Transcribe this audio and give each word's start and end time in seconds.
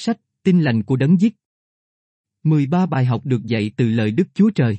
Sách, 0.00 0.20
tin 0.42 0.60
lành 0.60 0.82
của 0.82 0.96
đấng 0.96 1.20
giết. 1.20 1.34
13 2.42 2.86
bài 2.86 3.04
học 3.04 3.26
được 3.26 3.42
dạy 3.44 3.70
từ 3.76 3.88
lời 3.88 4.10
Đức 4.10 4.28
Chúa 4.34 4.50
Trời. 4.50 4.78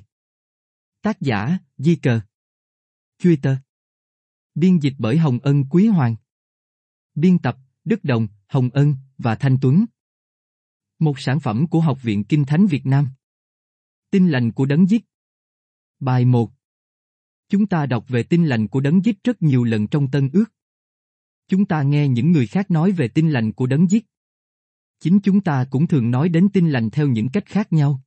Tác 1.01 1.21
giả, 1.21 1.57
Di 1.77 1.95
Cờ. 1.95 2.19
Twitter. 3.21 3.55
Biên 4.55 4.79
dịch 4.79 4.93
bởi 4.97 5.17
Hồng 5.17 5.39
Ân 5.39 5.63
Quý 5.69 5.87
Hoàng. 5.87 6.15
Biên 7.15 7.39
tập, 7.39 7.57
Đức 7.83 8.03
Đồng, 8.03 8.27
Hồng 8.47 8.69
Ân 8.73 8.95
và 9.17 9.35
Thanh 9.35 9.57
Tuấn. 9.61 9.85
Một 10.99 11.19
sản 11.19 11.39
phẩm 11.39 11.67
của 11.67 11.81
Học 11.81 11.99
viện 12.03 12.23
Kinh 12.23 12.45
Thánh 12.45 12.65
Việt 12.65 12.85
Nam. 12.85 13.07
Tin 14.11 14.29
lành 14.29 14.51
của 14.51 14.65
đấng 14.65 14.87
giết. 14.87 15.05
Bài 15.99 16.25
1 16.25 16.51
Chúng 17.49 17.67
ta 17.67 17.85
đọc 17.85 18.05
về 18.07 18.23
tin 18.23 18.45
lành 18.45 18.67
của 18.67 18.79
đấng 18.79 19.05
giết 19.05 19.23
rất 19.23 19.41
nhiều 19.41 19.63
lần 19.63 19.87
trong 19.87 20.11
Tân 20.11 20.29
Ước. 20.33 20.45
Chúng 21.47 21.65
ta 21.65 21.83
nghe 21.83 22.07
những 22.07 22.31
người 22.31 22.47
khác 22.47 22.71
nói 22.71 22.91
về 22.91 23.07
tin 23.07 23.29
lành 23.29 23.53
của 23.53 23.67
đấng 23.67 23.87
giết. 23.89 24.05
Chính 24.99 25.19
chúng 25.19 25.41
ta 25.41 25.65
cũng 25.69 25.87
thường 25.87 26.11
nói 26.11 26.29
đến 26.29 26.49
tin 26.53 26.69
lành 26.69 26.89
theo 26.89 27.07
những 27.07 27.29
cách 27.29 27.45
khác 27.45 27.73
nhau. 27.73 28.01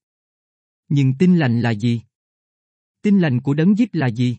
Nhưng 0.88 1.14
tin 1.14 1.36
lành 1.36 1.60
là 1.60 1.70
gì? 1.70 2.02
Tin 3.02 3.18
lành 3.18 3.40
của 3.40 3.54
đấng 3.54 3.78
giết 3.78 3.96
là 3.96 4.06
gì? 4.06 4.36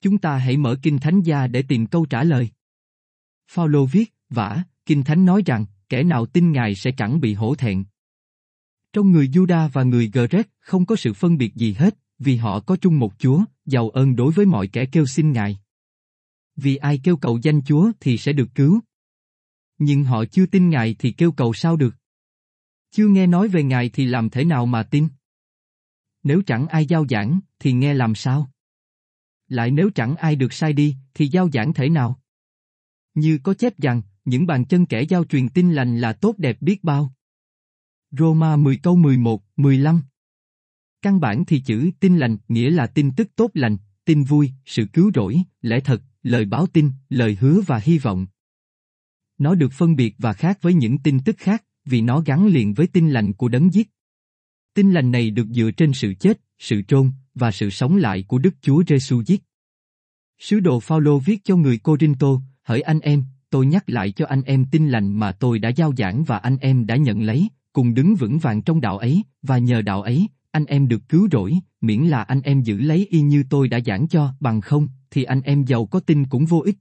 Chúng 0.00 0.18
ta 0.18 0.36
hãy 0.36 0.56
mở 0.56 0.76
Kinh 0.82 0.98
Thánh 0.98 1.22
ra 1.22 1.46
để 1.46 1.62
tìm 1.68 1.86
câu 1.86 2.06
trả 2.06 2.24
lời. 2.24 2.50
Phaolô 3.50 3.86
viết, 3.86 4.14
vả, 4.30 4.64
Kinh 4.86 5.02
Thánh 5.04 5.24
nói 5.24 5.42
rằng, 5.46 5.66
kẻ 5.88 6.02
nào 6.02 6.26
tin 6.26 6.52
Ngài 6.52 6.74
sẽ 6.74 6.90
chẳng 6.96 7.20
bị 7.20 7.34
hổ 7.34 7.54
thẹn. 7.54 7.84
Trong 8.92 9.12
người 9.12 9.28
Juda 9.28 9.68
và 9.68 9.82
người 9.82 10.10
Gret 10.14 10.48
không 10.60 10.86
có 10.86 10.96
sự 10.96 11.12
phân 11.12 11.38
biệt 11.38 11.54
gì 11.54 11.72
hết, 11.72 11.98
vì 12.18 12.36
họ 12.36 12.60
có 12.60 12.76
chung 12.76 12.98
một 12.98 13.12
Chúa, 13.18 13.44
giàu 13.66 13.90
ơn 13.90 14.16
đối 14.16 14.32
với 14.32 14.46
mọi 14.46 14.68
kẻ 14.68 14.86
kêu 14.86 15.06
xin 15.06 15.32
Ngài. 15.32 15.58
Vì 16.56 16.76
ai 16.76 17.00
kêu 17.04 17.16
cầu 17.16 17.38
danh 17.42 17.62
Chúa 17.62 17.92
thì 18.00 18.18
sẽ 18.18 18.32
được 18.32 18.48
cứu. 18.54 18.80
Nhưng 19.78 20.04
họ 20.04 20.24
chưa 20.24 20.46
tin 20.46 20.70
Ngài 20.70 20.96
thì 20.98 21.12
kêu 21.12 21.32
cầu 21.32 21.54
sao 21.54 21.76
được? 21.76 21.94
Chưa 22.90 23.08
nghe 23.08 23.26
nói 23.26 23.48
về 23.48 23.62
Ngài 23.62 23.88
thì 23.88 24.06
làm 24.06 24.30
thế 24.30 24.44
nào 24.44 24.66
mà 24.66 24.82
tin? 24.82 25.08
Nếu 26.22 26.42
chẳng 26.46 26.66
ai 26.66 26.86
giao 26.86 27.06
giảng, 27.10 27.40
thì 27.58 27.72
nghe 27.72 27.94
làm 27.94 28.14
sao? 28.14 28.50
Lại 29.48 29.70
nếu 29.70 29.90
chẳng 29.94 30.16
ai 30.16 30.36
được 30.36 30.52
sai 30.52 30.72
đi, 30.72 30.96
thì 31.14 31.28
giao 31.28 31.50
giảng 31.50 31.74
thể 31.74 31.88
nào? 31.88 32.20
Như 33.14 33.38
có 33.42 33.54
chép 33.54 33.80
rằng, 33.80 34.02
những 34.24 34.46
bàn 34.46 34.64
chân 34.64 34.86
kẻ 34.86 35.02
giao 35.02 35.24
truyền 35.24 35.48
tin 35.48 35.72
lành 35.72 36.00
là 36.00 36.12
tốt 36.12 36.34
đẹp 36.38 36.56
biết 36.60 36.84
bao. 36.84 37.12
Roma 38.10 38.56
10 38.56 38.76
câu 38.76 38.96
11, 38.96 39.42
15 39.56 40.02
Căn 41.02 41.20
bản 41.20 41.44
thì 41.44 41.60
chữ 41.60 41.90
tin 42.00 42.18
lành 42.18 42.36
nghĩa 42.48 42.70
là 42.70 42.86
tin 42.86 43.10
tức 43.16 43.28
tốt 43.36 43.50
lành, 43.54 43.76
tin 44.04 44.24
vui, 44.24 44.52
sự 44.66 44.86
cứu 44.92 45.10
rỗi, 45.14 45.42
lẽ 45.62 45.80
thật, 45.80 46.02
lời 46.22 46.44
báo 46.44 46.66
tin, 46.66 46.90
lời 47.08 47.36
hứa 47.40 47.60
và 47.66 47.78
hy 47.78 47.98
vọng. 47.98 48.26
Nó 49.38 49.54
được 49.54 49.72
phân 49.72 49.96
biệt 49.96 50.14
và 50.18 50.32
khác 50.32 50.58
với 50.62 50.74
những 50.74 50.98
tin 50.98 51.20
tức 51.20 51.36
khác, 51.38 51.64
vì 51.84 52.00
nó 52.00 52.20
gắn 52.20 52.46
liền 52.46 52.74
với 52.74 52.86
tin 52.86 53.10
lành 53.10 53.32
của 53.32 53.48
đấng 53.48 53.74
giết. 53.74 53.90
Tin 54.74 54.92
lành 54.92 55.10
này 55.10 55.30
được 55.30 55.46
dựa 55.46 55.70
trên 55.70 55.92
sự 55.92 56.14
chết, 56.14 56.40
sự 56.58 56.82
trôn 56.82 57.10
và 57.34 57.50
sự 57.50 57.70
sống 57.70 57.96
lại 57.96 58.24
của 58.28 58.38
Đức 58.38 58.54
Chúa 58.62 58.82
Giêsu 58.88 59.22
giết. 59.26 59.42
Sứ 60.38 60.60
đồ 60.60 60.80
Phaolô 60.80 61.18
viết 61.18 61.44
cho 61.44 61.56
người 61.56 61.78
Cô-rin-tô, 61.78 62.42
hỡi 62.62 62.80
anh 62.80 63.00
em, 63.00 63.24
tôi 63.50 63.66
nhắc 63.66 63.90
lại 63.90 64.10
cho 64.10 64.26
anh 64.26 64.42
em 64.42 64.64
tin 64.70 64.88
lành 64.88 65.12
mà 65.12 65.32
tôi 65.32 65.58
đã 65.58 65.68
giao 65.68 65.92
giảng 65.96 66.24
và 66.24 66.38
anh 66.38 66.56
em 66.60 66.86
đã 66.86 66.96
nhận 66.96 67.22
lấy, 67.22 67.48
cùng 67.72 67.94
đứng 67.94 68.14
vững 68.14 68.38
vàng 68.38 68.62
trong 68.62 68.80
đạo 68.80 68.98
ấy, 68.98 69.22
và 69.42 69.58
nhờ 69.58 69.82
đạo 69.82 70.02
ấy, 70.02 70.28
anh 70.50 70.64
em 70.64 70.88
được 70.88 71.08
cứu 71.08 71.28
rỗi, 71.32 71.58
miễn 71.80 72.02
là 72.02 72.22
anh 72.22 72.40
em 72.40 72.62
giữ 72.62 72.78
lấy 72.78 73.06
y 73.10 73.20
như 73.20 73.44
tôi 73.50 73.68
đã 73.68 73.80
giảng 73.86 74.08
cho, 74.08 74.34
bằng 74.40 74.60
không, 74.60 74.88
thì 75.10 75.24
anh 75.24 75.40
em 75.40 75.64
giàu 75.64 75.86
có 75.86 76.00
tin 76.00 76.26
cũng 76.26 76.46
vô 76.46 76.60
ích. 76.60 76.76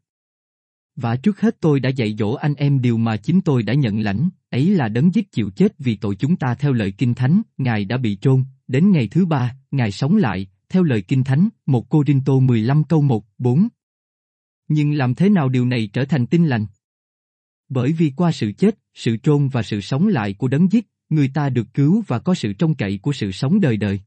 Và 0.98 1.16
trước 1.16 1.42
hết 1.42 1.58
tôi 1.60 1.80
đã 1.80 1.90
dạy 1.90 2.16
dỗ 2.20 2.34
anh 2.34 2.54
em 2.54 2.82
điều 2.82 2.98
mà 2.98 3.18
chính 3.18 3.42
tôi 3.42 3.64
đã 3.64 3.74
nhận 3.74 4.00
lãnh, 4.00 4.30
ấy 4.50 4.70
là 4.70 4.88
đấng 4.88 5.14
giết 5.14 5.32
chịu 5.32 5.50
chết 5.50 5.74
vì 5.80 5.96
tội 5.96 6.16
chúng 6.16 6.36
ta 6.36 6.56
theo 6.56 6.74
lời 6.74 6.92
Kinh 6.92 7.14
Thánh, 7.14 7.42
Ngài 7.58 7.86
đã 7.86 7.98
bị 7.98 8.18
trôn, 8.22 8.44
đến 8.68 8.92
ngày 8.92 9.08
thứ 9.08 9.26
ba, 9.26 9.56
Ngài 9.72 9.92
sống 9.92 10.18
lại, 10.18 10.48
theo 10.70 10.84
lời 10.84 11.02
Kinh 11.02 11.24
Thánh, 11.24 11.50
một 11.66 11.90
Cô 11.90 12.04
Rinh 12.08 12.22
Tô 12.26 12.40
15 12.40 12.84
câu 12.84 13.02
1, 13.02 13.26
4. 13.38 13.68
Nhưng 14.68 14.94
làm 14.94 15.16
thế 15.16 15.30
nào 15.30 15.50
điều 15.50 15.66
này 15.66 15.90
trở 15.94 16.06
thành 16.06 16.28
tin 16.28 16.46
lành? 16.46 16.66
Bởi 17.70 17.92
vì 17.92 18.12
qua 18.16 18.32
sự 18.32 18.52
chết, 18.52 18.80
sự 18.94 19.18
trôn 19.18 19.48
và 19.48 19.64
sự 19.64 19.82
sống 19.82 20.08
lại 20.08 20.34
của 20.34 20.48
đấng 20.48 20.72
giết, 20.72 20.88
người 21.10 21.28
ta 21.34 21.50
được 21.50 21.68
cứu 21.74 22.04
và 22.08 22.20
có 22.20 22.36
sự 22.36 22.54
trông 22.54 22.76
cậy 22.76 22.98
của 22.98 23.14
sự 23.14 23.32
sống 23.32 23.60
đời 23.60 23.78
đời. 23.78 24.00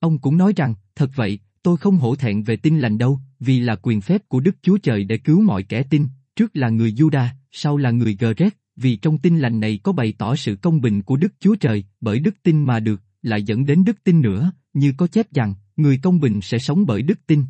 Ông 0.00 0.18
cũng 0.18 0.38
nói 0.38 0.52
rằng, 0.56 0.74
thật 0.94 1.10
vậy, 1.14 1.38
tôi 1.62 1.76
không 1.76 1.96
hổ 1.96 2.16
thẹn 2.16 2.42
về 2.42 2.56
tin 2.56 2.78
lành 2.78 2.98
đâu, 2.98 3.20
vì 3.40 3.60
là 3.60 3.76
quyền 3.76 4.00
phép 4.00 4.28
của 4.28 4.40
Đức 4.40 4.56
Chúa 4.62 4.78
Trời 4.78 5.04
để 5.04 5.18
cứu 5.18 5.40
mọi 5.40 5.62
kẻ 5.62 5.82
tin, 5.82 6.06
trước 6.36 6.56
là 6.56 6.68
người 6.68 6.92
Juda, 6.92 7.26
sau 7.50 7.76
là 7.76 7.90
người 7.90 8.16
Gret, 8.20 8.54
vì 8.76 8.96
trong 8.96 9.18
tin 9.18 9.38
lành 9.38 9.60
này 9.60 9.80
có 9.82 9.92
bày 9.92 10.14
tỏ 10.18 10.36
sự 10.36 10.56
công 10.56 10.80
bình 10.80 11.02
của 11.02 11.16
Đức 11.16 11.32
Chúa 11.40 11.54
Trời, 11.54 11.84
bởi 12.00 12.20
đức 12.20 12.42
tin 12.42 12.64
mà 12.64 12.80
được, 12.80 13.02
lại 13.22 13.42
dẫn 13.42 13.66
đến 13.66 13.84
đức 13.84 14.04
tin 14.04 14.20
nữa, 14.20 14.52
như 14.72 14.92
có 14.96 15.06
chép 15.06 15.32
rằng, 15.32 15.54
người 15.76 15.98
công 16.02 16.20
bình 16.20 16.40
sẽ 16.42 16.58
sống 16.58 16.86
bởi 16.86 17.02
đức 17.02 17.26
tin. 17.26 17.44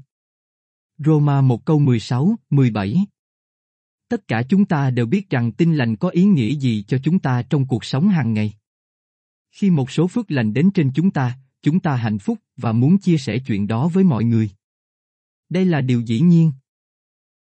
Roma 0.99 1.41
1 1.41 1.65
câu 1.65 1.79
16, 1.79 2.37
17 2.51 3.07
Tất 4.09 4.29
cả 4.29 4.43
chúng 4.49 4.65
ta 4.65 4.91
đều 4.91 5.07
biết 5.07 5.31
rằng 5.31 5.53
tin 5.53 5.75
lành 5.75 5.97
có 5.97 6.09
ý 6.09 6.25
nghĩa 6.25 6.55
gì 6.55 6.83
cho 6.83 6.99
chúng 6.99 7.19
ta 7.19 7.43
trong 7.43 7.67
cuộc 7.67 7.85
sống 7.85 8.09
hàng 8.09 8.33
ngày. 8.33 8.53
Khi 9.53 9.71
một 9.71 9.91
số 9.91 10.07
phước 10.07 10.31
lành 10.31 10.53
đến 10.53 10.71
trên 10.71 10.91
chúng 10.95 11.11
ta, 11.11 11.39
chúng 11.63 11.81
ta 11.81 11.97
hạnh 11.97 12.19
phúc 12.19 12.39
và 12.57 12.73
muốn 12.73 12.99
chia 12.99 13.19
sẻ 13.19 13.39
chuyện 13.39 13.67
đó 13.67 13.89
với 13.89 14.05
mọi 14.05 14.25
người. 14.25 14.51
Đây 15.49 15.65
là 15.65 15.81
điều 15.81 16.01
dĩ 16.01 16.21
nhiên. 16.21 16.53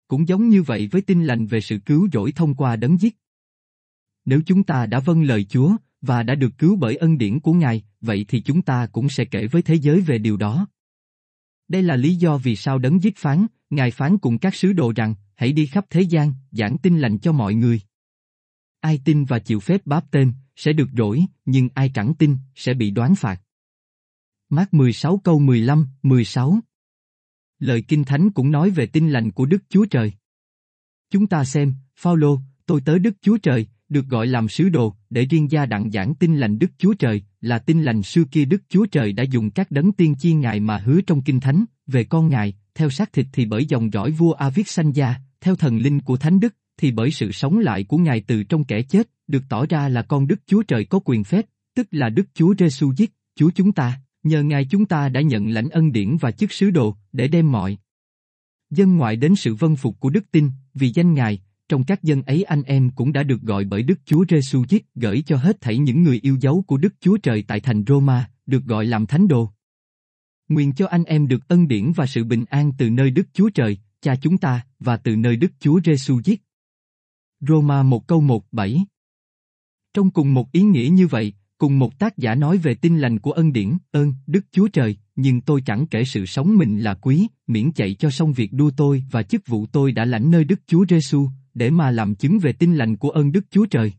Cũng 0.08 0.28
giống 0.28 0.50
như 0.50 0.64
vậy 0.64 0.88
với 0.92 1.02
tin 1.02 1.24
lành 1.24 1.48
về 1.48 1.62
sự 1.62 1.80
cứu 1.86 2.08
rỗi 2.14 2.32
thông 2.32 2.56
qua 2.56 2.76
đấng 2.76 2.98
giết. 2.98 3.18
Nếu 4.26 4.42
chúng 4.46 4.64
ta 4.64 4.86
đã 4.86 5.00
vâng 5.00 5.24
lời 5.24 5.44
Chúa 5.44 5.76
và 6.02 6.24
đã 6.24 6.36
được 6.36 6.52
cứu 6.58 6.76
bởi 6.76 6.96
ân 6.96 7.18
điển 7.18 7.40
của 7.40 7.54
Ngài, 7.54 7.84
vậy 8.02 8.26
thì 8.28 8.42
chúng 8.42 8.62
ta 8.62 8.88
cũng 8.92 9.10
sẽ 9.10 9.26
kể 9.26 9.48
với 9.48 9.62
thế 9.62 9.76
giới 9.76 10.02
về 10.02 10.18
điều 10.18 10.38
đó. 10.38 10.68
Đây 11.68 11.84
là 11.84 11.96
lý 11.96 12.16
do 12.16 12.38
vì 12.38 12.56
sao 12.56 12.80
đấng 12.80 13.04
giết 13.04 13.18
phán, 13.18 13.46
Ngài 13.70 13.92
phán 13.92 14.18
cùng 14.18 14.38
các 14.40 14.56
sứ 14.56 14.74
đồ 14.74 14.94
rằng, 14.96 15.16
hãy 15.36 15.52
đi 15.52 15.66
khắp 15.66 15.86
thế 15.90 16.02
gian, 16.02 16.34
giảng 16.52 16.78
tin 16.78 17.00
lành 17.00 17.18
cho 17.18 17.32
mọi 17.32 17.56
người. 17.56 17.82
Ai 18.80 19.00
tin 19.06 19.26
và 19.26 19.40
chịu 19.40 19.60
phép 19.60 19.86
báp 19.86 20.12
tên, 20.12 20.34
sẽ 20.56 20.74
được 20.74 20.90
rỗi, 20.98 21.26
nhưng 21.46 21.70
ai 21.74 21.92
chẳng 21.94 22.14
tin, 22.16 22.38
sẽ 22.56 22.74
bị 22.74 22.92
đoán 22.92 23.16
phạt. 23.16 23.42
Mát 24.50 24.74
16 24.74 25.18
câu 25.18 25.40
15, 25.40 25.88
16 26.04 26.60
Lời 27.64 27.82
Kinh 27.82 28.04
Thánh 28.04 28.32
cũng 28.32 28.52
nói 28.52 28.70
về 28.70 28.86
tin 28.86 29.10
lành 29.10 29.32
của 29.32 29.46
Đức 29.46 29.64
Chúa 29.70 29.86
Trời. 29.86 30.12
Chúng 31.12 31.28
ta 31.28 31.46
xem, 31.46 31.74
Phaolô, 32.00 32.40
tôi 32.66 32.82
tới 32.82 33.00
Đức 33.00 33.14
Chúa 33.22 33.38
Trời, 33.38 33.68
được 33.90 34.06
gọi 34.08 34.28
làm 34.28 34.48
sứ 34.48 34.70
đồ, 34.70 34.96
để 35.10 35.26
riêng 35.26 35.52
gia 35.52 35.66
đặng 35.66 35.92
giảng 35.92 36.16
tin 36.16 36.36
lành 36.36 36.60
Đức 36.60 36.72
Chúa 36.78 36.94
Trời, 36.94 37.24
là 37.42 37.60
tin 37.60 37.84
lành 37.84 38.04
xưa 38.04 38.24
kia 38.32 38.46
Đức 38.46 38.62
Chúa 38.70 38.86
Trời 38.86 39.14
đã 39.14 39.24
dùng 39.24 39.50
các 39.50 39.72
đấng 39.72 39.92
tiên 39.92 40.16
chi 40.16 40.34
Ngài 40.34 40.60
mà 40.60 40.78
hứa 40.78 41.02
trong 41.02 41.22
Kinh 41.22 41.40
Thánh, 41.40 41.66
về 41.88 42.04
con 42.04 42.30
Ngài, 42.30 42.54
theo 42.76 42.90
xác 42.90 43.14
thịt 43.14 43.28
thì 43.34 43.46
bởi 43.46 43.66
dòng 43.66 43.94
dõi 43.94 44.12
vua 44.12 44.34
Avic 44.34 44.68
sanh 44.68 44.96
gia, 44.96 45.16
theo 45.42 45.56
thần 45.56 45.78
linh 45.78 46.00
của 46.00 46.18
Thánh 46.18 46.40
Đức, 46.40 46.56
thì 46.78 46.92
bởi 46.92 47.12
sự 47.12 47.32
sống 47.32 47.60
lại 47.60 47.84
của 47.84 47.98
Ngài 47.98 48.22
từ 48.28 48.44
trong 48.44 48.64
kẻ 48.64 48.82
chết, 48.82 49.10
được 49.28 49.44
tỏ 49.50 49.66
ra 49.66 49.90
là 49.90 50.02
con 50.02 50.28
Đức 50.28 50.40
Chúa 50.48 50.64
Trời 50.64 50.86
có 50.86 51.00
quyền 51.06 51.24
phép, 51.24 51.46
tức 51.76 51.88
là 51.92 52.10
Đức 52.10 52.28
Chúa 52.34 52.56
Giêsu 52.60 52.94
giết, 52.98 53.12
Chúa 53.36 53.50
chúng 53.56 53.72
ta, 53.72 54.00
nhờ 54.24 54.44
Ngài 54.44 54.66
chúng 54.66 54.86
ta 54.86 55.10
đã 55.10 55.22
nhận 55.22 55.50
lãnh 55.50 55.70
ân 55.70 55.92
điển 55.92 56.18
và 56.18 56.32
chức 56.32 56.52
sứ 56.52 56.72
đồ, 56.72 56.96
để 57.12 57.28
đem 57.28 57.52
mọi 57.52 57.78
dân 58.70 58.98
ngoại 58.98 59.16
đến 59.16 59.36
sự 59.36 59.56
vân 59.56 59.76
phục 59.76 60.00
của 60.00 60.10
đức 60.10 60.32
tin, 60.32 60.50
vì 60.74 60.90
danh 60.90 61.14
Ngài, 61.14 61.40
trong 61.70 61.84
các 61.84 62.04
dân 62.04 62.24
ấy 62.24 62.44
anh 62.44 62.64
em 62.64 62.90
cũng 62.90 63.14
đã 63.14 63.24
được 63.24 63.42
gọi 63.42 63.66
bởi 63.66 63.84
Đức 63.84 64.00
Chúa 64.06 64.26
Giêsu 64.30 64.64
giết 64.70 64.86
gửi 64.96 65.22
cho 65.22 65.38
hết 65.38 65.62
thảy 65.62 65.78
những 65.78 66.04
người 66.04 66.20
yêu 66.24 66.38
dấu 66.42 66.64
của 66.68 66.78
Đức 66.78 66.94
Chúa 67.00 67.18
Trời 67.18 67.44
tại 67.48 67.60
thành 67.60 67.84
Roma, 67.88 68.30
được 68.46 68.64
gọi 68.66 68.86
làm 68.86 69.06
thánh 69.06 69.28
đồ. 69.28 69.50
Nguyện 70.50 70.74
cho 70.74 70.88
anh 70.88 71.04
em 71.04 71.28
được 71.28 71.48
ân 71.48 71.68
điển 71.68 71.92
và 71.92 72.06
sự 72.06 72.24
bình 72.24 72.46
an 72.50 72.72
từ 72.78 72.90
nơi 72.90 73.12
Đức 73.12 73.28
Chúa 73.34 73.50
Trời, 73.50 73.78
cha 74.02 74.16
chúng 74.16 74.38
ta, 74.38 74.66
và 74.80 74.98
từ 74.98 75.16
nơi 75.16 75.36
Đức 75.36 75.52
Chúa 75.60 75.80
Giêsu 75.86 76.22
giết. 76.24 76.42
Roma 77.40 77.84
1 77.84 78.08
câu 78.08 78.22
1 78.22 78.46
7 78.52 78.86
Trong 79.94 80.12
cùng 80.12 80.34
một 80.34 80.52
ý 80.52 80.62
nghĩa 80.62 80.90
như 80.92 81.08
vậy, 81.08 81.34
cùng 81.64 81.80
một 81.80 82.00
tác 82.00 82.18
giả 82.18 82.36
nói 82.36 82.58
về 82.58 82.76
tin 82.76 82.98
lành 82.98 83.20
của 83.20 83.32
ân 83.32 83.54
điển, 83.54 83.78
ơn, 83.92 84.14
Đức 84.28 84.46
Chúa 84.52 84.68
Trời, 84.68 84.98
nhưng 85.16 85.42
tôi 85.42 85.62
chẳng 85.66 85.88
kể 85.88 86.04
sự 86.04 86.26
sống 86.26 86.58
mình 86.58 86.80
là 86.80 86.94
quý, 86.94 87.28
miễn 87.48 87.72
chạy 87.72 87.94
cho 87.94 88.10
xong 88.10 88.34
việc 88.34 88.54
đua 88.54 88.72
tôi 88.78 89.04
và 89.12 89.24
chức 89.24 89.48
vụ 89.48 89.66
tôi 89.66 89.92
đã 89.92 90.06
lãnh 90.06 90.32
nơi 90.32 90.44
Đức 90.44 90.60
Chúa 90.68 90.86
Giêsu, 90.90 91.30
để 91.54 91.70
mà 91.70 91.92
làm 91.92 92.16
chứng 92.16 92.40
về 92.40 92.54
tin 92.54 92.76
lành 92.76 92.98
của 92.98 93.10
ơn 93.10 93.32
Đức 93.32 93.46
Chúa 93.52 93.66
Trời. 93.66 93.94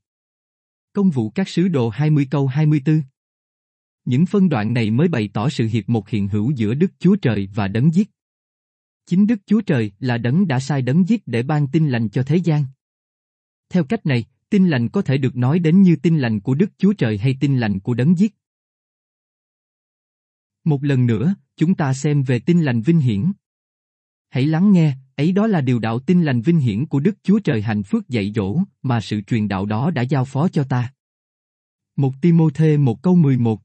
Công 0.92 1.10
vụ 1.10 1.30
các 1.30 1.48
sứ 1.48 1.68
đồ 1.68 1.88
20 1.88 2.26
câu 2.30 2.46
24 2.46 3.02
Những 4.04 4.26
phân 4.26 4.48
đoạn 4.48 4.74
này 4.74 4.90
mới 4.90 5.08
bày 5.08 5.28
tỏ 5.32 5.48
sự 5.48 5.66
hiệp 5.66 5.88
một 5.88 6.08
hiện 6.08 6.28
hữu 6.28 6.50
giữa 6.50 6.74
Đức 6.74 6.92
Chúa 6.98 7.16
Trời 7.16 7.48
và 7.54 7.68
đấng 7.68 7.94
giết. 7.94 8.10
Chính 9.06 9.26
Đức 9.26 9.40
Chúa 9.46 9.60
Trời 9.60 9.92
là 10.00 10.18
đấng 10.18 10.48
đã 10.48 10.60
sai 10.60 10.82
đấng 10.82 11.08
giết 11.08 11.22
để 11.26 11.42
ban 11.42 11.66
tin 11.68 11.88
lành 11.88 12.08
cho 12.08 12.22
thế 12.22 12.36
gian. 12.36 12.64
Theo 13.70 13.84
cách 13.84 14.06
này, 14.06 14.24
tin 14.54 14.68
lành 14.68 14.88
có 14.88 15.02
thể 15.02 15.18
được 15.18 15.36
nói 15.36 15.58
đến 15.58 15.82
như 15.82 15.96
tin 15.96 16.18
lành 16.18 16.40
của 16.40 16.54
Đức 16.54 16.70
Chúa 16.78 16.92
Trời 16.92 17.18
hay 17.18 17.36
tin 17.40 17.58
lành 17.58 17.80
của 17.80 17.94
đấng 17.94 18.18
giết. 18.18 18.34
Một 20.64 20.84
lần 20.84 21.06
nữa, 21.06 21.34
chúng 21.56 21.74
ta 21.74 21.94
xem 21.94 22.22
về 22.22 22.38
tin 22.38 22.62
lành 22.62 22.82
vinh 22.82 22.98
hiển. 22.98 23.32
Hãy 24.28 24.46
lắng 24.46 24.72
nghe, 24.72 24.96
ấy 25.16 25.32
đó 25.32 25.46
là 25.46 25.60
điều 25.60 25.78
đạo 25.78 25.98
tin 25.98 26.22
lành 26.22 26.40
vinh 26.40 26.58
hiển 26.58 26.86
của 26.86 27.00
Đức 27.00 27.14
Chúa 27.22 27.38
Trời 27.38 27.62
hạnh 27.62 27.82
phước 27.82 28.08
dạy 28.08 28.32
dỗ, 28.34 28.58
mà 28.82 29.00
sự 29.00 29.20
truyền 29.20 29.48
đạo 29.48 29.66
đó 29.66 29.90
đã 29.90 30.02
giao 30.02 30.24
phó 30.24 30.48
cho 30.48 30.64
ta. 30.64 30.92
Một 31.96 32.12
Timôthê 32.20 32.76
một 32.76 33.02
câu 33.02 33.16
11 33.16 33.60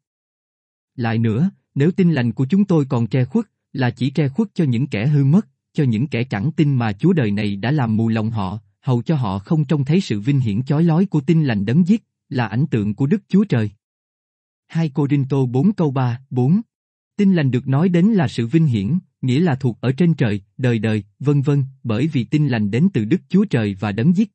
Lại 0.96 1.18
nữa, 1.18 1.52
nếu 1.76 1.92
tin 1.92 2.12
lành 2.12 2.32
của 2.32 2.46
chúng 2.46 2.66
tôi 2.66 2.86
còn 2.90 3.08
tre 3.08 3.26
khuất, 3.26 3.46
là 3.74 3.90
chỉ 3.90 4.10
tre 4.10 4.30
khuất 4.30 4.48
cho 4.54 4.64
những 4.64 4.88
kẻ 4.88 5.08
hư 5.08 5.24
mất, 5.24 5.48
cho 5.74 5.84
những 5.84 6.08
kẻ 6.08 6.24
chẳng 6.24 6.52
tin 6.52 6.76
mà 6.76 6.94
Chúa 6.94 7.14
đời 7.14 7.32
này 7.32 7.56
đã 7.56 7.72
làm 7.72 7.98
mù 7.98 8.10
lòng 8.10 8.32
họ, 8.32 8.60
hầu 8.90 9.02
cho 9.02 9.16
họ 9.16 9.40
không 9.40 9.66
trông 9.66 9.86
thấy 9.86 10.02
sự 10.02 10.20
vinh 10.20 10.40
hiển 10.40 10.64
chói 10.64 10.84
lói 10.84 11.06
của 11.06 11.22
tin 11.22 11.44
lành 11.44 11.66
đấng 11.66 11.88
giết, 11.88 12.04
là 12.30 12.48
ảnh 12.48 12.66
tượng 12.72 12.96
của 12.96 13.06
Đức 13.06 13.22
Chúa 13.28 13.44
Trời. 13.44 13.72
2 14.68 14.92
Cô-rin-tô 14.94 15.46
4 15.46 15.74
câu 15.74 15.92
3, 15.92 16.22
4 16.30 16.62
Tin 17.18 17.34
lành 17.34 17.52
được 17.52 17.68
nói 17.68 17.90
đến 17.90 18.06
là 18.06 18.28
sự 18.28 18.48
vinh 18.48 18.66
hiển, 18.66 19.00
nghĩa 19.22 19.40
là 19.40 19.56
thuộc 19.56 19.78
ở 19.82 19.92
trên 19.92 20.14
trời, 20.14 20.42
đời 20.58 20.80
đời, 20.80 21.04
vân 21.20 21.42
vân, 21.42 21.64
bởi 21.84 22.08
vì 22.08 22.24
tin 22.24 22.48
lành 22.48 22.72
đến 22.72 22.90
từ 22.94 23.06
Đức 23.06 23.22
Chúa 23.30 23.46
Trời 23.46 23.76
và 23.80 23.92
đấng 23.92 24.16
giết. 24.16 24.32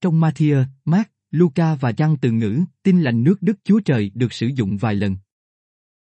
Trong 0.00 0.20
Matthew, 0.20 0.64
Mark, 0.84 1.08
Luca 1.30 1.74
và 1.74 1.92
Giăng 1.96 2.16
từ 2.16 2.30
ngữ, 2.30 2.60
tin 2.82 3.00
lành 3.00 3.22
nước 3.22 3.42
Đức 3.42 3.58
Chúa 3.64 3.80
Trời 3.80 4.10
được 4.14 4.32
sử 4.32 4.46
dụng 4.46 4.76
vài 4.76 4.94
lần. 4.94 5.16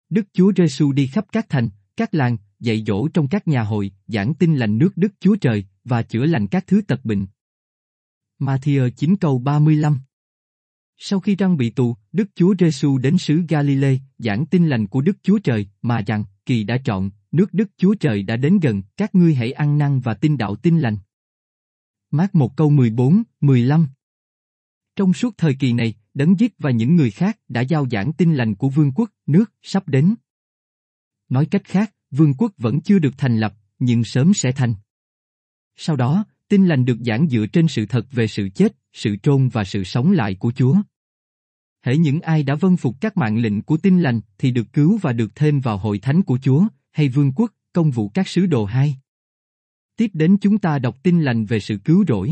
Đức 0.10 0.26
Chúa 0.34 0.52
Giêsu 0.58 0.92
đi 0.92 1.08
khắp 1.08 1.26
các 1.32 1.46
thành, 1.50 1.70
các 1.98 2.14
làng, 2.14 2.38
dạy 2.60 2.84
dỗ 2.88 3.08
trong 3.08 3.28
các 3.28 3.48
nhà 3.48 3.64
hội, 3.64 3.92
giảng 4.08 4.34
tin 4.34 4.56
lành 4.56 4.78
nước 4.78 4.92
Đức 4.96 5.14
Chúa 5.20 5.36
Trời 5.36 5.66
và 5.84 6.02
chữa 6.02 6.26
lành 6.26 6.48
các 6.48 6.68
thứ 6.68 6.82
tật 6.82 7.06
bệnh. 7.06 7.26
Matthew 8.40 8.90
9 8.90 9.16
câu 9.16 9.40
35 9.40 10.00
Sau 10.98 11.20
khi 11.20 11.36
răng 11.36 11.58
bị 11.58 11.70
tù, 11.70 11.96
Đức 12.12 12.30
Chúa 12.36 12.56
Giêsu 12.60 12.98
đến 12.98 13.18
xứ 13.18 13.44
Galilee, 13.50 13.98
giảng 14.18 14.46
tin 14.46 14.68
lành 14.68 14.88
của 14.88 15.02
Đức 15.02 15.18
Chúa 15.24 15.40
Trời, 15.40 15.68
mà 15.82 16.02
rằng, 16.02 16.24
kỳ 16.46 16.64
đã 16.64 16.78
chọn, 16.86 17.10
nước 17.32 17.54
Đức 17.54 17.70
Chúa 17.78 17.96
Trời 17.96 18.24
đã 18.24 18.36
đến 18.36 18.60
gần, 18.60 18.82
các 18.98 19.16
ngươi 19.16 19.36
hãy 19.36 19.52
ăn 19.52 19.78
năn 19.78 20.00
và 20.00 20.14
tin 20.14 20.38
đạo 20.38 20.56
tin 20.56 20.80
lành. 20.80 20.98
Mát 22.12 22.36
một 22.36 22.58
câu 22.58 22.70
14, 22.70 23.24
15 23.42 23.88
Trong 24.96 25.14
suốt 25.14 25.38
thời 25.38 25.56
kỳ 25.60 25.74
này, 25.74 25.94
Đấng 26.14 26.40
Giết 26.40 26.54
và 26.60 26.72
những 26.72 26.96
người 26.96 27.12
khác 27.12 27.40
đã 27.48 27.62
giao 27.62 27.90
giảng 27.90 28.14
tin 28.14 28.34
lành 28.34 28.56
của 28.56 28.70
vương 28.70 28.92
quốc, 28.96 29.12
nước, 29.26 29.54
sắp 29.62 29.88
đến. 29.88 30.16
Nói 31.30 31.46
cách 31.52 31.64
khác, 31.66 31.94
vương 32.12 32.34
quốc 32.34 32.52
vẫn 32.58 32.82
chưa 32.82 33.00
được 33.00 33.14
thành 33.18 33.38
lập, 33.38 33.54
nhưng 33.80 34.04
sớm 34.04 34.34
sẽ 34.34 34.52
thành. 34.52 34.74
Sau 35.76 35.96
đó, 35.96 36.26
tin 36.48 36.66
lành 36.66 36.86
được 36.86 36.98
giảng 37.02 37.28
dựa 37.30 37.46
trên 37.46 37.68
sự 37.68 37.86
thật 37.86 38.06
về 38.12 38.28
sự 38.28 38.50
chết, 38.50 38.76
sự 38.94 39.16
trôn 39.24 39.48
và 39.48 39.64
sự 39.64 39.84
sống 39.84 40.12
lại 40.12 40.36
của 40.36 40.52
Chúa. 40.52 40.76
Hễ 41.86 41.98
những 41.98 42.22
ai 42.22 42.44
đã 42.44 42.56
vâng 42.56 42.78
phục 42.78 43.02
các 43.02 43.18
mạng 43.18 43.38
lệnh 43.38 43.62
của 43.62 43.78
tin 43.78 44.00
lành 44.00 44.22
thì 44.38 44.52
được 44.52 44.74
cứu 44.74 45.00
và 45.02 45.14
được 45.14 45.36
thêm 45.36 45.60
vào 45.60 45.78
hội 45.78 46.00
thánh 46.00 46.22
của 46.22 46.38
Chúa, 46.42 46.68
hay 46.92 47.10
vương 47.10 47.32
quốc, 47.36 47.52
công 47.74 47.92
vụ 47.92 48.10
các 48.10 48.28
sứ 48.28 48.46
đồ 48.46 48.66
hai. 48.66 48.96
Tiếp 49.98 50.12
đến 50.14 50.38
chúng 50.38 50.58
ta 50.58 50.80
đọc 50.80 51.04
tin 51.04 51.22
lành 51.22 51.46
về 51.46 51.60
sự 51.60 51.78
cứu 51.78 52.06
rỗi. 52.08 52.32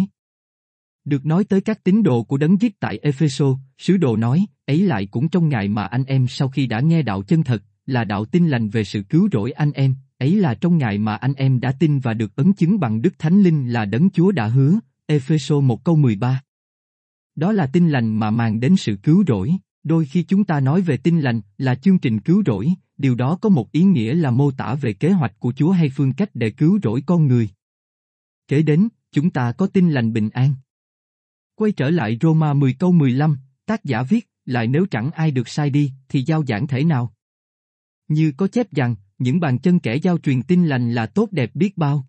Được 1.06 1.26
nói 1.26 1.44
tới 1.44 1.62
các 1.62 1.84
tín 1.84 2.04
đồ 2.04 2.24
của 2.24 2.38
đấng 2.38 2.62
giết 2.62 2.80
tại 2.80 3.00
Epheso, 3.02 3.46
sứ 3.78 3.98
đồ 3.98 4.16
nói, 4.16 4.46
ấy 4.66 4.82
lại 4.82 5.08
cũng 5.12 5.30
trong 5.30 5.50
ngày 5.50 5.68
mà 5.68 5.86
anh 5.86 6.04
em 6.04 6.28
sau 6.28 6.50
khi 6.50 6.68
đã 6.68 6.80
nghe 6.80 7.02
đạo 7.02 7.24
chân 7.24 7.44
thật, 7.44 7.64
là 7.86 8.04
đạo 8.04 8.26
tin 8.26 8.48
lành 8.48 8.70
về 8.70 8.84
sự 8.84 9.04
cứu 9.04 9.30
rỗi 9.32 9.52
anh 9.52 9.72
em, 9.72 9.96
ấy 10.24 10.36
là 10.36 10.54
trong 10.54 10.78
ngày 10.78 10.98
mà 10.98 11.16
anh 11.16 11.34
em 11.34 11.60
đã 11.60 11.72
tin 11.72 12.00
và 12.00 12.14
được 12.14 12.36
ấn 12.36 12.54
chứng 12.54 12.80
bằng 12.80 13.02
Đức 13.02 13.20
Thánh 13.20 13.42
Linh 13.42 13.74
là 13.74 13.86
đấng 13.86 14.10
Chúa 14.10 14.32
đã 14.32 14.48
hứa, 14.48 14.80
Epheso 15.06 15.60
1 15.60 15.84
câu 15.84 15.96
13. 15.96 16.42
Đó 17.36 17.52
là 17.52 17.68
tin 17.68 17.90
lành 17.90 18.20
mà 18.20 18.32
mang 18.32 18.60
đến 18.60 18.76
sự 18.76 18.96
cứu 19.04 19.24
rỗi, 19.28 19.56
đôi 19.84 20.06
khi 20.06 20.24
chúng 20.24 20.44
ta 20.44 20.60
nói 20.60 20.82
về 20.82 20.98
tin 20.98 21.20
lành 21.20 21.42
là 21.58 21.76
chương 21.76 22.00
trình 22.00 22.20
cứu 22.20 22.44
rỗi, 22.46 22.74
điều 22.98 23.16
đó 23.16 23.38
có 23.42 23.50
một 23.50 23.72
ý 23.72 23.84
nghĩa 23.84 24.14
là 24.14 24.32
mô 24.32 24.52
tả 24.52 24.76
về 24.76 24.94
kế 24.94 25.12
hoạch 25.12 25.40
của 25.40 25.54
Chúa 25.56 25.72
hay 25.72 25.90
phương 25.90 26.14
cách 26.14 26.30
để 26.34 26.50
cứu 26.50 26.80
rỗi 26.84 27.04
con 27.06 27.28
người. 27.28 27.50
Kế 28.48 28.62
đến, 28.62 28.88
chúng 29.12 29.30
ta 29.30 29.52
có 29.52 29.68
tin 29.68 29.90
lành 29.90 30.14
bình 30.14 30.30
an. 30.30 30.54
Quay 31.56 31.72
trở 31.72 31.90
lại 31.90 32.18
Roma 32.22 32.54
10 32.54 32.74
câu 32.74 32.92
15, 32.92 33.38
tác 33.66 33.84
giả 33.84 34.04
viết, 34.04 34.30
lại 34.46 34.68
nếu 34.68 34.86
chẳng 34.92 35.12
ai 35.12 35.32
được 35.32 35.48
sai 35.48 35.70
đi, 35.70 35.92
thì 36.10 36.24
giao 36.24 36.46
giảng 36.46 36.68
thể 36.68 36.84
nào? 36.84 37.14
Như 38.08 38.32
có 38.38 38.48
chép 38.48 38.74
rằng, 38.74 38.96
những 39.24 39.40
bàn 39.40 39.60
chân 39.60 39.80
kẻ 39.80 39.96
giao 39.96 40.18
truyền 40.18 40.42
tin 40.42 40.66
lành 40.66 40.94
là 40.94 41.06
tốt 41.06 41.32
đẹp 41.32 41.56
biết 41.56 41.78
bao. 41.78 42.08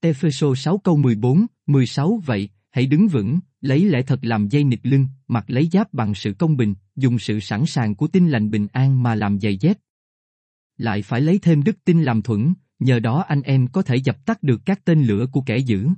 Epheso 0.00 0.54
6 0.54 0.78
câu 0.78 0.96
14, 0.96 1.46
16 1.66 2.22
vậy, 2.26 2.48
hãy 2.70 2.86
đứng 2.86 3.08
vững, 3.08 3.38
lấy 3.60 3.84
lẽ 3.84 4.02
thật 4.02 4.18
làm 4.22 4.48
dây 4.48 4.64
nịt 4.64 4.80
lưng, 4.82 5.06
mặc 5.28 5.44
lấy 5.48 5.68
giáp 5.72 5.92
bằng 5.92 6.14
sự 6.14 6.32
công 6.32 6.56
bình, 6.56 6.74
dùng 6.96 7.18
sự 7.18 7.40
sẵn 7.40 7.66
sàng 7.66 7.94
của 7.94 8.06
tin 8.06 8.28
lành 8.28 8.50
bình 8.50 8.66
an 8.72 9.02
mà 9.02 9.14
làm 9.14 9.40
giày 9.40 9.56
dép. 9.56 9.78
Lại 10.76 11.02
phải 11.02 11.20
lấy 11.20 11.38
thêm 11.38 11.64
đức 11.64 11.84
tin 11.84 12.02
làm 12.02 12.22
thuẫn, 12.22 12.54
nhờ 12.78 12.98
đó 12.98 13.24
anh 13.28 13.42
em 13.42 13.66
có 13.66 13.82
thể 13.82 13.96
dập 13.96 14.26
tắt 14.26 14.42
được 14.42 14.60
các 14.64 14.84
tên 14.84 15.04
lửa 15.04 15.26
của 15.32 15.40
kẻ 15.40 15.58
dữ. 15.58 15.88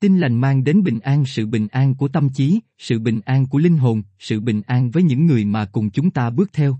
Tin 0.00 0.18
lành 0.18 0.40
mang 0.40 0.64
đến 0.64 0.82
bình 0.82 1.00
an 1.00 1.24
sự 1.26 1.46
bình 1.46 1.68
an 1.68 1.94
của 1.94 2.08
tâm 2.08 2.28
trí, 2.30 2.60
sự 2.78 2.98
bình 2.98 3.20
an 3.24 3.46
của 3.46 3.58
linh 3.58 3.76
hồn, 3.76 4.02
sự 4.18 4.40
bình 4.40 4.62
an 4.66 4.90
với 4.90 5.02
những 5.02 5.26
người 5.26 5.44
mà 5.44 5.64
cùng 5.64 5.90
chúng 5.90 6.10
ta 6.10 6.30
bước 6.30 6.52
theo. 6.52 6.78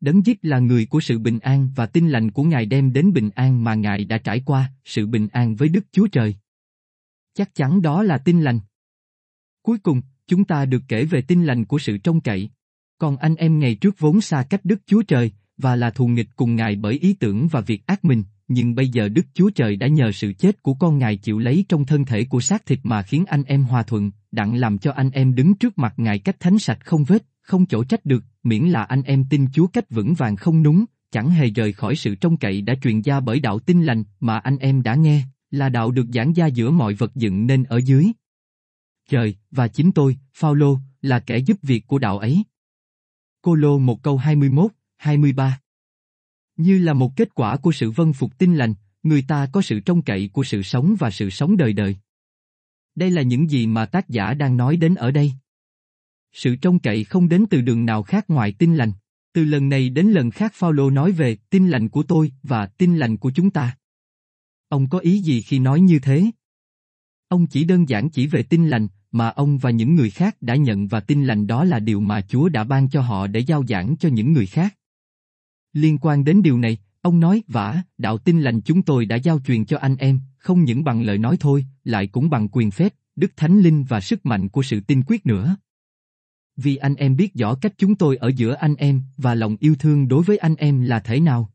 Đấng 0.00 0.26
giết 0.26 0.38
là 0.42 0.58
người 0.58 0.86
của 0.86 1.00
sự 1.00 1.18
bình 1.18 1.38
an 1.38 1.68
và 1.76 1.86
tin 1.86 2.08
lành 2.08 2.30
của 2.30 2.42
Ngài 2.42 2.66
đem 2.66 2.92
đến 2.92 3.12
bình 3.12 3.30
an 3.34 3.64
mà 3.64 3.74
Ngài 3.74 4.04
đã 4.04 4.18
trải 4.18 4.42
qua, 4.46 4.72
sự 4.84 5.06
bình 5.06 5.28
an 5.32 5.56
với 5.56 5.68
Đức 5.68 5.84
Chúa 5.92 6.06
Trời. 6.06 6.34
Chắc 7.34 7.54
chắn 7.54 7.82
đó 7.82 8.02
là 8.02 8.18
tin 8.18 8.40
lành. 8.40 8.60
Cuối 9.62 9.78
cùng, 9.78 10.02
chúng 10.26 10.44
ta 10.44 10.64
được 10.64 10.82
kể 10.88 11.04
về 11.04 11.22
tin 11.22 11.44
lành 11.44 11.64
của 11.64 11.78
sự 11.78 11.98
trông 11.98 12.20
cậy. 12.20 12.50
Còn 12.98 13.16
anh 13.16 13.34
em 13.34 13.58
ngày 13.58 13.74
trước 13.74 13.98
vốn 13.98 14.20
xa 14.20 14.42
cách 14.50 14.60
Đức 14.64 14.80
Chúa 14.86 15.02
Trời, 15.02 15.32
và 15.56 15.76
là 15.76 15.90
thù 15.90 16.06
nghịch 16.06 16.28
cùng 16.36 16.56
Ngài 16.56 16.76
bởi 16.76 16.94
ý 16.98 17.12
tưởng 17.12 17.48
và 17.48 17.60
việc 17.60 17.86
ác 17.86 18.04
mình, 18.04 18.24
nhưng 18.48 18.74
bây 18.74 18.88
giờ 18.88 19.08
Đức 19.08 19.26
Chúa 19.34 19.50
Trời 19.50 19.76
đã 19.76 19.86
nhờ 19.86 20.12
sự 20.12 20.32
chết 20.32 20.62
của 20.62 20.74
con 20.74 20.98
Ngài 20.98 21.16
chịu 21.16 21.38
lấy 21.38 21.64
trong 21.68 21.86
thân 21.86 22.04
thể 22.04 22.24
của 22.24 22.40
xác 22.40 22.66
thịt 22.66 22.78
mà 22.82 23.02
khiến 23.02 23.24
anh 23.28 23.42
em 23.44 23.62
hòa 23.62 23.82
thuận, 23.82 24.10
đặng 24.32 24.54
làm 24.54 24.78
cho 24.78 24.92
anh 24.92 25.10
em 25.10 25.34
đứng 25.34 25.54
trước 25.54 25.78
mặt 25.78 25.94
Ngài 25.96 26.18
cách 26.18 26.40
thánh 26.40 26.58
sạch 26.58 26.78
không 26.84 27.04
vết, 27.04 27.22
không 27.50 27.66
chỗ 27.66 27.84
trách 27.84 28.06
được, 28.06 28.24
miễn 28.42 28.64
là 28.64 28.84
anh 28.84 29.02
em 29.02 29.24
tin 29.30 29.46
Chúa 29.52 29.66
cách 29.66 29.90
vững 29.90 30.14
vàng 30.14 30.36
không 30.36 30.62
núng, 30.62 30.84
chẳng 31.10 31.30
hề 31.30 31.50
rời 31.50 31.72
khỏi 31.72 31.96
sự 31.96 32.14
trông 32.14 32.36
cậy 32.36 32.62
đã 32.62 32.74
truyền 32.82 33.02
ra 33.02 33.20
bởi 33.20 33.40
đạo 33.40 33.58
tin 33.58 33.82
lành 33.82 34.04
mà 34.20 34.38
anh 34.38 34.58
em 34.58 34.82
đã 34.82 34.94
nghe, 34.94 35.24
là 35.50 35.68
đạo 35.68 35.90
được 35.90 36.06
giảng 36.14 36.32
ra 36.32 36.46
giữa 36.46 36.70
mọi 36.70 36.94
vật 36.94 37.14
dựng 37.14 37.46
nên 37.46 37.64
ở 37.64 37.80
dưới. 37.84 38.12
Trời, 39.08 39.36
và 39.50 39.68
chính 39.68 39.92
tôi, 39.92 40.16
Phaolô, 40.34 40.78
là 41.02 41.20
kẻ 41.20 41.38
giúp 41.38 41.58
việc 41.62 41.86
của 41.86 41.98
đạo 41.98 42.18
ấy. 42.18 42.42
Cô 43.42 43.54
Lô 43.54 43.78
một 43.78 44.02
câu 44.02 44.16
21, 44.16 44.72
23 44.96 45.60
Như 46.56 46.78
là 46.78 46.92
một 46.92 47.16
kết 47.16 47.34
quả 47.34 47.56
của 47.56 47.72
sự 47.72 47.90
vân 47.90 48.12
phục 48.12 48.38
tin 48.38 48.54
lành, 48.54 48.74
người 49.02 49.22
ta 49.28 49.48
có 49.52 49.62
sự 49.62 49.80
trông 49.80 50.02
cậy 50.02 50.30
của 50.32 50.44
sự 50.44 50.62
sống 50.62 50.96
và 50.98 51.10
sự 51.10 51.30
sống 51.30 51.56
đời 51.56 51.72
đời. 51.72 51.96
Đây 52.94 53.10
là 53.10 53.22
những 53.22 53.50
gì 53.50 53.66
mà 53.66 53.86
tác 53.86 54.08
giả 54.08 54.34
đang 54.34 54.56
nói 54.56 54.76
đến 54.76 54.94
ở 54.94 55.10
đây. 55.10 55.32
Sự 56.32 56.56
trông 56.56 56.78
cậy 56.78 57.04
không 57.04 57.28
đến 57.28 57.44
từ 57.50 57.60
đường 57.60 57.86
nào 57.86 58.02
khác 58.02 58.24
ngoài 58.28 58.52
tin 58.58 58.74
lành. 58.74 58.92
Từ 59.32 59.44
lần 59.44 59.68
này 59.68 59.90
đến 59.90 60.06
lần 60.06 60.30
khác 60.30 60.52
Paulo 60.60 60.90
nói 60.90 61.12
về 61.12 61.36
tin 61.50 61.68
lành 61.68 61.88
của 61.88 62.02
tôi 62.02 62.32
và 62.42 62.66
tin 62.66 62.96
lành 62.96 63.16
của 63.16 63.30
chúng 63.30 63.50
ta. 63.50 63.76
Ông 64.68 64.88
có 64.88 64.98
ý 64.98 65.18
gì 65.18 65.42
khi 65.42 65.58
nói 65.58 65.80
như 65.80 65.98
thế? 65.98 66.30
Ông 67.28 67.46
chỉ 67.46 67.64
đơn 67.64 67.88
giản 67.88 68.10
chỉ 68.10 68.26
về 68.26 68.42
tin 68.42 68.68
lành 68.68 68.88
mà 69.12 69.28
ông 69.28 69.58
và 69.58 69.70
những 69.70 69.94
người 69.94 70.10
khác 70.10 70.36
đã 70.40 70.54
nhận 70.54 70.88
và 70.88 71.00
tin 71.00 71.24
lành 71.24 71.46
đó 71.46 71.64
là 71.64 71.78
điều 71.78 72.00
mà 72.00 72.20
Chúa 72.20 72.48
đã 72.48 72.64
ban 72.64 72.88
cho 72.88 73.00
họ 73.00 73.26
để 73.26 73.40
giao 73.40 73.64
giảng 73.68 73.96
cho 73.96 74.08
những 74.08 74.32
người 74.32 74.46
khác. 74.46 74.76
Liên 75.72 75.98
quan 75.98 76.24
đến 76.24 76.42
điều 76.42 76.58
này, 76.58 76.78
ông 77.02 77.20
nói 77.20 77.42
vả, 77.48 77.82
đạo 77.98 78.18
tin 78.18 78.40
lành 78.40 78.60
chúng 78.60 78.82
tôi 78.82 79.06
đã 79.06 79.16
giao 79.16 79.40
truyền 79.40 79.64
cho 79.64 79.78
anh 79.78 79.96
em, 79.96 80.20
không 80.38 80.64
những 80.64 80.84
bằng 80.84 81.02
lời 81.02 81.18
nói 81.18 81.36
thôi, 81.40 81.66
lại 81.84 82.06
cũng 82.06 82.30
bằng 82.30 82.48
quyền 82.48 82.70
phép, 82.70 82.94
đức 83.16 83.32
thánh 83.36 83.60
linh 83.60 83.84
và 83.84 84.00
sức 84.00 84.26
mạnh 84.26 84.48
của 84.48 84.62
sự 84.62 84.80
tin 84.80 85.02
quyết 85.06 85.26
nữa. 85.26 85.56
Vì 86.62 86.76
anh 86.76 86.94
em 86.94 87.16
biết 87.16 87.34
rõ 87.34 87.54
cách 87.54 87.72
chúng 87.78 87.94
tôi 87.94 88.16
ở 88.16 88.30
giữa 88.36 88.54
anh 88.54 88.74
em 88.74 89.02
và 89.16 89.34
lòng 89.34 89.56
yêu 89.60 89.74
thương 89.78 90.08
đối 90.08 90.22
với 90.22 90.38
anh 90.38 90.54
em 90.54 90.82
là 90.82 91.00
thế 91.00 91.20
nào. 91.20 91.50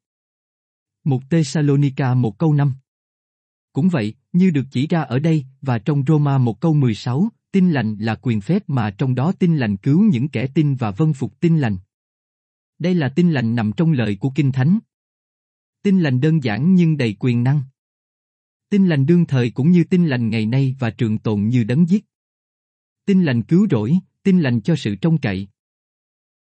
Một 1.04 1.22
Thessalonica 1.30 2.14
một 2.14 2.38
câu 2.38 2.54
năm 2.54 2.74
Cũng 3.74 3.90
vậy, 3.90 4.14
như 4.34 4.50
được 4.50 4.66
chỉ 4.72 4.88
ra 4.88 5.02
ở 5.02 5.20
đây 5.20 5.46
và 5.62 5.80
trong 5.80 6.04
Roma 6.08 6.38
một 6.38 6.62
câu 6.62 6.74
16, 6.74 7.30
tin 7.52 7.72
lành 7.72 7.96
là 8.00 8.16
quyền 8.16 8.42
phép 8.42 8.64
mà 8.68 8.92
trong 8.92 9.16
đó 9.16 9.32
tin 9.40 9.58
lành 9.58 9.78
cứu 9.78 10.04
những 10.04 10.28
kẻ 10.28 10.48
tin 10.48 10.76
và 10.76 10.92
vân 10.92 11.14
phục 11.14 11.40
tin 11.40 11.58
lành. 11.58 11.78
Đây 12.80 12.96
là 12.96 13.10
tin 13.10 13.32
lành 13.32 13.56
nằm 13.56 13.72
trong 13.78 13.92
lời 13.92 14.18
của 14.20 14.32
Kinh 14.36 14.52
Thánh. 14.52 14.80
Tin 15.82 16.00
lành 16.00 16.22
đơn 16.22 16.44
giản 16.44 16.76
nhưng 16.76 16.98
đầy 16.98 17.16
quyền 17.20 17.44
năng. 17.44 17.62
Tin 18.70 18.88
lành 18.88 19.06
đương 19.06 19.26
thời 19.26 19.52
cũng 19.52 19.72
như 19.72 19.84
tin 19.84 20.08
lành 20.08 20.30
ngày 20.30 20.46
nay 20.46 20.76
và 20.80 20.90
trường 20.90 21.18
tồn 21.18 21.48
như 21.48 21.64
đấng 21.64 21.90
giết. 21.90 22.06
Tin 23.06 23.24
lành 23.24 23.44
cứu 23.44 23.68
rỗi, 23.72 24.00
tin 24.26 24.42
lành 24.42 24.62
cho 24.62 24.76
sự 24.76 24.96
trông 24.96 25.18
cậy. 25.18 25.48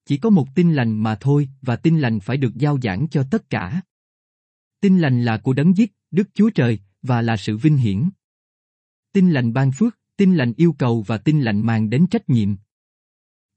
Chỉ 0.06 0.18
có 0.18 0.30
một 0.30 0.56
tin 0.56 0.74
lành 0.74 1.04
mà 1.04 1.18
thôi 1.22 1.50
và 1.62 1.75
tin 1.75 2.00
lành 2.00 2.20
phải 2.20 2.38
được 2.38 2.56
giao 2.56 2.80
giảng 2.84 3.08
cho 3.12 3.24
tất 3.32 3.50
cả. 3.50 3.82
Tin 4.80 5.00
lành 5.00 5.22
là 5.22 5.38
của 5.38 5.54
đấng 5.54 5.77
giết, 5.77 5.92
Đức 6.12 6.30
Chúa 6.34 6.50
Trời, 6.50 6.80
và 7.01 7.22
là 7.22 7.38
sự 7.38 7.58
vinh 7.58 7.77
hiển. 7.77 8.10
Tin 9.12 9.32
lành 9.32 9.54
ban 9.54 9.72
phước, 9.72 10.00
tin 10.18 10.36
lành 10.36 10.54
yêu 10.58 10.75
cầu 10.80 11.01
và 11.08 11.18
tin 11.18 11.42
lành 11.42 11.65
mang 11.65 11.89
đến 11.89 12.08
trách 12.12 12.30
nhiệm. 12.30 12.56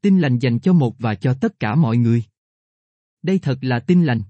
Tin 0.00 0.18
lành 0.18 0.38
dành 0.38 0.60
cho 0.60 0.72
một 0.72 0.94
và 0.98 1.14
cho 1.14 1.34
tất 1.40 1.60
cả 1.60 1.74
mọi 1.74 1.96
người. 1.96 2.24
Đây 3.22 3.38
thật 3.38 3.58
là 3.60 3.80
tin 3.80 4.04
lành. 4.04 4.22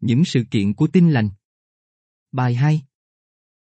Những 0.00 0.24
sự 0.24 0.44
kiện 0.50 0.74
của 0.74 0.86
tin 0.86 1.10
lành. 1.10 1.30
Bài 2.32 2.54
2 2.54 2.82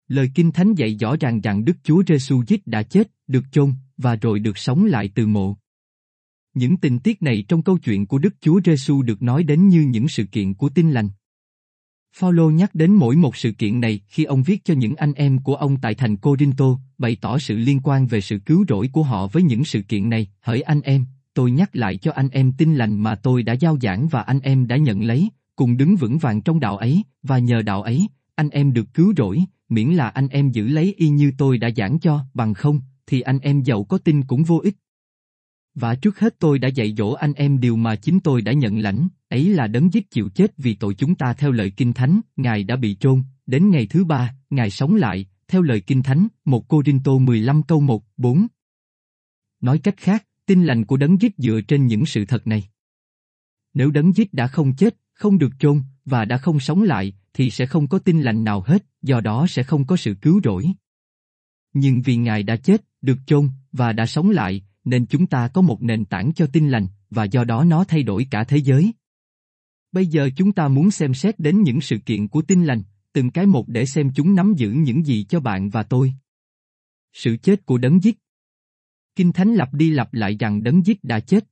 Lời 0.08 0.32
Kinh 0.36 0.51
Thánh 0.51 0.74
dạy 0.74 0.98
rõ 1.00 1.16
ràng 1.20 1.42
rằng 1.42 1.66
Đức 1.66 1.78
Chúa 1.84 2.04
Giêsu 2.08 2.44
Christ 2.46 2.62
đã 2.66 2.84
chết, 2.84 3.12
được 3.28 3.44
chôn 3.51 3.74
và 3.98 4.16
rồi 4.16 4.40
được 4.40 4.58
sống 4.58 4.86
lại 4.86 5.12
từ 5.16 5.28
mộ. 5.28 5.61
Những 6.53 6.77
tình 6.77 7.00
tiết 7.00 7.22
này 7.22 7.43
trong 7.48 7.63
câu 7.63 7.77
chuyện 7.77 8.05
của 8.05 8.17
Đức 8.17 8.34
Chúa 8.41 8.62
Giêsu 8.65 9.01
được 9.01 9.22
nói 9.22 9.43
đến 9.43 9.67
như 9.67 9.81
những 9.81 10.08
sự 10.08 10.24
kiện 10.24 10.53
của 10.53 10.70
tin 10.70 10.91
lành. 10.91 11.10
Phaolô 12.13 12.50
nhắc 12.50 12.75
đến 12.75 12.91
mỗi 12.91 13.15
một 13.15 13.36
sự 13.36 13.51
kiện 13.51 13.79
này 13.79 14.00
khi 14.08 14.24
ông 14.24 14.43
viết 14.43 14.65
cho 14.65 14.74
những 14.74 14.96
anh 14.96 15.13
em 15.13 15.38
của 15.39 15.55
ông 15.55 15.77
tại 15.77 15.96
thành 15.96 16.17
Corinto, 16.17 16.79
bày 16.98 17.17
tỏ 17.22 17.39
sự 17.39 17.58
liên 17.58 17.79
quan 17.84 18.08
về 18.08 18.22
sự 18.22 18.39
cứu 18.39 18.65
rỗi 18.70 18.89
của 18.91 19.03
họ 19.03 19.27
với 19.27 19.43
những 19.43 19.65
sự 19.65 19.81
kiện 19.81 20.10
này. 20.10 20.27
Hỡi 20.41 20.62
anh 20.62 20.81
em, 20.81 21.05
tôi 21.34 21.51
nhắc 21.51 21.75
lại 21.75 21.98
cho 21.98 22.12
anh 22.12 22.29
em 22.29 22.51
tin 22.51 22.75
lành 22.75 23.03
mà 23.03 23.15
tôi 23.15 23.43
đã 23.43 23.53
giao 23.53 23.77
giảng 23.81 24.08
và 24.08 24.22
anh 24.22 24.39
em 24.39 24.67
đã 24.67 24.77
nhận 24.77 25.03
lấy, 25.03 25.29
cùng 25.55 25.77
đứng 25.77 25.96
vững 25.96 26.17
vàng 26.17 26.41
trong 26.41 26.60
đạo 26.60 26.77
ấy, 26.77 27.03
và 27.24 27.39
nhờ 27.39 27.62
đạo 27.62 27.84
ấy, 27.84 28.08
anh 28.36 28.50
em 28.50 28.74
được 28.74 28.93
cứu 28.93 29.13
rỗi, 29.17 29.43
miễn 29.70 29.89
là 29.89 30.10
anh 30.10 30.27
em 30.27 30.51
giữ 30.51 30.67
lấy 30.67 30.93
y 30.98 31.10
như 31.10 31.31
tôi 31.38 31.58
đã 31.58 31.70
giảng 31.77 32.00
cho, 32.00 32.25
bằng 32.34 32.53
không, 32.53 32.81
thì 33.08 33.22
anh 33.22 33.39
em 33.39 33.63
giàu 33.63 33.84
có 33.84 33.98
tin 33.98 34.24
cũng 34.24 34.43
vô 34.43 34.60
ích. 34.63 34.75
Và 35.75 35.96
trước 35.96 36.20
hết 36.20 36.36
tôi 36.40 36.60
đã 36.60 36.68
dạy 36.68 36.94
dỗ 36.98 37.12
anh 37.12 37.34
em 37.34 37.60
điều 37.60 37.75
mà 37.75 37.96
chính 37.96 38.20
tôi 38.20 38.42
đã 38.42 38.54
nhận 38.54 38.80
lãnh, 38.80 39.08
ấy 39.30 39.50
là 39.50 39.68
đấng 39.68 39.94
giết 39.94 40.12
chịu 40.12 40.30
chết 40.30 40.58
vì 40.58 40.75
tội 40.75 40.94
chúng 40.94 41.16
ta 41.16 41.34
theo 41.34 41.51
lời 41.51 41.72
Kinh 41.78 41.94
Thánh, 41.94 42.22
Ngài 42.36 42.63
đã 42.63 42.75
bị 42.75 42.96
trôn, 43.00 43.24
đến 43.46 43.70
ngày 43.70 43.88
thứ 43.90 44.06
ba, 44.06 44.36
Ngài 44.50 44.70
sống 44.70 44.96
lại, 44.96 45.25
theo 45.48 45.62
lời 45.62 45.82
Kinh 45.82 46.04
Thánh, 46.04 46.28
một 46.46 46.68
Cô 46.68 46.84
Rinh 46.86 47.00
Tô 47.04 47.20
15 47.20 47.63
câu 47.63 47.82
1, 47.82 48.04
4. 48.18 48.48
Nói 49.62 49.80
cách 49.80 49.98
khác, 49.98 50.25
tin 50.46 50.63
lành 50.63 50.86
của 50.86 50.98
đấng 50.98 51.22
giết 51.22 51.38
dựa 51.38 51.62
trên 51.68 51.88
những 51.88 52.06
sự 52.06 52.25
thật 52.25 52.48
này. 52.48 52.63
Nếu 53.74 53.92
đấng 53.92 54.16
giết 54.16 54.34
đã 54.34 54.48
không 54.48 54.75
chết, 54.75 54.96
không 55.13 55.38
được 55.38 55.51
trôn, 55.60 55.82
và 56.06 56.25
đã 56.25 56.38
không 56.38 56.60
sống 56.60 56.84
lại, 56.84 57.13
thì 57.34 57.50
sẽ 57.50 57.66
không 57.66 57.88
có 57.88 58.00
tin 58.00 58.22
lành 58.22 58.44
nào 58.44 58.63
hết, 58.66 58.86
do 59.01 59.22
đó 59.22 59.46
sẽ 59.50 59.63
không 59.63 59.88
có 59.88 59.98
sự 59.98 60.16
cứu 60.22 60.42
rỗi. 60.44 60.66
Nhưng 61.74 62.01
vì 62.01 62.16
Ngài 62.16 62.44
đã 62.44 62.56
chết, 62.56 62.82
được 63.01 63.18
chôn 63.25 63.50
và 63.72 63.94
đã 63.94 64.06
sống 64.06 64.30
lại, 64.30 64.63
nên 64.86 65.06
chúng 65.06 65.28
ta 65.28 65.48
có 65.48 65.62
một 65.62 65.84
nền 65.84 66.06
tảng 66.06 66.34
cho 66.36 66.48
tin 66.48 66.70
lành, 66.70 66.88
và 67.10 67.24
do 67.24 67.44
đó 67.44 67.64
nó 67.64 67.84
thay 67.84 68.04
đổi 68.04 68.28
cả 68.32 68.44
thế 68.44 68.58
giới. 68.58 68.94
Bây 69.92 70.08
giờ 70.08 70.30
chúng 70.36 70.52
ta 70.52 70.68
muốn 70.68 70.92
xem 70.92 71.14
xét 71.14 71.40
đến 71.40 71.64
những 71.64 71.82
sự 71.82 71.98
kiện 71.98 72.28
của 72.28 72.42
tin 72.42 72.64
lành, 72.64 72.84
từng 73.14 73.32
cái 73.32 73.46
một 73.46 73.68
để 73.68 73.86
xem 73.86 74.12
chúng 74.16 74.36
nắm 74.36 74.54
giữ 74.58 74.72
những 74.72 75.06
gì 75.06 75.24
cho 75.24 75.40
bạn 75.40 75.70
và 75.70 75.84
tôi. 75.84 76.14
Sự 77.14 77.38
chết 77.38 77.66
của 77.66 77.78
đấng 77.78 78.04
giết 78.04 78.18
Kinh 79.16 79.32
Thánh 79.32 79.54
lặp 79.54 79.74
đi 79.74 79.92
lặp 79.92 80.14
lại 80.14 80.38
rằng 80.40 80.64
đấng 80.64 80.86
giết 80.86 81.04
đã 81.04 81.20
chết. 81.20 81.48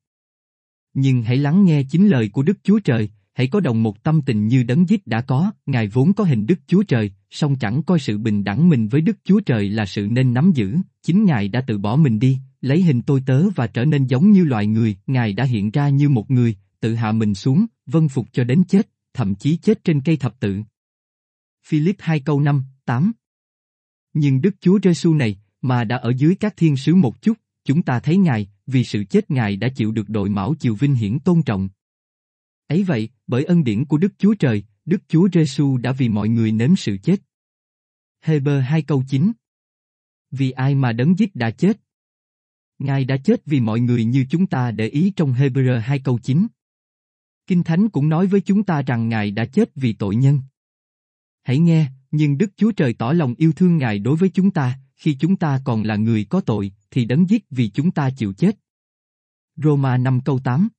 Nhưng 0.93 1.23
hãy 1.23 1.37
lắng 1.37 1.65
nghe 1.65 1.83
chính 1.89 2.07
lời 2.07 2.29
của 2.29 2.43
Đức 2.43 2.57
Chúa 2.63 2.79
Trời, 2.79 3.09
hãy 3.39 3.47
có 3.47 3.59
đồng 3.59 3.83
một 3.83 4.03
tâm 4.03 4.21
tình 4.21 4.47
như 4.47 4.63
đấng 4.63 4.89
giết 4.89 5.07
đã 5.07 5.21
có, 5.21 5.51
Ngài 5.65 5.87
vốn 5.87 6.13
có 6.13 6.23
hình 6.23 6.45
Đức 6.45 6.59
Chúa 6.67 6.83
Trời, 6.83 7.11
song 7.29 7.55
chẳng 7.59 7.83
coi 7.83 7.99
sự 7.99 8.17
bình 8.17 8.43
đẳng 8.43 8.69
mình 8.69 8.87
với 8.87 9.01
Đức 9.01 9.17
Chúa 9.23 9.39
Trời 9.39 9.69
là 9.69 9.85
sự 9.85 10.07
nên 10.11 10.33
nắm 10.33 10.51
giữ, 10.55 10.77
chính 11.03 11.25
Ngài 11.25 11.47
đã 11.47 11.61
tự 11.61 11.77
bỏ 11.77 11.95
mình 11.95 12.19
đi, 12.19 12.39
lấy 12.61 12.81
hình 12.81 13.01
tôi 13.01 13.23
tớ 13.25 13.49
và 13.49 13.67
trở 13.67 13.85
nên 13.85 14.05
giống 14.05 14.31
như 14.31 14.43
loài 14.43 14.67
người, 14.67 14.97
Ngài 15.07 15.33
đã 15.33 15.43
hiện 15.43 15.71
ra 15.71 15.89
như 15.89 16.09
một 16.09 16.31
người, 16.31 16.55
tự 16.79 16.95
hạ 16.95 17.11
mình 17.11 17.35
xuống, 17.35 17.65
vân 17.85 18.07
phục 18.07 18.27
cho 18.31 18.43
đến 18.43 18.63
chết, 18.63 18.89
thậm 19.13 19.35
chí 19.35 19.57
chết 19.57 19.83
trên 19.83 20.01
cây 20.01 20.17
thập 20.17 20.39
tự. 20.39 20.61
Philip 21.67 21.95
2 21.99 22.19
câu 22.19 22.39
5, 22.39 22.63
8 22.85 23.11
Nhưng 24.13 24.41
Đức 24.41 24.55
Chúa 24.61 24.79
Giêsu 24.83 25.13
này, 25.13 25.39
mà 25.61 25.83
đã 25.83 25.97
ở 25.97 26.13
dưới 26.17 26.35
các 26.35 26.53
thiên 26.57 26.77
sứ 26.77 26.95
một 26.95 27.21
chút, 27.21 27.37
chúng 27.65 27.81
ta 27.81 27.99
thấy 27.99 28.17
Ngài, 28.17 28.47
vì 28.67 28.83
sự 28.83 29.03
chết 29.03 29.31
Ngài 29.31 29.55
đã 29.55 29.69
chịu 29.75 29.91
được 29.91 30.09
đội 30.09 30.29
mão 30.29 30.53
chiều 30.59 30.75
vinh 30.75 30.95
hiển 30.95 31.19
tôn 31.19 31.41
trọng. 31.43 31.69
Ấy 32.67 32.83
vậy, 32.83 33.09
bởi 33.29 33.43
ân 33.43 33.63
điển 33.63 33.85
của 33.85 33.97
Đức 33.97 34.13
Chúa 34.17 34.33
Trời, 34.33 34.63
Đức 34.85 35.01
Chúa 35.07 35.29
Giêsu 35.33 35.77
đã 35.77 35.91
vì 35.91 36.09
mọi 36.09 36.29
người 36.29 36.51
nếm 36.51 36.75
sự 36.75 36.97
chết. 37.03 37.21
Heber 38.21 38.63
2 38.63 38.81
câu 38.81 39.03
9 39.07 39.31
Vì 40.31 40.51
ai 40.51 40.75
mà 40.75 40.91
đấng 40.91 41.19
giết 41.19 41.35
đã 41.35 41.51
chết? 41.51 41.79
Ngài 42.79 43.05
đã 43.05 43.17
chết 43.17 43.45
vì 43.45 43.59
mọi 43.59 43.79
người 43.79 44.05
như 44.05 44.25
chúng 44.29 44.47
ta 44.47 44.71
để 44.71 44.87
ý 44.87 45.13
trong 45.15 45.33
Hebrew 45.33 45.79
2 45.79 45.99
câu 45.99 46.19
9. 46.19 46.47
Kinh 47.47 47.63
Thánh 47.63 47.89
cũng 47.89 48.09
nói 48.09 48.27
với 48.27 48.41
chúng 48.41 48.63
ta 48.63 48.81
rằng 48.81 49.09
Ngài 49.09 49.31
đã 49.31 49.45
chết 49.45 49.75
vì 49.75 49.93
tội 49.93 50.15
nhân. 50.15 50.41
Hãy 51.43 51.59
nghe, 51.59 51.91
nhưng 52.11 52.37
Đức 52.37 52.51
Chúa 52.57 52.71
Trời 52.71 52.93
tỏ 52.93 53.13
lòng 53.13 53.33
yêu 53.37 53.51
thương 53.51 53.77
Ngài 53.77 53.99
đối 53.99 54.17
với 54.17 54.29
chúng 54.29 54.51
ta, 54.51 54.79
khi 54.95 55.17
chúng 55.19 55.35
ta 55.35 55.61
còn 55.65 55.83
là 55.83 55.95
người 55.95 56.25
có 56.29 56.41
tội, 56.41 56.71
thì 56.91 57.05
đấng 57.05 57.29
giết 57.29 57.45
vì 57.49 57.69
chúng 57.69 57.91
ta 57.91 58.09
chịu 58.17 58.33
chết. 58.33 58.59
Roma 59.55 59.97
5 59.97 60.21
câu 60.21 60.39
8 60.39 60.69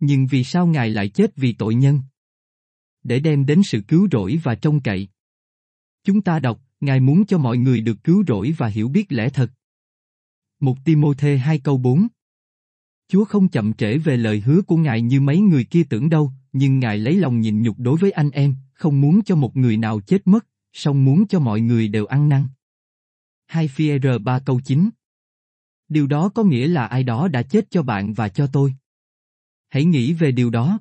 nhưng 0.00 0.26
vì 0.26 0.44
sao 0.44 0.66
Ngài 0.66 0.90
lại 0.90 1.08
chết 1.08 1.36
vì 1.36 1.52
tội 1.52 1.74
nhân? 1.74 2.00
Để 3.02 3.20
đem 3.20 3.46
đến 3.46 3.62
sự 3.62 3.80
cứu 3.88 4.08
rỗi 4.12 4.40
và 4.42 4.54
trông 4.54 4.80
cậy. 4.80 5.08
Chúng 6.04 6.22
ta 6.22 6.38
đọc, 6.38 6.60
Ngài 6.80 7.00
muốn 7.00 7.26
cho 7.26 7.38
mọi 7.38 7.58
người 7.58 7.80
được 7.80 8.04
cứu 8.04 8.24
rỗi 8.28 8.54
và 8.58 8.66
hiểu 8.66 8.88
biết 8.88 9.12
lẽ 9.12 9.28
thật. 9.28 9.52
Một 10.60 10.76
Timôthê 10.84 11.38
2 11.38 11.58
câu 11.58 11.78
4 11.78 12.08
Chúa 13.08 13.24
không 13.24 13.48
chậm 13.48 13.72
trễ 13.72 13.98
về 13.98 14.16
lời 14.16 14.40
hứa 14.40 14.62
của 14.62 14.76
Ngài 14.76 15.02
như 15.02 15.20
mấy 15.20 15.38
người 15.40 15.64
kia 15.64 15.82
tưởng 15.90 16.10
đâu, 16.10 16.32
nhưng 16.52 16.78
Ngài 16.78 16.98
lấy 16.98 17.16
lòng 17.16 17.40
nhịn 17.40 17.62
nhục 17.62 17.78
đối 17.78 17.98
với 17.98 18.10
anh 18.10 18.30
em, 18.30 18.54
không 18.72 19.00
muốn 19.00 19.22
cho 19.24 19.36
một 19.36 19.56
người 19.56 19.76
nào 19.76 20.00
chết 20.00 20.26
mất, 20.26 20.46
song 20.72 21.04
muốn 21.04 21.26
cho 21.26 21.40
mọi 21.40 21.60
người 21.60 21.88
đều 21.88 22.06
ăn 22.06 22.28
năn. 22.28 22.46
2 23.46 23.68
Phi-e-R 23.68 24.06
3 24.22 24.38
câu 24.38 24.60
9 24.60 24.90
Điều 25.88 26.06
đó 26.06 26.28
có 26.28 26.44
nghĩa 26.44 26.66
là 26.66 26.86
ai 26.86 27.04
đó 27.04 27.28
đã 27.28 27.42
chết 27.42 27.70
cho 27.70 27.82
bạn 27.82 28.14
và 28.14 28.28
cho 28.28 28.46
tôi. 28.46 28.74
Hãy 29.70 29.84
nghĩ 29.84 30.12
về 30.12 30.32
điều 30.32 30.50
đó. 30.50 30.80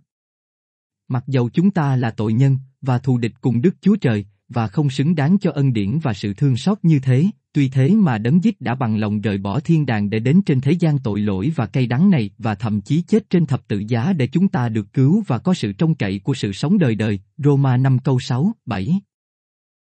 Mặc 1.07 1.23
dầu 1.27 1.49
chúng 1.49 1.71
ta 1.71 1.95
là 1.95 2.11
tội 2.11 2.33
nhân, 2.33 2.57
và 2.81 2.97
thù 2.97 3.17
địch 3.17 3.33
cùng 3.41 3.61
Đức 3.61 3.75
Chúa 3.81 3.95
Trời, 3.95 4.25
và 4.49 4.67
không 4.67 4.89
xứng 4.89 5.15
đáng 5.15 5.37
cho 5.41 5.51
ân 5.51 5.73
điển 5.73 5.99
và 5.99 6.13
sự 6.13 6.33
thương 6.33 6.57
xót 6.57 6.77
như 6.83 6.99
thế, 6.99 7.25
tuy 7.53 7.69
thế 7.69 7.95
mà 7.95 8.17
đấng 8.17 8.41
dít 8.41 8.61
đã 8.61 8.75
bằng 8.75 8.97
lòng 8.97 9.21
rời 9.21 9.37
bỏ 9.37 9.59
thiên 9.59 9.85
đàng 9.85 10.09
để 10.09 10.19
đến 10.19 10.41
trên 10.41 10.61
thế 10.61 10.71
gian 10.71 10.99
tội 10.99 11.19
lỗi 11.19 11.51
và 11.55 11.65
cay 11.65 11.87
đắng 11.87 12.09
này 12.09 12.29
và 12.37 12.55
thậm 12.55 12.81
chí 12.81 13.01
chết 13.01 13.29
trên 13.29 13.45
thập 13.45 13.67
tự 13.67 13.83
giá 13.87 14.13
để 14.13 14.27
chúng 14.27 14.47
ta 14.47 14.69
được 14.69 14.93
cứu 14.93 15.23
và 15.27 15.39
có 15.39 15.53
sự 15.53 15.73
trông 15.73 15.95
cậy 15.95 16.19
của 16.19 16.33
sự 16.33 16.53
sống 16.53 16.77
đời 16.77 16.95
đời, 16.95 17.19
Roma 17.37 17.77
5 17.77 17.99
câu 17.99 18.19
6, 18.19 18.51
7. 18.65 19.01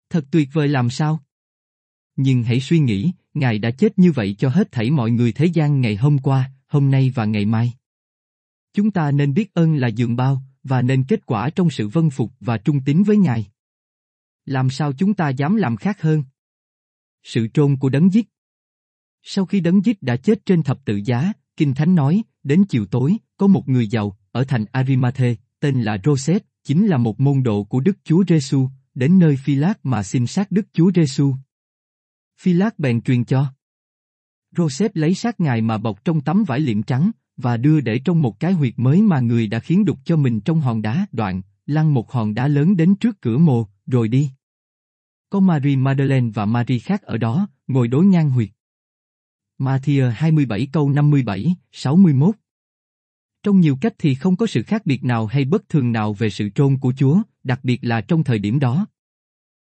Thật 0.10 0.26
tuyệt 0.32 0.50
vời 0.54 0.68
làm 0.68 0.90
sao? 0.90 1.20
Nhưng 2.16 2.44
hãy 2.44 2.60
suy 2.60 2.80
nghĩ, 2.80 3.12
Ngài 3.34 3.60
đã 3.60 3.72
chết 3.72 4.00
như 4.00 4.12
vậy 4.12 4.36
cho 4.40 4.50
hết 4.50 4.72
thảy 4.72 4.92
mọi 4.92 5.12
người 5.12 5.32
thế 5.32 5.46
gian 5.46 5.82
ngày 5.82 5.96
hôm 5.96 6.18
qua, 6.18 6.52
hôm 6.68 6.92
nay 6.92 7.12
và 7.16 7.26
ngày 7.26 7.46
mai. 7.46 7.74
Chúng 8.78 8.92
ta 8.92 9.12
nên 9.12 9.34
biết 9.34 9.54
ơn 9.54 9.76
là 9.76 9.88
dường 9.88 10.16
bao, 10.16 10.44
và 10.64 10.82
nên 10.82 11.04
kết 11.04 11.26
quả 11.26 11.50
trong 11.50 11.70
sự 11.70 11.88
vân 11.88 12.10
phục 12.10 12.32
và 12.40 12.58
trung 12.58 12.84
tín 12.86 13.04
với 13.04 13.18
Ngài. 13.18 13.48
Làm 14.46 14.70
sao 14.70 14.94
chúng 14.94 15.14
ta 15.14 15.30
dám 15.30 15.56
làm 15.56 15.78
khác 15.78 16.02
hơn? 16.02 16.24
Sự 17.24 17.48
trôn 17.54 17.78
của 17.78 17.90
đấng 17.90 18.14
giết 18.14 18.28
Sau 19.24 19.46
khi 19.46 19.60
đấng 19.60 19.86
giết 19.86 20.04
đã 20.04 20.16
chết 20.16 20.46
trên 20.46 20.64
thập 20.64 20.86
tự 20.86 21.02
giá, 21.06 21.34
Kinh 21.56 21.74
Thánh 21.74 21.96
nói, 21.96 22.24
đến 22.44 22.64
chiều 22.70 22.86
tối, 22.86 23.18
có 23.38 23.48
một 23.48 23.70
người 23.70 23.88
giàu, 23.88 24.18
ở 24.32 24.44
thành 24.44 24.66
Arimathe, 24.72 25.36
tên 25.60 25.82
là 25.82 25.98
Joseph, 25.98 26.40
chính 26.64 26.88
là 26.88 26.98
một 26.98 27.20
môn 27.20 27.44
đồ 27.44 27.64
của 27.64 27.80
Đức 27.80 27.98
Chúa 28.04 28.24
Giêsu, 28.28 28.70
đến 28.96 29.20
nơi 29.20 29.38
Phi 29.44 29.56
Lát 29.56 29.86
mà 29.86 30.04
xin 30.04 30.28
xác 30.28 30.52
Đức 30.52 30.68
Chúa 30.74 30.92
Giêsu. 30.96 31.36
Phi 32.40 32.54
Lát 32.54 32.80
bèn 32.80 33.02
truyền 33.02 33.26
cho. 33.26 33.54
Joseph 34.56 34.90
lấy 34.94 35.14
xác 35.14 35.40
ngài 35.40 35.62
mà 35.62 35.78
bọc 35.78 36.06
trong 36.06 36.22
tấm 36.22 36.44
vải 36.48 36.60
liệm 36.60 36.84
trắng, 36.84 37.12
và 37.38 37.58
đưa 37.58 37.82
để 37.82 38.00
trong 38.00 38.22
một 38.22 38.40
cái 38.40 38.54
huyệt 38.54 38.74
mới 38.78 39.02
mà 39.02 39.20
người 39.20 39.48
đã 39.48 39.60
khiến 39.60 39.86
đục 39.86 40.00
cho 40.06 40.18
mình 40.18 40.42
trong 40.42 40.62
hòn 40.62 40.82
đá 40.82 41.06
đoạn, 41.12 41.42
lăn 41.66 41.94
một 41.94 42.12
hòn 42.12 42.34
đá 42.34 42.48
lớn 42.48 42.78
đến 42.78 42.96
trước 42.96 43.22
cửa 43.22 43.38
mồ, 43.38 43.68
rồi 43.86 44.08
đi. 44.08 44.32
Có 45.30 45.40
Marie 45.40 45.76
Madeleine 45.76 46.30
và 46.34 46.46
Marie 46.46 46.80
khác 46.80 47.02
ở 47.02 47.18
đó, 47.18 47.48
ngồi 47.68 47.88
đối 47.88 48.06
ngang 48.06 48.30
huyệt. 48.30 48.50
Matthew 49.60 50.12
27 50.12 50.68
câu 50.72 50.90
57, 50.90 51.56
61 51.72 52.36
Trong 53.44 53.60
nhiều 53.60 53.78
cách 53.82 53.94
thì 53.98 54.16
không 54.16 54.36
có 54.36 54.48
sự 54.48 54.64
khác 54.64 54.86
biệt 54.86 55.04
nào 55.04 55.26
hay 55.26 55.46
bất 55.46 55.70
thường 55.70 55.92
nào 55.92 56.14
về 56.14 56.30
sự 56.30 56.50
trôn 56.56 56.78
của 56.78 56.94
Chúa, 56.98 57.22
đặc 57.44 57.60
biệt 57.64 57.80
là 57.82 58.02
trong 58.02 58.24
thời 58.24 58.40
điểm 58.40 58.60
đó. 58.60 58.88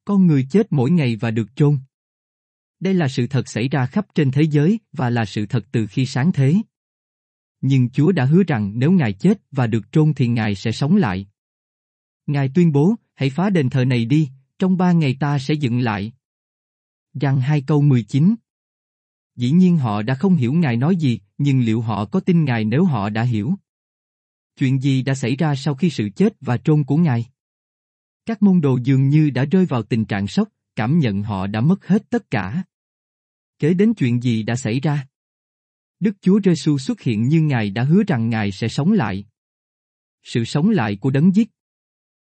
Con 0.04 0.26
người 0.26 0.46
chết 0.50 0.66
mỗi 0.72 0.90
ngày 0.90 1.16
và 1.16 1.30
được 1.30 1.56
trôn. 1.56 1.78
Đây 2.80 2.94
là 2.94 3.08
sự 3.08 3.26
thật 3.26 3.48
xảy 3.48 3.68
ra 3.68 3.86
khắp 3.86 4.06
trên 4.14 4.30
thế 4.30 4.42
giới 4.42 4.78
và 4.92 5.10
là 5.10 5.24
sự 5.24 5.46
thật 5.46 5.66
từ 5.72 5.86
khi 5.86 6.06
sáng 6.06 6.32
thế. 6.32 6.54
Nhưng 7.60 7.90
Chúa 7.90 8.12
đã 8.12 8.24
hứa 8.24 8.42
rằng 8.42 8.72
nếu 8.74 8.92
Ngài 8.92 9.12
chết 9.12 9.40
và 9.50 9.66
được 9.66 9.92
trôn 9.92 10.14
thì 10.14 10.28
Ngài 10.28 10.54
sẽ 10.54 10.72
sống 10.72 10.96
lại. 10.96 11.26
Ngài 12.26 12.50
tuyên 12.54 12.72
bố, 12.72 12.94
hãy 13.14 13.30
phá 13.30 13.50
đền 13.50 13.70
thờ 13.70 13.84
này 13.84 14.04
đi, 14.04 14.30
trong 14.58 14.76
ba 14.76 14.92
ngày 14.92 15.16
ta 15.20 15.38
sẽ 15.38 15.54
dựng 15.54 15.80
lại. 15.80 16.12
Răng 17.14 17.40
2 17.40 17.62
câu 17.66 17.82
19 17.82 18.34
Dĩ 19.36 19.50
nhiên 19.50 19.76
họ 19.76 20.02
đã 20.02 20.14
không 20.14 20.36
hiểu 20.36 20.52
Ngài 20.52 20.76
nói 20.76 20.96
gì, 20.96 21.20
nhưng 21.38 21.60
liệu 21.60 21.80
họ 21.80 22.04
có 22.04 22.20
tin 22.20 22.44
Ngài 22.44 22.64
nếu 22.64 22.84
họ 22.84 23.10
đã 23.10 23.22
hiểu? 23.22 23.54
Chuyện 24.56 24.82
gì 24.82 25.02
đã 25.02 25.14
xảy 25.14 25.36
ra 25.36 25.54
sau 25.54 25.74
khi 25.74 25.90
sự 25.90 26.08
chết 26.16 26.32
và 26.40 26.56
trôn 26.56 26.84
của 26.84 26.96
Ngài? 26.96 27.26
Các 28.26 28.42
môn 28.42 28.60
đồ 28.60 28.78
dường 28.84 29.08
như 29.08 29.30
đã 29.30 29.44
rơi 29.44 29.66
vào 29.66 29.82
tình 29.82 30.04
trạng 30.04 30.26
sốc, 30.26 30.48
cảm 30.76 30.98
nhận 30.98 31.22
họ 31.22 31.46
đã 31.46 31.60
mất 31.60 31.86
hết 31.86 32.10
tất 32.10 32.30
cả. 32.30 32.64
Kế 33.58 33.74
đến 33.74 33.94
chuyện 33.94 34.22
gì 34.22 34.42
đã 34.42 34.56
xảy 34.56 34.80
ra? 34.80 35.06
Đức 36.00 36.16
Chúa 36.20 36.40
Giêsu 36.44 36.78
xuất 36.78 37.00
hiện 37.00 37.28
như 37.28 37.40
Ngài 37.40 37.70
đã 37.70 37.82
hứa 37.82 38.02
rằng 38.06 38.30
Ngài 38.30 38.52
sẽ 38.52 38.68
sống 38.68 38.92
lại. 38.92 39.24
Sự 40.22 40.44
sống 40.44 40.70
lại 40.70 40.96
của 40.96 41.10
đấng 41.10 41.34
giết. 41.34 41.50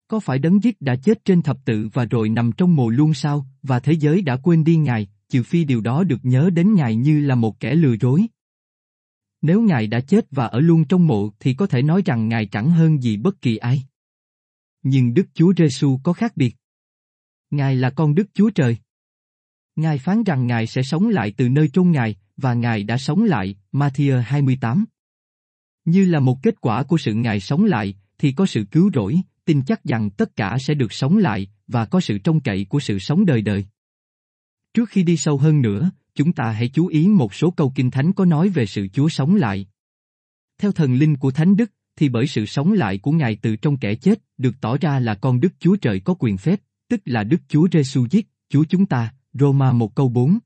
Có 0.08 0.20
phải 0.20 0.38
đấng 0.38 0.62
giết 0.62 0.80
đã 0.80 0.96
chết 0.96 1.24
trên 1.24 1.42
thập 1.42 1.64
tự 1.64 1.88
và 1.92 2.04
rồi 2.04 2.28
nằm 2.28 2.52
trong 2.52 2.76
mồ 2.76 2.88
luôn 2.88 3.14
sao, 3.14 3.46
và 3.62 3.80
thế 3.80 3.92
giới 3.92 4.22
đã 4.22 4.36
quên 4.36 4.64
đi 4.64 4.76
Ngài, 4.76 5.08
trừ 5.28 5.42
phi 5.42 5.64
điều 5.64 5.80
đó 5.80 6.04
được 6.04 6.18
nhớ 6.22 6.50
đến 6.50 6.74
Ngài 6.74 6.96
như 6.96 7.20
là 7.20 7.34
một 7.34 7.60
kẻ 7.60 7.74
lừa 7.74 7.94
dối. 8.00 8.26
Nếu 9.42 9.62
Ngài 9.62 9.86
đã 9.86 10.00
chết 10.00 10.26
và 10.30 10.46
ở 10.46 10.60
luôn 10.60 10.84
trong 10.84 11.06
mộ 11.06 11.30
thì 11.40 11.54
có 11.54 11.66
thể 11.66 11.82
nói 11.82 12.02
rằng 12.04 12.28
Ngài 12.28 12.46
chẳng 12.46 12.70
hơn 12.70 13.02
gì 13.02 13.16
bất 13.16 13.40
kỳ 13.40 13.56
ai. 13.56 13.82
Nhưng 14.82 15.14
Đức 15.14 15.26
Chúa 15.34 15.52
Giêsu 15.56 16.00
có 16.02 16.12
khác 16.12 16.36
biệt. 16.36 16.56
Ngài 17.50 17.76
là 17.76 17.90
con 17.90 18.14
Đức 18.14 18.34
Chúa 18.34 18.50
Trời. 18.50 18.76
Ngài 19.76 19.98
phán 19.98 20.24
rằng 20.24 20.46
Ngài 20.46 20.66
sẽ 20.66 20.82
sống 20.82 21.08
lại 21.08 21.34
từ 21.36 21.48
nơi 21.48 21.68
chôn 21.68 21.90
Ngài, 21.90 22.16
và 22.38 22.54
Ngài 22.54 22.84
đã 22.84 22.98
sống 22.98 23.24
lại, 23.24 23.54
Matthew 23.72 24.20
28. 24.20 24.84
Như 25.84 26.04
là 26.04 26.20
một 26.20 26.42
kết 26.42 26.60
quả 26.60 26.82
của 26.82 26.98
sự 26.98 27.14
Ngài 27.14 27.40
sống 27.40 27.64
lại, 27.64 27.94
thì 28.18 28.32
có 28.32 28.46
sự 28.46 28.64
cứu 28.64 28.90
rỗi, 28.94 29.16
tin 29.44 29.62
chắc 29.64 29.84
rằng 29.84 30.10
tất 30.10 30.36
cả 30.36 30.56
sẽ 30.60 30.74
được 30.74 30.92
sống 30.92 31.16
lại, 31.16 31.48
và 31.66 31.84
có 31.84 32.00
sự 32.00 32.18
trông 32.18 32.40
cậy 32.40 32.66
của 32.68 32.80
sự 32.80 32.98
sống 32.98 33.26
đời 33.26 33.42
đời. 33.42 33.64
Trước 34.74 34.88
khi 34.88 35.02
đi 35.02 35.16
sâu 35.16 35.38
hơn 35.38 35.62
nữa, 35.62 35.90
chúng 36.14 36.32
ta 36.32 36.50
hãy 36.50 36.68
chú 36.68 36.86
ý 36.86 37.08
một 37.08 37.34
số 37.34 37.50
câu 37.50 37.72
kinh 37.74 37.90
thánh 37.90 38.12
có 38.12 38.24
nói 38.24 38.48
về 38.48 38.66
sự 38.66 38.88
Chúa 38.88 39.08
sống 39.08 39.34
lại. 39.34 39.66
Theo 40.58 40.72
thần 40.72 40.94
linh 40.94 41.16
của 41.16 41.30
Thánh 41.30 41.56
Đức, 41.56 41.70
thì 41.96 42.08
bởi 42.08 42.26
sự 42.26 42.46
sống 42.46 42.72
lại 42.72 42.98
của 42.98 43.12
Ngài 43.12 43.36
từ 43.42 43.56
trong 43.56 43.76
kẻ 43.76 43.94
chết, 43.94 44.18
được 44.38 44.54
tỏ 44.60 44.76
ra 44.80 45.00
là 45.00 45.14
con 45.14 45.40
Đức 45.40 45.52
Chúa 45.58 45.76
Trời 45.76 46.00
có 46.00 46.14
quyền 46.14 46.36
phép, 46.36 46.60
tức 46.88 47.00
là 47.04 47.24
Đức 47.24 47.38
Chúa 47.48 47.68
Giêsu 47.72 48.06
giết, 48.10 48.28
Chúa 48.48 48.64
chúng 48.64 48.86
ta, 48.86 49.14
Roma 49.32 49.72
một 49.72 49.94
câu 49.94 50.08
4. 50.08 50.38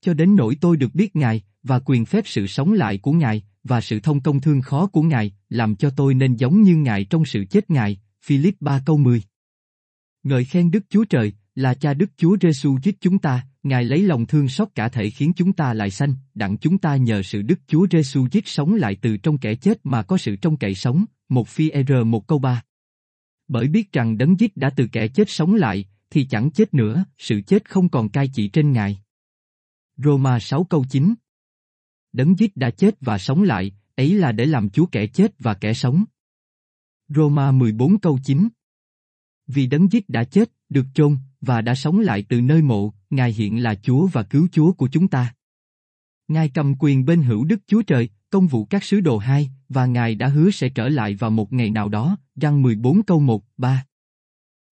Cho 0.00 0.14
đến 0.14 0.36
nỗi 0.36 0.56
tôi 0.60 0.76
được 0.76 0.94
biết 0.94 1.16
Ngài, 1.16 1.42
và 1.62 1.78
quyền 1.84 2.04
phép 2.04 2.24
sự 2.26 2.46
sống 2.46 2.72
lại 2.72 2.98
của 2.98 3.12
Ngài, 3.12 3.42
và 3.64 3.80
sự 3.80 4.00
thông 4.00 4.20
công 4.20 4.40
thương 4.40 4.62
khó 4.62 4.86
của 4.86 5.02
Ngài, 5.02 5.32
làm 5.48 5.76
cho 5.76 5.90
tôi 5.90 6.14
nên 6.14 6.36
giống 6.36 6.62
như 6.62 6.76
Ngài 6.76 7.04
trong 7.04 7.24
sự 7.24 7.44
chết 7.50 7.70
Ngài, 7.70 8.00
Philip 8.24 8.54
3 8.60 8.82
câu 8.86 8.98
10. 8.98 9.22
Ngợi 10.22 10.44
khen 10.44 10.70
Đức 10.70 10.84
Chúa 10.90 11.04
Trời, 11.04 11.32
là 11.54 11.74
cha 11.74 11.94
Đức 11.94 12.10
Chúa 12.16 12.36
Giêsu 12.40 12.78
giết 12.82 13.00
chúng 13.00 13.18
ta, 13.18 13.46
Ngài 13.62 13.84
lấy 13.84 14.02
lòng 14.02 14.26
thương 14.26 14.48
xót 14.48 14.68
cả 14.74 14.88
thể 14.88 15.10
khiến 15.10 15.32
chúng 15.36 15.52
ta 15.52 15.74
lại 15.74 15.90
sanh, 15.90 16.14
đặng 16.34 16.56
chúng 16.56 16.78
ta 16.78 16.96
nhờ 16.96 17.22
sự 17.22 17.42
Đức 17.42 17.58
Chúa 17.66 17.86
Giêsu 17.90 18.26
giết 18.30 18.48
sống 18.48 18.74
lại 18.74 18.96
từ 19.02 19.16
trong 19.16 19.38
kẻ 19.38 19.54
chết 19.54 19.78
mà 19.84 20.02
có 20.02 20.16
sự 20.16 20.36
trong 20.36 20.56
cậy 20.56 20.74
sống, 20.74 21.04
một 21.28 21.48
phi 21.48 21.70
e 21.70 21.82
R 21.82 21.92
một 22.06 22.26
câu 22.26 22.38
ba. 22.38 22.62
Bởi 23.48 23.68
biết 23.68 23.92
rằng 23.92 24.18
đấng 24.18 24.40
giết 24.40 24.56
đã 24.56 24.70
từ 24.70 24.86
kẻ 24.92 25.08
chết 25.08 25.30
sống 25.30 25.54
lại, 25.54 25.84
thì 26.10 26.24
chẳng 26.24 26.50
chết 26.50 26.74
nữa, 26.74 27.04
sự 27.18 27.40
chết 27.40 27.70
không 27.70 27.88
còn 27.88 28.08
cai 28.08 28.28
trị 28.34 28.48
trên 28.48 28.72
Ngài. 28.72 28.98
Roma 30.04 30.38
6 30.38 30.64
câu 30.64 30.84
9 30.90 31.14
Đấng 32.12 32.38
giết 32.38 32.56
đã 32.56 32.70
chết 32.70 32.94
và 33.00 33.18
sống 33.18 33.42
lại, 33.42 33.72
ấy 33.96 34.14
là 34.14 34.32
để 34.32 34.46
làm 34.46 34.70
Chúa 34.70 34.86
kẻ 34.86 35.06
chết 35.06 35.32
và 35.38 35.54
kẻ 35.54 35.74
sống. 35.74 36.04
Roma 37.08 37.52
14 37.52 37.98
câu 37.98 38.18
9 38.24 38.48
Vì 39.46 39.66
đấng 39.66 39.92
giết 39.92 40.08
đã 40.08 40.24
chết, 40.24 40.52
được 40.68 40.86
chôn, 40.94 41.16
và 41.40 41.60
đã 41.60 41.74
sống 41.74 42.00
lại 42.00 42.24
từ 42.28 42.40
nơi 42.40 42.62
mộ, 42.62 42.92
Ngài 43.10 43.32
hiện 43.32 43.62
là 43.62 43.74
Chúa 43.74 44.06
và 44.06 44.22
cứu 44.22 44.48
Chúa 44.52 44.72
của 44.72 44.88
chúng 44.92 45.08
ta. 45.08 45.34
Ngài 46.28 46.48
cầm 46.48 46.74
quyền 46.78 47.04
bên 47.04 47.22
hữu 47.22 47.44
Đức 47.44 47.60
Chúa 47.66 47.82
Trời, 47.82 48.08
công 48.30 48.46
vụ 48.46 48.64
các 48.64 48.84
sứ 48.84 49.00
đồ 49.00 49.18
hai, 49.18 49.50
và 49.68 49.86
Ngài 49.86 50.14
đã 50.14 50.28
hứa 50.28 50.50
sẽ 50.50 50.68
trở 50.68 50.88
lại 50.88 51.14
vào 51.14 51.30
một 51.30 51.52
ngày 51.52 51.70
nào 51.70 51.88
đó, 51.88 52.16
răng 52.36 52.62
14 52.62 53.02
câu 53.02 53.20
1, 53.20 53.44
3. 53.56 53.86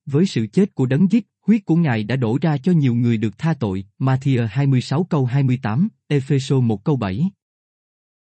Với 0.07 0.27
sự 0.27 0.47
chết 0.47 0.75
của 0.75 0.87
đấng 0.87 1.11
giết, 1.11 1.27
huyết 1.47 1.65
của 1.65 1.77
Ngài 1.77 2.05
đã 2.05 2.17
đổ 2.17 2.39
ra 2.43 2.59
cho 2.59 2.73
nhiều 2.73 2.95
người 2.95 3.17
được 3.17 3.39
tha 3.39 3.55
tội, 3.55 3.85
Matthew 3.99 4.47
26 4.51 5.05
câu 5.05 5.27
28, 5.27 5.89
Epheso 6.09 6.61
1 6.61 6.85
câu 6.85 6.97
7. 6.97 7.31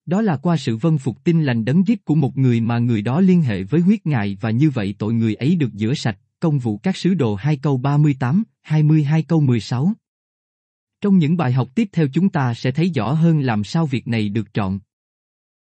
Đó 0.07 0.23
là 0.23 0.37
qua 0.37 0.57
sự 0.57 0.76
vân 0.76 0.99
phục 0.99 1.25
tin 1.25 1.43
lành 1.43 1.64
đấng 1.64 1.87
giết 1.87 2.05
của 2.05 2.14
một 2.14 2.37
người 2.37 2.61
mà 2.61 2.79
người 2.79 3.02
đó 3.02 3.21
liên 3.21 3.43
hệ 3.43 3.62
với 3.62 3.81
huyết 3.81 4.07
Ngài 4.07 4.37
và 4.41 4.50
như 4.50 4.71
vậy 4.71 4.95
tội 4.99 5.14
người 5.14 5.35
ấy 5.35 5.57
được 5.57 5.71
rửa 5.75 5.95
sạch, 5.95 6.19
công 6.41 6.59
vụ 6.59 6.76
các 6.76 6.97
sứ 6.97 7.14
đồ 7.14 7.35
2 7.35 7.57
câu 7.57 7.76
38, 7.76 8.43
22 8.61 9.23
câu 9.23 9.41
16. 9.41 9.93
Trong 11.00 11.19
những 11.19 11.37
bài 11.37 11.52
học 11.52 11.69
tiếp 11.75 11.88
theo 11.93 12.07
chúng 12.12 12.29
ta 12.29 12.55
sẽ 12.55 12.71
thấy 12.71 12.91
rõ 12.95 13.12
hơn 13.12 13.41
làm 13.41 13.64
sao 13.64 13.87
việc 13.87 14.09
này 14.09 14.29
được 14.29 14.55
chọn. 14.55 14.81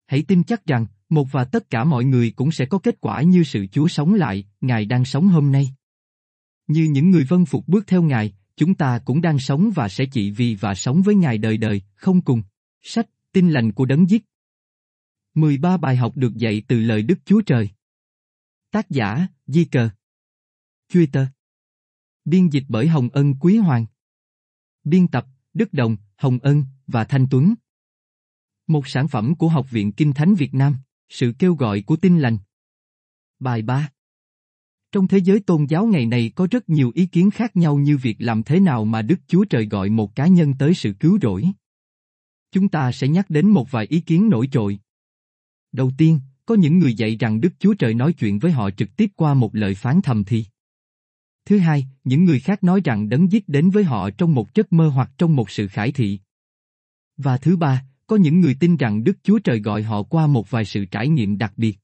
Hãy 0.06 0.22
tin 0.22 0.44
chắc 0.44 0.66
rằng, 0.66 0.86
một 1.08 1.32
và 1.32 1.44
tất 1.44 1.70
cả 1.70 1.84
mọi 1.84 2.04
người 2.04 2.30
cũng 2.30 2.52
sẽ 2.52 2.66
có 2.66 2.78
kết 2.78 3.00
quả 3.00 3.22
như 3.22 3.42
sự 3.42 3.66
Chúa 3.72 3.88
sống 3.88 4.14
lại, 4.14 4.44
Ngài 4.60 4.84
đang 4.84 5.04
sống 5.04 5.28
hôm 5.28 5.52
nay. 5.52 5.74
Như 6.70 6.84
những 6.84 7.10
người 7.10 7.24
vân 7.24 7.44
phục 7.44 7.68
bước 7.68 7.86
theo 7.86 8.02
Ngài, 8.02 8.32
chúng 8.56 8.74
ta 8.74 8.98
cũng 9.04 9.20
đang 9.20 9.38
sống 9.38 9.70
và 9.74 9.88
sẽ 9.88 10.04
chỉ 10.12 10.30
vì 10.30 10.54
và 10.54 10.74
sống 10.74 11.02
với 11.02 11.14
Ngài 11.14 11.38
đời 11.38 11.56
đời, 11.56 11.82
không 11.94 12.20
cùng. 12.20 12.42
Sách, 12.82 13.06
tin 13.32 13.50
lành 13.50 13.72
của 13.72 13.84
đấng 13.84 14.10
giết. 14.10 14.24
13 15.34 15.76
bài 15.76 15.96
học 15.96 16.16
được 16.16 16.34
dạy 16.34 16.62
từ 16.68 16.80
lời 16.80 17.02
Đức 17.02 17.18
Chúa 17.24 17.40
Trời. 17.40 17.70
Tác 18.70 18.90
giả, 18.90 19.26
Di 19.46 19.64
Cờ. 19.64 19.90
Twitter. 20.92 21.26
Biên 22.24 22.48
dịch 22.48 22.64
bởi 22.68 22.88
Hồng 22.88 23.08
Ân 23.12 23.34
Quý 23.40 23.56
Hoàng. 23.56 23.86
Biên 24.84 25.08
tập, 25.08 25.26
Đức 25.54 25.72
Đồng, 25.72 25.96
Hồng 26.16 26.38
Ân 26.42 26.64
và 26.86 27.04
Thanh 27.04 27.26
Tuấn. 27.30 27.54
Một 28.66 28.88
sản 28.88 29.08
phẩm 29.08 29.34
của 29.34 29.48
Học 29.48 29.70
viện 29.70 29.92
Kinh 29.92 30.12
Thánh 30.12 30.34
Việt 30.34 30.54
Nam, 30.54 30.76
sự 31.08 31.32
kêu 31.38 31.54
gọi 31.54 31.82
của 31.82 31.96
tin 31.96 32.18
lành. 32.18 32.38
Bài 33.38 33.62
3 33.62 33.90
trong 34.92 35.08
thế 35.08 35.18
giới 35.18 35.40
tôn 35.40 35.66
giáo 35.68 35.86
ngày 35.86 36.06
này 36.06 36.32
có 36.34 36.48
rất 36.50 36.68
nhiều 36.68 36.92
ý 36.94 37.06
kiến 37.06 37.30
khác 37.30 37.56
nhau 37.56 37.76
như 37.76 37.96
việc 37.96 38.16
làm 38.18 38.42
thế 38.42 38.60
nào 38.60 38.84
mà 38.84 39.02
Đức 39.02 39.20
Chúa 39.26 39.44
Trời 39.44 39.66
gọi 39.66 39.90
một 39.90 40.14
cá 40.14 40.26
nhân 40.26 40.54
tới 40.58 40.74
sự 40.74 40.92
cứu 40.92 41.18
rỗi. 41.22 41.44
Chúng 42.52 42.68
ta 42.68 42.92
sẽ 42.92 43.08
nhắc 43.08 43.30
đến 43.30 43.50
một 43.50 43.70
vài 43.70 43.86
ý 43.86 44.00
kiến 44.00 44.28
nổi 44.28 44.48
trội. 44.52 44.78
Đầu 45.72 45.90
tiên, 45.98 46.20
có 46.46 46.54
những 46.54 46.78
người 46.78 46.94
dạy 46.94 47.16
rằng 47.16 47.40
Đức 47.40 47.52
Chúa 47.58 47.74
Trời 47.74 47.94
nói 47.94 48.12
chuyện 48.12 48.38
với 48.38 48.52
họ 48.52 48.70
trực 48.70 48.96
tiếp 48.96 49.10
qua 49.16 49.34
một 49.34 49.54
lời 49.54 49.74
phán 49.74 50.02
thầm 50.02 50.24
thì. 50.24 50.44
Thứ 51.44 51.58
hai, 51.58 51.86
những 52.04 52.24
người 52.24 52.40
khác 52.40 52.64
nói 52.64 52.80
rằng 52.84 53.08
đấng 53.08 53.32
giết 53.32 53.48
đến 53.48 53.70
với 53.70 53.84
họ 53.84 54.10
trong 54.10 54.34
một 54.34 54.54
giấc 54.54 54.72
mơ 54.72 54.88
hoặc 54.88 55.10
trong 55.18 55.36
một 55.36 55.50
sự 55.50 55.68
khải 55.68 55.92
thị. 55.92 56.20
Và 57.16 57.36
thứ 57.36 57.56
ba, 57.56 57.84
có 58.06 58.16
những 58.16 58.40
người 58.40 58.56
tin 58.60 58.76
rằng 58.76 59.04
Đức 59.04 59.16
Chúa 59.22 59.38
Trời 59.38 59.60
gọi 59.60 59.82
họ 59.82 60.02
qua 60.02 60.26
một 60.26 60.50
vài 60.50 60.64
sự 60.64 60.84
trải 60.84 61.08
nghiệm 61.08 61.38
đặc 61.38 61.52
biệt. 61.56 61.78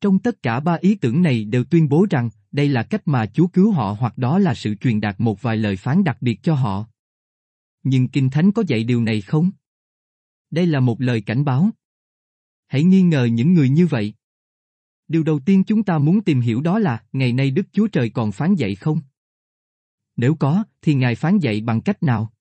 Trong 0.00 0.18
tất 0.18 0.42
cả 0.42 0.60
ba 0.60 0.78
ý 0.80 0.94
tưởng 0.94 1.22
này 1.22 1.44
đều 1.44 1.64
tuyên 1.64 1.88
bố 1.88 2.06
rằng 2.10 2.30
đây 2.52 2.68
là 2.68 2.82
cách 2.82 3.02
mà 3.08 3.26
Chúa 3.26 3.46
cứu 3.46 3.72
họ 3.72 3.96
hoặc 4.00 4.18
đó 4.18 4.38
là 4.38 4.54
sự 4.54 4.74
truyền 4.74 5.00
đạt 5.00 5.20
một 5.20 5.42
vài 5.42 5.56
lời 5.56 5.76
phán 5.76 6.04
đặc 6.04 6.16
biệt 6.20 6.42
cho 6.42 6.54
họ. 6.54 6.86
Nhưng 7.82 8.08
Kinh 8.08 8.30
Thánh 8.30 8.52
có 8.52 8.64
dạy 8.66 8.84
điều 8.84 9.02
này 9.02 9.20
không? 9.20 9.50
Đây 10.50 10.66
là 10.66 10.80
một 10.80 11.00
lời 11.00 11.20
cảnh 11.20 11.44
báo. 11.44 11.70
Hãy 12.66 12.84
nghi 12.84 13.02
ngờ 13.02 13.24
những 13.24 13.54
người 13.54 13.68
như 13.68 13.86
vậy. 13.86 14.14
Điều 15.08 15.22
đầu 15.22 15.40
tiên 15.40 15.64
chúng 15.64 15.82
ta 15.82 15.98
muốn 15.98 16.24
tìm 16.24 16.40
hiểu 16.40 16.60
đó 16.60 16.78
là, 16.78 17.02
ngày 17.12 17.32
nay 17.32 17.50
Đức 17.50 17.66
Chúa 17.72 17.86
Trời 17.86 18.10
còn 18.10 18.32
phán 18.32 18.54
dạy 18.54 18.74
không? 18.74 19.00
Nếu 20.16 20.34
có, 20.34 20.64
thì 20.82 20.94
Ngài 20.94 21.14
phán 21.14 21.38
dạy 21.38 21.60
bằng 21.60 21.80
cách 21.80 22.02
nào? 22.02 22.32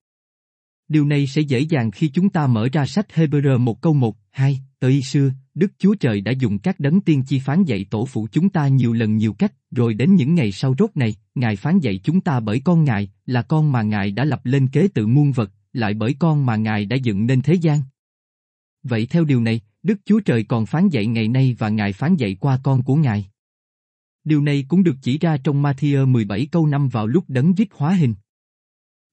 Điều 0.87 1.05
này 1.05 1.27
sẽ 1.27 1.41
dễ 1.41 1.59
dàng 1.59 1.91
khi 1.91 2.07
chúng 2.07 2.29
ta 2.29 2.47
mở 2.47 2.69
ra 2.73 2.85
sách 2.85 3.07
Hebrew 3.13 3.59
một 3.59 3.81
câu 3.81 3.93
một, 3.93 4.17
hai, 4.29 4.61
tới 4.79 5.01
xưa, 5.01 5.31
Đức 5.55 5.71
Chúa 5.77 5.95
Trời 5.95 6.21
đã 6.21 6.31
dùng 6.31 6.59
các 6.59 6.79
đấng 6.79 7.01
tiên 7.01 7.23
chi 7.23 7.39
phán 7.39 7.63
dạy 7.63 7.85
tổ 7.89 8.05
phụ 8.05 8.27
chúng 8.31 8.49
ta 8.49 8.67
nhiều 8.67 8.93
lần 8.93 9.17
nhiều 9.17 9.33
cách, 9.33 9.53
rồi 9.71 9.93
đến 9.93 10.15
những 10.15 10.35
ngày 10.35 10.51
sau 10.51 10.75
rốt 10.79 10.89
này, 10.95 11.15
Ngài 11.35 11.55
phán 11.55 11.79
dạy 11.79 11.99
chúng 12.03 12.21
ta 12.21 12.39
bởi 12.39 12.59
con 12.59 12.83
Ngài, 12.83 13.09
là 13.25 13.41
con 13.41 13.71
mà 13.71 13.81
Ngài 13.81 14.11
đã 14.11 14.25
lập 14.25 14.41
lên 14.43 14.67
kế 14.67 14.87
tự 14.87 15.07
muôn 15.07 15.31
vật, 15.31 15.51
lại 15.73 15.93
bởi 15.93 16.15
con 16.19 16.45
mà 16.45 16.55
Ngài 16.55 16.85
đã 16.85 16.95
dựng 16.95 17.25
nên 17.25 17.41
thế 17.41 17.53
gian. 17.53 17.81
Vậy 18.83 19.05
theo 19.05 19.25
điều 19.25 19.41
này, 19.41 19.61
Đức 19.83 19.99
Chúa 20.05 20.19
Trời 20.19 20.43
còn 20.43 20.65
phán 20.65 20.89
dạy 20.89 21.05
ngày 21.05 21.27
nay 21.27 21.55
và 21.59 21.69
Ngài 21.69 21.93
phán 21.93 22.15
dạy 22.15 22.35
qua 22.35 22.59
con 22.63 22.83
của 22.83 22.95
Ngài. 22.95 23.25
Điều 24.23 24.41
này 24.41 24.65
cũng 24.67 24.83
được 24.83 24.95
chỉ 25.01 25.17
ra 25.17 25.37
trong 25.37 25.63
Matthew 25.63 26.07
17 26.07 26.47
câu 26.51 26.67
5 26.67 26.89
vào 26.89 27.07
lúc 27.07 27.23
đấng 27.27 27.57
giết 27.57 27.73
hóa 27.73 27.93
hình. 27.93 28.15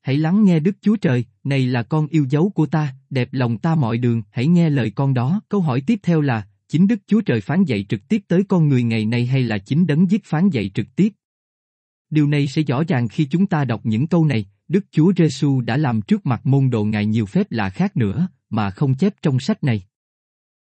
Hãy 0.04 0.16
lắng 0.16 0.44
nghe 0.44 0.60
Đức 0.60 0.76
Chúa 0.80 0.96
Trời, 0.96 1.24
này 1.44 1.66
là 1.66 1.82
con 1.82 2.06
yêu 2.06 2.26
dấu 2.30 2.50
của 2.54 2.66
ta, 2.66 2.94
đẹp 3.10 3.28
lòng 3.32 3.58
ta 3.58 3.74
mọi 3.74 3.98
đường, 3.98 4.22
hãy 4.30 4.46
nghe 4.46 4.70
lời 4.70 4.90
con 4.90 5.14
đó. 5.14 5.40
Câu 5.48 5.60
hỏi 5.60 5.82
tiếp 5.86 6.00
theo 6.02 6.20
là, 6.20 6.46
chính 6.68 6.86
Đức 6.86 7.00
Chúa 7.06 7.20
Trời 7.20 7.40
phán 7.40 7.64
dạy 7.64 7.86
trực 7.88 8.08
tiếp 8.08 8.22
tới 8.28 8.44
con 8.48 8.68
người 8.68 8.82
ngày 8.82 9.04
nay 9.04 9.26
hay 9.26 9.42
là 9.42 9.58
chính 9.58 9.86
đấng 9.86 10.10
giết 10.10 10.24
phán 10.24 10.50
dạy 10.50 10.70
trực 10.74 10.86
tiếp? 10.96 11.12
Điều 12.10 12.26
này 12.26 12.46
sẽ 12.46 12.62
rõ 12.62 12.82
ràng 12.88 13.08
khi 13.08 13.24
chúng 13.24 13.46
ta 13.46 13.64
đọc 13.64 13.80
những 13.86 14.06
câu 14.06 14.24
này, 14.24 14.46
Đức 14.68 14.84
Chúa 14.90 15.12
Giêsu 15.16 15.60
đã 15.60 15.76
làm 15.76 16.02
trước 16.02 16.26
mặt 16.26 16.46
môn 16.46 16.70
đồ 16.70 16.84
Ngài 16.84 17.06
nhiều 17.06 17.26
phép 17.26 17.46
lạ 17.50 17.70
khác 17.70 17.96
nữa, 17.96 18.28
mà 18.50 18.70
không 18.70 18.94
chép 18.94 19.14
trong 19.22 19.40
sách 19.40 19.64
này. 19.64 19.82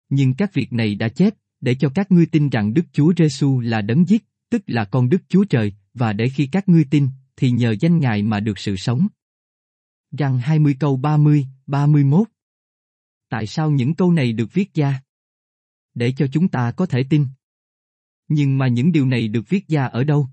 Nhưng 0.08 0.34
các 0.34 0.54
việc 0.54 0.72
này 0.72 0.94
đã 0.94 1.08
chép, 1.08 1.34
để 1.60 1.74
cho 1.74 1.88
các 1.88 2.12
ngươi 2.12 2.26
tin 2.26 2.48
rằng 2.48 2.74
Đức 2.74 2.84
Chúa 2.92 3.12
Giêsu 3.16 3.60
là 3.60 3.82
đấng 3.82 4.08
giết, 4.08 4.24
tức 4.50 4.62
là 4.66 4.84
con 4.84 5.08
Đức 5.08 5.22
Chúa 5.28 5.44
Trời, 5.44 5.72
và 5.94 6.12
để 6.12 6.28
khi 6.28 6.46
các 6.46 6.68
ngươi 6.68 6.84
tin, 6.90 7.08
thì 7.36 7.50
nhờ 7.50 7.74
danh 7.80 7.98
Ngài 7.98 8.22
mà 8.22 8.40
được 8.40 8.58
sự 8.58 8.76
sống. 8.76 9.06
Rằng 10.18 10.38
20 10.38 10.76
câu 10.80 10.96
30, 10.96 11.46
31 11.66 12.28
Tại 13.28 13.46
sao 13.46 13.70
những 13.70 13.94
câu 13.94 14.12
này 14.12 14.32
được 14.32 14.52
viết 14.52 14.74
ra? 14.74 15.02
Để 15.94 16.12
cho 16.16 16.26
chúng 16.32 16.48
ta 16.48 16.72
có 16.72 16.86
thể 16.86 17.04
tin. 17.10 17.26
Nhưng 18.28 18.58
mà 18.58 18.68
những 18.68 18.92
điều 18.92 19.06
này 19.06 19.28
được 19.28 19.48
viết 19.48 19.68
ra 19.68 19.86
ở 19.86 20.04
đâu? 20.04 20.28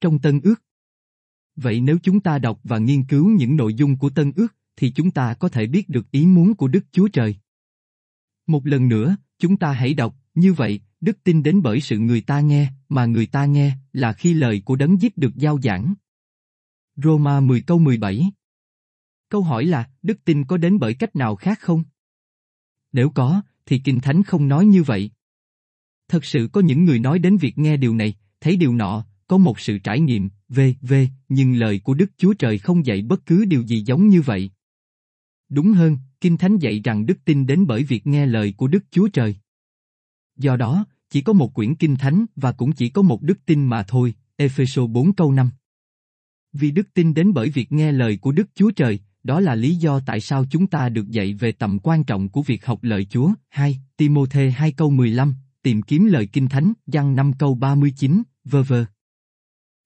Trong 0.00 0.18
Tân 0.18 0.40
Ước. 0.40 0.62
Vậy 1.56 1.80
nếu 1.80 1.98
chúng 2.02 2.20
ta 2.20 2.38
đọc 2.38 2.60
và 2.64 2.78
nghiên 2.78 3.04
cứu 3.04 3.30
những 3.30 3.56
nội 3.56 3.74
dung 3.74 3.98
của 3.98 4.10
Tân 4.10 4.32
Ước, 4.36 4.54
thì 4.76 4.90
chúng 4.90 5.10
ta 5.10 5.34
có 5.34 5.48
thể 5.48 5.66
biết 5.66 5.88
được 5.88 6.10
ý 6.10 6.26
muốn 6.26 6.54
của 6.54 6.68
Đức 6.68 6.84
Chúa 6.92 7.08
Trời. 7.08 7.36
Một 8.46 8.66
lần 8.66 8.88
nữa, 8.88 9.16
chúng 9.38 9.56
ta 9.56 9.72
hãy 9.72 9.94
đọc, 9.94 10.16
như 10.34 10.52
vậy, 10.52 10.80
đức 11.00 11.18
tin 11.24 11.42
đến 11.42 11.62
bởi 11.62 11.80
sự 11.80 11.98
người 11.98 12.20
ta 12.20 12.40
nghe, 12.40 12.72
mà 12.88 13.06
người 13.06 13.26
ta 13.26 13.44
nghe, 13.44 13.76
là 13.92 14.12
khi 14.12 14.34
lời 14.34 14.62
của 14.64 14.76
đấng 14.76 15.00
giết 15.00 15.16
được 15.16 15.36
giao 15.36 15.60
giảng. 15.60 15.94
Roma 16.96 17.40
10 17.40 17.60
câu 17.60 17.78
17 17.78 18.30
Câu 19.28 19.42
hỏi 19.42 19.64
là, 19.64 19.90
đức 20.02 20.24
tin 20.24 20.44
có 20.44 20.56
đến 20.56 20.78
bởi 20.78 20.94
cách 20.94 21.16
nào 21.16 21.36
khác 21.36 21.58
không? 21.60 21.84
Nếu 22.92 23.10
có, 23.10 23.42
thì 23.66 23.78
Kinh 23.78 24.00
Thánh 24.00 24.22
không 24.22 24.48
nói 24.48 24.66
như 24.66 24.82
vậy. 24.82 25.10
Thật 26.08 26.24
sự 26.24 26.48
có 26.52 26.60
những 26.60 26.84
người 26.84 26.98
nói 26.98 27.18
đến 27.18 27.36
việc 27.36 27.58
nghe 27.58 27.76
điều 27.76 27.94
này, 27.94 28.14
thấy 28.40 28.56
điều 28.56 28.74
nọ, 28.74 29.06
có 29.26 29.38
một 29.38 29.60
sự 29.60 29.78
trải 29.78 30.00
nghiệm, 30.00 30.28
về, 30.48 30.74
về, 30.82 31.08
nhưng 31.28 31.54
lời 31.54 31.80
của 31.84 31.94
Đức 31.94 32.10
Chúa 32.16 32.34
Trời 32.34 32.58
không 32.58 32.86
dạy 32.86 33.02
bất 33.02 33.26
cứ 33.26 33.44
điều 33.44 33.62
gì 33.62 33.82
giống 33.86 34.08
như 34.08 34.22
vậy. 34.22 34.50
Đúng 35.48 35.72
hơn, 35.72 35.98
Kinh 36.20 36.36
Thánh 36.36 36.58
dạy 36.58 36.80
rằng 36.84 37.06
đức 37.06 37.18
tin 37.24 37.46
đến 37.46 37.66
bởi 37.66 37.82
việc 37.82 38.06
nghe 38.06 38.26
lời 38.26 38.54
của 38.56 38.68
Đức 38.68 38.84
Chúa 38.90 39.08
Trời. 39.08 39.36
Do 40.36 40.56
đó, 40.56 40.86
chỉ 41.10 41.20
có 41.20 41.32
một 41.32 41.54
quyển 41.54 41.74
Kinh 41.74 41.96
Thánh 41.96 42.26
và 42.36 42.52
cũng 42.52 42.72
chỉ 42.72 42.88
có 42.88 43.02
một 43.02 43.22
đức 43.22 43.38
tin 43.46 43.64
mà 43.64 43.84
thôi, 43.88 44.14
Epheso 44.36 44.86
4 44.86 45.12
câu 45.12 45.32
5. 45.32 45.50
Vì 46.52 46.70
đức 46.70 46.94
tin 46.94 47.14
đến 47.14 47.32
bởi 47.34 47.50
việc 47.50 47.72
nghe 47.72 47.92
lời 47.92 48.18
của 48.20 48.32
Đức 48.32 48.48
Chúa 48.54 48.70
Trời, 48.70 49.00
đó 49.26 49.40
là 49.40 49.54
lý 49.54 49.74
do 49.74 50.00
tại 50.00 50.20
sao 50.20 50.44
chúng 50.50 50.66
ta 50.66 50.88
được 50.88 51.10
dạy 51.10 51.34
về 51.34 51.52
tầm 51.52 51.78
quan 51.82 52.04
trọng 52.04 52.28
của 52.28 52.42
việc 52.42 52.66
học 52.66 52.78
lời 52.82 53.04
Chúa. 53.04 53.32
2. 53.48 53.78
Timothée 53.96 54.50
2 54.50 54.72
câu 54.72 54.90
15, 54.90 55.34
tìm 55.62 55.82
kiếm 55.82 56.06
lời 56.06 56.26
Kinh 56.26 56.48
Thánh, 56.48 56.72
Giăng 56.86 57.16
5 57.16 57.32
câu 57.32 57.54
39, 57.54 58.22
v.v. 58.44 58.74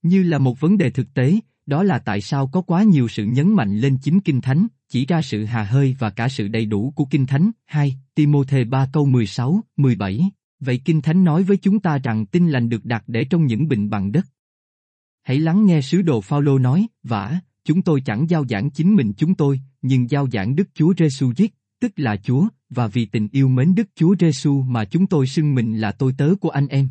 Như 0.03 0.23
là 0.23 0.39
một 0.39 0.61
vấn 0.61 0.79
đề 0.79 0.91
thực 0.91 1.15
tế, 1.15 1.41
đó 1.67 1.83
là 1.83 1.99
tại 1.99 2.21
sao 2.21 2.47
có 2.47 2.61
quá 2.61 2.83
nhiều 2.83 3.09
sự 3.09 3.25
nhấn 3.25 3.55
mạnh 3.55 3.77
lên 3.77 3.99
chính 4.03 4.21
Kinh 4.21 4.41
Thánh, 4.41 4.67
chỉ 4.89 5.07
ra 5.07 5.23
sự 5.23 5.45
hà 5.45 5.65
hơi 5.65 5.97
và 5.99 6.11
cả 6.11 6.29
sự 6.29 6.49
đầy 6.49 6.67
đủ 6.67 6.93
của 6.97 7.05
Kinh 7.05 7.27
Thánh. 7.27 7.51
2. 7.67 7.97
Timothée 8.15 8.65
3 8.65 8.89
câu 8.93 9.07
16, 9.07 9.61
17. 9.77 10.31
Vậy 10.61 10.81
Kinh 10.85 11.03
Thánh 11.03 11.25
nói 11.25 11.43
với 11.43 11.57
chúng 11.57 11.81
ta 11.81 11.99
rằng 11.99 12.27
tin 12.27 12.49
lành 12.49 12.69
được 12.69 12.85
đặt 12.85 13.05
để 13.07 13.25
trong 13.25 13.47
những 13.47 13.69
bình 13.69 13.91
bằng 13.91 14.13
đất. 14.13 14.27
Hãy 15.23 15.41
lắng 15.41 15.67
nghe 15.67 15.81
sứ 15.81 16.03
đồ 16.03 16.21
Phaolô 16.21 16.59
nói, 16.59 16.87
vả, 17.03 17.41
chúng 17.65 17.83
tôi 17.83 18.01
chẳng 18.01 18.31
giao 18.31 18.45
giảng 18.49 18.71
chính 18.71 18.97
mình 18.97 19.13
chúng 19.17 19.35
tôi, 19.35 19.61
nhưng 19.83 20.11
giao 20.11 20.29
giảng 20.33 20.57
Đức 20.57 20.69
Chúa 20.75 20.95
Giêsu 20.99 21.33
Christ, 21.33 21.53
tức 21.81 21.93
là 21.97 22.17
Chúa, 22.17 22.49
và 22.71 22.87
vì 22.87 23.07
tình 23.07 23.29
yêu 23.33 23.49
mến 23.49 23.75
Đức 23.75 23.89
Chúa 23.95 24.15
Giêsu 24.21 24.63
mà 24.63 24.85
chúng 24.85 25.07
tôi 25.07 25.27
xưng 25.27 25.55
mình 25.55 25.77
là 25.77 25.93
tôi 25.93 26.15
tớ 26.19 26.35
của 26.41 26.51
anh 26.51 26.67
em. 26.67 26.89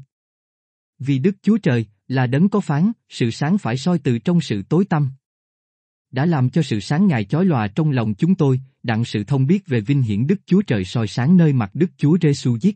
Vì 1.00 1.20
Đức 1.20 1.36
Chúa 1.42 1.58
Trời 1.58 1.86
là 2.08 2.28
đấng 2.28 2.50
có 2.50 2.60
phán, 2.60 2.92
sự 3.10 3.32
sáng 3.32 3.58
phải 3.58 3.78
soi 3.78 4.00
từ 4.00 4.20
trong 4.20 4.42
sự 4.42 4.62
tối 4.62 4.86
tăm. 4.86 5.12
Đã 6.12 6.26
làm 6.26 6.50
cho 6.50 6.62
sự 6.62 6.80
sáng 6.80 7.08
ngài 7.08 7.26
chói 7.26 7.46
lòa 7.46 7.68
trong 7.68 7.92
lòng 7.92 8.14
chúng 8.14 8.36
tôi, 8.36 8.62
đặng 8.84 9.06
sự 9.06 9.24
thông 9.24 9.48
biết 9.48 9.68
về 9.68 9.82
vinh 9.82 10.02
hiển 10.02 10.28
Đức 10.28 10.42
Chúa 10.46 10.62
Trời 10.62 10.86
soi 10.86 11.08
sáng 11.08 11.38
nơi 11.38 11.54
mặt 11.54 11.72
Đức 11.74 11.92
Chúa 11.98 12.18
Giêsu 12.22 12.58
Christ. 12.58 12.76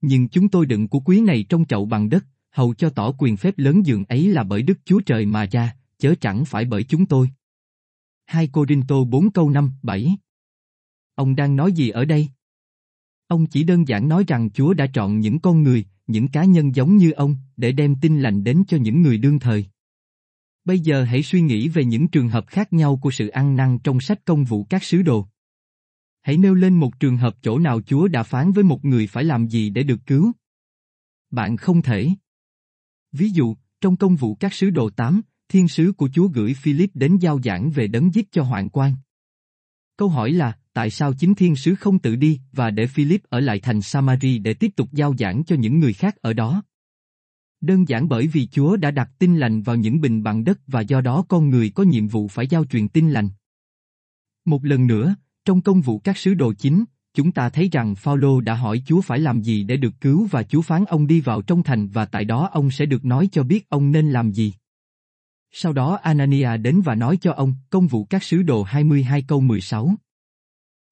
Nhưng 0.00 0.28
chúng 0.28 0.48
tôi 0.48 0.66
đựng 0.66 0.88
của 0.88 1.00
quý 1.00 1.20
này 1.20 1.44
trong 1.48 1.64
chậu 1.64 1.86
bằng 1.86 2.08
đất, 2.08 2.24
hầu 2.50 2.74
cho 2.74 2.90
tỏ 2.90 3.12
quyền 3.18 3.36
phép 3.36 3.54
lớn 3.58 3.86
dường 3.86 4.04
ấy 4.04 4.28
là 4.28 4.44
bởi 4.44 4.62
Đức 4.62 4.78
Chúa 4.84 5.00
Trời 5.00 5.26
mà 5.26 5.46
ra, 5.50 5.76
chớ 5.98 6.14
chẳng 6.20 6.44
phải 6.44 6.64
bởi 6.64 6.84
chúng 6.84 7.06
tôi. 7.06 7.30
2 8.26 8.46
Corinto 8.46 9.04
4 9.04 9.30
câu 9.30 9.50
5, 9.50 9.72
7 9.82 10.16
Ông 11.14 11.36
đang 11.36 11.56
nói 11.56 11.72
gì 11.72 11.88
ở 11.88 12.04
đây? 12.04 12.28
Ông 13.26 13.46
chỉ 13.46 13.64
đơn 13.64 13.88
giản 13.88 14.08
nói 14.08 14.24
rằng 14.28 14.50
Chúa 14.50 14.74
đã 14.74 14.86
chọn 14.94 15.20
những 15.20 15.38
con 15.38 15.62
người, 15.62 15.84
những 16.06 16.28
cá 16.28 16.44
nhân 16.44 16.74
giống 16.74 16.96
như 16.96 17.10
ông, 17.10 17.36
để 17.56 17.72
đem 17.72 17.94
tin 18.00 18.20
lành 18.20 18.44
đến 18.44 18.62
cho 18.68 18.76
những 18.76 19.02
người 19.02 19.18
đương 19.18 19.38
thời. 19.38 19.66
Bây 20.64 20.80
giờ 20.80 21.04
hãy 21.04 21.22
suy 21.22 21.40
nghĩ 21.40 21.68
về 21.68 21.84
những 21.84 22.08
trường 22.08 22.28
hợp 22.28 22.46
khác 22.46 22.72
nhau 22.72 22.98
của 23.02 23.10
sự 23.10 23.28
ăn 23.28 23.56
năn 23.56 23.78
trong 23.84 24.00
sách 24.00 24.24
công 24.24 24.44
vụ 24.44 24.64
các 24.64 24.84
sứ 24.84 25.02
đồ. 25.02 25.26
Hãy 26.20 26.36
nêu 26.36 26.54
lên 26.54 26.74
một 26.74 27.00
trường 27.00 27.16
hợp 27.16 27.36
chỗ 27.42 27.58
nào 27.58 27.80
Chúa 27.80 28.08
đã 28.08 28.22
phán 28.22 28.52
với 28.52 28.64
một 28.64 28.84
người 28.84 29.06
phải 29.06 29.24
làm 29.24 29.48
gì 29.48 29.70
để 29.70 29.82
được 29.82 30.00
cứu. 30.06 30.32
Bạn 31.30 31.56
không 31.56 31.82
thể. 31.82 32.08
Ví 33.12 33.30
dụ, 33.30 33.56
trong 33.80 33.96
công 33.96 34.16
vụ 34.16 34.34
các 34.34 34.54
sứ 34.54 34.70
đồ 34.70 34.90
8, 34.90 35.20
thiên 35.48 35.68
sứ 35.68 35.92
của 35.96 36.08
Chúa 36.12 36.28
gửi 36.28 36.54
Philip 36.54 36.90
đến 36.94 37.16
giao 37.16 37.40
giảng 37.44 37.70
về 37.70 37.86
đấng 37.86 38.14
giết 38.14 38.32
cho 38.32 38.42
hoàng 38.42 38.68
quan. 38.68 38.94
Câu 39.96 40.08
hỏi 40.08 40.32
là, 40.32 40.58
tại 40.72 40.90
sao 40.90 41.12
chính 41.14 41.34
thiên 41.34 41.56
sứ 41.56 41.74
không 41.74 41.98
tự 41.98 42.16
đi 42.16 42.40
và 42.52 42.70
để 42.70 42.86
Philip 42.86 43.22
ở 43.28 43.40
lại 43.40 43.60
thành 43.60 43.82
Samari 43.82 44.38
để 44.38 44.54
tiếp 44.54 44.70
tục 44.76 44.88
giao 44.92 45.14
giảng 45.18 45.44
cho 45.44 45.56
những 45.56 45.78
người 45.78 45.92
khác 45.92 46.16
ở 46.16 46.32
đó? 46.32 46.62
Đơn 47.60 47.88
giản 47.88 48.08
bởi 48.08 48.26
vì 48.26 48.46
Chúa 48.46 48.76
đã 48.76 48.90
đặt 48.90 49.10
tin 49.18 49.36
lành 49.36 49.62
vào 49.62 49.76
những 49.76 50.00
bình 50.00 50.22
bằng 50.22 50.44
đất 50.44 50.60
và 50.66 50.80
do 50.80 51.00
đó 51.00 51.24
con 51.28 51.50
người 51.50 51.70
có 51.70 51.82
nhiệm 51.82 52.08
vụ 52.08 52.28
phải 52.28 52.46
giao 52.46 52.64
truyền 52.64 52.88
tin 52.88 53.10
lành. 53.10 53.28
Một 54.44 54.64
lần 54.64 54.86
nữa, 54.86 55.16
trong 55.44 55.60
công 55.60 55.80
vụ 55.80 55.98
các 55.98 56.18
sứ 56.18 56.34
đồ 56.34 56.52
chính, 56.52 56.84
chúng 57.14 57.32
ta 57.32 57.50
thấy 57.50 57.68
rằng 57.72 57.94
Phaolô 57.94 58.40
đã 58.40 58.54
hỏi 58.54 58.82
Chúa 58.86 59.00
phải 59.00 59.18
làm 59.18 59.42
gì 59.42 59.64
để 59.64 59.76
được 59.76 59.94
cứu 60.00 60.26
và 60.30 60.42
Chúa 60.42 60.62
phán 60.62 60.84
ông 60.84 61.06
đi 61.06 61.20
vào 61.20 61.42
trong 61.42 61.62
thành 61.62 61.88
và 61.88 62.04
tại 62.04 62.24
đó 62.24 62.48
ông 62.52 62.70
sẽ 62.70 62.86
được 62.86 63.04
nói 63.04 63.28
cho 63.32 63.42
biết 63.42 63.68
ông 63.68 63.92
nên 63.92 64.10
làm 64.10 64.32
gì. 64.32 64.54
Sau 65.52 65.72
đó 65.72 65.98
Anania 66.02 66.56
đến 66.56 66.80
và 66.84 66.94
nói 66.94 67.18
cho 67.20 67.32
ông, 67.32 67.54
công 67.70 67.86
vụ 67.86 68.04
các 68.04 68.22
sứ 68.22 68.42
đồ 68.42 68.62
22 68.62 69.22
câu 69.22 69.40
16. 69.40 69.94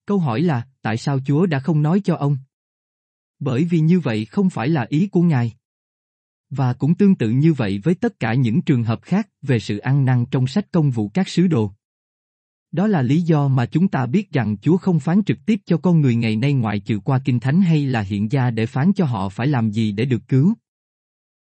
Câu 0.05 0.19
hỏi 0.19 0.41
là, 0.41 0.67
tại 0.81 0.97
sao 0.97 1.19
Chúa 1.25 1.45
đã 1.45 1.59
không 1.59 1.81
nói 1.81 2.01
cho 2.03 2.15
ông? 2.15 2.37
Bởi 3.39 3.63
vì 3.63 3.79
như 3.79 3.99
vậy 3.99 4.25
không 4.25 4.49
phải 4.49 4.69
là 4.69 4.85
ý 4.89 5.07
của 5.07 5.21
Ngài. 5.21 5.53
Và 6.49 6.73
cũng 6.73 6.95
tương 6.95 7.15
tự 7.15 7.29
như 7.29 7.53
vậy 7.53 7.79
với 7.83 7.95
tất 7.95 8.19
cả 8.19 8.33
những 8.33 8.61
trường 8.61 8.83
hợp 8.83 8.99
khác 9.01 9.29
về 9.41 9.59
sự 9.59 9.77
ăn 9.77 10.05
năn 10.05 10.25
trong 10.31 10.47
sách 10.47 10.71
công 10.71 10.91
vụ 10.91 11.09
các 11.09 11.27
sứ 11.27 11.47
đồ. 11.47 11.71
Đó 12.71 12.87
là 12.87 13.01
lý 13.01 13.21
do 13.21 13.47
mà 13.47 13.65
chúng 13.65 13.87
ta 13.87 14.05
biết 14.05 14.31
rằng 14.31 14.57
Chúa 14.61 14.77
không 14.77 14.99
phán 14.99 15.23
trực 15.23 15.37
tiếp 15.45 15.61
cho 15.65 15.77
con 15.77 16.01
người 16.01 16.15
ngày 16.15 16.35
nay 16.35 16.53
ngoại 16.53 16.79
trừ 16.79 16.99
qua 16.99 17.19
Kinh 17.25 17.39
Thánh 17.39 17.61
hay 17.61 17.85
là 17.85 18.01
hiện 18.01 18.31
gia 18.31 18.49
để 18.49 18.65
phán 18.65 18.93
cho 18.93 19.05
họ 19.05 19.29
phải 19.29 19.47
làm 19.47 19.71
gì 19.71 19.91
để 19.91 20.05
được 20.05 20.21
cứu. 20.27 20.53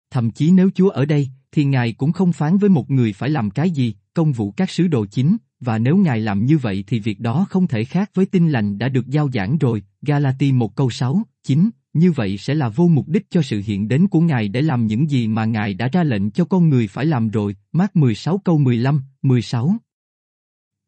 Thậm 0.10 0.32
chí 0.32 0.52
nếu 0.52 0.70
Chúa 0.76 0.90
ở 0.90 1.06
đây, 1.06 1.30
thì 1.54 1.66
Ngài 1.66 1.94
cũng 1.94 2.12
không 2.12 2.34
phán 2.34 2.58
với 2.58 2.70
một 2.70 2.92
người 2.92 3.14
phải 3.14 3.30
làm 3.30 3.50
cái 3.50 3.72
gì, 3.72 3.96
công 4.14 4.32
vụ 4.32 4.52
các 4.52 4.70
sứ 4.70 4.88
đồ 4.88 5.06
chính, 5.06 5.38
và 5.60 5.78
nếu 5.78 5.98
Ngài 5.98 6.20
làm 6.20 6.46
như 6.46 6.58
vậy 6.58 6.84
thì 6.88 7.00
việc 7.00 7.20
đó 7.20 7.46
không 7.50 7.68
thể 7.68 7.84
khác 7.84 8.12
với 8.14 8.26
tin 8.26 8.50
lành 8.50 8.78
đã 8.78 8.90
được 8.90 9.08
giao 9.08 9.30
giảng 9.34 9.58
rồi, 9.58 9.84
Galati 10.02 10.52
một 10.52 10.76
câu 10.76 10.90
6, 10.90 11.24
9, 11.44 11.70
như 11.94 12.12
vậy 12.12 12.38
sẽ 12.38 12.54
là 12.54 12.70
vô 12.70 12.88
mục 12.88 13.08
đích 13.08 13.30
cho 13.30 13.42
sự 13.42 13.62
hiện 13.66 13.88
đến 13.88 14.08
của 14.08 14.22
Ngài 14.22 14.48
để 14.48 14.62
làm 14.62 14.88
những 14.88 15.10
gì 15.10 15.28
mà 15.28 15.46
Ngài 15.46 15.74
đã 15.74 15.88
ra 15.88 16.04
lệnh 16.04 16.32
cho 16.32 16.46
con 16.46 16.70
người 16.70 16.88
phải 16.88 17.06
làm 17.06 17.30
rồi, 17.30 17.56
mát 17.72 17.96
16 17.96 18.38
câu 18.38 18.58
15, 18.58 19.04
16. 19.22 19.76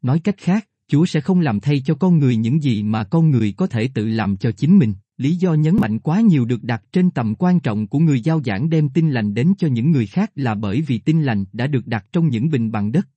Nói 0.01 0.19
cách 0.19 0.38
khác, 0.38 0.67
Chúa 0.88 1.06
sẽ 1.06 1.21
không 1.21 1.39
làm 1.39 1.60
thay 1.60 1.82
cho 1.86 1.95
con 1.95 2.19
người 2.19 2.36
những 2.36 2.63
gì 2.63 2.84
mà 2.84 3.04
con 3.04 3.32
người 3.32 3.54
có 3.58 3.67
thể 3.67 3.89
tự 3.93 4.08
làm 4.08 4.38
cho 4.38 4.51
chính 4.51 4.80
mình. 4.80 4.93
Lý 5.17 5.36
do 5.36 5.54
nhấn 5.54 5.75
mạnh 5.80 5.99
quá 5.99 6.21
nhiều 6.21 6.45
được 6.45 6.63
đặt 6.63 6.84
trên 6.91 7.12
tầm 7.12 7.36
quan 7.39 7.60
trọng 7.60 7.88
của 7.88 7.99
người 7.99 8.21
giao 8.21 8.41
giảng 8.43 8.69
đem 8.69 8.89
tin 8.89 9.10
lành 9.10 9.34
đến 9.34 9.54
cho 9.58 9.67
những 9.67 9.91
người 9.91 10.08
khác 10.08 10.32
là 10.36 10.56
bởi 10.56 10.82
vì 10.82 10.99
tin 10.99 11.23
lành 11.23 11.45
đã 11.54 11.67
được 11.67 11.88
đặt 11.88 12.06
trong 12.12 12.30
những 12.30 12.49
bình 12.49 12.71
bằng 12.71 12.91
đất. 12.91 13.08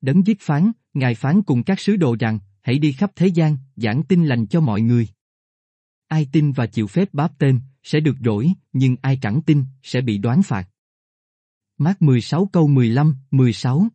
Đấng 0.00 0.26
giết 0.26 0.40
phán, 0.40 0.72
Ngài 0.94 1.14
phán 1.14 1.42
cùng 1.42 1.62
các 1.62 1.80
sứ 1.80 1.96
đồ 1.96 2.16
rằng, 2.20 2.38
hãy 2.62 2.78
đi 2.78 2.92
khắp 2.92 3.12
thế 3.16 3.26
gian, 3.26 3.56
giảng 3.76 4.02
tin 4.02 4.24
lành 4.24 4.46
cho 4.46 4.60
mọi 4.60 4.80
người. 4.80 5.08
Ai 6.08 6.28
tin 6.32 6.52
và 6.52 6.66
chịu 6.66 6.86
phép 6.86 7.14
báp 7.14 7.38
tên, 7.38 7.60
sẽ 7.82 8.00
được 8.00 8.16
rỗi, 8.24 8.52
nhưng 8.72 8.96
ai 9.02 9.18
chẳng 9.22 9.42
tin, 9.42 9.64
sẽ 9.82 10.00
bị 10.00 10.18
đoán 10.18 10.42
phạt. 10.42 10.68
Mát 11.78 12.02
16 12.02 12.46
câu 12.52 12.68
15, 12.68 13.16
16 13.30 13.88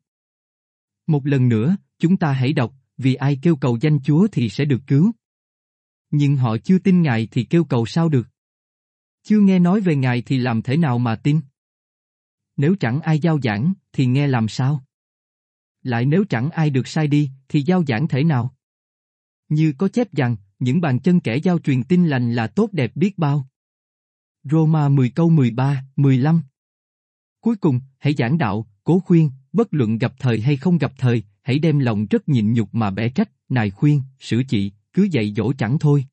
Một 1.08 1.26
lần 1.26 1.50
nữa, 1.50 1.78
chúng 2.00 2.18
ta 2.18 2.32
hãy 2.32 2.54
đọc, 2.54 2.74
vì 2.98 3.16
ai 3.16 3.40
kêu 3.42 3.56
cầu 3.56 3.78
danh 3.82 4.00
Chúa 4.04 4.28
thì 4.32 4.50
sẽ 4.50 4.66
được 4.66 4.82
cứu. 4.88 5.12
Nhưng 6.12 6.38
họ 6.38 6.58
chưa 6.58 6.80
tin 6.80 7.02
Ngài 7.02 7.28
thì 7.32 7.44
kêu 7.44 7.64
cầu 7.64 7.86
sao 7.86 8.10
được? 8.10 8.28
Chưa 9.24 9.40
nghe 9.40 9.60
nói 9.60 9.82
về 9.82 9.96
Ngài 9.96 10.22
thì 10.22 10.38
làm 10.38 10.62
thế 10.62 10.78
nào 10.78 11.00
mà 11.00 11.16
tin? 11.16 11.40
Nếu 12.58 12.76
chẳng 12.80 13.02
ai 13.02 13.20
giao 13.20 13.40
giảng, 13.42 13.74
thì 13.94 14.06
nghe 14.06 14.28
làm 14.28 14.48
sao? 14.48 14.84
Lại 15.84 16.06
nếu 16.06 16.24
chẳng 16.30 16.50
ai 16.50 16.70
được 16.70 16.88
sai 16.88 17.08
đi, 17.08 17.32
thì 17.50 17.62
giao 17.62 17.84
giảng 17.88 18.08
thể 18.08 18.24
nào? 18.24 18.56
Như 19.50 19.74
có 19.78 19.88
chép 19.88 20.14
rằng, 20.14 20.36
những 20.60 20.82
bàn 20.82 21.00
chân 21.00 21.20
kẻ 21.20 21.38
giao 21.38 21.60
truyền 21.60 21.84
tin 21.84 22.08
lành 22.08 22.34
là 22.34 22.48
tốt 22.48 22.70
đẹp 22.72 22.92
biết 22.96 23.18
bao. 23.18 23.48
Roma 24.44 24.90
10 24.90 25.10
câu 25.10 25.30
13, 25.30 25.84
15 25.96 26.44
Cuối 27.42 27.56
cùng, 27.56 27.80
hãy 27.98 28.14
giảng 28.18 28.38
đạo, 28.38 28.68
cố 28.84 29.00
khuyên, 29.00 29.32
bất 29.54 29.68
luận 29.74 29.98
gặp 29.98 30.14
thời 30.20 30.42
hay 30.42 30.58
không 30.58 30.78
gặp 30.78 30.94
thời, 30.98 31.24
hãy 31.42 31.60
đem 31.60 31.80
lòng 31.80 32.06
rất 32.06 32.30
nhịn 32.30 32.54
nhục 32.54 32.76
mà 32.76 32.92
bẻ 32.92 33.10
trách, 33.10 33.30
nài 33.50 33.70
khuyên, 33.70 34.02
sửa 34.20 34.44
trị, 34.44 34.72
cứ 34.98 35.08
dạy 35.12 35.34
dỗ 35.36 35.54
chẳng 35.54 35.80
thôi. 35.80 36.06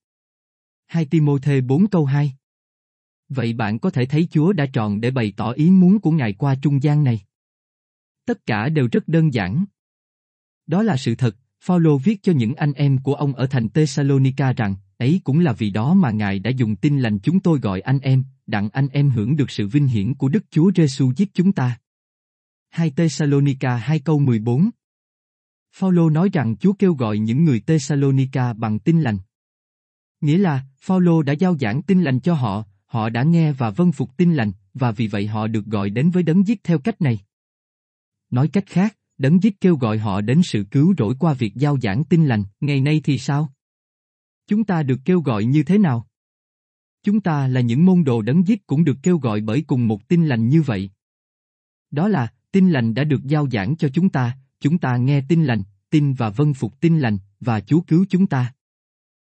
2 0.87 1.05
Timothée 1.05 1.61
4 1.61 1.87
câu 1.87 2.05
2 2.05 2.33
Vậy 3.29 3.53
bạn 3.53 3.79
có 3.79 3.90
thể 3.90 4.07
thấy 4.07 4.29
Chúa 4.31 4.53
đã 4.53 4.66
tròn 4.73 5.01
để 5.01 5.11
bày 5.11 5.33
tỏ 5.37 5.51
ý 5.51 5.70
muốn 5.70 6.01
của 6.01 6.11
Ngài 6.11 6.33
qua 6.33 6.55
trung 6.62 6.83
gian 6.83 7.05
này. 7.05 7.20
Tất 8.27 8.47
cả 8.47 8.68
đều 8.68 8.88
rất 8.92 9.09
đơn 9.09 9.35
giản. 9.35 9.64
Đó 10.66 10.83
là 10.83 10.97
sự 10.97 11.14
thật, 11.14 11.37
Phaolô 11.61 11.99
viết 11.99 12.23
cho 12.23 12.33
những 12.33 12.55
anh 12.55 12.73
em 12.73 12.99
của 12.99 13.14
ông 13.14 13.35
ở 13.35 13.47
thành 13.47 13.68
Thessalonica 13.68 14.53
rằng, 14.53 14.75
ấy 14.99 15.20
cũng 15.25 15.40
là 15.40 15.53
vì 15.53 15.70
đó 15.70 15.94
mà 15.94 16.11
Ngài 16.11 16.38
đã 16.38 16.51
dùng 16.51 16.77
tin 16.77 17.01
lành 17.01 17.18
chúng 17.18 17.40
tôi 17.40 17.59
gọi 17.59 17.81
anh 17.81 17.99
em, 17.99 18.25
đặng 18.47 18.68
anh 18.68 18.88
em 18.88 19.11
hưởng 19.11 19.37
được 19.37 19.51
sự 19.51 19.68
vinh 19.68 19.87
hiển 19.87 20.14
của 20.14 20.29
Đức 20.29 20.44
Chúa 20.51 20.70
Giêsu 20.77 21.12
giết 21.16 21.35
chúng 21.35 21.53
ta. 21.53 21.81
2 22.70 22.90
Thessalonica 22.90 23.77
2 23.77 23.99
câu 23.99 24.18
14 24.18 24.70
Phaolô 25.77 26.11
nói 26.11 26.31
rằng 26.33 26.57
Chúa 26.57 26.73
kêu 26.73 26.95
gọi 26.95 27.19
những 27.19 27.45
người 27.45 27.61
Thessalonica 27.61 28.53
bằng 28.53 28.79
tin 28.79 29.01
lành. 29.01 29.19
Nghĩa 30.21 30.39
là, 30.39 30.63
Phaolô 30.81 31.23
đã 31.23 31.33
giao 31.33 31.57
giảng 31.59 31.83
tin 31.83 32.03
lành 32.03 32.21
cho 32.21 32.35
họ, 32.35 32.65
họ 32.85 33.09
đã 33.09 33.23
nghe 33.23 33.53
và 33.53 33.71
vâng 33.71 33.93
phục 33.93 34.17
tin 34.17 34.35
lành, 34.35 34.53
và 34.75 34.91
vì 34.91 35.07
vậy 35.07 35.27
họ 35.27 35.47
được 35.47 35.67
gọi 35.67 35.91
đến 35.91 36.11
với 36.11 36.23
đấng 36.23 36.47
giết 36.47 36.65
theo 36.65 36.79
cách 36.79 37.01
này. 37.01 37.19
Nói 38.31 38.49
cách 38.49 38.65
khác, 38.67 38.97
đấng 39.19 39.43
giết 39.43 39.61
kêu 39.61 39.77
gọi 39.77 39.99
họ 39.99 40.21
đến 40.21 40.41
sự 40.45 40.65
cứu 40.71 40.95
rỗi 40.99 41.15
qua 41.19 41.35
việc 41.35 41.55
giao 41.55 41.79
giảng 41.81 42.05
tin 42.05 42.27
lành, 42.27 42.45
ngày 42.61 42.81
nay 42.81 43.01
thì 43.05 43.19
sao? 43.19 43.53
Chúng 44.47 44.65
ta 44.65 44.83
được 44.83 45.01
kêu 45.05 45.21
gọi 45.21 45.45
như 45.45 45.63
thế 45.63 45.79
nào? 45.79 46.07
Chúng 47.03 47.21
ta 47.21 47.49
là 47.49 47.61
những 47.61 47.85
môn 47.85 48.05
đồ 48.05 48.23
đấng 48.23 48.47
giết 48.47 48.67
cũng 48.67 48.85
được 48.85 48.97
kêu 49.03 49.19
gọi 49.19 49.41
bởi 49.41 49.65
cùng 49.67 49.89
một 49.89 50.09
tin 50.09 50.27
lành 50.27 50.49
như 50.49 50.63
vậy. 50.63 50.91
Đó 51.91 52.09
là, 52.09 52.33
tin 52.53 52.71
lành 52.71 52.95
đã 52.95 53.05
được 53.05 53.25
giao 53.25 53.49
giảng 53.51 53.77
cho 53.77 53.89
chúng 53.89 54.09
ta, 54.09 54.37
chúng 54.61 54.79
ta 54.79 54.97
nghe 54.97 55.23
tin 55.29 55.45
lành, 55.45 55.62
tin 55.90 56.12
và 56.12 56.31
vâng 56.31 56.55
phục 56.55 56.81
tin 56.81 56.99
lành, 56.99 57.19
và 57.40 57.61
Chúa 57.61 57.81
cứu 57.81 58.07
chúng 58.09 58.27
ta. 58.27 58.55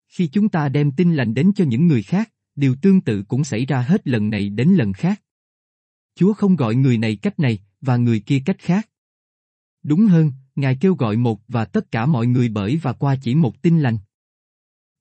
Khi 0.08 0.28
chúng 0.28 0.50
ta 0.50 0.70
đem 0.70 0.92
tin 0.92 1.14
lành 1.14 1.34
đến 1.34 1.52
cho 1.56 1.66
những 1.66 1.88
người 1.88 2.04
khác, 2.04 2.32
điều 2.56 2.76
tương 2.76 3.02
tự 3.02 3.24
cũng 3.24 3.44
xảy 3.44 3.66
ra 3.66 3.82
hết 3.82 4.08
lần 4.08 4.30
này 4.30 4.50
đến 4.50 4.70
lần 4.70 4.94
khác. 4.94 5.22
Chúa 6.16 6.34
không 6.34 6.56
gọi 6.56 6.76
người 6.76 6.98
này 6.98 7.16
cách 7.16 7.40
này, 7.40 7.60
và 7.82 7.98
người 7.98 8.20
kia 8.20 8.42
cách 8.46 8.60
khác. 8.60 8.90
Đúng 9.84 10.08
hơn, 10.08 10.32
Ngài 10.56 10.78
kêu 10.82 10.96
gọi 10.96 11.18
một 11.18 11.42
và 11.48 11.66
tất 11.66 11.92
cả 11.92 12.06
mọi 12.06 12.28
người 12.28 12.50
bởi 12.50 12.78
và 12.78 12.94
qua 12.94 13.16
chỉ 13.22 13.36
một 13.36 13.62
tin 13.62 13.80
lành. 13.80 13.98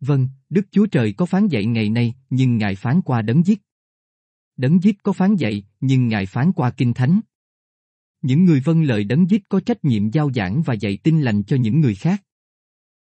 Vâng, 0.01 0.29
Đức 0.51 0.67
Chúa 0.71 0.87
Trời 0.87 1.13
có 1.13 1.27
phán 1.27 1.49
dạy 1.49 1.67
ngày 1.67 1.91
nay, 1.91 2.15
nhưng 2.31 2.59
Ngài 2.59 2.75
phán 2.75 3.03
qua 3.03 3.23
đấng 3.23 3.47
giết. 3.47 3.61
Đấng 4.57 4.83
giết 4.83 5.03
có 5.03 5.13
phán 5.13 5.37
dạy, 5.37 5.65
nhưng 5.81 6.09
Ngài 6.09 6.27
phán 6.27 6.53
qua 6.53 6.71
kinh 6.71 6.95
thánh. 6.95 7.21
Những 8.25 8.45
người 8.45 8.61
vâng 8.61 8.83
lời 8.83 9.05
đấng 9.05 9.31
giết 9.31 9.49
có 9.49 9.61
trách 9.61 9.85
nhiệm 9.85 10.11
giao 10.11 10.33
giảng 10.35 10.63
và 10.63 10.75
dạy 10.75 10.97
tin 10.97 11.21
lành 11.21 11.43
cho 11.43 11.57
những 11.57 11.81
người 11.81 11.95
khác. 11.95 12.23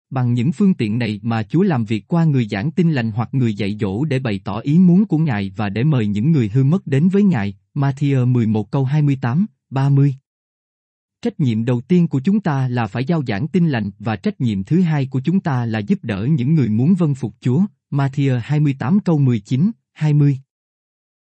Bằng 0.10 0.34
những 0.34 0.52
phương 0.52 0.74
tiện 0.74 1.00
này 1.00 1.20
mà 1.24 1.44
Chúa 1.44 1.62
làm 1.62 1.86
việc 1.86 2.08
qua 2.08 2.26
người 2.26 2.48
giảng 2.48 2.72
tin 2.72 2.92
lành 2.92 3.12
hoặc 3.12 3.30
người 3.32 3.54
dạy 3.54 3.78
dỗ 3.80 4.06
để 4.06 4.20
bày 4.20 4.42
tỏ 4.44 4.60
ý 4.60 4.78
muốn 4.78 5.06
của 5.06 5.18
Ngài 5.18 5.52
và 5.56 5.70
để 5.70 5.84
mời 5.84 6.08
những 6.08 6.32
người 6.32 6.50
hư 6.54 6.64
mất 6.64 6.88
đến 6.88 7.10
với 7.10 7.24
Ngài, 7.24 7.58
Matthew 7.76 8.28
11 8.28 8.72
câu 8.72 8.86
28, 8.86 9.46
30. 9.70 10.16
Trách 11.22 11.40
nhiệm 11.40 11.66
đầu 11.66 11.82
tiên 11.82 12.08
của 12.08 12.20
chúng 12.20 12.40
ta 12.40 12.68
là 12.68 12.88
phải 12.88 13.06
giao 13.06 13.24
giảng 13.28 13.48
tin 13.48 13.70
lành 13.70 13.92
và 14.00 14.16
trách 14.16 14.42
nhiệm 14.42 14.64
thứ 14.64 14.82
hai 14.82 15.06
của 15.06 15.20
chúng 15.20 15.40
ta 15.40 15.66
là 15.66 15.80
giúp 15.80 16.00
đỡ 16.04 16.28
những 16.32 16.56
người 16.56 16.70
muốn 16.70 16.96
vâng 16.96 17.16
phục 17.16 17.34
Chúa, 17.40 17.62
Matthew 17.92 18.40
28 18.44 19.00
câu 19.00 19.20
19, 19.20 19.72
20. 19.94 20.40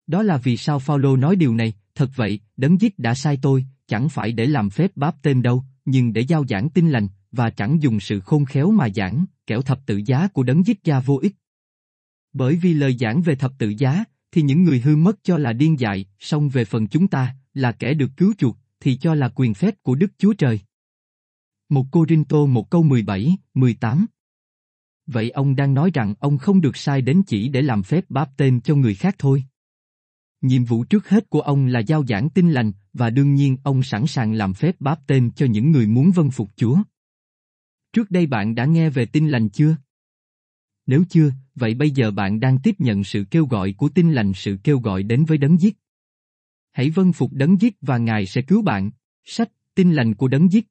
Đó 0.08 0.24
là 0.24 0.38
vì 0.38 0.58
sao 0.58 0.80
Phaolô 0.80 1.16
nói 1.16 1.36
điều 1.36 1.56
này, 1.56 1.74
thật 1.96 2.10
vậy, 2.16 2.40
đấng 2.58 2.82
giết 2.82 3.00
đã 3.00 3.16
sai 3.16 3.40
tôi, 3.42 3.66
chẳng 3.90 4.10
phải 4.10 4.32
để 4.32 4.46
làm 4.46 4.70
phép 4.70 4.92
báp 4.96 5.16
tên 5.22 5.42
đâu, 5.42 5.64
nhưng 5.86 6.14
để 6.14 6.22
giao 6.22 6.46
giảng 6.50 6.70
tin 6.70 6.90
lành, 6.90 7.08
và 7.32 7.50
chẳng 7.50 7.82
dùng 7.82 8.00
sự 8.00 8.20
khôn 8.20 8.46
khéo 8.46 8.72
mà 8.72 8.90
giảng, 8.96 9.26
kẻo 9.48 9.62
thập 9.62 9.86
tự 9.86 10.02
giá 10.06 10.28
của 10.28 10.44
đấng 10.44 10.66
giết 10.66 10.84
gia 10.84 11.00
vô 11.00 11.20
ích. 11.22 11.36
Bởi 12.34 12.56
vì 12.56 12.74
lời 12.74 12.98
giảng 13.00 13.22
về 13.22 13.36
thập 13.36 13.54
tự 13.58 13.74
giá, 13.78 14.04
thì 14.32 14.42
những 14.42 14.64
người 14.64 14.80
hư 14.80 14.96
mất 14.96 15.24
cho 15.24 15.38
là 15.38 15.54
điên 15.54 15.80
dại, 15.80 16.06
song 16.20 16.50
về 16.50 16.66
phần 16.66 16.88
chúng 16.88 17.08
ta, 17.08 17.36
là 17.54 17.72
kẻ 17.72 17.94
được 17.94 18.12
cứu 18.18 18.34
chuộc, 18.38 18.58
thì 18.80 18.98
cho 18.98 19.16
là 19.16 19.30
quyền 19.36 19.54
phép 19.54 19.76
của 19.84 19.96
Đức 19.96 20.12
Chúa 20.18 20.34
Trời. 20.34 20.60
Một 21.70 21.86
Cô 21.92 22.06
Rinh 22.10 22.26
Tô 22.26 22.48
một 22.48 22.70
câu 22.70 22.84
17, 22.84 23.38
18 23.54 24.06
Vậy 25.08 25.30
ông 25.30 25.56
đang 25.56 25.74
nói 25.74 25.92
rằng 25.94 26.14
ông 26.20 26.38
không 26.38 26.62
được 26.62 26.78
sai 26.78 27.02
đến 27.02 27.22
chỉ 27.28 27.50
để 27.50 27.62
làm 27.62 27.84
phép 27.84 28.06
báp 28.10 28.38
tên 28.38 28.62
cho 28.62 28.76
người 28.76 28.96
khác 28.96 29.16
thôi. 29.18 29.44
Nhiệm 30.42 30.64
vụ 30.64 30.84
trước 30.84 31.10
hết 31.10 31.30
của 31.30 31.42
ông 31.42 31.66
là 31.66 31.80
giao 31.80 32.06
giảng 32.06 32.30
tin 32.30 32.52
lành, 32.52 32.72
và 33.00 33.10
đương 33.10 33.36
nhiên 33.36 33.58
ông 33.64 33.84
sẵn 33.84 34.08
sàng 34.08 34.34
làm 34.34 34.54
phép 34.54 34.76
báp 34.80 35.08
tên 35.08 35.32
cho 35.36 35.46
những 35.46 35.72
người 35.72 35.88
muốn 35.88 36.12
vâng 36.12 36.32
phục 36.32 36.50
Chúa. 36.56 36.78
Trước 37.94 38.12
đây 38.12 38.26
bạn 38.26 38.56
đã 38.56 38.66
nghe 38.66 38.90
về 38.90 39.06
tin 39.06 39.30
lành 39.30 39.50
chưa? 39.50 39.76
Nếu 40.86 41.04
chưa, 41.10 41.32
vậy 41.56 41.74
bây 41.74 41.92
giờ 41.92 42.12
bạn 42.12 42.40
đang 42.40 42.60
tiếp 42.64 42.76
nhận 42.80 43.04
sự 43.04 43.26
kêu 43.32 43.46
gọi 43.46 43.74
của 43.78 43.90
tin 43.90 44.14
lành 44.14 44.32
sự 44.36 44.58
kêu 44.64 44.80
gọi 44.80 45.04
đến 45.04 45.26
với 45.26 45.38
đấng 45.38 45.58
giết. 45.62 45.78
Hãy 46.72 46.90
vâng 46.90 47.14
phục 47.14 47.34
đấng 47.34 47.62
giết 47.62 47.76
và 47.82 47.98
Ngài 47.98 48.26
sẽ 48.26 48.42
cứu 48.42 48.62
bạn. 48.62 48.92
Sách, 49.24 49.52
tin 49.76 49.94
lành 49.94 50.16
của 50.16 50.28
đấng 50.28 50.52
giết. 50.52 50.68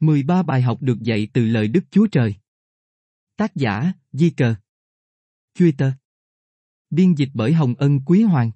13 0.00 0.42
bài 0.42 0.62
học 0.62 0.82
được 0.82 1.02
dạy 1.02 1.28
từ 1.32 1.44
lời 1.44 1.68
Đức 1.68 1.84
Chúa 1.90 2.06
Trời. 2.06 2.34
Tác 3.36 3.54
giả, 3.54 3.92
Di 4.12 4.30
Cờ. 4.30 4.54
Twitter. 5.58 5.92
Biên 6.90 7.14
dịch 7.14 7.30
bởi 7.34 7.52
Hồng 7.52 7.74
Ân 7.78 8.00
Quý 8.06 8.22
Hoàng. 8.22 8.50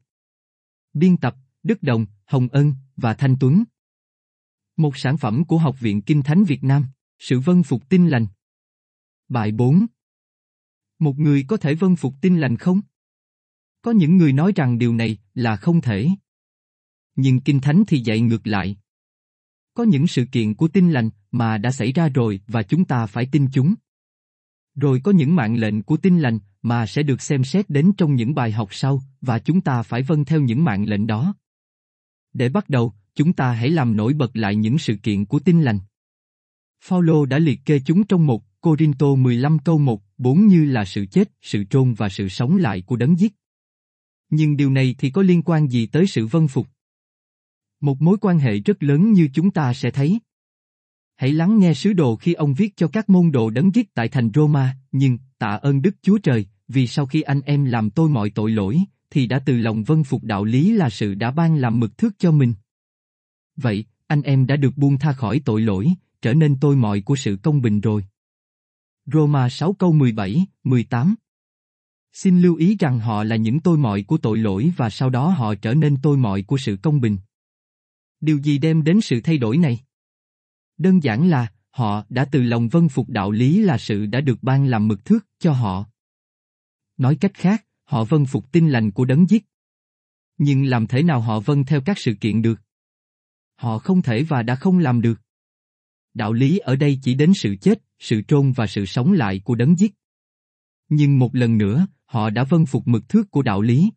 Biên 0.92 1.16
tập, 1.16 1.36
Đức 1.62 1.82
Đồng, 1.82 2.06
Hồng 2.26 2.48
Ân 2.48 2.74
và 2.96 3.14
Thanh 3.14 3.36
Tuấn. 3.40 3.64
Một 4.76 4.96
sản 4.96 5.16
phẩm 5.16 5.44
của 5.44 5.58
Học 5.58 5.80
viện 5.80 6.02
Kinh 6.02 6.22
Thánh 6.22 6.44
Việt 6.44 6.64
Nam. 6.64 6.86
Sự 7.18 7.40
vân 7.40 7.62
phục 7.62 7.88
tin 7.88 8.08
lành. 8.08 8.26
Bài 9.28 9.52
4 9.52 9.86
Một 10.98 11.18
người 11.18 11.44
có 11.48 11.56
thể 11.56 11.74
vân 11.74 11.96
phục 11.96 12.14
tin 12.20 12.38
lành 12.38 12.56
không? 12.56 12.80
Có 13.82 13.90
những 13.90 14.16
người 14.16 14.32
nói 14.32 14.52
rằng 14.56 14.78
điều 14.78 14.94
này 14.94 15.18
là 15.34 15.56
không 15.56 15.80
thể. 15.80 16.08
Nhưng 17.16 17.40
Kinh 17.40 17.60
Thánh 17.60 17.84
thì 17.86 17.98
dạy 17.98 18.20
ngược 18.20 18.46
lại. 18.46 18.76
Có 19.74 19.84
những 19.84 20.06
sự 20.06 20.24
kiện 20.32 20.54
của 20.54 20.68
tin 20.68 20.90
lành 20.90 21.10
mà 21.30 21.58
đã 21.58 21.72
xảy 21.72 21.92
ra 21.92 22.08
rồi 22.08 22.40
và 22.46 22.62
chúng 22.62 22.84
ta 22.84 23.06
phải 23.06 23.28
tin 23.32 23.48
chúng. 23.52 23.74
Rồi 24.74 25.00
có 25.04 25.12
những 25.12 25.36
mạng 25.36 25.56
lệnh 25.56 25.82
của 25.82 25.96
tin 25.96 26.18
lành 26.18 26.38
mà 26.62 26.86
sẽ 26.86 27.02
được 27.02 27.22
xem 27.22 27.44
xét 27.44 27.70
đến 27.70 27.92
trong 27.98 28.14
những 28.14 28.34
bài 28.34 28.52
học 28.52 28.68
sau 28.70 29.02
và 29.20 29.38
chúng 29.38 29.60
ta 29.60 29.82
phải 29.82 30.02
vâng 30.02 30.24
theo 30.24 30.40
những 30.40 30.64
mạng 30.64 30.88
lệnh 30.88 31.06
đó. 31.06 31.34
Để 32.36 32.48
bắt 32.48 32.68
đầu, 32.68 32.92
chúng 33.14 33.32
ta 33.32 33.52
hãy 33.52 33.70
làm 33.70 33.96
nổi 33.96 34.12
bật 34.12 34.36
lại 34.36 34.56
những 34.56 34.78
sự 34.78 34.96
kiện 34.96 35.24
của 35.24 35.38
tin 35.38 35.62
lành. 35.62 35.78
Phaolô 36.84 37.26
đã 37.26 37.38
liệt 37.38 37.60
kê 37.64 37.80
chúng 37.86 38.06
trong 38.06 38.26
một 38.26 38.60
Corinto 38.60 39.14
15 39.14 39.58
câu 39.58 39.78
1, 39.78 40.02
4 40.18 40.46
như 40.46 40.64
là 40.64 40.84
sự 40.84 41.06
chết, 41.06 41.30
sự 41.42 41.64
trôn 41.64 41.94
và 41.94 42.08
sự 42.08 42.28
sống 42.28 42.56
lại 42.56 42.82
của 42.82 42.96
đấng 42.96 43.18
giết. 43.18 43.32
Nhưng 44.30 44.56
điều 44.56 44.70
này 44.70 44.94
thì 44.98 45.10
có 45.10 45.22
liên 45.22 45.42
quan 45.42 45.68
gì 45.68 45.86
tới 45.86 46.06
sự 46.06 46.26
vân 46.26 46.48
phục? 46.48 46.68
Một 47.80 48.02
mối 48.02 48.16
quan 48.20 48.38
hệ 48.38 48.58
rất 48.58 48.82
lớn 48.82 49.12
như 49.12 49.28
chúng 49.34 49.50
ta 49.50 49.74
sẽ 49.74 49.90
thấy. 49.90 50.20
Hãy 51.16 51.32
lắng 51.32 51.58
nghe 51.58 51.74
sứ 51.74 51.92
đồ 51.92 52.16
khi 52.16 52.32
ông 52.32 52.54
viết 52.54 52.76
cho 52.76 52.88
các 52.88 53.08
môn 53.08 53.30
đồ 53.30 53.50
đấng 53.50 53.74
giết 53.74 53.94
tại 53.94 54.08
thành 54.08 54.30
Roma, 54.34 54.76
nhưng, 54.92 55.18
tạ 55.38 55.50
ơn 55.50 55.82
Đức 55.82 55.96
Chúa 56.02 56.18
Trời, 56.18 56.46
vì 56.68 56.86
sau 56.86 57.06
khi 57.06 57.22
anh 57.22 57.40
em 57.40 57.64
làm 57.64 57.90
tôi 57.90 58.08
mọi 58.08 58.30
tội 58.30 58.50
lỗi, 58.50 58.84
thì 59.10 59.26
đã 59.26 59.38
từ 59.38 59.56
lòng 59.56 59.84
vân 59.84 60.04
phục 60.04 60.24
đạo 60.24 60.44
lý 60.44 60.72
là 60.72 60.90
sự 60.90 61.14
đã 61.14 61.30
ban 61.30 61.56
làm 61.56 61.80
mực 61.80 61.98
thước 61.98 62.18
cho 62.18 62.32
mình. 62.32 62.54
Vậy, 63.56 63.84
anh 64.06 64.22
em 64.22 64.46
đã 64.46 64.56
được 64.56 64.76
buông 64.76 64.98
tha 64.98 65.12
khỏi 65.12 65.40
tội 65.44 65.60
lỗi, 65.60 65.88
trở 66.22 66.34
nên 66.34 66.56
tôi 66.60 66.76
mọi 66.76 67.00
của 67.00 67.16
sự 67.16 67.38
công 67.42 67.62
bình 67.62 67.80
rồi. 67.80 68.04
Roma 69.06 69.48
6 69.48 69.72
câu 69.72 69.92
17, 69.92 70.46
18 70.64 71.14
Xin 72.12 72.40
lưu 72.40 72.56
ý 72.56 72.76
rằng 72.76 73.00
họ 73.00 73.24
là 73.24 73.36
những 73.36 73.60
tôi 73.60 73.78
mọi 73.78 74.02
của 74.02 74.18
tội 74.18 74.38
lỗi 74.38 74.72
và 74.76 74.90
sau 74.90 75.10
đó 75.10 75.28
họ 75.28 75.54
trở 75.54 75.74
nên 75.74 75.96
tôi 76.02 76.16
mọi 76.16 76.42
của 76.42 76.58
sự 76.58 76.76
công 76.82 77.00
bình. 77.00 77.18
Điều 78.20 78.38
gì 78.38 78.58
đem 78.58 78.84
đến 78.84 79.00
sự 79.00 79.20
thay 79.20 79.38
đổi 79.38 79.56
này? 79.56 79.80
Đơn 80.78 81.02
giản 81.02 81.28
là, 81.28 81.52
họ 81.70 82.04
đã 82.08 82.24
từ 82.24 82.42
lòng 82.42 82.68
vân 82.68 82.88
phục 82.88 83.08
đạo 83.08 83.30
lý 83.30 83.62
là 83.62 83.78
sự 83.78 84.06
đã 84.06 84.20
được 84.20 84.42
ban 84.42 84.66
làm 84.66 84.88
mực 84.88 85.04
thước 85.04 85.26
cho 85.38 85.52
họ. 85.52 85.84
Nói 86.96 87.16
cách 87.20 87.34
khác, 87.34 87.66
họ 87.86 88.04
vân 88.04 88.26
phục 88.26 88.52
tin 88.52 88.68
lành 88.68 88.90
của 88.90 89.04
đấng 89.04 89.30
giết. 89.30 89.44
Nhưng 90.38 90.64
làm 90.64 90.86
thế 90.86 91.02
nào 91.02 91.20
họ 91.20 91.40
vân 91.40 91.64
theo 91.64 91.80
các 91.80 91.98
sự 91.98 92.14
kiện 92.20 92.42
được? 92.42 92.60
Họ 93.56 93.78
không 93.78 94.02
thể 94.02 94.22
và 94.22 94.42
đã 94.42 94.54
không 94.54 94.78
làm 94.78 95.00
được. 95.00 95.20
Đạo 96.14 96.32
lý 96.32 96.58
ở 96.58 96.76
đây 96.76 96.98
chỉ 97.02 97.14
đến 97.14 97.32
sự 97.34 97.56
chết, 97.60 97.82
sự 97.98 98.22
trôn 98.28 98.52
và 98.52 98.66
sự 98.66 98.86
sống 98.86 99.12
lại 99.12 99.40
của 99.44 99.54
đấng 99.54 99.78
giết. 99.78 99.94
Nhưng 100.88 101.18
một 101.18 101.34
lần 101.34 101.58
nữa, 101.58 101.86
họ 102.04 102.30
đã 102.30 102.44
vân 102.44 102.66
phục 102.66 102.88
mực 102.88 103.08
thước 103.08 103.30
của 103.30 103.42
đạo 103.42 103.60
lý. 103.60 103.90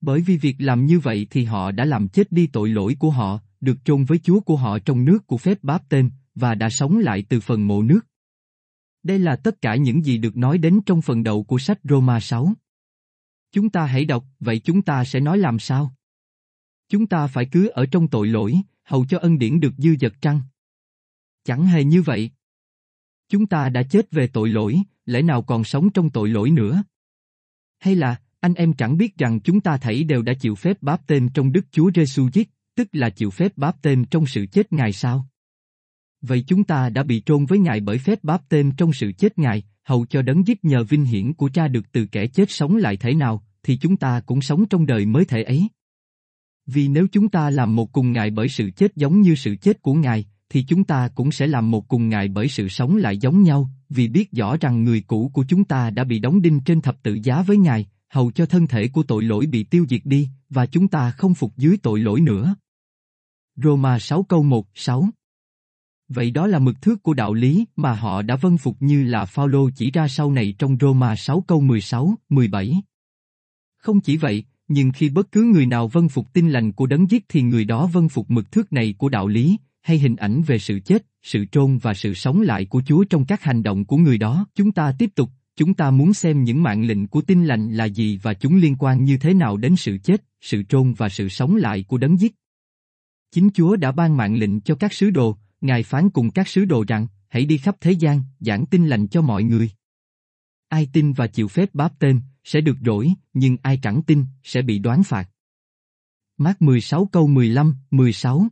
Bởi 0.00 0.20
vì 0.20 0.36
việc 0.36 0.56
làm 0.58 0.86
như 0.86 0.98
vậy 0.98 1.26
thì 1.30 1.44
họ 1.44 1.70
đã 1.70 1.84
làm 1.84 2.08
chết 2.08 2.32
đi 2.32 2.46
tội 2.46 2.68
lỗi 2.68 2.96
của 2.98 3.10
họ, 3.10 3.40
được 3.60 3.76
trôn 3.84 4.04
với 4.04 4.18
Chúa 4.18 4.40
của 4.40 4.56
họ 4.56 4.78
trong 4.78 5.04
nước 5.04 5.26
của 5.26 5.38
phép 5.38 5.58
báp 5.62 5.88
tên, 5.88 6.10
và 6.34 6.54
đã 6.54 6.70
sống 6.70 6.98
lại 6.98 7.24
từ 7.28 7.40
phần 7.40 7.66
mộ 7.66 7.82
nước. 7.82 8.00
Đây 9.02 9.18
là 9.18 9.36
tất 9.36 9.62
cả 9.62 9.76
những 9.76 10.04
gì 10.04 10.18
được 10.18 10.36
nói 10.36 10.58
đến 10.58 10.80
trong 10.86 11.02
phần 11.02 11.22
đầu 11.22 11.44
của 11.44 11.58
sách 11.58 11.78
Roma 11.84 12.20
6. 12.20 12.52
Chúng 13.52 13.70
ta 13.70 13.86
hãy 13.86 14.04
đọc, 14.04 14.24
vậy 14.40 14.58
chúng 14.58 14.82
ta 14.82 15.04
sẽ 15.04 15.20
nói 15.20 15.38
làm 15.38 15.58
sao? 15.58 15.94
Chúng 16.88 17.06
ta 17.06 17.26
phải 17.26 17.46
cứ 17.52 17.68
ở 17.68 17.86
trong 17.86 18.08
tội 18.08 18.28
lỗi, 18.28 18.60
hầu 18.84 19.06
cho 19.06 19.18
ân 19.18 19.38
điển 19.38 19.60
được 19.60 19.72
dư 19.78 19.96
dật 20.00 20.12
trăng. 20.20 20.40
Chẳng 21.44 21.66
hề 21.66 21.84
như 21.84 22.02
vậy. 22.02 22.30
Chúng 23.28 23.46
ta 23.46 23.68
đã 23.68 23.82
chết 23.82 24.10
về 24.10 24.26
tội 24.26 24.48
lỗi, 24.48 24.82
lẽ 25.06 25.22
nào 25.22 25.42
còn 25.42 25.64
sống 25.64 25.90
trong 25.90 26.10
tội 26.10 26.28
lỗi 26.28 26.50
nữa? 26.50 26.82
Hay 27.78 27.94
là, 27.94 28.20
anh 28.40 28.54
em 28.54 28.74
chẳng 28.74 28.96
biết 28.96 29.18
rằng 29.18 29.40
chúng 29.40 29.60
ta 29.60 29.76
thảy 29.76 30.04
đều 30.04 30.22
đã 30.22 30.34
chịu 30.34 30.54
phép 30.54 30.82
báp 30.82 31.06
tên 31.06 31.28
trong 31.34 31.52
Đức 31.52 31.66
Chúa 31.70 31.90
Giêsu 31.94 32.28
giết, 32.32 32.50
tức 32.74 32.88
là 32.92 33.10
chịu 33.10 33.30
phép 33.30 33.52
báp 33.56 33.82
tên 33.82 34.04
trong 34.04 34.26
sự 34.26 34.46
chết 34.46 34.72
Ngài 34.72 34.92
sao? 34.92 35.28
Vậy 36.20 36.44
chúng 36.46 36.64
ta 36.64 36.88
đã 36.88 37.02
bị 37.02 37.22
trôn 37.26 37.46
với 37.46 37.58
Ngài 37.58 37.80
bởi 37.80 37.98
phép 37.98 38.24
báp 38.24 38.48
tên 38.48 38.72
trong 38.76 38.92
sự 38.92 39.12
chết 39.12 39.38
Ngài, 39.38 39.62
hầu 39.86 40.06
cho 40.06 40.22
đấng 40.22 40.46
giết 40.46 40.64
nhờ 40.64 40.84
vinh 40.84 41.04
hiển 41.04 41.32
của 41.32 41.50
cha 41.54 41.68
được 41.68 41.92
từ 41.92 42.06
kẻ 42.06 42.26
chết 42.26 42.50
sống 42.50 42.76
lại 42.76 42.96
thể 42.96 43.14
nào, 43.14 43.42
thì 43.62 43.76
chúng 43.76 43.96
ta 43.96 44.20
cũng 44.20 44.40
sống 44.40 44.66
trong 44.66 44.86
đời 44.86 45.06
mới 45.06 45.24
thể 45.24 45.42
ấy. 45.42 45.68
Vì 46.66 46.88
nếu 46.88 47.06
chúng 47.12 47.28
ta 47.28 47.50
làm 47.50 47.76
một 47.76 47.92
cùng 47.92 48.12
Ngài 48.12 48.30
bởi 48.30 48.48
sự 48.48 48.70
chết 48.70 48.96
giống 48.96 49.20
như 49.20 49.34
sự 49.34 49.56
chết 49.56 49.82
của 49.82 49.94
Ngài, 49.94 50.24
thì 50.48 50.62
chúng 50.62 50.84
ta 50.84 51.08
cũng 51.08 51.32
sẽ 51.32 51.46
làm 51.46 51.70
một 51.70 51.88
cùng 51.88 52.08
Ngài 52.08 52.28
bởi 52.28 52.48
sự 52.48 52.68
sống 52.68 52.96
lại 52.96 53.18
giống 53.18 53.42
nhau, 53.42 53.70
vì 53.88 54.08
biết 54.08 54.32
rõ 54.32 54.56
rằng 54.56 54.84
người 54.84 55.00
cũ 55.00 55.30
của 55.34 55.44
chúng 55.48 55.64
ta 55.64 55.90
đã 55.90 56.04
bị 56.04 56.18
đóng 56.18 56.42
đinh 56.42 56.60
trên 56.60 56.80
thập 56.80 57.02
tự 57.02 57.18
giá 57.22 57.42
với 57.42 57.56
Ngài, 57.56 57.86
hầu 58.08 58.30
cho 58.30 58.46
thân 58.46 58.66
thể 58.66 58.88
của 58.88 59.02
tội 59.02 59.22
lỗi 59.22 59.46
bị 59.46 59.64
tiêu 59.64 59.86
diệt 59.88 60.00
đi, 60.04 60.28
và 60.50 60.66
chúng 60.66 60.88
ta 60.88 61.10
không 61.10 61.34
phục 61.34 61.56
dưới 61.56 61.76
tội 61.76 62.00
lỗi 62.00 62.20
nữa. 62.20 62.54
Roma 63.56 63.98
6 63.98 64.22
câu 64.22 64.42
1, 64.42 64.66
6 64.74 65.08
Vậy 66.08 66.30
đó 66.30 66.46
là 66.46 66.58
mực 66.58 66.82
thước 66.82 67.02
của 67.02 67.14
đạo 67.14 67.34
lý 67.34 67.64
mà 67.76 67.92
họ 67.92 68.22
đã 68.22 68.36
vân 68.36 68.56
phục 68.56 68.76
như 68.80 69.04
là 69.04 69.24
Phaolô 69.24 69.70
chỉ 69.70 69.90
ra 69.90 70.08
sau 70.08 70.30
này 70.30 70.54
trong 70.58 70.76
Roma 70.80 71.16
6 71.16 71.44
câu 71.46 71.60
16, 71.60 72.14
17. 72.28 72.82
Không 73.78 74.00
chỉ 74.00 74.16
vậy, 74.16 74.44
nhưng 74.68 74.92
khi 74.92 75.08
bất 75.08 75.32
cứ 75.32 75.42
người 75.42 75.66
nào 75.66 75.88
vân 75.88 76.08
phục 76.08 76.32
tin 76.32 76.50
lành 76.50 76.72
của 76.72 76.86
đấng 76.86 77.10
giết 77.10 77.24
thì 77.28 77.42
người 77.42 77.64
đó 77.64 77.86
vân 77.86 78.08
phục 78.08 78.30
mực 78.30 78.52
thước 78.52 78.72
này 78.72 78.94
của 78.98 79.08
đạo 79.08 79.28
lý, 79.28 79.56
hay 79.82 79.98
hình 79.98 80.16
ảnh 80.16 80.42
về 80.42 80.58
sự 80.58 80.80
chết, 80.80 81.06
sự 81.22 81.44
trôn 81.52 81.78
và 81.78 81.94
sự 81.94 82.14
sống 82.14 82.40
lại 82.40 82.64
của 82.64 82.82
Chúa 82.86 83.04
trong 83.04 83.24
các 83.24 83.42
hành 83.42 83.62
động 83.62 83.84
của 83.84 83.96
người 83.96 84.18
đó. 84.18 84.46
Chúng 84.54 84.72
ta 84.72 84.92
tiếp 84.98 85.10
tục, 85.14 85.30
chúng 85.56 85.74
ta 85.74 85.90
muốn 85.90 86.14
xem 86.14 86.44
những 86.44 86.62
mạng 86.62 86.86
lệnh 86.86 87.06
của 87.06 87.22
tin 87.22 87.44
lành 87.44 87.72
là 87.72 87.84
gì 87.84 88.18
và 88.22 88.34
chúng 88.34 88.56
liên 88.56 88.76
quan 88.78 89.04
như 89.04 89.16
thế 89.16 89.34
nào 89.34 89.56
đến 89.56 89.76
sự 89.76 89.98
chết, 89.98 90.24
sự 90.40 90.62
trôn 90.62 90.92
và 90.92 91.08
sự 91.08 91.28
sống 91.28 91.56
lại 91.56 91.84
của 91.88 91.98
đấng 91.98 92.20
giết. 92.20 92.34
Chính 93.32 93.50
Chúa 93.54 93.76
đã 93.76 93.92
ban 93.92 94.16
mạng 94.16 94.36
lệnh 94.36 94.60
cho 94.60 94.74
các 94.74 94.92
sứ 94.92 95.10
đồ, 95.10 95.36
Ngài 95.66 95.82
phán 95.82 96.10
cùng 96.10 96.30
các 96.30 96.48
sứ 96.48 96.64
đồ 96.64 96.84
rằng, 96.88 97.06
hãy 97.28 97.44
đi 97.44 97.58
khắp 97.58 97.76
thế 97.80 97.92
gian, 97.92 98.22
giảng 98.40 98.66
tin 98.66 98.86
lành 98.86 99.08
cho 99.08 99.22
mọi 99.22 99.42
người. 99.42 99.70
Ai 100.68 100.88
tin 100.92 101.12
và 101.12 101.26
chịu 101.26 101.48
phép 101.48 101.74
báp 101.74 101.98
tên, 101.98 102.20
sẽ 102.44 102.60
được 102.60 102.76
rỗi, 102.84 103.12
nhưng 103.32 103.56
ai 103.62 103.78
chẳng 103.82 104.02
tin, 104.02 104.24
sẽ 104.42 104.62
bị 104.62 104.78
đoán 104.78 105.02
phạt. 105.02 105.30
Mát 106.38 106.62
16 106.62 107.06
câu 107.12 107.26
15, 107.26 107.76
16 107.90 108.48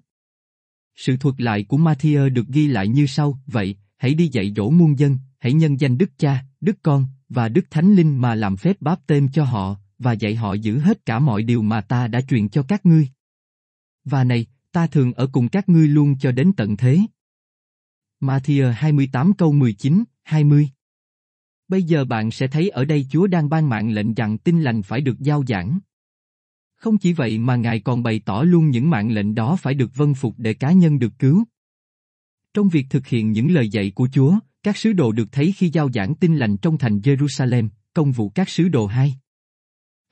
Sự 0.97 1.17
thuật 1.17 1.41
lại 1.41 1.65
của 1.69 1.77
Matthew 1.77 2.29
được 2.29 2.49
ghi 2.49 2.67
lại 2.67 2.89
như 2.89 3.07
sau, 3.07 3.39
vậy, 3.47 3.77
hãy 3.97 4.15
đi 4.15 4.29
dạy 4.29 4.53
dỗ 4.57 4.71
muôn 4.71 4.99
dân, 4.99 5.19
hãy 5.39 5.53
nhân 5.53 5.81
danh 5.81 5.99
Đức 5.99 6.11
Cha, 6.19 6.45
Đức 6.61 6.77
Con, 6.83 7.07
và 7.29 7.49
Đức 7.49 7.71
Thánh 7.71 7.95
Linh 7.95 8.21
mà 8.21 8.35
làm 8.35 8.57
phép 8.57 8.77
báp 8.81 9.07
tên 9.07 9.29
cho 9.33 9.45
họ, 9.45 9.77
và 9.99 10.13
dạy 10.13 10.35
họ 10.35 10.55
giữ 10.55 10.79
hết 10.79 11.07
cả 11.07 11.19
mọi 11.19 11.43
điều 11.43 11.63
mà 11.63 11.81
ta 11.81 12.09
đã 12.09 12.21
truyền 12.21 12.49
cho 12.49 12.63
các 12.63 12.87
ngươi. 12.87 13.09
Và 14.05 14.25
này, 14.25 14.47
ta 14.75 14.87
thường 14.87 15.13
ở 15.13 15.27
cùng 15.33 15.49
các 15.49 15.69
ngươi 15.69 15.89
luôn 15.89 16.19
cho 16.19 16.33
đến 16.33 16.53
tận 16.57 16.77
thế. 16.77 16.99
Matthew 18.21 18.73
28 18.73 19.33
câu 19.33 19.53
19, 19.53 20.05
20 20.23 20.69
Bây 21.69 21.83
giờ 21.83 22.05
bạn 22.05 22.31
sẽ 22.31 22.47
thấy 22.47 22.69
ở 22.69 22.85
đây 22.85 23.07
Chúa 23.11 23.27
đang 23.27 23.49
ban 23.49 23.69
mạng 23.69 23.91
lệnh 23.91 24.15
rằng 24.15 24.39
tin 24.39 24.63
lành 24.63 24.83
phải 24.83 25.01
được 25.01 25.21
giao 25.21 25.45
giảng. 25.49 25.79
Không 26.77 26.99
chỉ 26.99 27.13
vậy 27.13 27.39
mà 27.39 27.57
Ngài 27.57 27.81
còn 27.81 28.03
bày 28.03 28.21
tỏ 28.25 28.43
luôn 28.43 28.71
những 28.71 28.91
mạng 28.91 29.11
lệnh 29.11 29.35
đó 29.35 29.57
phải 29.57 29.75
được 29.75 29.97
vân 29.97 30.15
phục 30.15 30.35
để 30.39 30.55
cá 30.55 30.73
nhân 30.73 30.99
được 30.99 31.13
cứu. 31.19 31.45
Trong 32.55 32.69
việc 32.69 32.87
thực 32.91 33.07
hiện 33.07 33.33
những 33.33 33.51
lời 33.51 33.69
dạy 33.69 33.93
của 33.95 34.09
Chúa, 34.13 34.39
các 34.63 34.77
sứ 34.77 34.93
đồ 34.93 35.13
được 35.13 35.33
thấy 35.33 35.53
khi 35.57 35.71
giao 35.73 35.93
giảng 35.93 36.15
tin 36.15 36.37
lành 36.37 36.57
trong 36.57 36.79
thành 36.79 36.99
Jerusalem, 36.99 37.69
công 37.95 38.13
vụ 38.13 38.29
các 38.29 38.49
sứ 38.49 38.69
đồ 38.69 38.87
2. 38.87 39.15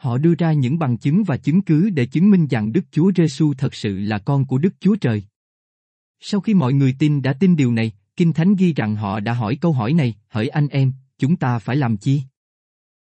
Họ 0.02 0.18
đưa 0.18 0.34
ra 0.34 0.52
những 0.52 0.78
bằng 0.78 0.96
chứng 0.96 1.24
và 1.24 1.36
chứng 1.36 1.62
cứ 1.62 1.90
để 1.90 2.06
chứng 2.06 2.30
minh 2.30 2.46
rằng 2.46 2.72
Đức 2.72 2.84
Chúa 2.90 3.12
Giêsu 3.16 3.54
thật 3.54 3.74
sự 3.74 3.98
là 3.98 4.18
con 4.18 4.44
của 4.44 4.58
Đức 4.58 4.74
Chúa 4.80 4.96
Trời. 4.96 5.22
Sau 6.20 6.40
khi 6.40 6.54
mọi 6.54 6.72
người 6.72 6.96
tin 6.98 7.22
đã 7.22 7.32
tin 7.32 7.56
điều 7.56 7.72
này, 7.72 7.92
Kinh 8.16 8.32
Thánh 8.32 8.56
ghi 8.56 8.72
rằng 8.72 8.96
họ 8.96 9.20
đã 9.20 9.32
hỏi 9.32 9.56
câu 9.56 9.72
hỏi 9.72 9.92
này, 9.92 10.14
hỡi 10.28 10.48
anh 10.48 10.68
em, 10.68 10.92
chúng 11.18 11.36
ta 11.36 11.58
phải 11.58 11.76
làm 11.76 11.96
chi? 11.96 12.22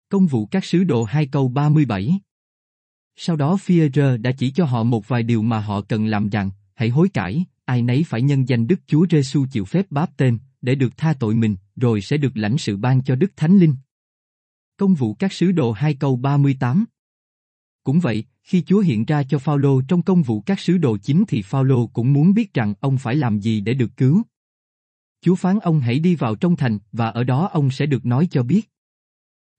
Công 0.09 0.27
vụ 0.27 0.45
các 0.45 0.65
sứ 0.65 0.83
đồ 0.83 1.03
2 1.03 1.25
câu 1.25 1.47
37 1.47 2.19
Sau 3.15 3.35
đó 3.35 3.57
Führer 3.65 4.21
đã 4.21 4.31
chỉ 4.31 4.51
cho 4.51 4.65
họ 4.65 4.83
một 4.83 5.07
vài 5.07 5.23
điều 5.23 5.41
mà 5.41 5.59
họ 5.59 5.81
cần 5.81 6.05
làm 6.05 6.29
rằng, 6.29 6.49
hãy 6.75 6.89
hối 6.89 7.09
cải, 7.09 7.45
ai 7.65 7.81
nấy 7.81 8.03
phải 8.07 8.21
nhân 8.21 8.49
danh 8.49 8.67
Đức 8.67 8.79
Chúa 8.87 9.05
Giêsu 9.09 9.45
chịu 9.51 9.65
phép 9.65 9.85
báp 9.89 10.17
tên, 10.17 10.37
để 10.61 10.75
được 10.75 10.97
tha 10.97 11.13
tội 11.13 11.35
mình, 11.35 11.55
rồi 11.75 12.01
sẽ 12.01 12.17
được 12.17 12.37
lãnh 12.37 12.57
sự 12.57 12.77
ban 12.77 13.03
cho 13.03 13.15
Đức 13.15 13.31
Thánh 13.35 13.57
Linh. 13.57 13.75
Công 14.79 14.93
vụ 14.93 15.13
các 15.13 15.33
sứ 15.33 15.51
đồ 15.51 15.71
2 15.71 15.93
câu 15.93 16.15
38 16.15 16.85
Cũng 17.83 17.99
vậy, 17.99 18.23
khi 18.43 18.61
Chúa 18.61 18.79
hiện 18.79 19.05
ra 19.05 19.23
cho 19.23 19.39
Phaolô 19.39 19.81
trong 19.81 20.01
công 20.01 20.23
vụ 20.23 20.41
các 20.41 20.59
sứ 20.59 20.77
đồ 20.77 20.97
chính 20.97 21.23
thì 21.27 21.41
Phaolô 21.41 21.87
cũng 21.87 22.13
muốn 22.13 22.33
biết 22.33 22.53
rằng 22.53 22.73
ông 22.79 22.97
phải 22.97 23.15
làm 23.15 23.39
gì 23.39 23.61
để 23.61 23.73
được 23.73 23.97
cứu. 23.97 24.23
Chúa 25.21 25.35
phán 25.35 25.59
ông 25.59 25.79
hãy 25.79 25.99
đi 25.99 26.15
vào 26.15 26.35
trong 26.35 26.55
thành 26.55 26.79
và 26.91 27.09
ở 27.09 27.23
đó 27.23 27.49
ông 27.53 27.71
sẽ 27.71 27.85
được 27.85 28.05
nói 28.05 28.27
cho 28.31 28.43
biết. 28.43 28.69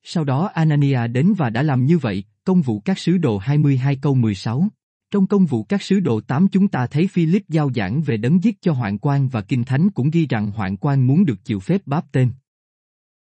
Sau 0.02 0.24
đó 0.24 0.50
Anania 0.54 1.06
đến 1.06 1.35
và 1.38 1.50
đã 1.50 1.62
làm 1.62 1.87
như 1.87 1.98
vậy, 1.98 2.24
công 2.44 2.62
vụ 2.62 2.80
các 2.80 2.98
sứ 2.98 3.18
đồ 3.18 3.38
22 3.38 3.96
câu 3.96 4.14
16. 4.14 4.68
Trong 5.11 5.26
công 5.26 5.46
vụ 5.46 5.64
các 5.64 5.83
sứ 5.83 6.00
đồ 6.00 6.20
8 6.20 6.48
chúng 6.48 6.68
ta 6.68 6.87
thấy 6.87 7.06
Philip 7.06 7.48
giao 7.48 7.72
giảng 7.72 8.02
về 8.02 8.16
đấng 8.16 8.44
giết 8.44 8.56
cho 8.61 8.72
hoạn 8.72 8.98
quan 8.98 9.28
và 9.28 9.40
kinh 9.40 9.64
thánh 9.64 9.90
cũng 9.90 10.11
ghi 10.11 10.26
rằng 10.26 10.50
hoạn 10.50 10.76
quan 10.76 11.06
muốn 11.06 11.24
được 11.24 11.44
chịu 11.44 11.61
phép 11.61 11.83
báp 11.87 12.12
tên. 12.12 12.30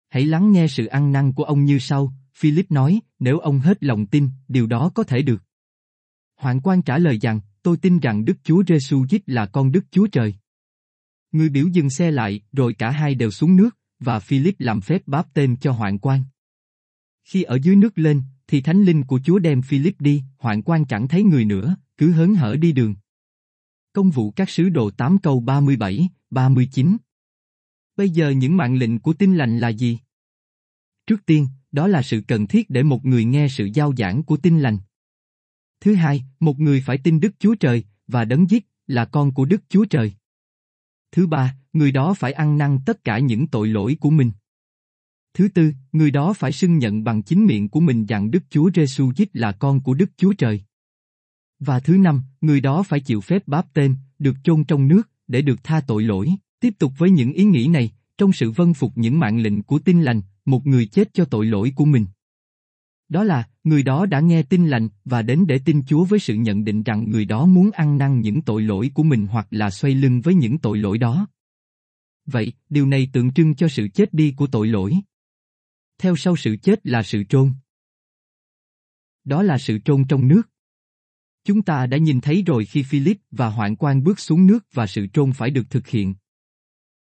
Hãy 0.09 0.27
lắng 0.27 0.53
nghe 0.53 0.69
sự 0.69 0.87
ăn 0.87 1.13
năn 1.13 1.33
của 1.33 1.45
ông 1.45 1.65
như 1.65 1.79
sau, 1.79 2.13
Philip 2.39 2.71
nói, 2.71 3.01
nếu 3.19 3.39
ông 3.39 3.59
hết 3.59 3.85
lòng 3.85 4.07
tin, 4.07 4.29
điều 4.49 4.67
đó 4.67 4.91
có 4.95 5.03
thể 5.03 5.23
được. 5.23 5.43
Hoạn 6.37 6.61
quan 6.61 6.83
trả 6.83 6.99
lời 6.99 7.19
rằng, 7.19 7.41
tôi 7.63 7.77
tin 7.77 7.99
rằng 7.99 8.25
Đức 8.25 8.37
Chúa 8.45 8.63
Giêsu 8.69 9.07
Christ 9.07 9.23
là 9.27 9.47
con 9.47 9.73
Đức 9.73 9.85
Chúa 9.91 10.07
Trời. 10.07 10.35
Người 11.33 11.49
biểu 11.49 11.67
dừng 11.69 11.91
xe 11.91 12.11
lại, 12.11 12.41
rồi 12.53 12.75
cả 12.75 12.91
hai 12.91 13.15
đều 13.15 13.31
xuống 13.31 13.57
nước, 13.57 13.77
và 14.01 14.19
Philip 14.19 14.55
làm 14.59 14.81
phép 14.81 15.03
báp 15.07 15.35
tên 15.35 15.57
cho 15.57 15.73
hoạn 15.73 15.99
quan. 15.99 16.25
Khi 17.25 17.43
ở 17.43 17.59
dưới 17.63 17.77
nước 17.77 17.99
lên, 17.99 18.23
thì 18.47 18.61
thánh 18.61 18.83
linh 18.83 19.05
của 19.05 19.21
Chúa 19.25 19.39
đem 19.39 19.63
Philip 19.63 20.01
đi, 20.01 20.23
hoạn 20.39 20.63
quan 20.63 20.85
chẳng 20.85 21.09
thấy 21.09 21.23
người 21.23 21.45
nữa, 21.45 21.77
cứ 21.97 22.13
hớn 22.13 22.35
hở 22.35 22.57
đi 22.57 22.73
đường. 22.73 22.95
Công 23.93 24.11
vụ 24.11 24.31
các 24.31 24.51
sứ 24.51 24.69
đồ 24.69 24.91
8 24.91 25.19
câu 25.19 25.41
37, 25.41 26.09
39 26.31 26.97
Bây 27.97 28.11
giờ 28.11 28.31
những 28.31 28.57
mạng 28.57 28.77
lệnh 28.77 28.99
của 28.99 29.13
tin 29.13 29.37
lành 29.37 29.59
là 29.59 29.69
gì? 29.69 29.99
Trước 31.07 31.27
tiên, 31.27 31.49
đó 31.73 31.87
là 31.87 32.03
sự 32.03 32.23
cần 32.29 32.47
thiết 32.47 32.71
để 32.71 32.83
một 32.83 33.05
người 33.05 33.25
nghe 33.25 33.49
sự 33.49 33.69
giao 33.75 33.93
giảng 33.97 34.23
của 34.23 34.37
tin 34.37 34.61
lành. 34.61 34.79
Thứ 35.81 35.95
hai, 35.95 36.25
một 36.41 36.59
người 36.59 36.83
phải 36.87 36.99
tin 36.99 37.21
Đức 37.21 37.33
Chúa 37.39 37.55
Trời, 37.55 37.85
và 38.07 38.25
đấng 38.25 38.51
giết, 38.51 38.67
là 38.87 39.05
con 39.05 39.35
của 39.35 39.45
Đức 39.45 39.63
Chúa 39.69 39.85
Trời. 39.85 40.13
Thứ 41.13 41.27
ba, 41.27 41.57
người 41.73 41.93
đó 41.93 42.15
phải 42.15 42.33
ăn 42.33 42.59
năn 42.59 42.79
tất 42.87 43.05
cả 43.05 43.19
những 43.19 43.47
tội 43.47 43.69
lỗi 43.69 43.97
của 44.01 44.11
mình. 44.11 44.31
Thứ 45.35 45.49
tư, 45.49 45.73
người 45.93 46.11
đó 46.11 46.33
phải 46.33 46.53
xưng 46.53 46.79
nhận 46.79 47.05
bằng 47.05 47.23
chính 47.23 47.47
miệng 47.47 47.69
của 47.69 47.81
mình 47.81 48.07
rằng 48.07 48.31
Đức 48.31 48.43
Chúa 48.51 48.71
Giêsu 48.75 49.13
Christ 49.13 49.31
là 49.33 49.53
con 49.53 49.81
của 49.81 49.95
Đức 49.95 50.11
Chúa 50.17 50.33
Trời. 50.33 50.63
Và 51.59 51.81
thứ 51.81 51.99
năm, 51.99 52.23
người 52.41 52.61
đó 52.61 52.83
phải 52.83 53.01
chịu 53.01 53.21
phép 53.21 53.49
báp 53.49 53.75
tên, 53.75 53.95
được 54.19 54.37
chôn 54.45 54.65
trong 54.65 54.89
nước, 54.89 55.03
để 55.27 55.43
được 55.43 55.65
tha 55.65 55.81
tội 55.81 56.03
lỗi. 56.03 56.37
Tiếp 56.67 56.75
tục 56.79 56.93
với 56.99 57.11
những 57.11 57.33
ý 57.33 57.45
nghĩ 57.45 57.69
này, 57.69 57.91
trong 58.19 58.33
sự 58.33 58.51
vân 58.51 58.75
phục 58.75 58.93
những 58.95 59.19
mạng 59.19 59.39
lệnh 59.39 59.63
của 59.63 59.79
tin 59.79 60.03
lành, 60.03 60.21
một 60.45 60.67
người 60.67 60.87
chết 60.87 61.09
cho 61.13 61.25
tội 61.25 61.47
lỗi 61.47 61.73
của 61.77 61.85
mình. 61.85 62.07
Đó 63.09 63.25
là, 63.25 63.49
người 63.65 63.83
đó 63.83 64.07
đã 64.07 64.21
nghe 64.21 64.43
tin 64.43 64.67
lành 64.67 64.89
và 65.05 65.23
đến 65.23 65.47
để 65.47 65.61
tin 65.65 65.83
Chúa 65.87 66.05
với 66.05 66.19
sự 66.19 66.35
nhận 66.35 66.65
định 66.65 66.83
rằng 66.83 67.11
người 67.11 67.25
đó 67.25 67.47
muốn 67.47 67.71
ăn 67.71 67.99
năn 67.99 68.21
những 68.21 68.43
tội 68.43 68.63
lỗi 68.63 68.91
của 68.95 69.03
mình 69.03 69.27
hoặc 69.27 69.47
là 69.51 69.71
xoay 69.71 69.95
lưng 69.95 70.21
với 70.21 70.35
những 70.35 70.59
tội 70.59 70.79
lỗi 70.79 70.99
đó. 70.99 71.27
Vậy, 72.27 72.53
điều 72.69 72.87
này 72.87 73.09
tượng 73.13 73.33
trưng 73.33 73.55
cho 73.55 73.69
sự 73.69 73.89
chết 73.89 74.15
đi 74.15 74.35
của 74.37 74.47
tội 74.47 74.67
lỗi. 74.67 74.97
Theo 75.99 76.17
sau 76.17 76.37
sự 76.37 76.57
chết 76.63 76.87
là 76.87 77.03
sự 77.03 77.25
trôn. 77.29 77.53
Đó 79.25 79.43
là 79.43 79.59
sự 79.59 79.79
trôn 79.85 80.05
trong 80.09 80.29
nước. 80.29 80.43
Chúng 81.45 81.63
ta 81.63 81.87
đã 81.87 81.97
nhìn 81.97 82.21
thấy 82.21 82.43
rồi 82.43 82.65
khi 82.65 82.83
Philip 82.83 83.17
và 83.31 83.49
hoạn 83.49 83.77
quan 83.77 84.05
bước 84.05 84.21
xuống 84.21 84.47
nước 84.47 84.67
và 84.73 84.87
sự 84.87 85.07
trôn 85.07 85.33
phải 85.33 85.51
được 85.51 85.71
thực 85.71 85.89
hiện. 85.89 86.15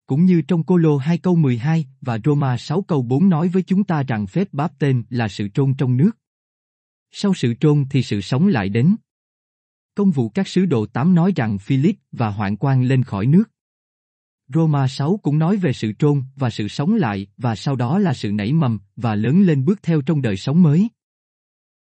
Cũng 0.09 0.25
như 0.25 0.41
trong 0.41 0.63
Cô 0.63 0.77
Lô 0.77 0.97
2 0.97 1.17
câu 1.17 1.35
12 1.35 1.85
và 2.01 2.19
Roma 2.25 2.57
6 2.57 2.81
câu 2.81 3.01
4 3.01 3.29
nói 3.29 3.47
với 3.47 3.63
chúng 3.63 3.83
ta 3.83 4.03
rằng 4.03 4.27
phép 4.27 4.47
báp 4.51 4.71
tên 4.79 5.03
là 5.09 5.27
sự 5.27 5.47
trôn 5.53 5.73
trong 5.73 5.97
nước. 5.97 6.11
Sau 7.11 7.33
sự 7.33 7.53
trôn 7.59 7.85
thì 7.89 8.03
sự 8.03 8.21
sống 8.21 8.47
lại 8.47 8.69
đến. 8.69 8.95
Công 9.95 10.11
vụ 10.11 10.29
các 10.29 10.47
sứ 10.47 10.65
đồ 10.65 10.85
8 10.85 11.15
nói 11.15 11.33
rằng 11.35 11.57
Philip 11.57 11.95
và 12.11 12.29
hoạn 12.29 12.57
quan 12.57 12.83
lên 12.83 13.03
khỏi 13.03 13.25
nước. 13.25 13.43
Roma 14.53 14.87
6 14.87 15.19
cũng 15.23 15.39
nói 15.39 15.57
về 15.57 15.73
sự 15.73 15.91
trôn 15.99 16.23
và 16.35 16.49
sự 16.49 16.67
sống 16.67 16.95
lại 16.95 17.27
và 17.37 17.55
sau 17.55 17.75
đó 17.75 17.99
là 17.99 18.13
sự 18.13 18.31
nảy 18.31 18.53
mầm 18.53 18.79
và 18.95 19.15
lớn 19.15 19.41
lên 19.41 19.65
bước 19.65 19.83
theo 19.83 20.01
trong 20.01 20.21
đời 20.21 20.37
sống 20.37 20.63
mới. 20.63 20.89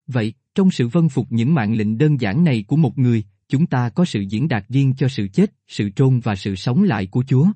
Vậy, 0.08 0.34
trong 0.56 0.72
sự 0.72 0.88
vân 0.88 1.10
phục 1.10 1.28
những 1.30 1.54
mạng 1.54 1.74
lệnh 1.74 1.98
đơn 1.98 2.22
giản 2.22 2.44
này 2.44 2.64
của 2.68 2.78
một 2.78 2.98
người, 2.98 3.24
chúng 3.50 3.68
ta 3.68 3.90
có 3.90 4.06
sự 4.06 4.22
diễn 4.22 4.48
đạt 4.48 4.66
riêng 4.70 4.94
cho 4.98 5.08
sự 5.08 5.28
chết, 5.28 5.54
sự 5.68 5.90
trôn 5.90 6.20
và 6.20 6.36
sự 6.36 6.56
sống 6.56 6.84
lại 6.84 7.08
của 7.08 7.24
Chúa. 7.28 7.48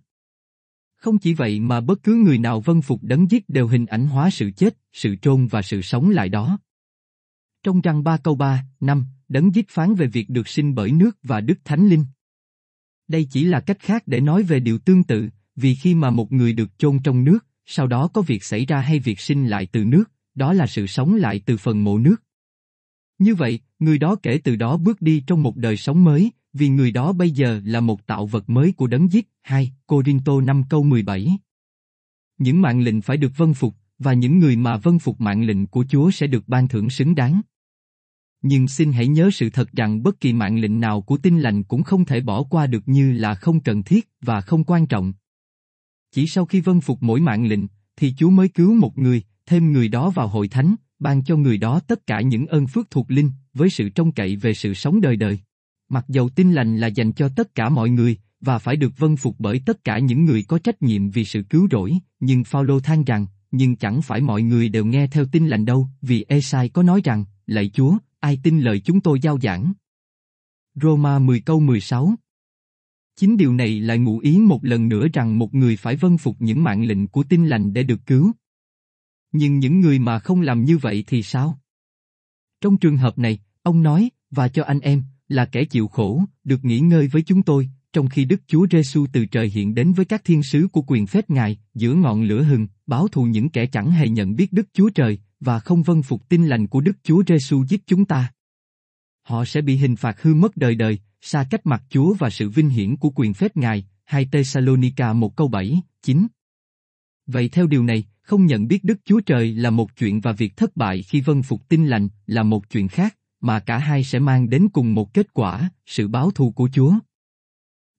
Không 1.02 1.18
chỉ 1.18 1.34
vậy 1.34 1.60
mà 1.60 1.82
bất 1.82 2.04
cứ 2.04 2.16
người 2.16 2.38
nào 2.38 2.62
vân 2.62 2.82
phục 2.82 3.04
đấng 3.04 3.32
giết 3.32 3.50
đều 3.50 3.68
hình 3.68 3.86
ảnh 3.86 4.08
hóa 4.08 4.30
sự 4.30 4.52
chết, 4.52 4.78
sự 4.94 5.16
trôn 5.16 5.48
và 5.48 5.62
sự 5.62 5.82
sống 5.82 6.10
lại 6.10 6.30
đó. 6.30 6.60
Trong 7.64 7.82
trang 7.82 8.04
3 8.04 8.18
câu 8.18 8.36
3, 8.36 8.66
5, 8.80 9.06
đấng 9.28 9.56
giết 9.56 9.70
phán 9.70 9.96
về 9.96 10.08
việc 10.08 10.30
được 10.30 10.48
sinh 10.48 10.76
bởi 10.76 10.92
nước 10.92 11.18
và 11.24 11.42
Đức 11.42 11.60
Thánh 11.66 11.88
Linh. 11.88 12.06
Đây 13.08 13.28
chỉ 13.32 13.44
là 13.44 13.60
cách 13.60 13.80
khác 13.80 14.04
để 14.06 14.20
nói 14.20 14.44
về 14.44 14.60
điều 14.60 14.78
tương 14.78 15.04
tự, 15.04 15.30
vì 15.56 15.76
khi 15.76 15.96
mà 15.96 16.10
một 16.10 16.32
người 16.32 16.54
được 16.54 16.78
chôn 16.78 17.00
trong 17.04 17.24
nước, 17.24 17.40
sau 17.66 17.88
đó 17.88 18.08
có 18.08 18.22
việc 18.22 18.44
xảy 18.44 18.66
ra 18.66 18.80
hay 18.80 19.00
việc 19.00 19.20
sinh 19.20 19.48
lại 19.48 19.68
từ 19.72 19.86
nước, 19.86 20.04
đó 20.36 20.54
là 20.54 20.68
sự 20.68 20.88
sống 20.88 21.16
lại 21.16 21.42
từ 21.46 21.58
phần 21.58 21.84
mộ 21.84 21.98
nước. 21.98 22.24
Như 23.20 23.36
vậy, 23.36 23.60
người 23.80 23.98
đó 23.98 24.16
kể 24.24 24.40
từ 24.44 24.56
đó 24.56 24.78
bước 24.78 25.02
đi 25.02 25.24
trong 25.28 25.44
một 25.44 25.58
đời 25.58 25.78
sống 25.78 26.04
mới, 26.04 26.32
vì 26.54 26.70
người 26.70 26.92
đó 26.92 27.14
bây 27.14 27.32
giờ 27.32 27.62
là 27.66 27.80
một 27.80 28.08
tạo 28.08 28.26
vật 28.26 28.50
mới 28.50 28.72
của 28.72 28.88
đấng 28.88 29.12
giết. 29.12 29.28
2. 29.42 29.72
Corinto 29.86 30.42
5 30.42 30.64
câu 30.70 30.84
17 30.84 31.38
Những 32.38 32.62
mạng 32.62 32.82
lệnh 32.82 33.02
phải 33.02 33.18
được 33.18 33.38
vân 33.38 33.54
phục, 33.54 33.76
và 34.00 34.14
những 34.14 34.40
người 34.40 34.56
mà 34.56 34.78
vâng 34.78 35.00
phục 35.00 35.22
mạng 35.22 35.44
lệnh 35.44 35.68
của 35.68 35.86
Chúa 35.90 36.12
sẽ 36.12 36.28
được 36.28 36.48
ban 36.48 36.68
thưởng 36.68 36.90
xứng 36.90 37.16
đáng. 37.16 37.42
Nhưng 38.42 38.68
xin 38.68 38.92
hãy 38.92 39.08
nhớ 39.08 39.30
sự 39.34 39.50
thật 39.50 39.72
rằng 39.72 40.04
bất 40.04 40.20
kỳ 40.20 40.34
mạng 40.34 40.60
lệnh 40.60 40.80
nào 40.80 41.02
của 41.02 41.18
tinh 41.18 41.40
lành 41.40 41.64
cũng 41.64 41.84
không 41.84 42.06
thể 42.06 42.22
bỏ 42.22 42.44
qua 42.44 42.68
được 42.68 42.84
như 42.86 43.12
là 43.12 43.36
không 43.36 43.60
cần 43.60 43.84
thiết 43.84 44.10
và 44.22 44.42
không 44.42 44.64
quan 44.64 44.88
trọng. 44.88 45.14
Chỉ 46.12 46.28
sau 46.28 46.46
khi 46.46 46.62
vâng 46.62 46.82
phục 46.82 46.98
mỗi 47.02 47.20
mạng 47.20 47.46
lệnh, 47.46 47.62
thì 47.96 48.14
Chúa 48.18 48.30
mới 48.30 48.50
cứu 48.50 48.74
một 48.76 48.98
người, 48.98 49.24
thêm 49.46 49.72
người 49.72 49.88
đó 49.88 50.10
vào 50.10 50.28
hội 50.28 50.48
thánh, 50.48 50.76
ban 51.00 51.24
cho 51.24 51.38
người 51.38 51.58
đó 51.58 51.80
tất 51.80 52.08
cả 52.08 52.22
những 52.22 52.48
ơn 52.48 52.68
phước 52.68 52.92
thuộc 52.92 53.12
linh, 53.12 53.32
với 53.54 53.70
sự 53.70 53.90
trông 53.90 54.12
cậy 54.12 54.36
về 54.36 54.54
sự 54.54 54.74
sống 54.74 55.02
đời 55.02 55.16
đời. 55.16 55.40
Mặc 55.92 56.06
dầu 56.08 56.30
tin 56.30 56.52
lành 56.52 56.78
là 56.78 56.88
dành 56.88 57.12
cho 57.12 57.30
tất 57.36 57.56
cả 57.56 57.70
mọi 57.70 57.90
người, 57.90 58.18
và 58.42 58.60
phải 58.60 58.76
được 58.76 58.92
vâng 58.98 59.18
phục 59.18 59.36
bởi 59.40 59.62
tất 59.66 59.84
cả 59.84 60.00
những 60.00 60.26
người 60.26 60.44
có 60.44 60.60
trách 60.60 60.82
nhiệm 60.82 61.10
vì 61.10 61.26
sự 61.26 61.44
cứu 61.50 61.68
rỗi, 61.72 61.98
nhưng 62.20 62.44
Phaolô 62.44 62.80
than 62.80 63.04
rằng, 63.04 63.26
nhưng 63.52 63.76
chẳng 63.76 64.02
phải 64.02 64.22
mọi 64.22 64.42
người 64.42 64.70
đều 64.70 64.86
nghe 64.86 65.08
theo 65.08 65.26
tin 65.32 65.48
lành 65.48 65.66
đâu, 65.66 65.88
vì 66.02 66.26
Esai 66.28 66.70
có 66.70 66.84
nói 66.84 67.02
rằng, 67.04 67.26
lạy 67.46 67.70
Chúa, 67.74 67.98
ai 68.20 68.40
tin 68.44 68.60
lời 68.60 68.80
chúng 68.80 69.02
tôi 69.02 69.20
giao 69.20 69.40
giảng. 69.40 69.74
Roma 70.76 71.20
10 71.20 71.42
câu 71.42 71.60
16 71.60 72.16
Chính 73.16 73.38
điều 73.38 73.54
này 73.54 73.80
lại 73.80 73.98
ngụ 73.98 74.20
ý 74.20 74.38
một 74.38 74.66
lần 74.66 74.90
nữa 74.90 75.08
rằng 75.14 75.40
một 75.40 75.54
người 75.54 75.76
phải 75.76 75.96
vâng 75.96 76.18
phục 76.18 76.36
những 76.40 76.64
mạng 76.64 76.84
lệnh 76.84 77.08
của 77.08 77.24
tin 77.24 77.48
lành 77.48 77.74
để 77.74 77.84
được 77.84 78.00
cứu. 78.06 78.32
Nhưng 79.32 79.60
những 79.60 79.80
người 79.80 80.00
mà 80.00 80.20
không 80.20 80.42
làm 80.42 80.66
như 80.66 80.78
vậy 80.78 81.04
thì 81.08 81.24
sao? 81.24 81.60
Trong 82.62 82.78
trường 82.78 82.98
hợp 82.98 83.18
này, 83.18 83.40
ông 83.64 83.84
nói, 83.84 84.10
và 84.30 84.48
cho 84.48 84.64
anh 84.64 84.80
em, 84.80 85.04
là 85.32 85.46
kẻ 85.46 85.66
chịu 85.66 85.88
khổ, 85.88 86.24
được 86.44 86.66
nghỉ 86.66 86.80
ngơi 86.80 87.08
với 87.08 87.22
chúng 87.22 87.44
tôi, 87.44 87.70
trong 87.94 88.10
khi 88.10 88.26
Đức 88.26 88.42
Chúa 88.48 88.68
Giêsu 88.72 89.06
từ 89.14 89.26
trời 89.26 89.50
hiện 89.50 89.76
đến 89.76 89.94
với 89.94 90.06
các 90.06 90.22
thiên 90.24 90.44
sứ 90.44 90.68
của 90.72 90.82
quyền 90.88 91.08
phép 91.08 91.30
Ngài, 91.30 91.58
giữa 91.74 91.94
ngọn 91.94 92.24
lửa 92.24 92.44
hừng, 92.44 92.68
báo 92.88 93.08
thù 93.08 93.24
những 93.24 93.50
kẻ 93.50 93.66
chẳng 93.66 93.92
hề 93.92 94.08
nhận 94.08 94.36
biết 94.36 94.54
Đức 94.54 94.68
Chúa 94.74 94.90
Trời, 94.90 95.20
và 95.40 95.60
không 95.60 95.84
vâng 95.84 96.04
phục 96.04 96.30
tin 96.30 96.46
lành 96.46 96.68
của 96.68 96.82
Đức 96.82 96.98
Chúa 97.04 97.24
Giêsu 97.28 97.64
giết 97.66 97.88
chúng 97.88 98.06
ta. 98.06 98.32
Họ 99.24 99.46
sẽ 99.46 99.62
bị 99.62 99.76
hình 99.76 99.96
phạt 99.96 100.22
hư 100.22 100.34
mất 100.34 100.58
đời 100.58 100.76
đời, 100.76 101.00
xa 101.22 101.46
cách 101.50 101.66
mặt 101.66 101.84
Chúa 101.90 102.14
và 102.14 102.30
sự 102.30 102.50
vinh 102.50 102.70
hiển 102.70 102.96
của 102.96 103.10
quyền 103.10 103.34
phép 103.34 103.58
Ngài, 103.58 103.86
2 104.06 104.26
Thessalonica 104.32 105.14
1 105.14 105.36
câu 105.36 105.48
7, 105.48 105.82
9. 106.04 106.28
Vậy 107.28 107.50
theo 107.50 107.68
điều 107.68 107.84
này, 107.84 108.04
không 108.22 108.46
nhận 108.46 108.68
biết 108.68 108.84
Đức 108.84 109.00
Chúa 109.06 109.20
Trời 109.20 109.54
là 109.54 109.70
một 109.70 109.98
chuyện 109.98 110.22
và 110.22 110.32
việc 110.32 110.58
thất 110.58 110.78
bại 110.78 111.02
khi 111.02 111.22
vâng 111.22 111.44
phục 111.44 111.70
tin 111.70 111.88
lành 111.88 112.08
là 112.28 112.44
một 112.44 112.70
chuyện 112.70 112.88
khác, 112.88 113.18
mà 113.42 113.60
cả 113.60 113.78
hai 113.78 114.04
sẽ 114.04 114.20
mang 114.20 114.50
đến 114.50 114.70
cùng 114.70 114.94
một 114.94 115.14
kết 115.14 115.34
quả, 115.34 115.70
sự 115.86 116.08
báo 116.08 116.32
thù 116.32 116.52
của 116.52 116.70
Chúa. 116.74 116.94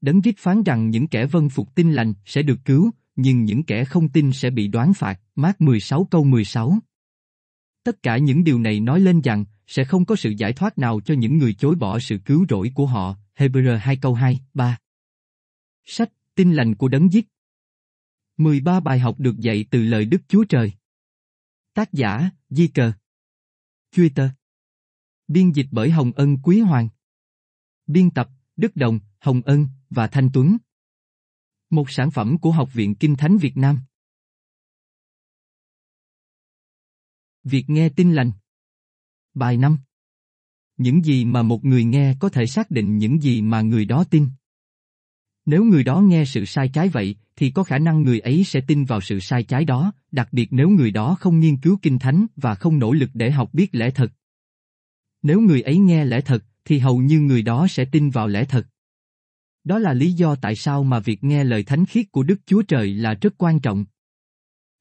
Đấng 0.01 0.21
Rít 0.21 0.35
phán 0.39 0.63
rằng 0.63 0.91
những 0.91 1.09
kẻ 1.09 1.27
vâng 1.27 1.49
phục 1.49 1.75
tin 1.75 1.93
lành 1.93 2.15
sẽ 2.25 2.43
được 2.43 2.59
cứu, 2.65 2.91
nhưng 3.17 3.45
những 3.45 3.63
kẻ 3.63 3.85
không 3.85 4.09
tin 4.09 4.33
sẽ 4.33 4.51
bị 4.51 4.69
đoán 4.69 4.95
phạt, 4.95 5.21
mát 5.35 5.61
16 5.61 6.05
câu 6.11 6.25
16. 6.25 6.79
Tất 7.85 8.03
cả 8.03 8.17
những 8.17 8.45
điều 8.45 8.59
này 8.59 8.81
nói 8.81 9.01
lên 9.01 9.21
rằng, 9.21 9.45
sẽ 9.67 9.85
không 9.85 10.05
có 10.05 10.17
sự 10.17 10.31
giải 10.31 10.53
thoát 10.53 10.79
nào 10.79 11.01
cho 11.01 11.15
những 11.15 11.39
người 11.39 11.55
chối 11.55 11.75
bỏ 11.75 11.99
sự 11.99 12.19
cứu 12.19 12.47
rỗi 12.49 12.73
của 12.75 12.87
họ, 12.87 13.17
Hebrew 13.37 13.79
2 13.79 13.97
câu 13.97 14.15
2, 14.15 14.41
3. 14.55 14.79
Sách, 15.85 16.13
tin 16.35 16.53
lành 16.53 16.75
của 16.75 16.89
đấng 16.89 17.13
giết 17.13 17.29
13 18.37 18.81
bài 18.81 18.99
học 18.99 19.21
được 19.21 19.39
dạy 19.39 19.65
từ 19.71 19.83
lời 19.83 20.05
Đức 20.05 20.23
Chúa 20.29 20.45
Trời 20.45 20.73
Tác 21.75 21.93
giả, 21.93 22.31
Di 22.51 22.69
Cờ 22.69 22.93
Twitter 23.95 24.29
Biên 25.33 25.51
dịch 25.51 25.67
bởi 25.71 25.91
Hồng 25.91 26.13
Ân 26.13 26.39
Quý 26.43 26.61
Hoàng. 26.61 26.89
Biên 27.87 28.11
tập, 28.11 28.29
Đức 28.57 28.77
Đồng, 28.77 29.01
Hồng 29.19 29.43
Ân 29.45 29.67
và 29.91 30.07
Thanh 30.07 30.31
Tuấn. 30.33 30.57
Một 31.71 31.91
sản 31.91 32.11
phẩm 32.11 32.39
của 32.39 32.51
Học 32.51 32.75
viện 32.75 32.95
Kinh 32.95 33.17
Thánh 33.17 33.37
Việt 33.37 33.57
Nam. 33.57 33.81
Việc 37.45 37.65
nghe 37.71 37.89
tin 37.89 38.13
lành. 38.13 38.33
Bài 39.35 39.57
5 39.57 39.79
Những 40.77 41.05
gì 41.05 41.25
mà 41.25 41.43
một 41.43 41.65
người 41.65 41.85
nghe 41.85 42.15
có 42.21 42.29
thể 42.29 42.47
xác 42.47 42.71
định 42.71 42.99
những 42.99 43.23
gì 43.23 43.43
mà 43.43 43.61
người 43.61 43.85
đó 43.85 44.05
tin. 44.05 44.29
Nếu 45.47 45.65
người 45.65 45.85
đó 45.85 46.01
nghe 46.01 46.25
sự 46.25 46.45
sai 46.45 46.69
trái 46.69 46.89
vậy, 46.89 47.17
thì 47.37 47.51
có 47.51 47.65
khả 47.65 47.79
năng 47.79 48.03
người 48.03 48.21
ấy 48.21 48.45
sẽ 48.45 48.61
tin 48.61 48.85
vào 48.85 49.01
sự 49.01 49.21
sai 49.21 49.43
trái 49.43 49.65
đó, 49.65 49.93
đặc 50.11 50.29
biệt 50.33 50.49
nếu 50.51 50.69
người 50.69 50.91
đó 50.91 51.17
không 51.21 51.41
nghiên 51.41 51.57
cứu 51.57 51.79
kinh 51.83 51.99
thánh 51.99 52.27
và 52.37 52.55
không 52.55 52.79
nỗ 52.79 52.93
lực 52.93 53.11
để 53.15 53.31
học 53.31 53.55
biết 53.55 53.75
lẽ 53.75 53.91
thật. 53.91 54.13
Nếu 55.23 55.41
người 55.41 55.63
ấy 55.63 55.79
nghe 55.79 56.05
lẽ 56.05 56.21
thật, 56.21 56.45
thì 56.65 56.79
hầu 56.79 56.99
như 56.99 57.21
người 57.21 57.43
đó 57.43 57.67
sẽ 57.71 57.85
tin 57.85 58.11
vào 58.11 58.29
lẽ 58.29 58.45
thật. 58.45 58.67
Đó 59.65 59.79
là 59.79 59.95
lý 59.95 60.13
do 60.13 60.35
tại 60.35 60.57
sao 60.57 60.85
mà 60.85 60.99
việc 60.99 61.25
nghe 61.25 61.45
lời 61.45 61.63
thánh 61.63 61.87
khiết 61.87 62.13
của 62.13 62.23
Đức 62.23 62.41
Chúa 62.47 62.63
Trời 62.63 62.95
là 62.95 63.15
rất 63.15 63.35
quan 63.39 63.61
trọng. 63.61 63.85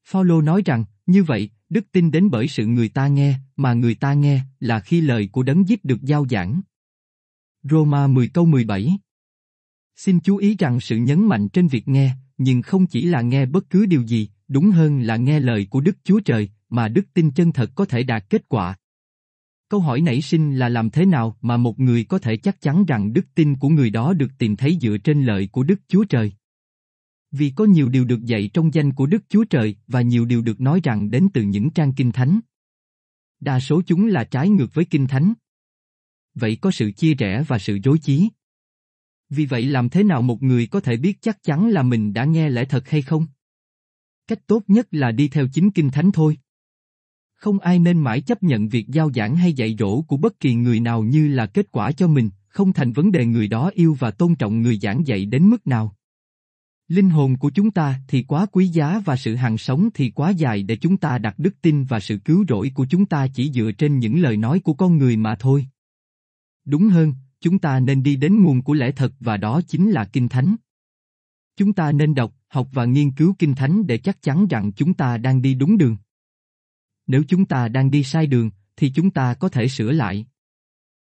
Phaolô 0.04 0.42
nói 0.42 0.62
rằng, 0.64 0.84
như 1.06 1.22
vậy, 1.22 1.50
đức 1.68 1.92
tin 1.92 2.10
đến 2.10 2.30
bởi 2.30 2.48
sự 2.48 2.66
người 2.66 2.88
ta 2.88 3.06
nghe, 3.06 3.38
mà 3.56 3.74
người 3.74 3.94
ta 3.94 4.14
nghe 4.14 4.40
là 4.60 4.80
khi 4.80 5.00
lời 5.00 5.28
của 5.32 5.42
đấng 5.42 5.68
giết 5.68 5.84
được 5.84 6.02
giao 6.02 6.26
giảng. 6.30 6.60
Roma 7.62 8.06
10 8.06 8.28
câu 8.28 8.46
17 8.46 8.98
Xin 9.96 10.20
chú 10.20 10.36
ý 10.36 10.56
rằng 10.58 10.80
sự 10.80 10.96
nhấn 10.96 11.26
mạnh 11.26 11.48
trên 11.48 11.68
việc 11.68 11.88
nghe, 11.88 12.14
nhưng 12.38 12.62
không 12.62 12.86
chỉ 12.86 13.02
là 13.02 13.20
nghe 13.20 13.46
bất 13.46 13.70
cứ 13.70 13.86
điều 13.86 14.02
gì, 14.02 14.28
đúng 14.48 14.70
hơn 14.70 15.00
là 15.00 15.16
nghe 15.16 15.40
lời 15.40 15.66
của 15.70 15.80
Đức 15.80 15.96
Chúa 16.04 16.20
Trời, 16.20 16.48
mà 16.68 16.88
đức 16.88 17.06
tin 17.14 17.30
chân 17.30 17.52
thật 17.52 17.70
có 17.74 17.84
thể 17.84 18.02
đạt 18.02 18.30
kết 18.30 18.48
quả. 18.48 18.76
Câu 19.72 19.80
hỏi 19.80 20.00
nảy 20.00 20.20
sinh 20.20 20.58
là 20.58 20.68
làm 20.68 20.90
thế 20.90 21.06
nào 21.06 21.36
mà 21.42 21.56
một 21.56 21.80
người 21.80 22.04
có 22.04 22.18
thể 22.18 22.36
chắc 22.36 22.60
chắn 22.60 22.84
rằng 22.84 23.12
đức 23.12 23.26
tin 23.34 23.56
của 23.56 23.68
người 23.68 23.90
đó 23.90 24.12
được 24.12 24.30
tìm 24.38 24.56
thấy 24.56 24.78
dựa 24.80 24.96
trên 25.04 25.24
lợi 25.24 25.48
của 25.52 25.62
Đức 25.62 25.80
Chúa 25.88 26.04
Trời? 26.04 26.32
Vì 27.30 27.52
có 27.56 27.64
nhiều 27.64 27.88
điều 27.88 28.04
được 28.04 28.24
dạy 28.24 28.50
trong 28.54 28.74
danh 28.74 28.92
của 28.92 29.06
Đức 29.06 29.24
Chúa 29.28 29.44
Trời 29.44 29.76
và 29.86 30.02
nhiều 30.02 30.24
điều 30.24 30.42
được 30.42 30.60
nói 30.60 30.80
rằng 30.84 31.10
đến 31.10 31.28
từ 31.34 31.42
những 31.42 31.70
trang 31.70 31.92
kinh 31.92 32.12
thánh. 32.12 32.40
Đa 33.40 33.60
số 33.60 33.82
chúng 33.86 34.06
là 34.06 34.24
trái 34.24 34.48
ngược 34.48 34.74
với 34.74 34.84
kinh 34.84 35.06
thánh. 35.06 35.32
Vậy 36.34 36.56
có 36.60 36.70
sự 36.70 36.90
chia 36.90 37.14
rẽ 37.14 37.44
và 37.48 37.58
sự 37.58 37.78
dối 37.84 37.98
chí. 37.98 38.28
Vì 39.30 39.46
vậy 39.46 39.62
làm 39.62 39.88
thế 39.88 40.04
nào 40.04 40.22
một 40.22 40.42
người 40.42 40.66
có 40.66 40.80
thể 40.80 40.96
biết 40.96 41.18
chắc 41.20 41.42
chắn 41.42 41.68
là 41.68 41.82
mình 41.82 42.12
đã 42.12 42.24
nghe 42.24 42.50
lẽ 42.50 42.64
thật 42.64 42.88
hay 42.88 43.02
không? 43.02 43.26
Cách 44.26 44.46
tốt 44.46 44.62
nhất 44.66 44.88
là 44.90 45.10
đi 45.12 45.28
theo 45.28 45.46
chính 45.52 45.70
kinh 45.70 45.90
thánh 45.90 46.12
thôi. 46.12 46.36
Không 47.42 47.58
ai 47.58 47.78
nên 47.78 48.00
mãi 48.00 48.20
chấp 48.20 48.42
nhận 48.42 48.68
việc 48.68 48.88
giao 48.88 49.12
giảng 49.12 49.36
hay 49.36 49.52
dạy 49.52 49.76
dỗ 49.78 50.02
của 50.02 50.16
bất 50.16 50.40
kỳ 50.40 50.54
người 50.54 50.80
nào 50.80 51.02
như 51.02 51.28
là 51.28 51.46
kết 51.46 51.72
quả 51.72 51.92
cho 51.92 52.08
mình, 52.08 52.30
không 52.48 52.72
thành 52.72 52.92
vấn 52.92 53.12
đề 53.12 53.26
người 53.26 53.48
đó 53.48 53.70
yêu 53.74 53.96
và 53.98 54.10
tôn 54.10 54.34
trọng 54.34 54.62
người 54.62 54.78
giảng 54.78 55.06
dạy 55.06 55.24
đến 55.24 55.50
mức 55.50 55.66
nào. 55.66 55.96
Linh 56.88 57.10
hồn 57.10 57.38
của 57.38 57.50
chúng 57.50 57.70
ta 57.70 58.00
thì 58.08 58.22
quá 58.22 58.46
quý 58.52 58.66
giá 58.66 59.02
và 59.04 59.16
sự 59.16 59.34
hàng 59.34 59.58
sống 59.58 59.88
thì 59.94 60.10
quá 60.10 60.30
dài 60.30 60.62
để 60.62 60.76
chúng 60.76 60.96
ta 60.96 61.18
đặt 61.18 61.38
đức 61.38 61.62
tin 61.62 61.84
và 61.84 62.00
sự 62.00 62.18
cứu 62.18 62.44
rỗi 62.48 62.70
của 62.74 62.86
chúng 62.90 63.06
ta 63.06 63.26
chỉ 63.34 63.52
dựa 63.52 63.72
trên 63.78 63.98
những 63.98 64.22
lời 64.22 64.36
nói 64.36 64.60
của 64.60 64.74
con 64.74 64.98
người 64.98 65.16
mà 65.16 65.34
thôi. 65.34 65.66
Đúng 66.64 66.88
hơn, 66.88 67.14
chúng 67.40 67.58
ta 67.58 67.80
nên 67.80 68.02
đi 68.02 68.16
đến 68.16 68.42
nguồn 68.42 68.62
của 68.62 68.74
lẽ 68.74 68.90
thật 68.90 69.12
và 69.20 69.36
đó 69.36 69.60
chính 69.68 69.90
là 69.90 70.04
Kinh 70.04 70.28
Thánh. 70.28 70.56
Chúng 71.56 71.72
ta 71.72 71.92
nên 71.92 72.14
đọc, 72.14 72.34
học 72.48 72.68
và 72.72 72.84
nghiên 72.84 73.10
cứu 73.10 73.34
Kinh 73.38 73.54
Thánh 73.54 73.86
để 73.86 73.98
chắc 73.98 74.22
chắn 74.22 74.46
rằng 74.46 74.72
chúng 74.72 74.94
ta 74.94 75.18
đang 75.18 75.42
đi 75.42 75.54
đúng 75.54 75.78
đường. 75.78 75.96
Nếu 77.06 77.22
chúng 77.28 77.44
ta 77.44 77.68
đang 77.68 77.90
đi 77.90 78.02
sai 78.02 78.26
đường, 78.26 78.50
thì 78.76 78.92
chúng 78.94 79.10
ta 79.10 79.34
có 79.34 79.48
thể 79.48 79.68
sửa 79.68 79.92
lại. 79.92 80.26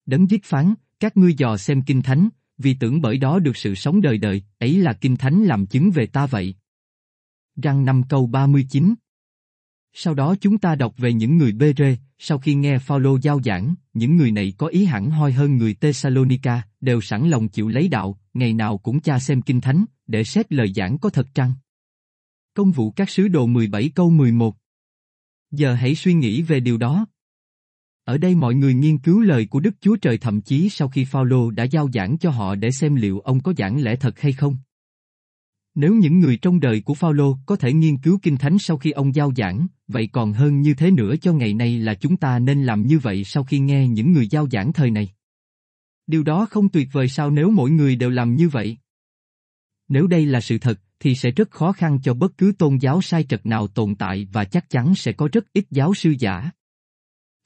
Đấng 0.07 0.27
viết 0.27 0.45
phán, 0.45 0.75
các 1.01 1.17
ngươi 1.17 1.35
dò 1.35 1.57
xem 1.57 1.83
Kinh 1.83 2.03
Thánh, 2.03 2.29
vì 2.59 2.75
tưởng 2.75 3.01
bởi 3.01 3.19
đó 3.19 3.39
được 3.39 3.57
sự 3.57 3.75
sống 3.75 4.01
đời 4.01 4.19
đời, 4.19 4.43
ấy 4.59 4.79
là 4.79 4.93
Kinh 4.93 5.17
Thánh 5.17 5.45
làm 5.45 5.67
chứng 5.67 5.91
về 5.91 6.07
ta 6.07 6.27
vậy. 6.27 6.55
Răng 7.57 7.85
5 7.85 8.03
câu 8.09 8.27
39 8.27 8.95
Sau 9.93 10.15
đó 10.15 10.35
chúng 10.41 10.59
ta 10.59 10.75
đọc 10.75 10.95
về 10.97 11.13
những 11.13 11.39
người 11.39 11.53
bê 11.53 11.73
rê, 11.77 11.97
sau 12.19 12.39
khi 12.39 12.55
nghe 12.55 12.79
Phaolô 12.79 13.19
giao 13.23 13.43
giảng, 13.43 13.75
những 13.95 14.17
người 14.17 14.33
này 14.33 14.53
có 14.59 14.67
ý 14.67 14.85
hẳn 14.85 15.11
hoi 15.11 15.33
hơn 15.33 15.57
người 15.57 15.75
Thessalonica, 15.75 16.63
đều 16.81 17.01
sẵn 17.01 17.31
lòng 17.31 17.49
chịu 17.49 17.69
lấy 17.69 17.89
đạo, 17.89 18.19
ngày 18.35 18.53
nào 18.53 18.79
cũng 18.79 19.01
cha 19.01 19.19
xem 19.19 19.43
Kinh 19.43 19.61
Thánh, 19.61 19.85
để 20.07 20.25
xét 20.25 20.53
lời 20.53 20.73
giảng 20.77 20.99
có 20.99 21.11
thật 21.11 21.27
trăng. 21.35 21.53
Công 22.55 22.73
vụ 22.73 22.91
các 22.91 23.11
sứ 23.11 23.29
đồ 23.29 23.47
17 23.47 23.91
câu 23.95 24.11
11 24.11 24.57
Giờ 25.57 25.75
hãy 25.75 25.95
suy 25.95 26.15
nghĩ 26.15 26.43
về 26.43 26.61
điều 26.61 26.79
đó. 26.79 27.07
Ở 28.05 28.19
đây 28.19 28.35
mọi 28.35 28.55
người 28.55 28.75
nghiên 28.75 28.99
cứu 28.99 29.21
lời 29.21 29.47
của 29.47 29.61
Đức 29.61 29.75
Chúa 29.81 29.97
Trời 29.97 30.19
thậm 30.19 30.41
chí 30.41 30.69
sau 30.69 30.89
khi 30.89 31.05
Phaolô 31.05 31.51
đã 31.51 31.65
giao 31.65 31.89
giảng 31.95 32.19
cho 32.19 32.31
họ 32.31 32.55
để 32.55 32.71
xem 32.71 32.95
liệu 32.95 33.21
ông 33.21 33.41
có 33.41 33.53
giảng 33.59 33.83
lẽ 33.83 33.97
thật 33.97 34.21
hay 34.21 34.33
không. 34.33 34.57
Nếu 35.75 35.95
những 35.95 36.21
người 36.21 36.37
trong 36.37 36.61
đời 36.61 36.81
của 36.81 36.95
Phaolô 36.95 37.39
có 37.47 37.57
thể 37.57 37.73
nghiên 37.73 37.97
cứu 37.97 38.19
kinh 38.23 38.37
thánh 38.37 38.59
sau 38.59 38.77
khi 38.77 38.91
ông 38.91 39.15
giao 39.15 39.33
giảng, 39.37 39.67
vậy 39.89 40.09
còn 40.13 40.33
hơn 40.33 40.61
như 40.61 40.75
thế 40.75 40.91
nữa 40.91 41.15
cho 41.21 41.33
ngày 41.33 41.55
nay 41.55 41.79
là 41.79 41.95
chúng 41.95 42.17
ta 42.17 42.39
nên 42.39 42.65
làm 42.65 42.87
như 42.87 42.99
vậy 42.99 43.25
sau 43.25 43.45
khi 43.45 43.59
nghe 43.59 43.89
những 43.89 44.13
người 44.13 44.29
giao 44.29 44.49
giảng 44.51 44.73
thời 44.73 44.91
này. 44.91 45.09
Điều 46.07 46.23
đó 46.23 46.47
không 46.51 46.69
tuyệt 46.69 46.89
vời 46.93 47.09
sao 47.09 47.31
nếu 47.31 47.51
mỗi 47.51 47.71
người 47.71 47.97
đều 47.97 48.11
làm 48.11 48.37
như 48.37 48.49
vậy? 48.49 48.79
Nếu 49.89 50.07
đây 50.07 50.27
là 50.27 50.41
sự 50.41 50.59
thật, 50.59 50.81
thì 51.01 51.15
sẽ 51.15 51.31
rất 51.31 51.51
khó 51.51 51.73
khăn 51.73 51.99
cho 52.03 52.15
bất 52.15 52.39
cứ 52.39 52.53
tôn 52.59 52.77
giáo 52.77 53.03
sai 53.03 53.25
trật 53.25 53.47
nào 53.47 53.67
tồn 53.67 53.95
tại 53.95 54.29
và 54.33 54.45
chắc 54.45 54.71
chắn 54.71 54.95
sẽ 54.95 55.13
có 55.13 55.29
rất 55.33 55.53
ít 55.53 55.65
giáo 55.71 55.95
sư 55.95 56.15
giả. 56.19 56.51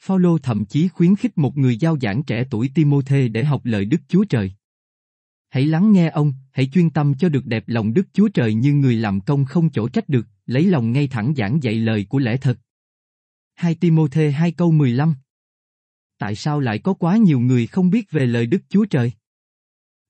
Phaolô 0.01 0.38
thậm 0.38 0.64
chí 0.64 0.88
khuyến 0.88 1.16
khích 1.16 1.38
một 1.38 1.57
người 1.57 1.76
giao 1.76 1.99
giảng 2.01 2.22
trẻ 2.22 2.44
tuổi 2.51 2.70
Timôthê 2.74 3.28
để 3.28 3.44
học 3.44 3.61
lời 3.64 3.84
Đức 3.84 4.01
Chúa 4.09 4.24
Trời. 4.24 4.53
Hãy 5.49 5.66
lắng 5.66 5.92
nghe 5.92 6.09
ông, 6.09 6.32
hãy 6.51 6.68
chuyên 6.72 6.90
tâm 6.90 7.14
cho 7.14 7.28
được 7.28 7.46
đẹp 7.46 7.64
lòng 7.66 7.94
Đức 7.94 8.07
Chúa 8.12 8.28
Trời 8.28 8.55
như 8.55 8.72
người 8.72 8.96
làm 8.96 9.20
công 9.20 9.44
không 9.44 9.70
chỗ 9.70 9.88
trách 9.88 10.09
được, 10.09 10.26
lấy 10.46 10.66
lòng 10.66 10.92
ngay 10.92 11.09
thẳng 11.09 11.34
giảng 11.36 11.62
dạy 11.62 11.74
lời 11.74 12.07
của 12.09 12.18
lẽ 12.18 12.36
thật. 12.36 12.59
2 13.55 13.74
Timôthê 13.74 14.30
2 14.30 14.53
câu 14.53 14.72
15 14.72 15.14
Tại 16.18 16.34
sao 16.34 16.61
lại 16.61 16.78
có 16.78 16.94
quá 16.94 17.16
nhiều 17.16 17.40
người 17.40 17.66
không 17.66 17.90
biết 17.90 18.11
về 18.11 18.26
lời 18.26 18.46
Đức 18.46 18.62
Chúa 18.68 18.84
Trời? 18.84 19.12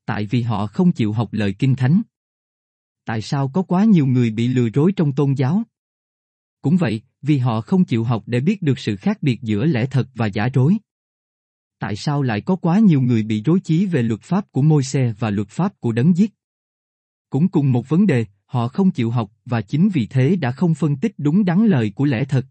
Tại 0.05 0.27
vì 0.27 0.43
họ 0.43 0.67
không 0.67 0.93
chịu 0.93 1.13
học 1.13 1.29
lời 1.33 1.55
Kinh 1.59 1.77
Thánh. 1.77 2.03
Tại 3.09 3.23
sao 3.23 3.49
có 3.49 3.63
quá 3.63 3.85
nhiều 3.85 4.07
người 4.07 4.31
bị 4.31 4.49
lừa 4.49 4.69
dối 4.75 4.93
trong 4.97 5.13
tôn 5.13 5.33
giáo? 5.33 5.63
Cũng 6.63 6.77
vậy, 6.77 7.03
vì 7.23 7.39
họ 7.39 7.61
không 7.61 7.85
chịu 7.85 8.05
học 8.05 8.23
để 8.27 8.41
biết 8.41 8.63
được 8.63 8.79
sự 8.79 8.97
khác 8.97 9.23
biệt 9.23 9.43
giữa 9.43 9.65
lẽ 9.65 9.87
thật 9.87 10.09
và 10.15 10.27
giả 10.27 10.49
dối. 10.55 10.77
Tại 11.79 11.97
sao 11.97 12.23
lại 12.23 12.41
có 12.41 12.57
quá 12.57 12.79
nhiều 12.79 13.01
người 13.01 13.23
bị 13.23 13.43
rối 13.43 13.61
trí 13.61 13.87
về 13.87 14.03
luật 14.03 14.23
pháp 14.23 14.53
của 14.53 14.63
Môi-se 14.63 15.13
và 15.19 15.31
luật 15.31 15.49
pháp 15.49 15.81
của 15.81 15.93
đấng 15.93 16.17
giết? 16.17 16.35
Cũng 17.31 17.49
cùng 17.49 17.73
một 17.73 17.89
vấn 17.89 18.07
đề, 18.07 18.27
họ 18.45 18.69
không 18.69 18.91
chịu 18.91 19.11
học 19.11 19.33
và 19.45 19.63
chính 19.63 19.89
vì 19.89 20.07
thế 20.07 20.37
đã 20.37 20.53
không 20.53 20.75
phân 20.75 20.97
tích 20.97 21.15
đúng 21.19 21.45
đắn 21.45 21.67
lời 21.67 21.93
của 21.95 22.05
lẽ 22.05 22.25
thật. 22.25 22.47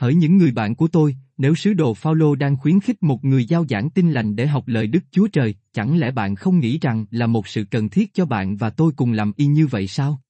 Hỡi 0.00 0.14
những 0.14 0.36
người 0.36 0.52
bạn 0.52 0.74
của 0.74 0.88
tôi, 0.88 1.16
nếu 1.36 1.54
sứ 1.54 1.74
đồ 1.74 1.94
Phaolô 1.94 2.34
đang 2.34 2.56
khuyến 2.56 2.80
khích 2.80 3.02
một 3.02 3.24
người 3.24 3.44
giao 3.44 3.66
giảng 3.68 3.90
tin 3.90 4.10
lành 4.10 4.36
để 4.36 4.46
học 4.46 4.68
lời 4.68 4.86
Đức 4.86 5.04
Chúa 5.10 5.28
Trời, 5.28 5.54
chẳng 5.72 5.98
lẽ 5.98 6.10
bạn 6.10 6.34
không 6.34 6.60
nghĩ 6.60 6.78
rằng 6.78 7.06
là 7.10 7.26
một 7.26 7.48
sự 7.48 7.64
cần 7.64 7.88
thiết 7.88 8.14
cho 8.14 8.26
bạn 8.26 8.56
và 8.56 8.70
tôi 8.70 8.92
cùng 8.96 9.12
làm 9.12 9.32
y 9.36 9.46
như 9.46 9.66
vậy 9.66 9.86
sao? 9.86 10.20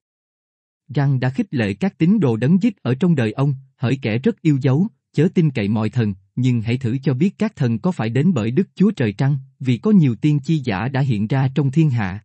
Răng 0.95 1.19
đã 1.19 1.29
khích 1.29 1.53
lệ 1.53 1.73
các 1.73 1.97
tín 1.97 2.19
đồ 2.19 2.37
đấng 2.37 2.59
dít 2.59 2.73
ở 2.81 2.95
trong 2.95 3.15
đời 3.15 3.31
ông, 3.31 3.55
hỡi 3.77 3.99
kẻ 4.01 4.17
rất 4.17 4.41
yêu 4.41 4.57
dấu, 4.61 4.87
chớ 5.13 5.27
tin 5.33 5.51
cậy 5.51 5.67
mọi 5.67 5.89
thần, 5.89 6.13
nhưng 6.35 6.61
hãy 6.61 6.77
thử 6.77 6.97
cho 7.03 7.13
biết 7.13 7.37
các 7.37 7.55
thần 7.55 7.79
có 7.79 7.91
phải 7.91 8.09
đến 8.09 8.33
bởi 8.33 8.51
Đức 8.51 8.67
Chúa 8.75 8.91
Trời 8.91 9.13
trăng, 9.13 9.37
vì 9.59 9.77
có 9.77 9.91
nhiều 9.91 10.15
tiên 10.15 10.39
chi 10.39 10.57
giả 10.57 10.87
đã 10.87 11.01
hiện 11.01 11.27
ra 11.27 11.49
trong 11.55 11.71
thiên 11.71 11.89
hạ. 11.89 12.23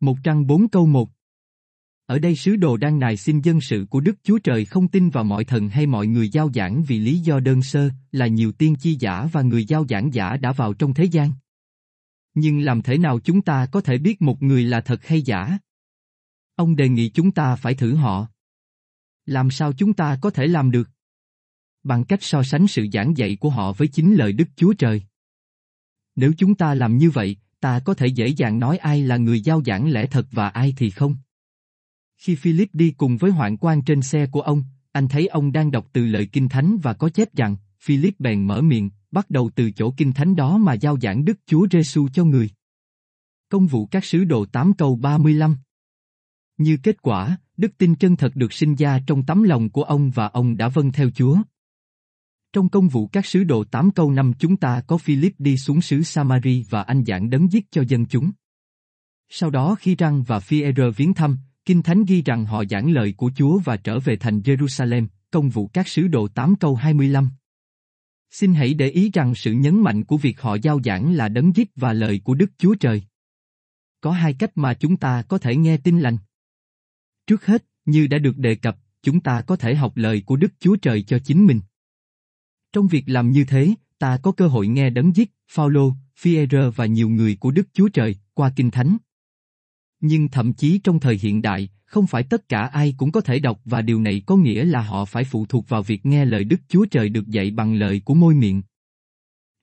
Một 0.00 0.16
trăng 0.24 0.46
bốn 0.46 0.68
câu 0.68 0.86
một 0.86 1.10
ở 2.06 2.18
đây 2.18 2.36
sứ 2.36 2.56
đồ 2.56 2.76
đang 2.76 2.98
nài 2.98 3.16
xin 3.16 3.40
dân 3.40 3.60
sự 3.60 3.86
của 3.90 4.00
Đức 4.00 4.14
Chúa 4.22 4.38
Trời 4.38 4.64
không 4.64 4.88
tin 4.88 5.10
vào 5.10 5.24
mọi 5.24 5.44
thần 5.44 5.68
hay 5.68 5.86
mọi 5.86 6.06
người 6.06 6.28
giao 6.28 6.50
giảng 6.54 6.82
vì 6.82 6.98
lý 6.98 7.18
do 7.18 7.40
đơn 7.40 7.62
sơ, 7.62 7.90
là 8.12 8.26
nhiều 8.26 8.52
tiên 8.52 8.76
chi 8.76 8.96
giả 9.00 9.28
và 9.32 9.42
người 9.42 9.64
giao 9.64 9.86
giảng 9.88 10.14
giả 10.14 10.36
đã 10.36 10.52
vào 10.52 10.74
trong 10.74 10.94
thế 10.94 11.04
gian. 11.04 11.32
Nhưng 12.34 12.60
làm 12.60 12.82
thế 12.82 12.98
nào 12.98 13.20
chúng 13.20 13.42
ta 13.42 13.66
có 13.66 13.80
thể 13.80 13.98
biết 13.98 14.22
một 14.22 14.42
người 14.42 14.62
là 14.62 14.80
thật 14.80 15.06
hay 15.06 15.22
giả? 15.22 15.58
Ông 16.56 16.76
đề 16.76 16.88
nghị 16.88 17.08
chúng 17.08 17.30
ta 17.30 17.56
phải 17.56 17.74
thử 17.74 17.94
họ. 17.94 18.28
Làm 19.26 19.50
sao 19.50 19.72
chúng 19.72 19.92
ta 19.92 20.18
có 20.22 20.30
thể 20.30 20.46
làm 20.46 20.70
được? 20.70 20.90
Bằng 21.82 22.04
cách 22.04 22.22
so 22.22 22.42
sánh 22.42 22.66
sự 22.66 22.86
giảng 22.92 23.16
dạy 23.16 23.36
của 23.36 23.50
họ 23.50 23.72
với 23.72 23.88
chính 23.88 24.14
lời 24.14 24.32
Đức 24.32 24.48
Chúa 24.56 24.72
Trời. 24.72 25.02
Nếu 26.16 26.32
chúng 26.38 26.54
ta 26.54 26.74
làm 26.74 26.98
như 26.98 27.10
vậy, 27.10 27.36
ta 27.60 27.80
có 27.84 27.94
thể 27.94 28.06
dễ 28.06 28.28
dàng 28.28 28.58
nói 28.58 28.78
ai 28.78 29.02
là 29.02 29.16
người 29.16 29.40
giao 29.40 29.62
giảng 29.66 29.90
lẽ 29.90 30.06
thật 30.06 30.26
và 30.30 30.48
ai 30.48 30.74
thì 30.76 30.90
không. 30.90 31.16
Khi 32.24 32.34
Philip 32.34 32.68
đi 32.72 32.90
cùng 32.90 33.16
với 33.16 33.30
hoạn 33.30 33.56
quan 33.56 33.82
trên 33.82 34.02
xe 34.02 34.26
của 34.26 34.40
ông, 34.40 34.64
anh 34.92 35.08
thấy 35.08 35.26
ông 35.26 35.52
đang 35.52 35.70
đọc 35.70 35.86
từ 35.92 36.06
lời 36.06 36.28
Kinh 36.32 36.48
Thánh 36.48 36.78
và 36.82 36.94
có 36.94 37.08
chép 37.08 37.34
rằng, 37.34 37.56
Philip 37.80 38.20
bèn 38.20 38.46
mở 38.46 38.62
miệng, 38.62 38.90
bắt 39.10 39.30
đầu 39.30 39.50
từ 39.54 39.70
chỗ 39.70 39.94
Kinh 39.96 40.12
Thánh 40.12 40.36
đó 40.36 40.58
mà 40.58 40.72
giao 40.72 40.98
giảng 41.00 41.24
Đức 41.24 41.38
Chúa 41.46 41.66
Giêsu 41.70 42.08
cho 42.08 42.24
người. 42.24 42.50
Công 43.48 43.66
vụ 43.66 43.86
các 43.86 44.04
sứ 44.04 44.24
đồ 44.24 44.44
8 44.44 44.72
câu 44.72 44.96
35 44.96 45.56
Như 46.56 46.78
kết 46.82 47.02
quả, 47.02 47.38
đức 47.56 47.78
tin 47.78 47.94
chân 47.94 48.16
thật 48.16 48.36
được 48.36 48.52
sinh 48.52 48.74
ra 48.74 49.00
trong 49.06 49.26
tấm 49.26 49.42
lòng 49.42 49.70
của 49.70 49.82
ông 49.82 50.10
và 50.10 50.26
ông 50.26 50.56
đã 50.56 50.68
vâng 50.68 50.92
theo 50.92 51.10
Chúa. 51.10 51.38
Trong 52.52 52.68
công 52.68 52.88
vụ 52.88 53.06
các 53.06 53.26
sứ 53.26 53.44
đồ 53.44 53.64
8 53.64 53.90
câu 53.90 54.10
5 54.10 54.32
chúng 54.38 54.56
ta 54.56 54.82
có 54.86 54.98
Philip 54.98 55.34
đi 55.38 55.56
xuống 55.56 55.80
xứ 55.80 56.02
Samari 56.02 56.64
và 56.70 56.82
anh 56.82 57.04
giảng 57.04 57.30
đấng 57.30 57.52
giết 57.52 57.70
cho 57.70 57.82
dân 57.88 58.06
chúng. 58.06 58.30
Sau 59.28 59.50
đó 59.50 59.76
khi 59.78 59.94
Răng 59.94 60.22
và 60.22 60.40
Phi-e-rơ 60.40 60.90
viếng 60.90 61.14
thăm, 61.14 61.38
Kinh 61.66 61.82
Thánh 61.82 62.04
ghi 62.04 62.22
rằng 62.22 62.46
họ 62.46 62.64
giảng 62.70 62.90
lời 62.90 63.14
của 63.16 63.30
Chúa 63.36 63.58
và 63.58 63.76
trở 63.76 64.00
về 64.00 64.16
thành 64.16 64.40
Jerusalem, 64.40 65.06
công 65.30 65.50
vụ 65.50 65.66
các 65.66 65.88
sứ 65.88 66.08
đồ 66.08 66.28
8 66.28 66.56
câu 66.56 66.74
25. 66.74 67.30
Xin 68.30 68.54
hãy 68.54 68.74
để 68.74 68.88
ý 68.88 69.10
rằng 69.10 69.34
sự 69.34 69.52
nhấn 69.52 69.80
mạnh 69.80 70.04
của 70.04 70.16
việc 70.16 70.40
họ 70.40 70.54
giao 70.54 70.80
giảng 70.84 71.14
là 71.14 71.28
đấng 71.28 71.56
giết 71.56 71.70
và 71.76 71.92
lời 71.92 72.20
của 72.24 72.34
Đức 72.34 72.50
Chúa 72.58 72.74
Trời. 72.74 73.02
Có 74.00 74.10
hai 74.10 74.34
cách 74.34 74.50
mà 74.54 74.74
chúng 74.74 74.96
ta 74.96 75.22
có 75.22 75.38
thể 75.38 75.56
nghe 75.56 75.76
tin 75.76 76.00
lành. 76.00 76.16
Trước 77.26 77.46
hết, 77.46 77.64
như 77.84 78.06
đã 78.06 78.18
được 78.18 78.38
đề 78.38 78.54
cập, 78.54 78.78
chúng 79.02 79.20
ta 79.20 79.40
có 79.40 79.56
thể 79.56 79.74
học 79.74 79.96
lời 79.96 80.22
của 80.26 80.36
Đức 80.36 80.52
Chúa 80.60 80.76
Trời 80.76 81.02
cho 81.02 81.18
chính 81.18 81.46
mình. 81.46 81.60
Trong 82.72 82.86
việc 82.86 83.04
làm 83.06 83.30
như 83.30 83.44
thế, 83.44 83.74
ta 83.98 84.18
có 84.22 84.32
cơ 84.32 84.46
hội 84.46 84.66
nghe 84.66 84.90
đấng 84.90 85.16
giết, 85.16 85.30
Phaolô, 85.50 85.92
Phi-e-rơ 86.16 86.70
và 86.70 86.86
nhiều 86.86 87.08
người 87.08 87.36
của 87.36 87.50
Đức 87.50 87.68
Chúa 87.72 87.88
Trời 87.88 88.16
qua 88.34 88.52
Kinh 88.56 88.70
Thánh. 88.70 88.96
Nhưng 90.06 90.28
thậm 90.28 90.52
chí 90.52 90.78
trong 90.78 91.00
thời 91.00 91.18
hiện 91.22 91.42
đại, 91.42 91.68
không 91.84 92.06
phải 92.06 92.22
tất 92.22 92.48
cả 92.48 92.60
ai 92.60 92.94
cũng 92.96 93.12
có 93.12 93.20
thể 93.20 93.38
đọc 93.38 93.60
và 93.64 93.82
điều 93.82 94.00
này 94.00 94.22
có 94.26 94.36
nghĩa 94.36 94.64
là 94.64 94.82
họ 94.82 95.04
phải 95.04 95.24
phụ 95.24 95.46
thuộc 95.46 95.68
vào 95.68 95.82
việc 95.82 96.06
nghe 96.06 96.24
lời 96.24 96.44
Đức 96.44 96.60
Chúa 96.68 96.84
Trời 96.84 97.08
được 97.08 97.28
dạy 97.28 97.50
bằng 97.50 97.74
lời 97.74 98.02
của 98.04 98.14
môi 98.14 98.34
miệng. 98.34 98.62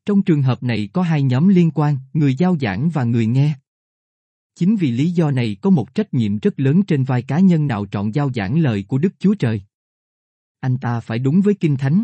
Trong 0.05 0.21
trường 0.21 0.41
hợp 0.41 0.63
này 0.63 0.89
có 0.93 1.01
hai 1.01 1.23
nhóm 1.23 1.47
liên 1.47 1.71
quan, 1.71 1.97
người 2.13 2.35
giao 2.35 2.57
giảng 2.61 2.89
và 2.89 3.03
người 3.03 3.25
nghe. 3.25 3.53
Chính 4.55 4.75
vì 4.75 4.91
lý 4.91 5.11
do 5.11 5.31
này 5.31 5.57
có 5.61 5.69
một 5.69 5.95
trách 5.95 6.13
nhiệm 6.13 6.37
rất 6.37 6.59
lớn 6.59 6.83
trên 6.83 7.03
vai 7.03 7.21
cá 7.21 7.39
nhân 7.39 7.67
nào 7.67 7.85
chọn 7.85 8.15
giao 8.15 8.31
giảng 8.35 8.59
lời 8.59 8.85
của 8.87 8.97
Đức 8.97 9.13
Chúa 9.19 9.33
Trời. 9.33 9.61
Anh 10.59 10.77
ta 10.77 10.99
phải 10.99 11.19
đúng 11.19 11.41
với 11.41 11.53
Kinh 11.53 11.77
Thánh. 11.77 12.03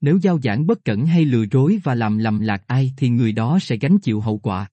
Nếu 0.00 0.18
giao 0.22 0.40
giảng 0.40 0.66
bất 0.66 0.84
cẩn 0.84 1.06
hay 1.06 1.24
lừa 1.24 1.44
dối 1.50 1.80
và 1.84 1.94
làm 1.94 2.18
lầm 2.18 2.40
lạc 2.40 2.62
ai 2.66 2.92
thì 2.96 3.08
người 3.08 3.32
đó 3.32 3.58
sẽ 3.60 3.76
gánh 3.76 3.98
chịu 3.98 4.20
hậu 4.20 4.38
quả. 4.38 4.68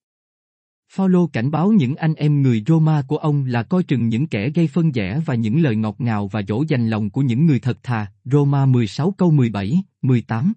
Phaolô 0.94 1.28
cảnh 1.28 1.52
báo 1.52 1.72
những 1.72 1.96
anh 1.96 2.14
em 2.14 2.42
người 2.42 2.64
Roma 2.68 3.02
của 3.08 3.18
ông 3.18 3.46
là 3.46 3.64
coi 3.64 3.84
chừng 3.84 4.10
những 4.10 4.28
kẻ 4.28 4.50
gây 4.50 4.68
phân 4.68 4.92
rẽ 4.92 5.22
và 5.26 5.36
những 5.36 5.62
lời 5.62 5.76
ngọt 5.76 5.96
ngào 6.02 6.28
và 6.28 6.42
dỗ 6.48 6.64
dành 6.68 6.90
lòng 6.90 7.10
của 7.10 7.22
những 7.22 7.46
người 7.46 7.60
thật 7.60 7.84
thà, 7.84 8.12
Roma 8.26 8.66
16 8.66 9.12
câu 9.12 9.32
17, 9.32 9.84
18. 10.02 10.54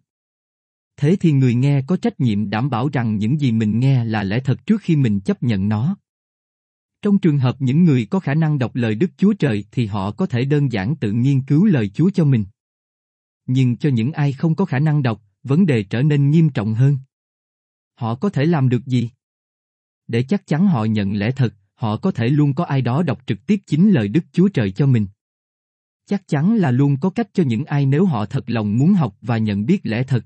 Thế 0.96 1.16
thì 1.20 1.32
người 1.32 1.54
nghe 1.54 1.82
có 1.82 1.96
trách 1.96 2.20
nhiệm 2.20 2.50
đảm 2.50 2.70
bảo 2.70 2.88
rằng 2.88 3.16
những 3.16 3.40
gì 3.40 3.52
mình 3.52 3.80
nghe 3.80 4.04
là 4.04 4.22
lẽ 4.22 4.40
thật 4.40 4.66
trước 4.66 4.80
khi 4.80 4.96
mình 4.96 5.20
chấp 5.20 5.42
nhận 5.42 5.68
nó. 5.68 5.96
Trong 7.02 7.18
trường 7.18 7.38
hợp 7.38 7.56
những 7.58 7.84
người 7.84 8.06
có 8.06 8.20
khả 8.20 8.34
năng 8.34 8.58
đọc 8.58 8.74
lời 8.74 8.94
Đức 8.94 9.10
Chúa 9.16 9.32
Trời 9.32 9.64
thì 9.72 9.86
họ 9.86 10.10
có 10.10 10.26
thể 10.26 10.44
đơn 10.44 10.72
giản 10.72 10.96
tự 10.96 11.12
nghiên 11.12 11.42
cứu 11.42 11.64
lời 11.64 11.88
Chúa 11.88 12.10
cho 12.10 12.24
mình. 12.24 12.44
Nhưng 13.46 13.76
cho 13.76 13.88
những 13.88 14.12
ai 14.12 14.32
không 14.32 14.54
có 14.54 14.64
khả 14.64 14.78
năng 14.78 15.02
đọc, 15.02 15.22
vấn 15.42 15.66
đề 15.66 15.82
trở 15.82 16.02
nên 16.02 16.30
nghiêm 16.30 16.48
trọng 16.48 16.74
hơn. 16.74 16.98
Họ 17.94 18.14
có 18.14 18.28
thể 18.28 18.44
làm 18.44 18.68
được 18.68 18.86
gì? 18.86 19.10
Để 20.08 20.22
chắc 20.22 20.46
chắn 20.46 20.66
họ 20.66 20.84
nhận 20.84 21.16
lẽ 21.16 21.30
thật, 21.30 21.54
họ 21.74 21.96
có 21.96 22.10
thể 22.10 22.28
luôn 22.28 22.54
có 22.54 22.64
ai 22.64 22.82
đó 22.82 23.02
đọc 23.02 23.22
trực 23.26 23.46
tiếp 23.46 23.60
chính 23.66 23.90
lời 23.90 24.08
Đức 24.08 24.24
Chúa 24.32 24.48
Trời 24.48 24.70
cho 24.70 24.86
mình. 24.86 25.06
Chắc 26.06 26.28
chắn 26.28 26.56
là 26.56 26.70
luôn 26.70 26.96
có 27.00 27.10
cách 27.10 27.28
cho 27.32 27.42
những 27.42 27.64
ai 27.64 27.86
nếu 27.86 28.06
họ 28.06 28.26
thật 28.26 28.50
lòng 28.50 28.78
muốn 28.78 28.94
học 28.94 29.16
và 29.20 29.38
nhận 29.38 29.66
biết 29.66 29.80
lẽ 29.82 30.02
thật. 30.02 30.24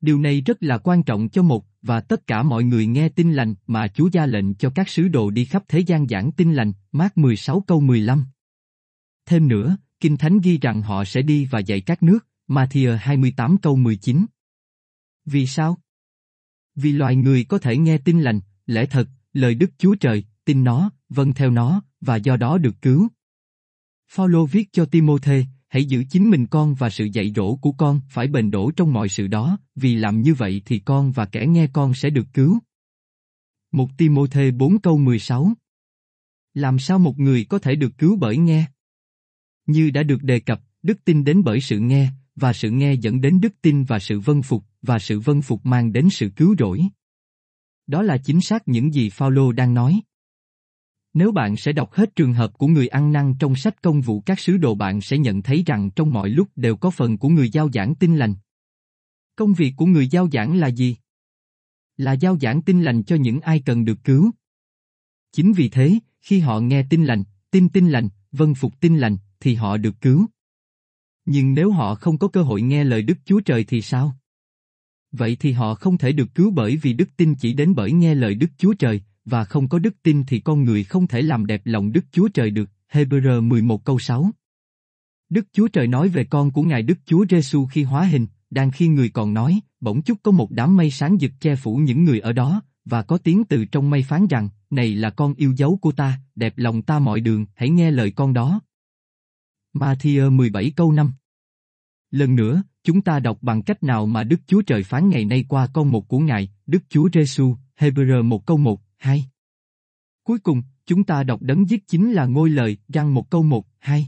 Điều 0.00 0.18
này 0.18 0.40
rất 0.40 0.62
là 0.62 0.78
quan 0.78 1.02
trọng 1.02 1.28
cho 1.28 1.42
một 1.42 1.66
và 1.82 2.00
tất 2.00 2.26
cả 2.26 2.42
mọi 2.42 2.64
người 2.64 2.86
nghe 2.86 3.08
tin 3.08 3.32
lành 3.32 3.54
mà 3.66 3.88
Chúa 3.88 4.10
ra 4.12 4.26
lệnh 4.26 4.54
cho 4.54 4.70
các 4.70 4.88
sứ 4.88 5.08
đồ 5.08 5.30
đi 5.30 5.44
khắp 5.44 5.64
thế 5.68 5.78
gian 5.78 6.08
giảng 6.08 6.32
tin 6.32 6.52
lành, 6.52 6.72
mát 6.92 7.18
16 7.18 7.60
câu 7.60 7.80
15. 7.80 8.26
Thêm 9.26 9.48
nữa, 9.48 9.76
Kinh 10.00 10.16
Thánh 10.16 10.40
ghi 10.40 10.58
rằng 10.58 10.82
họ 10.82 11.04
sẽ 11.04 11.22
đi 11.22 11.44
và 11.44 11.58
dạy 11.58 11.80
các 11.80 12.02
nước, 12.02 12.26
Matthew 12.48 12.96
28 13.00 13.56
câu 13.56 13.76
19. 13.76 14.26
Vì 15.24 15.46
sao? 15.46 15.78
Vì 16.74 16.92
loài 16.92 17.16
người 17.16 17.44
có 17.44 17.58
thể 17.58 17.76
nghe 17.76 17.98
tin 17.98 18.20
lành, 18.20 18.40
lẽ 18.72 18.86
thật, 18.86 19.08
lời 19.32 19.54
Đức 19.54 19.70
Chúa 19.78 19.94
Trời, 19.94 20.24
tin 20.44 20.64
nó, 20.64 20.90
vâng 21.08 21.32
theo 21.32 21.50
nó, 21.50 21.82
và 22.00 22.16
do 22.16 22.36
đó 22.36 22.58
được 22.58 22.82
cứu. 22.82 23.08
Phaolô 24.08 24.46
viết 24.46 24.72
cho 24.72 24.84
Timôthê, 24.84 25.44
hãy 25.68 25.84
giữ 25.84 26.04
chính 26.10 26.30
mình 26.30 26.46
con 26.46 26.74
và 26.74 26.90
sự 26.90 27.04
dạy 27.04 27.32
dỗ 27.36 27.56
của 27.56 27.72
con 27.72 28.00
phải 28.08 28.28
bền 28.28 28.50
đổ 28.50 28.70
trong 28.70 28.92
mọi 28.92 29.08
sự 29.08 29.26
đó, 29.26 29.58
vì 29.74 29.94
làm 29.94 30.22
như 30.22 30.34
vậy 30.34 30.62
thì 30.64 30.78
con 30.78 31.12
và 31.12 31.26
kẻ 31.26 31.46
nghe 31.46 31.66
con 31.72 31.94
sẽ 31.94 32.10
được 32.10 32.26
cứu. 32.32 32.58
Một 33.72 33.88
Timôthê 33.98 34.50
4 34.50 34.80
câu 34.80 34.98
16 34.98 35.52
Làm 36.54 36.78
sao 36.78 36.98
một 36.98 37.18
người 37.18 37.44
có 37.44 37.58
thể 37.58 37.74
được 37.74 37.98
cứu 37.98 38.16
bởi 38.16 38.36
nghe? 38.36 38.66
Như 39.66 39.90
đã 39.90 40.02
được 40.02 40.22
đề 40.22 40.40
cập, 40.40 40.60
đức 40.82 41.04
tin 41.04 41.24
đến 41.24 41.44
bởi 41.44 41.60
sự 41.60 41.78
nghe, 41.78 42.10
và 42.36 42.52
sự 42.52 42.70
nghe 42.70 42.94
dẫn 42.94 43.20
đến 43.20 43.40
đức 43.40 43.52
tin 43.62 43.84
và 43.84 43.98
sự 43.98 44.20
vân 44.20 44.42
phục, 44.42 44.64
và 44.82 44.98
sự 44.98 45.20
vân 45.20 45.42
phục 45.42 45.66
mang 45.66 45.92
đến 45.92 46.10
sự 46.10 46.30
cứu 46.36 46.54
rỗi. 46.58 46.80
Đó 47.86 48.02
là 48.02 48.18
chính 48.18 48.40
xác 48.40 48.68
những 48.68 48.94
gì 48.94 49.10
Paulo 49.18 49.52
đang 49.52 49.74
nói. 49.74 50.00
Nếu 51.14 51.32
bạn 51.32 51.56
sẽ 51.56 51.72
đọc 51.72 51.92
hết 51.92 52.16
trường 52.16 52.34
hợp 52.34 52.58
của 52.58 52.66
người 52.66 52.88
ăn 52.88 53.12
năn 53.12 53.34
trong 53.38 53.56
sách 53.56 53.82
công 53.82 54.00
vụ 54.00 54.20
các 54.20 54.40
sứ 54.40 54.56
đồ 54.56 54.74
bạn 54.74 55.00
sẽ 55.00 55.18
nhận 55.18 55.42
thấy 55.42 55.62
rằng 55.66 55.90
trong 55.96 56.12
mọi 56.12 56.28
lúc 56.28 56.48
đều 56.56 56.76
có 56.76 56.90
phần 56.90 57.18
của 57.18 57.28
người 57.28 57.50
giao 57.50 57.70
giảng 57.72 57.94
tin 57.94 58.16
lành. 58.16 58.34
Công 59.36 59.52
việc 59.52 59.72
của 59.76 59.86
người 59.86 60.08
giao 60.08 60.28
giảng 60.32 60.56
là 60.56 60.66
gì? 60.66 60.96
Là 61.96 62.12
giao 62.12 62.38
giảng 62.38 62.62
tin 62.62 62.82
lành 62.82 63.02
cho 63.02 63.16
những 63.16 63.40
ai 63.40 63.62
cần 63.66 63.84
được 63.84 63.98
cứu. 64.04 64.30
Chính 65.32 65.52
vì 65.52 65.68
thế, 65.68 65.98
khi 66.20 66.40
họ 66.40 66.60
nghe 66.60 66.86
tin 66.90 67.04
lành, 67.04 67.24
tin 67.50 67.68
tin 67.68 67.88
lành, 67.88 68.08
vân 68.32 68.54
phục 68.54 68.80
tin 68.80 68.98
lành, 68.98 69.16
thì 69.40 69.54
họ 69.54 69.76
được 69.76 70.00
cứu. 70.00 70.26
Nhưng 71.24 71.54
nếu 71.54 71.70
họ 71.70 71.94
không 71.94 72.18
có 72.18 72.28
cơ 72.28 72.42
hội 72.42 72.62
nghe 72.62 72.84
lời 72.84 73.02
Đức 73.02 73.18
Chúa 73.24 73.40
Trời 73.40 73.64
thì 73.64 73.82
sao? 73.82 74.16
Vậy 75.12 75.36
thì 75.40 75.52
họ 75.52 75.74
không 75.74 75.98
thể 75.98 76.12
được 76.12 76.34
cứu 76.34 76.50
bởi 76.50 76.76
vì 76.76 76.92
đức 76.92 77.08
tin 77.16 77.34
chỉ 77.34 77.52
đến 77.52 77.74
bởi 77.74 77.92
nghe 77.92 78.14
lời 78.14 78.34
Đức 78.34 78.50
Chúa 78.58 78.74
Trời, 78.74 79.02
và 79.24 79.44
không 79.44 79.68
có 79.68 79.78
đức 79.78 80.02
tin 80.02 80.24
thì 80.24 80.40
con 80.40 80.64
người 80.64 80.84
không 80.84 81.06
thể 81.06 81.22
làm 81.22 81.46
đẹp 81.46 81.62
lòng 81.64 81.92
Đức 81.92 82.04
Chúa 82.12 82.28
Trời 82.28 82.50
được. 82.50 82.70
Hebrew 82.92 83.42
11 83.42 83.84
câu 83.84 83.98
6 83.98 84.30
Đức 85.28 85.46
Chúa 85.52 85.68
Trời 85.68 85.86
nói 85.86 86.08
về 86.08 86.24
con 86.24 86.50
của 86.50 86.62
Ngài 86.62 86.82
Đức 86.82 86.98
Chúa 87.06 87.24
Giêsu 87.30 87.66
khi 87.66 87.82
hóa 87.82 88.04
hình, 88.04 88.26
đang 88.50 88.70
khi 88.70 88.88
người 88.88 89.08
còn 89.08 89.34
nói, 89.34 89.60
bỗng 89.80 90.02
chút 90.02 90.18
có 90.22 90.32
một 90.32 90.50
đám 90.50 90.76
mây 90.76 90.90
sáng 90.90 91.18
rực 91.20 91.30
che 91.40 91.56
phủ 91.56 91.76
những 91.76 92.04
người 92.04 92.20
ở 92.20 92.32
đó, 92.32 92.62
và 92.84 93.02
có 93.02 93.18
tiếng 93.18 93.44
từ 93.44 93.64
trong 93.64 93.90
mây 93.90 94.02
phán 94.02 94.26
rằng, 94.26 94.48
này 94.70 94.94
là 94.94 95.10
con 95.10 95.34
yêu 95.34 95.52
dấu 95.56 95.78
của 95.82 95.92
ta, 95.92 96.20
đẹp 96.34 96.54
lòng 96.56 96.82
ta 96.82 96.98
mọi 96.98 97.20
đường, 97.20 97.46
hãy 97.54 97.70
nghe 97.70 97.90
lời 97.90 98.10
con 98.10 98.32
đó. 98.32 98.60
Matthew 99.74 100.30
17 100.30 100.72
câu 100.76 100.92
5 100.92 101.12
Lần 102.10 102.36
nữa, 102.36 102.62
chúng 102.84 103.02
ta 103.02 103.20
đọc 103.20 103.38
bằng 103.40 103.62
cách 103.62 103.82
nào 103.82 104.06
mà 104.06 104.24
Đức 104.24 104.40
Chúa 104.46 104.62
Trời 104.62 104.82
phán 104.82 105.08
ngày 105.08 105.24
nay 105.24 105.44
qua 105.48 105.68
câu 105.74 105.84
một 105.84 106.08
của 106.08 106.18
Ngài, 106.18 106.48
Đức 106.66 106.82
Chúa 106.88 107.08
Giêsu, 107.12 107.56
Hebrew 107.78 108.22
1 108.22 108.46
câu 108.46 108.56
1, 108.56 108.80
2. 108.96 109.24
Cuối 110.24 110.38
cùng, 110.38 110.62
chúng 110.86 111.04
ta 111.04 111.22
đọc 111.22 111.42
đấng 111.42 111.68
giết 111.68 111.88
chính 111.88 112.12
là 112.12 112.26
ngôi 112.26 112.50
lời, 112.50 112.76
răng 112.88 113.14
một 113.14 113.30
câu 113.30 113.42
1, 113.42 113.66
2. 113.78 114.06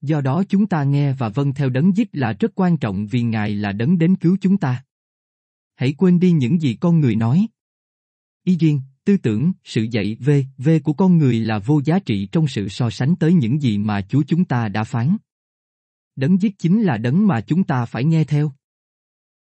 Do 0.00 0.20
đó 0.20 0.42
chúng 0.48 0.66
ta 0.66 0.84
nghe 0.84 1.12
và 1.12 1.28
vâng 1.28 1.54
theo 1.54 1.68
đấng 1.68 1.96
giết 1.96 2.08
là 2.12 2.32
rất 2.32 2.52
quan 2.54 2.76
trọng 2.76 3.06
vì 3.06 3.22
Ngài 3.22 3.54
là 3.54 3.72
đấng 3.72 3.98
đến 3.98 4.16
cứu 4.16 4.36
chúng 4.40 4.56
ta. 4.56 4.84
Hãy 5.74 5.92
quên 5.92 6.20
đi 6.20 6.32
những 6.32 6.60
gì 6.60 6.74
con 6.74 7.00
người 7.00 7.16
nói. 7.16 7.46
Ý 8.44 8.56
riêng, 8.56 8.80
tư 9.04 9.16
tưởng, 9.16 9.52
sự 9.64 9.82
dạy 9.82 10.16
về, 10.20 10.46
về 10.58 10.80
của 10.80 10.92
con 10.92 11.18
người 11.18 11.40
là 11.40 11.58
vô 11.58 11.80
giá 11.84 11.98
trị 11.98 12.28
trong 12.32 12.48
sự 12.48 12.68
so 12.68 12.90
sánh 12.90 13.16
tới 13.16 13.32
những 13.32 13.62
gì 13.62 13.78
mà 13.78 14.02
Chúa 14.02 14.22
chúng 14.26 14.44
ta 14.44 14.68
đã 14.68 14.84
phán. 14.84 15.16
Đấng 16.18 16.42
giết 16.42 16.58
chính 16.58 16.82
là 16.82 16.96
đấng 16.96 17.26
mà 17.26 17.40
chúng 17.40 17.64
ta 17.64 17.84
phải 17.84 18.04
nghe 18.04 18.24
theo. 18.24 18.52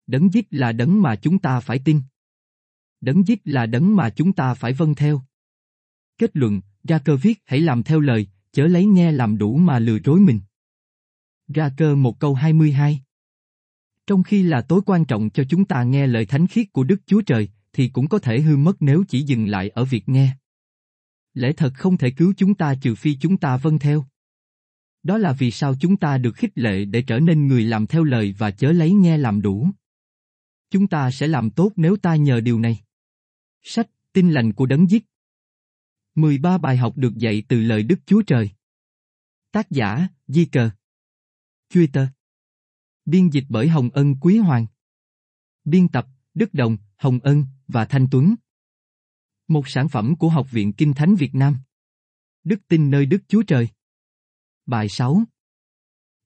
Đấng 0.08 0.34
giết 0.34 0.48
là 0.52 0.72
đấng 0.72 1.02
mà 1.02 1.16
chúng 1.16 1.40
ta 1.40 1.60
phải 1.60 1.80
tin. 1.86 2.02
Đấng 3.02 3.28
giết 3.28 3.42
là 3.46 3.66
đấng 3.66 3.96
mà 3.96 4.10
chúng 4.10 4.34
ta 4.34 4.54
phải 4.54 4.74
vâng 4.74 4.96
theo. 4.96 5.22
Kết 6.18 6.32
luận, 6.34 6.62
ra 6.84 7.00
cơ 7.00 7.18
viết 7.18 7.42
hãy 7.46 7.62
làm 7.62 7.84
theo 7.84 8.00
lời, 8.00 8.28
chớ 8.52 8.68
lấy 8.68 8.86
nghe 8.86 9.12
làm 9.12 9.38
đủ 9.38 9.58
mà 9.58 9.80
lừa 9.80 9.98
dối 10.04 10.20
mình. 10.20 10.40
Ra 11.48 11.72
cơ 11.78 11.96
một 11.96 12.20
câu 12.20 12.34
22 12.34 13.02
Trong 14.08 14.24
khi 14.24 14.44
là 14.44 14.62
tối 14.62 14.82
quan 14.86 15.06
trọng 15.06 15.30
cho 15.30 15.44
chúng 15.50 15.66
ta 15.66 15.84
nghe 15.84 16.08
lời 16.08 16.26
thánh 16.26 16.48
khiết 16.48 16.74
của 16.74 16.84
Đức 16.84 17.02
Chúa 17.06 17.22
Trời, 17.22 17.50
thì 17.74 17.90
cũng 17.90 18.08
có 18.08 18.20
thể 18.20 18.42
hư 18.42 18.58
mất 18.58 18.82
nếu 18.82 19.04
chỉ 19.08 19.22
dừng 19.22 19.48
lại 19.48 19.70
ở 19.70 19.86
việc 19.86 20.10
nghe. 20.10 20.38
Lẽ 21.34 21.54
thật 21.54 21.74
không 21.76 21.98
thể 21.98 22.12
cứu 22.12 22.34
chúng 22.38 22.56
ta 22.56 22.76
trừ 22.82 22.96
phi 22.96 23.16
chúng 23.16 23.38
ta 23.38 23.58
vâng 23.58 23.80
theo. 23.80 24.06
Đó 25.06 25.18
là 25.18 25.34
vì 25.34 25.52
sao 25.52 25.76
chúng 25.80 25.98
ta 25.98 26.18
được 26.18 26.36
khích 26.36 26.52
lệ 26.56 26.86
để 26.86 27.02
trở 27.02 27.20
nên 27.20 27.48
người 27.48 27.64
làm 27.64 27.88
theo 27.88 28.04
lời 28.04 28.36
và 28.38 28.52
chớ 28.52 28.72
lấy 28.72 28.92
nghe 28.92 29.18
làm 29.18 29.42
đủ. 29.42 29.70
Chúng 30.70 30.88
ta 30.88 31.12
sẽ 31.12 31.28
làm 31.28 31.50
tốt 31.50 31.72
nếu 31.76 31.98
ta 31.98 32.16
nhờ 32.16 32.40
điều 32.40 32.60
này. 32.60 32.80
Sách, 33.64 33.90
tin 34.14 34.32
lành 34.32 34.54
của 34.54 34.66
đấng 34.66 34.90
giết 34.90 35.06
13 36.16 36.58
bài 36.58 36.78
học 36.78 36.98
được 36.98 37.18
dạy 37.18 37.44
từ 37.48 37.60
lời 37.60 37.84
Đức 37.84 38.00
Chúa 38.06 38.22
Trời. 38.22 38.50
Tác 39.52 39.72
giả, 39.72 40.08
Di 40.28 40.46
Cờ. 40.46 40.70
Twitter. 41.74 42.08
Biên 43.06 43.30
dịch 43.30 43.46
bởi 43.50 43.68
Hồng 43.68 43.90
Ân 43.90 44.16
Quý 44.22 44.38
Hoàng. 44.38 44.66
Biên 45.66 45.88
tập, 45.88 46.08
Đức 46.34 46.54
Đồng, 46.54 46.78
Hồng 46.96 47.20
Ân 47.24 47.46
và 47.68 47.86
Thanh 47.86 48.08
Tuấn. 48.12 48.36
Một 49.48 49.68
sản 49.68 49.90
phẩm 49.90 50.16
của 50.16 50.30
Học 50.30 50.52
viện 50.52 50.74
Kinh 50.74 50.94
Thánh 50.94 51.16
Việt 51.16 51.36
Nam. 51.36 51.58
Đức 52.44 52.68
tin 52.68 52.92
nơi 52.92 53.06
Đức 53.06 53.24
Chúa 53.28 53.44
Trời. 53.44 53.70
Bài 54.66 54.90
6 54.90 55.24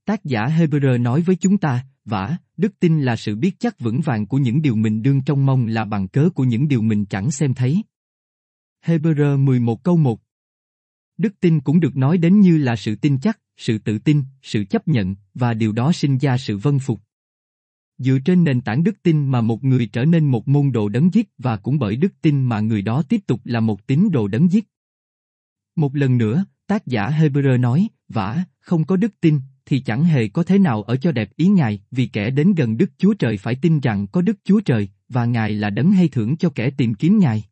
Tác 0.06 0.26
giả 0.26 0.48
Hebrew 0.48 1.02
nói 1.02 1.22
với 1.22 1.36
chúng 1.36 1.58
ta, 1.58 1.86
vả, 2.06 2.38
đức 2.58 2.80
tin 2.80 3.02
là 3.02 3.16
sự 3.16 3.36
biết 3.36 3.60
chắc 3.60 3.80
vững 3.80 4.02
vàng 4.02 4.26
của 4.26 4.38
những 4.38 4.62
điều 4.62 4.76
mình 4.76 5.02
đương 5.02 5.22
trong 5.26 5.46
mong 5.46 5.68
là 5.68 5.86
bằng 5.86 6.08
cớ 6.08 6.30
của 6.36 6.44
những 6.44 6.68
điều 6.68 6.82
mình 6.82 7.06
chẳng 7.06 7.32
xem 7.32 7.54
thấy. 7.54 7.84
Hebrew 8.86 9.46
11 9.46 9.84
câu 9.84 9.98
1 9.98 10.20
Đức 11.18 11.40
tin 11.40 11.60
cũng 11.60 11.80
được 11.80 11.98
nói 11.98 12.18
đến 12.18 12.40
như 12.40 12.58
là 12.58 12.76
sự 12.76 12.96
tin 12.96 13.20
chắc, 13.20 13.40
sự 13.58 13.78
tự 13.78 14.00
tin, 14.00 14.24
sự 14.42 14.64
chấp 14.64 14.88
nhận, 14.88 15.16
và 15.34 15.54
điều 15.54 15.72
đó 15.72 15.92
sinh 15.92 16.18
ra 16.18 16.38
sự 16.38 16.58
vân 16.58 16.80
phục. 16.80 17.00
Dựa 17.98 18.20
trên 18.26 18.44
nền 18.44 18.62
tảng 18.62 18.84
đức 18.84 19.04
tin 19.04 19.32
mà 19.32 19.42
một 19.42 19.64
người 19.64 19.90
trở 19.94 20.06
nên 20.06 20.28
một 20.28 20.48
môn 20.48 20.72
đồ 20.72 20.90
đấng 20.90 21.14
giết 21.14 21.30
và 21.38 21.58
cũng 21.58 21.80
bởi 21.80 21.96
đức 21.96 22.14
tin 22.22 22.46
mà 22.46 22.60
người 22.60 22.82
đó 22.82 23.04
tiếp 23.10 23.22
tục 23.28 23.42
là 23.44 23.60
một 23.60 23.88
tín 23.88 24.10
đồ 24.12 24.28
đấng 24.28 24.52
giết. 24.52 24.66
Một 25.76 25.96
lần 25.96 26.18
nữa, 26.18 26.46
tác 26.70 26.88
giả 26.88 27.10
Hebrew 27.10 27.60
nói, 27.60 27.88
vả, 28.10 28.44
không 28.60 28.86
có 28.86 28.96
đức 28.96 29.14
tin, 29.22 29.40
thì 29.66 29.80
chẳng 29.80 30.04
hề 30.04 30.28
có 30.28 30.44
thế 30.44 30.60
nào 30.60 30.84
ở 30.84 30.96
cho 30.96 31.12
đẹp 31.12 31.30
ý 31.36 31.48
Ngài, 31.48 31.82
vì 31.92 32.08
kẻ 32.08 32.30
đến 32.30 32.54
gần 32.54 32.78
Đức 32.78 32.92
Chúa 32.98 33.14
Trời 33.14 33.38
phải 33.38 33.56
tin 33.56 33.80
rằng 33.80 34.08
có 34.08 34.22
Đức 34.22 34.38
Chúa 34.44 34.60
Trời, 34.60 34.90
và 35.10 35.26
Ngài 35.26 35.52
là 35.52 35.70
đấng 35.70 35.92
hay 35.92 36.08
thưởng 36.08 36.38
cho 36.38 36.50
kẻ 36.50 36.70
tìm 36.70 36.94
kiếm 36.94 37.20
Ngài. 37.20 37.44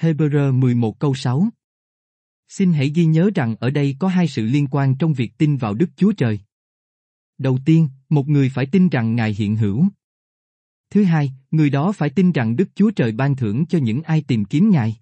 Hebrew 0.00 0.52
11 0.52 0.98
câu 0.98 1.14
6 1.14 1.48
Xin 2.48 2.72
hãy 2.72 2.88
ghi 2.88 3.04
nhớ 3.04 3.30
rằng 3.34 3.56
ở 3.60 3.70
đây 3.70 3.96
có 3.98 4.08
hai 4.08 4.28
sự 4.28 4.46
liên 4.46 4.66
quan 4.70 4.94
trong 4.98 5.14
việc 5.14 5.38
tin 5.38 5.56
vào 5.56 5.74
Đức 5.74 5.90
Chúa 5.96 6.12
Trời. 6.12 6.40
Đầu 7.38 7.58
tiên, 7.64 7.88
một 8.08 8.28
người 8.28 8.48
phải 8.48 8.66
tin 8.66 8.88
rằng 8.88 9.16
Ngài 9.16 9.34
hiện 9.34 9.56
hữu. 9.56 9.86
Thứ 10.90 11.04
hai, 11.04 11.32
người 11.50 11.70
đó 11.70 11.92
phải 11.92 12.10
tin 12.10 12.32
rằng 12.32 12.56
Đức 12.56 12.68
Chúa 12.74 12.90
Trời 12.90 13.12
ban 13.12 13.36
thưởng 13.36 13.66
cho 13.66 13.78
những 13.78 14.02
ai 14.02 14.24
tìm 14.26 14.44
kiếm 14.44 14.70
Ngài. 14.70 14.96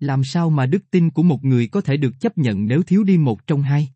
Làm 0.00 0.24
sao 0.24 0.50
mà 0.50 0.66
đức 0.66 0.90
tin 0.90 1.10
của 1.10 1.22
một 1.22 1.44
người 1.44 1.66
có 1.66 1.80
thể 1.80 1.96
được 1.96 2.20
chấp 2.20 2.38
nhận 2.38 2.66
nếu 2.66 2.82
thiếu 2.82 3.04
đi 3.04 3.18
một 3.18 3.46
trong 3.46 3.62
hai? 3.62 3.88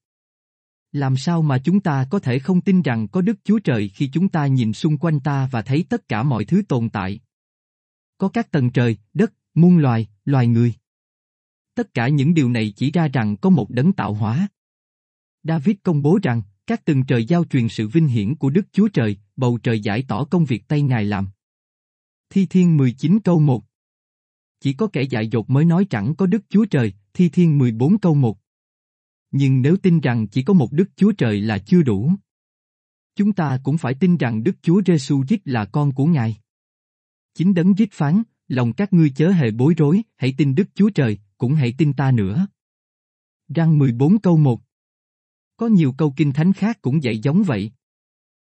Làm 0.93 1.17
sao 1.17 1.43
mà 1.43 1.59
chúng 1.59 1.81
ta 1.81 2.07
có 2.11 2.19
thể 2.19 2.39
không 2.39 2.61
tin 2.61 2.83
rằng 2.83 3.09
có 3.09 3.21
Đức 3.21 3.39
Chúa 3.45 3.59
Trời 3.59 3.89
khi 3.89 4.11
chúng 4.13 4.29
ta 4.29 4.47
nhìn 4.47 4.73
xung 4.73 4.99
quanh 4.99 5.21
ta 5.21 5.49
và 5.53 5.63
thấy 5.63 5.85
tất 5.89 6.09
cả 6.09 6.23
mọi 6.23 6.45
thứ 6.45 6.63
tồn 6.69 6.89
tại? 6.91 7.21
Có 8.19 8.29
các 8.29 8.51
tầng 8.51 8.71
trời, 8.71 8.97
đất, 9.15 9.33
muôn 9.55 9.79
loài, 9.79 10.09
loài 10.25 10.47
người. 10.47 10.75
Tất 11.75 11.95
cả 11.95 12.09
những 12.09 12.35
điều 12.35 12.51
này 12.51 12.73
chỉ 12.77 12.91
ra 12.91 13.09
rằng 13.09 13.37
có 13.37 13.51
một 13.51 13.71
đấng 13.71 13.93
tạo 13.93 14.15
hóa. 14.15 14.49
David 15.43 15.77
công 15.83 16.03
bố 16.03 16.19
rằng, 16.23 16.43
các 16.67 16.85
tầng 16.85 17.05
trời 17.05 17.25
giao 17.25 17.45
truyền 17.45 17.69
sự 17.69 17.89
vinh 17.89 18.09
hiển 18.09 18.35
của 18.35 18.51
Đức 18.51 18.67
Chúa 18.73 18.89
Trời, 18.89 19.17
bầu 19.37 19.59
trời 19.63 19.81
giải 19.81 20.05
tỏ 20.09 20.25
công 20.25 20.45
việc 20.45 20.69
tay 20.69 20.83
Ngài 20.83 21.05
làm. 21.05 21.29
Thi 22.31 22.47
Thiên 22.47 22.77
19 22.77 23.21
câu 23.21 23.41
1 23.41 23.63
chỉ 24.63 24.73
có 24.73 24.89
kẻ 24.93 25.03
dại 25.03 25.29
dột 25.29 25.51
mới 25.51 25.65
nói 25.65 25.87
chẳng 25.91 26.15
có 26.15 26.27
Đức 26.27 26.43
Chúa 26.49 26.65
Trời, 26.65 26.93
Thi 27.15 27.29
Thiên 27.29 27.59
14 27.59 27.99
câu 27.99 28.15
1 28.15 28.39
Nhưng 29.31 29.63
nếu 29.63 29.77
tin 29.77 30.01
rằng 30.01 30.27
chỉ 30.29 30.43
có 30.43 30.55
một 30.55 30.73
Đức 30.73 30.91
Chúa 30.97 31.13
Trời 31.13 31.41
là 31.41 31.59
chưa 31.59 31.83
đủ. 31.83 32.13
Chúng 33.15 33.33
ta 33.33 33.59
cũng 33.63 33.79
phải 33.79 33.95
tin 33.95 34.17
rằng 34.17 34.43
Đức 34.43 34.57
Chúa 34.63 34.83
Giêsu 34.87 35.25
Christ 35.25 35.41
là 35.45 35.65
con 35.65 35.93
của 35.93 36.07
Ngài. 36.07 36.37
Chính 37.35 37.55
đấng 37.55 37.79
giết 37.79 37.93
phán, 37.93 38.23
lòng 38.49 38.73
các 38.73 38.93
ngươi 38.93 39.11
chớ 39.11 39.31
hề 39.31 39.51
bối 39.51 39.75
rối, 39.77 40.03
hãy 40.17 40.35
tin 40.37 40.55
Đức 40.55 40.69
Chúa 40.75 40.91
Trời, 40.91 41.19
cũng 41.39 41.55
hãy 41.55 41.75
tin 41.79 41.93
ta 41.93 42.11
nữa. 42.11 42.47
Răng 43.49 43.79
14 43.79 44.19
câu 44.19 44.37
1 44.37 44.61
Có 45.57 45.67
nhiều 45.67 45.93
câu 45.93 46.15
kinh 46.17 46.33
thánh 46.33 46.53
khác 46.53 46.79
cũng 46.83 47.03
dạy 47.03 47.19
giống 47.19 47.43
vậy. 47.43 47.73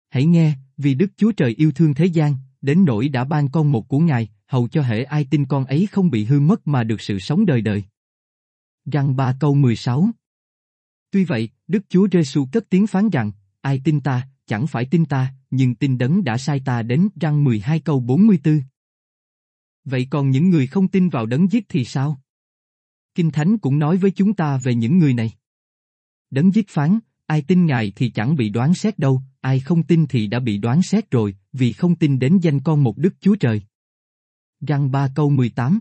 Hãy 0.10 0.26
nghe, 0.26 0.56
vì 0.78 0.96
Đức 0.96 1.12
Chúa 1.18 1.32
Trời 1.32 1.54
yêu 1.58 1.72
thương 1.72 1.94
thế 1.94 2.06
gian, 2.06 2.36
đến 2.64 2.86
nỗi 2.86 3.10
đã 3.10 3.24
ban 3.24 3.50
con 3.50 3.72
một 3.72 3.88
của 3.88 4.00
Ngài, 4.00 4.30
hầu 4.48 4.68
cho 4.68 4.82
hệ 4.82 5.04
ai 5.04 5.28
tin 5.30 5.46
con 5.46 5.66
ấy 5.66 5.88
không 5.92 6.10
bị 6.10 6.26
hư 6.26 6.40
mất 6.40 6.68
mà 6.68 6.84
được 6.84 7.02
sự 7.02 7.20
sống 7.20 7.46
đời 7.46 7.62
đời. 7.62 7.84
Răng 8.86 9.16
3 9.16 9.36
câu 9.40 9.56
16 9.56 10.10
Tuy 11.12 11.26
vậy, 11.26 11.50
Đức 11.68 11.84
Chúa 11.90 12.08
Giêsu 12.12 12.48
cất 12.52 12.70
tiếng 12.70 12.88
phán 12.88 13.10
rằng, 13.10 13.32
ai 13.62 13.82
tin 13.84 14.02
ta, 14.02 14.28
chẳng 14.46 14.68
phải 14.68 14.86
tin 14.86 15.06
ta, 15.06 15.34
nhưng 15.50 15.76
tin 15.76 15.98
đấng 15.98 16.24
đã 16.24 16.38
sai 16.38 16.62
ta 16.66 16.82
đến 16.82 17.10
răng 17.16 17.44
12 17.44 17.80
câu 17.80 18.00
44. 18.00 18.62
Vậy 19.86 20.08
còn 20.10 20.30
những 20.30 20.50
người 20.50 20.68
không 20.68 20.88
tin 20.88 21.10
vào 21.10 21.26
đấng 21.26 21.52
giết 21.52 21.66
thì 21.70 21.86
sao? 21.86 22.22
Kinh 23.16 23.32
Thánh 23.32 23.58
cũng 23.58 23.80
nói 23.80 23.98
với 23.98 24.12
chúng 24.12 24.34
ta 24.34 24.58
về 24.58 24.76
những 24.76 25.00
người 25.00 25.14
này. 25.14 25.32
Đấng 26.30 26.52
giết 26.52 26.70
phán, 26.70 27.00
ai 27.26 27.42
tin 27.42 27.66
Ngài 27.66 27.92
thì 27.96 28.10
chẳng 28.10 28.36
bị 28.36 28.50
đoán 28.50 28.74
xét 28.74 29.00
đâu, 29.00 29.22
ai 29.42 29.60
không 29.60 29.84
tin 29.84 30.08
thì 30.08 30.28
đã 30.28 30.40
bị 30.40 30.58
đoán 30.58 30.82
xét 30.82 31.12
rồi, 31.12 31.36
vì 31.54 31.74
không 31.74 31.96
tin 31.96 32.20
đến 32.20 32.38
danh 32.42 32.60
con 32.60 32.84
một 32.84 32.98
Đức 32.98 33.14
Chúa 33.22 33.36
Trời. 33.36 33.62
Răng 34.68 34.92
3 34.92 35.10
câu 35.16 35.30
18 35.30 35.80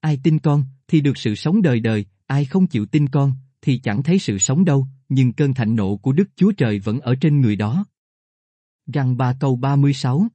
Ai 0.00 0.20
tin 0.22 0.38
con, 0.38 0.64
thì 0.88 1.00
được 1.00 1.18
sự 1.18 1.34
sống 1.34 1.62
đời 1.62 1.80
đời, 1.80 2.06
ai 2.26 2.44
không 2.44 2.66
chịu 2.66 2.86
tin 2.86 3.08
con, 3.08 3.32
thì 3.60 3.78
chẳng 3.78 4.02
thấy 4.02 4.18
sự 4.18 4.38
sống 4.38 4.64
đâu, 4.64 4.86
nhưng 5.08 5.32
cơn 5.32 5.54
thạnh 5.54 5.76
nộ 5.76 5.96
của 5.96 6.12
Đức 6.12 6.28
Chúa 6.36 6.52
Trời 6.52 6.78
vẫn 6.78 7.00
ở 7.00 7.14
trên 7.20 7.40
người 7.40 7.56
đó. 7.56 7.84
Răng 8.92 9.16
3 9.16 9.36
câu 9.40 9.56
36 9.56 10.28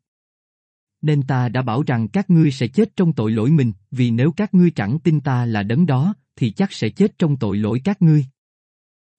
nên 1.01 1.23
ta 1.23 1.49
đã 1.49 1.61
bảo 1.61 1.83
rằng 1.83 2.07
các 2.07 2.29
ngươi 2.29 2.51
sẽ 2.51 2.67
chết 2.67 2.95
trong 2.95 3.13
tội 3.13 3.31
lỗi 3.31 3.51
mình, 3.51 3.73
vì 3.91 4.11
nếu 4.11 4.31
các 4.31 4.53
ngươi 4.53 4.71
chẳng 4.71 4.99
tin 4.99 5.21
ta 5.21 5.45
là 5.45 5.63
đấng 5.63 5.85
đó, 5.85 6.15
thì 6.35 6.51
chắc 6.51 6.73
sẽ 6.73 6.89
chết 6.89 7.17
trong 7.17 7.37
tội 7.37 7.57
lỗi 7.57 7.81
các 7.83 8.01
ngươi. 8.01 8.25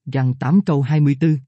Răng 0.07 0.34
8 0.34 0.61
câu 0.61 0.82
24 0.82 1.38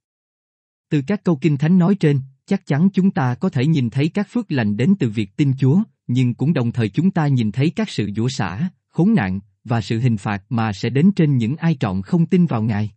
Từ 0.91 1.03
các 1.07 1.25
câu 1.25 1.37
kinh 1.37 1.57
thánh 1.57 1.79
nói 1.79 1.95
trên, 2.01 2.21
chắc 2.47 2.67
chắn 2.67 2.89
chúng 2.93 3.11
ta 3.11 3.35
có 3.35 3.49
thể 3.49 3.67
nhìn 3.67 3.91
thấy 3.91 4.09
các 4.09 4.27
phước 4.31 4.53
lành 4.53 4.77
đến 4.77 4.95
từ 4.99 5.09
việc 5.11 5.37
tin 5.37 5.53
Chúa, 5.59 5.83
nhưng 6.07 6.35
cũng 6.35 6.53
đồng 6.53 6.73
thời 6.73 6.89
chúng 6.89 7.11
ta 7.11 7.27
nhìn 7.27 7.53
thấy 7.53 7.71
các 7.71 7.91
sự 7.91 8.11
dũa 8.17 8.29
xả, 8.29 8.71
khốn 8.89 9.15
nạn, 9.15 9.41
và 9.65 9.81
sự 9.81 9.99
hình 9.99 10.17
phạt 10.17 10.43
mà 10.49 10.73
sẽ 10.73 10.91
đến 10.91 11.11
trên 11.17 11.37
những 11.37 11.57
ai 11.57 11.77
trọn 11.81 12.03
không 12.03 12.27
tin 12.27 12.47
vào 12.47 12.63
Ngài. 12.63 12.91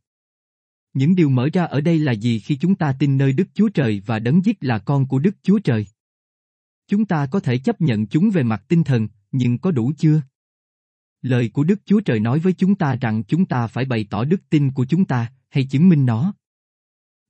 Những 0.93 1.15
điều 1.15 1.29
mở 1.29 1.49
ra 1.53 1.63
ở 1.63 1.81
đây 1.81 1.99
là 1.99 2.11
gì 2.11 2.39
khi 2.39 2.55
chúng 2.55 2.75
ta 2.75 2.95
tin 2.99 3.17
nơi 3.17 3.33
Đức 3.33 3.47
Chúa 3.53 3.69
Trời 3.69 4.01
và 4.05 4.19
đấng 4.19 4.45
giết 4.45 4.57
là 4.63 4.79
con 4.79 5.07
của 5.07 5.19
Đức 5.19 5.35
Chúa 5.43 5.59
Trời? 5.59 5.85
Chúng 6.87 7.05
ta 7.05 7.25
có 7.25 7.39
thể 7.39 7.57
chấp 7.57 7.81
nhận 7.81 8.07
chúng 8.07 8.29
về 8.29 8.43
mặt 8.43 8.63
tinh 8.67 8.83
thần, 8.83 9.07
nhưng 9.31 9.57
có 9.57 9.71
đủ 9.71 9.91
chưa? 9.97 10.21
Lời 11.21 11.49
của 11.53 11.63
Đức 11.63 11.79
Chúa 11.85 11.99
Trời 11.99 12.19
nói 12.19 12.39
với 12.39 12.53
chúng 12.53 12.75
ta 12.75 12.95
rằng 13.01 13.23
chúng 13.23 13.45
ta 13.45 13.67
phải 13.67 13.85
bày 13.85 14.05
tỏ 14.09 14.23
đức 14.23 14.41
tin 14.49 14.71
của 14.71 14.85
chúng 14.85 15.05
ta, 15.05 15.31
hay 15.49 15.63
chứng 15.63 15.89
minh 15.89 16.05
nó. 16.05 16.33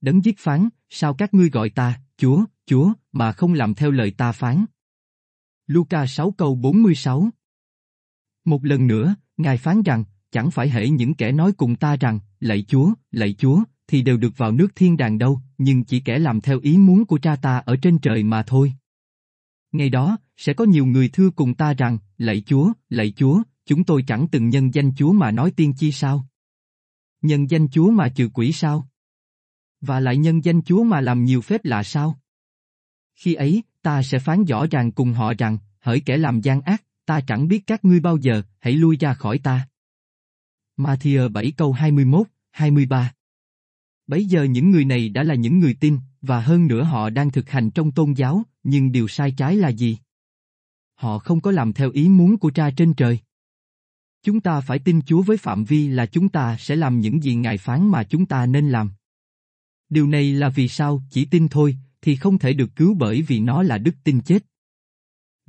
Đấng 0.02 0.26
giết 0.26 0.40
phán, 0.40 0.70
sao 0.90 1.14
các 1.14 1.34
ngươi 1.34 1.50
gọi 1.50 1.70
ta, 1.70 2.00
Chúa, 2.18 2.46
Chúa, 2.66 2.94
mà 3.12 3.32
không 3.32 3.54
làm 3.54 3.74
theo 3.74 3.92
lời 3.92 4.12
ta 4.12 4.32
phán. 4.32 4.66
Luca 5.68 6.08
6 6.08 6.32
câu 6.32 6.56
46 6.56 7.30
Một 8.46 8.66
lần 8.66 8.88
nữa, 8.88 9.16
Ngài 9.38 9.58
phán 9.58 9.82
rằng, 9.84 10.04
chẳng 10.32 10.52
phải 10.52 10.70
hễ 10.70 10.90
những 10.90 11.14
kẻ 11.14 11.32
nói 11.32 11.52
cùng 11.52 11.76
ta 11.76 11.96
rằng, 11.96 12.20
lạy 12.40 12.66
Chúa, 12.68 12.94
lạy 13.12 13.34
Chúa, 13.34 13.64
thì 13.88 14.02
đều 14.02 14.18
được 14.18 14.38
vào 14.38 14.52
nước 14.52 14.76
thiên 14.76 14.98
đàng 14.98 15.18
đâu, 15.18 15.42
nhưng 15.58 15.84
chỉ 15.84 16.00
kẻ 16.00 16.20
làm 16.20 16.42
theo 16.42 16.60
ý 16.60 16.78
muốn 16.78 17.06
của 17.06 17.20
cha 17.20 17.36
ta 17.36 17.58
ở 17.58 17.76
trên 17.82 18.00
trời 18.00 18.24
mà 18.24 18.44
thôi. 18.44 18.74
Ngày 19.72 19.90
đó, 19.90 20.18
sẽ 20.38 20.54
có 20.54 20.66
nhiều 20.66 20.86
người 20.86 21.10
thưa 21.10 21.30
cùng 21.30 21.54
ta 21.54 21.74
rằng, 21.74 21.98
lạy 22.18 22.44
Chúa, 22.46 22.72
lạy 22.90 23.14
Chúa, 23.16 23.42
chúng 23.66 23.84
tôi 23.84 24.04
chẳng 24.08 24.28
từng 24.28 24.50
nhân 24.50 24.74
danh 24.74 24.96
Chúa 24.96 25.12
mà 25.12 25.32
nói 25.32 25.52
tiên 25.52 25.74
chi 25.78 25.92
sao? 25.92 26.28
Nhân 27.22 27.50
danh 27.50 27.70
Chúa 27.70 27.92
mà 27.92 28.10
trừ 28.10 28.30
quỷ 28.34 28.52
sao? 28.52 28.88
Và 29.82 30.00
lại 30.00 30.18
nhân 30.18 30.46
danh 30.46 30.62
Chúa 30.62 30.84
mà 30.84 31.02
làm 31.02 31.24
nhiều 31.24 31.42
phép 31.42 31.66
lạ 31.66 31.84
sao? 31.84 32.20
Khi 33.16 33.34
ấy, 33.34 33.64
ta 33.82 34.04
sẽ 34.04 34.20
phán 34.20 34.46
rõ 34.46 34.66
ràng 34.72 34.92
cùng 34.92 35.14
họ 35.14 35.34
rằng, 35.38 35.58
hỡi 35.80 36.00
kẻ 36.00 36.18
làm 36.18 36.42
gian 36.42 36.62
ác, 36.62 36.84
ta 37.06 37.22
chẳng 37.22 37.48
biết 37.48 37.68
các 37.68 37.86
ngươi 37.86 38.00
bao 38.00 38.18
giờ, 38.18 38.42
hãy 38.60 38.74
lui 38.74 38.98
ra 38.98 39.14
khỏi 39.14 39.40
ta. 39.40 39.68
Matthew 40.78 41.30
7 41.30 41.52
câu 41.58 41.74
21, 41.74 42.28
23 42.52 43.14
Bấy 44.08 44.26
giờ 44.26 44.44
những 44.44 44.72
người 44.72 44.86
này 44.86 45.10
đã 45.10 45.24
là 45.24 45.36
những 45.36 45.60
người 45.60 45.74
tin, 45.80 46.00
và 46.22 46.42
hơn 46.42 46.68
nữa 46.68 46.84
họ 46.84 47.10
đang 47.10 47.32
thực 47.32 47.50
hành 47.50 47.72
trong 47.72 47.92
tôn 47.92 48.14
giáo, 48.14 48.44
nhưng 48.64 48.92
điều 48.92 49.08
sai 49.08 49.32
trái 49.38 49.56
là 49.56 49.70
gì? 49.70 49.98
Họ 50.94 51.20
không 51.20 51.42
có 51.42 51.52
làm 51.52 51.74
theo 51.74 51.92
ý 51.92 52.10
muốn 52.10 52.38
của 52.38 52.52
cha 52.52 52.72
trên 52.78 52.94
trời. 52.94 53.20
Chúng 54.24 54.42
ta 54.42 54.62
phải 54.62 54.80
tin 54.80 55.02
Chúa 55.02 55.22
với 55.22 55.38
phạm 55.38 55.66
vi 55.66 55.88
là 55.88 56.06
chúng 56.06 56.30
ta 56.30 56.58
sẽ 56.60 56.76
làm 56.76 57.00
những 57.00 57.24
gì 57.24 57.36
Ngài 57.36 57.58
phán 57.58 57.88
mà 57.88 58.04
chúng 58.04 58.26
ta 58.26 58.46
nên 58.46 58.70
làm. 58.70 58.92
Điều 59.90 60.08
này 60.08 60.34
là 60.34 60.50
vì 60.50 60.68
sao, 60.68 61.04
chỉ 61.10 61.26
tin 61.26 61.48
thôi, 61.48 61.78
thì 62.02 62.16
không 62.16 62.40
thể 62.40 62.54
được 62.54 62.76
cứu 62.76 62.94
bởi 62.94 63.22
vì 63.22 63.40
nó 63.40 63.64
là 63.64 63.78
đức 63.78 63.96
tin 64.04 64.22
chết. 64.22 64.46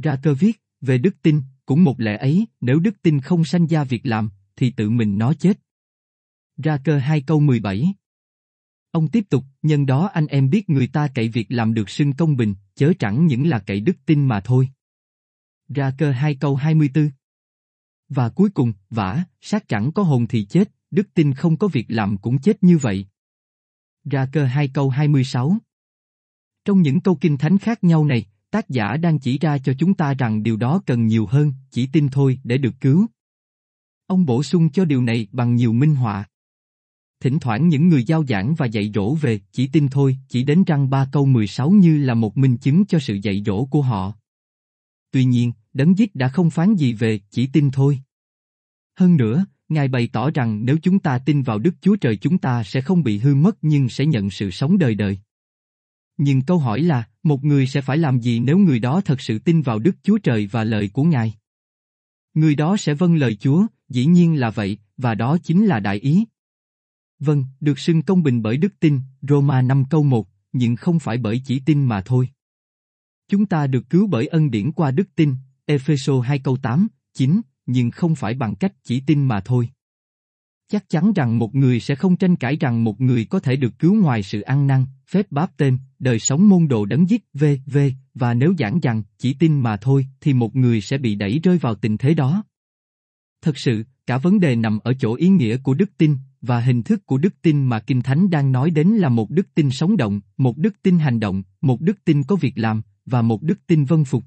Ra 0.02 0.18
cơ 0.22 0.34
viết, 0.34 0.62
về 0.80 0.98
đức 0.98 1.16
tin, 1.22 1.42
cũng 1.66 1.84
một 1.84 2.00
lẽ 2.00 2.16
ấy, 2.16 2.46
nếu 2.60 2.78
đức 2.78 3.02
tin 3.02 3.20
không 3.20 3.44
sanh 3.44 3.66
ra 3.66 3.84
việc 3.84 4.06
làm, 4.06 4.30
thì 4.56 4.70
tự 4.70 4.90
mình 4.90 5.18
nó 5.18 5.34
chết. 5.34 5.60
Ra 6.56 6.78
cơ 6.84 6.98
2 6.98 7.22
câu 7.22 7.40
17 7.40 7.94
Ông 8.90 9.08
tiếp 9.08 9.24
tục, 9.30 9.44
nhân 9.62 9.86
đó 9.86 10.10
anh 10.12 10.26
em 10.26 10.50
biết 10.50 10.70
người 10.70 10.86
ta 10.86 11.08
cậy 11.14 11.28
việc 11.28 11.46
làm 11.48 11.74
được 11.74 11.90
xưng 11.90 12.12
công 12.12 12.36
bình, 12.36 12.54
chớ 12.74 12.92
chẳng 12.98 13.26
những 13.26 13.48
là 13.48 13.58
cậy 13.58 13.80
đức 13.80 13.96
tin 14.06 14.26
mà 14.26 14.40
thôi. 14.40 14.68
Ra 15.68 15.92
cơ 15.98 16.10
2 16.10 16.34
câu 16.34 16.56
24 16.56 17.10
và 18.08 18.28
cuối 18.28 18.50
cùng, 18.50 18.72
vả, 18.90 19.24
sát 19.40 19.68
chẳng 19.68 19.92
có 19.92 20.02
hồn 20.02 20.26
thì 20.26 20.44
chết, 20.44 20.70
đức 20.90 21.08
tin 21.14 21.34
không 21.34 21.56
có 21.56 21.68
việc 21.68 21.86
làm 21.88 22.16
cũng 22.16 22.38
chết 22.38 22.62
như 22.62 22.78
vậy. 22.78 23.06
Ra 24.04 24.28
cơ 24.32 24.44
2 24.44 24.68
câu 24.68 24.90
26 24.90 25.56
Trong 26.64 26.82
những 26.82 27.00
câu 27.00 27.16
kinh 27.20 27.36
thánh 27.36 27.58
khác 27.58 27.84
nhau 27.84 28.04
này, 28.04 28.24
tác 28.50 28.68
giả 28.68 28.96
đang 28.96 29.18
chỉ 29.18 29.38
ra 29.38 29.58
cho 29.58 29.72
chúng 29.78 29.94
ta 29.94 30.14
rằng 30.14 30.42
điều 30.42 30.56
đó 30.56 30.82
cần 30.86 31.06
nhiều 31.06 31.26
hơn, 31.26 31.52
chỉ 31.70 31.86
tin 31.92 32.08
thôi 32.08 32.40
để 32.44 32.58
được 32.58 32.74
cứu. 32.80 33.06
Ông 34.06 34.26
bổ 34.26 34.42
sung 34.42 34.70
cho 34.70 34.84
điều 34.84 35.02
này 35.02 35.26
bằng 35.32 35.54
nhiều 35.54 35.72
minh 35.72 35.94
họa. 35.94 36.24
Thỉnh 37.20 37.38
thoảng 37.38 37.68
những 37.68 37.88
người 37.88 38.04
giao 38.04 38.24
giảng 38.24 38.54
và 38.54 38.66
dạy 38.66 38.90
dỗ 38.94 39.14
về 39.14 39.40
chỉ 39.52 39.66
tin 39.66 39.88
thôi, 39.88 40.18
chỉ 40.28 40.42
đến 40.42 40.64
răng 40.64 40.90
ba 40.90 41.08
câu 41.12 41.26
16 41.26 41.70
như 41.70 41.98
là 41.98 42.14
một 42.14 42.36
minh 42.36 42.56
chứng 42.56 42.86
cho 42.86 42.98
sự 42.98 43.14
dạy 43.22 43.42
dỗ 43.46 43.64
của 43.64 43.82
họ. 43.82 44.12
Tuy 45.10 45.24
nhiên, 45.24 45.52
đấng 45.78 45.98
giết 45.98 46.14
đã 46.14 46.28
không 46.28 46.50
phán 46.50 46.74
gì 46.74 46.92
về 46.92 47.20
chỉ 47.30 47.46
tin 47.46 47.70
thôi. 47.70 48.00
Hơn 48.98 49.16
nữa, 49.16 49.44
Ngài 49.68 49.88
bày 49.88 50.08
tỏ 50.12 50.30
rằng 50.30 50.64
nếu 50.64 50.76
chúng 50.82 50.98
ta 50.98 51.18
tin 51.18 51.42
vào 51.42 51.58
Đức 51.58 51.74
Chúa 51.80 51.96
Trời 51.96 52.16
chúng 52.16 52.38
ta 52.38 52.62
sẽ 52.62 52.80
không 52.80 53.02
bị 53.02 53.18
hư 53.18 53.34
mất 53.34 53.58
nhưng 53.62 53.88
sẽ 53.88 54.06
nhận 54.06 54.30
sự 54.30 54.50
sống 54.50 54.78
đời 54.78 54.94
đời. 54.94 55.18
Nhưng 56.16 56.42
câu 56.42 56.58
hỏi 56.58 56.82
là, 56.82 57.08
một 57.22 57.44
người 57.44 57.66
sẽ 57.66 57.80
phải 57.80 57.98
làm 57.98 58.20
gì 58.20 58.40
nếu 58.40 58.58
người 58.58 58.78
đó 58.78 59.00
thật 59.04 59.20
sự 59.20 59.38
tin 59.38 59.62
vào 59.62 59.78
Đức 59.78 59.96
Chúa 60.02 60.18
Trời 60.18 60.46
và 60.46 60.64
lời 60.64 60.90
của 60.92 61.02
Ngài? 61.04 61.34
Người 62.34 62.54
đó 62.54 62.76
sẽ 62.76 62.94
vâng 62.94 63.16
lời 63.16 63.36
Chúa, 63.36 63.66
dĩ 63.88 64.06
nhiên 64.06 64.40
là 64.40 64.50
vậy, 64.50 64.78
và 64.96 65.14
đó 65.14 65.38
chính 65.42 65.66
là 65.66 65.80
đại 65.80 65.96
ý. 65.96 66.24
Vâng, 67.18 67.44
được 67.60 67.78
xưng 67.78 68.02
công 68.02 68.22
bình 68.22 68.42
bởi 68.42 68.56
đức 68.56 68.72
tin, 68.80 69.00
Roma 69.22 69.62
5 69.62 69.84
câu 69.90 70.02
1, 70.02 70.28
nhưng 70.52 70.76
không 70.76 70.98
phải 70.98 71.18
bởi 71.18 71.42
chỉ 71.44 71.60
tin 71.60 71.84
mà 71.84 72.00
thôi. 72.00 72.28
Chúng 73.28 73.46
ta 73.46 73.66
được 73.66 73.90
cứu 73.90 74.06
bởi 74.06 74.26
ân 74.26 74.50
điển 74.50 74.72
qua 74.72 74.90
đức 74.90 75.08
tin, 75.14 75.34
Epheso 75.68 76.20
2 76.20 76.38
câu 76.38 76.56
8, 76.56 76.88
9, 77.14 77.40
nhưng 77.66 77.90
không 77.90 78.14
phải 78.14 78.34
bằng 78.34 78.54
cách 78.54 78.72
chỉ 78.84 79.00
tin 79.00 79.24
mà 79.24 79.40
thôi. 79.40 79.68
Chắc 80.68 80.88
chắn 80.88 81.12
rằng 81.12 81.38
một 81.38 81.54
người 81.54 81.80
sẽ 81.80 81.94
không 81.94 82.16
tranh 82.16 82.36
cãi 82.36 82.56
rằng 82.60 82.84
một 82.84 83.00
người 83.00 83.24
có 83.24 83.40
thể 83.40 83.56
được 83.56 83.78
cứu 83.78 83.94
ngoài 83.94 84.22
sự 84.22 84.40
ăn 84.40 84.66
năn, 84.66 84.84
phép 85.10 85.32
báp 85.32 85.56
tên, 85.56 85.78
đời 85.98 86.18
sống 86.18 86.48
môn 86.48 86.68
đồ 86.68 86.84
đấng 86.84 87.10
giết, 87.10 87.24
v.v. 87.34 87.78
và 88.14 88.34
nếu 88.34 88.54
giảng 88.58 88.80
rằng 88.80 89.02
chỉ 89.18 89.34
tin 89.34 89.60
mà 89.60 89.76
thôi 89.76 90.06
thì 90.20 90.32
một 90.34 90.56
người 90.56 90.80
sẽ 90.80 90.98
bị 90.98 91.14
đẩy 91.14 91.38
rơi 91.42 91.58
vào 91.58 91.74
tình 91.74 91.98
thế 91.98 92.14
đó. 92.14 92.44
Thật 93.42 93.58
sự, 93.58 93.84
cả 94.06 94.18
vấn 94.18 94.40
đề 94.40 94.56
nằm 94.56 94.78
ở 94.78 94.92
chỗ 95.00 95.14
ý 95.14 95.28
nghĩa 95.28 95.56
của 95.56 95.74
đức 95.74 95.90
tin, 95.98 96.16
và 96.42 96.60
hình 96.60 96.82
thức 96.82 97.06
của 97.06 97.18
đức 97.18 97.34
tin 97.42 97.66
mà 97.66 97.80
Kinh 97.80 98.02
Thánh 98.02 98.30
đang 98.30 98.52
nói 98.52 98.70
đến 98.70 98.88
là 98.88 99.08
một 99.08 99.30
đức 99.30 99.54
tin 99.54 99.70
sống 99.70 99.96
động, 99.96 100.20
một 100.36 100.58
đức 100.58 100.82
tin 100.82 100.98
hành 100.98 101.20
động, 101.20 101.42
một 101.60 101.80
đức 101.80 102.04
tin 102.04 102.22
có 102.24 102.36
việc 102.36 102.58
làm, 102.58 102.82
và 103.06 103.22
một 103.22 103.42
đức 103.42 103.66
tin 103.66 103.84
vân 103.84 104.04
phục. 104.04 104.24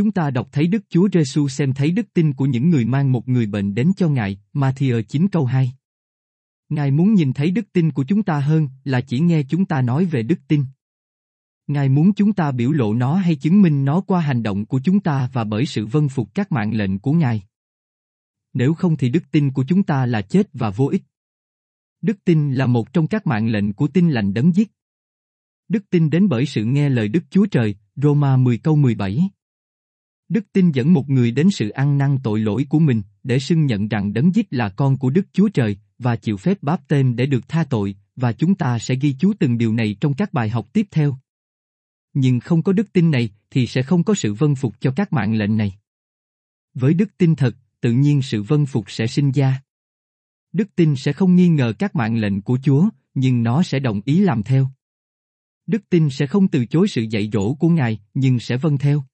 Chúng 0.00 0.12
ta 0.12 0.30
đọc 0.30 0.48
thấy 0.52 0.66
Đức 0.66 0.84
Chúa 0.88 1.08
Giêsu 1.12 1.48
xem 1.48 1.72
thấy 1.72 1.90
đức 1.90 2.06
tin 2.14 2.32
của 2.32 2.46
những 2.46 2.70
người 2.70 2.84
mang 2.84 3.12
một 3.12 3.28
người 3.28 3.46
bệnh 3.46 3.74
đến 3.74 3.92
cho 3.96 4.08
Ngài, 4.08 4.40
Matthew 4.54 5.02
9 5.02 5.28
câu 5.28 5.44
2. 5.44 5.72
Ngài 6.68 6.90
muốn 6.90 7.14
nhìn 7.14 7.32
thấy 7.32 7.50
đức 7.50 7.72
tin 7.72 7.90
của 7.92 8.04
chúng 8.04 8.22
ta 8.22 8.40
hơn 8.40 8.68
là 8.84 9.00
chỉ 9.00 9.20
nghe 9.20 9.42
chúng 9.42 9.64
ta 9.64 9.82
nói 9.82 10.04
về 10.04 10.22
đức 10.22 10.38
tin. 10.48 10.64
Ngài 11.66 11.88
muốn 11.88 12.14
chúng 12.14 12.32
ta 12.32 12.52
biểu 12.52 12.72
lộ 12.72 12.94
nó 12.94 13.16
hay 13.16 13.36
chứng 13.36 13.62
minh 13.62 13.84
nó 13.84 14.00
qua 14.00 14.20
hành 14.20 14.42
động 14.42 14.66
của 14.66 14.80
chúng 14.84 15.00
ta 15.00 15.30
và 15.32 15.44
bởi 15.44 15.66
sự 15.66 15.86
vâng 15.86 16.08
phục 16.08 16.34
các 16.34 16.52
mạng 16.52 16.74
lệnh 16.74 16.98
của 16.98 17.12
Ngài. 17.12 17.42
Nếu 18.52 18.74
không 18.74 18.96
thì 18.96 19.08
đức 19.08 19.22
tin 19.30 19.50
của 19.50 19.64
chúng 19.68 19.82
ta 19.82 20.06
là 20.06 20.22
chết 20.22 20.48
và 20.52 20.70
vô 20.70 20.86
ích. 20.86 21.02
Đức 22.02 22.24
tin 22.24 22.52
là 22.52 22.66
một 22.66 22.92
trong 22.92 23.06
các 23.06 23.26
mạng 23.26 23.48
lệnh 23.48 23.72
của 23.72 23.88
tin 23.88 24.10
lành 24.10 24.34
đấng 24.34 24.54
giết. 24.54 24.72
Đức 25.68 25.90
tin 25.90 26.10
đến 26.10 26.28
bởi 26.28 26.46
sự 26.46 26.64
nghe 26.64 26.88
lời 26.88 27.08
Đức 27.08 27.24
Chúa 27.30 27.46
Trời, 27.46 27.74
Roma 27.96 28.36
10 28.36 28.58
câu 28.58 28.76
17. 28.76 29.30
Đức 30.30 30.46
tin 30.52 30.70
dẫn 30.70 30.92
một 30.92 31.08
người 31.08 31.30
đến 31.30 31.50
sự 31.50 31.68
ăn 31.68 31.98
năn 31.98 32.18
tội 32.22 32.40
lỗi 32.40 32.66
của 32.68 32.78
mình, 32.78 33.02
để 33.22 33.38
xưng 33.38 33.66
nhận 33.66 33.88
rằng 33.88 34.12
đấng 34.12 34.34
giết 34.34 34.46
là 34.50 34.68
con 34.68 34.98
của 34.98 35.10
Đức 35.10 35.26
Chúa 35.32 35.48
Trời, 35.48 35.76
và 35.98 36.16
chịu 36.16 36.36
phép 36.36 36.62
báp 36.62 36.88
tên 36.88 37.16
để 37.16 37.26
được 37.26 37.48
tha 37.48 37.64
tội, 37.64 37.96
và 38.16 38.32
chúng 38.32 38.54
ta 38.54 38.78
sẽ 38.78 38.94
ghi 38.94 39.16
chú 39.18 39.32
từng 39.38 39.58
điều 39.58 39.72
này 39.72 39.96
trong 40.00 40.14
các 40.14 40.32
bài 40.32 40.48
học 40.48 40.68
tiếp 40.72 40.86
theo. 40.90 41.18
Nhưng 42.14 42.40
không 42.40 42.62
có 42.62 42.72
đức 42.72 42.92
tin 42.92 43.10
này, 43.10 43.30
thì 43.50 43.66
sẽ 43.66 43.82
không 43.82 44.04
có 44.04 44.14
sự 44.14 44.34
vân 44.34 44.54
phục 44.54 44.80
cho 44.80 44.92
các 44.96 45.12
mạng 45.12 45.34
lệnh 45.34 45.56
này. 45.56 45.78
Với 46.74 46.94
đức 46.94 47.16
tin 47.18 47.34
thật, 47.34 47.56
tự 47.80 47.92
nhiên 47.92 48.22
sự 48.22 48.42
vân 48.42 48.66
phục 48.66 48.90
sẽ 48.90 49.06
sinh 49.06 49.32
ra. 49.32 49.62
Đức 50.52 50.68
tin 50.76 50.96
sẽ 50.96 51.12
không 51.12 51.36
nghi 51.36 51.48
ngờ 51.48 51.72
các 51.78 51.96
mạng 51.96 52.16
lệnh 52.16 52.42
của 52.42 52.58
Chúa, 52.62 52.88
nhưng 53.14 53.42
nó 53.42 53.62
sẽ 53.62 53.78
đồng 53.78 54.00
ý 54.04 54.20
làm 54.20 54.42
theo. 54.42 54.70
Đức 55.66 55.82
tin 55.90 56.10
sẽ 56.10 56.26
không 56.26 56.48
từ 56.48 56.66
chối 56.66 56.88
sự 56.88 57.02
dạy 57.02 57.30
dỗ 57.32 57.54
của 57.54 57.68
Ngài, 57.68 58.00
nhưng 58.14 58.38
sẽ 58.38 58.56
vâng 58.56 58.78
theo. 58.78 59.04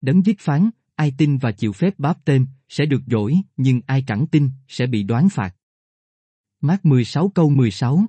Đấng 0.00 0.22
viết 0.22 0.40
phán, 0.40 0.70
ai 0.94 1.12
tin 1.18 1.38
và 1.38 1.52
chịu 1.52 1.72
phép 1.72 1.98
báp 1.98 2.24
tên, 2.24 2.46
sẽ 2.68 2.86
được 2.86 3.02
dỗi, 3.06 3.36
nhưng 3.56 3.80
ai 3.86 4.04
chẳng 4.06 4.26
tin, 4.26 4.50
sẽ 4.68 4.86
bị 4.86 5.02
đoán 5.02 5.28
phạt. 5.28 5.54
Mát 6.60 6.84
16 6.84 7.28
câu 7.28 7.50
16 7.50 8.04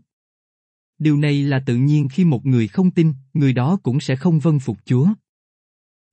Điều 1.00 1.18
này 1.18 1.44
là 1.44 1.64
tự 1.66 1.76
nhiên 1.76 2.10
khi 2.10 2.26
một 2.26 2.46
người 2.46 2.68
không 2.68 2.92
tin, 2.92 3.14
người 3.34 3.54
đó 3.54 3.80
cũng 3.84 4.00
sẽ 4.00 4.16
không 4.16 4.39
vâng 4.39 4.60
phục 4.60 4.78
Chúa. 4.86 5.08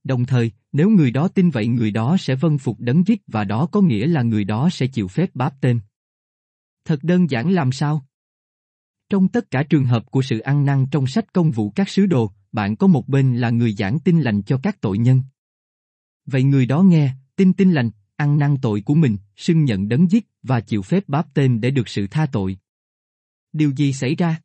Đồng 0.04 0.24
thời, 0.24 0.52
nếu 0.72 0.90
người 0.90 1.10
đó 1.10 1.28
tin 1.28 1.50
vậy 1.50 1.66
người 1.66 1.90
đó 1.90 2.16
sẽ 2.20 2.34
vâng 2.34 2.58
phục 2.58 2.80
đấng 2.80 3.02
viết 3.02 3.22
và 3.26 3.44
đó 3.44 3.66
có 3.66 3.80
nghĩa 3.80 4.06
là 4.06 4.22
người 4.22 4.44
đó 4.44 4.68
sẽ 4.70 4.86
chịu 4.86 5.08
phép 5.08 5.30
báp 5.34 5.54
tên. 5.60 5.80
Thật 6.84 7.04
đơn 7.04 7.30
giản 7.30 7.50
làm 7.50 7.72
sao? 7.72 8.06
Trong 9.10 9.28
tất 9.28 9.50
cả 9.50 9.62
trường 9.62 9.84
hợp 9.84 10.10
của 10.10 10.22
sự 10.22 10.38
ăn 10.38 10.64
năn 10.64 10.86
trong 10.90 11.06
sách 11.06 11.32
công 11.32 11.50
vụ 11.50 11.70
các 11.70 11.88
sứ 11.88 12.06
đồ, 12.06 12.32
bạn 12.52 12.76
có 12.76 12.86
một 12.86 13.08
bên 13.08 13.36
là 13.36 13.50
người 13.50 13.72
giảng 13.72 13.98
tin 13.98 14.20
lành 14.20 14.42
cho 14.42 14.60
các 14.62 14.80
tội 14.80 14.98
nhân. 14.98 15.22
Vậy 16.30 16.42
người 16.42 16.66
đó 16.66 16.82
nghe, 16.82 17.14
tin 17.36 17.52
tin 17.52 17.72
lành, 17.72 17.90
ăn 18.16 18.38
năn 18.38 18.56
tội 18.62 18.80
của 18.80 18.94
mình, 18.94 19.16
xưng 19.36 19.64
nhận 19.64 19.88
đấng 19.88 20.10
giết 20.10 20.26
và 20.42 20.60
chịu 20.60 20.82
phép 20.82 21.08
báp 21.08 21.34
tên 21.34 21.60
để 21.60 21.70
được 21.70 21.88
sự 21.88 22.06
tha 22.06 22.26
tội. 22.26 22.58
Điều 23.52 23.70
gì 23.70 23.92
xảy 23.92 24.14
ra? 24.14 24.40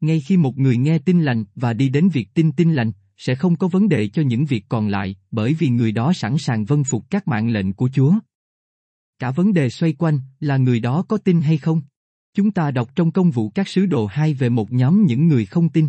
Ngay 0.00 0.20
khi 0.20 0.36
một 0.36 0.58
người 0.58 0.76
nghe 0.76 0.98
tin 0.98 1.22
lành 1.22 1.44
và 1.54 1.72
đi 1.72 1.88
đến 1.88 2.08
việc 2.08 2.28
tin 2.34 2.52
tin 2.52 2.74
lành, 2.74 2.92
sẽ 3.16 3.34
không 3.34 3.56
có 3.56 3.68
vấn 3.68 3.88
đề 3.88 4.08
cho 4.08 4.22
những 4.22 4.44
việc 4.44 4.64
còn 4.68 4.88
lại, 4.88 5.16
bởi 5.30 5.54
vì 5.54 5.68
người 5.68 5.92
đó 5.92 6.12
sẵn 6.12 6.38
sàng 6.38 6.64
vâng 6.64 6.84
phục 6.84 7.10
các 7.10 7.28
mạng 7.28 7.50
lệnh 7.50 7.72
của 7.72 7.88
Chúa. 7.92 8.14
Cả 9.18 9.30
vấn 9.30 9.52
đề 9.52 9.70
xoay 9.70 9.92
quanh 9.92 10.20
là 10.40 10.56
người 10.56 10.80
đó 10.80 11.04
có 11.08 11.16
tin 11.16 11.40
hay 11.40 11.58
không. 11.58 11.82
Chúng 12.34 12.50
ta 12.50 12.70
đọc 12.70 12.90
trong 12.96 13.12
công 13.12 13.30
vụ 13.30 13.50
các 13.50 13.68
sứ 13.68 13.86
đồ 13.86 14.06
hai 14.06 14.34
về 14.34 14.48
một 14.48 14.72
nhóm 14.72 15.06
những 15.06 15.28
người 15.28 15.46
không 15.46 15.68
tin. 15.68 15.88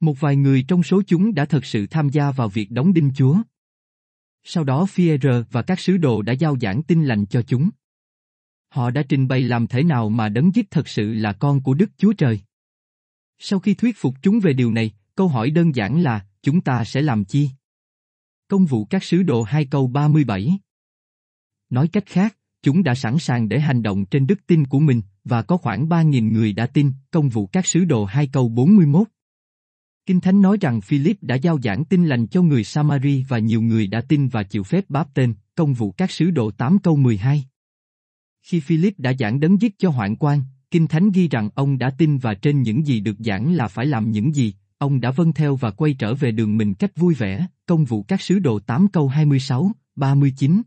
Một 0.00 0.20
vài 0.20 0.36
người 0.36 0.64
trong 0.68 0.82
số 0.82 1.02
chúng 1.06 1.34
đã 1.34 1.44
thật 1.44 1.64
sự 1.64 1.86
tham 1.86 2.08
gia 2.08 2.30
vào 2.30 2.48
việc 2.48 2.70
đóng 2.70 2.92
đinh 2.92 3.10
Chúa. 3.14 3.36
Sau 4.44 4.64
đó 4.64 4.84
Fierre 4.84 5.44
và 5.50 5.62
các 5.62 5.80
sứ 5.80 5.96
đồ 5.96 6.22
đã 6.22 6.32
giao 6.32 6.56
giảng 6.60 6.82
tin 6.82 7.04
lành 7.04 7.26
cho 7.26 7.42
chúng. 7.42 7.70
Họ 8.68 8.90
đã 8.90 9.02
trình 9.08 9.28
bày 9.28 9.40
làm 9.40 9.66
thế 9.66 9.82
nào 9.82 10.08
mà 10.08 10.28
đấng 10.28 10.54
giết 10.54 10.70
thật 10.70 10.88
sự 10.88 11.12
là 11.12 11.32
con 11.32 11.62
của 11.62 11.74
Đức 11.74 11.90
Chúa 11.98 12.12
Trời. 12.12 12.40
Sau 13.38 13.58
khi 13.58 13.74
thuyết 13.74 13.96
phục 13.98 14.14
chúng 14.22 14.40
về 14.40 14.52
điều 14.52 14.72
này, 14.72 14.90
câu 15.14 15.28
hỏi 15.28 15.50
đơn 15.50 15.74
giản 15.74 16.02
là, 16.02 16.26
chúng 16.42 16.60
ta 16.60 16.84
sẽ 16.84 17.02
làm 17.02 17.24
chi? 17.24 17.50
Công 18.48 18.66
vụ 18.66 18.84
các 18.84 19.04
sứ 19.04 19.22
đồ 19.22 19.42
2 19.42 19.64
câu 19.64 19.86
37 19.86 20.58
Nói 21.70 21.88
cách 21.88 22.06
khác, 22.06 22.36
chúng 22.62 22.82
đã 22.82 22.94
sẵn 22.94 23.18
sàng 23.18 23.48
để 23.48 23.60
hành 23.60 23.82
động 23.82 24.04
trên 24.06 24.26
đức 24.26 24.46
tin 24.46 24.66
của 24.66 24.80
mình, 24.80 25.02
và 25.24 25.42
có 25.42 25.56
khoảng 25.56 25.88
3.000 25.88 26.32
người 26.32 26.52
đã 26.52 26.66
tin, 26.66 26.92
công 27.10 27.28
vụ 27.28 27.46
các 27.46 27.66
sứ 27.66 27.84
đồ 27.84 28.04
2 28.04 28.26
câu 28.32 28.48
41. 28.48 29.08
Kinh 30.06 30.20
Thánh 30.20 30.42
nói 30.42 30.58
rằng 30.60 30.80
Philip 30.80 31.22
đã 31.22 31.34
giao 31.34 31.58
giảng 31.60 31.84
tin 31.84 32.06
lành 32.06 32.26
cho 32.26 32.42
người 32.42 32.64
Samari 32.64 33.24
và 33.28 33.38
nhiều 33.38 33.62
người 33.62 33.86
đã 33.86 34.00
tin 34.00 34.28
và 34.28 34.42
chịu 34.42 34.64
phép 34.64 34.84
báp 34.88 35.14
tên, 35.14 35.34
công 35.54 35.74
vụ 35.74 35.90
các 35.90 36.10
sứ 36.10 36.30
đồ 36.30 36.50
8 36.50 36.78
câu 36.78 36.96
12. 36.96 37.44
Khi 38.42 38.60
Philip 38.60 38.98
đã 38.98 39.12
giảng 39.18 39.40
đấng 39.40 39.60
giết 39.60 39.78
cho 39.78 39.90
hoạn 39.90 40.16
quan, 40.16 40.42
Kinh 40.70 40.86
Thánh 40.86 41.10
ghi 41.10 41.28
rằng 41.28 41.50
ông 41.54 41.78
đã 41.78 41.90
tin 41.90 42.18
và 42.18 42.34
trên 42.34 42.62
những 42.62 42.86
gì 42.86 43.00
được 43.00 43.16
giảng 43.18 43.54
là 43.54 43.68
phải 43.68 43.86
làm 43.86 44.10
những 44.10 44.34
gì, 44.34 44.54
ông 44.78 45.00
đã 45.00 45.10
vâng 45.10 45.32
theo 45.32 45.56
và 45.56 45.70
quay 45.70 45.94
trở 45.94 46.14
về 46.14 46.30
đường 46.30 46.56
mình 46.56 46.74
cách 46.74 46.96
vui 46.96 47.14
vẻ, 47.14 47.46
công 47.66 47.84
vụ 47.84 48.02
các 48.02 48.20
sứ 48.20 48.38
đồ 48.38 48.58
8 48.58 48.88
câu 48.88 49.08
26, 49.08 49.72
39. 49.96 50.62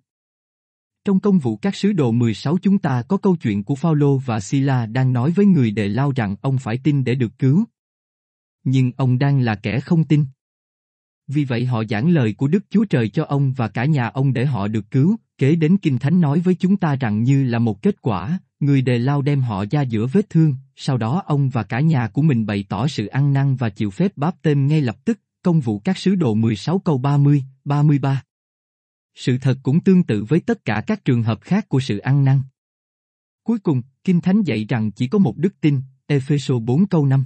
Trong 1.05 1.19
công 1.19 1.39
vụ 1.39 1.57
các 1.57 1.75
sứ 1.75 1.93
đồ 1.93 2.11
16 2.11 2.57
chúng 2.61 2.77
ta 2.77 3.01
có 3.01 3.17
câu 3.17 3.36
chuyện 3.36 3.63
của 3.63 3.75
Phaolô 3.75 4.17
và 4.17 4.39
Sila 4.39 4.86
đang 4.86 5.13
nói 5.13 5.31
với 5.31 5.45
người 5.45 5.71
đệ 5.71 5.88
lao 5.88 6.11
rằng 6.15 6.36
ông 6.41 6.57
phải 6.57 6.77
tin 6.84 7.03
để 7.03 7.15
được 7.15 7.39
cứu. 7.39 7.65
Nhưng 8.64 8.91
ông 8.97 9.20
đang 9.20 9.39
là 9.39 9.55
kẻ 9.55 9.80
không 9.80 10.03
tin. 10.03 10.26
Vì 11.28 11.45
vậy 11.45 11.66
họ 11.66 11.84
giảng 11.89 12.09
lời 12.09 12.34
của 12.34 12.47
Đức 12.47 12.66
Chúa 12.70 12.86
Trời 12.86 13.09
cho 13.09 13.24
ông 13.24 13.53
và 13.53 13.68
cả 13.68 13.86
nhà 13.86 14.07
ông 14.07 14.34
để 14.34 14.45
họ 14.45 14.68
được 14.68 14.91
cứu, 14.91 15.18
kế 15.38 15.55
đến 15.55 15.78
Kinh 15.78 15.99
Thánh 15.99 16.22
nói 16.22 16.39
với 16.39 16.55
chúng 16.55 16.78
ta 16.78 16.95
rằng 16.95 17.24
như 17.24 17.43
là 17.43 17.59
một 17.59 17.82
kết 17.82 18.01
quả, 18.01 18.39
người 18.59 18.82
đề 18.82 18.99
lao 18.99 19.22
đem 19.22 19.41
họ 19.41 19.66
ra 19.72 19.82
giữa 19.82 20.05
vết 20.05 20.30
thương, 20.30 20.55
sau 20.76 20.97
đó 20.97 21.24
ông 21.26 21.49
và 21.49 21.64
cả 21.64 21.80
nhà 21.80 22.07
của 22.07 22.22
mình 22.22 22.45
bày 22.45 22.66
tỏ 22.70 22.88
sự 22.88 23.05
ăn 23.05 23.34
năn 23.34 23.55
và 23.55 23.70
chịu 23.70 23.91
phép 23.91 24.18
báp 24.18 24.36
tên 24.41 24.68
ngay 24.68 24.82
lập 24.82 25.05
tức, 25.05 25.20
công 25.43 25.59
vụ 25.59 25.80
các 25.80 25.97
sứ 25.97 26.16
đồ 26.16 26.34
16 26.34 26.80
câu 26.80 26.97
30, 26.97 27.43
33. 27.66 28.24
Sự 29.16 29.38
thật 29.38 29.57
cũng 29.64 29.80
tương 29.80 30.03
tự 30.03 30.24
với 30.24 30.39
tất 30.39 30.66
cả 30.66 30.84
các 30.88 31.05
trường 31.05 31.24
hợp 31.24 31.41
khác 31.41 31.70
của 31.70 31.80
sự 31.80 31.97
ăn 31.97 32.24
năn. 32.24 32.41
Cuối 33.43 33.59
cùng, 33.59 33.82
Kinh 34.03 34.22
Thánh 34.22 34.41
dạy 34.43 34.66
rằng 34.70 34.91
chỉ 34.91 35.07
có 35.07 35.20
một 35.20 35.38
đức 35.38 35.61
tin, 35.61 35.82
Ephesos 36.07 36.61
4 36.61 36.88
câu 36.88 37.05
5. 37.05 37.26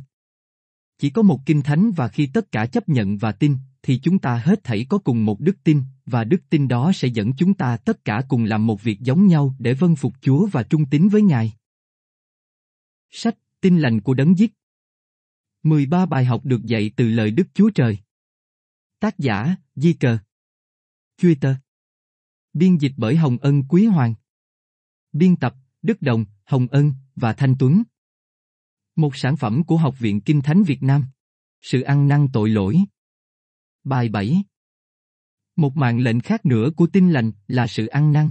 Chỉ 0.99 1.09
có 1.09 1.21
một 1.21 1.45
Kinh 1.45 1.61
Thánh 1.61 1.91
và 1.91 2.07
khi 2.07 2.27
tất 2.33 2.51
cả 2.51 2.65
chấp 2.65 2.89
nhận 2.89 3.17
và 3.17 3.31
tin, 3.31 3.57
thì 3.81 3.99
chúng 3.99 4.19
ta 4.19 4.37
hết 4.37 4.63
thảy 4.63 4.85
có 4.89 4.97
cùng 4.97 5.25
một 5.25 5.39
đức 5.39 5.57
tin, 5.63 5.81
và 6.05 6.23
đức 6.23 6.41
tin 6.49 6.67
đó 6.67 6.91
sẽ 6.93 7.07
dẫn 7.07 7.33
chúng 7.33 7.53
ta 7.53 7.77
tất 7.77 8.05
cả 8.05 8.21
cùng 8.27 8.43
làm 8.43 8.67
một 8.67 8.83
việc 8.83 8.99
giống 8.99 9.27
nhau 9.27 9.55
để 9.59 9.73
vâng 9.73 9.95
phục 9.95 10.13
Chúa 10.21 10.47
và 10.47 10.63
trung 10.63 10.85
tín 10.85 11.07
với 11.07 11.21
Ngài. 11.21 11.53
Sách 13.11 13.37
Tin 13.61 13.79
lành 13.79 14.01
của 14.01 14.13
đấng 14.13 14.37
giết. 14.37 14.53
13 15.63 16.05
bài 16.05 16.25
học 16.25 16.45
được 16.45 16.63
dạy 16.63 16.91
từ 16.95 17.07
lời 17.07 17.31
Đức 17.31 17.47
Chúa 17.53 17.69
Trời. 17.69 17.97
Tác 18.99 19.19
giả, 19.19 19.55
Di 19.75 19.93
Cờ. 19.93 20.17
Twitter 21.21 21.55
Biên 22.53 22.77
dịch 22.77 22.93
bởi 22.97 23.15
Hồng 23.15 23.37
Ân 23.37 23.63
Quý 23.63 23.85
Hoàng. 23.85 24.13
Biên 25.13 25.35
tập, 25.35 25.55
Đức 25.81 26.01
Đồng, 26.01 26.25
Hồng 26.45 26.67
Ân 26.71 26.93
và 27.15 27.33
Thanh 27.33 27.55
Tuấn. 27.59 27.83
Một 28.97 29.15
sản 29.15 29.37
phẩm 29.37 29.63
của 29.63 29.77
Học 29.77 29.99
viện 29.99 30.21
Kinh 30.21 30.41
Thánh 30.41 30.63
Việt 30.63 30.83
Nam 30.83 31.05
Sự 31.61 31.81
ăn 31.81 32.07
năn 32.07 32.27
tội 32.33 32.49
lỗi 32.49 32.77
Bài 33.83 34.09
7 34.09 34.43
Một 35.55 35.77
mạng 35.77 35.99
lệnh 35.99 36.19
khác 36.19 36.45
nữa 36.45 36.69
của 36.75 36.87
tin 36.87 37.11
lành 37.11 37.31
là 37.47 37.67
sự 37.67 37.87
ăn 37.87 38.13
năn. 38.13 38.29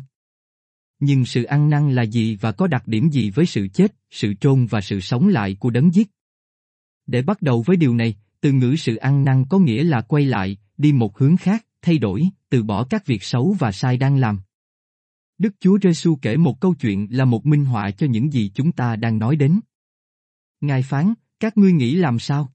Nhưng 1.01 1.25
sự 1.25 1.43
ăn 1.43 1.71
năn 1.71 1.95
là 1.95 2.03
gì 2.03 2.37
và 2.37 2.53
có 2.53 2.67
đặc 2.67 2.89
điểm 2.89 3.11
gì 3.11 3.31
với 3.31 3.47
sự 3.47 3.69
chết, 3.69 3.95
sự 4.11 4.35
trôn 4.41 4.67
và 4.67 4.81
sự 4.81 5.01
sống 5.01 5.29
lại 5.29 5.57
của 5.61 5.71
đấng 5.71 5.95
giết? 5.95 6.11
Để 7.07 7.23
bắt 7.23 7.43
đầu 7.43 7.63
với 7.63 7.77
điều 7.77 7.95
này, 7.95 8.15
từ 8.41 8.53
ngữ 8.53 8.77
sự 8.79 8.97
ăn 8.97 9.25
năn 9.25 9.45
có 9.49 9.59
nghĩa 9.59 9.85
là 9.85 10.01
quay 10.01 10.25
lại, 10.25 10.57
đi 10.77 10.93
một 10.93 11.19
hướng 11.19 11.37
khác, 11.37 11.67
thay 11.83 11.99
đổi, 11.99 12.29
từ 12.49 12.63
bỏ 12.63 12.85
các 12.85 13.07
việc 13.07 13.23
xấu 13.23 13.57
và 13.59 13.73
sai 13.73 13.97
đang 13.97 14.17
làm. 14.17 14.41
Đức 15.39 15.55
Chúa 15.61 15.79
Giêsu 15.83 16.17
kể 16.23 16.37
một 16.37 16.61
câu 16.61 16.75
chuyện 16.75 17.09
là 17.11 17.25
một 17.25 17.47
minh 17.47 17.65
họa 17.65 17.91
cho 17.91 18.07
những 18.07 18.33
gì 18.33 18.51
chúng 18.55 18.73
ta 18.73 18.97
đang 18.97 19.19
nói 19.19 19.37
đến. 19.37 19.61
Ngài 20.61 20.83
phán, 20.83 21.15
các 21.41 21.59
ngươi 21.59 21.73
nghĩ 21.73 21.95
làm 21.95 22.19
sao? 22.19 22.53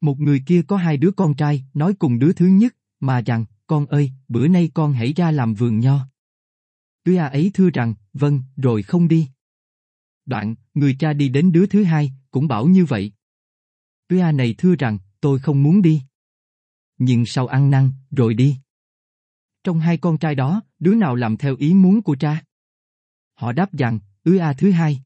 Một 0.00 0.20
người 0.20 0.42
kia 0.46 0.62
có 0.62 0.76
hai 0.76 0.96
đứa 0.96 1.10
con 1.10 1.34
trai, 1.34 1.64
nói 1.74 1.94
cùng 1.98 2.18
đứa 2.18 2.32
thứ 2.32 2.46
nhất, 2.46 2.76
mà 3.00 3.20
rằng, 3.20 3.44
con 3.66 3.86
ơi, 3.86 4.12
bữa 4.28 4.48
nay 4.48 4.70
con 4.74 4.92
hãy 4.92 5.12
ra 5.12 5.30
làm 5.30 5.54
vườn 5.54 5.80
nho. 5.80 6.08
Đứa 7.04 7.16
à 7.16 7.26
ấy 7.26 7.50
thưa 7.54 7.70
rằng, 7.70 7.94
vâng, 8.12 8.42
rồi 8.56 8.82
không 8.82 9.08
đi. 9.08 9.28
Đoạn, 10.26 10.54
người 10.74 10.96
cha 10.98 11.12
đi 11.12 11.28
đến 11.28 11.52
đứa 11.52 11.66
thứ 11.66 11.84
hai, 11.84 12.12
cũng 12.30 12.48
bảo 12.48 12.66
như 12.66 12.84
vậy. 12.84 13.12
Đứa 14.08 14.20
à 14.20 14.32
này 14.32 14.54
thưa 14.58 14.74
rằng, 14.74 14.98
tôi 15.20 15.38
không 15.38 15.62
muốn 15.62 15.82
đi. 15.82 16.02
Nhưng 16.98 17.26
sau 17.26 17.46
ăn 17.46 17.70
năn, 17.70 17.90
rồi 18.10 18.34
đi. 18.34 18.56
Trong 19.64 19.80
hai 19.80 19.96
con 19.96 20.18
trai 20.18 20.34
đó, 20.34 20.62
đứa 20.78 20.94
nào 20.94 21.14
làm 21.14 21.36
theo 21.36 21.56
ý 21.56 21.74
muốn 21.74 22.02
của 22.02 22.16
cha? 22.20 22.44
Họ 23.34 23.52
đáp 23.52 23.72
rằng, 23.72 23.98
ư 24.24 24.36
a 24.36 24.52
thứ 24.52 24.70
hai. 24.70 25.02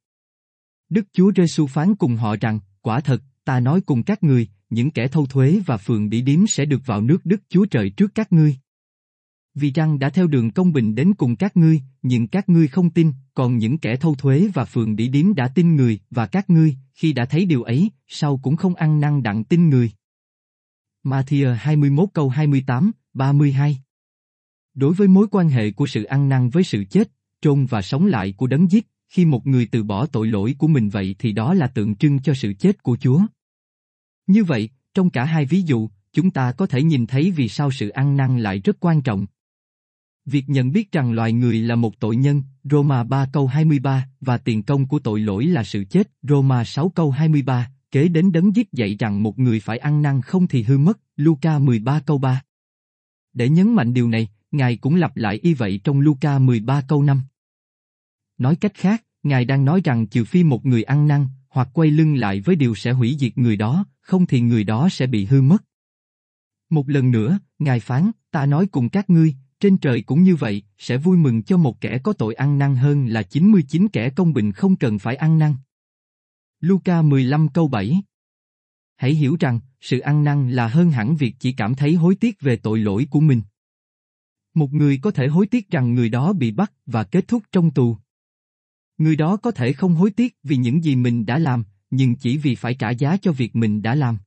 Đức 0.93 1.07
Chúa 1.12 1.32
Giêsu 1.36 1.66
phán 1.66 1.95
cùng 1.95 2.16
họ 2.16 2.36
rằng, 2.40 2.61
quả 2.82 3.01
thật, 3.01 3.22
ta 3.45 3.61
nói 3.61 3.80
cùng 3.80 4.03
các 4.03 4.22
người, 4.22 4.49
những 4.70 4.90
kẻ 4.90 5.09
thâu 5.09 5.26
thuế 5.26 5.61
và 5.66 5.76
phường 5.76 6.09
bị 6.09 6.22
điếm 6.22 6.47
sẽ 6.47 6.64
được 6.64 6.86
vào 6.86 7.01
nước 7.01 7.26
Đức 7.26 7.43
Chúa 7.49 7.64
Trời 7.64 7.90
trước 7.90 8.14
các 8.14 8.32
ngươi. 8.32 8.57
Vì 9.55 9.70
răng 9.70 9.99
đã 9.99 10.11
theo 10.11 10.26
đường 10.26 10.51
công 10.51 10.72
bình 10.72 10.95
đến 10.95 11.14
cùng 11.14 11.36
các 11.36 11.57
ngươi, 11.57 11.82
nhưng 12.03 12.26
các 12.26 12.49
ngươi 12.49 12.68
không 12.68 12.90
tin, 12.90 13.12
còn 13.34 13.59
những 13.59 13.78
kẻ 13.78 13.97
thâu 13.97 14.14
thuế 14.14 14.49
và 14.55 14.64
phường 14.64 14.97
bị 14.97 15.09
điếm 15.09 15.34
đã 15.34 15.49
tin 15.49 15.76
người, 15.76 16.01
và 16.11 16.26
các 16.26 16.51
ngươi, 16.51 16.76
khi 16.95 17.12
đã 17.12 17.24
thấy 17.24 17.47
điều 17.47 17.62
ấy, 17.62 17.90
sau 18.09 18.40
cũng 18.43 18.57
không 18.57 18.74
ăn 18.74 19.01
năn 19.01 19.22
đặng 19.22 19.45
tin 19.45 19.68
người. 19.68 19.90
Matthew 21.05 21.55
21 21.55 22.09
câu 22.12 22.28
28, 22.28 22.93
32 23.14 23.78
Đối 24.74 24.95
với 24.95 25.09
mối 25.09 25.26
quan 25.30 25.49
hệ 25.49 25.70
của 25.70 25.86
sự 25.86 26.05
ăn 26.05 26.28
năn 26.28 26.51
với 26.51 26.64
sự 26.64 26.84
chết, 26.90 27.11
trôn 27.40 27.66
và 27.66 27.82
sống 27.82 28.07
lại 28.07 28.34
của 28.36 28.47
đấng 28.47 28.70
giết, 28.70 28.86
khi 29.12 29.24
một 29.24 29.46
người 29.46 29.66
từ 29.66 29.82
bỏ 29.82 30.06
tội 30.06 30.26
lỗi 30.26 30.54
của 30.58 30.66
mình 30.66 30.88
vậy 30.88 31.16
thì 31.18 31.32
đó 31.32 31.54
là 31.54 31.66
tượng 31.66 31.96
trưng 31.96 32.22
cho 32.22 32.34
sự 32.34 32.52
chết 32.52 32.82
của 32.82 32.96
Chúa. 33.00 33.20
Như 34.26 34.44
vậy, 34.44 34.68
trong 34.94 35.10
cả 35.10 35.24
hai 35.24 35.44
ví 35.44 35.62
dụ, 35.62 35.88
chúng 36.12 36.30
ta 36.30 36.52
có 36.52 36.66
thể 36.66 36.82
nhìn 36.82 37.06
thấy 37.06 37.30
vì 37.30 37.48
sao 37.48 37.70
sự 37.70 37.88
ăn 37.88 38.16
năn 38.16 38.38
lại 38.38 38.58
rất 38.58 38.76
quan 38.80 39.02
trọng. 39.02 39.26
Việc 40.24 40.48
nhận 40.48 40.72
biết 40.72 40.92
rằng 40.92 41.12
loài 41.12 41.32
người 41.32 41.60
là 41.60 41.74
một 41.74 42.00
tội 42.00 42.16
nhân, 42.16 42.42
Roma 42.64 43.04
3 43.04 43.26
câu 43.32 43.46
23, 43.46 44.08
và 44.20 44.38
tiền 44.38 44.62
công 44.62 44.88
của 44.88 44.98
tội 44.98 45.20
lỗi 45.20 45.44
là 45.44 45.64
sự 45.64 45.84
chết, 45.84 46.10
Roma 46.22 46.64
6 46.64 46.88
câu 46.88 47.10
23, 47.10 47.70
kế 47.90 48.08
đến 48.08 48.32
đấng 48.32 48.56
giết 48.56 48.72
dạy 48.72 48.96
rằng 48.98 49.22
một 49.22 49.38
người 49.38 49.60
phải 49.60 49.78
ăn 49.78 50.02
năn 50.02 50.22
không 50.22 50.46
thì 50.46 50.62
hư 50.62 50.78
mất, 50.78 50.98
Luca 51.16 51.58
13 51.58 52.00
câu 52.06 52.18
3. 52.18 52.42
Để 53.32 53.48
nhấn 53.48 53.74
mạnh 53.74 53.94
điều 53.94 54.08
này, 54.08 54.28
Ngài 54.50 54.76
cũng 54.76 54.94
lặp 54.94 55.16
lại 55.16 55.38
y 55.42 55.54
vậy 55.54 55.80
trong 55.84 56.00
Luca 56.00 56.38
13 56.38 56.82
câu 56.88 57.02
5. 57.02 57.22
Nói 58.39 58.57
cách 58.57 58.74
khác, 58.74 59.05
Ngài 59.22 59.45
đang 59.45 59.64
nói 59.64 59.80
rằng 59.85 60.07
trừ 60.07 60.24
phi 60.24 60.45
một 60.45 60.66
người 60.66 60.83
ăn 60.83 61.09
năn, 61.09 61.26
hoặc 61.49 61.68
quay 61.72 61.91
lưng 61.91 62.14
lại 62.14 62.41
với 62.41 62.57
điều 62.57 62.74
sẽ 62.74 62.93
hủy 62.93 63.16
diệt 63.18 63.39
người 63.39 63.57
đó, 63.57 63.85
không 64.01 64.26
thì 64.26 64.41
người 64.41 64.64
đó 64.64 64.89
sẽ 64.89 65.07
bị 65.07 65.24
hư 65.24 65.43
mất. 65.43 65.64
Một 66.70 66.89
lần 66.89 67.11
nữa, 67.11 67.39
Ngài 67.59 67.80
phán, 67.80 68.11
ta 68.30 68.47
nói 68.47 68.66
cùng 68.66 68.89
các 68.89 69.11
ngươi, 69.11 69.35
trên 69.61 69.78
trời 69.78 70.03
cũng 70.03 70.22
như 70.22 70.37
vậy, 70.37 70.62
sẽ 70.78 70.97
vui 70.97 71.16
mừng 71.16 71.43
cho 71.43 71.57
một 71.57 71.80
kẻ 71.80 71.99
có 71.99 72.12
tội 72.12 72.35
ăn 72.35 72.59
năn 72.59 72.76
hơn 72.76 73.07
là 73.07 73.22
99 73.22 73.89
kẻ 73.89 74.11
công 74.11 74.33
bình 74.33 74.53
không 74.53 74.76
cần 74.76 74.99
phải 74.99 75.16
ăn 75.16 75.39
năn. 75.39 75.55
Luca 76.61 77.03
15 77.03 77.49
câu 77.49 77.68
7 77.68 78.03
Hãy 78.97 79.14
hiểu 79.14 79.37
rằng, 79.41 79.61
sự 79.80 79.99
ăn 79.99 80.24
năn 80.24 80.51
là 80.51 80.68
hơn 80.68 80.91
hẳn 80.91 81.16
việc 81.16 81.35
chỉ 81.39 81.53
cảm 81.53 81.74
thấy 81.74 81.95
hối 81.95 82.14
tiếc 82.14 82.41
về 82.41 82.57
tội 82.57 82.78
lỗi 82.78 83.07
của 83.11 83.20
mình. 83.20 83.43
Một 84.55 84.72
người 84.72 84.99
có 85.03 85.11
thể 85.11 85.26
hối 85.26 85.47
tiếc 85.47 85.70
rằng 85.70 85.95
người 85.95 86.09
đó 86.09 86.33
bị 86.33 86.51
bắt 86.51 86.72
và 86.87 87.05
kết 87.05 87.28
thúc 87.28 87.43
trong 87.53 87.70
tù. 87.70 87.97
Người 89.03 89.16
đó 89.16 89.36
có 89.36 89.50
thể 89.50 89.72
không 89.72 89.94
hối 89.94 90.11
tiếc 90.11 90.36
vì 90.42 90.57
những 90.57 90.84
gì 90.84 90.96
mình 90.96 91.26
đã 91.26 91.38
làm, 91.38 91.64
nhưng 91.90 92.16
chỉ 92.16 92.36
vì 92.36 92.55
phải 92.55 92.74
trả 92.74 92.90
giá 92.90 93.16
cho 93.16 93.32
việc 93.32 93.57
mình 93.57 93.82
đã 93.82 93.94
làm. 93.94 94.18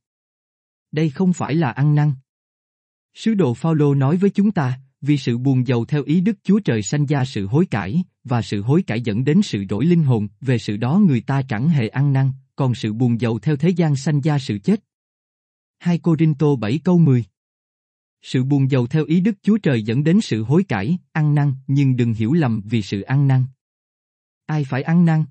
Đây 0.92 1.10
không 1.10 1.32
phải 1.32 1.54
là 1.54 1.70
ăn 1.70 1.94
năn. 1.94 2.12
Sứ 3.14 3.34
đồ 3.34 3.54
Phaolô 3.54 3.94
nói 3.94 4.16
với 4.16 4.30
chúng 4.30 4.52
ta, 4.52 4.80
vì 5.00 5.18
sự 5.18 5.38
buồn 5.38 5.66
giàu 5.66 5.84
theo 5.84 6.02
ý 6.02 6.20
Đức 6.20 6.38
Chúa 6.42 6.60
Trời 6.60 6.82
sanh 6.82 7.06
ra 7.06 7.24
sự 7.24 7.46
hối 7.46 7.66
cải, 7.66 8.04
và 8.24 8.42
sự 8.42 8.62
hối 8.62 8.82
cải 8.82 9.00
dẫn 9.00 9.24
đến 9.24 9.42
sự 9.42 9.64
đổi 9.64 9.84
linh 9.84 10.02
hồn, 10.02 10.28
về 10.40 10.58
sự 10.58 10.76
đó 10.76 11.00
người 11.06 11.20
ta 11.20 11.42
chẳng 11.48 11.68
hề 11.68 11.88
ăn 11.88 12.12
năn, 12.12 12.32
còn 12.56 12.74
sự 12.74 12.92
buồn 12.92 13.20
giàu 13.20 13.38
theo 13.38 13.56
thế 13.56 13.68
gian 13.68 13.96
sanh 13.96 14.20
ra 14.20 14.38
sự 14.38 14.58
chết. 14.58 14.84
2 15.78 15.98
Corinto 15.98 16.56
7 16.56 16.78
câu 16.84 16.98
10 16.98 17.24
Sự 18.22 18.44
buồn 18.44 18.70
giàu 18.70 18.86
theo 18.86 19.04
ý 19.04 19.20
Đức 19.20 19.36
Chúa 19.42 19.58
Trời 19.58 19.82
dẫn 19.82 20.04
đến 20.04 20.20
sự 20.20 20.42
hối 20.42 20.64
cải, 20.64 20.98
ăn 21.12 21.34
năn, 21.34 21.52
nhưng 21.66 21.96
đừng 21.96 22.14
hiểu 22.14 22.32
lầm 22.32 22.62
vì 22.64 22.82
sự 22.82 23.00
ăn 23.00 23.28
năn. 23.28 23.44
Ai 24.46 24.64
phải 24.64 24.82
ăn 24.82 25.04
năn? 25.04 25.24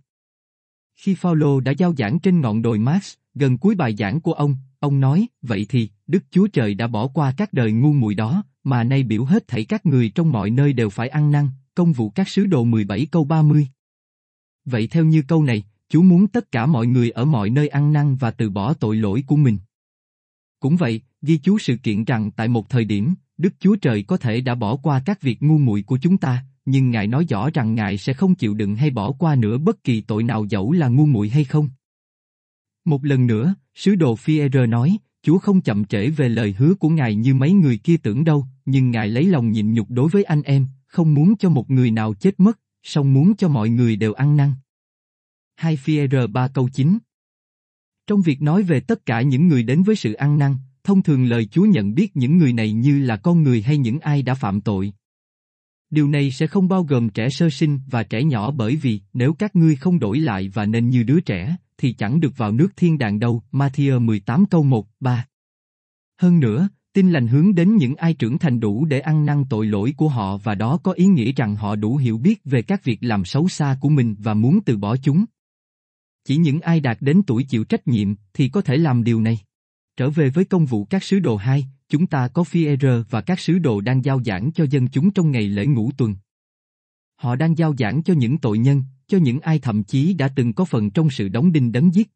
Khi 0.95 1.15
Phaolô 1.15 1.59
đã 1.59 1.71
giao 1.71 1.93
giảng 1.97 2.19
trên 2.19 2.41
ngọn 2.41 2.61
đồi 2.61 2.79
Mars, 2.79 3.13
gần 3.33 3.57
cuối 3.57 3.75
bài 3.75 3.95
giảng 3.95 4.21
của 4.21 4.33
ông, 4.33 4.55
ông 4.79 4.99
nói, 4.99 5.27
vậy 5.41 5.65
thì, 5.69 5.89
Đức 6.07 6.23
Chúa 6.31 6.47
Trời 6.47 6.73
đã 6.73 6.87
bỏ 6.87 7.07
qua 7.07 7.33
các 7.37 7.53
đời 7.53 7.71
ngu 7.71 7.93
muội 7.93 8.15
đó, 8.15 8.43
mà 8.63 8.83
nay 8.83 9.03
biểu 9.03 9.25
hết 9.25 9.47
thảy 9.47 9.65
các 9.65 9.85
người 9.85 10.09
trong 10.09 10.31
mọi 10.31 10.49
nơi 10.49 10.73
đều 10.73 10.89
phải 10.89 11.09
ăn 11.09 11.31
năn, 11.31 11.49
công 11.75 11.93
vụ 11.93 12.09
các 12.09 12.29
sứ 12.29 12.45
đồ 12.45 12.63
17 12.63 13.07
câu 13.11 13.23
30. 13.23 13.67
Vậy 14.65 14.87
theo 14.87 15.05
như 15.05 15.23
câu 15.27 15.43
này, 15.43 15.63
Chúa 15.89 16.01
muốn 16.01 16.27
tất 16.27 16.51
cả 16.51 16.65
mọi 16.65 16.87
người 16.87 17.09
ở 17.09 17.25
mọi 17.25 17.49
nơi 17.49 17.67
ăn 17.67 17.93
năn 17.93 18.15
và 18.15 18.31
từ 18.31 18.49
bỏ 18.49 18.73
tội 18.73 18.95
lỗi 18.95 19.23
của 19.27 19.35
mình. 19.35 19.57
Cũng 20.59 20.75
vậy, 20.77 21.01
ghi 21.21 21.37
chú 21.37 21.59
sự 21.59 21.77
kiện 21.83 22.03
rằng 22.03 22.31
tại 22.31 22.47
một 22.47 22.69
thời 22.69 22.85
điểm, 22.85 23.13
Đức 23.37 23.53
Chúa 23.59 23.75
Trời 23.75 24.03
có 24.03 24.17
thể 24.17 24.41
đã 24.41 24.55
bỏ 24.55 24.75
qua 24.75 25.01
các 25.05 25.21
việc 25.21 25.43
ngu 25.43 25.57
muội 25.57 25.81
của 25.81 25.97
chúng 25.97 26.17
ta, 26.17 26.45
nhưng 26.65 26.91
Ngài 26.91 27.07
nói 27.07 27.25
rõ 27.29 27.49
rằng 27.49 27.75
Ngài 27.75 27.97
sẽ 27.97 28.13
không 28.13 28.35
chịu 28.35 28.53
đựng 28.53 28.75
hay 28.75 28.89
bỏ 28.89 29.11
qua 29.11 29.35
nữa 29.35 29.57
bất 29.57 29.83
kỳ 29.83 30.01
tội 30.01 30.23
nào 30.23 30.45
dẫu 30.45 30.71
là 30.71 30.87
ngu 30.87 31.05
muội 31.05 31.29
hay 31.29 31.43
không. 31.43 31.69
Một 32.85 33.05
lần 33.05 33.27
nữa, 33.27 33.55
sứ 33.75 33.95
đồ 33.95 34.15
Fierre 34.15 34.69
nói, 34.69 34.97
Chúa 35.21 35.37
không 35.37 35.61
chậm 35.61 35.85
trễ 35.85 36.09
về 36.09 36.29
lời 36.29 36.55
hứa 36.57 36.73
của 36.73 36.89
Ngài 36.89 37.15
như 37.15 37.33
mấy 37.33 37.51
người 37.51 37.77
kia 37.77 37.97
tưởng 37.97 38.23
đâu, 38.23 38.45
nhưng 38.65 38.91
Ngài 38.91 39.07
lấy 39.07 39.25
lòng 39.25 39.51
nhịn 39.51 39.73
nhục 39.73 39.89
đối 39.89 40.09
với 40.09 40.23
anh 40.23 40.41
em, 40.41 40.67
không 40.87 41.13
muốn 41.13 41.37
cho 41.37 41.49
một 41.49 41.69
người 41.69 41.91
nào 41.91 42.13
chết 42.13 42.39
mất, 42.39 42.59
song 42.83 43.13
muốn 43.13 43.35
cho 43.35 43.47
mọi 43.47 43.69
người 43.69 43.95
đều 43.95 44.13
ăn 44.13 44.37
năn. 44.37 44.53
2 45.55 45.77
Fierre 45.85 46.27
3 46.27 46.47
câu 46.47 46.69
9 46.69 46.97
Trong 48.07 48.21
việc 48.21 48.41
nói 48.41 48.63
về 48.63 48.79
tất 48.79 49.05
cả 49.05 49.21
những 49.21 49.47
người 49.47 49.63
đến 49.63 49.83
với 49.83 49.95
sự 49.95 50.13
ăn 50.13 50.37
năn, 50.37 50.55
thông 50.83 51.03
thường 51.03 51.25
lời 51.25 51.45
Chúa 51.45 51.65
nhận 51.65 51.95
biết 51.95 52.15
những 52.15 52.37
người 52.37 52.53
này 52.53 52.71
như 52.71 52.99
là 52.99 53.17
con 53.17 53.43
người 53.43 53.61
hay 53.61 53.77
những 53.77 53.99
ai 53.99 54.21
đã 54.21 54.33
phạm 54.33 54.61
tội. 54.61 54.93
Điều 55.95 56.07
này 56.07 56.31
sẽ 56.31 56.47
không 56.47 56.67
bao 56.67 56.83
gồm 56.83 57.09
trẻ 57.09 57.29
sơ 57.29 57.49
sinh 57.49 57.79
và 57.89 58.03
trẻ 58.03 58.23
nhỏ 58.23 58.51
bởi 58.51 58.75
vì 58.75 59.01
nếu 59.13 59.33
các 59.33 59.55
ngươi 59.55 59.75
không 59.75 59.99
đổi 59.99 60.19
lại 60.19 60.49
và 60.53 60.65
nên 60.65 60.89
như 60.89 61.03
đứa 61.03 61.19
trẻ, 61.19 61.55
thì 61.77 61.93
chẳng 61.93 62.19
được 62.19 62.37
vào 62.37 62.51
nước 62.51 62.67
thiên 62.77 62.97
đàng 62.97 63.19
đâu, 63.19 63.43
Matthew 63.51 63.99
18 63.99 64.45
câu 64.45 64.63
1, 64.63 64.87
3. 64.99 65.25
Hơn 66.21 66.39
nữa, 66.39 66.69
tin 66.93 67.11
lành 67.11 67.27
hướng 67.27 67.55
đến 67.55 67.75
những 67.75 67.95
ai 67.95 68.13
trưởng 68.13 68.37
thành 68.37 68.59
đủ 68.59 68.85
để 68.85 68.99
ăn 68.99 69.25
năn 69.25 69.43
tội 69.49 69.65
lỗi 69.65 69.93
của 69.97 70.09
họ 70.09 70.37
và 70.37 70.55
đó 70.55 70.79
có 70.83 70.91
ý 70.91 71.05
nghĩa 71.05 71.31
rằng 71.31 71.55
họ 71.55 71.75
đủ 71.75 71.97
hiểu 71.97 72.17
biết 72.17 72.41
về 72.45 72.61
các 72.61 72.83
việc 72.83 72.97
làm 73.01 73.25
xấu 73.25 73.47
xa 73.47 73.77
của 73.81 73.89
mình 73.89 74.15
và 74.19 74.33
muốn 74.33 74.59
từ 74.65 74.77
bỏ 74.77 74.97
chúng. 74.97 75.25
Chỉ 76.25 76.37
những 76.37 76.61
ai 76.61 76.79
đạt 76.79 76.97
đến 77.01 77.21
tuổi 77.27 77.43
chịu 77.43 77.63
trách 77.63 77.87
nhiệm 77.87 78.15
thì 78.33 78.49
có 78.49 78.61
thể 78.61 78.77
làm 78.77 79.03
điều 79.03 79.21
này. 79.21 79.39
Trở 79.97 80.09
về 80.09 80.29
với 80.29 80.45
công 80.45 80.65
vụ 80.65 80.85
các 80.85 81.03
sứ 81.03 81.19
đồ 81.19 81.35
2, 81.35 81.65
chúng 81.89 82.07
ta 82.07 82.27
có 82.27 82.43
phi 82.43 82.67
và 83.09 83.21
các 83.21 83.39
sứ 83.39 83.59
đồ 83.59 83.81
đang 83.81 84.05
giao 84.05 84.23
giảng 84.23 84.51
cho 84.51 84.65
dân 84.69 84.87
chúng 84.87 85.11
trong 85.11 85.31
ngày 85.31 85.47
lễ 85.47 85.65
ngũ 85.65 85.91
tuần. 85.97 86.15
Họ 87.15 87.35
đang 87.35 87.57
giao 87.57 87.75
giảng 87.77 88.03
cho 88.03 88.13
những 88.13 88.37
tội 88.37 88.57
nhân, 88.57 88.83
cho 89.07 89.17
những 89.17 89.39
ai 89.39 89.59
thậm 89.59 89.83
chí 89.83 90.13
đã 90.13 90.27
từng 90.35 90.53
có 90.53 90.65
phần 90.65 90.91
trong 90.91 91.09
sự 91.09 91.29
đóng 91.29 91.51
đinh 91.51 91.71
đấng 91.71 91.93
giết. 91.93 92.09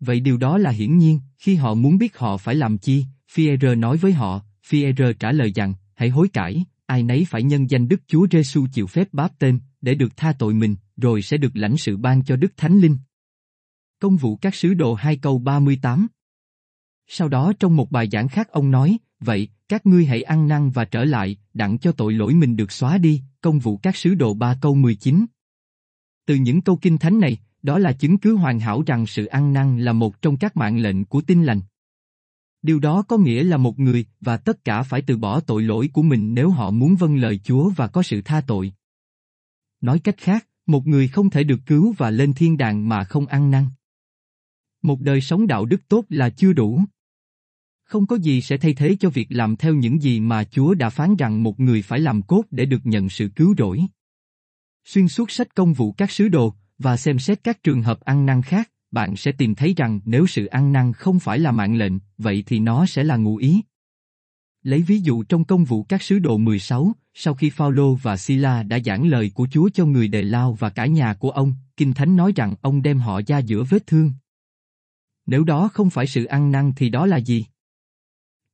Vậy 0.00 0.20
điều 0.20 0.36
đó 0.36 0.58
là 0.58 0.70
hiển 0.70 0.98
nhiên, 0.98 1.20
khi 1.38 1.54
họ 1.54 1.74
muốn 1.74 1.98
biết 1.98 2.18
họ 2.18 2.36
phải 2.36 2.54
làm 2.54 2.78
chi, 2.78 3.04
Fierre 3.32 3.80
nói 3.80 3.96
với 3.96 4.12
họ, 4.12 4.42
Fierre 4.68 5.12
trả 5.12 5.32
lời 5.32 5.52
rằng, 5.54 5.74
hãy 5.94 6.08
hối 6.08 6.28
cải, 6.28 6.64
ai 6.86 7.02
nấy 7.02 7.26
phải 7.28 7.42
nhân 7.42 7.70
danh 7.70 7.88
Đức 7.88 8.00
Chúa 8.06 8.26
Giêsu 8.30 8.66
chịu 8.72 8.86
phép 8.86 9.08
báp 9.12 9.38
tên, 9.38 9.60
để 9.80 9.94
được 9.94 10.16
tha 10.16 10.32
tội 10.32 10.54
mình, 10.54 10.76
rồi 10.96 11.22
sẽ 11.22 11.36
được 11.36 11.56
lãnh 11.56 11.76
sự 11.76 11.96
ban 11.96 12.24
cho 12.24 12.36
Đức 12.36 12.52
Thánh 12.56 12.78
Linh. 12.78 12.96
Công 13.98 14.16
vụ 14.16 14.36
các 14.36 14.54
sứ 14.54 14.74
đồ 14.74 14.94
2 14.94 15.16
câu 15.16 15.38
38 15.38 16.06
sau 17.08 17.28
đó 17.28 17.52
trong 17.60 17.76
một 17.76 17.90
bài 17.90 18.08
giảng 18.12 18.28
khác 18.28 18.48
ông 18.48 18.70
nói, 18.70 18.98
vậy, 19.20 19.48
các 19.68 19.86
ngươi 19.86 20.06
hãy 20.06 20.22
ăn 20.22 20.48
năn 20.48 20.70
và 20.70 20.84
trở 20.84 21.04
lại, 21.04 21.36
đặng 21.54 21.78
cho 21.78 21.92
tội 21.92 22.12
lỗi 22.12 22.34
mình 22.34 22.56
được 22.56 22.72
xóa 22.72 22.98
đi, 22.98 23.22
công 23.40 23.58
vụ 23.58 23.76
các 23.76 23.96
sứ 23.96 24.14
đồ 24.14 24.34
3 24.34 24.58
câu 24.60 24.74
19. 24.74 25.26
Từ 26.26 26.34
những 26.34 26.60
câu 26.60 26.76
kinh 26.76 26.98
thánh 26.98 27.20
này, 27.20 27.38
đó 27.62 27.78
là 27.78 27.92
chứng 27.92 28.18
cứ 28.18 28.36
hoàn 28.36 28.60
hảo 28.60 28.82
rằng 28.86 29.06
sự 29.06 29.26
ăn 29.26 29.52
năn 29.52 29.78
là 29.78 29.92
một 29.92 30.22
trong 30.22 30.36
các 30.36 30.56
mạng 30.56 30.78
lệnh 30.78 31.04
của 31.04 31.20
tin 31.20 31.44
lành. 31.44 31.60
Điều 32.62 32.78
đó 32.78 33.02
có 33.02 33.16
nghĩa 33.18 33.44
là 33.44 33.56
một 33.56 33.78
người 33.78 34.06
và 34.20 34.36
tất 34.36 34.64
cả 34.64 34.82
phải 34.82 35.02
từ 35.02 35.16
bỏ 35.16 35.40
tội 35.40 35.62
lỗi 35.62 35.90
của 35.92 36.02
mình 36.02 36.34
nếu 36.34 36.50
họ 36.50 36.70
muốn 36.70 36.96
vâng 36.96 37.16
lời 37.16 37.40
Chúa 37.44 37.70
và 37.76 37.86
có 37.86 38.02
sự 38.02 38.22
tha 38.22 38.40
tội. 38.40 38.72
Nói 39.80 39.98
cách 39.98 40.16
khác, 40.18 40.46
một 40.66 40.86
người 40.86 41.08
không 41.08 41.30
thể 41.30 41.44
được 41.44 41.60
cứu 41.66 41.94
và 41.98 42.10
lên 42.10 42.34
thiên 42.34 42.56
đàng 42.56 42.88
mà 42.88 43.04
không 43.04 43.26
ăn 43.26 43.50
năn. 43.50 43.66
Một 44.82 45.00
đời 45.00 45.20
sống 45.20 45.46
đạo 45.46 45.64
đức 45.64 45.88
tốt 45.88 46.04
là 46.08 46.30
chưa 46.30 46.52
đủ. 46.52 46.80
Không 47.88 48.06
có 48.06 48.16
gì 48.16 48.40
sẽ 48.40 48.56
thay 48.56 48.74
thế 48.74 48.96
cho 49.00 49.10
việc 49.10 49.26
làm 49.30 49.56
theo 49.56 49.74
những 49.74 50.02
gì 50.02 50.20
mà 50.20 50.44
Chúa 50.44 50.74
đã 50.74 50.90
phán 50.90 51.16
rằng 51.16 51.42
một 51.42 51.60
người 51.60 51.82
phải 51.82 52.00
làm 52.00 52.22
cốt 52.22 52.42
để 52.50 52.64
được 52.66 52.86
nhận 52.86 53.08
sự 53.08 53.28
cứu 53.36 53.54
rỗi. 53.58 53.86
Xuyên 54.84 55.08
suốt 55.08 55.30
sách 55.30 55.54
công 55.54 55.72
vụ 55.72 55.92
các 55.92 56.10
sứ 56.10 56.28
đồ, 56.28 56.54
và 56.78 56.96
xem 56.96 57.18
xét 57.18 57.44
các 57.44 57.62
trường 57.62 57.82
hợp 57.82 58.00
ăn 58.00 58.26
năn 58.26 58.42
khác, 58.42 58.70
bạn 58.90 59.16
sẽ 59.16 59.32
tìm 59.32 59.54
thấy 59.54 59.74
rằng 59.76 60.00
nếu 60.04 60.26
sự 60.26 60.46
ăn 60.46 60.72
năn 60.72 60.92
không 60.92 61.18
phải 61.20 61.38
là 61.38 61.52
mạng 61.52 61.76
lệnh, 61.76 61.92
vậy 62.18 62.44
thì 62.46 62.58
nó 62.58 62.86
sẽ 62.86 63.04
là 63.04 63.16
ngụ 63.16 63.36
ý. 63.36 63.62
Lấy 64.62 64.82
ví 64.82 65.00
dụ 65.00 65.22
trong 65.22 65.44
công 65.44 65.64
vụ 65.64 65.82
các 65.82 66.02
sứ 66.02 66.18
đồ 66.18 66.38
16, 66.38 66.92
sau 67.14 67.34
khi 67.34 67.50
Phaolô 67.50 67.94
và 67.94 68.16
Sila 68.16 68.62
đã 68.62 68.78
giảng 68.84 69.08
lời 69.08 69.30
của 69.34 69.48
Chúa 69.50 69.68
cho 69.74 69.86
người 69.86 70.08
đề 70.08 70.22
lao 70.22 70.52
và 70.52 70.70
cả 70.70 70.86
nhà 70.86 71.14
của 71.14 71.30
ông, 71.30 71.54
Kinh 71.76 71.94
Thánh 71.94 72.16
nói 72.16 72.32
rằng 72.36 72.54
ông 72.60 72.82
đem 72.82 72.98
họ 72.98 73.20
ra 73.26 73.38
giữa 73.38 73.64
vết 73.64 73.86
thương. 73.86 74.12
Nếu 75.26 75.44
đó 75.44 75.68
không 75.72 75.90
phải 75.90 76.06
sự 76.06 76.24
ăn 76.24 76.52
năn 76.52 76.72
thì 76.76 76.88
đó 76.88 77.06
là 77.06 77.16
gì? 77.16 77.44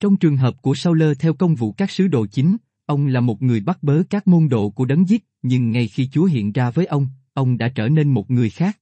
Trong 0.01 0.17
trường 0.17 0.37
hợp 0.37 0.63
của 0.63 0.75
Sauler 0.75 1.19
theo 1.19 1.35
công 1.35 1.55
vụ 1.55 1.73
các 1.73 1.91
sứ 1.91 2.09
đồ 2.09 2.27
chính, 2.27 2.57
ông 2.87 3.07
là 3.07 3.21
một 3.21 3.43
người 3.43 3.61
bắt 3.61 3.83
bớ 3.83 4.03
các 4.11 4.27
môn 4.27 4.49
đồ 4.49 4.71
của 4.71 4.85
đấng 4.85 5.09
giết, 5.09 5.25
nhưng 5.43 5.71
ngay 5.71 5.89
khi 5.89 6.09
Chúa 6.13 6.25
hiện 6.25 6.53
ra 6.53 6.71
với 6.71 6.87
ông, 6.87 7.09
ông 7.35 7.59
đã 7.59 7.69
trở 7.69 7.89
nên 7.89 8.15
một 8.15 8.31
người 8.31 8.51
khác. 8.51 8.79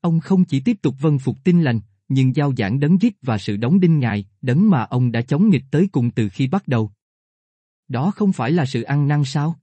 Ông 0.00 0.20
không 0.20 0.44
chỉ 0.44 0.60
tiếp 0.60 0.76
tục 0.82 0.94
vân 1.00 1.18
phục 1.18 1.36
tin 1.44 1.62
lành, 1.62 1.80
nhưng 2.08 2.36
giao 2.36 2.52
giảng 2.56 2.80
đấng 2.80 3.02
giết 3.02 3.16
và 3.22 3.38
sự 3.38 3.56
đóng 3.56 3.80
đinh 3.80 3.98
ngài, 3.98 4.26
đấng 4.42 4.70
mà 4.70 4.82
ông 4.82 5.12
đã 5.12 5.22
chống 5.22 5.50
nghịch 5.50 5.64
tới 5.70 5.88
cùng 5.92 6.10
từ 6.10 6.28
khi 6.28 6.46
bắt 6.46 6.68
đầu. 6.68 6.90
Đó 7.88 8.10
không 8.10 8.32
phải 8.32 8.52
là 8.52 8.66
sự 8.66 8.82
ăn 8.82 9.08
năn 9.08 9.24
sao? 9.24 9.56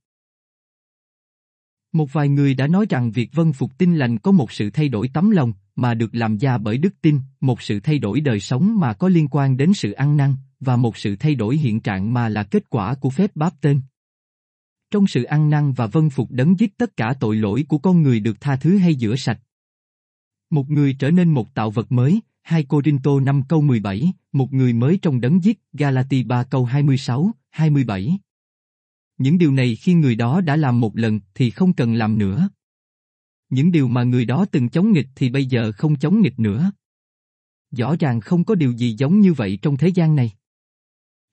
Một 1.93 2.13
vài 2.13 2.29
người 2.29 2.53
đã 2.53 2.67
nói 2.67 2.85
rằng 2.89 3.11
việc 3.11 3.29
vân 3.33 3.53
phục 3.53 3.77
tin 3.77 3.95
lành 3.95 4.19
có 4.19 4.31
một 4.31 4.51
sự 4.51 4.69
thay 4.69 4.89
đổi 4.89 5.09
tấm 5.13 5.29
lòng, 5.31 5.53
mà 5.75 5.93
được 5.93 6.15
làm 6.15 6.37
ra 6.37 6.57
bởi 6.57 6.77
đức 6.77 6.93
tin, 7.01 7.19
một 7.41 7.61
sự 7.61 7.79
thay 7.79 7.99
đổi 7.99 8.21
đời 8.21 8.39
sống 8.39 8.79
mà 8.79 8.93
có 8.93 9.09
liên 9.09 9.27
quan 9.31 9.57
đến 9.57 9.73
sự 9.73 9.91
ăn 9.91 10.17
năn, 10.17 10.35
và 10.59 10.75
một 10.75 10.97
sự 10.97 11.15
thay 11.15 11.35
đổi 11.35 11.57
hiện 11.57 11.79
trạng 11.79 12.13
mà 12.13 12.29
là 12.29 12.43
kết 12.43 12.69
quả 12.69 12.95
của 12.95 13.09
phép 13.09 13.31
báp 13.35 13.53
tên. 13.61 13.81
Trong 14.91 15.07
sự 15.07 15.23
ăn 15.23 15.49
năn 15.49 15.73
và 15.73 15.87
vân 15.87 16.09
phục 16.09 16.31
đấng 16.31 16.59
giết 16.59 16.77
tất 16.77 16.97
cả 16.97 17.13
tội 17.19 17.35
lỗi 17.35 17.65
của 17.67 17.77
con 17.77 18.01
người 18.01 18.19
được 18.19 18.41
tha 18.41 18.55
thứ 18.55 18.77
hay 18.77 18.93
rửa 18.93 19.15
sạch. 19.15 19.39
Một 20.49 20.69
người 20.69 20.95
trở 20.99 21.11
nên 21.11 21.33
một 21.33 21.53
tạo 21.53 21.71
vật 21.71 21.91
mới, 21.91 22.21
2 22.41 22.63
Corinto 22.63 23.19
5 23.19 23.43
câu 23.49 23.61
17, 23.61 24.13
một 24.31 24.53
người 24.53 24.73
mới 24.73 24.99
trong 25.01 25.21
đấng 25.21 25.43
giết, 25.43 25.59
Galati 25.73 26.23
3 26.23 26.43
câu 26.43 26.65
26, 26.65 27.31
27. 27.49 28.19
Những 29.17 29.37
điều 29.37 29.51
này 29.51 29.75
khi 29.75 29.93
người 29.93 30.15
đó 30.15 30.41
đã 30.41 30.55
làm 30.55 30.79
một 30.79 30.97
lần 30.97 31.19
thì 31.33 31.49
không 31.49 31.73
cần 31.73 31.93
làm 31.93 32.17
nữa. 32.17 32.49
Những 33.49 33.71
điều 33.71 33.87
mà 33.87 34.03
người 34.03 34.25
đó 34.25 34.45
từng 34.51 34.69
chống 34.69 34.91
nghịch 34.91 35.07
thì 35.15 35.29
bây 35.29 35.45
giờ 35.45 35.71
không 35.71 35.95
chống 35.95 36.21
nghịch 36.21 36.39
nữa. 36.39 36.71
Rõ 37.71 37.95
ràng 37.99 38.21
không 38.21 38.43
có 38.43 38.55
điều 38.55 38.71
gì 38.71 38.95
giống 38.97 39.19
như 39.19 39.33
vậy 39.33 39.59
trong 39.61 39.77
thế 39.77 39.87
gian 39.87 40.15
này. 40.15 40.31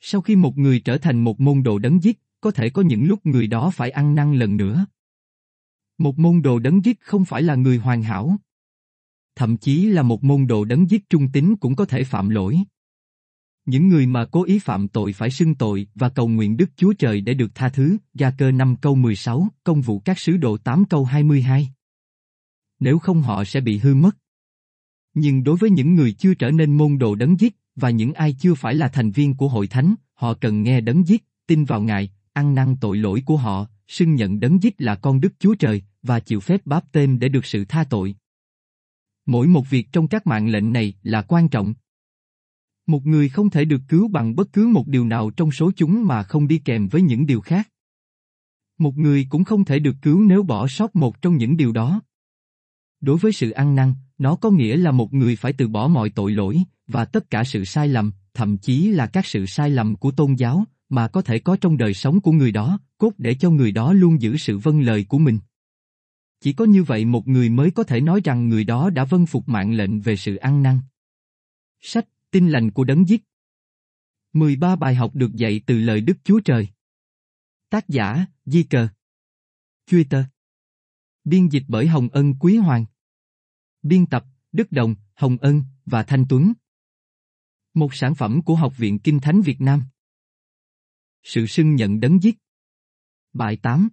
Sau 0.07 0.21
khi 0.21 0.37
một 0.37 0.59
người 0.59 0.81
trở 0.81 0.99
thành 0.99 1.25
một 1.25 1.41
môn 1.41 1.63
đồ 1.63 1.79
đấng 1.79 2.03
giết, 2.03 2.21
có 2.41 2.51
thể 2.51 2.71
có 2.71 2.83
những 2.83 3.05
lúc 3.05 3.27
người 3.27 3.47
đó 3.47 3.71
phải 3.71 3.91
ăn 3.91 4.15
năn 4.15 4.35
lần 4.35 4.57
nữa. 4.57 4.87
Một 5.99 6.19
môn 6.19 6.43
đồ 6.43 6.59
đấng 6.59 6.85
giết 6.85 7.01
không 7.01 7.25
phải 7.25 7.43
là 7.43 7.55
người 7.55 7.79
hoàn 7.79 8.03
hảo. 8.03 8.37
Thậm 9.37 9.57
chí 9.57 9.87
là 9.87 10.03
một 10.03 10.25
môn 10.25 10.47
đồ 10.47 10.65
đấng 10.65 10.91
giết 10.91 11.11
trung 11.11 11.29
tín 11.33 11.57
cũng 11.57 11.77
có 11.77 11.85
thể 11.85 12.05
phạm 12.05 12.29
lỗi. 12.29 12.59
Những 13.67 13.89
người 13.89 14.07
mà 14.07 14.27
cố 14.27 14.45
ý 14.45 14.59
phạm 14.59 14.89
tội 14.89 15.13
phải 15.13 15.31
xưng 15.31 15.55
tội 15.55 15.87
và 15.95 16.09
cầu 16.09 16.29
nguyện 16.29 16.57
Đức 16.57 16.71
Chúa 16.77 16.93
Trời 16.93 17.21
để 17.21 17.35
được 17.35 17.55
tha 17.55 17.69
thứ, 17.69 17.97
Gia 18.15 18.31
cơ 18.31 18.51
5 18.51 18.77
câu 18.77 18.95
16, 18.95 19.49
công 19.65 19.81
vụ 19.81 19.99
các 19.99 20.19
sứ 20.19 20.37
đồ 20.37 20.57
8 20.57 20.85
câu 20.85 21.05
22. 21.05 21.69
Nếu 22.81 22.99
không 22.99 23.23
họ 23.23 23.45
sẽ 23.45 23.61
bị 23.61 23.79
hư 23.79 23.95
mất. 23.95 24.17
Nhưng 25.15 25.45
đối 25.45 25.57
với 25.57 25.71
những 25.71 25.95
người 25.95 26.13
chưa 26.13 26.35
trở 26.35 26.51
nên 26.51 26.77
môn 26.77 26.99
đồ 26.99 27.15
đấng 27.15 27.41
giết, 27.41 27.57
và 27.77 27.91
những 27.91 28.13
ai 28.13 28.33
chưa 28.33 28.55
phải 28.55 28.75
là 28.75 28.89
thành 28.89 29.11
viên 29.11 29.35
của 29.35 29.49
hội 29.49 29.67
thánh, 29.67 29.95
họ 30.15 30.35
cần 30.35 30.63
nghe 30.63 30.81
đấng 30.81 31.09
giết, 31.09 31.25
tin 31.47 31.65
vào 31.65 31.83
Ngài, 31.83 32.11
ăn 32.33 32.55
năn 32.55 32.77
tội 32.81 32.97
lỗi 32.97 33.23
của 33.27 33.37
họ, 33.37 33.67
xưng 33.89 34.15
nhận 34.15 34.41
đấng 34.41 34.63
giết 34.63 34.75
là 34.79 34.95
con 34.95 35.21
Đức 35.21 35.33
Chúa 35.39 35.55
Trời, 35.55 35.83
và 36.03 36.21
chịu 36.21 36.41
phép 36.41 36.67
báp 36.67 36.93
tên 36.93 37.19
để 37.19 37.29
được 37.29 37.47
sự 37.47 37.65
tha 37.65 37.85
tội. 37.85 38.15
Mỗi 39.27 39.47
một 39.47 39.71
việc 39.71 39.89
trong 39.93 40.09
các 40.09 40.27
mạng 40.27 40.49
lệnh 40.49 40.73
này 40.73 40.95
là 41.03 41.23
quan 41.23 41.49
trọng. 41.49 41.75
Một 42.87 43.07
người 43.07 43.29
không 43.29 43.51
thể 43.51 43.65
được 43.65 43.81
cứu 43.89 44.09
bằng 44.09 44.37
bất 44.37 44.53
cứ 44.53 44.67
một 44.67 44.89
điều 44.89 45.05
nào 45.07 45.31
trong 45.31 45.53
số 45.53 45.71
chúng 45.77 46.07
mà 46.07 46.23
không 46.23 46.49
đi 46.49 46.59
kèm 46.59 46.89
với 46.89 47.03
những 47.03 47.27
điều 47.27 47.41
khác. 47.41 47.71
Một 48.79 48.97
người 48.97 49.27
cũng 49.31 49.45
không 49.45 49.65
thể 49.65 49.79
được 49.79 49.97
cứu 50.03 50.21
nếu 50.21 50.43
bỏ 50.43 50.69
sót 50.69 50.97
một 50.97 51.23
trong 51.23 51.37
những 51.37 51.57
điều 51.57 51.73
đó. 51.73 52.01
Đối 53.01 53.19
với 53.19 53.33
sự 53.33 53.51
ăn 53.51 53.75
năn, 53.75 53.95
nó 54.19 54.37
có 54.37 54.51
nghĩa 54.51 54.77
là 54.77 54.91
một 54.91 55.13
người 55.13 55.37
phải 55.37 55.53
từ 55.53 55.69
bỏ 55.69 55.89
mọi 55.89 56.11
tội 56.11 56.33
lỗi, 56.33 56.63
và 56.87 57.05
tất 57.05 57.31
cả 57.31 57.45
sự 57.45 57.65
sai 57.65 57.89
lầm, 57.89 58.13
thậm 58.35 58.59
chí 58.59 58.89
là 58.89 59.07
các 59.07 59.27
sự 59.27 59.47
sai 59.47 59.71
lầm 59.71 59.97
của 59.97 60.11
tôn 60.11 60.35
giáo, 60.35 60.65
mà 60.89 61.09
có 61.09 61.23
thể 61.23 61.39
có 61.39 61.57
trong 61.57 61.77
đời 61.77 61.95
sống 61.95 62.21
của 62.21 62.33
người 62.33 62.53
đó, 62.53 62.79
cốt 62.99 63.13
để 63.19 63.35
cho 63.35 63.51
người 63.51 63.73
đó 63.73 63.93
luôn 63.93 64.23
giữ 64.23 64.37
sự 64.37 64.59
vâng 64.59 64.81
lời 64.81 65.05
của 65.09 65.19
mình. 65.19 65.39
Chỉ 66.41 66.53
có 66.53 66.65
như 66.65 66.83
vậy 66.83 67.05
một 67.05 67.29
người 67.29 67.49
mới 67.49 67.71
có 67.71 67.83
thể 67.83 68.01
nói 68.01 68.21
rằng 68.25 68.49
người 68.49 68.65
đó 68.65 68.91
đã 68.91 69.05
vâng 69.05 69.27
phục 69.27 69.49
mạng 69.49 69.73
lệnh 69.73 70.01
về 70.01 70.17
sự 70.17 70.37
ăn 70.37 70.63
năn. 70.63 70.81
Sách, 71.81 72.09
tin 72.31 72.49
lành 72.49 72.71
của 72.71 72.85
đấng 72.85 73.09
giết 73.09 73.23
13 74.35 74.77
bài 74.77 74.95
học 74.95 75.15
được 75.15 75.35
dạy 75.35 75.61
từ 75.67 75.79
lời 75.79 76.01
Đức 76.01 76.17
Chúa 76.25 76.41
Trời. 76.41 76.69
Tác 77.71 77.89
giả, 77.89 78.27
Di 78.45 78.63
Cờ. 78.63 78.89
Twitter. 79.91 80.25
Biên 81.25 81.49
dịch 81.49 81.65
bởi 81.69 81.87
Hồng 81.87 82.09
Ân 82.09 82.35
Quý 82.35 82.57
Hoàng. 82.57 82.85
Biên 83.83 84.07
tập, 84.07 84.25
Đức 84.53 84.73
Đồng, 84.73 84.95
Hồng 85.15 85.37
Ân 85.41 85.63
và 85.87 86.03
Thanh 86.03 86.25
Tuấn. 86.29 86.53
Một 87.75 87.95
sản 87.95 88.15
phẩm 88.15 88.43
của 88.43 88.55
Học 88.55 88.77
viện 88.77 88.99
Kinh 88.99 89.21
Thánh 89.21 89.41
Việt 89.41 89.61
Nam. 89.61 89.83
Sự 91.23 91.47
xưng 91.47 91.75
nhận 91.75 92.01
đấng 92.01 92.23
giết. 92.23 92.39
Bài 93.33 93.57
8 93.57 93.89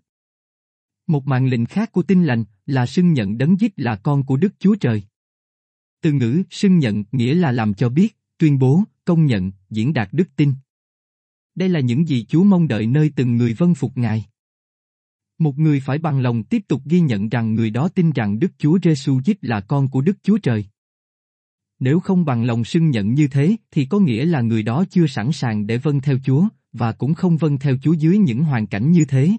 Một 1.08 1.28
mạng 1.28 1.48
lệnh 1.48 1.66
khác 1.66 1.92
của 1.92 2.04
tin 2.04 2.24
lành 2.24 2.44
là 2.66 2.86
xưng 2.86 3.14
nhận 3.14 3.38
đấng 3.38 3.60
giết 3.60 3.74
là 3.76 3.96
con 3.96 4.26
của 4.26 4.38
Đức 4.38 4.54
Chúa 4.60 4.76
Trời. 4.76 5.04
Từ 6.02 6.12
ngữ 6.12 6.44
xưng 6.50 6.80
nhận 6.80 7.04
nghĩa 7.12 7.36
là 7.36 7.52
làm 7.52 7.74
cho 7.74 7.90
biết, 7.90 8.18
tuyên 8.38 8.60
bố, 8.60 8.84
công 9.06 9.26
nhận, 9.26 9.52
diễn 9.70 9.94
đạt 9.94 10.10
đức 10.12 10.30
tin. 10.36 10.54
Đây 11.56 11.70
là 11.70 11.80
những 11.80 12.08
gì 12.08 12.26
Chúa 12.26 12.44
mong 12.44 12.68
đợi 12.68 12.88
nơi 12.88 13.12
từng 13.16 13.38
người 13.38 13.54
vân 13.54 13.74
phục 13.74 13.98
Ngài. 13.98 14.26
Một 15.38 15.60
người 15.60 15.80
phải 15.80 15.98
bằng 15.98 16.20
lòng 16.20 16.44
tiếp 16.44 16.62
tục 16.68 16.82
ghi 16.86 17.00
nhận 17.00 17.30
rằng 17.30 17.56
người 17.56 17.70
đó 17.70 17.90
tin 17.96 18.12
rằng 18.12 18.40
Đức 18.40 18.52
Chúa 18.58 18.80
Giêsu 18.84 19.22
Christ 19.22 19.38
là 19.42 19.62
con 19.62 19.90
của 19.90 20.02
Đức 20.02 20.18
Chúa 20.24 20.38
Trời. 20.38 20.66
Nếu 21.82 22.00
không 22.00 22.26
bằng 22.26 22.44
lòng 22.44 22.64
xưng 22.64 22.90
nhận 22.90 23.14
như 23.14 23.28
thế 23.28 23.56
thì 23.72 23.86
có 23.86 24.00
nghĩa 24.00 24.26
là 24.26 24.42
người 24.42 24.64
đó 24.64 24.86
chưa 24.90 25.08
sẵn 25.08 25.32
sàng 25.32 25.68
để 25.68 25.78
vâng 25.78 26.02
theo 26.02 26.18
Chúa, 26.24 26.48
và 26.74 26.92
cũng 26.92 27.14
không 27.14 27.38
vâng 27.38 27.60
theo 27.60 27.78
Chúa 27.82 27.94
dưới 27.94 28.18
những 28.18 28.44
hoàn 28.44 28.68
cảnh 28.68 28.92
như 28.92 29.06
thế. 29.06 29.32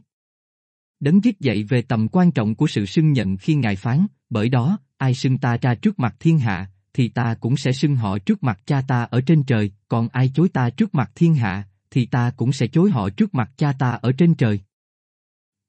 Đấng 1.00 1.20
viết 1.20 1.40
dạy 1.40 1.62
về 1.62 1.82
tầm 1.82 2.08
quan 2.08 2.32
trọng 2.32 2.54
của 2.54 2.66
sự 2.66 2.86
xưng 2.86 3.12
nhận 3.12 3.36
khi 3.36 3.54
Ngài 3.54 3.76
phán, 3.76 4.06
bởi 4.30 4.48
đó, 4.48 4.78
ai 4.96 5.14
xưng 5.14 5.38
ta 5.38 5.56
ra 5.56 5.74
trước 5.74 5.98
mặt 5.98 6.16
thiên 6.20 6.38
hạ, 6.38 6.70
thì 6.94 7.08
ta 7.08 7.34
cũng 7.34 7.56
sẽ 7.56 7.72
xưng 7.72 7.96
họ 7.96 8.18
trước 8.18 8.42
mặt 8.42 8.60
cha 8.66 8.82
ta 8.88 9.02
ở 9.02 9.20
trên 9.20 9.42
trời, 9.42 9.72
còn 9.88 10.08
ai 10.08 10.30
chối 10.34 10.48
ta 10.48 10.70
trước 10.70 10.94
mặt 10.94 11.10
thiên 11.14 11.34
hạ, 11.34 11.68
thì 11.90 12.06
ta 12.06 12.32
cũng 12.36 12.52
sẽ 12.52 12.66
chối 12.66 12.90
họ 12.90 13.10
trước 13.10 13.34
mặt 13.34 13.50
cha 13.56 13.72
ta 13.78 13.90
ở 13.90 14.12
trên 14.12 14.34
trời. 14.34 14.60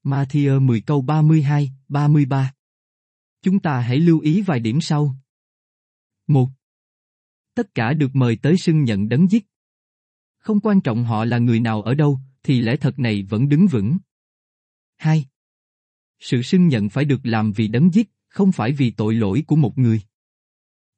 Matthew 0.04 0.60
10 0.60 0.80
câu 0.80 1.02
32, 1.02 1.72
33 1.88 2.52
Chúng 3.42 3.58
ta 3.58 3.80
hãy 3.80 3.98
lưu 3.98 4.20
ý 4.20 4.42
vài 4.42 4.60
điểm 4.60 4.80
sau. 4.80 5.14
1. 6.26 6.48
Tất 7.54 7.74
cả 7.74 7.92
được 7.92 8.16
mời 8.16 8.36
tới 8.36 8.56
xưng 8.56 8.84
nhận 8.84 9.08
đấng 9.08 9.30
giết. 9.30 9.46
Không 10.38 10.60
quan 10.60 10.80
trọng 10.80 11.04
họ 11.04 11.24
là 11.24 11.38
người 11.38 11.60
nào 11.60 11.82
ở 11.82 11.94
đâu, 11.94 12.18
thì 12.42 12.60
lẽ 12.60 12.76
thật 12.76 12.98
này 12.98 13.22
vẫn 13.22 13.48
đứng 13.48 13.66
vững. 13.66 13.98
2. 14.96 15.26
Sự 16.20 16.42
xưng 16.42 16.68
nhận 16.68 16.88
phải 16.88 17.04
được 17.04 17.20
làm 17.22 17.52
vì 17.52 17.68
đấng 17.68 17.94
giết, 17.94 18.10
không 18.28 18.52
phải 18.52 18.72
vì 18.72 18.90
tội 18.90 19.14
lỗi 19.14 19.44
của 19.46 19.56
một 19.56 19.78
người. 19.78 20.00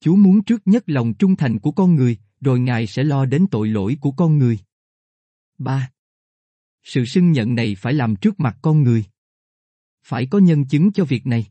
Chúa 0.01 0.17
muốn 0.17 0.45
trước 0.45 0.63
nhất 0.65 0.85
lòng 0.87 1.15
trung 1.15 1.37
thành 1.37 1.59
của 1.59 1.73
con 1.73 1.95
người, 1.95 2.19
rồi 2.41 2.61
Ngài 2.61 2.87
sẽ 2.87 3.05
lo 3.05 3.25
đến 3.25 3.47
tội 3.51 3.69
lỗi 3.69 3.97
của 4.01 4.11
con 4.11 4.39
người. 4.39 4.59
3. 5.59 5.91
Sự 6.83 7.05
xưng 7.05 7.33
nhận 7.33 7.55
này 7.55 7.75
phải 7.75 7.95
làm 7.95 8.17
trước 8.17 8.41
mặt 8.41 8.59
con 8.63 8.83
người. 8.83 9.05
Phải 10.03 10.27
có 10.27 10.39
nhân 10.39 10.65
chứng 10.65 10.93
cho 10.93 11.05
việc 11.05 11.27
này. 11.27 11.47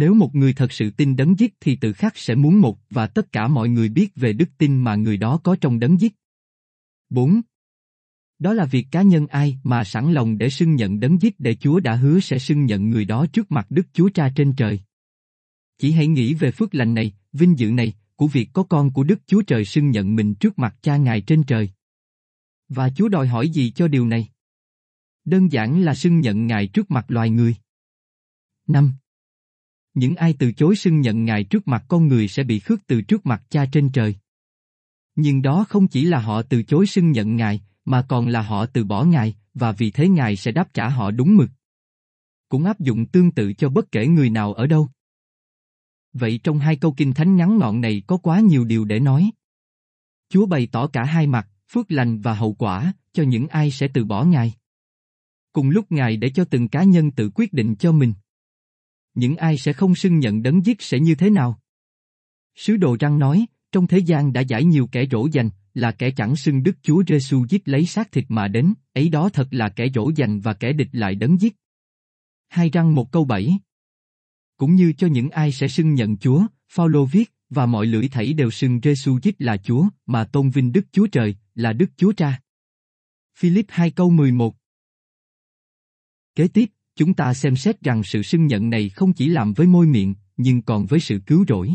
Nếu 0.00 0.14
một 0.14 0.34
người 0.34 0.52
thật 0.52 0.72
sự 0.72 0.90
tin 0.90 1.16
đấng 1.16 1.38
giết 1.38 1.54
thì 1.60 1.76
tự 1.76 1.92
khắc 1.92 2.18
sẽ 2.18 2.34
muốn 2.34 2.60
một 2.60 2.78
và 2.90 3.06
tất 3.06 3.32
cả 3.32 3.48
mọi 3.48 3.68
người 3.68 3.88
biết 3.88 4.12
về 4.16 4.32
đức 4.32 4.48
tin 4.58 4.84
mà 4.84 4.94
người 4.94 5.16
đó 5.16 5.40
có 5.44 5.56
trong 5.60 5.78
đấng 5.78 6.00
giết. 6.00 6.14
4. 7.10 7.40
Đó 8.38 8.52
là 8.52 8.64
việc 8.64 8.86
cá 8.90 9.02
nhân 9.02 9.26
ai 9.26 9.58
mà 9.62 9.84
sẵn 9.84 10.12
lòng 10.12 10.38
để 10.38 10.50
xưng 10.50 10.74
nhận 10.74 11.00
đấng 11.00 11.22
giết 11.22 11.40
để 11.40 11.54
Chúa 11.54 11.80
đã 11.80 11.96
hứa 11.96 12.20
sẽ 12.20 12.38
xưng 12.38 12.64
nhận 12.64 12.90
người 12.90 13.04
đó 13.04 13.26
trước 13.32 13.52
mặt 13.52 13.66
Đức 13.70 13.86
Chúa 13.92 14.10
Cha 14.14 14.32
trên 14.36 14.52
trời. 14.52 14.80
Chỉ 15.78 15.92
hãy 15.92 16.06
nghĩ 16.06 16.34
về 16.34 16.50
phước 16.50 16.74
lành 16.74 16.94
này, 16.94 17.12
vinh 17.32 17.58
dự 17.58 17.70
này, 17.70 17.92
của 18.16 18.26
việc 18.26 18.48
có 18.52 18.62
con 18.62 18.92
của 18.92 19.04
Đức 19.04 19.20
Chúa 19.26 19.42
Trời 19.42 19.64
xưng 19.64 19.90
nhận 19.90 20.16
mình 20.16 20.34
trước 20.34 20.58
mặt 20.58 20.76
cha 20.82 20.96
Ngài 20.96 21.20
trên 21.20 21.42
trời. 21.42 21.70
Và 22.68 22.90
Chúa 22.90 23.08
đòi 23.08 23.26
hỏi 23.26 23.48
gì 23.48 23.70
cho 23.70 23.88
điều 23.88 24.06
này? 24.06 24.28
Đơn 25.24 25.52
giản 25.52 25.82
là 25.82 25.94
xưng 25.94 26.20
nhận 26.20 26.46
Ngài 26.46 26.66
trước 26.66 26.90
mặt 26.90 27.10
loài 27.10 27.30
người. 27.30 27.54
5. 28.66 28.92
Những 29.94 30.16
ai 30.16 30.34
từ 30.38 30.52
chối 30.52 30.76
xưng 30.76 31.00
nhận 31.00 31.24
Ngài 31.24 31.44
trước 31.44 31.68
mặt 31.68 31.84
con 31.88 32.08
người 32.08 32.28
sẽ 32.28 32.42
bị 32.44 32.58
khước 32.58 32.86
từ 32.86 33.02
trước 33.02 33.26
mặt 33.26 33.42
cha 33.48 33.66
trên 33.72 33.90
trời. 33.92 34.16
Nhưng 35.14 35.42
đó 35.42 35.64
không 35.68 35.88
chỉ 35.88 36.04
là 36.04 36.18
họ 36.20 36.42
từ 36.42 36.62
chối 36.62 36.86
xưng 36.86 37.12
nhận 37.12 37.36
Ngài, 37.36 37.60
mà 37.84 38.06
còn 38.08 38.28
là 38.28 38.42
họ 38.42 38.66
từ 38.66 38.84
bỏ 38.84 39.04
Ngài, 39.04 39.34
và 39.54 39.72
vì 39.72 39.90
thế 39.90 40.08
Ngài 40.08 40.36
sẽ 40.36 40.52
đáp 40.52 40.74
trả 40.74 40.88
họ 40.88 41.10
đúng 41.10 41.36
mực. 41.36 41.50
Cũng 42.48 42.64
áp 42.64 42.80
dụng 42.80 43.06
tương 43.06 43.30
tự 43.30 43.52
cho 43.52 43.68
bất 43.68 43.92
kể 43.92 44.06
người 44.06 44.30
nào 44.30 44.54
ở 44.54 44.66
đâu. 44.66 44.88
Vậy 46.12 46.40
trong 46.44 46.58
hai 46.58 46.76
câu 46.76 46.94
kinh 46.96 47.12
thánh 47.12 47.36
ngắn 47.36 47.58
ngọn 47.58 47.80
này 47.80 48.02
có 48.06 48.16
quá 48.16 48.40
nhiều 48.40 48.64
điều 48.64 48.84
để 48.84 49.00
nói. 49.00 49.30
Chúa 50.28 50.46
bày 50.46 50.68
tỏ 50.72 50.86
cả 50.86 51.04
hai 51.04 51.26
mặt, 51.26 51.48
phước 51.68 51.92
lành 51.92 52.20
và 52.20 52.34
hậu 52.34 52.54
quả, 52.54 52.92
cho 53.12 53.22
những 53.22 53.48
ai 53.48 53.70
sẽ 53.70 53.88
từ 53.94 54.04
bỏ 54.04 54.24
Ngài. 54.24 54.54
Cùng 55.52 55.70
lúc 55.70 55.92
Ngài 55.92 56.16
để 56.16 56.30
cho 56.30 56.44
từng 56.44 56.68
cá 56.68 56.82
nhân 56.82 57.10
tự 57.10 57.30
quyết 57.34 57.52
định 57.52 57.76
cho 57.76 57.92
mình. 57.92 58.12
Những 59.20 59.36
ai 59.36 59.58
sẽ 59.58 59.72
không 59.72 59.94
xưng 59.94 60.18
nhận 60.18 60.42
đấng 60.42 60.66
giết 60.66 60.82
sẽ 60.82 61.00
như 61.00 61.14
thế 61.14 61.30
nào? 61.30 61.60
Sứ 62.56 62.76
đồ 62.76 62.96
răng 63.00 63.18
nói, 63.18 63.46
trong 63.72 63.86
thế 63.86 63.98
gian 63.98 64.32
đã 64.32 64.40
giải 64.40 64.64
nhiều 64.64 64.86
kẻ 64.92 65.06
rỗ 65.10 65.28
dành, 65.32 65.50
là 65.74 65.92
kẻ 65.92 66.10
chẳng 66.10 66.36
xưng 66.36 66.62
Đức 66.62 66.76
Chúa 66.82 67.02
Giêsu 67.08 67.46
giết 67.48 67.68
lấy 67.68 67.86
xác 67.86 68.12
thịt 68.12 68.24
mà 68.28 68.48
đến, 68.48 68.74
ấy 68.92 69.08
đó 69.08 69.28
thật 69.28 69.48
là 69.50 69.68
kẻ 69.68 69.88
rỗ 69.94 70.10
dành 70.16 70.40
và 70.40 70.54
kẻ 70.54 70.72
địch 70.72 70.88
lại 70.92 71.14
đấng 71.14 71.40
giết. 71.40 71.56
Hai 72.48 72.70
răng 72.70 72.94
một 72.94 73.12
câu 73.12 73.24
bảy 73.24 73.58
cũng 74.56 74.74
như 74.74 74.92
cho 74.92 75.06
những 75.06 75.30
ai 75.30 75.52
sẽ 75.52 75.68
xưng 75.68 75.94
nhận 75.94 76.16
Chúa, 76.16 76.46
Phaolô 76.68 77.04
viết, 77.04 77.32
và 77.50 77.66
mọi 77.66 77.86
lưỡi 77.86 78.08
thảy 78.08 78.32
đều 78.32 78.50
xưng 78.50 78.80
Giêsu 78.82 79.18
giết 79.22 79.34
là 79.38 79.56
Chúa, 79.56 79.88
mà 80.06 80.24
tôn 80.24 80.50
vinh 80.50 80.72
Đức 80.72 80.86
Chúa 80.92 81.06
Trời, 81.06 81.36
là 81.54 81.72
Đức 81.72 81.90
Chúa 81.96 82.12
Cha. 82.12 82.40
Philip 83.38 83.66
2 83.68 83.90
câu 83.90 84.10
11 84.10 84.54
Kế 86.34 86.48
tiếp, 86.48 86.70
chúng 87.00 87.14
ta 87.14 87.34
xem 87.34 87.56
xét 87.56 87.82
rằng 87.82 88.02
sự 88.02 88.22
xưng 88.22 88.46
nhận 88.46 88.70
này 88.70 88.88
không 88.88 89.12
chỉ 89.12 89.28
làm 89.28 89.52
với 89.52 89.66
môi 89.66 89.86
miệng, 89.86 90.14
nhưng 90.36 90.62
còn 90.62 90.86
với 90.86 91.00
sự 91.00 91.20
cứu 91.26 91.44
rỗi. 91.48 91.70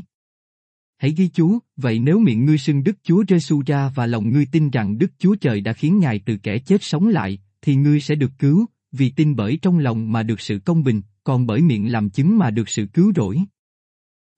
Hãy 0.97 1.11
ghi 1.11 1.28
chú, 1.28 1.59
vậy 1.78 1.99
nếu 1.99 2.19
miệng 2.19 2.45
ngươi 2.45 2.57
xưng 2.57 2.84
Đức 2.84 2.97
Chúa 3.03 3.23
Giêsu 3.28 3.63
ra 3.65 3.91
và 3.95 4.05
lòng 4.05 4.30
ngươi 4.30 4.45
tin 4.45 4.69
rằng 4.69 4.97
Đức 4.97 5.11
Chúa 5.19 5.36
Trời 5.36 5.61
đã 5.61 5.73
khiến 5.73 5.99
Ngài 5.99 6.19
từ 6.19 6.38
kẻ 6.38 6.59
chết 6.59 6.84
sống 6.84 7.07
lại, 7.07 7.39
thì 7.61 7.76
ngươi 7.76 7.99
sẽ 7.99 8.15
được 8.15 8.32
cứu, 8.39 8.65
vì 8.91 9.09
tin 9.09 9.36
bởi 9.36 9.59
trong 9.61 9.80
lòng 9.80 10.11
mà 10.11 10.23
được 10.23 10.41
sự 10.41 10.59
công 10.59 10.84
bình, 10.84 11.01
còn 11.23 11.47
bởi 11.47 11.61
miệng 11.61 11.91
làm 11.91 12.09
chứng 12.09 12.38
mà 12.38 12.51
được 12.51 12.69
sự 12.69 12.86
cứu 12.86 13.13
rỗi. 13.15 13.41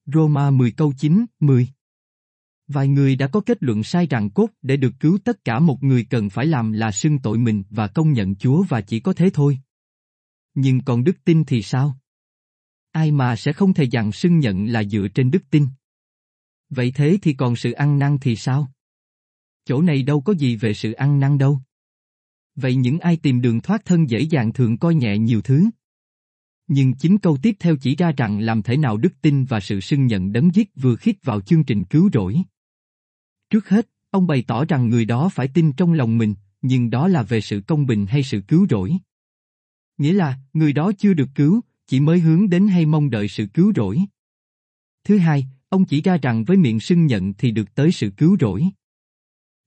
Roma 0.05 0.51
10 0.51 0.71
câu 0.71 0.93
9, 0.97 1.25
10 1.39 1.67
Vài 2.67 2.87
người 2.87 3.15
đã 3.15 3.27
có 3.27 3.41
kết 3.41 3.63
luận 3.63 3.83
sai 3.83 4.07
rằng 4.09 4.29
cốt 4.29 4.49
để 4.61 4.77
được 4.77 4.93
cứu 4.99 5.17
tất 5.23 5.43
cả 5.45 5.59
một 5.59 5.83
người 5.83 6.03
cần 6.03 6.29
phải 6.29 6.45
làm 6.45 6.71
là 6.71 6.91
xưng 6.91 7.19
tội 7.19 7.37
mình 7.37 7.63
và 7.69 7.87
công 7.87 8.13
nhận 8.13 8.35
Chúa 8.35 8.63
và 8.63 8.81
chỉ 8.81 8.99
có 8.99 9.13
thế 9.13 9.29
thôi. 9.33 9.59
Nhưng 10.59 10.81
còn 10.81 11.03
đức 11.03 11.17
tin 11.23 11.43
thì 11.45 11.61
sao? 11.61 11.97
Ai 12.91 13.11
mà 13.11 13.35
sẽ 13.35 13.53
không 13.53 13.73
thể 13.73 13.83
dặn 13.83 14.11
xưng 14.11 14.39
nhận 14.39 14.65
là 14.65 14.83
dựa 14.83 15.07
trên 15.15 15.31
đức 15.31 15.43
tin? 15.49 15.67
Vậy 16.69 16.91
thế 16.95 17.17
thì 17.21 17.33
còn 17.33 17.55
sự 17.55 17.71
ăn 17.71 17.99
năn 17.99 18.17
thì 18.21 18.35
sao? 18.35 18.71
Chỗ 19.65 19.81
này 19.81 20.03
đâu 20.03 20.21
có 20.21 20.33
gì 20.33 20.55
về 20.55 20.73
sự 20.73 20.91
ăn 20.91 21.19
năn 21.19 21.37
đâu. 21.37 21.59
Vậy 22.55 22.75
những 22.75 22.99
ai 22.99 23.17
tìm 23.17 23.41
đường 23.41 23.61
thoát 23.61 23.85
thân 23.85 24.09
dễ 24.09 24.19
dàng 24.19 24.53
thường 24.53 24.77
coi 24.77 24.95
nhẹ 24.95 25.17
nhiều 25.17 25.41
thứ. 25.41 25.65
Nhưng 26.67 26.93
chính 26.93 27.17
câu 27.17 27.37
tiếp 27.41 27.55
theo 27.59 27.75
chỉ 27.75 27.95
ra 27.95 28.11
rằng 28.17 28.39
làm 28.39 28.63
thế 28.63 28.77
nào 28.77 28.97
đức 28.97 29.13
tin 29.21 29.45
và 29.45 29.59
sự 29.59 29.79
xưng 29.79 30.07
nhận 30.07 30.31
đấng 30.31 30.55
giết 30.55 30.69
vừa 30.75 30.95
khít 30.95 31.15
vào 31.23 31.41
chương 31.41 31.63
trình 31.63 31.83
cứu 31.83 32.09
rỗi. 32.13 32.41
Trước 33.49 33.69
hết, 33.69 33.89
ông 34.09 34.27
bày 34.27 34.43
tỏ 34.47 34.65
rằng 34.65 34.89
người 34.89 35.05
đó 35.05 35.29
phải 35.29 35.47
tin 35.47 35.73
trong 35.73 35.93
lòng 35.93 36.17
mình, 36.17 36.35
nhưng 36.61 36.89
đó 36.89 37.07
là 37.07 37.23
về 37.23 37.41
sự 37.41 37.61
công 37.67 37.85
bình 37.85 38.05
hay 38.05 38.23
sự 38.23 38.41
cứu 38.47 38.67
rỗi. 38.69 38.97
Nghĩa 39.97 40.13
là, 40.13 40.37
người 40.53 40.73
đó 40.73 40.91
chưa 40.97 41.13
được 41.13 41.29
cứu, 41.35 41.61
chỉ 41.87 41.99
mới 41.99 42.19
hướng 42.19 42.49
đến 42.49 42.67
hay 42.67 42.85
mong 42.85 43.09
đợi 43.09 43.27
sự 43.27 43.45
cứu 43.53 43.73
rỗi. 43.75 43.99
Thứ 45.03 45.17
hai, 45.17 45.47
ông 45.69 45.85
chỉ 45.85 46.01
ra 46.01 46.17
rằng 46.17 46.43
với 46.43 46.57
miệng 46.57 46.79
xưng 46.79 47.05
nhận 47.05 47.33
thì 47.33 47.51
được 47.51 47.75
tới 47.75 47.91
sự 47.91 48.09
cứu 48.09 48.37
rỗi. 48.39 48.63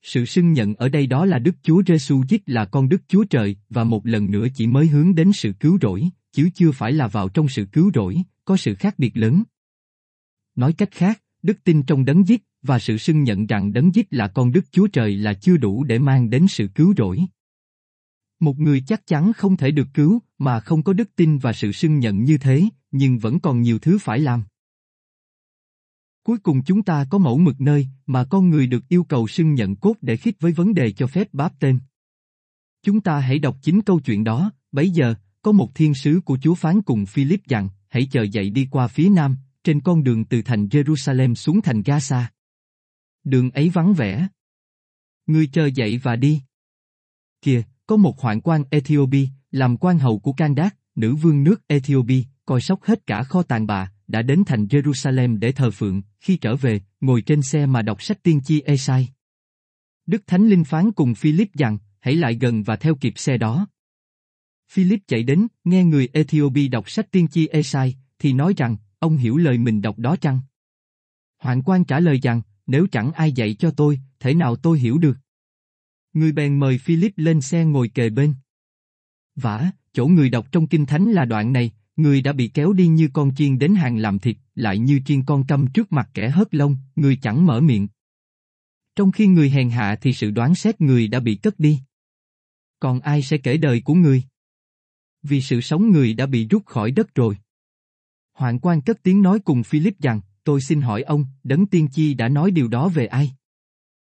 Sự 0.02 0.24
xưng 0.24 0.52
nhận 0.52 0.74
ở 0.74 0.88
đây 0.88 1.06
đó 1.06 1.26
là 1.26 1.38
Đức 1.38 1.54
Chúa 1.62 1.82
Giêsu 1.86 2.22
Christ 2.28 2.42
là 2.46 2.64
con 2.64 2.88
Đức 2.88 3.02
Chúa 3.08 3.24
Trời 3.24 3.56
và 3.70 3.84
một 3.84 4.06
lần 4.06 4.30
nữa 4.30 4.46
chỉ 4.54 4.66
mới 4.66 4.86
hướng 4.86 5.14
đến 5.14 5.32
sự 5.32 5.52
cứu 5.60 5.78
rỗi, 5.82 6.08
chứ 6.32 6.48
chưa 6.54 6.72
phải 6.72 6.92
là 6.92 7.08
vào 7.08 7.28
trong 7.28 7.48
sự 7.48 7.64
cứu 7.72 7.90
rỗi, 7.94 8.16
có 8.44 8.56
sự 8.56 8.74
khác 8.74 8.98
biệt 8.98 9.16
lớn. 9.16 9.42
Nói 10.56 10.72
cách 10.72 10.90
khác, 10.92 11.22
đức 11.42 11.64
tin 11.64 11.82
trong 11.82 12.04
đấng 12.04 12.28
giết 12.28 12.42
và 12.62 12.78
sự 12.78 12.98
xưng 12.98 13.24
nhận 13.24 13.46
rằng 13.46 13.72
đấng 13.72 13.94
giết 13.94 14.06
là 14.10 14.28
con 14.28 14.52
Đức 14.52 14.64
Chúa 14.72 14.86
Trời 14.86 15.16
là 15.16 15.34
chưa 15.34 15.56
đủ 15.56 15.84
để 15.84 15.98
mang 15.98 16.30
đến 16.30 16.46
sự 16.48 16.68
cứu 16.74 16.94
rỗi. 16.96 17.26
Một 18.40 18.58
người 18.58 18.82
chắc 18.86 19.06
chắn 19.06 19.32
không 19.32 19.56
thể 19.56 19.70
được 19.70 19.86
cứu 19.94 20.22
mà 20.38 20.60
không 20.60 20.82
có 20.82 20.92
đức 20.92 21.16
tin 21.16 21.38
và 21.38 21.52
sự 21.52 21.72
xưng 21.72 21.98
nhận 21.98 22.24
như 22.24 22.38
thế, 22.38 22.64
nhưng 22.90 23.18
vẫn 23.18 23.40
còn 23.40 23.62
nhiều 23.62 23.78
thứ 23.78 23.98
phải 23.98 24.18
làm. 24.18 24.44
Cuối 26.22 26.38
cùng 26.38 26.64
chúng 26.64 26.82
ta 26.82 27.04
có 27.10 27.18
mẫu 27.18 27.38
mực 27.38 27.60
nơi 27.60 27.88
mà 28.06 28.24
con 28.24 28.50
người 28.50 28.66
được 28.66 28.88
yêu 28.88 29.04
cầu 29.04 29.28
xưng 29.28 29.54
nhận 29.54 29.76
cốt 29.76 29.94
để 30.00 30.16
khít 30.16 30.40
với 30.40 30.52
vấn 30.52 30.74
đề 30.74 30.92
cho 30.92 31.06
phép 31.06 31.34
báp 31.34 31.52
tên. 31.60 31.80
Chúng 32.82 33.00
ta 33.00 33.18
hãy 33.18 33.38
đọc 33.38 33.56
chính 33.62 33.82
câu 33.82 34.00
chuyện 34.00 34.24
đó, 34.24 34.52
bấy 34.72 34.90
giờ, 34.90 35.14
có 35.42 35.52
một 35.52 35.74
thiên 35.74 35.94
sứ 35.94 36.20
của 36.24 36.38
Chúa 36.42 36.54
phán 36.54 36.82
cùng 36.82 37.06
Philip 37.06 37.40
rằng, 37.48 37.68
hãy 37.88 38.08
chờ 38.10 38.22
dậy 38.22 38.50
đi 38.50 38.68
qua 38.70 38.88
phía 38.88 39.08
nam, 39.08 39.36
trên 39.64 39.80
con 39.80 40.04
đường 40.04 40.24
từ 40.24 40.42
thành 40.42 40.66
Jerusalem 40.66 41.34
xuống 41.34 41.62
thành 41.62 41.82
Gaza. 41.82 42.24
Đường 43.24 43.50
ấy 43.50 43.68
vắng 43.68 43.94
vẻ. 43.94 44.28
Ngươi 45.26 45.46
chờ 45.46 45.66
dậy 45.66 46.00
và 46.02 46.16
đi. 46.16 46.42
Kìa, 47.42 47.62
có 47.90 47.96
một 47.96 48.20
hoạn 48.20 48.40
quan 48.40 48.64
Ethiopia, 48.70 49.26
làm 49.50 49.76
quan 49.76 49.98
hầu 49.98 50.18
của 50.18 50.32
Candac, 50.32 50.76
nữ 50.94 51.14
vương 51.14 51.44
nước 51.44 51.68
Ethiopia, 51.68 52.22
coi 52.46 52.60
sóc 52.60 52.84
hết 52.84 53.06
cả 53.06 53.22
kho 53.22 53.42
tàng 53.42 53.66
bà, 53.66 53.92
đã 54.08 54.22
đến 54.22 54.42
thành 54.46 54.64
Jerusalem 54.64 55.38
để 55.38 55.52
thờ 55.52 55.70
phượng, 55.70 56.02
khi 56.20 56.36
trở 56.36 56.56
về, 56.56 56.80
ngồi 57.00 57.22
trên 57.22 57.42
xe 57.42 57.66
mà 57.66 57.82
đọc 57.82 58.02
sách 58.02 58.22
tiên 58.22 58.40
tri 58.44 58.60
Esai. 58.60 59.08
Đức 60.06 60.22
Thánh 60.26 60.48
Linh 60.48 60.64
phán 60.64 60.92
cùng 60.92 61.14
Philip 61.14 61.54
rằng, 61.54 61.78
hãy 62.00 62.14
lại 62.14 62.38
gần 62.40 62.62
và 62.62 62.76
theo 62.76 62.94
kịp 62.94 63.12
xe 63.16 63.36
đó. 63.36 63.68
Philip 64.72 65.00
chạy 65.06 65.22
đến, 65.22 65.46
nghe 65.64 65.84
người 65.84 66.08
Ethiopia 66.12 66.68
đọc 66.68 66.90
sách 66.90 67.10
tiên 67.10 67.28
tri 67.28 67.46
Esai, 67.46 67.96
thì 68.18 68.32
nói 68.32 68.54
rằng, 68.56 68.76
ông 68.98 69.16
hiểu 69.16 69.36
lời 69.36 69.58
mình 69.58 69.82
đọc 69.82 69.98
đó 69.98 70.16
chăng? 70.16 70.40
Hoàng 71.38 71.62
quan 71.62 71.84
trả 71.84 72.00
lời 72.00 72.18
rằng, 72.22 72.42
nếu 72.66 72.86
chẳng 72.92 73.12
ai 73.12 73.32
dạy 73.32 73.54
cho 73.54 73.70
tôi, 73.70 74.00
thể 74.20 74.34
nào 74.34 74.56
tôi 74.56 74.78
hiểu 74.78 74.98
được? 74.98 75.16
Người 76.12 76.32
bèn 76.32 76.58
mời 76.58 76.78
Philip 76.78 77.12
lên 77.16 77.40
xe 77.40 77.64
ngồi 77.64 77.88
kề 77.88 78.10
bên. 78.10 78.34
Vả, 79.36 79.70
chỗ 79.92 80.06
người 80.06 80.30
đọc 80.30 80.46
trong 80.52 80.66
kinh 80.66 80.86
thánh 80.86 81.12
là 81.12 81.24
đoạn 81.24 81.52
này, 81.52 81.70
người 81.96 82.22
đã 82.22 82.32
bị 82.32 82.48
kéo 82.48 82.72
đi 82.72 82.86
như 82.86 83.10
con 83.12 83.34
chiên 83.34 83.58
đến 83.58 83.74
hàng 83.74 83.96
làm 83.96 84.18
thịt, 84.18 84.36
lại 84.54 84.78
như 84.78 85.00
chiên 85.06 85.24
con 85.24 85.46
câm 85.46 85.66
trước 85.66 85.92
mặt 85.92 86.10
kẻ 86.14 86.30
hớt 86.30 86.54
lông, 86.54 86.76
người 86.96 87.18
chẳng 87.22 87.46
mở 87.46 87.60
miệng. 87.60 87.88
Trong 88.96 89.12
khi 89.12 89.26
người 89.26 89.50
hèn 89.50 89.70
hạ 89.70 89.96
thì 90.00 90.12
sự 90.12 90.30
đoán 90.30 90.54
xét 90.54 90.80
người 90.80 91.08
đã 91.08 91.20
bị 91.20 91.34
cất 91.34 91.58
đi. 91.58 91.80
Còn 92.80 93.00
ai 93.00 93.22
sẽ 93.22 93.38
kể 93.38 93.56
đời 93.56 93.80
của 93.80 93.94
người? 93.94 94.22
Vì 95.22 95.40
sự 95.40 95.60
sống 95.60 95.90
người 95.90 96.14
đã 96.14 96.26
bị 96.26 96.46
rút 96.48 96.66
khỏi 96.66 96.90
đất 96.90 97.14
rồi. 97.14 97.36
Hoàng 98.32 98.58
quan 98.58 98.82
cất 98.82 99.02
tiếng 99.02 99.22
nói 99.22 99.38
cùng 99.38 99.62
Philip 99.62 100.00
rằng, 100.00 100.20
tôi 100.44 100.60
xin 100.60 100.80
hỏi 100.80 101.02
ông, 101.02 101.26
đấng 101.44 101.66
tiên 101.66 101.88
chi 101.88 102.14
đã 102.14 102.28
nói 102.28 102.50
điều 102.50 102.68
đó 102.68 102.88
về 102.88 103.06
ai? 103.06 103.32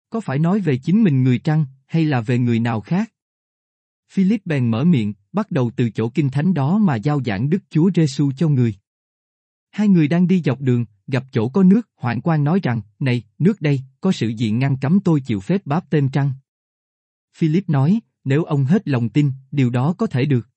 Có 0.09 0.19
phải 0.19 0.39
nói 0.39 0.59
về 0.59 0.77
chính 0.77 1.03
mình 1.03 1.23
người 1.23 1.39
trăng, 1.39 1.65
hay 1.91 2.05
là 2.05 2.21
về 2.21 2.39
người 2.39 2.59
nào 2.59 2.81
khác? 2.81 3.11
Philip 4.11 4.45
bèn 4.45 4.71
mở 4.71 4.83
miệng, 4.83 5.13
bắt 5.33 5.51
đầu 5.51 5.71
từ 5.75 5.89
chỗ 5.89 6.09
kinh 6.09 6.29
thánh 6.29 6.53
đó 6.53 6.77
mà 6.77 6.95
giao 6.95 7.21
giảng 7.23 7.49
Đức 7.49 7.63
Chúa 7.69 7.91
Giêsu 7.95 8.31
cho 8.37 8.49
người. 8.49 8.75
Hai 9.71 9.87
người 9.87 10.07
đang 10.07 10.27
đi 10.27 10.41
dọc 10.45 10.61
đường, 10.61 10.85
gặp 11.07 11.23
chỗ 11.31 11.49
có 11.49 11.63
nước, 11.63 11.89
hoạn 11.95 12.21
quan 12.21 12.43
nói 12.43 12.59
rằng, 12.63 12.81
này, 12.99 13.23
nước 13.39 13.61
đây, 13.61 13.81
có 14.01 14.11
sự 14.11 14.27
gì 14.27 14.51
ngăn 14.51 14.77
cấm 14.77 14.99
tôi 14.99 15.21
chịu 15.21 15.39
phép 15.39 15.61
báp 15.65 15.89
tên 15.89 16.09
trăng? 16.09 16.33
Philip 17.37 17.69
nói, 17.69 17.99
nếu 18.23 18.43
ông 18.43 18.65
hết 18.65 18.87
lòng 18.87 19.09
tin, 19.09 19.31
điều 19.51 19.69
đó 19.69 19.95
có 19.97 20.07
thể 20.07 20.25
được. 20.25 20.49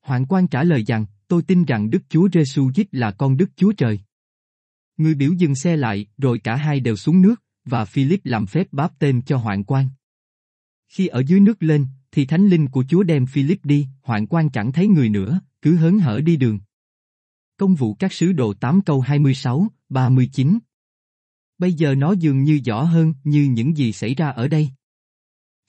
Hoạn 0.00 0.26
quan 0.26 0.48
trả 0.48 0.64
lời 0.64 0.84
rằng, 0.86 1.06
tôi 1.28 1.42
tin 1.42 1.64
rằng 1.64 1.90
Đức 1.90 2.02
Chúa 2.08 2.28
Giêsu 2.32 2.72
Christ 2.72 2.88
là 2.92 3.10
con 3.10 3.36
Đức 3.36 3.50
Chúa 3.56 3.72
Trời. 3.72 4.00
Người 4.96 5.14
biểu 5.14 5.32
dừng 5.32 5.54
xe 5.54 5.76
lại, 5.76 6.06
rồi 6.18 6.38
cả 6.38 6.56
hai 6.56 6.80
đều 6.80 6.96
xuống 6.96 7.22
nước, 7.22 7.42
và 7.64 7.84
Philip 7.84 8.20
làm 8.24 8.46
phép 8.46 8.66
báp 8.72 8.98
tên 8.98 9.22
cho 9.22 9.36
hoạn 9.36 9.64
quan. 9.64 9.88
Khi 10.90 11.06
ở 11.06 11.22
dưới 11.26 11.40
nước 11.40 11.62
lên, 11.62 11.86
thì 12.12 12.26
thánh 12.26 12.46
linh 12.46 12.68
của 12.68 12.84
Chúa 12.88 13.02
đem 13.02 13.26
Philip 13.26 13.64
đi, 13.64 13.86
hoạn 14.02 14.26
quan 14.26 14.50
chẳng 14.50 14.72
thấy 14.72 14.86
người 14.86 15.08
nữa, 15.08 15.40
cứ 15.62 15.76
hớn 15.76 15.98
hở 15.98 16.20
đi 16.20 16.36
đường. 16.36 16.58
Công 17.56 17.74
vụ 17.74 17.94
các 17.94 18.12
sứ 18.12 18.32
đồ 18.32 18.54
8 18.54 18.80
câu 18.80 19.00
26, 19.00 19.68
39 19.88 20.58
Bây 21.58 21.72
giờ 21.72 21.94
nó 21.94 22.12
dường 22.12 22.44
như 22.44 22.60
rõ 22.64 22.82
hơn 22.82 23.14
như 23.24 23.42
những 23.42 23.76
gì 23.76 23.92
xảy 23.92 24.14
ra 24.14 24.30
ở 24.30 24.48
đây. 24.48 24.70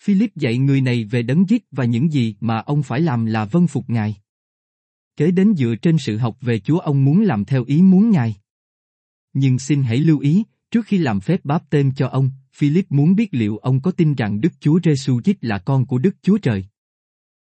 Philip 0.03 0.35
dạy 0.35 0.57
người 0.57 0.81
này 0.81 1.03
về 1.03 1.23
đấng 1.23 1.49
giết 1.49 1.65
và 1.71 1.85
những 1.85 2.11
gì 2.11 2.35
mà 2.39 2.59
ông 2.59 2.83
phải 2.83 3.01
làm 3.01 3.25
là 3.25 3.45
vân 3.45 3.67
phục 3.67 3.89
Ngài. 3.89 4.17
Kế 5.17 5.31
đến 5.31 5.53
dựa 5.57 5.75
trên 5.81 5.97
sự 5.97 6.17
học 6.17 6.37
về 6.41 6.59
Chúa 6.59 6.79
ông 6.79 7.05
muốn 7.05 7.21
làm 7.21 7.45
theo 7.45 7.63
ý 7.63 7.81
muốn 7.81 8.09
Ngài. 8.09 8.35
Nhưng 9.33 9.59
xin 9.59 9.83
hãy 9.83 9.97
lưu 9.97 10.19
ý, 10.19 10.43
trước 10.71 10.85
khi 10.85 10.97
làm 10.97 11.19
phép 11.19 11.45
báp 11.45 11.69
tên 11.69 11.91
cho 11.95 12.07
ông, 12.07 12.31
Philip 12.53 12.91
muốn 12.91 13.15
biết 13.15 13.29
liệu 13.31 13.57
ông 13.57 13.81
có 13.81 13.91
tin 13.91 14.15
rằng 14.15 14.41
Đức 14.41 14.53
Chúa 14.59 14.79
Giêsu 14.83 15.21
Christ 15.21 15.37
là 15.41 15.57
con 15.57 15.85
của 15.85 15.97
Đức 15.97 16.15
Chúa 16.21 16.37
Trời. 16.37 16.65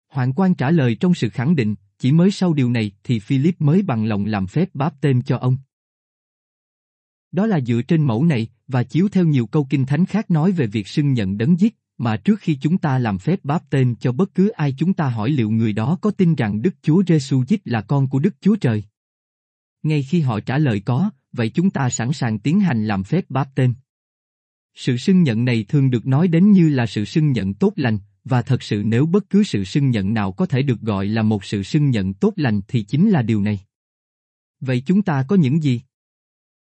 Hoàng 0.08 0.32
quan 0.32 0.54
trả 0.54 0.70
lời 0.70 0.96
trong 1.00 1.14
sự 1.14 1.28
khẳng 1.28 1.56
định, 1.56 1.74
chỉ 1.98 2.12
mới 2.12 2.30
sau 2.30 2.54
điều 2.54 2.70
này 2.70 2.92
thì 3.04 3.18
Philip 3.18 3.60
mới 3.60 3.82
bằng 3.82 4.04
lòng 4.04 4.24
làm 4.24 4.46
phép 4.46 4.68
báp 4.74 4.94
tên 5.00 5.22
cho 5.22 5.36
ông. 5.36 5.58
Đó 7.32 7.46
là 7.46 7.60
dựa 7.60 7.82
trên 7.82 8.06
mẫu 8.06 8.24
này, 8.24 8.48
và 8.68 8.82
chiếu 8.82 9.08
theo 9.08 9.24
nhiều 9.24 9.46
câu 9.46 9.66
kinh 9.70 9.86
thánh 9.86 10.06
khác 10.06 10.30
nói 10.30 10.52
về 10.52 10.66
việc 10.66 10.88
xưng 10.88 11.12
nhận 11.12 11.38
đấng 11.38 11.60
giết, 11.60 11.76
mà 11.98 12.16
trước 12.16 12.40
khi 12.40 12.58
chúng 12.60 12.78
ta 12.78 12.98
làm 12.98 13.18
phép 13.18 13.40
báp 13.42 13.70
tên 13.70 13.94
cho 14.00 14.12
bất 14.12 14.34
cứ 14.34 14.48
ai 14.48 14.74
chúng 14.78 14.94
ta 14.94 15.08
hỏi 15.08 15.30
liệu 15.30 15.50
người 15.50 15.72
đó 15.72 15.98
có 16.00 16.10
tin 16.10 16.34
rằng 16.34 16.62
Đức 16.62 16.74
Chúa 16.82 17.02
Giêsu 17.06 17.44
Christ 17.44 17.60
là 17.64 17.82
con 17.82 18.08
của 18.08 18.18
Đức 18.18 18.34
Chúa 18.40 18.56
Trời. 18.56 18.84
Ngay 19.82 20.02
khi 20.02 20.20
họ 20.20 20.40
trả 20.40 20.58
lời 20.58 20.80
có, 20.80 21.10
vậy 21.32 21.48
chúng 21.48 21.70
ta 21.70 21.90
sẵn 21.90 22.12
sàng 22.12 22.38
tiến 22.38 22.60
hành 22.60 22.86
làm 22.86 23.04
phép 23.04 23.24
báp 23.28 23.48
tên. 23.54 23.74
Sự 24.80 24.96
xưng 24.96 25.22
nhận 25.22 25.44
này 25.44 25.64
thường 25.68 25.90
được 25.90 26.06
nói 26.06 26.28
đến 26.28 26.52
như 26.52 26.68
là 26.68 26.86
sự 26.86 27.04
xưng 27.04 27.32
nhận 27.32 27.54
tốt 27.54 27.72
lành, 27.76 27.98
và 28.24 28.42
thật 28.42 28.62
sự 28.62 28.82
nếu 28.86 29.06
bất 29.06 29.30
cứ 29.30 29.44
sự 29.44 29.64
xưng 29.64 29.90
nhận 29.90 30.14
nào 30.14 30.32
có 30.32 30.46
thể 30.46 30.62
được 30.62 30.80
gọi 30.80 31.06
là 31.06 31.22
một 31.22 31.44
sự 31.44 31.62
xưng 31.62 31.90
nhận 31.90 32.14
tốt 32.14 32.32
lành 32.36 32.60
thì 32.68 32.82
chính 32.82 33.10
là 33.10 33.22
điều 33.22 33.42
này. 33.42 33.60
Vậy 34.60 34.82
chúng 34.86 35.02
ta 35.02 35.24
có 35.28 35.36
những 35.36 35.62
gì? 35.62 35.80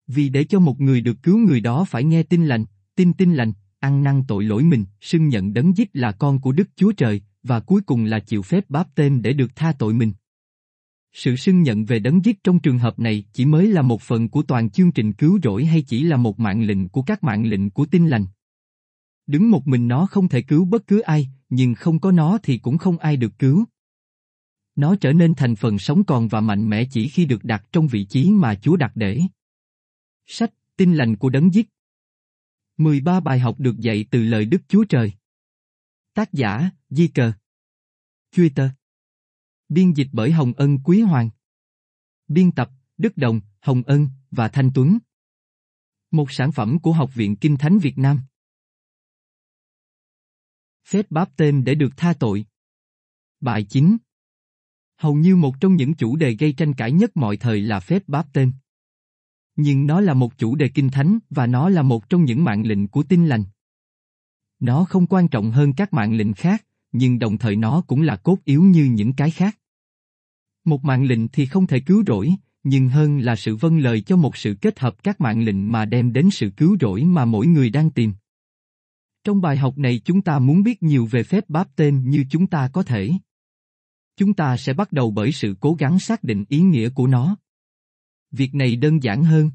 Vì 0.07 0.29
để 0.29 0.43
cho 0.43 0.59
một 0.59 0.81
người 0.81 1.01
được 1.01 1.23
cứu 1.23 1.37
người 1.37 1.59
đó 1.59 1.85
phải 1.85 2.03
nghe 2.03 2.23
tin 2.23 2.45
lành, 2.45 2.65
tin 2.95 3.13
tin 3.13 3.33
lành, 3.33 3.53
ăn 3.79 4.03
năn 4.03 4.23
tội 4.27 4.43
lỗi 4.43 4.63
mình, 4.63 4.85
xưng 5.01 5.29
nhận 5.29 5.53
đấng 5.53 5.77
giết 5.77 5.89
là 5.93 6.11
con 6.11 6.41
của 6.41 6.51
Đức 6.51 6.69
Chúa 6.75 6.91
Trời, 6.91 7.21
và 7.43 7.59
cuối 7.59 7.81
cùng 7.81 8.05
là 8.05 8.19
chịu 8.19 8.41
phép 8.41 8.69
báp 8.69 8.87
tên 8.95 9.21
để 9.21 9.33
được 9.33 9.55
tha 9.55 9.71
tội 9.79 9.93
mình. 9.93 10.13
Sự 11.15 11.35
xưng 11.35 11.63
nhận 11.63 11.85
về 11.85 11.99
đấng 11.99 12.25
giết 12.25 12.43
trong 12.43 12.59
trường 12.59 12.79
hợp 12.79 12.99
này 12.99 13.23
chỉ 13.33 13.45
mới 13.45 13.67
là 13.67 13.81
một 13.81 14.01
phần 14.01 14.29
của 14.29 14.43
toàn 14.43 14.69
chương 14.69 14.91
trình 14.91 15.13
cứu 15.13 15.39
rỗi 15.43 15.65
hay 15.65 15.81
chỉ 15.81 16.03
là 16.03 16.17
một 16.17 16.39
mạng 16.39 16.61
lệnh 16.61 16.89
của 16.89 17.01
các 17.01 17.23
mạng 17.23 17.45
lệnh 17.45 17.69
của 17.69 17.85
tin 17.85 18.07
lành. 18.07 18.25
Đứng 19.27 19.51
một 19.51 19.67
mình 19.67 19.87
nó 19.87 20.05
không 20.05 20.29
thể 20.29 20.41
cứu 20.41 20.65
bất 20.65 20.87
cứ 20.87 20.99
ai, 20.99 21.29
nhưng 21.49 21.75
không 21.75 21.99
có 21.99 22.11
nó 22.11 22.37
thì 22.43 22.57
cũng 22.57 22.77
không 22.77 22.97
ai 22.97 23.17
được 23.17 23.39
cứu. 23.39 23.65
Nó 24.75 24.95
trở 24.95 25.13
nên 25.13 25.33
thành 25.35 25.55
phần 25.55 25.79
sống 25.79 26.03
còn 26.03 26.27
và 26.27 26.41
mạnh 26.41 26.69
mẽ 26.69 26.85
chỉ 26.91 27.09
khi 27.09 27.25
được 27.25 27.43
đặt 27.43 27.65
trong 27.71 27.87
vị 27.87 28.05
trí 28.05 28.29
mà 28.31 28.55
Chúa 28.55 28.75
đặt 28.75 28.91
để. 28.95 29.21
Sách 30.25 30.53
Tin 30.77 30.93
lành 30.93 31.15
của 31.15 31.29
đấng 31.29 31.53
giết 31.53 31.69
13 32.77 33.19
bài 33.19 33.39
học 33.39 33.59
được 33.59 33.79
dạy 33.79 34.05
từ 34.11 34.23
lời 34.23 34.45
Đức 34.45 34.61
Chúa 34.67 34.83
Trời 34.83 35.13
Tác 36.13 36.33
giả, 36.33 36.69
Di 36.89 37.07
Cờ 37.07 37.31
Twitter 38.35 38.69
Biên 39.69 39.93
dịch 39.93 40.07
bởi 40.11 40.31
Hồng 40.31 40.53
Ân 40.53 40.77
Quý 40.83 41.01
Hoàng. 41.01 41.29
Biên 42.27 42.51
tập, 42.51 42.69
Đức 42.97 43.17
Đồng, 43.17 43.41
Hồng 43.61 43.83
Ân 43.83 44.09
và 44.31 44.47
Thanh 44.47 44.71
Tuấn. 44.75 44.97
Một 46.11 46.31
sản 46.31 46.51
phẩm 46.51 46.79
của 46.79 46.93
Học 46.93 47.13
viện 47.13 47.35
Kinh 47.35 47.57
Thánh 47.57 47.79
Việt 47.79 47.97
Nam. 47.97 48.21
Phép 50.87 51.05
báp 51.09 51.37
tên 51.37 51.63
để 51.63 51.75
được 51.75 51.89
tha 51.97 52.13
tội. 52.19 52.45
Bài 53.39 53.65
9 53.69 53.97
Hầu 54.97 55.15
như 55.15 55.35
một 55.35 55.55
trong 55.61 55.75
những 55.75 55.93
chủ 55.93 56.15
đề 56.15 56.35
gây 56.35 56.53
tranh 56.53 56.73
cãi 56.73 56.91
nhất 56.91 57.17
mọi 57.17 57.37
thời 57.37 57.61
là 57.61 57.79
phép 57.79 58.03
báp 58.07 58.33
tên. 58.33 58.51
Nhưng 59.55 59.85
nó 59.85 60.01
là 60.01 60.13
một 60.13 60.37
chủ 60.37 60.55
đề 60.55 60.69
kinh 60.73 60.89
thánh 60.89 61.19
và 61.29 61.47
nó 61.47 61.69
là 61.69 61.81
một 61.81 62.09
trong 62.09 62.25
những 62.25 62.43
mạng 62.43 62.65
lệnh 62.65 62.87
của 62.87 63.03
tin 63.03 63.25
lành. 63.25 63.43
Nó 64.59 64.85
không 64.85 65.07
quan 65.07 65.27
trọng 65.27 65.51
hơn 65.51 65.73
các 65.73 65.93
mạng 65.93 66.17
lệnh 66.17 66.33
khác, 66.33 66.64
nhưng 66.97 67.19
đồng 67.19 67.37
thời 67.37 67.55
nó 67.55 67.81
cũng 67.87 68.01
là 68.01 68.15
cốt 68.15 68.37
yếu 68.45 68.63
như 68.63 68.85
những 68.85 69.13
cái 69.13 69.31
khác. 69.31 69.57
Một 70.65 70.83
mạng 70.83 71.03
lệnh 71.03 71.27
thì 71.27 71.45
không 71.45 71.67
thể 71.67 71.79
cứu 71.79 72.03
rỗi, 72.07 72.35
nhưng 72.63 72.89
hơn 72.89 73.19
là 73.19 73.35
sự 73.35 73.55
vâng 73.55 73.79
lời 73.79 74.01
cho 74.01 74.15
một 74.15 74.37
sự 74.37 74.55
kết 74.61 74.79
hợp 74.79 75.03
các 75.03 75.21
mạng 75.21 75.43
lệnh 75.43 75.71
mà 75.71 75.85
đem 75.85 76.13
đến 76.13 76.29
sự 76.31 76.49
cứu 76.57 76.77
rỗi 76.81 77.03
mà 77.03 77.25
mỗi 77.25 77.47
người 77.47 77.69
đang 77.69 77.89
tìm. 77.89 78.13
Trong 79.23 79.41
bài 79.41 79.57
học 79.57 79.77
này 79.77 80.01
chúng 80.05 80.21
ta 80.21 80.39
muốn 80.39 80.63
biết 80.63 80.83
nhiều 80.83 81.05
về 81.05 81.23
phép 81.23 81.49
báp 81.49 81.75
tên 81.75 82.09
như 82.09 82.25
chúng 82.29 82.47
ta 82.47 82.69
có 82.73 82.83
thể. 82.83 83.11
Chúng 84.17 84.33
ta 84.33 84.57
sẽ 84.57 84.73
bắt 84.73 84.91
đầu 84.91 85.11
bởi 85.11 85.31
sự 85.31 85.55
cố 85.59 85.73
gắng 85.73 85.99
xác 85.99 86.23
định 86.23 86.45
ý 86.49 86.59
nghĩa 86.59 86.89
của 86.89 87.07
nó. 87.07 87.37
Việc 88.31 88.55
này 88.55 88.75
đơn 88.75 89.03
giản 89.03 89.23
hơn. 89.23 89.51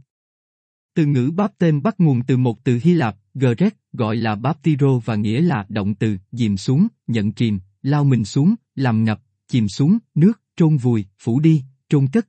Từ 0.95 1.07
ngữ 1.07 1.31
báp 1.37 1.59
tên 1.59 1.83
bắt 1.83 1.95
nguồn 2.01 2.23
từ 2.27 2.37
một 2.37 2.65
từ 2.65 2.81
Hy 2.83 2.95
Lạp, 2.95 3.17
Grec 3.35 3.77
gọi 3.93 4.17
là 4.17 4.35
baptiro 4.35 4.99
và 4.99 5.17
nghĩa 5.17 5.41
là 5.41 5.67
động 5.69 5.95
từ, 5.95 6.17
dìm 6.33 6.57
xuống, 6.57 6.87
nhận 7.07 7.33
chìm, 7.33 7.61
lao 7.83 8.05
mình 8.05 8.25
xuống, 8.25 8.55
làm 8.75 9.05
ngập, 9.05 9.21
chìm 9.49 9.69
xuống, 9.69 9.99
nước, 10.15 10.41
trôn 10.57 10.77
vùi, 10.77 11.05
phủ 11.19 11.41
đi, 11.41 11.65
trôn 11.89 12.07
cất. 12.09 12.29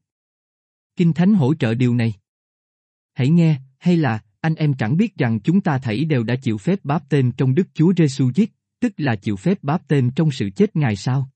Kinh 0.95 1.13
Thánh 1.13 1.33
hỗ 1.33 1.53
trợ 1.53 1.73
điều 1.73 1.95
này. 1.95 2.13
Hãy 3.13 3.29
nghe, 3.29 3.59
hay 3.77 3.97
là, 3.97 4.23
anh 4.41 4.55
em 4.55 4.73
chẳng 4.73 4.97
biết 4.97 5.17
rằng 5.17 5.39
chúng 5.39 5.61
ta 5.61 5.77
thảy 5.77 6.05
đều 6.05 6.23
đã 6.23 6.35
chịu 6.35 6.57
phép 6.57 6.79
báp 6.83 7.09
tên 7.09 7.31
trong 7.31 7.55
Đức 7.55 7.67
Chúa 7.73 7.93
Giêsu 7.97 8.31
Christ, 8.31 8.49
tức 8.79 8.93
là 8.97 9.15
chịu 9.15 9.35
phép 9.35 9.63
báp 9.63 9.87
tên 9.87 10.11
trong 10.15 10.31
sự 10.31 10.49
chết 10.49 10.75
Ngài 10.75 10.95
sao? 10.95 11.29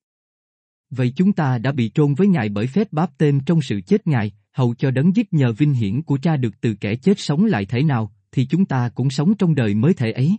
Vậy 0.89 1.13
chúng 1.15 1.33
ta 1.33 1.57
đã 1.57 1.71
bị 1.71 1.91
trôn 1.93 2.13
với 2.13 2.27
Ngài 2.27 2.49
bởi 2.49 2.67
phép 2.67 2.93
báp 2.93 3.17
tên 3.17 3.39
trong 3.45 3.61
sự 3.61 3.81
chết 3.81 4.07
Ngài, 4.07 4.31
hầu 4.51 4.75
cho 4.75 4.91
đấng 4.91 5.15
giết 5.15 5.33
nhờ 5.33 5.51
vinh 5.51 5.73
hiển 5.73 6.01
của 6.01 6.17
cha 6.17 6.37
được 6.37 6.61
từ 6.61 6.73
kẻ 6.73 6.95
chết 6.95 7.19
sống 7.19 7.45
lại 7.45 7.65
thế 7.65 7.83
nào, 7.83 8.14
thì 8.35 8.45
chúng 8.45 8.65
ta 8.65 8.89
cũng 8.95 9.09
sống 9.09 9.37
trong 9.37 9.55
đời 9.55 9.73
mới 9.73 9.93
thể 9.93 10.11
ấy. 10.11 10.37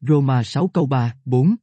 Roma 0.00 0.42
6 0.42 0.68
câu 0.68 0.86
3, 0.86 1.14
4 1.24 1.56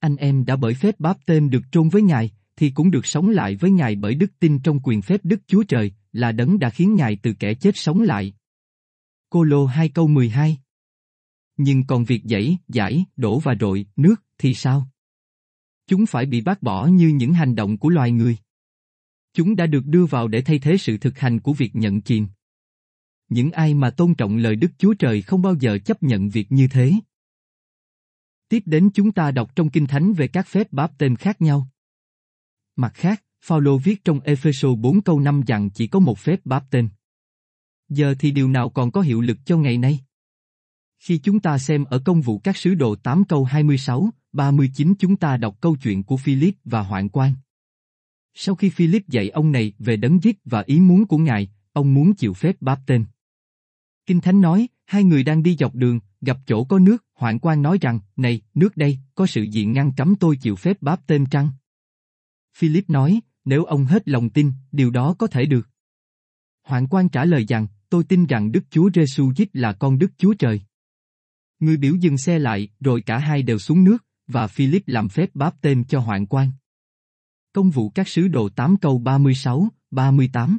Anh 0.00 0.16
em 0.16 0.44
đã 0.44 0.56
bởi 0.56 0.74
phép 0.74 1.00
báp 1.00 1.16
tên 1.26 1.50
được 1.50 1.62
trôn 1.72 1.88
với 1.88 2.02
Ngài, 2.02 2.30
thì 2.56 2.70
cũng 2.70 2.90
được 2.90 3.06
sống 3.06 3.28
lại 3.28 3.56
với 3.56 3.70
Ngài 3.70 3.96
bởi 3.96 4.14
đức 4.14 4.32
tin 4.38 4.58
trong 4.58 4.80
quyền 4.82 5.02
phép 5.02 5.20
Đức 5.24 5.40
Chúa 5.46 5.62
Trời, 5.62 5.92
là 6.12 6.32
đấng 6.32 6.58
đã 6.58 6.70
khiến 6.70 6.94
Ngài 6.94 7.18
từ 7.22 7.32
kẻ 7.32 7.54
chết 7.54 7.76
sống 7.76 8.02
lại. 8.02 8.34
Cô 9.30 9.42
Lô 9.42 9.66
2 9.66 9.88
câu 9.88 10.08
12 10.08 10.58
Nhưng 11.56 11.86
còn 11.86 12.04
việc 12.04 12.22
dãy, 12.24 12.58
giải, 12.68 13.04
đổ 13.16 13.38
và 13.38 13.54
rội, 13.60 13.86
nước, 13.96 14.22
thì 14.38 14.54
sao? 14.54 14.88
Chúng 15.86 16.06
phải 16.06 16.26
bị 16.26 16.40
bác 16.40 16.62
bỏ 16.62 16.86
như 16.86 17.08
những 17.08 17.32
hành 17.32 17.54
động 17.54 17.78
của 17.78 17.88
loài 17.88 18.12
người. 18.12 18.36
Chúng 19.32 19.56
đã 19.56 19.66
được 19.66 19.86
đưa 19.86 20.06
vào 20.06 20.28
để 20.28 20.42
thay 20.42 20.58
thế 20.58 20.76
sự 20.76 20.98
thực 20.98 21.18
hành 21.18 21.40
của 21.40 21.52
việc 21.52 21.76
nhận 21.76 22.00
chìm. 22.00 22.26
Những 23.28 23.50
ai 23.50 23.74
mà 23.74 23.90
tôn 23.90 24.14
trọng 24.14 24.36
lời 24.36 24.56
Đức 24.56 24.70
Chúa 24.78 24.94
Trời 24.94 25.22
không 25.22 25.42
bao 25.42 25.54
giờ 25.54 25.78
chấp 25.84 26.02
nhận 26.02 26.28
việc 26.28 26.52
như 26.52 26.68
thế. 26.68 26.92
Tiếp 28.48 28.62
đến 28.66 28.90
chúng 28.94 29.12
ta 29.12 29.30
đọc 29.30 29.56
trong 29.56 29.70
Kinh 29.70 29.86
Thánh 29.86 30.12
về 30.12 30.28
các 30.28 30.46
phép 30.46 30.72
báp 30.72 30.98
tên 30.98 31.16
khác 31.16 31.40
nhau. 31.40 31.68
Mặt 32.76 32.92
khác, 32.94 33.22
Phaolô 33.44 33.78
viết 33.78 34.04
trong 34.04 34.20
Epheso 34.20 34.74
4 34.74 35.02
câu 35.02 35.20
5 35.20 35.42
rằng 35.46 35.70
chỉ 35.70 35.86
có 35.86 35.98
một 35.98 36.18
phép 36.18 36.40
báp 36.44 36.64
tên. 36.70 36.88
Giờ 37.88 38.14
thì 38.18 38.30
điều 38.30 38.48
nào 38.48 38.70
còn 38.70 38.90
có 38.90 39.00
hiệu 39.00 39.20
lực 39.20 39.38
cho 39.44 39.56
ngày 39.56 39.78
nay? 39.78 40.00
Khi 40.98 41.18
chúng 41.18 41.40
ta 41.40 41.58
xem 41.58 41.84
ở 41.84 41.98
công 41.98 42.20
vụ 42.20 42.38
các 42.38 42.56
sứ 42.56 42.74
đồ 42.74 42.94
8 42.94 43.24
câu 43.24 43.44
26, 43.44 44.10
39 44.32 44.94
chúng 44.98 45.16
ta 45.16 45.36
đọc 45.36 45.56
câu 45.60 45.76
chuyện 45.76 46.02
của 46.02 46.16
Philip 46.16 46.54
và 46.64 46.80
Hoạn 46.82 47.08
quan. 47.08 47.34
Sau 48.34 48.54
khi 48.54 48.70
Philip 48.70 49.08
dạy 49.08 49.28
ông 49.28 49.52
này 49.52 49.72
về 49.78 49.96
đấng 49.96 50.22
giết 50.22 50.38
và 50.44 50.62
ý 50.66 50.80
muốn 50.80 51.06
của 51.06 51.18
ngài, 51.18 51.48
ông 51.72 51.94
muốn 51.94 52.14
chịu 52.14 52.34
phép 52.34 52.56
báp 52.60 52.80
tên. 52.86 53.04
Kinh 54.06 54.20
Thánh 54.20 54.40
nói, 54.40 54.68
hai 54.84 55.04
người 55.04 55.22
đang 55.22 55.42
đi 55.42 55.56
dọc 55.56 55.74
đường, 55.74 56.00
gặp 56.20 56.38
chỗ 56.46 56.64
có 56.64 56.78
nước, 56.78 57.04
Hoạn 57.14 57.38
quan 57.38 57.62
nói 57.62 57.78
rằng, 57.80 58.00
này, 58.16 58.40
nước 58.54 58.76
đây, 58.76 58.98
có 59.14 59.26
sự 59.26 59.42
gì 59.42 59.64
ngăn 59.64 59.92
cấm 59.96 60.16
tôi 60.16 60.36
chịu 60.36 60.56
phép 60.56 60.82
báp 60.82 61.06
tên 61.06 61.26
trăng? 61.30 61.50
Philip 62.56 62.90
nói, 62.90 63.20
nếu 63.44 63.64
ông 63.64 63.84
hết 63.84 64.08
lòng 64.08 64.30
tin, 64.30 64.52
điều 64.72 64.90
đó 64.90 65.14
có 65.18 65.26
thể 65.26 65.46
được. 65.46 65.68
Hoạn 66.62 66.86
quan 66.86 67.08
trả 67.08 67.24
lời 67.24 67.44
rằng, 67.48 67.66
tôi 67.88 68.04
tin 68.04 68.26
rằng 68.26 68.52
Đức 68.52 68.64
Chúa 68.70 68.90
Giêsu 68.94 69.32
Christ 69.34 69.50
là 69.52 69.72
con 69.72 69.98
Đức 69.98 70.12
Chúa 70.18 70.34
Trời. 70.34 70.60
Người 71.60 71.76
biểu 71.76 71.94
dừng 71.94 72.18
xe 72.18 72.38
lại, 72.38 72.68
rồi 72.80 73.00
cả 73.00 73.18
hai 73.18 73.42
đều 73.42 73.58
xuống 73.58 73.84
nước, 73.84 74.04
và 74.26 74.46
Philip 74.46 74.82
làm 74.86 75.08
phép 75.08 75.30
báp 75.34 75.60
tên 75.60 75.84
cho 75.84 76.00
hoạn 76.00 76.26
quan. 76.26 76.52
Công 77.52 77.70
vụ 77.70 77.90
các 77.90 78.08
sứ 78.08 78.28
đồ 78.28 78.48
8 78.48 78.76
câu 78.76 78.98
36, 78.98 79.68
38 79.90 80.58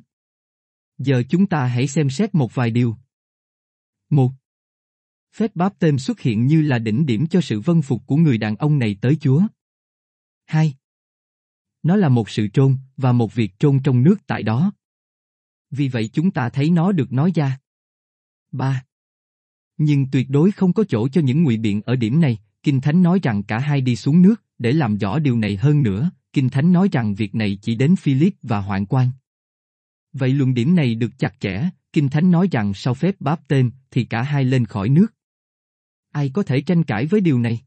Giờ 0.98 1.24
chúng 1.30 1.46
ta 1.46 1.66
hãy 1.66 1.88
xem 1.88 2.10
xét 2.10 2.36
một 2.36 2.56
vài 2.56 2.72
điều. 2.72 2.96
1. 4.10 4.32
Phép 5.34 5.56
báp 5.56 5.80
tên 5.80 5.98
xuất 5.98 6.20
hiện 6.20 6.48
như 6.48 6.62
là 6.62 6.80
đỉnh 6.80 7.06
điểm 7.06 7.28
cho 7.28 7.42
sự 7.42 7.60
vân 7.60 7.82
phục 7.82 8.02
của 8.06 8.16
người 8.16 8.38
đàn 8.38 8.56
ông 8.56 8.80
này 8.80 8.98
tới 9.02 9.16
Chúa. 9.16 9.42
2. 10.46 10.76
Nó 11.84 11.96
là 11.96 12.10
một 12.10 12.30
sự 12.30 12.48
trôn, 12.48 12.78
và 12.98 13.12
một 13.12 13.36
việc 13.36 13.60
trôn 13.60 13.80
trong 13.84 14.04
nước 14.04 14.16
tại 14.28 14.44
đó. 14.44 14.72
Vì 15.72 15.88
vậy 15.88 16.10
chúng 16.14 16.32
ta 16.32 16.50
thấy 16.50 16.70
nó 16.70 16.92
được 16.92 17.14
nói 17.14 17.32
ra. 17.36 17.60
3. 18.52 18.84
Nhưng 19.78 20.12
tuyệt 20.12 20.30
đối 20.30 20.52
không 20.52 20.74
có 20.74 20.84
chỗ 20.90 21.08
cho 21.08 21.22
những 21.22 21.44
ngụy 21.44 21.58
biện 21.58 21.82
ở 21.82 21.96
điểm 21.96 22.22
này, 22.22 22.38
Kinh 22.64 22.82
Thánh 22.82 23.04
nói 23.04 23.20
rằng 23.24 23.44
cả 23.44 23.60
hai 23.60 23.82
đi 23.82 23.96
xuống 23.96 24.22
nước, 24.22 24.44
để 24.58 24.74
làm 24.74 24.98
rõ 24.98 25.20
điều 25.20 25.38
này 25.38 25.58
hơn 25.58 25.84
nữa, 25.84 26.12
Kinh 26.34 26.50
Thánh 26.50 26.74
nói 26.74 26.90
rằng 26.92 27.16
việc 27.16 27.36
này 27.36 27.60
chỉ 27.62 27.76
đến 27.76 27.96
Philip 27.96 28.34
và 28.42 28.60
Hoạn 28.60 28.86
quan. 28.86 29.10
Vậy 30.14 30.34
luận 30.34 30.54
điểm 30.54 30.76
này 30.76 30.96
được 30.96 31.12
chặt 31.20 31.40
chẽ, 31.40 31.70
Kinh 31.94 32.10
Thánh 32.10 32.32
nói 32.32 32.48
rằng 32.52 32.74
sau 32.74 32.94
phép 32.94 33.16
báp 33.20 33.48
tên 33.48 33.72
thì 33.92 34.06
cả 34.06 34.22
hai 34.22 34.46
lên 34.46 34.66
khỏi 34.66 34.90
nước. 34.90 35.08
Ai 36.12 36.32
có 36.34 36.44
thể 36.44 36.62
tranh 36.62 36.84
cãi 36.84 37.06
với 37.06 37.22
điều 37.22 37.40
này? 37.40 37.62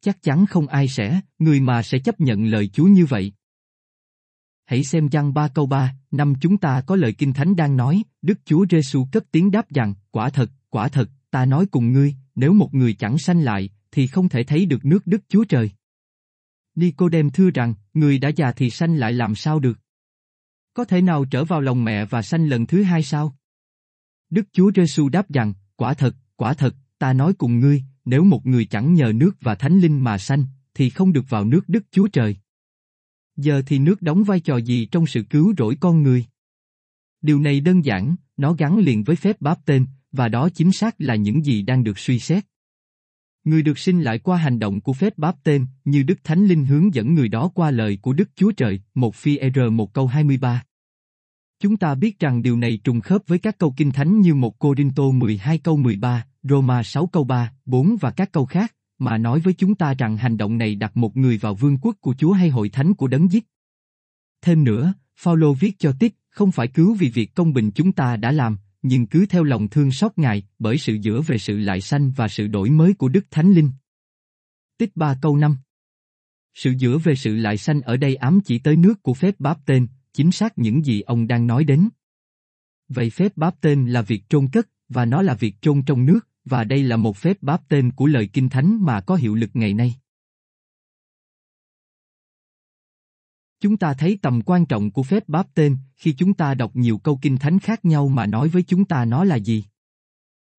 Chắc 0.00 0.22
chắn 0.22 0.46
không 0.46 0.66
ai 0.66 0.88
sẽ, 0.88 1.20
người 1.38 1.60
mà 1.60 1.82
sẽ 1.82 1.98
chấp 1.98 2.20
nhận 2.20 2.44
lời 2.44 2.68
Chúa 2.68 2.84
như 2.84 3.06
vậy. 3.06 3.32
Hãy 4.64 4.84
xem 4.84 5.08
văn 5.12 5.34
3 5.34 5.48
câu 5.48 5.66
3, 5.66 5.94
năm 6.10 6.34
chúng 6.40 6.58
ta 6.58 6.82
có 6.86 6.96
lời 6.96 7.12
Kinh 7.12 7.32
Thánh 7.32 7.56
đang 7.56 7.76
nói, 7.76 8.02
Đức 8.22 8.38
Chúa 8.44 8.66
Giêsu 8.70 9.06
cất 9.12 9.24
tiếng 9.32 9.50
đáp 9.50 9.70
rằng, 9.70 9.94
quả 10.10 10.30
thật, 10.30 10.50
quả 10.70 10.88
thật, 10.88 11.10
ta 11.30 11.44
nói 11.44 11.66
cùng 11.70 11.92
ngươi, 11.92 12.14
nếu 12.34 12.52
một 12.52 12.74
người 12.74 12.94
chẳng 12.94 13.18
sanh 13.18 13.40
lại, 13.40 13.70
thì 13.92 14.06
không 14.06 14.28
thể 14.28 14.44
thấy 14.44 14.66
được 14.66 14.84
nước 14.84 15.06
Đức 15.06 15.22
Chúa 15.28 15.44
Trời. 15.44 15.70
Nicodem 16.74 17.30
thưa 17.30 17.50
rằng, 17.50 17.74
người 17.94 18.18
đã 18.18 18.28
già 18.28 18.52
thì 18.52 18.70
sanh 18.70 18.94
lại 18.94 19.12
làm 19.12 19.34
sao 19.34 19.58
được? 19.58 19.78
Có 20.74 20.84
thể 20.84 21.02
nào 21.02 21.24
trở 21.24 21.44
vào 21.44 21.60
lòng 21.60 21.84
mẹ 21.84 22.04
và 22.04 22.22
sanh 22.22 22.48
lần 22.48 22.66
thứ 22.66 22.82
hai 22.82 23.02
sao? 23.02 23.36
Đức 24.30 24.46
Chúa 24.52 24.70
Giêsu 24.76 25.08
đáp 25.08 25.30
rằng, 25.30 25.52
quả 25.76 25.94
thật, 25.94 26.16
quả 26.36 26.54
thật, 26.54 26.74
ta 26.98 27.12
nói 27.12 27.32
cùng 27.32 27.60
ngươi, 27.60 27.82
nếu 28.04 28.24
một 28.24 28.46
người 28.46 28.64
chẳng 28.64 28.94
nhờ 28.94 29.12
nước 29.14 29.36
và 29.40 29.54
thánh 29.54 29.80
linh 29.80 30.04
mà 30.04 30.18
sanh, 30.18 30.44
thì 30.74 30.90
không 30.90 31.12
được 31.12 31.24
vào 31.28 31.44
nước 31.44 31.68
Đức 31.68 31.84
Chúa 31.90 32.08
Trời. 32.08 32.36
Giờ 33.36 33.62
thì 33.66 33.78
nước 33.78 34.02
đóng 34.02 34.24
vai 34.24 34.40
trò 34.40 34.56
gì 34.56 34.86
trong 34.86 35.06
sự 35.06 35.22
cứu 35.22 35.54
rỗi 35.58 35.76
con 35.80 36.02
người? 36.02 36.24
Điều 37.22 37.40
này 37.40 37.60
đơn 37.60 37.84
giản, 37.84 38.16
nó 38.36 38.52
gắn 38.52 38.78
liền 38.78 39.04
với 39.04 39.16
phép 39.16 39.40
báp 39.40 39.58
tên, 39.64 39.86
và 40.12 40.28
đó 40.28 40.48
chính 40.54 40.72
xác 40.72 40.94
là 40.98 41.14
những 41.14 41.44
gì 41.44 41.62
đang 41.62 41.84
được 41.84 41.98
suy 41.98 42.18
xét. 42.18 42.44
Người 43.44 43.62
được 43.62 43.78
sinh 43.78 44.02
lại 44.02 44.18
qua 44.18 44.36
hành 44.36 44.58
động 44.58 44.80
của 44.80 44.92
phép 44.92 45.18
báp 45.18 45.36
tên, 45.44 45.66
như 45.84 46.02
Đức 46.02 46.24
Thánh 46.24 46.46
Linh 46.46 46.66
hướng 46.66 46.94
dẫn 46.94 47.14
người 47.14 47.28
đó 47.28 47.50
qua 47.54 47.70
lời 47.70 47.98
của 48.02 48.12
Đức 48.12 48.30
Chúa 48.36 48.52
Trời, 48.52 48.80
một 48.94 49.14
phi 49.14 49.36
e 49.36 49.50
R 49.50 49.58
một 49.72 49.92
câu 49.92 50.06
23. 50.06 50.62
Chúng 51.60 51.76
ta 51.76 51.94
biết 51.94 52.18
rằng 52.18 52.42
điều 52.42 52.56
này 52.56 52.80
trùng 52.84 53.00
khớp 53.00 53.22
với 53.26 53.38
các 53.38 53.58
câu 53.58 53.74
kinh 53.76 53.90
thánh 53.90 54.20
như 54.20 54.34
một 54.34 54.58
Cô 54.58 54.74
Đinh 54.74 54.90
Tô 54.90 55.12
12 55.12 55.58
câu 55.58 55.76
13, 55.76 56.26
Roma 56.42 56.82
6 56.82 57.06
câu 57.06 57.24
3, 57.24 57.52
4 57.64 57.96
và 58.00 58.10
các 58.10 58.32
câu 58.32 58.46
khác, 58.46 58.74
mà 58.98 59.18
nói 59.18 59.40
với 59.40 59.54
chúng 59.54 59.74
ta 59.74 59.94
rằng 59.94 60.16
hành 60.16 60.36
động 60.36 60.58
này 60.58 60.74
đặt 60.74 60.96
một 60.96 61.16
người 61.16 61.38
vào 61.38 61.54
vương 61.54 61.78
quốc 61.78 61.96
của 62.00 62.14
Chúa 62.18 62.32
hay 62.32 62.48
hội 62.48 62.68
thánh 62.68 62.94
của 62.94 63.08
đấng 63.08 63.32
giết. 63.32 63.46
Thêm 64.42 64.64
nữa, 64.64 64.94
Phaolô 65.16 65.52
viết 65.54 65.78
cho 65.78 65.92
Tít, 65.92 66.12
không 66.30 66.52
phải 66.52 66.68
cứu 66.68 66.94
vì 66.94 67.08
việc 67.08 67.34
công 67.34 67.52
bình 67.52 67.70
chúng 67.74 67.92
ta 67.92 68.16
đã 68.16 68.32
làm, 68.32 68.58
nhưng 68.82 69.06
cứ 69.06 69.26
theo 69.26 69.44
lòng 69.44 69.68
thương 69.68 69.92
xót 69.92 70.12
Ngài, 70.16 70.42
bởi 70.58 70.78
sự 70.78 70.96
giữa 71.00 71.20
về 71.20 71.38
sự 71.38 71.58
lại 71.58 71.80
sanh 71.80 72.10
và 72.10 72.28
sự 72.28 72.46
đổi 72.46 72.70
mới 72.70 72.94
của 72.94 73.08
Đức 73.08 73.26
Thánh 73.30 73.52
Linh. 73.52 73.70
Tích 74.78 74.96
3 74.96 75.16
câu 75.22 75.36
5 75.36 75.56
Sự 76.54 76.74
giữa 76.78 76.98
về 76.98 77.14
sự 77.14 77.36
lại 77.36 77.56
sanh 77.56 77.80
ở 77.80 77.96
đây 77.96 78.16
ám 78.16 78.40
chỉ 78.44 78.58
tới 78.58 78.76
nước 78.76 79.02
của 79.02 79.14
phép 79.14 79.34
báp 79.38 79.58
tên, 79.66 79.86
chính 80.12 80.32
xác 80.32 80.58
những 80.58 80.84
gì 80.84 81.00
ông 81.00 81.26
đang 81.26 81.46
nói 81.46 81.64
đến. 81.64 81.88
Vậy 82.88 83.10
phép 83.10 83.32
báp 83.36 83.60
tên 83.60 83.86
là 83.86 84.02
việc 84.02 84.28
trôn 84.28 84.48
cất, 84.48 84.68
và 84.88 85.04
nó 85.04 85.22
là 85.22 85.34
việc 85.34 85.54
trôn 85.60 85.82
trong 85.82 86.06
nước, 86.06 86.28
và 86.44 86.64
đây 86.64 86.82
là 86.82 86.96
một 86.96 87.16
phép 87.16 87.42
báp 87.42 87.68
tên 87.68 87.92
của 87.92 88.06
lời 88.06 88.26
Kinh 88.26 88.48
Thánh 88.48 88.84
mà 88.84 89.00
có 89.00 89.14
hiệu 89.14 89.34
lực 89.34 89.50
ngày 89.54 89.74
nay. 89.74 89.99
Chúng 93.60 93.76
ta 93.76 93.94
thấy 93.94 94.18
tầm 94.22 94.40
quan 94.42 94.66
trọng 94.66 94.90
của 94.90 95.02
phép 95.02 95.28
báp 95.28 95.46
tên 95.54 95.76
khi 95.96 96.12
chúng 96.12 96.34
ta 96.34 96.54
đọc 96.54 96.70
nhiều 96.74 96.98
câu 96.98 97.18
kinh 97.22 97.36
thánh 97.36 97.58
khác 97.58 97.84
nhau 97.84 98.08
mà 98.08 98.26
nói 98.26 98.48
với 98.48 98.62
chúng 98.62 98.84
ta 98.84 99.04
nó 99.04 99.24
là 99.24 99.36
gì. 99.36 99.64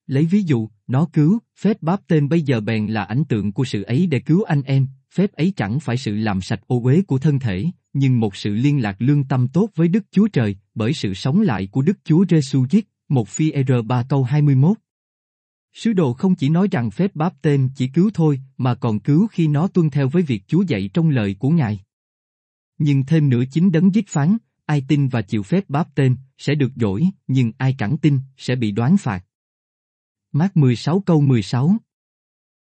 Lấy 0.07 0.25
ví 0.25 0.43
dụ, 0.43 0.69
nó 0.87 1.07
cứu, 1.13 1.39
phép 1.59 1.77
báp 1.81 2.01
tên 2.07 2.29
bây 2.29 2.41
giờ 2.41 2.61
bèn 2.61 2.87
là 2.87 3.03
ảnh 3.03 3.23
tượng 3.25 3.51
của 3.51 3.65
sự 3.65 3.83
ấy 3.83 4.07
để 4.07 4.19
cứu 4.19 4.43
anh 4.43 4.61
em, 4.61 4.87
phép 5.13 5.31
ấy 5.31 5.53
chẳng 5.55 5.79
phải 5.79 5.97
sự 5.97 6.15
làm 6.15 6.41
sạch 6.41 6.59
ô 6.67 6.81
uế 6.83 7.01
của 7.01 7.17
thân 7.17 7.39
thể, 7.39 7.65
nhưng 7.93 8.19
một 8.19 8.35
sự 8.35 8.53
liên 8.53 8.81
lạc 8.81 8.95
lương 8.99 9.23
tâm 9.23 9.47
tốt 9.47 9.69
với 9.75 9.87
Đức 9.87 10.03
Chúa 10.11 10.27
Trời, 10.27 10.55
bởi 10.75 10.93
sự 10.93 11.13
sống 11.13 11.41
lại 11.41 11.67
của 11.71 11.81
Đức 11.81 11.97
Chúa 12.03 12.25
Giêsu 12.29 12.67
Christ, 12.67 12.85
một 13.09 13.27
phi 13.27 13.51
e 13.51 13.63
R 13.63 13.71
3 13.85 14.03
câu 14.09 14.23
21. 14.23 14.77
Sứ 15.73 15.93
đồ 15.93 16.13
không 16.13 16.35
chỉ 16.35 16.49
nói 16.49 16.67
rằng 16.71 16.91
phép 16.91 17.15
báp 17.15 17.33
tên 17.41 17.69
chỉ 17.75 17.87
cứu 17.87 18.09
thôi, 18.13 18.41
mà 18.57 18.75
còn 18.75 18.99
cứu 18.99 19.27
khi 19.27 19.47
nó 19.47 19.67
tuân 19.67 19.89
theo 19.89 20.09
với 20.09 20.23
việc 20.23 20.43
Chúa 20.47 20.61
dạy 20.61 20.89
trong 20.93 21.09
lời 21.09 21.35
của 21.39 21.49
Ngài. 21.49 21.79
Nhưng 22.83 23.05
thêm 23.05 23.29
nữa 23.29 23.43
chính 23.51 23.71
đấng 23.71 23.95
giết 23.95 24.07
phán, 24.07 24.37
ai 24.65 24.85
tin 24.87 25.07
và 25.07 25.21
chịu 25.21 25.43
phép 25.43 25.69
báp 25.69 25.95
tên, 25.95 26.17
sẽ 26.37 26.55
được 26.55 26.71
dỗi, 26.75 27.09
nhưng 27.27 27.51
ai 27.57 27.75
cẳng 27.77 27.97
tin, 27.97 28.19
sẽ 28.37 28.55
bị 28.55 28.71
đoán 28.71 28.97
phạt. 28.97 29.25
Mát 30.31 30.57
16 30.57 30.99
câu 30.99 31.21
16 31.21 31.77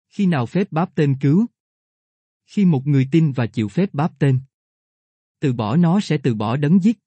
Khi 0.08 0.26
nào 0.26 0.46
phép 0.46 0.72
báp 0.72 0.94
tên 0.94 1.16
cứu? 1.20 1.46
Khi 2.46 2.64
một 2.64 2.86
người 2.86 3.08
tin 3.10 3.32
và 3.32 3.46
chịu 3.46 3.68
phép 3.68 3.94
báp 3.94 4.18
tên. 4.18 4.40
Từ 5.40 5.52
bỏ 5.52 5.76
nó 5.76 6.00
sẽ 6.00 6.18
từ 6.18 6.34
bỏ 6.34 6.56
đấng 6.56 6.82
giết. 6.82 6.98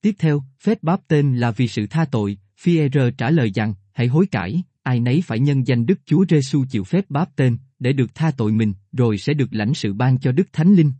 Tiếp 0.00 0.14
theo, 0.18 0.42
phép 0.60 0.82
báp 0.82 1.00
tên 1.08 1.36
là 1.36 1.50
vì 1.50 1.68
sự 1.68 1.86
tha 1.86 2.04
tội, 2.04 2.38
Phi-e-rơ 2.56 3.10
trả 3.10 3.30
lời 3.30 3.50
rằng, 3.54 3.74
hãy 3.92 4.06
hối 4.06 4.26
cải, 4.26 4.62
ai 4.82 5.00
nấy 5.00 5.22
phải 5.26 5.40
nhân 5.40 5.66
danh 5.66 5.86
Đức 5.86 6.00
Chúa 6.06 6.24
Giêsu 6.28 6.64
chịu 6.70 6.84
phép 6.84 7.04
báp 7.08 7.36
tên, 7.36 7.58
để 7.78 7.92
được 7.92 8.14
tha 8.14 8.30
tội 8.30 8.52
mình, 8.52 8.74
rồi 8.92 9.18
sẽ 9.18 9.34
được 9.34 9.48
lãnh 9.50 9.74
sự 9.74 9.92
ban 9.92 10.18
cho 10.18 10.32
Đức 10.32 10.52
Thánh 10.52 10.74
Linh. 10.74 10.92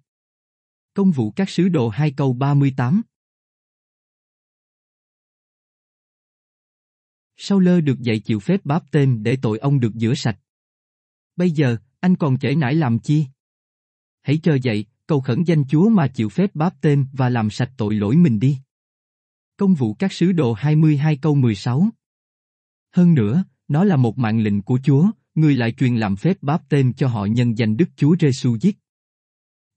Công 1.01 1.11
vụ 1.11 1.31
các 1.31 1.51
sứ 1.51 1.69
đồ 1.69 1.89
2 1.89 2.11
câu 2.11 2.33
38 2.33 3.03
Sau 7.37 7.59
lơ 7.59 7.81
được 7.81 8.01
dạy 8.01 8.21
chịu 8.21 8.41
phép 8.41 8.61
báp 8.65 8.83
tên 8.91 9.23
để 9.23 9.37
tội 9.43 9.59
ông 9.59 9.81
được 9.81 9.93
rửa 9.95 10.15
sạch. 10.17 10.39
Bây 11.37 11.51
giờ, 11.51 11.77
anh 12.01 12.17
còn 12.17 12.39
trễ 12.39 12.55
nải 12.55 12.75
làm 12.75 12.99
chi? 12.99 13.27
Hãy 14.23 14.39
chờ 14.43 14.59
dậy, 14.63 14.85
cầu 15.07 15.21
khẩn 15.21 15.45
danh 15.45 15.65
Chúa 15.69 15.89
mà 15.89 16.09
chịu 16.09 16.29
phép 16.29 16.51
báp 16.55 16.75
tên 16.81 17.07
và 17.13 17.29
làm 17.29 17.51
sạch 17.51 17.71
tội 17.77 17.95
lỗi 17.95 18.17
mình 18.17 18.41
đi. 18.41 18.59
Công 19.57 19.75
vụ 19.75 19.95
các 19.95 20.13
sứ 20.13 20.33
đồ 20.33 20.53
22 20.53 21.17
câu 21.17 21.35
16 21.35 21.89
Hơn 22.93 23.15
nữa, 23.15 23.45
nó 23.69 23.85
là 23.85 23.97
một 23.97 24.19
mạng 24.19 24.41
lệnh 24.41 24.63
của 24.63 24.79
Chúa, 24.85 25.11
người 25.35 25.57
lại 25.57 25.73
truyền 25.73 25.97
làm 25.97 26.17
phép 26.17 26.43
báp 26.43 26.69
tên 26.69 26.93
cho 26.93 27.09
họ 27.09 27.25
nhân 27.25 27.59
danh 27.59 27.77
Đức 27.77 27.89
Chúa 27.97 28.17
Giêsu 28.21 28.57
giết. 28.61 28.77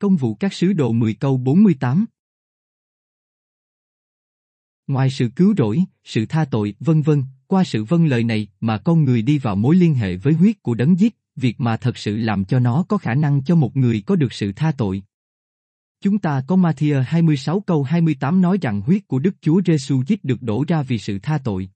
Công 0.04 0.16
vụ 0.16 0.36
các 0.36 0.54
sứ 0.54 0.74
đồ 0.74 0.92
10 0.92 1.14
câu 1.14 1.38
48 1.38 2.06
Ngoài 4.88 5.10
sự 5.10 5.30
cứu 5.36 5.54
rỗi, 5.58 5.84
sự 6.04 6.26
tha 6.26 6.46
tội, 6.46 6.76
vân 6.80 7.02
vân, 7.02 7.24
qua 7.48 7.64
sự 7.64 7.84
vâng 7.84 8.06
lời 8.06 8.24
này 8.24 8.48
mà 8.60 8.78
con 8.78 9.04
người 9.04 9.22
đi 9.22 9.38
vào 9.38 9.56
mối 9.56 9.76
liên 9.76 9.96
hệ 9.96 10.16
với 10.16 10.34
huyết 10.34 10.64
của 10.64 10.74
đấng 10.74 11.00
giết, 11.00 11.16
việc 11.36 11.60
mà 11.60 11.78
thật 11.78 11.98
sự 11.98 12.18
làm 12.18 12.46
cho 12.46 12.60
nó 12.60 12.86
có 12.90 12.98
khả 12.98 13.14
năng 13.14 13.44
cho 13.44 13.56
một 13.56 13.78
người 13.78 14.04
có 14.06 14.16
được 14.16 14.34
sự 14.34 14.52
tha 14.56 14.72
tội. 14.78 15.04
Chúng 16.02 16.20
ta 16.20 16.44
có 16.48 16.56
Matthew 16.56 17.04
26 17.04 17.60
câu 17.60 17.84
28 17.84 18.42
nói 18.42 18.58
rằng 18.62 18.82
huyết 18.82 19.08
của 19.08 19.20
Đức 19.20 19.36
Chúa 19.42 19.62
Giêsu 19.66 20.04
giết 20.08 20.24
được 20.24 20.42
đổ 20.42 20.66
ra 20.68 20.82
vì 20.82 20.98
sự 20.98 21.20
tha 21.20 21.38
tội. 21.44 21.70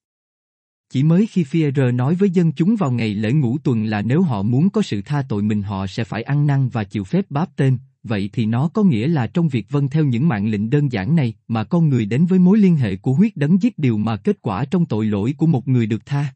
Chỉ 0.89 1.03
mới 1.03 1.27
khi 1.27 1.43
Führer 1.43 1.95
nói 1.95 2.15
với 2.15 2.29
dân 2.29 2.51
chúng 2.51 2.75
vào 2.75 2.91
ngày 2.91 3.13
lễ 3.13 3.31
ngũ 3.31 3.57
tuần 3.57 3.85
là 3.85 4.01
nếu 4.01 4.21
họ 4.21 4.43
muốn 4.43 4.69
có 4.69 4.81
sự 4.81 5.01
tha 5.01 5.25
tội 5.29 5.43
mình 5.43 5.63
họ 5.63 5.87
sẽ 5.87 6.03
phải 6.03 6.23
ăn 6.23 6.47
năn 6.47 6.69
và 6.69 6.83
chịu 6.83 7.03
phép 7.03 7.25
báp 7.29 7.55
tên, 7.55 7.77
vậy 8.03 8.29
thì 8.33 8.45
nó 8.45 8.67
có 8.67 8.83
nghĩa 8.83 9.07
là 9.07 9.27
trong 9.27 9.47
việc 9.47 9.65
vâng 9.69 9.89
theo 9.89 10.05
những 10.05 10.27
mạng 10.27 10.47
lệnh 10.47 10.69
đơn 10.69 10.91
giản 10.91 11.15
này 11.15 11.33
mà 11.47 11.63
con 11.63 11.89
người 11.89 12.05
đến 12.05 12.25
với 12.25 12.39
mối 12.39 12.57
liên 12.57 12.75
hệ 12.75 12.95
của 12.95 13.13
huyết 13.13 13.37
đấng 13.37 13.61
giết 13.61 13.79
điều 13.79 13.97
mà 13.97 14.17
kết 14.17 14.41
quả 14.41 14.65
trong 14.65 14.85
tội 14.85 15.05
lỗi 15.05 15.33
của 15.37 15.47
một 15.47 15.67
người 15.67 15.85
được 15.85 16.05
tha. 16.05 16.33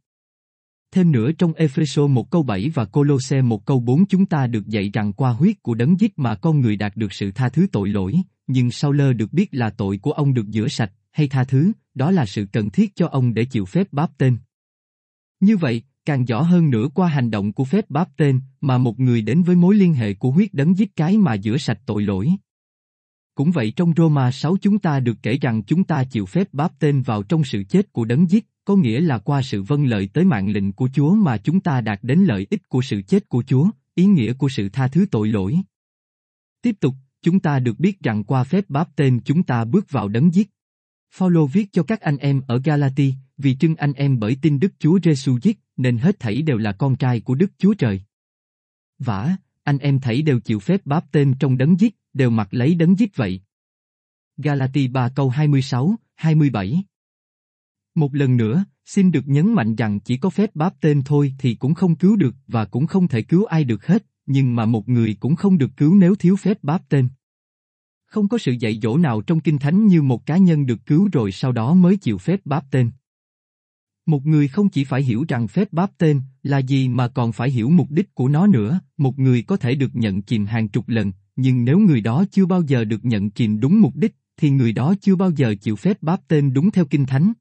Thêm 0.92 1.12
nữa 1.12 1.32
trong 1.32 1.54
Epheso 1.54 2.08
một 2.08 2.32
câu 2.32 2.44
7 2.44 2.70
và 2.70 2.86
Colosse 2.86 3.42
một 3.42 3.66
câu 3.66 3.80
4 3.80 4.06
chúng 4.06 4.26
ta 4.26 4.48
được 4.48 4.68
dạy 4.68 4.90
rằng 4.94 5.14
qua 5.14 5.32
huyết 5.32 5.64
của 5.64 5.74
đấng 5.74 6.00
giết 6.00 6.20
mà 6.20 6.36
con 6.36 6.62
người 6.62 6.76
đạt 6.76 6.96
được 6.96 7.14
sự 7.14 7.32
tha 7.32 7.50
thứ 7.50 7.68
tội 7.72 7.90
lỗi, 7.90 8.14
nhưng 8.48 8.72
sau 8.72 8.92
lơ 8.92 9.14
được 9.14 9.34
biết 9.34 9.50
là 9.52 9.70
tội 9.70 9.98
của 9.98 10.12
ông 10.12 10.34
được 10.34 10.46
rửa 10.54 10.68
sạch, 10.68 10.92
hay 11.12 11.28
tha 11.28 11.44
thứ, 11.44 11.72
đó 11.94 12.12
là 12.12 12.26
sự 12.26 12.46
cần 12.54 12.70
thiết 12.70 12.96
cho 12.96 13.08
ông 13.08 13.34
để 13.34 13.46
chịu 13.46 13.66
phép 13.66 13.88
báp 13.92 14.18
tên. 14.18 14.38
Như 15.40 15.58
vậy, 15.58 15.84
càng 16.06 16.26
rõ 16.26 16.42
hơn 16.42 16.70
nữa 16.70 16.88
qua 16.94 17.08
hành 17.08 17.32
động 17.32 17.54
của 17.54 17.66
phép 17.66 17.90
báp 17.90 18.10
tên 18.18 18.40
mà 18.62 18.78
một 18.78 19.00
người 19.00 19.22
đến 19.22 19.44
với 19.44 19.56
mối 19.56 19.76
liên 19.76 19.94
hệ 19.94 20.14
của 20.14 20.32
huyết 20.32 20.54
đấng 20.54 20.78
giết 20.78 20.96
cái 20.96 21.18
mà 21.18 21.38
rửa 21.38 21.58
sạch 21.58 21.80
tội 21.86 22.04
lỗi. 22.04 22.30
Cũng 23.36 23.52
vậy 23.52 23.74
trong 23.76 23.94
Roma 23.98 24.32
6 24.32 24.58
chúng 24.62 24.80
ta 24.80 25.00
được 25.00 25.18
kể 25.24 25.38
rằng 25.42 25.64
chúng 25.64 25.84
ta 25.84 26.04
chịu 26.04 26.26
phép 26.26 26.54
báp 26.54 26.80
tên 26.80 27.02
vào 27.02 27.24
trong 27.24 27.44
sự 27.44 27.64
chết 27.64 27.94
của 27.94 28.06
đấng 28.06 28.30
giết, 28.30 28.48
có 28.66 28.76
nghĩa 28.76 29.02
là 29.02 29.18
qua 29.18 29.42
sự 29.42 29.64
vâng 29.64 29.86
lợi 29.86 30.10
tới 30.14 30.26
mạng 30.26 30.50
lệnh 30.50 30.72
của 30.72 30.90
Chúa 30.94 31.16
mà 31.16 31.38
chúng 31.38 31.60
ta 31.60 31.82
đạt 31.82 32.00
đến 32.02 32.20
lợi 32.20 32.48
ích 32.50 32.70
của 32.70 32.82
sự 32.82 33.02
chết 33.02 33.30
của 33.30 33.44
Chúa, 33.48 33.70
ý 33.96 34.06
nghĩa 34.06 34.34
của 34.34 34.50
sự 34.50 34.70
tha 34.70 34.88
thứ 34.88 35.06
tội 35.12 35.28
lỗi. 35.28 35.58
Tiếp 36.62 36.76
tục, 36.80 36.96
chúng 37.22 37.40
ta 37.40 37.60
được 37.60 37.80
biết 37.80 38.00
rằng 38.00 38.24
qua 38.24 38.44
phép 38.44 38.66
báp 38.70 38.96
tên 38.96 39.20
chúng 39.26 39.44
ta 39.44 39.66
bước 39.66 39.92
vào 39.92 40.08
đấng 40.08 40.34
giết. 40.34 40.50
Phaolô 41.14 41.48
viết 41.48 41.70
cho 41.72 41.84
các 41.84 42.02
anh 42.02 42.18
em 42.18 42.42
ở 42.48 42.62
Galati, 42.64 43.14
vì 43.38 43.56
trưng 43.56 43.76
anh 43.76 43.94
em 43.94 44.20
bởi 44.20 44.38
tin 44.42 44.60
Đức 44.60 44.74
Chúa 44.80 45.00
Giêsu 45.04 45.40
giết, 45.42 45.60
nên 45.82 45.98
hết 45.98 46.20
thảy 46.20 46.42
đều 46.42 46.58
là 46.58 46.72
con 46.72 46.96
trai 46.96 47.20
của 47.20 47.36
Đức 47.36 47.52
Chúa 47.58 47.74
Trời. 47.74 48.02
Vả, 49.00 49.36
anh 49.64 49.78
em 49.78 50.00
thảy 50.00 50.22
đều 50.22 50.40
chịu 50.40 50.60
phép 50.60 50.82
báp 50.86 51.12
tên 51.12 51.34
trong 51.40 51.58
đấng 51.58 51.80
giết, 51.80 51.96
đều 52.14 52.30
mặc 52.30 52.48
lấy 52.52 52.76
đấng 52.76 53.00
giết 53.00 53.16
vậy. 53.16 53.42
Galati 54.38 54.88
3 54.88 55.10
câu 55.10 55.30
26, 55.30 55.96
27 56.16 56.84
Một 57.96 58.16
lần 58.16 58.38
nữa, 58.38 58.66
xin 58.86 59.12
được 59.12 59.28
nhấn 59.28 59.54
mạnh 59.54 59.76
rằng 59.76 60.00
chỉ 60.00 60.18
có 60.18 60.30
phép 60.30 60.56
báp 60.56 60.74
tên 60.82 61.02
thôi 61.06 61.34
thì 61.40 61.56
cũng 61.56 61.74
không 61.74 61.96
cứu 61.96 62.16
được 62.16 62.36
và 62.48 62.66
cũng 62.66 62.88
không 62.88 63.08
thể 63.08 63.22
cứu 63.22 63.46
ai 63.46 63.64
được 63.64 63.88
hết, 63.88 64.06
nhưng 64.26 64.56
mà 64.56 64.66
một 64.66 64.90
người 64.90 65.18
cũng 65.20 65.36
không 65.36 65.58
được 65.58 65.72
cứu 65.78 65.96
nếu 65.96 66.16
thiếu 66.16 66.36
phép 66.36 66.64
báp 66.64 66.90
tên. 66.90 67.10
Không 68.06 68.28
có 68.28 68.38
sự 68.38 68.52
dạy 68.52 68.80
dỗ 68.82 68.98
nào 68.98 69.22
trong 69.22 69.40
Kinh 69.40 69.60
Thánh 69.60 69.88
như 69.88 70.02
một 70.02 70.26
cá 70.26 70.38
nhân 70.38 70.66
được 70.66 70.86
cứu 70.86 71.10
rồi 71.14 71.32
sau 71.32 71.52
đó 71.52 71.74
mới 71.74 71.98
chịu 71.98 72.18
phép 72.18 72.40
báp 72.46 72.66
tên. 72.72 72.92
Một 74.06 74.26
người 74.26 74.48
không 74.48 74.70
chỉ 74.70 74.84
phải 74.84 75.04
hiểu 75.04 75.26
rằng 75.28 75.48
phép 75.48 75.74
báp 75.74 75.92
tên 75.98 76.22
là 76.44 76.58
gì 76.58 76.90
mà 76.90 77.08
còn 77.08 77.32
phải 77.32 77.50
hiểu 77.50 77.70
mục 77.70 77.92
đích 77.92 78.16
của 78.16 78.28
nó 78.28 78.48
nữa, 78.48 78.80
một 78.98 79.20
người 79.20 79.42
có 79.42 79.58
thể 79.58 79.76
được 79.76 79.96
nhận 79.96 80.22
chìm 80.22 80.46
hàng 80.46 80.70
chục 80.70 80.90
lần, 80.90 81.12
nhưng 81.36 81.66
nếu 81.66 81.80
người 81.80 82.02
đó 82.02 82.26
chưa 82.32 82.46
bao 82.46 82.62
giờ 82.62 82.84
được 82.84 83.06
nhận 83.06 83.30
chìm 83.30 83.60
đúng 83.60 83.82
mục 83.82 83.96
đích, 83.96 84.16
thì 84.38 84.50
người 84.50 84.74
đó 84.74 84.96
chưa 85.02 85.16
bao 85.16 85.32
giờ 85.32 85.56
chịu 85.62 85.76
phép 85.76 85.98
báp 86.02 86.28
tên 86.28 86.54
đúng 86.54 86.72
theo 86.72 86.86
Kinh 86.86 87.06
Thánh. 87.06 87.34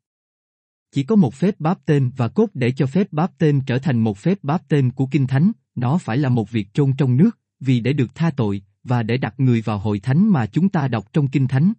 Chỉ 0.93 1.03
có 1.03 1.17
một 1.17 1.35
phép 1.35 1.55
báp 1.59 1.79
tên 1.87 2.11
và 2.17 2.29
cốt 2.29 2.51
để 2.55 2.73
cho 2.73 2.87
phép 2.87 3.13
báp 3.13 3.39
tên 3.39 3.61
trở 3.67 3.79
thành 3.79 4.05
một 4.05 4.19
phép 4.19 4.39
báp 4.43 4.69
tên 4.69 4.91
của 4.91 5.07
Kinh 5.07 5.27
Thánh, 5.27 5.53
nó 5.75 5.99
phải 5.99 6.19
là 6.19 6.29
một 6.29 6.51
việc 6.51 6.75
trôn 6.75 6.93
trong 6.99 7.17
nước, 7.17 7.39
vì 7.61 7.81
để 7.81 7.93
được 7.93 8.15
tha 8.15 8.31
tội, 8.31 8.63
và 8.85 9.03
để 9.03 9.17
đặt 9.17 9.41
người 9.41 9.61
vào 9.61 9.79
hội 9.79 10.01
thánh 10.01 10.29
mà 10.29 10.47
chúng 10.47 10.69
ta 10.69 10.89
đọc 10.89 11.13
trong 11.13 11.29
Kinh 11.29 11.49
Thánh. 11.49 11.73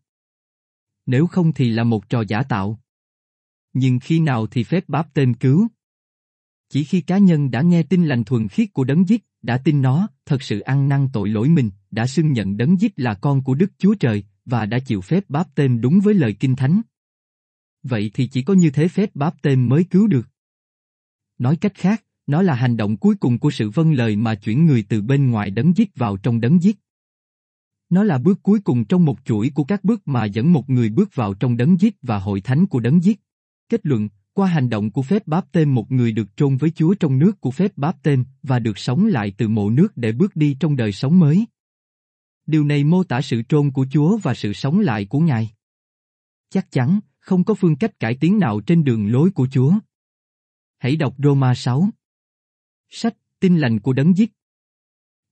Nếu 1.06 1.28
không 1.28 1.54
thì 1.54 1.70
là 1.70 1.84
một 1.84 2.10
trò 2.10 2.22
giả 2.22 2.44
tạo. 2.44 2.80
Nhưng 3.74 4.00
khi 4.00 4.20
nào 4.20 4.48
thì 4.48 4.64
phép 4.64 4.84
báp 4.88 5.14
tên 5.14 5.34
cứu? 5.34 5.68
Chỉ 6.70 6.84
khi 6.84 7.02
cá 7.02 7.18
nhân 7.18 7.52
đã 7.52 7.62
nghe 7.62 7.84
tin 7.84 8.06
lành 8.06 8.24
thuần 8.24 8.48
khiết 8.48 8.74
của 8.74 8.84
đấng 8.84 9.08
giết, 9.08 9.26
đã 9.42 9.58
tin 9.58 9.82
nó, 9.82 10.08
thật 10.26 10.42
sự 10.42 10.60
ăn 10.60 10.90
năn 10.90 11.08
tội 11.14 11.30
lỗi 11.30 11.50
mình, 11.50 11.70
đã 11.92 12.08
xưng 12.08 12.34
nhận 12.34 12.58
đấng 12.58 12.82
giết 12.82 12.94
là 13.00 13.14
con 13.14 13.44
của 13.44 13.56
Đức 13.56 13.72
Chúa 13.78 13.96
Trời, 13.96 14.24
và 14.46 14.66
đã 14.66 14.80
chịu 14.80 15.02
phép 15.02 15.24
báp 15.30 15.56
tên 15.56 15.82
đúng 15.82 16.00
với 16.00 16.14
lời 16.14 16.36
Kinh 16.40 16.56
Thánh. 16.56 16.82
Vậy 17.84 18.12
thì 18.14 18.28
chỉ 18.28 18.42
có 18.42 18.54
như 18.54 18.70
thế 18.70 18.88
phép 18.88 19.16
báp 19.16 19.42
tên 19.42 19.70
mới 19.70 19.84
cứu 19.84 20.08
được. 20.08 20.28
Nói 21.38 21.56
cách 21.56 21.74
khác, 21.76 22.04
nó 22.28 22.42
là 22.42 22.56
hành 22.56 22.78
động 22.78 22.98
cuối 22.98 23.16
cùng 23.16 23.40
của 23.40 23.52
sự 23.52 23.70
vâng 23.70 23.94
lời 23.94 24.16
mà 24.16 24.36
chuyển 24.36 24.66
người 24.66 24.86
từ 24.90 25.02
bên 25.02 25.32
ngoài 25.32 25.52
đấng 25.52 25.78
giết 25.78 25.96
vào 25.96 26.18
trong 26.18 26.42
đấng 26.42 26.64
giết. 26.64 26.78
Nó 27.90 28.04
là 28.04 28.18
bước 28.18 28.44
cuối 28.44 28.60
cùng 28.60 28.86
trong 28.86 29.06
một 29.06 29.20
chuỗi 29.26 29.52
của 29.56 29.64
các 29.64 29.84
bước 29.84 30.08
mà 30.08 30.26
dẫn 30.26 30.54
một 30.54 30.70
người 30.70 30.90
bước 30.90 31.16
vào 31.16 31.34
trong 31.34 31.58
đấng 31.58 31.80
giết 31.80 31.96
và 32.02 32.20
hội 32.20 32.42
thánh 32.42 32.66
của 32.66 32.80
đấng 32.80 33.04
giết. 33.04 33.20
Kết 33.72 33.86
luận, 33.86 34.10
qua 34.34 34.48
hành 34.48 34.70
động 34.70 34.92
của 34.92 35.02
phép 35.02 35.28
báp 35.28 35.52
tên 35.52 35.70
một 35.70 35.92
người 35.92 36.12
được 36.12 36.28
trôn 36.36 36.58
với 36.58 36.72
Chúa 36.72 36.94
trong 36.94 37.20
nước 37.20 37.42
của 37.42 37.52
phép 37.52 37.72
báp 37.76 38.04
tên 38.04 38.26
và 38.44 38.60
được 38.60 38.78
sống 38.78 39.06
lại 39.06 39.34
từ 39.38 39.48
mộ 39.48 39.70
nước 39.70 39.88
để 39.96 40.12
bước 40.12 40.36
đi 40.36 40.58
trong 40.60 40.76
đời 40.76 40.92
sống 40.92 41.20
mới. 41.20 41.46
Điều 42.46 42.64
này 42.64 42.84
mô 42.84 43.04
tả 43.04 43.22
sự 43.22 43.42
trôn 43.50 43.72
của 43.72 43.86
Chúa 43.92 44.18
và 44.18 44.34
sự 44.34 44.54
sống 44.54 44.80
lại 44.80 45.06
của 45.06 45.20
Ngài. 45.20 45.52
Chắc 46.50 46.72
chắn, 46.72 47.00
không 47.20 47.44
có 47.44 47.54
phương 47.54 47.76
cách 47.76 48.00
cải 48.00 48.18
tiến 48.22 48.40
nào 48.40 48.62
trên 48.62 48.84
đường 48.84 49.12
lối 49.12 49.32
của 49.32 49.48
Chúa. 49.52 49.74
Hãy 50.78 50.96
đọc 50.96 51.16
Roma 51.24 51.56
6. 51.56 51.90
Sách, 52.90 53.18
tin 53.40 53.58
lành 53.58 53.80
của 53.80 53.94
đấng 53.94 54.18
giết. 54.18 54.32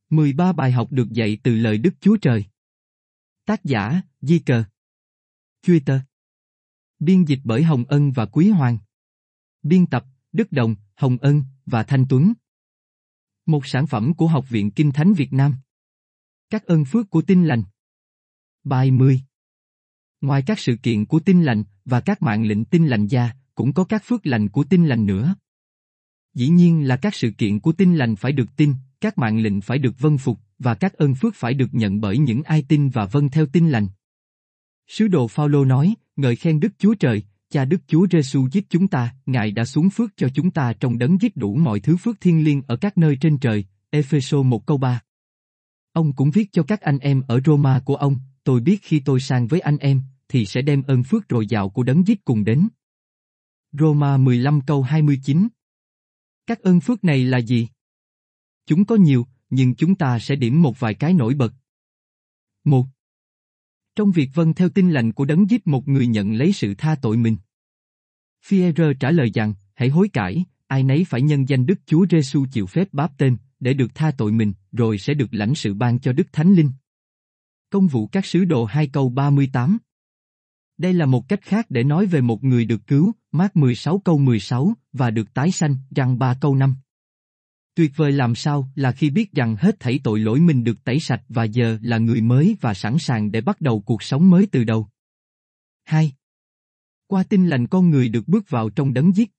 13 0.10 0.54
bài 0.54 0.72
học 0.72 0.92
được 0.92 1.10
dạy 1.12 1.38
từ 1.44 1.56
lời 1.56 1.78
Đức 1.78 1.94
Chúa 2.02 2.18
Trời. 2.18 2.46
Tác 3.46 3.64
giả, 3.64 4.02
Di 4.22 4.40
Cờ. 4.40 4.64
Twitter. 5.66 6.00
Biên 7.00 7.26
dịch 7.26 7.40
bởi 7.44 7.64
Hồng 7.64 7.86
Ân 7.86 8.12
và 8.12 8.26
Quý 8.26 8.50
Hoàng. 8.50 8.78
Biên 9.64 9.86
tập, 9.86 10.06
Đức 10.32 10.52
Đồng, 10.52 10.76
Hồng 10.96 11.18
Ân 11.18 11.44
và 11.66 11.84
Thanh 11.84 12.06
Tuấn. 12.10 12.34
Một 13.46 13.66
sản 13.66 13.88
phẩm 13.88 14.14
của 14.14 14.28
Học 14.28 14.50
viện 14.50 14.72
Kinh 14.72 14.92
Thánh 14.92 15.14
Việt 15.14 15.34
Nam. 15.34 15.56
Các 16.50 16.64
ơn 16.64 16.86
phước 16.86 17.10
của 17.10 17.22
tinh 17.22 17.46
lành. 17.46 17.64
Bài 18.64 18.92
10 18.92 19.22
Ngoài 20.22 20.44
các 20.46 20.60
sự 20.60 20.76
kiện 20.84 21.06
của 21.06 21.20
tinh 21.20 21.44
lành 21.44 21.64
và 21.86 22.02
các 22.02 22.22
mạng 22.22 22.44
lệnh 22.44 22.66
tinh 22.66 22.88
lành 22.88 23.08
gia, 23.08 23.32
cũng 23.56 23.74
có 23.74 23.84
các 23.84 24.04
phước 24.06 24.26
lành 24.26 24.50
của 24.50 24.64
tinh 24.64 24.88
lành 24.88 25.06
nữa. 25.06 25.36
Dĩ 26.34 26.50
nhiên 26.50 26.88
là 26.88 26.98
các 26.98 27.16
sự 27.16 27.32
kiện 27.38 27.60
của 27.60 27.72
tinh 27.72 27.98
lành 27.98 28.16
phải 28.16 28.32
được 28.32 28.56
tin, 28.56 28.74
các 29.02 29.18
mạng 29.18 29.40
lệnh 29.40 29.62
phải 29.62 29.78
được 29.78 30.00
vân 30.00 30.18
phục, 30.18 30.40
và 30.60 30.76
các 30.76 30.94
ơn 30.94 31.16
phước 31.16 31.36
phải 31.36 31.54
được 31.54 31.70
nhận 31.72 32.02
bởi 32.02 32.18
những 32.18 32.44
ai 32.44 32.66
tin 32.68 32.90
và 32.90 33.06
vâng 33.06 33.30
theo 33.30 33.46
tin 33.46 33.70
lành. 33.70 33.88
Sứ 34.90 35.08
đồ 35.08 35.28
Phaolô 35.28 35.66
nói, 35.66 35.96
ngợi 36.16 36.36
khen 36.36 36.60
Đức 36.60 36.74
Chúa 36.78 36.94
Trời, 36.94 37.24
cha 37.50 37.66
Đức 37.66 37.82
Chúa 37.88 38.08
Giêsu 38.12 38.48
giết 38.52 38.70
chúng 38.70 38.88
ta, 38.88 39.16
Ngài 39.26 39.52
đã 39.52 39.66
xuống 39.66 39.90
phước 39.90 40.12
cho 40.18 40.30
chúng 40.34 40.52
ta 40.52 40.74
trong 40.80 40.98
đấng 40.98 41.22
giết 41.22 41.38
đủ 41.38 41.56
mọi 41.56 41.80
thứ 41.80 41.98
phước 41.98 42.22
thiên 42.22 42.44
liêng 42.44 42.62
ở 42.68 42.76
các 42.76 42.98
nơi 42.98 43.18
trên 43.22 43.38
trời, 43.38 43.66
Epheso 43.90 44.42
1 44.42 44.66
câu 44.66 44.78
3. 44.78 45.02
Ông 45.92 46.16
cũng 46.16 46.32
viết 46.32 46.50
cho 46.52 46.64
các 46.64 46.82
anh 46.82 47.00
em 47.00 47.22
ở 47.28 47.40
Roma 47.46 47.82
của 47.86 47.96
ông, 47.96 48.18
tôi 48.44 48.62
biết 48.62 48.80
khi 48.82 49.02
tôi 49.06 49.20
sang 49.20 49.48
với 49.48 49.60
anh 49.60 49.78
em, 49.78 50.02
thì 50.28 50.46
sẽ 50.46 50.62
đem 50.62 50.84
ơn 50.84 51.04
phước 51.04 51.30
rồi 51.30 51.48
dạo 51.48 51.70
của 51.70 51.84
đấng 51.84 52.08
giết 52.08 52.26
cùng 52.26 52.44
đến. 52.44 52.68
Roma 53.72 54.18
15 54.18 54.62
câu 54.62 54.84
29 54.84 55.48
Các 56.48 56.60
ơn 56.60 56.80
phước 56.80 57.04
này 57.04 57.24
là 57.24 57.38
gì? 57.38 57.68
Chúng 58.66 58.86
có 58.86 58.96
nhiều, 58.96 59.28
nhưng 59.50 59.76
chúng 59.76 59.96
ta 59.96 60.20
sẽ 60.20 60.36
điểm 60.36 60.62
một 60.62 60.80
vài 60.80 60.94
cái 60.94 61.14
nổi 61.14 61.34
bật. 61.34 61.54
1. 62.64 62.86
Trong 64.00 64.12
việc 64.12 64.30
vâng 64.34 64.54
theo 64.54 64.70
tin 64.70 64.92
lành 64.92 65.12
của 65.12 65.26
đấng 65.26 65.50
giết 65.50 65.68
một 65.68 65.88
người 65.88 66.08
nhận 66.08 66.34
lấy 66.34 66.54
sự 66.54 66.74
tha 66.78 66.96
tội 67.02 67.18
mình. 67.18 67.38
Fierre 68.46 68.94
trả 68.94 69.12
lời 69.12 69.32
rằng, 69.34 69.54
hãy 69.76 69.90
hối 69.90 70.10
cải, 70.10 70.46
ai 70.68 70.84
nấy 70.84 71.06
phải 71.10 71.22
nhân 71.22 71.50
danh 71.50 71.66
Đức 71.66 71.80
Chúa 71.86 72.06
Giêsu 72.10 72.46
chịu 72.52 72.68
phép 72.68 72.88
báp 72.92 73.18
tên, 73.18 73.38
để 73.60 73.74
được 73.74 73.96
tha 73.96 74.12
tội 74.18 74.32
mình, 74.32 74.54
rồi 74.72 74.98
sẽ 74.98 75.14
được 75.14 75.34
lãnh 75.34 75.56
sự 75.56 75.74
ban 75.74 76.00
cho 76.00 76.14
Đức 76.14 76.34
Thánh 76.34 76.54
Linh. 76.54 76.72
Công 77.70 77.88
vụ 77.88 78.08
các 78.08 78.26
sứ 78.26 78.46
đồ 78.46 78.66
2 78.66 78.88
câu 78.88 79.10
38 79.10 79.78
Đây 80.78 80.94
là 80.94 81.06
một 81.06 81.30
cách 81.30 81.42
khác 81.42 81.66
để 81.70 81.84
nói 81.84 82.06
về 82.06 82.22
một 82.22 82.44
người 82.44 82.66
được 82.66 82.88
cứu, 82.88 83.12
mát 83.32 83.56
16 83.56 84.00
câu 84.00 84.18
16, 84.18 84.74
và 84.94 85.12
được 85.12 85.34
tái 85.34 85.52
sanh, 85.52 85.76
răng 85.96 86.20
3 86.20 86.38
câu 86.42 86.56
5. 86.56 86.76
Tuyệt 87.80 87.92
vời 87.96 88.12
làm 88.12 88.36
sao 88.36 88.72
là 88.76 88.92
khi 88.92 89.10
biết 89.10 89.32
rằng 89.32 89.56
hết 89.60 89.80
thảy 89.80 90.00
tội 90.04 90.20
lỗi 90.20 90.40
mình 90.40 90.64
được 90.64 90.84
tẩy 90.84 91.00
sạch 91.00 91.24
và 91.30 91.44
giờ 91.44 91.78
là 91.82 91.98
người 91.98 92.22
mới 92.22 92.56
và 92.62 92.74
sẵn 92.74 93.00
sàng 93.00 93.32
để 93.32 93.42
bắt 93.42 93.62
đầu 93.62 93.82
cuộc 93.82 94.04
sống 94.04 94.30
mới 94.30 94.48
từ 94.52 94.64
đầu. 94.64 94.90
2. 95.84 96.12
Qua 97.08 97.24
tin 97.24 97.48
lành 97.48 97.68
con 97.68 97.90
người 97.90 98.10
được 98.10 98.28
bước 98.28 98.50
vào 98.50 98.70
trong 98.70 98.94
đấng 98.94 99.16
giết. 99.16 99.32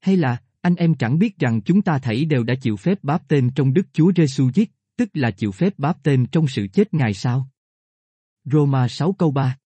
Hay 0.00 0.16
là, 0.16 0.42
anh 0.60 0.74
em 0.74 0.94
chẳng 0.94 1.18
biết 1.18 1.38
rằng 1.38 1.60
chúng 1.62 1.82
ta 1.82 1.98
thảy 1.98 2.24
đều 2.24 2.44
đã 2.44 2.54
chịu 2.60 2.76
phép 2.76 2.98
báp 3.02 3.28
tên 3.28 3.50
trong 3.54 3.72
Đức 3.72 3.86
Chúa 3.92 4.12
Giêsu 4.16 4.50
giết, 4.54 4.70
tức 4.96 5.08
là 5.12 5.30
chịu 5.30 5.52
phép 5.52 5.78
báp 5.78 6.02
tên 6.02 6.26
trong 6.26 6.48
sự 6.48 6.66
chết 6.72 6.94
Ngài 6.94 7.14
sao? 7.14 7.48
Roma 8.44 8.88
6 8.88 9.12
câu 9.12 9.30
3 9.30 9.58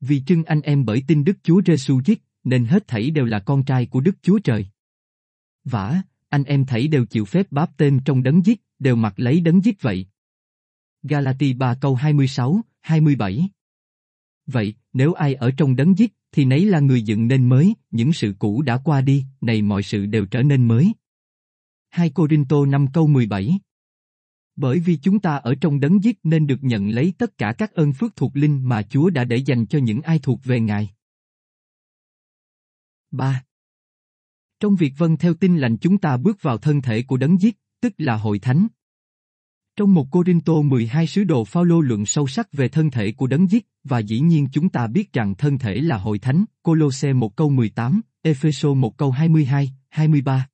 Vì 0.00 0.22
trưng 0.26 0.44
anh 0.44 0.60
em 0.60 0.84
bởi 0.84 1.02
tin 1.06 1.24
Đức 1.24 1.36
Chúa 1.42 1.62
Giêsu 1.66 2.00
giết, 2.04 2.22
nên 2.44 2.64
hết 2.64 2.86
thảy 2.86 3.10
đều 3.10 3.24
là 3.24 3.38
con 3.38 3.64
trai 3.64 3.86
của 3.86 4.00
Đức 4.00 4.16
Chúa 4.22 4.38
Trời. 4.38 4.66
Vả, 5.64 6.02
anh 6.34 6.44
em 6.44 6.64
thảy 6.66 6.88
đều 6.88 7.04
chịu 7.04 7.24
phép 7.24 7.46
báp 7.50 7.70
tên 7.76 8.00
trong 8.04 8.22
đấng 8.22 8.46
giết, 8.46 8.62
đều 8.78 8.96
mặc 8.96 9.14
lấy 9.16 9.40
đấng 9.40 9.64
giết 9.64 9.82
vậy. 9.82 10.06
Galati 11.02 11.52
3 11.52 11.74
câu 11.74 11.94
26, 11.94 12.60
27 12.80 13.48
Vậy, 14.46 14.74
nếu 14.92 15.12
ai 15.12 15.34
ở 15.34 15.50
trong 15.56 15.76
đấng 15.76 15.98
giết, 15.98 16.12
thì 16.32 16.44
nấy 16.44 16.64
là 16.64 16.80
người 16.80 17.02
dựng 17.02 17.28
nên 17.28 17.48
mới, 17.48 17.74
những 17.90 18.12
sự 18.12 18.34
cũ 18.38 18.62
đã 18.62 18.78
qua 18.84 19.00
đi, 19.00 19.24
này 19.40 19.62
mọi 19.62 19.82
sự 19.82 20.06
đều 20.06 20.26
trở 20.26 20.42
nên 20.42 20.68
mới. 20.68 20.92
2 21.90 22.10
Corinto 22.10 22.66
5 22.66 22.86
câu 22.92 23.06
17 23.06 23.58
Bởi 24.56 24.80
vì 24.80 24.96
chúng 24.96 25.20
ta 25.20 25.36
ở 25.36 25.54
trong 25.60 25.80
đấng 25.80 26.04
giết 26.04 26.18
nên 26.22 26.46
được 26.46 26.58
nhận 26.64 26.88
lấy 26.88 27.12
tất 27.18 27.38
cả 27.38 27.54
các 27.58 27.72
ơn 27.72 27.92
phước 27.92 28.16
thuộc 28.16 28.36
linh 28.36 28.68
mà 28.68 28.82
Chúa 28.82 29.10
đã 29.10 29.24
để 29.24 29.36
dành 29.36 29.66
cho 29.66 29.78
những 29.78 30.00
ai 30.02 30.18
thuộc 30.18 30.40
về 30.44 30.60
Ngài. 30.60 30.90
3. 33.10 33.44
Trong 34.64 34.76
việc 34.76 34.94
vâng 34.98 35.16
theo 35.16 35.34
tin 35.34 35.56
lành 35.56 35.76
chúng 35.76 35.98
ta 35.98 36.16
bước 36.16 36.42
vào 36.42 36.58
thân 36.58 36.82
thể 36.82 37.02
của 37.02 37.16
đấng 37.16 37.40
giết, 37.40 37.58
tức 37.80 37.94
là 37.98 38.16
hội 38.16 38.38
thánh. 38.38 38.66
Trong 39.76 39.94
một 39.94 40.10
Corinto 40.10 40.52
12 40.52 41.06
sứ 41.06 41.24
đồ 41.24 41.44
Phaolô 41.44 41.80
luận 41.80 42.06
sâu 42.06 42.26
sắc 42.26 42.52
về 42.52 42.68
thân 42.68 42.90
thể 42.90 43.12
của 43.12 43.26
đấng 43.26 43.50
giết, 43.50 43.66
và 43.84 43.98
dĩ 43.98 44.20
nhiên 44.20 44.48
chúng 44.52 44.68
ta 44.68 44.86
biết 44.86 45.12
rằng 45.12 45.34
thân 45.34 45.58
thể 45.58 45.74
là 45.74 45.96
hội 45.96 46.18
thánh, 46.18 46.44
Colosse 46.62 47.12
1 47.12 47.36
câu 47.36 47.50
18, 47.50 48.00
Epheso 48.22 48.74
1 48.74 48.96
câu 48.96 49.10
22, 49.10 49.72
23. 49.88 50.48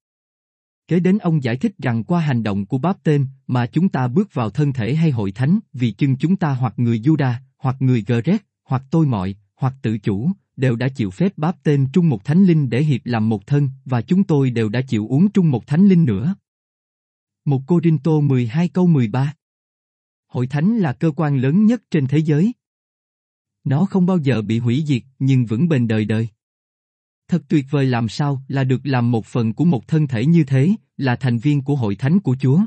Kế 0.89 1.01
đến 1.01 1.19
ông 1.19 1.43
giải 1.43 1.57
thích 1.57 1.73
rằng 1.79 2.05
qua 2.05 2.21
hành 2.21 2.43
động 2.43 2.67
của 2.67 2.79
báp 2.79 2.97
tên 3.03 3.27
mà 3.47 3.67
chúng 3.67 3.89
ta 3.89 4.09
bước 4.09 4.35
vào 4.35 4.51
thân 4.51 4.73
thể 4.73 4.95
hay 4.95 5.11
hội 5.11 5.33
thánh 5.33 5.59
vì 5.73 5.91
chưng 5.91 6.17
chúng 6.17 6.37
ta 6.37 6.55
hoặc 6.55 6.75
người 6.77 7.01
Juda, 7.01 7.33
hoặc 7.59 7.77
người 7.79 8.05
Gret, 8.07 8.43
hoặc 8.65 8.83
tôi 8.91 9.07
mọi, 9.07 9.35
hoặc 9.57 9.75
tự 9.83 9.99
chủ, 9.99 10.31
đều 10.61 10.77
đã 10.77 10.89
chịu 10.89 11.11
phép 11.11 11.33
báp 11.37 11.63
tên 11.63 11.87
trung 11.93 12.09
một 12.09 12.25
thánh 12.25 12.45
linh 12.45 12.71
để 12.71 12.83
hiệp 12.83 13.01
làm 13.05 13.29
một 13.29 13.47
thân 13.47 13.69
và 13.85 14.03
chúng 14.03 14.25
tôi 14.25 14.51
đều 14.51 14.69
đã 14.69 14.81
chịu 14.89 15.09
uống 15.09 15.33
trung 15.33 15.51
một 15.51 15.67
thánh 15.67 15.89
linh 15.89 16.05
nữa. 16.05 16.35
Một 17.45 17.63
Corinto 17.67 18.21
12 18.21 18.69
câu 18.69 18.87
13 18.87 19.35
Hội 20.27 20.47
thánh 20.47 20.79
là 20.79 20.93
cơ 20.93 21.13
quan 21.17 21.37
lớn 21.37 21.67
nhất 21.67 21.83
trên 21.91 22.07
thế 22.07 22.19
giới. 22.19 22.53
Nó 23.65 23.85
không 23.85 24.07
bao 24.07 24.19
giờ 24.19 24.43
bị 24.43 24.59
hủy 24.59 24.85
diệt 24.87 25.03
nhưng 25.19 25.47
vững 25.47 25.69
bền 25.69 25.89
đời 25.89 26.05
đời. 26.05 26.29
Thật 27.29 27.43
tuyệt 27.49 27.67
vời 27.71 27.87
làm 27.87 28.09
sao 28.09 28.43
là 28.49 28.65
được 28.65 28.81
làm 28.85 29.11
một 29.11 29.27
phần 29.27 29.55
của 29.55 29.65
một 29.65 29.89
thân 29.89 30.07
thể 30.07 30.27
như 30.27 30.45
thế, 30.45 30.75
là 30.97 31.17
thành 31.17 31.39
viên 31.39 31.63
của 31.63 31.77
hội 31.77 31.97
thánh 31.97 32.21
của 32.21 32.37
Chúa. 32.41 32.61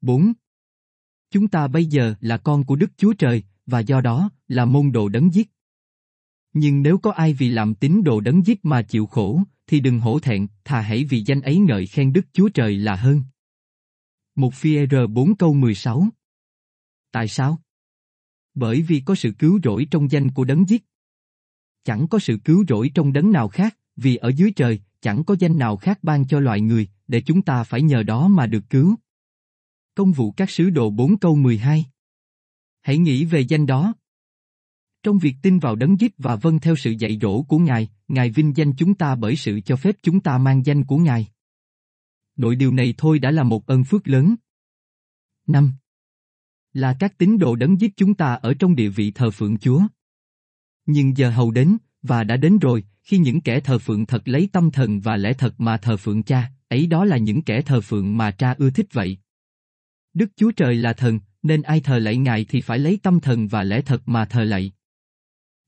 4. 0.00 0.32
Chúng 1.30 1.48
ta 1.48 1.68
bây 1.68 1.84
giờ 1.84 2.14
là 2.20 2.36
con 2.36 2.64
của 2.64 2.76
Đức 2.76 2.90
Chúa 2.96 3.12
Trời, 3.12 3.42
và 3.66 3.80
do 3.80 4.00
đó, 4.00 4.30
là 4.48 4.64
môn 4.64 4.92
đồ 4.92 5.08
đấng 5.08 5.34
giết. 5.34 5.50
Nhưng 6.58 6.82
nếu 6.82 6.98
có 6.98 7.10
ai 7.10 7.32
vì 7.32 7.48
làm 7.48 7.74
tín 7.74 8.02
đồ 8.04 8.20
đấng 8.20 8.46
giết 8.46 8.64
mà 8.64 8.82
chịu 8.82 9.06
khổ, 9.06 9.42
thì 9.66 9.80
đừng 9.80 10.00
hổ 10.00 10.18
thẹn, 10.18 10.46
thà 10.64 10.80
hãy 10.80 11.04
vì 11.04 11.22
danh 11.26 11.40
ấy 11.40 11.58
ngợi 11.58 11.86
khen 11.86 12.12
Đức 12.12 12.26
Chúa 12.32 12.48
Trời 12.48 12.76
là 12.76 12.96
hơn. 12.96 13.22
Một 14.34 14.54
phi 14.54 14.86
R 14.86 14.94
4 15.10 15.36
câu 15.36 15.54
16 15.54 16.08
Tại 17.12 17.28
sao? 17.28 17.60
Bởi 18.54 18.82
vì 18.82 19.00
có 19.00 19.14
sự 19.14 19.32
cứu 19.38 19.60
rỗi 19.64 19.86
trong 19.90 20.10
danh 20.10 20.30
của 20.30 20.44
đấng 20.44 20.68
giết. 20.68 20.84
Chẳng 21.84 22.08
có 22.08 22.18
sự 22.18 22.38
cứu 22.44 22.64
rỗi 22.68 22.90
trong 22.94 23.12
đấng 23.12 23.32
nào 23.32 23.48
khác, 23.48 23.76
vì 23.96 24.16
ở 24.16 24.28
dưới 24.28 24.52
trời, 24.56 24.80
chẳng 25.00 25.24
có 25.24 25.36
danh 25.38 25.58
nào 25.58 25.76
khác 25.76 25.98
ban 26.02 26.26
cho 26.26 26.40
loài 26.40 26.60
người, 26.60 26.88
để 27.08 27.20
chúng 27.20 27.42
ta 27.42 27.64
phải 27.64 27.82
nhờ 27.82 28.02
đó 28.02 28.28
mà 28.28 28.46
được 28.46 28.64
cứu. 28.70 28.96
Công 29.94 30.12
vụ 30.12 30.30
các 30.30 30.50
sứ 30.50 30.70
đồ 30.70 30.90
4 30.90 31.18
câu 31.18 31.36
12 31.36 31.86
Hãy 32.82 32.98
nghĩ 32.98 33.24
về 33.24 33.40
danh 33.40 33.66
đó. 33.66 33.94
Trong 35.06 35.18
việc 35.18 35.36
tin 35.42 35.58
vào 35.58 35.76
đấng 35.76 36.00
giết 36.00 36.14
và 36.18 36.36
vâng 36.36 36.58
theo 36.58 36.76
sự 36.76 36.90
dạy 36.90 37.18
dỗ 37.22 37.42
của 37.42 37.58
Ngài, 37.58 37.88
Ngài 38.08 38.30
vinh 38.30 38.56
danh 38.56 38.72
chúng 38.72 38.94
ta 38.94 39.14
bởi 39.14 39.36
sự 39.36 39.60
cho 39.60 39.76
phép 39.76 39.96
chúng 40.02 40.20
ta 40.20 40.38
mang 40.38 40.66
danh 40.66 40.84
của 40.84 40.96
Ngài. 40.98 41.28
Nội 42.36 42.56
điều 42.56 42.72
này 42.72 42.94
thôi 42.98 43.18
đã 43.18 43.30
là 43.30 43.42
một 43.42 43.66
ơn 43.66 43.84
phước 43.84 44.08
lớn. 44.08 44.34
5. 45.46 45.72
Là 46.72 46.96
các 47.00 47.18
tín 47.18 47.38
đồ 47.38 47.56
đấng 47.56 47.80
giết 47.80 47.96
chúng 47.96 48.14
ta 48.14 48.34
ở 48.34 48.54
trong 48.54 48.76
địa 48.76 48.88
vị 48.88 49.10
thờ 49.10 49.30
phượng 49.30 49.58
Chúa. 49.58 49.82
Nhưng 50.86 51.16
giờ 51.16 51.30
hầu 51.30 51.50
đến, 51.50 51.76
và 52.02 52.24
đã 52.24 52.36
đến 52.36 52.58
rồi, 52.58 52.84
khi 53.02 53.18
những 53.18 53.40
kẻ 53.40 53.60
thờ 53.60 53.78
phượng 53.78 54.06
thật 54.06 54.28
lấy 54.28 54.48
tâm 54.52 54.70
thần 54.70 55.00
và 55.00 55.16
lẽ 55.16 55.32
thật 55.32 55.60
mà 55.60 55.76
thờ 55.76 55.96
phượng 55.96 56.22
cha, 56.22 56.50
ấy 56.68 56.86
đó 56.86 57.04
là 57.04 57.16
những 57.16 57.42
kẻ 57.42 57.62
thờ 57.62 57.80
phượng 57.80 58.16
mà 58.16 58.30
cha 58.30 58.54
ưa 58.58 58.70
thích 58.70 58.92
vậy. 58.92 59.18
Đức 60.14 60.30
Chúa 60.36 60.50
Trời 60.50 60.74
là 60.74 60.92
thần, 60.92 61.20
nên 61.42 61.62
ai 61.62 61.80
thờ 61.80 61.98
lạy 61.98 62.16
Ngài 62.16 62.44
thì 62.44 62.60
phải 62.60 62.78
lấy 62.78 62.98
tâm 63.02 63.20
thần 63.20 63.48
và 63.48 63.62
lẽ 63.62 63.80
thật 63.80 64.08
mà 64.08 64.24
thờ 64.24 64.44
lạy. 64.44 64.72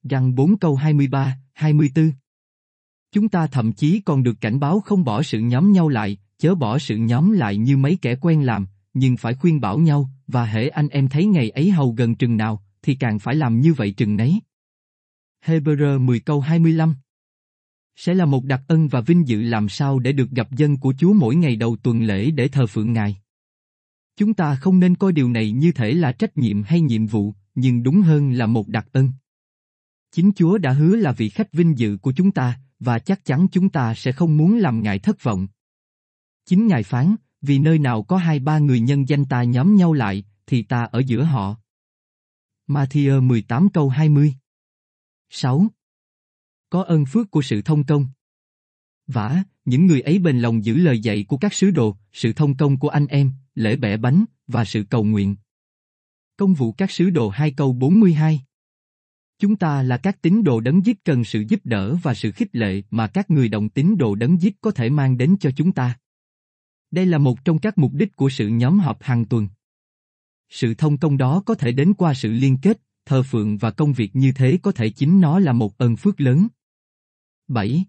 Rằng 0.03 0.35
4 0.35 0.59
câu 0.59 0.77
23, 0.77 1.37
24 1.53 2.13
Chúng 3.13 3.29
ta 3.29 3.47
thậm 3.47 3.73
chí 3.73 4.01
còn 4.01 4.23
được 4.23 4.41
cảnh 4.41 4.61
báo 4.61 4.81
không 4.81 5.05
bỏ 5.05 5.23
sự 5.23 5.41
nhóm 5.41 5.73
nhau 5.73 5.89
lại, 5.89 6.19
chớ 6.39 6.55
bỏ 6.55 6.79
sự 6.79 6.97
nhóm 6.97 7.33
lại 7.33 7.57
như 7.57 7.77
mấy 7.77 7.99
kẻ 8.03 8.17
quen 8.21 8.47
làm, 8.47 8.67
nhưng 8.95 9.17
phải 9.17 9.35
khuyên 9.35 9.61
bảo 9.61 9.79
nhau, 9.79 10.11
và 10.27 10.45
hễ 10.45 10.69
anh 10.69 10.89
em 10.89 11.09
thấy 11.09 11.27
ngày 11.27 11.51
ấy 11.51 11.71
hầu 11.71 11.93
gần 11.93 12.15
chừng 12.15 12.37
nào, 12.37 12.63
thì 12.83 12.95
càng 12.95 13.19
phải 13.19 13.35
làm 13.35 13.61
như 13.61 13.75
vậy 13.75 13.93
chừng 13.93 14.17
nấy. 14.17 14.41
Hebrew 15.45 16.01
10 16.01 16.21
câu 16.21 16.41
25 16.41 16.95
Sẽ 17.97 18.15
là 18.15 18.25
một 18.25 18.45
đặc 18.45 18.63
ân 18.69 18.89
và 18.89 19.01
vinh 19.01 19.29
dự 19.29 19.43
làm 19.43 19.69
sao 19.69 19.99
để 19.99 20.13
được 20.13 20.31
gặp 20.31 20.53
dân 20.53 20.77
của 20.77 20.95
Chúa 20.99 21.13
mỗi 21.13 21.37
ngày 21.37 21.57
đầu 21.57 21.77
tuần 21.77 22.03
lễ 22.03 22.31
để 22.31 22.49
thờ 22.49 22.67
phượng 22.67 22.93
Ngài. 22.93 23.17
Chúng 24.17 24.35
ta 24.35 24.55
không 24.55 24.81
nên 24.81 24.95
coi 24.95 25.13
điều 25.13 25.29
này 25.29 25.51
như 25.51 25.73
thể 25.73 25.93
là 25.93 26.13
trách 26.13 26.39
nhiệm 26.39 26.63
hay 26.63 26.81
nhiệm 26.81 27.07
vụ, 27.07 27.35
nhưng 27.55 27.83
đúng 27.83 28.03
hơn 28.03 28.33
là 28.33 28.47
một 28.47 28.69
đặc 28.69 28.89
ân. 28.93 29.11
Chính 30.11 30.33
Chúa 30.37 30.59
đã 30.59 30.73
hứa 30.73 30.97
là 30.97 31.13
vị 31.13 31.29
khách 31.29 31.53
vinh 31.53 31.79
dự 31.79 31.97
của 32.03 32.13
chúng 32.13 32.31
ta, 32.31 32.61
và 32.81 32.99
chắc 32.99 33.25
chắn 33.25 33.47
chúng 33.53 33.69
ta 33.69 33.95
sẽ 33.95 34.13
không 34.13 34.37
muốn 34.37 34.59
làm 34.59 34.83
Ngài 34.83 34.99
thất 34.99 35.23
vọng. 35.23 35.47
Chính 36.47 36.67
Ngài 36.67 36.83
phán, 36.83 37.17
vì 37.43 37.59
nơi 37.59 37.79
nào 37.79 38.03
có 38.03 38.17
hai 38.17 38.39
ba 38.39 38.59
người 38.59 38.81
nhân 38.81 39.09
danh 39.09 39.25
ta 39.25 39.43
nhóm 39.43 39.77
nhau 39.77 39.93
lại, 39.93 40.25
thì 40.47 40.63
ta 40.63 40.85
ở 40.85 40.99
giữa 41.07 41.23
họ. 41.23 41.57
Matthew 42.69 43.23
18 43.23 43.69
câu 43.69 43.89
20 43.89 44.35
6. 45.31 45.67
Có 46.71 46.83
ơn 46.83 47.05
phước 47.07 47.31
của 47.31 47.43
sự 47.43 47.63
thông 47.63 47.85
công. 47.85 48.07
Vả, 49.07 49.43
những 49.65 49.87
người 49.87 50.01
ấy 50.01 50.19
bền 50.19 50.39
lòng 50.39 50.65
giữ 50.65 50.77
lời 50.77 51.01
dạy 51.01 51.25
của 51.29 51.37
các 51.37 51.55
sứ 51.55 51.71
đồ, 51.71 51.97
sự 52.13 52.33
thông 52.33 52.57
công 52.57 52.79
của 52.79 52.89
anh 52.89 53.07
em, 53.07 53.33
lễ 53.55 53.77
bẻ 53.77 53.97
bánh, 53.97 54.25
và 54.47 54.65
sự 54.65 54.85
cầu 54.91 55.05
nguyện. 55.05 55.37
Công 56.37 56.55
vụ 56.55 56.73
các 56.73 56.91
sứ 56.91 57.11
đồ 57.11 57.29
2 57.29 57.53
câu 57.53 57.73
42 57.73 58.41
Chúng 59.39 59.57
ta 59.57 59.83
là 59.83 59.97
các 59.97 60.23
tín 60.23 60.45
đồ 60.45 60.61
đấng 60.61 60.87
giết 60.87 61.05
cần 61.05 61.25
sự 61.25 61.45
giúp 61.49 61.61
đỡ 61.65 61.97
và 62.03 62.15
sự 62.15 62.33
khích 62.33 62.57
lệ 62.57 62.83
mà 62.91 63.07
các 63.07 63.31
người 63.31 63.49
đồng 63.49 63.69
tín 63.69 63.97
đồ 63.99 64.15
đấng 64.15 64.41
giết 64.41 64.61
có 64.61 64.71
thể 64.71 64.91
mang 64.91 65.19
đến 65.19 65.37
cho 65.41 65.51
chúng 65.57 65.73
ta. 65.73 65.99
Đây 66.91 67.07
là 67.07 67.19
một 67.19 67.45
trong 67.45 67.59
các 67.59 67.79
mục 67.79 67.93
đích 67.95 68.17
của 68.17 68.31
sự 68.31 68.49
nhóm 68.49 68.79
họp 68.79 69.03
hàng 69.03 69.25
tuần. 69.25 69.49
Sự 70.49 70.75
thông 70.75 70.99
công 70.99 71.17
đó 71.17 71.43
có 71.47 71.55
thể 71.55 71.73
đến 71.73 71.95
qua 71.95 72.15
sự 72.15 72.33
liên 72.33 72.59
kết, 72.63 72.81
thờ 73.07 73.23
phượng 73.23 73.59
và 73.59 73.71
công 73.71 73.93
việc 73.93 74.17
như 74.17 74.33
thế 74.33 74.59
có 74.63 74.73
thể 74.73 74.91
chính 74.91 75.21
nó 75.21 75.39
là 75.39 75.53
một 75.53 75.79
ơn 75.79 75.97
phước 75.97 76.21
lớn. 76.21 76.49
7. 77.49 77.85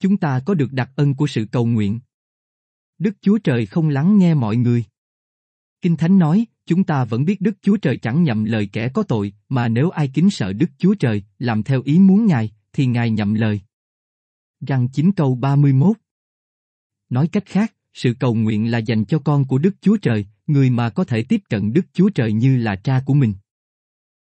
Chúng 0.00 0.16
ta 0.16 0.40
có 0.46 0.54
được 0.54 0.72
đặc 0.72 0.90
ân 0.96 1.14
của 1.14 1.26
sự 1.26 1.46
cầu 1.52 1.66
nguyện. 1.66 2.00
Đức 2.98 3.16
Chúa 3.20 3.38
Trời 3.38 3.66
không 3.66 3.88
lắng 3.88 4.18
nghe 4.18 4.34
mọi 4.34 4.56
người. 4.56 4.84
Kinh 5.82 5.96
Thánh 5.96 6.18
nói, 6.18 6.46
chúng 6.66 6.84
ta 6.84 7.04
vẫn 7.04 7.24
biết 7.24 7.40
Đức 7.40 7.56
Chúa 7.62 7.76
Trời 7.76 7.96
chẳng 7.96 8.22
nhậm 8.22 8.44
lời 8.44 8.68
kẻ 8.72 8.88
có 8.88 9.02
tội, 9.02 9.32
mà 9.48 9.68
nếu 9.68 9.90
ai 9.90 10.10
kính 10.14 10.30
sợ 10.30 10.52
Đức 10.52 10.70
Chúa 10.78 10.94
Trời, 10.94 11.22
làm 11.38 11.62
theo 11.62 11.82
ý 11.84 11.98
muốn 11.98 12.26
Ngài, 12.26 12.50
thì 12.72 12.86
Ngài 12.86 13.10
nhậm 13.10 13.34
lời. 13.34 13.60
Răng 14.60 14.88
9 14.88 15.12
câu 15.12 15.34
31 15.34 15.96
Nói 17.10 17.28
cách 17.28 17.46
khác, 17.46 17.74
sự 17.94 18.14
cầu 18.20 18.34
nguyện 18.34 18.70
là 18.70 18.78
dành 18.78 19.04
cho 19.04 19.18
con 19.18 19.44
của 19.44 19.58
Đức 19.58 19.74
Chúa 19.80 19.96
Trời, 19.96 20.26
người 20.46 20.70
mà 20.70 20.90
có 20.90 21.04
thể 21.04 21.22
tiếp 21.22 21.40
cận 21.48 21.72
Đức 21.72 21.86
Chúa 21.92 22.10
Trời 22.10 22.32
như 22.32 22.56
là 22.56 22.76
cha 22.76 23.02
của 23.06 23.14
mình. 23.14 23.34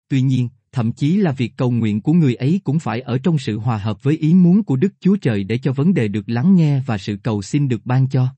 Tuy 0.09 0.23
nhiên, 0.23 0.49
thậm 0.73 0.93
chí 0.93 1.17
là 1.17 1.33
việc 1.33 1.53
cầu 1.57 1.71
nguyện 1.71 2.01
của 2.01 2.13
người 2.13 2.35
ấy 2.35 2.61
cũng 2.65 2.79
phải 2.79 3.01
ở 3.01 3.19
trong 3.19 3.39
sự 3.39 3.59
hòa 3.59 3.79
hợp 3.79 4.03
với 4.03 4.17
ý 4.17 4.35
muốn 4.35 4.63
của 4.63 4.77
Đức 4.77 4.93
Chúa 5.01 5.17
Trời 5.17 5.45
để 5.45 5.59
cho 5.59 5.73
vấn 5.73 5.95
đề 5.95 6.09
được 6.09 6.29
lắng 6.29 6.57
nghe 6.57 6.83
và 6.87 6.99
sự 6.99 7.17
cầu 7.23 7.43
xin 7.43 7.69
được 7.69 7.87
ban 7.87 8.09
cho. 8.09 8.29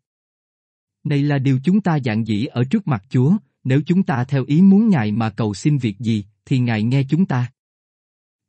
Này 1.04 1.22
là 1.22 1.38
điều 1.38 1.60
chúng 1.64 1.80
ta 1.80 1.98
dạng 2.04 2.26
dĩ 2.26 2.44
ở 2.44 2.64
trước 2.64 2.88
mặt 2.88 3.04
Chúa, 3.08 3.36
nếu 3.64 3.80
chúng 3.86 4.02
ta 4.02 4.24
theo 4.24 4.44
ý 4.44 4.62
muốn 4.62 4.88
Ngài 4.88 5.12
mà 5.12 5.30
cầu 5.30 5.54
xin 5.54 5.78
việc 5.78 5.98
gì, 5.98 6.24
thì 6.44 6.58
Ngài 6.58 6.82
nghe 6.82 7.02
chúng 7.10 7.26
ta. 7.26 7.52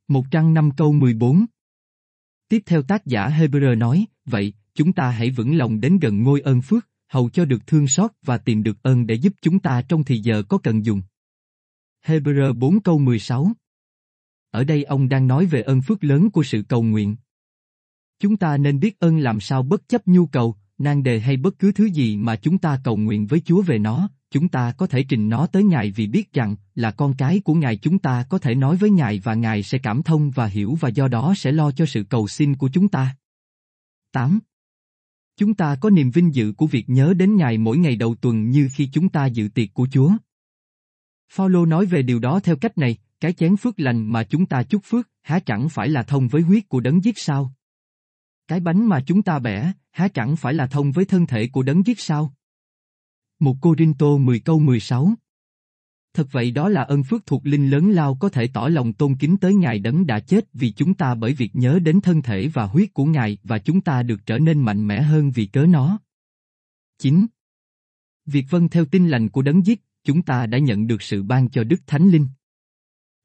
Một 0.08 0.26
trang 0.32 0.54
năm 0.54 0.72
câu 0.78 0.94
14 0.94 1.46
Tiếp 2.50 2.64
theo 2.66 2.82
tác 2.82 3.06
giả 3.06 3.30
Hebrew 3.30 3.78
nói, 3.78 4.06
vậy, 4.26 4.54
chúng 4.74 4.94
ta 4.94 5.10
hãy 5.10 5.30
vững 5.30 5.58
lòng 5.58 5.82
đến 5.82 6.00
gần 6.00 6.24
ngôi 6.24 6.42
ơn 6.42 6.62
phước, 6.62 6.88
hầu 7.08 7.30
cho 7.30 7.46
được 7.46 7.68
thương 7.68 7.88
xót 7.88 8.12
và 8.26 8.38
tìm 8.38 8.64
được 8.64 8.84
ơn 8.84 9.08
để 9.08 9.16
giúp 9.16 9.34
chúng 9.42 9.60
ta 9.60 9.82
trong 9.82 10.04
thì 10.04 10.18
giờ 10.18 10.44
có 10.44 10.58
cần 10.58 10.86
dùng. 10.86 11.02
Hebrew 12.06 12.54
4 12.54 12.82
câu 12.82 13.00
16 13.00 13.52
Ở 14.52 14.64
đây 14.64 14.84
ông 14.84 15.10
đang 15.10 15.28
nói 15.28 15.46
về 15.46 15.62
ơn 15.62 15.82
phước 15.82 16.04
lớn 16.04 16.30
của 16.30 16.44
sự 16.44 16.64
cầu 16.70 16.84
nguyện. 16.84 17.16
Chúng 18.20 18.38
ta 18.38 18.58
nên 18.58 18.80
biết 18.80 19.00
ơn 19.00 19.18
làm 19.18 19.40
sao 19.40 19.64
bất 19.64 19.88
chấp 19.88 20.08
nhu 20.08 20.26
cầu, 20.26 20.56
nan 20.78 21.04
đề 21.04 21.20
hay 21.20 21.38
bất 21.38 21.60
cứ 21.60 21.72
thứ 21.72 21.86
gì 21.86 22.18
mà 22.18 22.36
chúng 22.36 22.58
ta 22.58 22.80
cầu 22.84 22.98
nguyện 22.98 23.28
với 23.28 23.42
Chúa 23.46 23.62
về 23.62 23.80
nó, 23.80 24.10
chúng 24.32 24.50
ta 24.50 24.72
có 24.78 24.88
thể 24.88 25.04
trình 25.04 25.30
nó 25.30 25.48
tới 25.48 25.64
Ngài 25.64 25.92
vì 25.92 26.08
biết 26.08 26.34
rằng 26.34 26.56
là 26.76 26.92
con 26.92 27.14
cái 27.18 27.40
của 27.40 27.54
Ngài 27.54 27.78
chúng 27.78 28.00
ta 28.00 28.26
có 28.30 28.38
thể 28.38 28.56
nói 28.56 28.76
với 28.76 28.90
Ngài 28.90 29.20
và 29.20 29.34
Ngài 29.34 29.64
sẽ 29.64 29.78
cảm 29.78 30.04
thông 30.04 30.32
và 30.32 30.46
hiểu 30.46 30.78
và 30.80 30.90
do 30.90 31.08
đó 31.08 31.34
sẽ 31.38 31.52
lo 31.52 31.72
cho 31.72 31.86
sự 31.86 32.04
cầu 32.04 32.28
xin 32.28 32.56
của 32.56 32.70
chúng 32.74 32.88
ta. 32.88 33.16
8. 34.12 34.40
Chúng 35.38 35.54
ta 35.54 35.76
có 35.82 35.90
niềm 35.90 36.12
vinh 36.12 36.36
dự 36.36 36.54
của 36.58 36.68
việc 36.68 36.90
nhớ 36.90 37.14
đến 37.18 37.36
Ngài 37.36 37.58
mỗi 37.58 37.78
ngày 37.78 37.96
đầu 37.96 38.16
tuần 38.16 38.50
như 38.50 38.70
khi 38.74 38.90
chúng 38.94 39.10
ta 39.10 39.26
dự 39.26 39.48
tiệc 39.48 39.74
của 39.74 39.88
Chúa. 39.92 40.12
Phaolô 41.34 41.66
nói 41.66 41.86
về 41.86 42.02
điều 42.02 42.20
đó 42.20 42.40
theo 42.40 42.56
cách 42.56 42.78
này, 42.78 42.98
cái 43.20 43.34
chén 43.34 43.58
phước 43.58 43.80
lành 43.80 44.12
mà 44.12 44.24
chúng 44.24 44.46
ta 44.46 44.64
chúc 44.64 44.82
phước, 44.86 45.10
há 45.22 45.40
chẳng 45.40 45.70
phải 45.70 45.90
là 45.90 46.04
thông 46.04 46.28
với 46.28 46.42
huyết 46.42 46.70
của 46.70 46.80
đấng 46.80 47.04
giết 47.04 47.18
sao? 47.18 47.54
Cái 48.48 48.60
bánh 48.60 48.86
mà 48.86 49.04
chúng 49.06 49.22
ta 49.22 49.40
bẻ, 49.40 49.72
há 49.92 50.08
chẳng 50.08 50.36
phải 50.36 50.54
là 50.54 50.68
thông 50.68 50.92
với 50.92 51.06
thân 51.06 51.26
thể 51.26 51.48
của 51.48 51.64
đấng 51.64 51.86
giết 51.86 52.00
sao? 52.00 52.34
Một 53.42 53.58
Cô 53.62 53.76
đinh 53.76 53.94
Tô 53.94 54.18
10 54.18 54.40
câu 54.40 54.60
16 54.60 55.14
Thật 56.14 56.28
vậy 56.32 56.52
đó 56.52 56.70
là 56.70 56.82
ân 56.82 57.04
phước 57.04 57.26
thuộc 57.26 57.46
linh 57.46 57.70
lớn 57.70 57.92
lao 57.92 58.18
có 58.20 58.30
thể 58.30 58.48
tỏ 58.48 58.68
lòng 58.68 58.94
tôn 58.94 59.16
kính 59.16 59.38
tới 59.38 59.54
Ngài 59.54 59.80
đấng 59.80 60.06
đã 60.06 60.20
chết 60.20 60.46
vì 60.54 60.72
chúng 60.72 60.94
ta 60.94 61.16
bởi 61.16 61.34
việc 61.34 61.56
nhớ 61.56 61.80
đến 61.80 62.02
thân 62.02 62.22
thể 62.22 62.48
và 62.48 62.66
huyết 62.66 62.94
của 62.94 63.06
Ngài 63.06 63.38
và 63.44 63.60
chúng 63.60 63.82
ta 63.82 64.04
được 64.04 64.26
trở 64.26 64.38
nên 64.38 64.62
mạnh 64.62 64.88
mẽ 64.88 65.02
hơn 65.02 65.32
vì 65.32 65.46
cớ 65.46 65.66
nó. 65.66 66.00
9. 66.98 67.26
Việc 68.26 68.46
vâng 68.50 68.70
theo 68.70 68.86
tin 68.86 69.08
lành 69.08 69.30
của 69.30 69.42
đấng 69.42 69.66
giết, 69.66 69.82
chúng 70.04 70.22
ta 70.22 70.46
đã 70.46 70.58
nhận 70.58 70.88
được 70.88 71.02
sự 71.02 71.24
ban 71.24 71.50
cho 71.50 71.64
Đức 71.64 71.82
Thánh 71.88 72.10
Linh. 72.10 72.28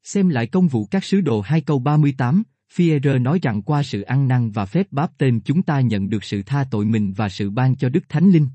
Xem 0.03 0.29
lại 0.29 0.47
công 0.47 0.67
vụ 0.67 0.85
các 0.85 1.03
sứ 1.03 1.21
đồ 1.21 1.41
2 1.41 1.61
câu 1.61 1.79
38, 1.79 2.43
Fierre 2.73 3.21
nói 3.21 3.39
rằng 3.41 3.61
qua 3.61 3.83
sự 3.83 4.01
ăn 4.01 4.27
năn 4.27 4.51
và 4.51 4.65
phép 4.65 4.87
báp 4.91 5.17
tên 5.17 5.41
chúng 5.45 5.63
ta 5.63 5.81
nhận 5.81 6.09
được 6.09 6.23
sự 6.23 6.43
tha 6.43 6.65
tội 6.71 6.85
mình 6.85 7.13
và 7.13 7.29
sự 7.29 7.49
ban 7.49 7.75
cho 7.75 7.89
Đức 7.89 8.09
Thánh 8.09 8.31
Linh. 8.31 8.47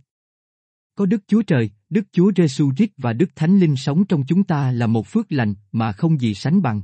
Có 1.03 1.07
Đức 1.07 1.23
Chúa 1.27 1.43
Trời, 1.43 1.71
Đức 1.91 2.03
Chúa 2.13 2.33
Giêsu 2.37 2.73
Christ 2.77 2.91
và 2.97 3.13
Đức 3.13 3.37
Thánh 3.37 3.59
Linh 3.59 3.77
sống 3.77 4.05
trong 4.05 4.25
chúng 4.27 4.45
ta 4.45 4.73
là 4.73 4.87
một 4.87 5.07
phước 5.07 5.33
lành 5.33 5.55
mà 5.73 5.93
không 5.93 6.21
gì 6.21 6.35
sánh 6.35 6.63
bằng. 6.63 6.83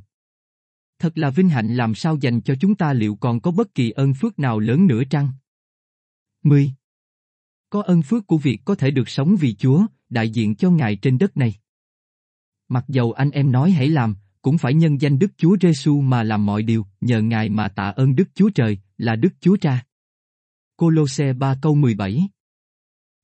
Thật 0.99 1.19
là 1.19 1.31
vinh 1.31 1.49
hạnh 1.49 1.77
làm 1.77 1.95
sao 1.95 2.17
dành 2.21 2.41
cho 2.41 2.55
chúng 2.61 2.75
ta 2.75 2.93
liệu 2.93 3.15
còn 3.15 3.41
có 3.41 3.51
bất 3.51 3.75
kỳ 3.75 3.91
ơn 3.91 4.15
phước 4.15 4.39
nào 4.39 4.59
lớn 4.59 4.87
nữa 4.87 5.03
chăng? 5.11 5.31
10. 6.43 6.73
Có 7.71 7.83
ơn 7.83 8.03
phước 8.03 8.27
của 8.27 8.39
việc 8.39 8.61
có 8.65 8.75
thể 8.75 8.91
được 8.91 9.09
sống 9.09 9.37
vì 9.37 9.55
Chúa, 9.55 9.87
đại 10.09 10.31
diện 10.31 10.55
cho 10.55 10.71
Ngài 10.71 10.97
trên 10.97 11.19
đất 11.19 11.37
này. 11.37 11.55
Mặc 12.69 12.85
dầu 12.89 13.13
anh 13.13 13.31
em 13.31 13.53
nói 13.53 13.71
hãy 13.71 13.89
làm, 13.89 14.17
cũng 14.43 14.59
phải 14.59 14.75
nhân 14.75 15.01
danh 15.01 15.19
Đức 15.19 15.33
Chúa 15.37 15.57
Giêsu 15.61 16.01
mà 16.01 16.23
làm 16.23 16.47
mọi 16.47 16.63
điều, 16.63 16.87
nhờ 17.01 17.23
Ngài 17.23 17.49
mà 17.49 17.69
tạ 17.69 17.89
ơn 17.89 18.17
Đức 18.17 18.29
Chúa 18.35 18.51
Trời, 18.51 18.79
là 18.97 19.17
Đức 19.17 19.33
Chúa 19.41 19.57
Cha. 19.61 19.85
Cô 20.77 20.91
Lô 20.91 21.09
Xe 21.09 21.33
3 21.33 21.55
câu 21.63 21.75
17 21.75 22.29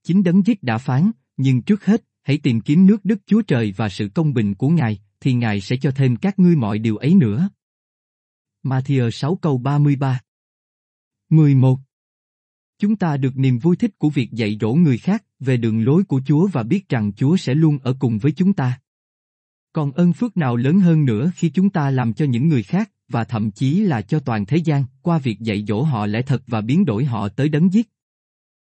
Chính 0.04 0.22
đấng 0.22 0.46
giết 0.46 0.62
đã 0.62 0.78
phán, 0.78 1.10
nhưng 1.36 1.62
trước 1.62 1.84
hết, 1.84 2.04
hãy 2.22 2.38
tìm 2.38 2.60
kiếm 2.60 2.86
nước 2.86 3.04
Đức 3.04 3.18
Chúa 3.26 3.42
Trời 3.42 3.74
và 3.76 3.88
sự 3.88 4.08
công 4.14 4.34
bình 4.34 4.54
của 4.54 4.68
Ngài, 4.68 5.00
thì 5.20 5.34
Ngài 5.34 5.60
sẽ 5.60 5.76
cho 5.76 5.90
thêm 5.90 6.16
các 6.16 6.38
ngươi 6.38 6.56
mọi 6.56 6.78
điều 6.78 6.96
ấy 6.96 7.14
nữa. 7.14 7.48
Matthew 8.62 9.10
6 9.10 9.36
câu 9.36 9.58
33 9.58 10.20
11. 11.30 11.78
Chúng 12.78 12.96
ta 12.96 13.16
được 13.16 13.36
niềm 13.36 13.58
vui 13.58 13.76
thích 13.76 13.98
của 13.98 14.10
việc 14.10 14.32
dạy 14.32 14.58
dỗ 14.60 14.74
người 14.74 14.98
khác 14.98 15.24
về 15.40 15.56
đường 15.56 15.84
lối 15.84 16.04
của 16.04 16.20
Chúa 16.26 16.48
và 16.52 16.62
biết 16.62 16.88
rằng 16.88 17.12
Chúa 17.12 17.36
sẽ 17.36 17.54
luôn 17.54 17.78
ở 17.78 17.96
cùng 17.98 18.18
với 18.18 18.32
chúng 18.32 18.52
ta. 18.52 18.80
Còn 19.72 19.92
ơn 19.92 20.12
phước 20.12 20.36
nào 20.36 20.56
lớn 20.56 20.80
hơn 20.80 21.04
nữa 21.04 21.32
khi 21.36 21.50
chúng 21.50 21.70
ta 21.70 21.90
làm 21.90 22.14
cho 22.14 22.24
những 22.24 22.48
người 22.48 22.62
khác, 22.62 22.90
và 23.08 23.24
thậm 23.24 23.50
chí 23.50 23.80
là 23.80 24.02
cho 24.02 24.20
toàn 24.20 24.46
thế 24.46 24.56
gian, 24.56 24.84
qua 25.02 25.18
việc 25.18 25.40
dạy 25.40 25.64
dỗ 25.68 25.82
họ 25.82 26.06
lẽ 26.06 26.22
thật 26.22 26.42
và 26.46 26.60
biến 26.60 26.84
đổi 26.84 27.04
họ 27.04 27.28
tới 27.28 27.48
đấng 27.48 27.72
giết. 27.72 27.88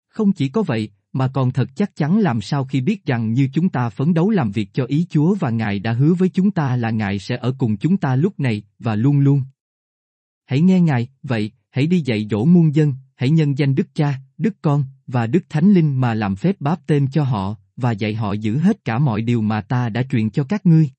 Không 0.07 0.31
chỉ 0.31 0.49
có 0.49 0.63
vậy, 0.63 0.89
mà 1.15 1.27
còn 1.27 1.51
thật 1.51 1.69
chắc 1.75 1.95
chắn 1.95 2.19
làm 2.19 2.41
sao 2.41 2.65
khi 2.65 2.81
biết 2.81 3.05
rằng 3.05 3.33
như 3.33 3.49
chúng 3.53 3.69
ta 3.69 3.89
phấn 3.89 4.13
đấu 4.13 4.29
làm 4.29 4.51
việc 4.51 4.69
cho 4.73 4.85
ý 4.85 5.05
Chúa 5.09 5.35
và 5.35 5.49
Ngài 5.49 5.79
đã 5.79 5.93
hứa 5.93 6.13
với 6.13 6.29
chúng 6.29 6.51
ta 6.51 6.75
là 6.75 6.89
Ngài 6.89 7.19
sẽ 7.19 7.37
ở 7.37 7.55
cùng 7.57 7.77
chúng 7.77 7.97
ta 7.97 8.15
lúc 8.15 8.39
này 8.39 8.63
và 8.79 8.95
luôn 8.95 9.19
luôn. 9.19 9.43
Hãy 10.45 10.61
nghe 10.61 10.81
Ngài, 10.81 11.07
vậy, 11.23 11.51
hãy 11.69 11.87
đi 11.87 12.01
dạy 12.01 12.27
dỗ 12.31 12.45
muôn 12.45 12.75
dân, 12.75 12.93
hãy 13.15 13.29
nhân 13.29 13.57
danh 13.57 13.75
Đức 13.75 13.87
Cha, 13.93 14.19
Đức 14.37 14.55
Con 14.61 14.85
và 15.07 15.27
Đức 15.27 15.45
Thánh 15.49 15.73
Linh 15.73 16.01
mà 16.01 16.13
làm 16.13 16.35
phép 16.35 16.55
báp 16.61 16.87
tên 16.87 17.07
cho 17.11 17.23
họ, 17.23 17.55
và 17.75 17.91
dạy 17.91 18.15
họ 18.15 18.33
giữ 18.33 18.57
hết 18.57 18.85
cả 18.85 18.99
mọi 18.99 19.21
điều 19.21 19.41
mà 19.41 19.61
ta 19.61 19.89
đã 19.89 20.03
truyền 20.03 20.29
cho 20.29 20.43
các 20.43 20.65
ngươi. 20.65 20.89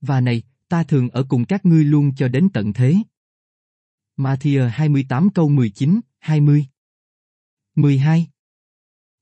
Và 0.00 0.20
này, 0.20 0.42
ta 0.68 0.82
thường 0.82 1.08
ở 1.08 1.24
cùng 1.28 1.44
các 1.44 1.66
ngươi 1.66 1.84
luôn 1.84 2.14
cho 2.14 2.28
đến 2.28 2.48
tận 2.48 2.72
thế. 2.72 2.96
Matthew 4.16 4.68
28 4.68 5.30
câu 5.30 5.48
19, 5.48 6.00
20 6.18 6.66
12 7.74 8.26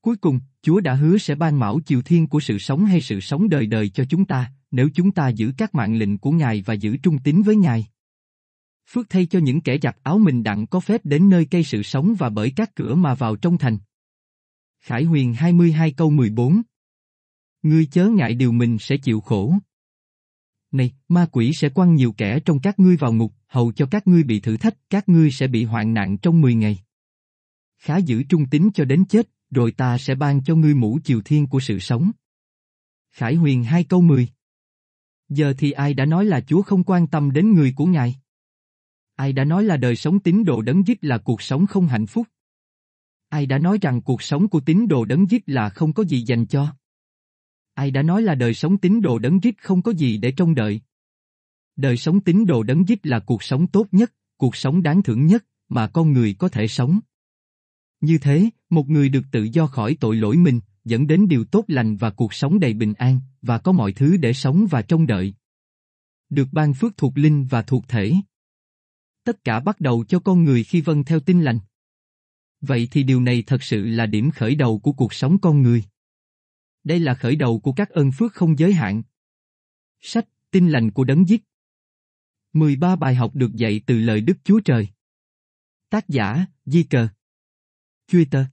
Cuối 0.06 0.16
cùng, 0.16 0.40
Chúa 0.62 0.80
đã 0.80 0.94
hứa 0.94 1.18
sẽ 1.18 1.34
ban 1.34 1.58
mão 1.58 1.80
chiều 1.80 2.02
thiên 2.02 2.26
của 2.26 2.40
sự 2.40 2.58
sống 2.58 2.84
hay 2.84 3.00
sự 3.00 3.20
sống 3.20 3.48
đời 3.48 3.66
đời 3.66 3.88
cho 3.88 4.04
chúng 4.04 4.24
ta, 4.24 4.52
nếu 4.70 4.88
chúng 4.94 5.12
ta 5.12 5.28
giữ 5.28 5.52
các 5.58 5.74
mạng 5.74 5.98
lệnh 5.98 6.18
của 6.18 6.30
Ngài 6.30 6.62
và 6.66 6.74
giữ 6.74 6.96
trung 6.96 7.18
tín 7.18 7.42
với 7.42 7.56
Ngài. 7.56 7.86
Phước 8.90 9.10
thay 9.10 9.26
cho 9.26 9.38
những 9.38 9.60
kẻ 9.60 9.78
giặt 9.82 9.96
áo 10.02 10.18
mình 10.18 10.42
đặng 10.42 10.66
có 10.66 10.80
phép 10.80 11.00
đến 11.04 11.28
nơi 11.28 11.46
cây 11.50 11.62
sự 11.62 11.82
sống 11.82 12.14
và 12.18 12.28
bởi 12.28 12.52
các 12.56 12.74
cửa 12.74 12.94
mà 12.94 13.14
vào 13.14 13.36
trong 13.36 13.58
thành. 13.58 13.78
Khải 14.80 15.04
huyền 15.04 15.34
22 15.34 15.92
câu 15.92 16.10
14 16.10 16.62
Ngươi 17.62 17.86
chớ 17.86 18.08
ngại 18.08 18.34
điều 18.34 18.52
mình 18.52 18.78
sẽ 18.80 18.96
chịu 18.96 19.20
khổ. 19.20 19.54
Này, 20.72 20.92
ma 21.08 21.26
quỷ 21.32 21.52
sẽ 21.54 21.68
quăng 21.68 21.94
nhiều 21.94 22.12
kẻ 22.12 22.40
trong 22.40 22.60
các 22.60 22.78
ngươi 22.78 22.96
vào 22.96 23.12
ngục, 23.12 23.32
hầu 23.46 23.72
cho 23.72 23.86
các 23.86 24.06
ngươi 24.06 24.22
bị 24.22 24.40
thử 24.40 24.56
thách, 24.56 24.76
các 24.90 25.08
ngươi 25.08 25.30
sẽ 25.30 25.46
bị 25.46 25.64
hoạn 25.64 25.94
nạn 25.94 26.18
trong 26.18 26.40
10 26.40 26.54
ngày. 26.54 26.78
Khá 27.78 27.96
giữ 27.96 28.22
trung 28.22 28.46
tín 28.50 28.70
cho 28.74 28.84
đến 28.84 29.04
chết, 29.04 29.28
rồi 29.56 29.72
ta 29.72 29.98
sẽ 29.98 30.14
ban 30.14 30.42
cho 30.44 30.54
ngươi 30.54 30.74
mũ 30.74 30.98
chiều 31.04 31.20
thiên 31.24 31.46
của 31.46 31.60
sự 31.60 31.78
sống. 31.78 32.10
Khải 33.10 33.34
huyền 33.34 33.64
hai 33.64 33.84
câu 33.84 34.00
10 34.00 34.28
Giờ 35.28 35.54
thì 35.58 35.72
ai 35.72 35.94
đã 35.94 36.04
nói 36.04 36.24
là 36.24 36.40
Chúa 36.40 36.62
không 36.62 36.84
quan 36.84 37.06
tâm 37.06 37.32
đến 37.32 37.54
người 37.54 37.72
của 37.76 37.86
Ngài? 37.86 38.16
Ai 39.14 39.32
đã 39.32 39.44
nói 39.44 39.64
là 39.64 39.76
đời 39.76 39.96
sống 39.96 40.18
tín 40.20 40.44
đồ 40.44 40.62
đấng 40.62 40.86
giết 40.86 41.04
là 41.04 41.18
cuộc 41.18 41.42
sống 41.42 41.66
không 41.66 41.86
hạnh 41.86 42.06
phúc? 42.06 42.26
Ai 43.28 43.46
đã 43.46 43.58
nói 43.58 43.78
rằng 43.80 44.02
cuộc 44.02 44.22
sống 44.22 44.48
của 44.48 44.60
tín 44.60 44.88
đồ 44.88 45.04
đấng 45.04 45.30
giết 45.30 45.42
là 45.46 45.68
không 45.68 45.92
có 45.92 46.04
gì 46.04 46.20
dành 46.20 46.46
cho? 46.46 46.76
Ai 47.74 47.90
đã 47.90 48.02
nói 48.02 48.22
là 48.22 48.34
đời 48.34 48.54
sống 48.54 48.78
tín 48.78 49.00
đồ 49.00 49.18
đấng 49.18 49.42
giết 49.42 49.58
không 49.58 49.82
có 49.82 49.92
gì 49.92 50.18
để 50.18 50.32
trông 50.32 50.54
đợi? 50.54 50.80
Đời 51.76 51.96
sống 51.96 52.20
tín 52.20 52.46
đồ 52.46 52.62
đấng 52.62 52.88
giết 52.88 53.06
là 53.06 53.20
cuộc 53.20 53.42
sống 53.42 53.66
tốt 53.66 53.86
nhất, 53.92 54.12
cuộc 54.36 54.56
sống 54.56 54.82
đáng 54.82 55.02
thưởng 55.02 55.26
nhất 55.26 55.44
mà 55.68 55.88
con 55.88 56.12
người 56.12 56.34
có 56.38 56.48
thể 56.48 56.68
sống. 56.68 57.00
Như 58.00 58.18
thế, 58.18 58.50
một 58.70 58.88
người 58.88 59.08
được 59.08 59.24
tự 59.32 59.42
do 59.42 59.66
khỏi 59.66 59.96
tội 60.00 60.16
lỗi 60.16 60.36
mình, 60.36 60.60
dẫn 60.84 61.06
đến 61.06 61.28
điều 61.28 61.44
tốt 61.44 61.64
lành 61.68 61.96
và 61.96 62.10
cuộc 62.10 62.34
sống 62.34 62.60
đầy 62.60 62.74
bình 62.74 62.94
an, 62.94 63.20
và 63.42 63.58
có 63.58 63.72
mọi 63.72 63.92
thứ 63.92 64.16
để 64.16 64.32
sống 64.32 64.66
và 64.70 64.82
trông 64.82 65.06
đợi. 65.06 65.34
Được 66.30 66.48
ban 66.52 66.74
phước 66.74 66.96
thuộc 66.96 67.18
linh 67.18 67.46
và 67.46 67.62
thuộc 67.62 67.88
thể. 67.88 68.12
Tất 69.24 69.44
cả 69.44 69.60
bắt 69.60 69.80
đầu 69.80 70.04
cho 70.08 70.18
con 70.18 70.44
người 70.44 70.64
khi 70.64 70.80
vâng 70.80 71.04
theo 71.04 71.20
tin 71.20 71.42
lành. 71.42 71.58
Vậy 72.60 72.88
thì 72.90 73.02
điều 73.02 73.20
này 73.20 73.42
thật 73.46 73.62
sự 73.62 73.84
là 73.86 74.06
điểm 74.06 74.30
khởi 74.30 74.54
đầu 74.54 74.78
của 74.78 74.92
cuộc 74.92 75.14
sống 75.14 75.38
con 75.38 75.62
người. 75.62 75.84
Đây 76.84 77.00
là 77.00 77.14
khởi 77.14 77.36
đầu 77.36 77.60
của 77.60 77.72
các 77.72 77.90
ơn 77.90 78.12
phước 78.12 78.32
không 78.32 78.58
giới 78.58 78.72
hạn. 78.72 79.02
Sách 80.00 80.28
Tin 80.50 80.68
lành 80.68 80.90
của 80.90 81.04
đấng 81.04 81.28
giết 81.28 81.42
13 82.52 82.96
bài 82.96 83.14
học 83.14 83.34
được 83.34 83.52
dạy 83.54 83.80
từ 83.86 83.98
lời 83.98 84.20
Đức 84.20 84.36
Chúa 84.44 84.60
Trời 84.60 84.88
Tác 85.90 86.08
giả, 86.08 86.46
Di 86.64 86.82
Cờ 86.82 87.08
Twitter 88.10 88.44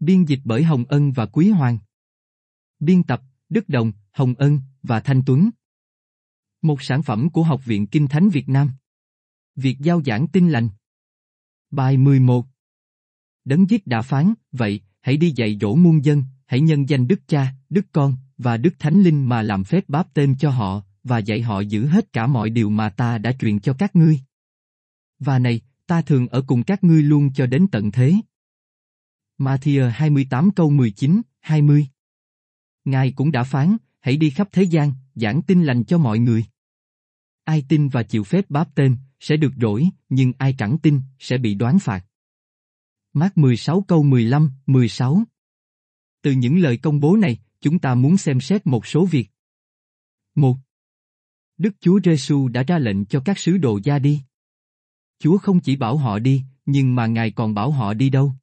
Biên 0.00 0.24
dịch 0.24 0.40
bởi 0.44 0.62
Hồng 0.62 0.84
Ân 0.84 1.12
và 1.12 1.26
Quý 1.26 1.50
Hoàng. 1.50 1.78
Biên 2.80 3.02
tập, 3.02 3.22
Đức 3.48 3.68
Đồng, 3.68 3.92
Hồng 4.12 4.34
Ân 4.34 4.60
và 4.82 5.00
Thanh 5.00 5.22
Tuấn. 5.26 5.50
Một 6.62 6.82
sản 6.82 7.02
phẩm 7.02 7.30
của 7.30 7.42
Học 7.42 7.64
viện 7.64 7.86
Kinh 7.86 8.08
Thánh 8.08 8.28
Việt 8.28 8.48
Nam. 8.48 8.70
Việc 9.56 9.78
giao 9.78 10.02
giảng 10.02 10.26
tin 10.28 10.48
lành. 10.48 10.68
Bài 11.70 11.96
11 11.96 12.46
Đấng 13.44 13.70
giết 13.70 13.86
đã 13.86 14.02
phán, 14.02 14.34
vậy, 14.52 14.80
hãy 15.00 15.16
đi 15.16 15.32
dạy 15.36 15.58
dỗ 15.60 15.74
muôn 15.74 16.04
dân, 16.04 16.24
hãy 16.46 16.60
nhân 16.60 16.88
danh 16.88 17.08
Đức 17.08 17.20
Cha, 17.26 17.54
Đức 17.68 17.86
Con 17.92 18.16
và 18.38 18.56
Đức 18.56 18.74
Thánh 18.78 19.02
Linh 19.02 19.28
mà 19.28 19.42
làm 19.42 19.64
phép 19.64 19.88
báp 19.88 20.14
tên 20.14 20.36
cho 20.38 20.50
họ, 20.50 20.82
và 21.04 21.18
dạy 21.18 21.42
họ 21.42 21.60
giữ 21.60 21.86
hết 21.86 22.12
cả 22.12 22.26
mọi 22.26 22.50
điều 22.50 22.70
mà 22.70 22.90
ta 22.90 23.18
đã 23.18 23.32
truyền 23.32 23.60
cho 23.60 23.74
các 23.78 23.96
ngươi. 23.96 24.20
Và 25.18 25.38
này, 25.38 25.60
ta 25.86 26.02
thường 26.02 26.28
ở 26.28 26.42
cùng 26.46 26.62
các 26.62 26.84
ngươi 26.84 27.02
luôn 27.02 27.32
cho 27.32 27.46
đến 27.46 27.66
tận 27.72 27.90
thế. 27.90 28.14
Matthew 29.40 29.90
28 29.90 30.50
câu 30.50 30.70
19, 30.70 31.22
20 31.40 31.86
Ngài 32.84 33.12
cũng 33.12 33.32
đã 33.32 33.44
phán, 33.44 33.76
hãy 34.00 34.16
đi 34.16 34.30
khắp 34.30 34.48
thế 34.52 34.62
gian, 34.62 34.92
giảng 35.14 35.42
tin 35.42 35.64
lành 35.64 35.84
cho 35.84 35.98
mọi 35.98 36.18
người. 36.18 36.44
Ai 37.44 37.64
tin 37.68 37.88
và 37.88 38.02
chịu 38.02 38.24
phép 38.24 38.50
báp 38.50 38.74
tên, 38.74 38.96
sẽ 39.20 39.36
được 39.36 39.52
rỗi, 39.60 39.88
nhưng 40.08 40.32
ai 40.38 40.54
chẳng 40.58 40.78
tin, 40.82 41.00
sẽ 41.18 41.38
bị 41.38 41.54
đoán 41.54 41.78
phạt. 41.78 42.06
Mát 43.12 43.38
16 43.38 43.84
câu 43.88 44.02
15, 44.02 44.50
16 44.66 45.22
Từ 46.22 46.32
những 46.32 46.58
lời 46.58 46.76
công 46.76 47.00
bố 47.00 47.16
này, 47.16 47.38
chúng 47.60 47.78
ta 47.78 47.94
muốn 47.94 48.16
xem 48.16 48.40
xét 48.40 48.66
một 48.66 48.86
số 48.86 49.06
việc. 49.06 49.30
1. 50.34 50.56
Đức 51.58 51.74
Chúa 51.80 52.00
Giêsu 52.04 52.48
đã 52.48 52.62
ra 52.62 52.78
lệnh 52.78 53.04
cho 53.04 53.20
các 53.24 53.38
sứ 53.38 53.58
đồ 53.58 53.80
ra 53.84 53.98
đi. 53.98 54.22
Chúa 55.18 55.38
không 55.38 55.60
chỉ 55.60 55.76
bảo 55.76 55.96
họ 55.96 56.18
đi, 56.18 56.42
nhưng 56.66 56.94
mà 56.94 57.06
Ngài 57.06 57.30
còn 57.30 57.54
bảo 57.54 57.70
họ 57.70 57.94
đi 57.94 58.10
đâu. 58.10 58.34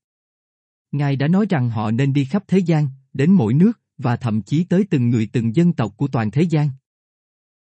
Ngài 0.91 1.15
đã 1.15 1.27
nói 1.27 1.45
rằng 1.49 1.69
họ 1.69 1.91
nên 1.91 2.13
đi 2.13 2.25
khắp 2.25 2.43
thế 2.47 2.57
gian, 2.57 2.87
đến 3.13 3.31
mỗi 3.31 3.53
nước, 3.53 3.79
và 3.97 4.15
thậm 4.15 4.41
chí 4.41 4.63
tới 4.63 4.85
từng 4.89 5.09
người 5.09 5.29
từng 5.33 5.55
dân 5.55 5.73
tộc 5.73 5.93
của 5.97 6.07
toàn 6.07 6.31
thế 6.31 6.41
gian. 6.41 6.69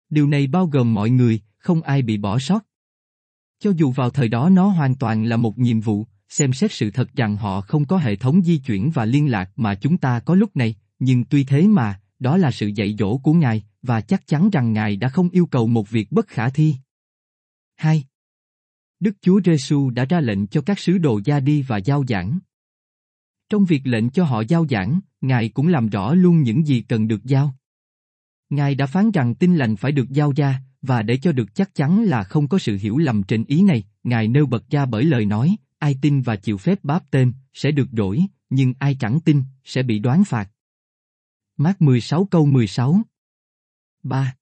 Điều 0.10 0.28
này 0.28 0.48
bao 0.48 0.68
gồm 0.68 0.94
mọi 0.94 1.10
người, 1.10 1.42
không 1.58 1.82
ai 1.82 2.02
bị 2.02 2.18
bỏ 2.18 2.40
sót. 2.40 2.66
Cho 3.60 3.72
dù 3.76 3.92
vào 3.92 4.10
thời 4.10 4.30
đó 4.30 4.50
nó 4.50 4.68
hoàn 4.68 4.96
toàn 4.96 5.24
là 5.24 5.38
một 5.38 5.58
nhiệm 5.58 5.82
vụ, 5.82 6.06
xem 6.30 6.54
xét 6.54 6.72
sự 6.72 6.92
thật 6.92 7.14
rằng 7.16 7.38
họ 7.38 7.62
không 7.62 7.86
có 7.86 7.98
hệ 7.98 8.16
thống 8.16 8.42
di 8.44 8.58
chuyển 8.58 8.92
và 8.92 9.06
liên 9.06 9.32
lạc 9.32 9.52
mà 9.56 9.76
chúng 9.76 9.98
ta 9.98 10.20
có 10.20 10.36
lúc 10.36 10.56
này, 10.56 10.76
nhưng 11.00 11.24
tuy 11.24 11.44
thế 11.44 11.68
mà, 11.68 12.02
đó 12.20 12.38
là 12.38 12.52
sự 12.52 12.68
dạy 12.68 12.96
dỗ 13.00 13.18
của 13.18 13.34
Ngài, 13.34 13.64
và 13.82 14.02
chắc 14.02 14.28
chắn 14.28 14.50
rằng 14.50 14.74
Ngài 14.74 14.96
đã 14.96 15.10
không 15.10 15.30
yêu 15.30 15.46
cầu 15.46 15.68
một 15.68 15.90
việc 15.90 16.12
bất 16.12 16.28
khả 16.28 16.50
thi. 16.50 16.76
2. 17.76 18.04
Đức 19.00 19.12
Chúa 19.22 19.42
Giêsu 19.46 19.90
đã 19.90 20.06
ra 20.06 20.20
lệnh 20.20 20.48
cho 20.48 20.62
các 20.62 20.80
sứ 20.80 20.98
đồ 20.98 21.22
ra 21.26 21.40
đi 21.40 21.62
và 21.62 21.78
giao 21.78 22.04
giảng. 22.08 22.40
Trong 23.56 23.66
việc 23.66 23.88
lệnh 23.88 24.10
cho 24.10 24.24
họ 24.24 24.44
giao 24.48 24.68
giảng, 24.68 25.00
Ngài 25.22 25.50
cũng 25.50 25.68
làm 25.68 25.90
rõ 25.90 26.14
luôn 26.14 26.42
những 26.42 26.68
gì 26.68 26.82
cần 26.82 27.08
được 27.08 27.24
giao. 27.24 27.56
Ngài 28.50 28.76
đã 28.76 28.86
phán 28.86 29.12
rằng 29.12 29.36
tin 29.36 29.56
lành 29.56 29.76
phải 29.76 29.92
được 29.92 30.10
giao 30.10 30.32
ra, 30.32 30.62
và 30.82 31.02
để 31.02 31.18
cho 31.18 31.32
được 31.32 31.56
chắc 31.56 31.76
chắn 31.76 32.04
là 32.04 32.24
không 32.24 32.48
có 32.48 32.60
sự 32.60 32.78
hiểu 32.78 32.98
lầm 32.98 33.24
trên 33.24 33.44
ý 33.48 33.64
này, 33.64 33.84
Ngài 34.04 34.28
nêu 34.28 34.46
bật 34.46 34.70
ra 34.70 34.86
bởi 34.86 35.04
lời 35.04 35.26
nói, 35.26 35.56
ai 35.80 35.98
tin 36.02 36.22
và 36.22 36.36
chịu 36.36 36.58
phép 36.58 36.80
báp 36.84 37.12
tên, 37.12 37.34
sẽ 37.54 37.72
được 37.72 37.94
đổi, 37.94 38.26
nhưng 38.50 38.74
ai 38.80 38.96
chẳng 39.00 39.20
tin, 39.20 39.44
sẽ 39.64 39.84
bị 39.84 40.00
đoán 40.00 40.24
phạt. 40.24 40.50
Mát 41.58 41.82
16 41.82 42.26
câu 42.26 42.46
16 42.46 43.02
3. 44.04 44.36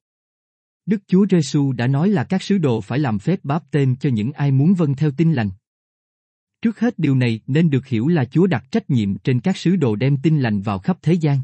Đức 0.86 1.02
Chúa 1.08 1.26
Giêsu 1.30 1.72
đã 1.72 1.88
nói 1.88 2.10
là 2.10 2.24
các 2.24 2.44
sứ 2.44 2.58
đồ 2.58 2.82
phải 2.82 3.00
làm 3.00 3.20
phép 3.20 3.40
báp 3.44 3.72
tên 3.72 3.96
cho 3.96 4.10
những 4.10 4.32
ai 4.32 4.52
muốn 4.52 4.74
vâng 4.74 4.96
theo 4.96 5.12
tin 5.12 5.34
lành. 5.34 5.50
Trước 6.64 6.80
hết 6.80 7.00
điều 7.00 7.16
này 7.16 7.40
nên 7.48 7.70
được 7.70 7.88
hiểu 7.88 8.08
là 8.08 8.26
Chúa 8.26 8.48
đặt 8.48 8.72
trách 8.72 8.90
nhiệm 8.90 9.18
trên 9.18 9.40
các 9.40 9.58
sứ 9.58 9.76
đồ 9.76 9.96
đem 9.96 10.18
tin 10.18 10.40
lành 10.40 10.62
vào 10.62 10.80
khắp 10.80 10.98
thế 11.02 11.14
gian. 11.14 11.40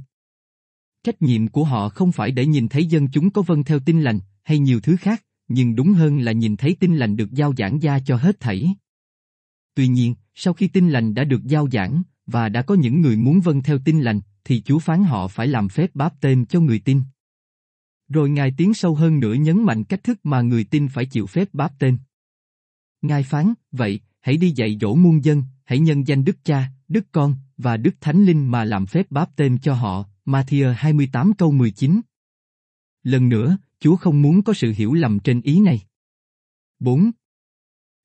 Trách 1.03 1.21
nhiệm 1.21 1.47
của 1.47 1.63
họ 1.63 1.89
không 1.89 2.11
phải 2.11 2.31
để 2.31 2.45
nhìn 2.45 2.67
thấy 2.67 2.85
dân 2.85 3.07
chúng 3.07 3.29
có 3.29 3.41
vâng 3.41 3.63
theo 3.63 3.79
tin 3.79 4.01
lành, 4.01 4.19
hay 4.43 4.59
nhiều 4.59 4.79
thứ 4.79 4.95
khác, 4.95 5.25
nhưng 5.47 5.75
đúng 5.75 5.93
hơn 5.93 6.19
là 6.19 6.31
nhìn 6.31 6.57
thấy 6.57 6.75
tin 6.79 6.95
lành 6.95 7.17
được 7.17 7.31
giao 7.31 7.53
giảng 7.57 7.79
ra 7.79 7.99
cho 7.99 8.15
hết 8.15 8.39
thảy. 8.39 8.75
Tuy 9.75 9.87
nhiên, 9.87 10.15
sau 10.35 10.53
khi 10.53 10.67
tin 10.67 10.89
lành 10.89 11.13
đã 11.13 11.23
được 11.23 11.43
giao 11.43 11.69
giảng, 11.69 12.03
và 12.25 12.49
đã 12.49 12.61
có 12.61 12.75
những 12.75 13.01
người 13.01 13.17
muốn 13.17 13.39
vâng 13.39 13.63
theo 13.63 13.77
tin 13.85 14.01
lành, 14.01 14.21
thì 14.43 14.61
Chúa 14.61 14.79
phán 14.79 15.03
họ 15.03 15.27
phải 15.27 15.47
làm 15.47 15.69
phép 15.69 15.89
báp 15.93 16.13
tên 16.21 16.45
cho 16.45 16.59
người 16.59 16.79
tin. 16.79 17.01
Rồi 18.09 18.29
Ngài 18.29 18.53
tiến 18.57 18.73
sâu 18.73 18.95
hơn 18.95 19.19
nữa 19.19 19.33
nhấn 19.33 19.63
mạnh 19.63 19.83
cách 19.83 20.03
thức 20.03 20.19
mà 20.23 20.41
người 20.41 20.63
tin 20.63 20.87
phải 20.87 21.05
chịu 21.05 21.27
phép 21.27 21.49
báp 21.53 21.79
tên. 21.79 21.97
Ngài 23.01 23.23
phán, 23.23 23.53
vậy, 23.71 23.99
hãy 24.21 24.37
đi 24.37 24.51
dạy 24.51 24.77
dỗ 24.81 24.95
muôn 24.95 25.23
dân, 25.23 25.43
hãy 25.65 25.79
nhân 25.79 26.07
danh 26.07 26.25
Đức 26.25 26.37
Cha, 26.43 26.69
Đức 26.87 27.05
Con, 27.11 27.35
và 27.57 27.77
Đức 27.77 27.95
Thánh 28.01 28.25
Linh 28.25 28.51
mà 28.51 28.63
làm 28.63 28.85
phép 28.85 29.11
báp 29.11 29.35
tên 29.35 29.57
cho 29.57 29.73
họ, 29.73 30.05
Matthew 30.25 30.73
28 30.77 31.33
câu 31.33 31.51
19. 31.51 32.01
Lần 33.03 33.29
nữa, 33.29 33.57
Chúa 33.79 33.95
không 33.95 34.21
muốn 34.21 34.41
có 34.41 34.53
sự 34.53 34.73
hiểu 34.77 34.93
lầm 34.93 35.19
trên 35.19 35.41
ý 35.41 35.59
này. 35.59 35.81
4. 36.79 37.11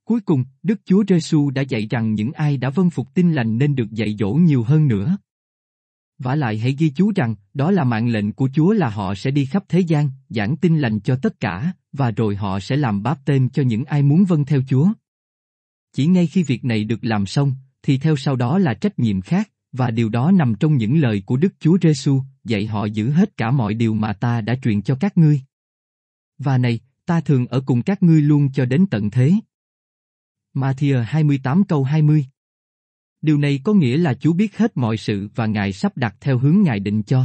Cuối 0.05 0.21
cùng, 0.21 0.45
Đức 0.63 0.81
Chúa 0.85 1.05
Giêsu 1.09 1.51
đã 1.51 1.63
dạy 1.63 1.87
rằng 1.91 2.15
những 2.15 2.33
ai 2.33 2.57
đã 2.57 2.71
vâng 2.71 2.91
phục 2.91 3.15
tin 3.15 3.33
lành 3.33 3.59
nên 3.59 3.75
được 3.75 3.91
dạy 3.91 4.17
dỗ 4.19 4.33
nhiều 4.33 4.63
hơn 4.63 4.89
nữa. 4.89 5.17
Và 6.19 6.35
lại 6.35 6.59
hãy 6.59 6.73
ghi 6.79 6.91
chú 6.91 7.13
rằng, 7.17 7.35
đó 7.55 7.71
là 7.71 7.85
mạng 7.85 8.09
lệnh 8.09 8.33
của 8.33 8.49
Chúa 8.55 8.73
là 8.73 8.89
họ 8.89 9.15
sẽ 9.15 9.31
đi 9.31 9.45
khắp 9.45 9.65
thế 9.69 9.81
gian, 9.81 10.11
giảng 10.29 10.57
tin 10.57 10.79
lành 10.79 11.01
cho 11.01 11.17
tất 11.23 11.41
cả, 11.41 11.73
và 11.93 12.11
rồi 12.11 12.37
họ 12.37 12.61
sẽ 12.61 12.77
làm 12.77 13.03
báp 13.03 13.19
tên 13.25 13.49
cho 13.49 13.63
những 13.63 13.85
ai 13.85 14.03
muốn 14.03 14.25
vâng 14.25 14.45
theo 14.45 14.61
Chúa. 14.69 14.89
Chỉ 15.95 16.07
ngay 16.07 16.27
khi 16.27 16.43
việc 16.43 16.65
này 16.65 16.85
được 16.85 17.05
làm 17.05 17.27
xong, 17.27 17.55
thì 17.83 17.99
theo 17.99 18.17
sau 18.17 18.37
đó 18.37 18.59
là 18.59 18.75
trách 18.75 18.99
nhiệm 18.99 19.21
khác, 19.21 19.51
và 19.73 19.91
điều 19.91 20.09
đó 20.09 20.31
nằm 20.31 20.55
trong 20.61 20.77
những 20.77 21.01
lời 21.01 21.23
của 21.27 21.37
Đức 21.37 21.55
Chúa 21.61 21.79
Giêsu, 21.83 22.23
dạy 22.45 22.67
họ 22.67 22.85
giữ 22.85 23.11
hết 23.11 23.37
cả 23.37 23.51
mọi 23.51 23.75
điều 23.75 23.95
mà 23.95 24.13
ta 24.13 24.41
đã 24.41 24.57
truyền 24.63 24.83
cho 24.83 24.97
các 25.01 25.19
ngươi. 25.19 25.41
Và 26.39 26.59
này, 26.59 26.81
ta 27.07 27.21
thường 27.21 27.47
ở 27.47 27.61
cùng 27.67 27.83
các 27.83 28.03
ngươi 28.03 28.21
luôn 28.21 28.53
cho 28.53 28.65
đến 28.65 28.87
tận 28.91 29.11
thế. 29.11 29.33
Matthew 30.55 31.03
28 31.03 31.65
câu 31.65 31.85
20 31.85 32.27
Điều 33.23 33.39
này 33.39 33.61
có 33.65 33.75
nghĩa 33.75 33.97
là 33.97 34.15
Chúa 34.15 34.33
biết 34.33 34.57
hết 34.57 34.77
mọi 34.77 34.97
sự 34.97 35.29
và 35.35 35.47
Ngài 35.47 35.73
sắp 35.73 35.97
đặt 35.97 36.17
theo 36.21 36.39
hướng 36.39 36.63
Ngài 36.63 36.81
định 36.81 37.03
cho. 37.03 37.25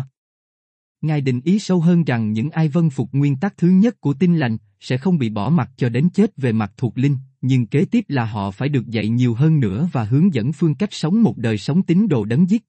Ngài 1.01 1.21
định 1.21 1.41
ý 1.43 1.59
sâu 1.59 1.79
hơn 1.79 2.03
rằng 2.03 2.33
những 2.33 2.49
ai 2.49 2.67
vân 2.67 2.89
phục 2.89 3.09
nguyên 3.11 3.35
tắc 3.35 3.57
thứ 3.57 3.67
nhất 3.67 4.01
của 4.01 4.13
tin 4.13 4.37
lành 4.37 4.57
sẽ 4.79 4.97
không 4.97 5.17
bị 5.17 5.29
bỏ 5.29 5.49
mặt 5.49 5.71
cho 5.77 5.89
đến 5.89 6.09
chết 6.09 6.37
về 6.37 6.51
mặt 6.51 6.73
thuộc 6.77 6.97
linh, 6.97 7.17
nhưng 7.41 7.65
kế 7.65 7.85
tiếp 7.85 8.05
là 8.07 8.25
họ 8.25 8.51
phải 8.51 8.69
được 8.69 8.87
dạy 8.87 9.09
nhiều 9.09 9.33
hơn 9.33 9.59
nữa 9.59 9.89
và 9.91 10.03
hướng 10.03 10.33
dẫn 10.33 10.51
phương 10.51 10.75
cách 10.75 10.93
sống 10.93 11.23
một 11.23 11.37
đời 11.37 11.57
sống 11.57 11.83
tín 11.83 12.07
đồ 12.07 12.25
đấng 12.25 12.49
giết. 12.49 12.63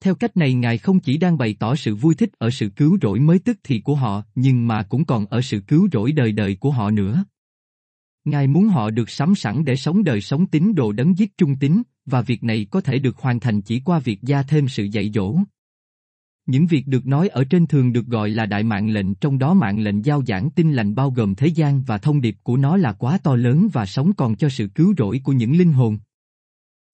Theo 0.00 0.14
cách 0.14 0.36
này 0.36 0.54
Ngài 0.54 0.78
không 0.78 1.00
chỉ 1.00 1.18
đang 1.18 1.38
bày 1.38 1.56
tỏ 1.58 1.76
sự 1.76 1.94
vui 1.94 2.14
thích 2.14 2.30
ở 2.38 2.50
sự 2.50 2.68
cứu 2.68 2.98
rỗi 3.02 3.20
mới 3.20 3.38
tức 3.38 3.58
thì 3.64 3.80
của 3.80 3.94
họ, 3.94 4.22
nhưng 4.34 4.66
mà 4.66 4.82
cũng 4.82 5.04
còn 5.04 5.26
ở 5.26 5.40
sự 5.40 5.60
cứu 5.60 5.88
rỗi 5.92 6.12
đời 6.12 6.32
đời 6.32 6.56
của 6.60 6.70
họ 6.70 6.90
nữa. 6.90 7.24
Ngài 8.24 8.46
muốn 8.46 8.68
họ 8.68 8.90
được 8.90 9.10
sắm 9.10 9.34
sẵn 9.34 9.64
để 9.64 9.76
sống 9.76 10.04
đời 10.04 10.20
sống 10.20 10.46
tín 10.46 10.74
đồ 10.74 10.92
đấng 10.92 11.18
giết 11.18 11.38
trung 11.38 11.56
tín, 11.60 11.82
và 12.06 12.22
việc 12.22 12.44
này 12.44 12.66
có 12.70 12.80
thể 12.80 12.98
được 12.98 13.16
hoàn 13.16 13.40
thành 13.40 13.62
chỉ 13.62 13.80
qua 13.80 13.98
việc 13.98 14.22
gia 14.22 14.42
thêm 14.42 14.68
sự 14.68 14.84
dạy 14.84 15.10
dỗ. 15.14 15.36
Những 16.48 16.66
việc 16.66 16.86
được 16.86 17.06
nói 17.06 17.28
ở 17.28 17.44
trên 17.44 17.66
thường 17.66 17.92
được 17.92 18.06
gọi 18.06 18.30
là 18.30 18.46
đại 18.46 18.62
mạng 18.62 18.90
lệnh 18.90 19.14
trong 19.14 19.38
đó 19.38 19.54
mạng 19.54 19.80
lệnh 19.80 20.04
giao 20.04 20.22
giảng 20.26 20.50
tin 20.50 20.72
lành 20.72 20.94
bao 20.94 21.10
gồm 21.10 21.34
thế 21.34 21.46
gian 21.46 21.82
và 21.82 21.98
thông 21.98 22.20
điệp 22.20 22.36
của 22.42 22.56
nó 22.56 22.76
là 22.76 22.92
quá 22.92 23.18
to 23.18 23.36
lớn 23.36 23.68
và 23.72 23.86
sống 23.86 24.12
còn 24.12 24.36
cho 24.36 24.48
sự 24.48 24.68
cứu 24.68 24.94
rỗi 24.98 25.20
của 25.24 25.32
những 25.32 25.56
linh 25.56 25.72
hồn. 25.72 25.98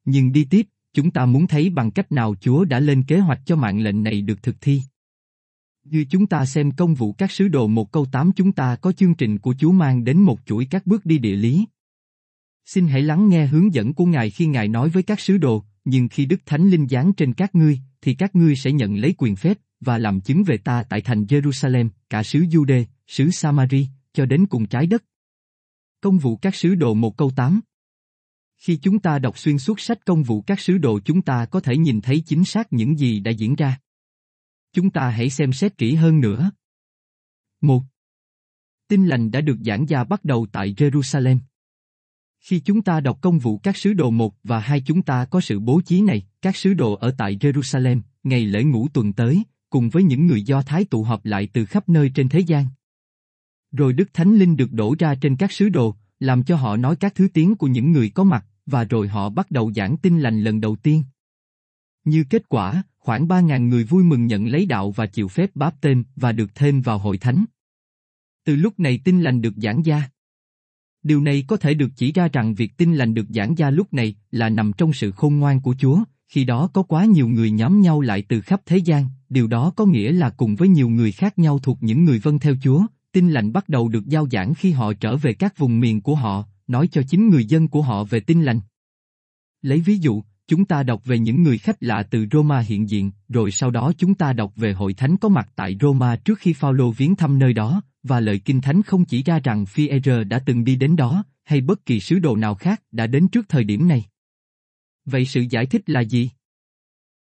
Nhưng 0.05 0.33
đi 0.33 0.45
tiếp, 0.45 0.67
chúng 0.93 1.11
ta 1.11 1.27
muốn 1.27 1.47
thấy 1.47 1.71
bằng 1.71 1.91
cách 1.91 2.13
nào 2.13 2.35
Chúa 2.41 2.65
đã 2.65 2.81
lên 2.81 3.03
kế 3.03 3.19
hoạch 3.19 3.41
cho 3.45 3.57
mạng 3.57 3.81
lệnh 3.81 4.03
này 4.03 4.23
được 4.23 4.43
thực 4.43 4.61
thi. 4.61 4.83
Như 5.85 6.05
chúng 6.11 6.27
ta 6.27 6.47
xem 6.47 6.71
công 6.71 6.95
vụ 6.95 7.13
các 7.13 7.31
sứ 7.31 7.49
đồ 7.49 7.67
một 7.67 7.93
câu 7.93 8.07
8 8.13 8.33
chúng 8.33 8.53
ta 8.53 8.77
có 8.77 8.93
chương 8.93 9.15
trình 9.15 9.39
của 9.39 9.55
Chúa 9.59 9.73
mang 9.73 10.05
đến 10.05 10.21
một 10.21 10.41
chuỗi 10.47 10.67
các 10.71 10.87
bước 10.87 11.07
đi 11.07 11.19
địa 11.19 11.37
lý. 11.37 11.65
Xin 12.65 12.87
hãy 12.87 13.03
lắng 13.03 13.29
nghe 13.29 13.47
hướng 13.47 13.75
dẫn 13.75 13.95
của 13.95 14.07
Ngài 14.07 14.31
khi 14.31 14.47
Ngài 14.47 14.69
nói 14.69 14.89
với 14.89 15.03
các 15.03 15.21
sứ 15.21 15.39
đồ, 15.39 15.65
nhưng 15.85 16.09
khi 16.09 16.27
Đức 16.27 16.41
Thánh 16.47 16.69
Linh 16.69 16.89
giáng 16.89 17.13
trên 17.13 17.35
các 17.35 17.55
ngươi, 17.55 17.81
thì 18.01 18.15
các 18.15 18.37
ngươi 18.37 18.57
sẽ 18.57 18.73
nhận 18.73 18.97
lấy 18.97 19.15
quyền 19.19 19.37
phép, 19.37 19.59
và 19.81 19.99
làm 19.99 20.21
chứng 20.21 20.45
về 20.45 20.57
ta 20.57 20.83
tại 20.83 21.01
thành 21.01 21.25
Jerusalem, 21.25 21.89
cả 22.11 22.23
xứ 22.23 22.41
Jude, 22.41 22.85
xứ 23.07 23.31
Samari, 23.31 23.89
cho 24.13 24.27
đến 24.27 24.47
cùng 24.47 24.67
trái 24.67 24.87
đất. 24.87 25.05
Công 26.01 26.19
vụ 26.19 26.37
các 26.37 26.55
sứ 26.55 26.75
đồ 26.75 26.95
một 26.95 27.17
câu 27.17 27.31
8 27.37 27.61
Khi 28.57 28.77
chúng 28.77 28.99
ta 28.99 29.19
đọc 29.19 29.39
xuyên 29.39 29.59
suốt 29.59 29.81
sách 29.81 30.05
công 30.07 30.23
vụ 30.23 30.43
các 30.43 30.61
sứ 30.61 30.79
đồ 30.79 31.01
chúng 31.05 31.23
ta 31.23 31.47
có 31.47 31.61
thể 31.61 31.77
nhìn 31.77 32.01
thấy 32.01 32.23
chính 32.27 32.45
xác 32.45 32.73
những 32.73 32.99
gì 32.99 33.21
đã 33.21 33.31
diễn 33.31 33.55
ra. 33.55 33.79
Chúng 34.73 34.91
ta 34.91 35.11
hãy 35.11 35.31
xem 35.31 35.53
xét 35.53 35.79
kỹ 35.79 35.95
hơn 35.95 36.21
nữa. 36.21 36.51
1. 37.61 37.83
Tin 38.89 39.07
lành 39.07 39.31
đã 39.31 39.41
được 39.41 39.57
giảng 39.65 39.87
ra 39.87 40.05
bắt 40.05 40.25
đầu 40.25 40.47
tại 40.53 40.75
Jerusalem. 40.77 41.39
Khi 42.45 42.61
chúng 42.61 42.83
ta 42.83 43.01
đọc 43.01 43.19
công 43.21 43.39
vụ 43.39 43.59
các 43.59 43.77
sứ 43.77 43.93
đồ 43.93 44.11
1 44.11 44.35
và 44.43 44.59
2 44.59 44.81
chúng 44.81 45.03
ta 45.03 45.25
có 45.25 45.41
sự 45.41 45.61
bố 45.61 45.81
trí 45.81 46.01
này, 46.01 46.27
các 46.43 46.57
sứ 46.57 46.75
đồ 46.75 46.95
ở 46.95 47.15
tại 47.19 47.37
Jerusalem, 47.37 48.01
ngày 48.23 48.47
lễ 48.47 48.65
ngũ 48.65 48.89
tuần 48.89 49.13
tới, 49.13 49.43
cùng 49.71 49.91
với 49.91 50.03
những 50.03 50.27
người 50.27 50.43
Do 50.43 50.63
Thái 50.63 50.85
tụ 50.85 51.03
họp 51.03 51.25
lại 51.25 51.49
từ 51.53 51.65
khắp 51.67 51.89
nơi 51.89 52.11
trên 52.15 52.29
thế 52.29 52.41
gian. 52.41 52.67
Rồi 53.73 53.93
Đức 53.93 54.09
Thánh 54.13 54.37
Linh 54.37 54.57
được 54.57 54.73
đổ 54.73 54.95
ra 54.99 55.15
trên 55.15 55.37
các 55.37 55.53
sứ 55.53 55.69
đồ, 55.69 55.95
làm 56.21 56.43
cho 56.43 56.57
họ 56.57 56.77
nói 56.77 56.97
các 56.97 57.15
thứ 57.15 57.29
tiếng 57.35 57.55
của 57.55 57.67
những 57.67 57.93
người 57.93 58.11
có 58.11 58.25
mặt, 58.25 58.47
và 58.67 58.85
rồi 58.85 59.09
họ 59.09 59.29
bắt 59.29 59.51
đầu 59.51 59.73
giảng 59.77 59.97
tin 59.97 60.21
lành 60.21 60.41
lần 60.41 60.61
đầu 60.61 60.77
tiên. 60.77 61.05
Như 62.05 62.25
kết 62.31 62.49
quả, 62.49 62.83
khoảng 62.99 63.29
3.000 63.29 63.69
người 63.69 63.85
vui 63.85 64.05
mừng 64.05 64.27
nhận 64.27 64.47
lấy 64.47 64.67
đạo 64.67 64.91
và 64.91 65.07
chịu 65.07 65.29
phép 65.29 65.51
báp 65.55 65.81
tên 65.81 66.05
và 66.17 66.33
được 66.33 66.55
thêm 66.55 66.81
vào 66.81 66.99
hội 66.99 67.19
thánh. 67.19 67.45
Từ 68.45 68.57
lúc 68.57 68.81
này 68.81 69.01
tin 69.05 69.23
lành 69.23 69.43
được 69.43 69.55
giảng 69.57 69.83
ra 69.83 70.11
Điều 71.05 71.21
này 71.21 71.45
có 71.47 71.57
thể 71.57 71.75
được 71.75 71.91
chỉ 71.97 72.13
ra 72.13 72.29
rằng 72.33 72.55
việc 72.55 72.77
tin 72.77 72.95
lành 72.95 73.15
được 73.15 73.27
giảng 73.29 73.55
ra 73.55 73.71
lúc 73.71 73.93
này 73.93 74.15
là 74.31 74.49
nằm 74.49 74.73
trong 74.73 74.93
sự 74.93 75.11
khôn 75.11 75.39
ngoan 75.39 75.61
của 75.61 75.75
Chúa, 75.79 75.99
khi 76.29 76.45
đó 76.45 76.71
có 76.73 76.83
quá 76.83 77.05
nhiều 77.05 77.29
người 77.29 77.51
nhóm 77.51 77.81
nhau 77.81 78.01
lại 78.01 78.25
từ 78.29 78.41
khắp 78.41 78.61
thế 78.67 78.77
gian, 78.77 79.09
điều 79.29 79.47
đó 79.47 79.73
có 79.77 79.87
nghĩa 79.87 80.13
là 80.13 80.31
cùng 80.31 80.57
với 80.57 80.69
nhiều 80.69 80.89
người 80.89 81.13
khác 81.13 81.39
nhau 81.39 81.59
thuộc 81.59 81.79
những 81.81 82.05
người 82.05 82.19
vâng 82.19 82.39
theo 82.39 82.55
Chúa, 82.63 82.87
tin 83.13 83.31
lành 83.31 83.53
bắt 83.53 83.69
đầu 83.69 83.89
được 83.89 84.07
giao 84.07 84.29
giảng 84.33 84.55
khi 84.55 84.73
họ 84.73 84.93
trở 84.93 85.17
về 85.17 85.33
các 85.33 85.59
vùng 85.59 85.81
miền 85.81 86.01
của 86.01 86.15
họ, 86.15 86.45
nói 86.67 86.89
cho 86.93 87.03
chính 87.03 87.29
người 87.29 87.45
dân 87.45 87.69
của 87.69 87.83
họ 87.83 88.05
về 88.05 88.21
tin 88.21 88.43
lành. 88.43 88.61
Lấy 89.63 89.81
ví 89.81 89.99
dụ, 89.99 90.23
chúng 90.49 90.65
ta 90.65 90.83
đọc 90.83 91.05
về 91.05 91.19
những 91.19 91.43
người 91.43 91.59
khách 91.59 91.83
lạ 91.83 92.03
từ 92.11 92.27
Roma 92.33 92.59
hiện 92.61 92.89
diện, 92.89 93.11
rồi 93.29 93.51
sau 93.51 93.71
đó 93.71 93.93
chúng 93.99 94.15
ta 94.15 94.33
đọc 94.33 94.53
về 94.57 94.73
hội 94.73 94.95
thánh 94.95 95.17
có 95.17 95.29
mặt 95.29 95.49
tại 95.57 95.77
Roma 95.81 96.17
trước 96.17 96.39
khi 96.39 96.53
Phaolô 96.53 96.91
viếng 96.91 97.17
thăm 97.17 97.39
nơi 97.39 97.53
đó, 97.53 97.83
và 98.05 98.21
lời 98.21 98.39
kinh 98.39 98.61
thánh 98.61 98.83
không 98.83 99.05
chỉ 99.05 99.23
ra 99.23 99.39
rằng 99.39 99.67
Phi-e-rơ 99.67 100.25
đã 100.25 100.39
từng 100.39 100.65
đi 100.65 100.77
đến 100.77 100.97
đó, 100.97 101.25
hay 101.45 101.61
bất 101.61 101.87
kỳ 101.87 102.01
sứ 102.01 102.19
đồ 102.19 102.37
nào 102.37 102.55
khác 102.55 102.83
đã 102.93 103.07
đến 103.07 103.29
trước 103.29 103.49
thời 103.49 103.65
điểm 103.65 103.89
này. 103.89 104.05
Vậy 105.05 105.27
sự 105.27 105.45
giải 105.51 105.67
thích 105.67 105.91
là 105.91 106.01
gì? 106.01 106.31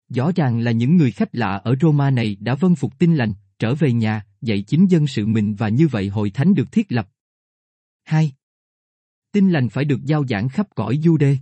Rõ 0.08 0.30
ràng 0.36 0.58
là 0.58 0.70
những 0.70 0.96
người 0.96 1.10
khách 1.10 1.34
lạ 1.34 1.56
ở 1.56 1.76
Roma 1.80 2.10
này 2.10 2.36
đã 2.40 2.54
vâng 2.54 2.74
phục 2.74 2.98
tin 2.98 3.14
lành, 3.14 3.32
trở 3.58 3.74
về 3.74 3.92
nhà, 3.92 4.26
dạy 4.40 4.62
chính 4.62 4.86
dân 4.86 5.06
sự 5.06 5.26
mình 5.26 5.54
và 5.54 5.68
như 5.68 5.88
vậy 5.88 6.08
hội 6.08 6.30
thánh 6.30 6.54
được 6.54 6.72
thiết 6.72 6.92
lập. 6.92 7.08
2. 8.04 8.32
Tin 9.32 9.50
lành 9.50 9.68
phải 9.68 9.84
được 9.84 10.04
giao 10.04 10.26
giảng 10.26 10.48
khắp 10.48 10.66
cõi 10.74 10.98
Jude. 11.02 11.36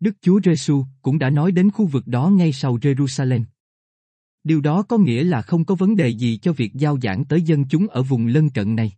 Đức 0.00 0.16
Chúa 0.20 0.40
Giêsu 0.44 0.84
cũng 1.02 1.18
đã 1.18 1.30
nói 1.30 1.52
đến 1.52 1.70
khu 1.70 1.86
vực 1.86 2.06
đó 2.06 2.28
ngay 2.28 2.52
sau 2.52 2.76
Jerusalem. 2.76 3.44
Điều 4.44 4.60
đó 4.60 4.82
có 4.82 4.98
nghĩa 4.98 5.24
là 5.24 5.42
không 5.42 5.64
có 5.64 5.74
vấn 5.74 5.96
đề 5.96 6.08
gì 6.08 6.36
cho 6.36 6.52
việc 6.52 6.74
giao 6.74 6.98
giảng 7.02 7.24
tới 7.24 7.42
dân 7.42 7.64
chúng 7.68 7.88
ở 7.88 8.02
vùng 8.02 8.26
lân 8.26 8.50
cận 8.50 8.74
này. 8.74 8.92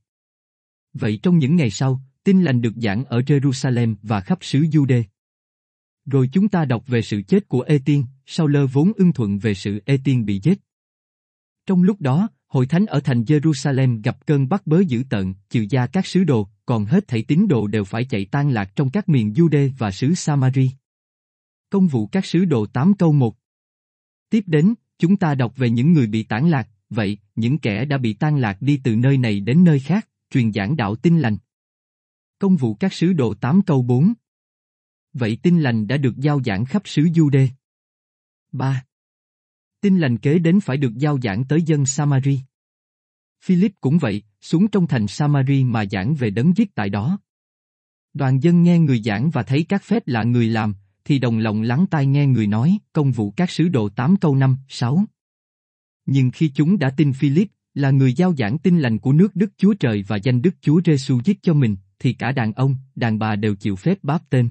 Vậy 0.92 1.18
trong 1.22 1.38
những 1.38 1.56
ngày 1.56 1.70
sau, 1.70 2.00
tin 2.24 2.42
lành 2.42 2.60
được 2.60 2.72
giảng 2.76 3.04
ở 3.04 3.20
Jerusalem 3.20 3.94
và 4.02 4.20
khắp 4.20 4.38
xứ 4.40 4.60
Jude. 4.60 5.02
Rồi 6.06 6.28
chúng 6.32 6.48
ta 6.48 6.64
đọc 6.64 6.84
về 6.86 7.02
sự 7.02 7.22
chết 7.22 7.48
của 7.48 7.60
Ê-tiên, 7.60 8.04
sau 8.26 8.46
lơ 8.46 8.66
vốn 8.66 8.92
ưng 8.96 9.12
thuận 9.12 9.38
về 9.38 9.54
sự 9.54 9.80
Ê-tiên 9.86 10.24
bị 10.24 10.40
giết. 10.42 10.60
Trong 11.66 11.82
lúc 11.82 12.00
đó, 12.00 12.28
hội 12.46 12.66
thánh 12.66 12.86
ở 12.86 13.00
thành 13.00 13.22
Jerusalem 13.22 14.02
gặp 14.02 14.26
cơn 14.26 14.48
bắt 14.48 14.66
bớ 14.66 14.80
dữ 14.80 15.02
tợn, 15.10 15.34
trừ 15.50 15.66
gia 15.70 15.86
các 15.86 16.06
sứ 16.06 16.24
đồ, 16.24 16.48
còn 16.66 16.84
hết 16.84 17.08
thảy 17.08 17.22
tín 17.22 17.48
đồ 17.48 17.66
đều 17.66 17.84
phải 17.84 18.04
chạy 18.04 18.24
tan 18.24 18.50
lạc 18.50 18.76
trong 18.76 18.90
các 18.90 19.08
miền 19.08 19.32
Jude 19.32 19.70
và 19.78 19.90
xứ 19.90 20.14
Samari. 20.14 20.70
Công 21.70 21.88
vụ 21.88 22.06
các 22.06 22.26
sứ 22.26 22.44
đồ 22.44 22.66
8 22.66 22.94
câu 22.94 23.12
1 23.12 23.36
Tiếp 24.30 24.44
đến, 24.46 24.74
chúng 24.98 25.16
ta 25.16 25.34
đọc 25.34 25.56
về 25.56 25.70
những 25.70 25.92
người 25.92 26.06
bị 26.06 26.22
tản 26.22 26.50
lạc, 26.50 26.68
vậy, 26.90 27.18
những 27.34 27.58
kẻ 27.58 27.84
đã 27.84 27.98
bị 27.98 28.12
tan 28.12 28.36
lạc 28.36 28.62
đi 28.62 28.80
từ 28.84 28.96
nơi 28.96 29.18
này 29.18 29.40
đến 29.40 29.64
nơi 29.64 29.80
khác, 29.80 30.08
truyền 30.30 30.52
giảng 30.52 30.76
đạo 30.76 30.96
tin 30.96 31.18
lành. 31.18 31.36
Công 32.38 32.56
vụ 32.56 32.74
các 32.74 32.92
sứ 32.92 33.12
đồ 33.12 33.34
8 33.34 33.62
câu 33.62 33.82
4 33.82 34.14
Vậy 35.12 35.38
tin 35.42 35.60
lành 35.60 35.86
đã 35.86 35.96
được 35.96 36.16
giao 36.16 36.42
giảng 36.44 36.64
khắp 36.64 36.82
xứ 36.84 37.08
đê. 37.32 37.48
3. 38.52 38.84
Tin 39.80 39.98
lành 39.98 40.18
kế 40.18 40.38
đến 40.38 40.60
phải 40.60 40.76
được 40.76 40.94
giao 40.96 41.18
giảng 41.22 41.44
tới 41.44 41.62
dân 41.62 41.86
Samari. 41.86 42.40
Philip 43.44 43.72
cũng 43.80 43.98
vậy, 43.98 44.22
xuống 44.40 44.68
trong 44.68 44.86
thành 44.86 45.06
Samari 45.06 45.64
mà 45.64 45.84
giảng 45.90 46.14
về 46.14 46.30
đấng 46.30 46.56
giết 46.56 46.74
tại 46.74 46.90
đó. 46.90 47.18
Đoàn 48.14 48.42
dân 48.42 48.62
nghe 48.62 48.78
người 48.78 49.02
giảng 49.02 49.30
và 49.30 49.42
thấy 49.42 49.66
các 49.68 49.82
phép 49.82 50.02
lạ 50.06 50.22
người 50.22 50.48
làm, 50.48 50.74
thì 51.06 51.18
đồng 51.18 51.38
lòng 51.38 51.62
lắng 51.62 51.86
tai 51.90 52.06
nghe 52.06 52.26
người 52.26 52.46
nói, 52.46 52.78
công 52.92 53.12
vụ 53.12 53.30
các 53.30 53.50
sứ 53.50 53.68
đồ 53.68 53.88
8 53.88 54.16
câu 54.16 54.34
5, 54.34 54.56
6. 54.68 55.04
Nhưng 56.06 56.30
khi 56.30 56.48
chúng 56.54 56.78
đã 56.78 56.90
tin 56.90 57.12
Philip, 57.12 57.48
là 57.74 57.90
người 57.90 58.12
giao 58.12 58.34
giảng 58.38 58.58
tin 58.58 58.78
lành 58.78 58.98
của 58.98 59.12
nước 59.12 59.36
Đức 59.36 59.52
Chúa 59.56 59.74
Trời 59.74 60.04
và 60.08 60.16
danh 60.16 60.42
Đức 60.42 60.54
Chúa 60.60 60.80
Giêsu 60.84 61.20
giết 61.24 61.42
cho 61.42 61.54
mình, 61.54 61.76
thì 61.98 62.12
cả 62.12 62.32
đàn 62.32 62.52
ông, 62.52 62.76
đàn 62.94 63.18
bà 63.18 63.36
đều 63.36 63.54
chịu 63.54 63.76
phép 63.76 63.98
báp 64.02 64.30
tên. 64.30 64.50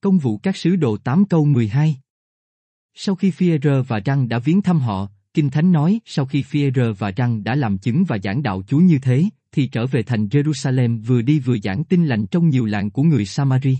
Công 0.00 0.18
vụ 0.18 0.38
các 0.38 0.56
sứ 0.56 0.76
đồ 0.76 0.96
8 0.96 1.24
câu 1.24 1.44
12 1.44 1.96
Sau 2.94 3.14
khi 3.14 3.30
Führer 3.30 3.82
và 3.82 3.98
Răng 3.98 4.28
đã 4.28 4.38
viếng 4.38 4.62
thăm 4.62 4.80
họ, 4.80 5.08
Kinh 5.34 5.50
Thánh 5.50 5.72
nói 5.72 6.00
sau 6.04 6.26
khi 6.26 6.42
Führer 6.42 6.94
và 6.94 7.10
Răng 7.10 7.44
đã 7.44 7.54
làm 7.54 7.78
chứng 7.78 8.04
và 8.04 8.18
giảng 8.24 8.42
đạo 8.42 8.62
Chúa 8.66 8.78
như 8.78 8.98
thế, 8.98 9.24
thì 9.52 9.66
trở 9.66 9.86
về 9.86 10.02
thành 10.02 10.26
Jerusalem 10.26 11.02
vừa 11.02 11.22
đi 11.22 11.38
vừa 11.38 11.58
giảng 11.58 11.84
tin 11.84 12.06
lành 12.06 12.26
trong 12.26 12.48
nhiều 12.48 12.64
làng 12.64 12.90
của 12.90 13.02
người 13.02 13.26
Samari. 13.26 13.78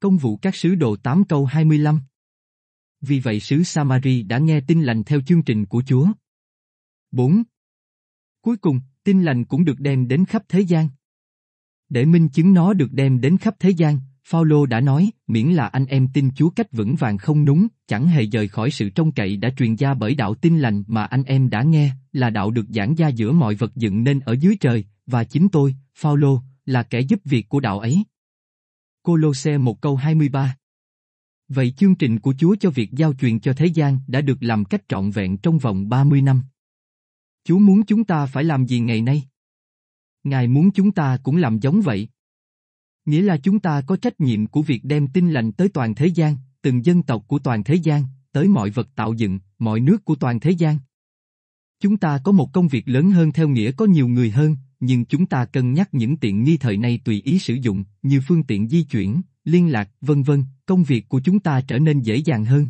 Công 0.00 0.16
vụ 0.16 0.36
các 0.36 0.56
sứ 0.56 0.74
đồ 0.74 0.96
8 0.96 1.24
câu 1.24 1.46
25 1.46 2.00
Vì 3.00 3.20
vậy 3.20 3.40
sứ 3.40 3.62
Samari 3.62 4.22
đã 4.22 4.38
nghe 4.38 4.60
tin 4.60 4.82
lành 4.82 5.04
theo 5.04 5.20
chương 5.20 5.42
trình 5.42 5.66
của 5.66 5.82
Chúa. 5.86 6.06
4. 7.10 7.42
Cuối 8.40 8.56
cùng, 8.56 8.80
tin 9.04 9.22
lành 9.22 9.44
cũng 9.44 9.64
được 9.64 9.80
đem 9.80 10.08
đến 10.08 10.24
khắp 10.24 10.42
thế 10.48 10.60
gian. 10.60 10.88
Để 11.88 12.04
minh 12.04 12.28
chứng 12.28 12.54
nó 12.54 12.72
được 12.72 12.92
đem 12.92 13.20
đến 13.20 13.38
khắp 13.38 13.54
thế 13.58 13.70
gian, 13.70 13.98
Phaolô 14.24 14.66
đã 14.66 14.80
nói, 14.80 15.10
miễn 15.26 15.48
là 15.48 15.66
anh 15.66 15.86
em 15.86 16.08
tin 16.14 16.30
Chúa 16.36 16.50
cách 16.50 16.72
vững 16.72 16.94
vàng 16.94 17.18
không 17.18 17.44
núng, 17.44 17.66
chẳng 17.86 18.06
hề 18.06 18.24
rời 18.24 18.48
khỏi 18.48 18.70
sự 18.70 18.90
trông 18.90 19.12
cậy 19.12 19.36
đã 19.36 19.50
truyền 19.56 19.76
ra 19.76 19.94
bởi 19.94 20.14
đạo 20.14 20.34
tin 20.34 20.58
lành 20.58 20.84
mà 20.86 21.04
anh 21.04 21.22
em 21.24 21.50
đã 21.50 21.62
nghe, 21.62 21.90
là 22.12 22.30
đạo 22.30 22.50
được 22.50 22.66
giảng 22.68 22.94
ra 22.94 23.08
giữa 23.08 23.32
mọi 23.32 23.54
vật 23.54 23.76
dựng 23.76 24.04
nên 24.04 24.20
ở 24.20 24.32
dưới 24.32 24.56
trời, 24.60 24.84
và 25.06 25.24
chính 25.24 25.48
tôi, 25.48 25.74
Phaolô, 25.94 26.42
là 26.66 26.82
kẻ 26.82 27.00
giúp 27.00 27.20
việc 27.24 27.48
của 27.48 27.60
đạo 27.60 27.78
ấy. 27.78 28.04
Cô-lô-xe 29.06 29.58
một 29.58 29.80
câu 29.80 29.96
23 29.96 30.56
Vậy 31.48 31.74
chương 31.76 31.94
trình 31.94 32.20
của 32.20 32.34
Chúa 32.38 32.56
cho 32.60 32.70
việc 32.70 32.92
giao 32.92 33.14
truyền 33.14 33.40
cho 33.40 33.52
thế 33.52 33.66
gian 33.66 33.98
đã 34.06 34.20
được 34.20 34.38
làm 34.40 34.64
cách 34.64 34.82
trọn 34.88 35.10
vẹn 35.10 35.38
trong 35.38 35.58
vòng 35.58 35.88
30 35.88 36.22
năm. 36.22 36.42
Chúa 37.44 37.58
muốn 37.58 37.84
chúng 37.86 38.04
ta 38.04 38.26
phải 38.26 38.44
làm 38.44 38.66
gì 38.66 38.80
ngày 38.80 39.02
nay? 39.02 39.22
Ngài 40.24 40.48
muốn 40.48 40.70
chúng 40.70 40.92
ta 40.92 41.18
cũng 41.22 41.36
làm 41.36 41.58
giống 41.58 41.80
vậy. 41.80 42.08
Nghĩa 43.04 43.22
là 43.22 43.36
chúng 43.36 43.60
ta 43.60 43.82
có 43.86 43.96
trách 43.96 44.20
nhiệm 44.20 44.46
của 44.46 44.62
việc 44.62 44.84
đem 44.84 45.08
tin 45.08 45.30
lành 45.30 45.52
tới 45.52 45.68
toàn 45.68 45.94
thế 45.94 46.06
gian, 46.06 46.36
từng 46.62 46.84
dân 46.84 47.02
tộc 47.02 47.24
của 47.28 47.38
toàn 47.38 47.64
thế 47.64 47.74
gian, 47.74 48.04
tới 48.32 48.48
mọi 48.48 48.70
vật 48.70 48.88
tạo 48.94 49.12
dựng, 49.12 49.38
mọi 49.58 49.80
nước 49.80 50.04
của 50.04 50.14
toàn 50.14 50.40
thế 50.40 50.50
gian. 50.50 50.78
Chúng 51.80 51.96
ta 51.96 52.18
có 52.24 52.32
một 52.32 52.52
công 52.52 52.68
việc 52.68 52.88
lớn 52.88 53.10
hơn 53.10 53.32
theo 53.32 53.48
nghĩa 53.48 53.72
có 53.72 53.84
nhiều 53.84 54.08
người 54.08 54.30
hơn, 54.30 54.56
nhưng 54.80 55.04
chúng 55.04 55.26
ta 55.26 55.44
cân 55.44 55.72
nhắc 55.72 55.88
những 55.92 56.16
tiện 56.16 56.44
nghi 56.44 56.56
thời 56.56 56.76
nay 56.76 57.00
tùy 57.04 57.22
ý 57.24 57.38
sử 57.38 57.54
dụng, 57.54 57.84
như 58.02 58.20
phương 58.26 58.42
tiện 58.42 58.68
di 58.68 58.82
chuyển, 58.82 59.20
liên 59.44 59.72
lạc, 59.72 59.90
vân 60.00 60.22
vân, 60.22 60.44
công 60.66 60.84
việc 60.84 61.08
của 61.08 61.20
chúng 61.20 61.40
ta 61.40 61.60
trở 61.60 61.78
nên 61.78 62.00
dễ 62.00 62.16
dàng 62.16 62.44
hơn. 62.44 62.68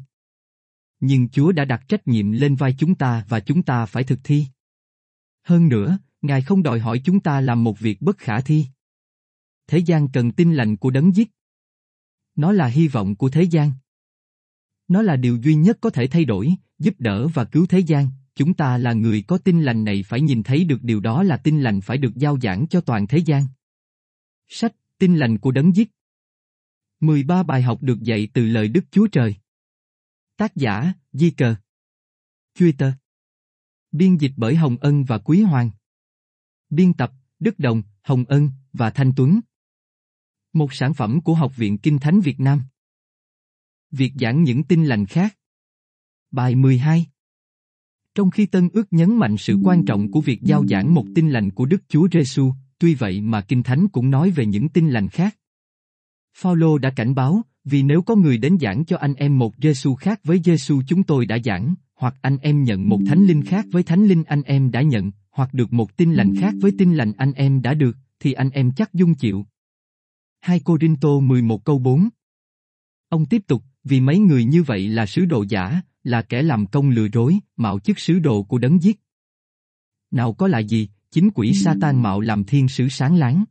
Nhưng 1.01 1.29
Chúa 1.29 1.53
đã 1.53 1.65
đặt 1.65 1.89
trách 1.89 2.09
nhiệm 2.09 2.33
lên 2.33 2.57
vai 2.57 2.75
chúng 2.79 2.95
ta 2.95 3.25
và 3.29 3.41
chúng 3.41 3.63
ta 3.63 3.87
phải 3.87 4.05
thực 4.05 4.19
thi. 4.25 4.47
Hơn 5.43 5.69
nữa, 5.69 5.99
Ngài 6.27 6.43
không 6.43 6.63
đòi 6.63 6.81
hỏi 6.81 7.01
chúng 7.05 7.21
ta 7.21 7.41
làm 7.41 7.65
một 7.65 7.81
việc 7.81 8.03
bất 8.03 8.19
khả 8.19 8.41
thi. 8.41 8.67
Thế 9.67 9.79
gian 9.79 10.09
cần 10.09 10.33
tin 10.33 10.55
lành 10.55 10.77
của 10.77 10.91
đấng 10.91 11.17
giết. 11.17 11.31
Nó 12.37 12.53
là 12.53 12.67
hy 12.67 12.89
vọng 12.89 13.17
của 13.17 13.29
thế 13.29 13.43
gian. 13.43 13.73
Nó 14.89 15.03
là 15.03 15.17
điều 15.17 15.37
duy 15.37 15.55
nhất 15.55 15.79
có 15.81 15.91
thể 15.91 16.07
thay 16.07 16.25
đổi, 16.25 16.55
giúp 16.79 16.95
đỡ 16.99 17.29
và 17.29 17.45
cứu 17.45 17.67
thế 17.67 17.79
gian, 17.79 18.09
chúng 18.37 18.55
ta 18.55 18.79
là 18.79 18.93
người 18.93 19.23
có 19.23 19.39
tin 19.39 19.63
lành 19.63 19.85
này 19.85 20.03
phải 20.07 20.21
nhìn 20.21 20.43
thấy 20.43 20.65
được 20.65 20.83
điều 20.83 21.01
đó 21.01 21.23
là 21.23 21.37
tin 21.37 21.61
lành 21.61 21.81
phải 21.81 21.99
được 21.99 22.15
giao 22.17 22.41
giảng 22.41 22.67
cho 22.71 22.81
toàn 22.81 23.07
thế 23.07 23.19
gian. 23.19 23.47
Sách 24.49 24.73
Tin 24.99 25.17
lành 25.17 25.39
của 25.39 25.51
đấng 25.51 25.77
giết. 25.77 25.91
13 27.01 27.43
bài 27.43 27.63
học 27.63 27.83
được 27.83 28.01
dạy 28.01 28.29
từ 28.35 28.47
lời 28.47 28.69
Đức 28.69 28.85
Chúa 28.91 29.07
Trời. 29.07 29.37
Tác 30.37 30.57
giả, 30.57 30.93
Di 31.13 31.31
Cờ. 31.31 31.55
Twitter 32.59 32.93
Biên 33.93 34.17
dịch 34.17 34.33
bởi 34.37 34.57
Hồng 34.57 34.77
Ân 34.81 35.05
và 35.05 35.19
Quý 35.19 35.43
Hoàng. 35.43 35.71
Biên 36.71 36.95
tập, 36.95 37.13
Đức 37.39 37.59
Đồng, 37.59 37.83
Hồng 38.03 38.25
Ân 38.29 38.51
và 38.73 38.91
Thanh 38.91 39.13
Tuấn. 39.17 39.41
Một 40.53 40.73
sản 40.73 40.95
phẩm 40.95 41.21
của 41.21 41.35
Học 41.35 41.57
viện 41.57 41.79
Kinh 41.79 41.99
Thánh 41.99 42.21
Việt 42.21 42.41
Nam. 42.41 42.63
Việc 43.91 44.13
giảng 44.21 44.43
những 44.43 44.65
tin 44.65 44.85
lành 44.85 45.07
khác. 45.07 45.39
Bài 46.31 46.55
12 46.55 47.07
trong 48.17 48.31
khi 48.31 48.47
Tân 48.47 48.69
ước 48.73 48.93
nhấn 48.93 49.17
mạnh 49.17 49.37
sự 49.37 49.59
quan 49.65 49.85
trọng 49.85 50.11
của 50.11 50.21
việc 50.21 50.43
giao 50.43 50.67
giảng 50.67 50.95
một 50.95 51.07
tin 51.15 51.31
lành 51.31 51.51
của 51.51 51.65
Đức 51.65 51.83
Chúa 51.89 52.09
Giêsu, 52.13 52.53
tuy 52.79 52.95
vậy 52.95 53.21
mà 53.21 53.41
Kinh 53.41 53.63
Thánh 53.63 53.89
cũng 53.89 54.11
nói 54.11 54.31
về 54.31 54.47
những 54.47 54.69
tin 54.69 54.89
lành 54.89 55.09
khác. 55.09 55.37
Phaolô 56.37 56.79
đã 56.79 56.91
cảnh 56.91 57.15
báo, 57.15 57.43
vì 57.65 57.83
nếu 57.83 58.03
có 58.03 58.17
người 58.17 58.39
đến 58.39 58.59
giảng 58.61 58.85
cho 58.85 58.97
anh 58.97 59.15
em 59.15 59.39
một 59.39 59.55
Giêsu 59.63 59.95
khác 59.95 60.21
với 60.25 60.41
Giêsu 60.45 60.83
chúng 60.89 61.03
tôi 61.03 61.27
đã 61.27 61.39
giảng, 61.45 61.75
hoặc 61.95 62.15
anh 62.21 62.39
em 62.39 62.63
nhận 62.63 62.89
một 62.89 63.01
thánh 63.07 63.27
linh 63.27 63.45
khác 63.45 63.67
với 63.73 63.83
thánh 63.83 64.07
linh 64.07 64.25
anh 64.25 64.43
em 64.43 64.71
đã 64.71 64.83
nhận, 64.83 65.11
hoặc 65.31 65.55
được 65.55 65.73
một 65.73 65.97
tin 65.97 66.13
lành 66.13 66.37
khác 66.37 66.55
với 66.61 66.73
tin 66.79 66.95
lành 66.95 67.13
anh 67.13 67.33
em 67.33 67.63
đã 67.63 67.75
được, 67.75 67.97
thì 68.21 68.33
anh 68.33 68.51
em 68.51 68.73
chắc 68.73 68.95
dung 68.95 69.15
chịu. 69.15 69.47
2 70.41 70.61
Corinto 70.61 71.21
11 71.21 71.65
câu 71.65 71.79
4 71.79 72.09
Ông 73.09 73.27
tiếp 73.27 73.43
tục, 73.47 73.63
vì 73.89 74.01
mấy 74.01 74.19
người 74.19 74.45
như 74.45 74.63
vậy 74.63 74.89
là 74.89 75.07
sứ 75.07 75.25
đồ 75.25 75.45
giả, 75.49 75.81
là 76.05 76.23
kẻ 76.23 76.43
làm 76.43 76.67
công 76.67 76.91
lừa 76.91 77.09
dối, 77.13 77.39
mạo 77.57 77.79
chức 77.79 77.99
sứ 77.99 78.19
đồ 78.19 78.43
của 78.43 78.59
đấng 78.59 78.83
giết. 78.83 79.01
Nào 80.11 80.33
có 80.33 80.49
là 80.49 80.59
gì, 80.59 80.89
chính 81.11 81.31
quỷ 81.35 81.53
Satan 81.55 82.03
mạo 82.03 82.21
làm 82.21 82.45
thiên 82.45 82.69
sứ 82.69 82.89
sáng 82.89 83.17
láng. 83.17 83.45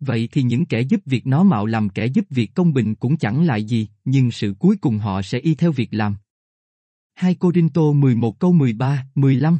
Vậy 0.00 0.28
thì 0.32 0.42
những 0.42 0.66
kẻ 0.66 0.80
giúp 0.80 1.00
việc 1.06 1.26
nó 1.26 1.42
mạo 1.42 1.66
làm 1.66 1.88
kẻ 1.88 2.06
giúp 2.06 2.24
việc 2.30 2.54
công 2.54 2.72
bình 2.72 2.94
cũng 2.94 3.16
chẳng 3.16 3.44
lại 3.44 3.64
gì, 3.64 3.88
nhưng 4.04 4.30
sự 4.30 4.54
cuối 4.58 4.76
cùng 4.76 4.98
họ 4.98 5.22
sẽ 5.22 5.38
y 5.38 5.54
theo 5.54 5.72
việc 5.72 5.94
làm. 5.94 6.16
2 7.14 7.34
Corinto 7.34 7.92
11 7.92 8.38
câu 8.38 8.52
13, 8.52 9.06
15 9.14 9.58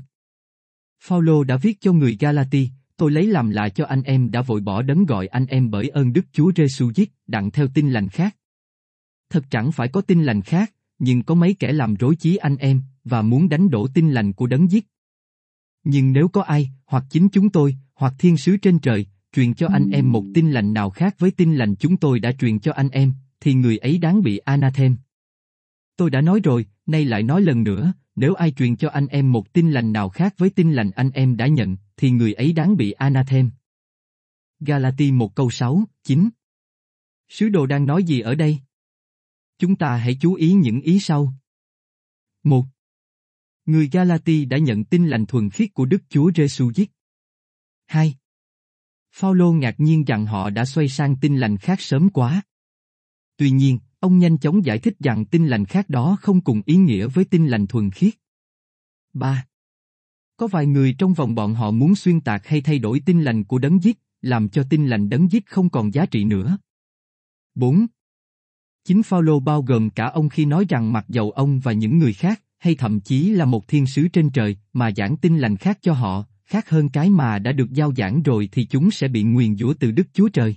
Phaolô 1.04 1.44
đã 1.44 1.56
viết 1.56 1.80
cho 1.80 1.92
người 1.92 2.16
Galati, 2.20 2.70
tôi 2.96 3.10
lấy 3.10 3.26
làm 3.26 3.50
lạ 3.50 3.68
cho 3.68 3.84
anh 3.84 4.02
em 4.02 4.30
đã 4.30 4.42
vội 4.42 4.60
bỏ 4.60 4.82
đấng 4.82 5.06
gọi 5.06 5.26
anh 5.26 5.46
em 5.46 5.70
bởi 5.70 5.88
ơn 5.88 6.12
Đức 6.12 6.26
Chúa 6.32 6.52
Giêsu 6.56 6.90
giết, 6.94 7.12
đặng 7.26 7.50
theo 7.50 7.68
tin 7.74 7.90
lành 7.90 8.08
khác. 8.08 8.36
Thật 9.32 9.44
chẳng 9.50 9.72
phải 9.72 9.88
có 9.88 10.00
tin 10.00 10.22
lành 10.22 10.42
khác, 10.42 10.72
nhưng 10.98 11.22
có 11.22 11.34
mấy 11.34 11.54
kẻ 11.54 11.72
làm 11.72 11.94
rối 11.94 12.16
trí 12.16 12.36
anh 12.36 12.56
em, 12.56 12.82
và 13.04 13.22
muốn 13.22 13.48
đánh 13.48 13.70
đổ 13.70 13.88
tin 13.94 14.10
lành 14.10 14.32
của 14.32 14.46
đấng 14.46 14.70
giết. 14.70 14.86
Nhưng 15.84 16.12
nếu 16.12 16.28
có 16.28 16.42
ai, 16.42 16.70
hoặc 16.86 17.04
chính 17.10 17.28
chúng 17.28 17.50
tôi, 17.50 17.76
hoặc 17.94 18.14
thiên 18.18 18.36
sứ 18.36 18.56
trên 18.56 18.78
trời, 18.78 19.06
truyền 19.32 19.54
cho 19.54 19.68
anh 19.68 19.90
em 19.90 20.12
một 20.12 20.24
tin 20.34 20.50
lành 20.50 20.72
nào 20.72 20.90
khác 20.90 21.14
với 21.18 21.30
tin 21.30 21.54
lành 21.54 21.74
chúng 21.74 21.96
tôi 21.96 22.20
đã 22.20 22.32
truyền 22.32 22.60
cho 22.60 22.72
anh 22.72 22.88
em, 22.88 23.12
thì 23.40 23.54
người 23.54 23.78
ấy 23.78 23.98
đáng 23.98 24.22
bị 24.22 24.38
anathem. 24.38 24.96
Tôi 25.96 26.10
đã 26.10 26.20
nói 26.20 26.40
rồi, 26.44 26.66
nay 26.86 27.04
lại 27.04 27.22
nói 27.22 27.42
lần 27.42 27.62
nữa, 27.62 27.92
nếu 28.16 28.34
ai 28.34 28.50
truyền 28.50 28.76
cho 28.76 28.88
anh 28.88 29.06
em 29.06 29.32
một 29.32 29.52
tin 29.52 29.70
lành 29.70 29.92
nào 29.92 30.08
khác 30.08 30.34
với 30.38 30.50
tin 30.50 30.72
lành 30.72 30.90
anh 30.90 31.10
em 31.10 31.36
đã 31.36 31.46
nhận, 31.46 31.76
thì 31.96 32.10
người 32.10 32.32
ấy 32.32 32.52
đáng 32.52 32.76
bị 32.76 32.92
anathem. 32.92 33.50
Galati 34.60 35.12
1 35.12 35.34
câu 35.34 35.50
6, 35.50 35.84
9 36.04 36.28
Sứ 37.28 37.48
đồ 37.48 37.66
đang 37.66 37.86
nói 37.86 38.04
gì 38.04 38.20
ở 38.20 38.34
đây? 38.34 38.60
Chúng 39.62 39.76
ta 39.76 39.96
hãy 39.96 40.16
chú 40.20 40.34
ý 40.34 40.52
những 40.52 40.80
ý 40.80 41.00
sau. 41.00 41.34
1. 42.42 42.66
Người 43.66 43.88
Galati 43.92 44.44
đã 44.44 44.58
nhận 44.58 44.84
tin 44.84 45.06
lành 45.06 45.26
thuần 45.26 45.50
khiết 45.50 45.74
của 45.74 45.84
Đức 45.84 46.02
Chúa 46.08 46.30
Giêsu 46.36 46.70
giết. 46.74 46.90
2. 47.86 48.14
Phaolô 49.12 49.52
ngạc 49.52 49.74
nhiên 49.78 50.04
rằng 50.04 50.26
họ 50.26 50.50
đã 50.50 50.64
xoay 50.64 50.88
sang 50.88 51.16
tin 51.20 51.38
lành 51.38 51.56
khác 51.56 51.80
sớm 51.80 52.08
quá. 52.08 52.42
Tuy 53.36 53.50
nhiên, 53.50 53.78
ông 53.98 54.18
nhanh 54.18 54.38
chóng 54.38 54.64
giải 54.64 54.78
thích 54.78 54.94
rằng 54.98 55.24
tin 55.24 55.46
lành 55.46 55.64
khác 55.64 55.88
đó 55.88 56.16
không 56.20 56.40
cùng 56.40 56.62
ý 56.66 56.76
nghĩa 56.76 57.06
với 57.06 57.24
tin 57.24 57.46
lành 57.46 57.66
thuần 57.66 57.90
khiết. 57.90 58.14
3. 59.12 59.46
Có 60.36 60.46
vài 60.46 60.66
người 60.66 60.94
trong 60.98 61.14
vòng 61.14 61.34
bọn 61.34 61.54
họ 61.54 61.70
muốn 61.70 61.94
xuyên 61.94 62.20
tạc 62.20 62.46
hay 62.46 62.60
thay 62.60 62.78
đổi 62.78 63.00
tin 63.06 63.22
lành 63.22 63.44
của 63.44 63.58
đấng 63.58 63.82
giết, 63.82 63.98
làm 64.20 64.48
cho 64.48 64.64
tin 64.70 64.86
lành 64.86 65.08
đấng 65.08 65.30
giết 65.30 65.46
không 65.46 65.70
còn 65.70 65.94
giá 65.94 66.06
trị 66.06 66.24
nữa. 66.24 66.58
4. 67.54 67.86
Chính 68.84 69.02
Phaolô 69.02 69.40
bao 69.40 69.62
gồm 69.62 69.90
cả 69.90 70.06
ông 70.06 70.28
khi 70.28 70.44
nói 70.44 70.66
rằng 70.68 70.92
mặc 70.92 71.04
dầu 71.08 71.30
ông 71.30 71.60
và 71.60 71.72
những 71.72 71.98
người 71.98 72.12
khác, 72.12 72.42
hay 72.58 72.74
thậm 72.74 73.00
chí 73.00 73.30
là 73.30 73.44
một 73.44 73.68
thiên 73.68 73.86
sứ 73.86 74.08
trên 74.08 74.30
trời, 74.30 74.56
mà 74.72 74.90
giảng 74.96 75.16
tin 75.16 75.38
lành 75.38 75.56
khác 75.56 75.78
cho 75.82 75.92
họ, 75.92 76.24
khác 76.44 76.70
hơn 76.70 76.88
cái 76.88 77.10
mà 77.10 77.38
đã 77.38 77.52
được 77.52 77.72
giao 77.72 77.92
giảng 77.96 78.22
rồi 78.22 78.48
thì 78.52 78.64
chúng 78.64 78.90
sẽ 78.90 79.08
bị 79.08 79.22
nguyền 79.22 79.56
rủa 79.56 79.74
từ 79.74 79.90
Đức 79.90 80.06
Chúa 80.12 80.28
Trời. 80.28 80.56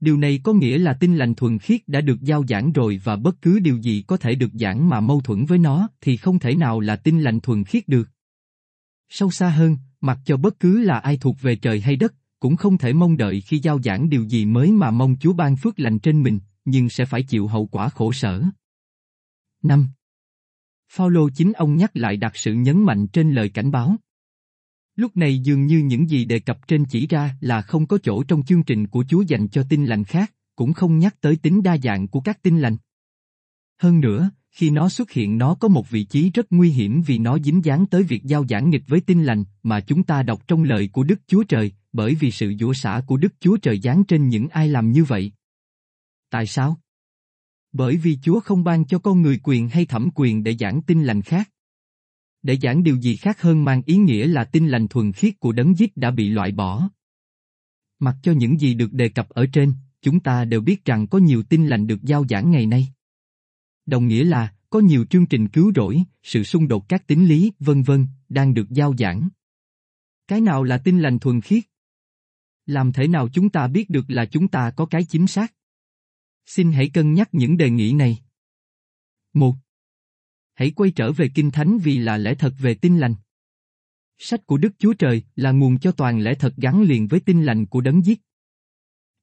Điều 0.00 0.16
này 0.16 0.40
có 0.42 0.52
nghĩa 0.52 0.78
là 0.78 0.92
tin 0.92 1.16
lành 1.16 1.34
thuần 1.34 1.58
khiết 1.58 1.88
đã 1.88 2.00
được 2.00 2.22
giao 2.22 2.44
giảng 2.48 2.72
rồi 2.72 3.00
và 3.04 3.16
bất 3.16 3.42
cứ 3.42 3.58
điều 3.58 3.76
gì 3.76 4.04
có 4.06 4.16
thể 4.16 4.34
được 4.34 4.50
giảng 4.52 4.88
mà 4.88 5.00
mâu 5.00 5.20
thuẫn 5.20 5.44
với 5.44 5.58
nó 5.58 5.88
thì 6.00 6.16
không 6.16 6.38
thể 6.38 6.54
nào 6.54 6.80
là 6.80 6.96
tin 6.96 7.20
lành 7.20 7.40
thuần 7.40 7.64
khiết 7.64 7.88
được. 7.88 8.08
Sâu 9.08 9.30
xa 9.30 9.48
hơn, 9.48 9.76
mặc 10.00 10.18
cho 10.24 10.36
bất 10.36 10.60
cứ 10.60 10.82
là 10.82 10.98
ai 10.98 11.16
thuộc 11.16 11.40
về 11.40 11.56
trời 11.56 11.80
hay 11.80 11.96
đất, 11.96 12.14
cũng 12.40 12.56
không 12.56 12.78
thể 12.78 12.92
mong 12.92 13.16
đợi 13.16 13.40
khi 13.40 13.58
giao 13.58 13.82
giảng 13.82 14.10
điều 14.10 14.24
gì 14.24 14.46
mới 14.46 14.72
mà 14.72 14.90
mong 14.90 15.16
Chúa 15.20 15.32
ban 15.32 15.56
phước 15.56 15.80
lành 15.80 15.98
trên 15.98 16.22
mình, 16.22 16.38
nhưng 16.70 16.88
sẽ 16.88 17.04
phải 17.04 17.22
chịu 17.22 17.46
hậu 17.46 17.66
quả 17.66 17.88
khổ 17.88 18.12
sở. 18.12 18.42
5. 19.62 19.88
Paulo 20.96 21.28
chính 21.34 21.52
ông 21.52 21.76
nhắc 21.76 21.90
lại 21.96 22.16
đặt 22.16 22.36
sự 22.36 22.54
nhấn 22.54 22.82
mạnh 22.82 23.06
trên 23.06 23.32
lời 23.32 23.48
cảnh 23.48 23.70
báo. 23.70 23.96
Lúc 24.96 25.16
này 25.16 25.38
dường 25.38 25.66
như 25.66 25.78
những 25.78 26.10
gì 26.10 26.24
đề 26.24 26.40
cập 26.40 26.68
trên 26.68 26.84
chỉ 26.84 27.06
ra 27.06 27.36
là 27.40 27.62
không 27.62 27.86
có 27.86 27.98
chỗ 28.02 28.22
trong 28.22 28.42
chương 28.42 28.62
trình 28.62 28.86
của 28.86 29.04
Chúa 29.08 29.22
dành 29.22 29.48
cho 29.48 29.64
tin 29.68 29.86
lành 29.86 30.04
khác, 30.04 30.32
cũng 30.56 30.72
không 30.72 30.98
nhắc 30.98 31.20
tới 31.20 31.36
tính 31.36 31.62
đa 31.62 31.76
dạng 31.78 32.08
của 32.08 32.20
các 32.20 32.42
tin 32.42 32.58
lành. 32.58 32.76
Hơn 33.78 34.00
nữa, 34.00 34.30
khi 34.50 34.70
nó 34.70 34.88
xuất 34.88 35.10
hiện 35.10 35.38
nó 35.38 35.54
có 35.54 35.68
một 35.68 35.90
vị 35.90 36.04
trí 36.04 36.30
rất 36.30 36.46
nguy 36.50 36.70
hiểm 36.70 37.02
vì 37.02 37.18
nó 37.18 37.38
dính 37.38 37.64
dáng 37.64 37.86
tới 37.86 38.02
việc 38.02 38.24
giao 38.24 38.46
giảng 38.48 38.70
nghịch 38.70 38.82
với 38.86 39.00
tin 39.00 39.24
lành 39.24 39.44
mà 39.62 39.80
chúng 39.80 40.02
ta 40.02 40.22
đọc 40.22 40.48
trong 40.48 40.64
lời 40.64 40.88
của 40.92 41.02
Đức 41.02 41.20
Chúa 41.26 41.44
Trời, 41.44 41.72
bởi 41.92 42.14
vì 42.14 42.30
sự 42.30 42.54
dũa 42.60 42.72
xả 42.72 43.02
của 43.06 43.16
Đức 43.16 43.32
Chúa 43.40 43.56
Trời 43.56 43.80
giáng 43.80 44.04
trên 44.04 44.28
những 44.28 44.48
ai 44.48 44.68
làm 44.68 44.92
như 44.92 45.04
vậy. 45.04 45.32
Tại 46.30 46.46
sao? 46.46 46.80
Bởi 47.72 47.96
vì 47.96 48.18
Chúa 48.22 48.40
không 48.40 48.64
ban 48.64 48.84
cho 48.84 48.98
con 48.98 49.22
người 49.22 49.40
quyền 49.42 49.68
hay 49.68 49.86
thẩm 49.86 50.08
quyền 50.14 50.42
để 50.42 50.56
giảng 50.56 50.82
tin 50.82 51.04
lành 51.04 51.22
khác. 51.22 51.50
Để 52.42 52.58
giảng 52.62 52.82
điều 52.82 52.96
gì 52.96 53.16
khác 53.16 53.42
hơn 53.42 53.64
mang 53.64 53.82
ý 53.86 53.96
nghĩa 53.96 54.26
là 54.26 54.44
tin 54.44 54.68
lành 54.68 54.88
thuần 54.88 55.12
khiết 55.12 55.40
của 55.40 55.52
đấng 55.52 55.78
giết 55.78 55.96
đã 55.96 56.10
bị 56.10 56.28
loại 56.28 56.52
bỏ. 56.52 56.88
Mặc 57.98 58.16
cho 58.22 58.32
những 58.32 58.60
gì 58.60 58.74
được 58.74 58.92
đề 58.92 59.08
cập 59.08 59.28
ở 59.28 59.46
trên, 59.52 59.72
chúng 60.02 60.20
ta 60.20 60.44
đều 60.44 60.60
biết 60.60 60.84
rằng 60.84 61.06
có 61.06 61.18
nhiều 61.18 61.42
tin 61.42 61.66
lành 61.66 61.86
được 61.86 62.02
giao 62.02 62.24
giảng 62.28 62.50
ngày 62.50 62.66
nay. 62.66 62.88
Đồng 63.86 64.08
nghĩa 64.08 64.24
là, 64.24 64.54
có 64.70 64.80
nhiều 64.80 65.04
chương 65.10 65.26
trình 65.26 65.48
cứu 65.48 65.72
rỗi, 65.74 66.02
sự 66.22 66.42
xung 66.44 66.68
đột 66.68 66.88
các 66.88 67.06
tính 67.06 67.26
lý, 67.26 67.52
vân 67.58 67.82
vân, 67.82 68.06
đang 68.28 68.54
được 68.54 68.70
giao 68.70 68.94
giảng. 68.98 69.28
Cái 70.28 70.40
nào 70.40 70.64
là 70.64 70.78
tin 70.78 71.00
lành 71.00 71.18
thuần 71.18 71.40
khiết? 71.40 71.64
Làm 72.66 72.92
thế 72.92 73.08
nào 73.08 73.28
chúng 73.28 73.50
ta 73.50 73.66
biết 73.66 73.90
được 73.90 74.04
là 74.08 74.26
chúng 74.26 74.48
ta 74.48 74.70
có 74.70 74.86
cái 74.86 75.04
chính 75.04 75.26
xác? 75.26 75.54
Xin 76.50 76.72
hãy 76.72 76.88
cân 76.88 77.14
nhắc 77.14 77.28
những 77.32 77.56
đề 77.56 77.70
nghị 77.70 77.92
này. 77.92 78.18
1. 79.34 79.54
Hãy 80.54 80.70
quay 80.70 80.90
trở 80.90 81.12
về 81.12 81.28
Kinh 81.34 81.50
Thánh 81.50 81.78
vì 81.78 81.98
là 81.98 82.16
lẽ 82.16 82.34
thật 82.34 82.54
về 82.58 82.74
tin 82.74 82.98
lành. 82.98 83.14
Sách 84.18 84.46
của 84.46 84.56
Đức 84.56 84.72
Chúa 84.78 84.92
Trời 84.92 85.22
là 85.36 85.50
nguồn 85.50 85.78
cho 85.78 85.92
toàn 85.92 86.20
lẽ 86.20 86.34
thật 86.34 86.54
gắn 86.56 86.82
liền 86.82 87.08
với 87.08 87.20
tin 87.20 87.42
lành 87.42 87.66
của 87.66 87.80
đấng 87.80 88.04
giết. 88.04 88.20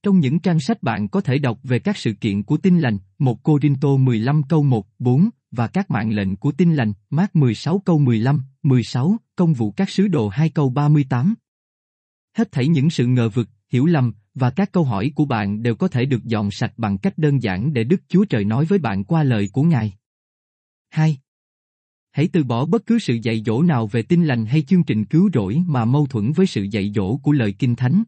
Trong 0.03 0.19
những 0.19 0.39
trang 0.39 0.59
sách 0.59 0.83
bạn 0.83 1.07
có 1.07 1.21
thể 1.21 1.37
đọc 1.37 1.59
về 1.63 1.79
các 1.79 1.97
sự 1.97 2.13
kiện 2.13 2.43
của 2.43 2.57
tin 2.57 2.79
lành, 2.79 2.97
1 3.19 3.43
Cô-rin-tô 3.43 3.97
15 3.97 4.43
câu 4.43 4.63
1, 4.63 4.87
4, 4.99 5.29
và 5.51 5.67
các 5.67 5.91
mạng 5.91 6.11
lệnh 6.11 6.35
của 6.35 6.51
tin 6.51 6.75
lành, 6.75 6.93
mát 7.09 7.35
16 7.35 7.79
câu 7.79 7.99
15, 7.99 8.43
16, 8.63 9.17
công 9.35 9.53
vụ 9.53 9.71
các 9.71 9.89
sứ 9.89 10.07
đồ 10.07 10.29
2 10.29 10.49
câu 10.49 10.69
38. 10.69 11.35
Hết 12.37 12.51
thảy 12.51 12.67
những 12.67 12.89
sự 12.89 13.05
ngờ 13.05 13.29
vực, 13.29 13.49
hiểu 13.69 13.85
lầm, 13.85 14.13
và 14.35 14.49
các 14.49 14.71
câu 14.71 14.83
hỏi 14.83 15.11
của 15.15 15.25
bạn 15.25 15.63
đều 15.63 15.75
có 15.75 15.87
thể 15.87 16.05
được 16.05 16.23
dọn 16.23 16.51
sạch 16.51 16.73
bằng 16.77 16.97
cách 16.97 17.17
đơn 17.17 17.43
giản 17.43 17.73
để 17.73 17.83
Đức 17.83 18.01
Chúa 18.07 18.25
Trời 18.25 18.45
nói 18.45 18.65
với 18.65 18.79
bạn 18.79 19.03
qua 19.03 19.23
lời 19.23 19.49
của 19.53 19.63
Ngài. 19.63 19.93
2. 20.89 21.17
Hãy 22.11 22.29
từ 22.33 22.43
bỏ 22.43 22.65
bất 22.65 22.85
cứ 22.85 22.99
sự 22.99 23.17
dạy 23.23 23.43
dỗ 23.45 23.61
nào 23.61 23.87
về 23.87 24.01
tin 24.01 24.23
lành 24.23 24.45
hay 24.45 24.61
chương 24.61 24.83
trình 24.83 25.05
cứu 25.05 25.29
rỗi 25.33 25.63
mà 25.67 25.85
mâu 25.85 26.07
thuẫn 26.07 26.31
với 26.31 26.45
sự 26.45 26.63
dạy 26.63 26.91
dỗ 26.95 27.17
của 27.17 27.31
lời 27.31 27.55
Kinh 27.59 27.75
Thánh. 27.75 28.03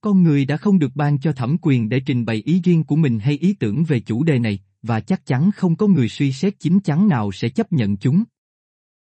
Con 0.00 0.22
người 0.22 0.44
đã 0.44 0.56
không 0.56 0.78
được 0.78 0.96
ban 0.96 1.18
cho 1.18 1.32
thẩm 1.32 1.56
quyền 1.62 1.88
để 1.88 2.00
trình 2.00 2.24
bày 2.24 2.42
ý 2.44 2.60
riêng 2.64 2.84
của 2.84 2.96
mình 2.96 3.18
hay 3.18 3.38
ý 3.38 3.54
tưởng 3.54 3.84
về 3.84 4.00
chủ 4.00 4.24
đề 4.24 4.38
này, 4.38 4.60
và 4.82 5.00
chắc 5.00 5.26
chắn 5.26 5.50
không 5.50 5.76
có 5.76 5.86
người 5.86 6.08
suy 6.08 6.32
xét 6.32 6.58
chính 6.58 6.80
chắn 6.80 7.08
nào 7.08 7.32
sẽ 7.32 7.48
chấp 7.48 7.72
nhận 7.72 7.96
chúng. 7.96 8.24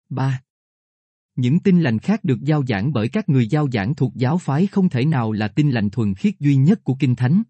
3. 0.09 0.41
Những 1.39 1.59
tin 1.59 1.81
lành 1.81 1.99
khác 1.99 2.23
được 2.23 2.41
giao 2.41 2.63
giảng 2.67 2.93
bởi 2.93 3.09
các 3.09 3.29
người 3.29 3.47
giao 3.47 3.67
giảng 3.71 3.95
thuộc 3.95 4.15
giáo 4.15 4.37
phái 4.37 4.67
không 4.67 4.89
thể 4.89 5.05
nào 5.05 5.31
là 5.31 5.47
tin 5.47 5.71
lành 5.71 5.89
thuần 5.89 6.13
khiết 6.13 6.39
duy 6.39 6.55
nhất 6.55 6.83
của 6.83 6.95
Kinh 6.99 7.15
Thánh. 7.15 7.43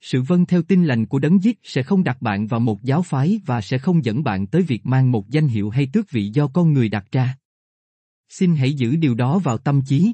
Sự 0.00 0.22
vâng 0.22 0.46
theo 0.46 0.62
tin 0.62 0.84
lành 0.84 1.06
của 1.06 1.18
đấng 1.18 1.42
giết 1.42 1.58
sẽ 1.62 1.82
không 1.82 2.04
đặt 2.04 2.22
bạn 2.22 2.46
vào 2.46 2.60
một 2.60 2.82
giáo 2.82 3.02
phái 3.02 3.40
và 3.46 3.60
sẽ 3.60 3.78
không 3.78 4.04
dẫn 4.04 4.24
bạn 4.24 4.46
tới 4.46 4.62
việc 4.62 4.86
mang 4.86 5.12
một 5.12 5.28
danh 5.28 5.48
hiệu 5.48 5.70
hay 5.70 5.88
tước 5.92 6.10
vị 6.10 6.28
do 6.28 6.46
con 6.46 6.72
người 6.72 6.88
đặt 6.88 7.06
ra. 7.12 7.38
Xin 8.28 8.56
hãy 8.56 8.74
giữ 8.74 8.96
điều 8.96 9.14
đó 9.14 9.38
vào 9.38 9.58
tâm 9.58 9.82
trí. 9.82 10.12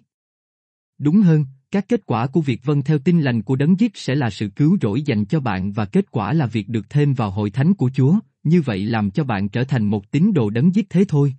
Đúng 0.98 1.20
hơn, 1.20 1.46
các 1.70 1.88
kết 1.88 2.06
quả 2.06 2.26
của 2.26 2.40
việc 2.40 2.64
vâng 2.64 2.82
theo 2.82 2.98
tin 2.98 3.20
lành 3.20 3.42
của 3.42 3.56
đấng 3.56 3.80
giết 3.80 3.96
sẽ 3.96 4.14
là 4.14 4.30
sự 4.30 4.48
cứu 4.48 4.78
rỗi 4.82 5.02
dành 5.02 5.24
cho 5.24 5.40
bạn 5.40 5.72
và 5.72 5.84
kết 5.84 6.10
quả 6.10 6.32
là 6.32 6.46
việc 6.46 6.68
được 6.68 6.90
thêm 6.90 7.14
vào 7.14 7.30
hội 7.30 7.50
thánh 7.50 7.74
của 7.74 7.90
Chúa, 7.94 8.18
như 8.42 8.62
vậy 8.62 8.84
làm 8.84 9.10
cho 9.10 9.24
bạn 9.24 9.48
trở 9.48 9.64
thành 9.64 9.84
một 9.84 10.10
tín 10.10 10.32
đồ 10.34 10.50
đấng 10.50 10.74
giết 10.74 10.90
thế 10.90 11.04
thôi. 11.09 11.34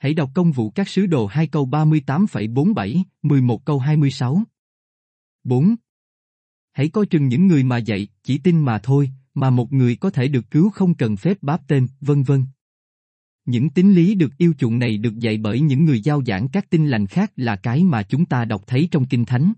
Hãy 0.00 0.14
đọc 0.14 0.30
công 0.34 0.52
vụ 0.52 0.70
các 0.70 0.88
sứ 0.88 1.06
đồ 1.06 1.26
2 1.26 1.46
câu 1.46 1.66
38,47, 1.66 3.02
11 3.22 3.64
câu 3.64 3.78
26. 3.78 4.42
4. 5.44 5.74
Hãy 6.72 6.88
coi 6.88 7.06
chừng 7.06 7.28
những 7.28 7.46
người 7.46 7.64
mà 7.64 7.78
dạy, 7.78 8.08
chỉ 8.22 8.38
tin 8.38 8.60
mà 8.64 8.78
thôi, 8.78 9.10
mà 9.34 9.50
một 9.50 9.72
người 9.72 9.96
có 9.96 10.10
thể 10.10 10.28
được 10.28 10.50
cứu 10.50 10.70
không 10.70 10.94
cần 10.94 11.16
phép 11.16 11.38
báp 11.42 11.68
tên, 11.68 11.88
vân 12.00 12.22
vân. 12.22 12.44
Những 13.44 13.70
tín 13.70 13.92
lý 13.92 14.14
được 14.14 14.38
yêu 14.38 14.52
chuộng 14.58 14.78
này 14.78 14.98
được 14.98 15.18
dạy 15.18 15.38
bởi 15.38 15.60
những 15.60 15.84
người 15.84 16.00
giao 16.00 16.24
giảng 16.24 16.48
các 16.48 16.70
tin 16.70 16.86
lành 16.86 17.06
khác 17.06 17.32
là 17.36 17.56
cái 17.56 17.84
mà 17.84 18.02
chúng 18.02 18.24
ta 18.24 18.44
đọc 18.44 18.62
thấy 18.66 18.88
trong 18.90 19.06
Kinh 19.06 19.24
Thánh. 19.24 19.52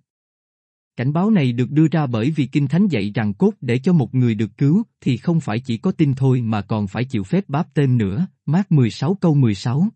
Cảnh 0.97 1.12
báo 1.12 1.31
này 1.31 1.52
được 1.52 1.70
đưa 1.70 1.89
ra 1.89 2.06
bởi 2.06 2.31
vì 2.31 2.47
Kinh 2.47 2.69
Thánh 2.69 2.89
dạy 2.89 3.12
rằng 3.14 3.35
cốt 3.35 3.55
để 3.60 3.78
cho 3.78 3.93
một 3.93 4.14
người 4.14 4.35
được 4.35 4.51
cứu 4.59 4.82
thì 5.01 5.16
không 5.16 5.40
phải 5.40 5.60
chỉ 5.60 5.77
có 5.77 5.93
tin 5.93 6.14
thôi 6.14 6.40
mà 6.40 6.62
còn 6.62 6.86
phải 6.86 7.05
chịu 7.05 7.24
phép 7.24 7.48
báp 7.48 7.74
tên 7.74 7.98
nữa, 7.98 8.27
mát 8.47 8.73
16 8.73 9.14
câu 9.14 9.35
16. 9.35 9.89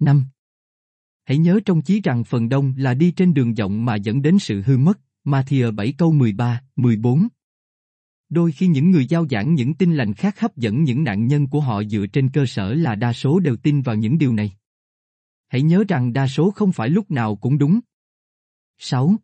5. 0.00 0.24
Hãy 1.24 1.38
nhớ 1.38 1.60
trong 1.64 1.82
chí 1.82 2.00
rằng 2.00 2.24
phần 2.24 2.48
đông 2.48 2.74
là 2.76 2.94
đi 2.94 3.10
trên 3.10 3.34
đường 3.34 3.54
rộng 3.54 3.84
mà 3.84 3.96
dẫn 3.96 4.22
đến 4.22 4.38
sự 4.38 4.62
hư 4.62 4.78
mất, 4.78 5.00
Matthew 5.24 5.74
7 5.74 5.92
câu 5.98 6.12
13, 6.12 6.62
14. 6.76 7.28
Đôi 8.28 8.52
khi 8.52 8.66
những 8.66 8.90
người 8.90 9.06
giao 9.06 9.26
giảng 9.28 9.54
những 9.54 9.74
tin 9.74 9.94
lành 9.94 10.14
khác 10.14 10.40
hấp 10.40 10.56
dẫn 10.56 10.84
những 10.84 11.04
nạn 11.04 11.26
nhân 11.26 11.46
của 11.46 11.60
họ 11.60 11.84
dựa 11.84 12.06
trên 12.06 12.30
cơ 12.30 12.46
sở 12.46 12.74
là 12.74 12.94
đa 12.94 13.12
số 13.12 13.40
đều 13.40 13.56
tin 13.56 13.82
vào 13.82 13.96
những 13.96 14.18
điều 14.18 14.32
này. 14.32 14.52
Hãy 15.48 15.62
nhớ 15.62 15.84
rằng 15.88 16.12
đa 16.12 16.26
số 16.26 16.50
không 16.50 16.72
phải 16.72 16.90
lúc 16.90 17.10
nào 17.10 17.36
cũng 17.36 17.58
đúng. 17.58 17.80
6. 18.78 19.14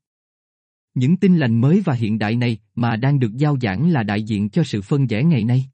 Những 0.95 1.17
tin 1.17 1.37
lành 1.37 1.61
mới 1.61 1.81
và 1.81 1.95
hiện 1.95 2.19
đại 2.19 2.37
này 2.37 2.59
mà 2.75 2.97
đang 2.97 3.19
được 3.19 3.37
giao 3.37 3.59
giảng 3.63 3.91
là 3.91 4.03
đại 4.03 4.23
diện 4.23 4.49
cho 4.49 4.65
sự 4.65 4.83
phân 4.83 5.07
rẽ 5.07 5.25
ngày 5.25 5.45
nay. 5.45 5.71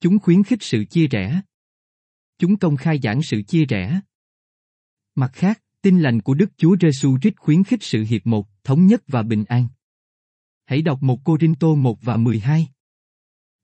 Chúng 0.00 0.18
khuyến 0.18 0.42
khích 0.42 0.62
sự 0.62 0.84
chia 0.84 1.06
rẽ. 1.06 1.40
Chúng 2.38 2.56
công 2.56 2.76
khai 2.76 2.98
giảng 3.02 3.22
sự 3.22 3.42
chia 3.42 3.64
rẽ. 3.64 4.00
Mặt 5.14 5.30
khác, 5.32 5.62
tin 5.82 6.00
lành 6.00 6.20
của 6.20 6.34
Đức 6.34 6.50
Chúa 6.56 6.76
Giêsu 6.80 7.18
Christ 7.18 7.36
khuyến 7.36 7.64
khích 7.64 7.82
sự 7.82 8.04
hiệp 8.08 8.26
một, 8.26 8.48
thống 8.64 8.86
nhất 8.86 9.02
và 9.08 9.22
bình 9.22 9.44
an. 9.48 9.68
Hãy 10.64 10.82
đọc 10.82 11.02
một 11.02 11.20
Cô 11.24 11.36
Rinh 11.40 11.54
Tô 11.54 11.74
1 11.74 12.02
và 12.02 12.16
12. 12.16 12.68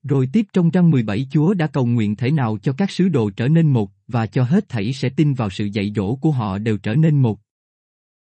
Rồi 0.02 0.28
tiếp 0.32 0.46
trong 0.52 0.70
trang 0.70 0.90
17 0.90 1.26
Chúa 1.30 1.54
đã 1.54 1.66
cầu 1.66 1.86
nguyện 1.86 2.16
thể 2.16 2.30
nào 2.30 2.58
cho 2.62 2.72
các 2.72 2.90
sứ 2.90 3.08
đồ 3.08 3.30
trở 3.30 3.48
nên 3.48 3.72
một 3.72 3.90
và 4.08 4.26
cho 4.26 4.44
hết 4.44 4.68
thảy 4.68 4.92
sẽ 4.92 5.08
tin 5.08 5.34
vào 5.34 5.50
sự 5.50 5.64
dạy 5.64 5.92
dỗ 5.96 6.16
của 6.16 6.30
họ 6.30 6.58
đều 6.58 6.78
trở 6.78 6.94
nên 6.94 7.22
một. 7.22 7.40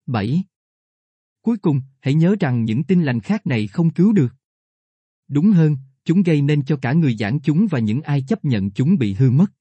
7. 0.06 0.42
Cuối 1.42 1.56
cùng, 1.56 1.80
hãy 2.00 2.14
nhớ 2.14 2.36
rằng 2.40 2.64
những 2.64 2.84
tin 2.84 3.02
lành 3.02 3.20
khác 3.20 3.46
này 3.46 3.66
không 3.66 3.90
cứu 3.90 4.12
được. 4.12 4.34
Đúng 5.28 5.50
hơn, 5.50 5.76
chúng 6.04 6.22
gây 6.22 6.42
nên 6.42 6.64
cho 6.64 6.76
cả 6.76 6.92
người 6.92 7.16
giảng 7.16 7.40
chúng 7.40 7.66
và 7.70 7.78
những 7.78 8.02
ai 8.02 8.22
chấp 8.28 8.44
nhận 8.44 8.70
chúng 8.70 8.98
bị 8.98 9.14
hư 9.14 9.30
mất. 9.30 9.52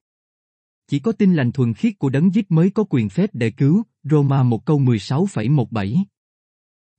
Chỉ 0.91 0.99
có 0.99 1.11
tin 1.11 1.33
lành 1.33 1.51
thuần 1.51 1.73
khiết 1.73 1.99
của 1.99 2.09
đấng 2.09 2.33
giết 2.33 2.51
mới 2.51 2.69
có 2.69 2.83
quyền 2.89 3.09
phép 3.09 3.29
để 3.33 3.51
cứu, 3.51 3.83
Roma 4.03 4.43
1 4.43 4.65
câu 4.65 4.79
16,17. 4.79 6.03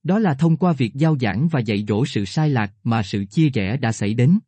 Đó 0.02 0.18
là 0.18 0.34
thông 0.34 0.56
qua 0.56 0.72
việc 0.72 0.94
giao 0.94 1.16
giảng 1.20 1.48
và 1.48 1.60
dạy 1.60 1.84
dỗ 1.88 2.06
sự 2.06 2.24
sai 2.24 2.50
lạc 2.50 2.72
mà 2.84 3.02
sự 3.02 3.24
chia 3.24 3.48
rẽ 3.48 3.76
đã 3.76 3.92
xảy 3.92 4.14
đến. 4.14 4.38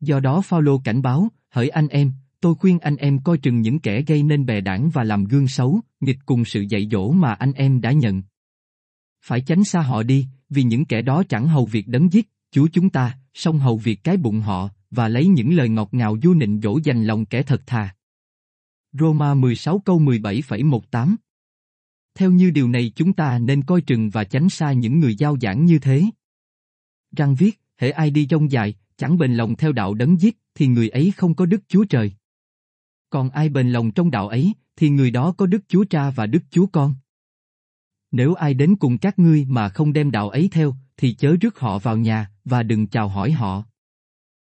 Do 0.00 0.20
đó 0.20 0.40
Phaolô 0.40 0.78
cảnh 0.78 1.02
báo, 1.02 1.28
hỡi 1.48 1.68
anh 1.68 1.88
em, 1.88 2.12
tôi 2.40 2.54
khuyên 2.54 2.78
anh 2.78 2.96
em 2.96 3.18
coi 3.18 3.38
chừng 3.38 3.60
những 3.60 3.78
kẻ 3.78 4.02
gây 4.02 4.22
nên 4.22 4.46
bè 4.46 4.60
đảng 4.60 4.90
và 4.90 5.04
làm 5.04 5.24
gương 5.24 5.48
xấu, 5.48 5.80
nghịch 6.00 6.18
cùng 6.26 6.44
sự 6.44 6.60
dạy 6.60 6.88
dỗ 6.90 7.12
mà 7.12 7.32
anh 7.32 7.52
em 7.52 7.80
đã 7.80 7.92
nhận. 7.92 8.22
Phải 9.24 9.40
tránh 9.40 9.64
xa 9.64 9.80
họ 9.80 10.02
đi, 10.02 10.26
vì 10.50 10.62
những 10.62 10.84
kẻ 10.84 11.02
đó 11.02 11.22
chẳng 11.28 11.48
hầu 11.48 11.66
việc 11.66 11.88
đấng 11.88 12.12
giết, 12.12 12.28
Chúa 12.50 12.68
chúng 12.72 12.90
ta, 12.90 13.18
song 13.34 13.58
hầu 13.58 13.76
việc 13.76 14.04
cái 14.04 14.16
bụng 14.16 14.40
họ, 14.40 14.68
và 14.90 15.08
lấy 15.08 15.26
những 15.26 15.54
lời 15.54 15.68
ngọt 15.68 15.88
ngào 15.92 16.16
du 16.22 16.34
nịnh 16.34 16.60
dỗ 16.60 16.78
dành 16.84 17.04
lòng 17.04 17.24
kẻ 17.24 17.42
thật 17.42 17.66
thà. 17.66 17.94
Roma 18.92 19.34
16 19.34 19.78
câu 19.78 20.00
17,18 20.00 21.16
Theo 22.14 22.30
như 22.30 22.50
điều 22.50 22.68
này 22.68 22.92
chúng 22.96 23.12
ta 23.12 23.38
nên 23.38 23.62
coi 23.64 23.80
chừng 23.80 24.10
và 24.10 24.24
tránh 24.24 24.48
xa 24.48 24.72
những 24.72 25.00
người 25.00 25.14
giao 25.14 25.36
giảng 25.40 25.64
như 25.64 25.78
thế. 25.78 26.04
Răng 27.16 27.34
viết, 27.34 27.60
hễ 27.76 27.90
ai 27.90 28.10
đi 28.10 28.26
trong 28.26 28.50
dài, 28.50 28.74
chẳng 28.96 29.18
bền 29.18 29.34
lòng 29.34 29.56
theo 29.56 29.72
đạo 29.72 29.94
đấng 29.94 30.20
giết, 30.20 30.38
thì 30.54 30.66
người 30.66 30.88
ấy 30.88 31.12
không 31.16 31.34
có 31.34 31.46
Đức 31.46 31.62
Chúa 31.68 31.84
Trời. 31.84 32.12
Còn 33.10 33.30
ai 33.30 33.48
bền 33.48 33.70
lòng 33.70 33.90
trong 33.90 34.10
đạo 34.10 34.28
ấy, 34.28 34.52
thì 34.76 34.90
người 34.90 35.10
đó 35.10 35.34
có 35.36 35.46
Đức 35.46 35.62
Chúa 35.68 35.84
Cha 35.90 36.10
và 36.10 36.26
Đức 36.26 36.42
Chúa 36.50 36.66
Con. 36.66 36.94
Nếu 38.10 38.34
ai 38.34 38.54
đến 38.54 38.76
cùng 38.76 38.98
các 38.98 39.18
ngươi 39.18 39.44
mà 39.44 39.68
không 39.68 39.92
đem 39.92 40.10
đạo 40.10 40.28
ấy 40.28 40.48
theo, 40.52 40.74
thì 40.96 41.14
chớ 41.14 41.36
rước 41.40 41.58
họ 41.58 41.78
vào 41.78 41.96
nhà, 41.96 42.30
và 42.44 42.62
đừng 42.62 42.86
chào 42.86 43.08
hỏi 43.08 43.32
họ. 43.32 43.64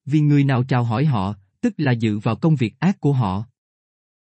Vì 0.06 0.20
người 0.20 0.44
nào 0.44 0.64
chào 0.64 0.84
hỏi 0.84 1.06
họ, 1.06 1.36
tức 1.62 1.74
là 1.78 1.92
dự 1.92 2.20
vào 2.20 2.36
công 2.36 2.56
việc 2.56 2.80
ác 2.80 3.00
của 3.00 3.14
họ. 3.14 3.46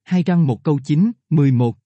Hai 0.06 0.22
răng 0.22 0.46
một 0.46 0.64
câu 0.64 0.78
9, 0.84 1.12
11 1.30 1.76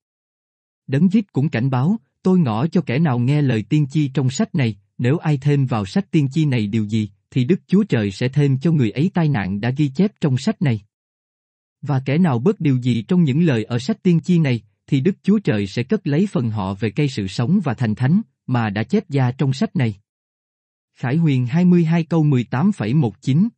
Đấng 0.87 1.13
giết 1.13 1.33
cũng 1.33 1.49
cảnh 1.49 1.71
báo, 1.71 1.97
tôi 2.23 2.39
ngỏ 2.39 2.67
cho 2.67 2.81
kẻ 2.81 2.99
nào 2.99 3.19
nghe 3.19 3.43
lời 3.43 3.65
tiên 3.69 3.87
tri 3.91 4.09
trong 4.09 4.31
sách 4.31 4.55
này, 4.55 4.77
nếu 4.99 5.19
ai 5.19 5.39
thêm 5.39 5.67
vào 5.67 5.87
sách 5.87 6.11
tiên 6.11 6.29
tri 6.33 6.45
này 6.45 6.67
điều 6.67 6.85
gì, 6.85 7.11
thì 7.31 7.45
Đức 7.45 7.61
Chúa 7.67 7.85
Trời 7.85 8.11
sẽ 8.11 8.29
thêm 8.29 8.59
cho 8.59 8.73
người 8.73 8.91
ấy 8.91 9.11
tai 9.15 9.29
nạn 9.29 9.61
đã 9.61 9.71
ghi 9.71 9.89
chép 9.89 10.13
trong 10.21 10.39
sách 10.39 10.63
này. 10.63 10.81
Và 11.83 12.03
kẻ 12.07 12.19
nào 12.19 12.39
bớt 12.39 12.61
điều 12.61 12.77
gì 12.77 13.03
trong 13.03 13.25
những 13.25 13.43
lời 13.43 13.65
ở 13.65 13.79
sách 13.79 14.03
tiên 14.03 14.21
tri 14.21 14.39
này, 14.39 14.61
thì 14.87 15.01
Đức 15.01 15.17
Chúa 15.23 15.39
Trời 15.39 15.67
sẽ 15.67 15.83
cất 15.83 16.07
lấy 16.07 16.27
phần 16.33 16.51
họ 16.51 16.75
về 16.75 16.91
cây 16.91 17.09
sự 17.09 17.27
sống 17.27 17.61
và 17.65 17.75
thành 17.75 17.95
thánh, 17.95 18.21
mà 18.47 18.71
đã 18.71 18.83
chép 18.83 19.11
ra 19.11 19.33
trong 19.33 19.53
sách 19.53 19.77
này. 19.77 19.95
Khải 20.95 21.17
Huyền 21.17 21.47
22 21.47 22.05
câu 22.05 22.25
18,19 22.25 23.49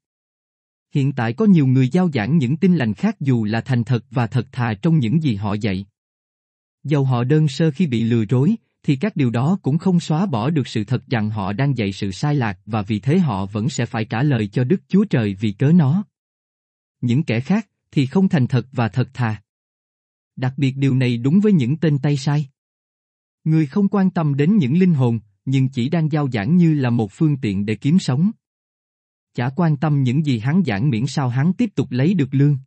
Hiện 0.92 1.12
tại 1.12 1.32
có 1.32 1.44
nhiều 1.44 1.66
người 1.66 1.88
giao 1.88 2.10
giảng 2.14 2.38
những 2.38 2.56
tin 2.56 2.76
lành 2.76 2.94
khác 2.94 3.20
dù 3.20 3.44
là 3.44 3.60
thành 3.60 3.84
thật 3.84 4.04
và 4.10 4.26
thật 4.26 4.46
thà 4.52 4.74
trong 4.82 4.98
những 4.98 5.22
gì 5.22 5.34
họ 5.34 5.54
dạy. 5.54 5.86
Dầu 6.84 7.04
họ 7.04 7.24
đơn 7.24 7.48
sơ 7.48 7.70
khi 7.70 7.86
bị 7.86 8.02
lừa 8.02 8.24
dối, 8.28 8.56
thì 8.82 8.96
các 8.96 9.16
điều 9.16 9.30
đó 9.30 9.58
cũng 9.62 9.78
không 9.78 10.00
xóa 10.00 10.26
bỏ 10.26 10.50
được 10.50 10.68
sự 10.68 10.84
thật 10.84 11.06
rằng 11.06 11.30
họ 11.30 11.52
đang 11.52 11.76
dạy 11.76 11.92
sự 11.92 12.10
sai 12.10 12.34
lạc 12.34 12.58
và 12.66 12.82
vì 12.82 13.00
thế 13.00 13.18
họ 13.18 13.46
vẫn 13.46 13.68
sẽ 13.68 13.86
phải 13.86 14.04
trả 14.04 14.22
lời 14.22 14.46
cho 14.46 14.64
Đức 14.64 14.80
Chúa 14.88 15.04
Trời 15.04 15.34
vì 15.40 15.52
cớ 15.52 15.72
nó. 15.72 16.04
Những 17.00 17.22
kẻ 17.22 17.40
khác 17.40 17.68
thì 17.90 18.06
không 18.06 18.28
thành 18.28 18.46
thật 18.46 18.66
và 18.72 18.88
thật 18.88 19.08
thà. 19.14 19.42
Đặc 20.36 20.54
biệt 20.56 20.76
điều 20.76 20.94
này 20.94 21.16
đúng 21.16 21.40
với 21.40 21.52
những 21.52 21.76
tên 21.76 21.98
tay 21.98 22.16
sai. 22.16 22.48
Người 23.44 23.66
không 23.66 23.88
quan 23.88 24.10
tâm 24.10 24.36
đến 24.36 24.56
những 24.56 24.78
linh 24.78 24.94
hồn, 24.94 25.20
nhưng 25.44 25.68
chỉ 25.68 25.88
đang 25.88 26.12
giao 26.12 26.30
giảng 26.30 26.56
như 26.56 26.74
là 26.74 26.90
một 26.90 27.12
phương 27.12 27.36
tiện 27.36 27.66
để 27.66 27.74
kiếm 27.74 27.98
sống. 27.98 28.30
Chả 29.34 29.50
quan 29.56 29.76
tâm 29.76 30.02
những 30.02 30.26
gì 30.26 30.38
hắn 30.38 30.62
giảng 30.66 30.90
miễn 30.90 31.06
sao 31.06 31.28
hắn 31.28 31.52
tiếp 31.52 31.70
tục 31.74 31.90
lấy 31.90 32.14
được 32.14 32.28
lương. 32.34 32.58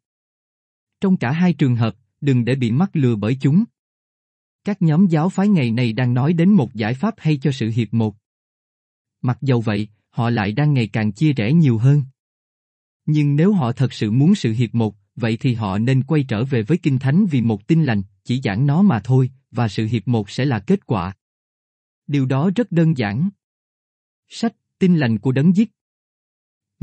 Trong 1.02 1.18
cả 1.18 1.32
hai 1.32 1.54
trường 1.54 1.76
hợp, 1.76 1.96
đừng 2.22 2.46
để 2.46 2.56
bị 2.56 2.72
mắc 2.72 2.90
lừa 2.94 3.16
bởi 3.16 3.38
chúng. 3.42 3.64
Các 4.64 4.82
nhóm 4.82 5.08
giáo 5.08 5.30
phái 5.30 5.48
ngày 5.48 5.72
này 5.72 5.94
đang 5.94 6.14
nói 6.14 6.34
đến 6.34 6.50
một 6.50 6.74
giải 6.74 6.94
pháp 6.94 7.14
hay 7.18 7.38
cho 7.38 7.52
sự 7.52 7.70
hiệp 7.70 7.94
một. 7.94 8.16
Mặc 9.22 9.38
dầu 9.42 9.62
vậy, 9.62 9.88
họ 10.10 10.30
lại 10.30 10.52
đang 10.52 10.74
ngày 10.74 10.88
càng 10.88 11.12
chia 11.12 11.34
rẽ 11.34 11.54
nhiều 11.54 11.78
hơn. 11.78 12.04
Nhưng 13.06 13.36
nếu 13.36 13.54
họ 13.54 13.72
thật 13.72 13.94
sự 13.94 14.12
muốn 14.12 14.36
sự 14.36 14.52
hiệp 14.52 14.76
một, 14.76 14.96
vậy 15.16 15.38
thì 15.40 15.54
họ 15.54 15.78
nên 15.78 16.04
quay 16.04 16.26
trở 16.28 16.46
về 16.46 16.64
với 16.64 16.78
Kinh 16.78 17.00
Thánh 17.00 17.26
vì 17.26 17.42
một 17.42 17.68
tin 17.68 17.84
lành, 17.84 18.02
chỉ 18.24 18.42
giảng 18.44 18.68
nó 18.68 18.82
mà 18.82 19.02
thôi, 19.04 19.32
và 19.52 19.68
sự 19.68 19.86
hiệp 19.86 20.08
một 20.08 20.30
sẽ 20.30 20.46
là 20.46 20.60
kết 20.60 20.86
quả. 20.86 21.14
Điều 22.08 22.26
đó 22.26 22.52
rất 22.56 22.72
đơn 22.72 22.98
giản. 22.98 23.30
Sách, 24.28 24.56
tin 24.80 24.98
lành 24.98 25.20
của 25.20 25.32
đấng 25.32 25.56
giết. 25.56 25.72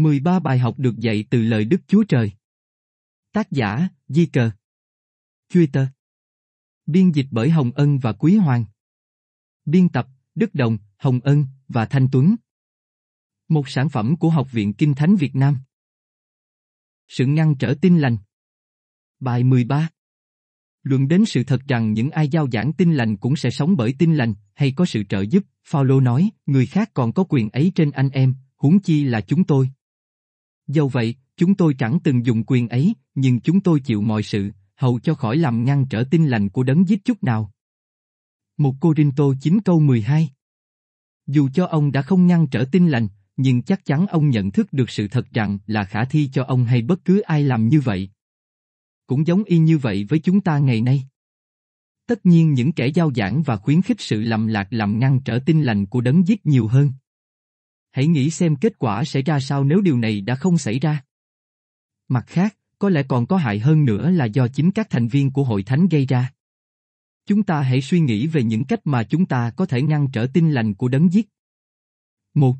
13 0.03 0.39
bài 0.39 0.59
học 0.59 0.79
được 0.79 0.97
dạy 0.99 1.25
từ 1.31 1.43
lời 1.43 1.65
Đức 1.65 1.81
Chúa 1.87 2.05
Trời. 2.05 2.33
Tác 3.33 3.51
giả, 3.51 3.89
Di 4.09 4.27
Cờ. 4.27 4.51
Twitter. 5.53 5.87
Biên 6.87 7.11
dịch 7.11 7.27
bởi 7.31 7.51
Hồng 7.51 7.71
Ân 7.75 7.99
và 7.99 8.13
Quý 8.13 8.37
Hoàng. 8.37 8.65
Biên 9.65 9.89
tập, 9.89 10.09
Đức 10.35 10.55
Đồng, 10.55 10.79
Hồng 10.97 11.21
Ân 11.21 11.47
và 11.69 11.87
Thanh 11.87 12.09
Tuấn. 12.13 12.37
Một 13.49 13.69
sản 13.69 13.89
phẩm 13.89 14.17
của 14.17 14.31
Học 14.31 14.53
viện 14.53 14.75
Kinh 14.75 14.95
Thánh 14.95 15.17
Việt 15.17 15.37
Nam. 15.37 15.59
Sự 17.09 17.27
ngăn 17.27 17.55
trở 17.59 17.75
tin 17.81 17.99
lành. 17.99 18.17
Bài 19.21 19.45
13 19.45 19.89
Luận 20.83 21.09
đến 21.09 21.25
sự 21.25 21.45
thật 21.45 21.61
rằng 21.69 21.93
những 21.93 22.11
ai 22.11 22.29
giao 22.29 22.49
giảng 22.53 22.73
tin 22.73 22.95
lành 22.95 23.17
cũng 23.17 23.37
sẽ 23.37 23.51
sống 23.51 23.77
bởi 23.77 23.95
tin 23.99 24.15
lành, 24.15 24.35
hay 24.55 24.73
có 24.77 24.85
sự 24.85 25.05
trợ 25.09 25.21
giúp, 25.21 25.45
Phaolô 25.65 26.01
nói, 26.01 26.31
người 26.47 26.67
khác 26.67 26.91
còn 26.95 27.13
có 27.13 27.25
quyền 27.29 27.51
ấy 27.51 27.73
trên 27.75 27.91
anh 27.91 28.11
em, 28.11 28.35
huống 28.57 28.81
chi 28.81 29.05
là 29.05 29.21
chúng 29.21 29.45
tôi. 29.45 29.71
Dẫu 30.67 30.89
vậy, 30.89 31.15
chúng 31.37 31.55
tôi 31.55 31.75
chẳng 31.79 31.99
từng 32.05 32.27
dùng 32.27 32.45
quyền 32.47 32.69
ấy, 32.69 32.95
nhưng 33.15 33.41
chúng 33.41 33.61
tôi 33.61 33.81
chịu 33.81 34.03
mọi 34.03 34.23
sự, 34.23 34.51
hầu 34.77 35.01
cho 35.01 35.15
khỏi 35.15 35.37
làm 35.37 35.65
ngăn 35.65 35.87
trở 35.87 36.05
tin 36.11 36.27
lành 36.27 36.49
của 36.49 36.63
đấng 36.63 36.89
giết 36.89 37.05
chút 37.05 37.23
nào. 37.23 37.53
Một 38.57 38.75
Cô 38.81 38.95
Rinh 38.97 39.13
Tô 39.13 39.35
9 39.41 39.61
câu 39.61 39.81
12 39.81 40.31
Dù 41.27 41.49
cho 41.55 41.67
ông 41.67 41.93
đã 41.93 42.03
không 42.03 42.27
ngăn 42.27 42.47
trở 42.47 42.65
tin 42.73 42.89
lành, 42.89 43.09
nhưng 43.37 43.63
chắc 43.63 43.85
chắn 43.85 44.07
ông 44.07 44.31
nhận 44.31 44.51
thức 44.51 44.73
được 44.73 44.91
sự 44.91 45.09
thật 45.09 45.31
rằng 45.33 45.59
là 45.67 45.85
khả 45.85 46.05
thi 46.05 46.31
cho 46.33 46.45
ông 46.45 46.65
hay 46.65 46.83
bất 46.83 47.05
cứ 47.05 47.21
ai 47.21 47.43
làm 47.43 47.69
như 47.69 47.81
vậy. 47.81 48.11
Cũng 49.07 49.27
giống 49.27 49.45
y 49.45 49.59
như 49.59 49.79
vậy 49.79 50.07
với 50.09 50.19
chúng 50.19 50.41
ta 50.41 50.59
ngày 50.59 50.81
nay. 50.81 51.09
Tất 52.07 52.27
nhiên 52.27 52.55
những 52.55 52.73
kẻ 52.73 52.87
giao 52.87 53.13
giảng 53.15 53.43
và 53.43 53.57
khuyến 53.57 53.83
khích 53.83 54.01
sự 54.01 54.21
lầm 54.23 54.47
lạc 54.47 54.67
làm 54.71 54.99
ngăn 54.99 55.21
trở 55.21 55.39
tin 55.47 55.63
lành 55.63 55.87
của 55.87 56.01
đấng 56.01 56.27
giết 56.27 56.47
nhiều 56.47 56.67
hơn. 56.67 56.93
Hãy 57.93 58.07
nghĩ 58.07 58.31
xem 58.31 58.57
kết 58.57 58.79
quả 58.79 59.05
sẽ 59.05 59.23
ra 59.23 59.41
sao 59.41 59.65
nếu 59.65 59.81
điều 59.81 59.99
này 59.99 60.21
đã 60.21 60.35
không 60.35 60.59
xảy 60.59 60.79
ra. 60.79 61.05
Mặt 62.09 62.25
khác, 62.27 62.57
có 62.79 62.89
lẽ 62.89 63.03
còn 63.09 63.27
có 63.27 63.37
hại 63.37 63.59
hơn 63.59 63.85
nữa 63.85 64.11
là 64.11 64.25
do 64.25 64.49
chính 64.49 64.71
các 64.71 64.87
thành 64.91 65.09
viên 65.09 65.31
của 65.31 65.45
hội 65.45 65.63
thánh 65.63 65.89
gây 65.89 66.07
ra. 66.07 66.33
Chúng 67.27 67.43
ta 67.43 67.61
hãy 67.61 67.81
suy 67.81 68.01
nghĩ 68.01 68.27
về 68.27 68.43
những 68.43 68.65
cách 68.65 68.81
mà 68.85 69.05
chúng 69.05 69.27
ta 69.27 69.51
có 69.57 69.67
thể 69.67 69.83
ngăn 69.83 70.09
trở 70.13 70.27
tin 70.35 70.51
lành 70.51 70.75
của 70.75 70.89
đấng 70.89 71.13
giết. 71.13 71.29
1. 72.35 72.57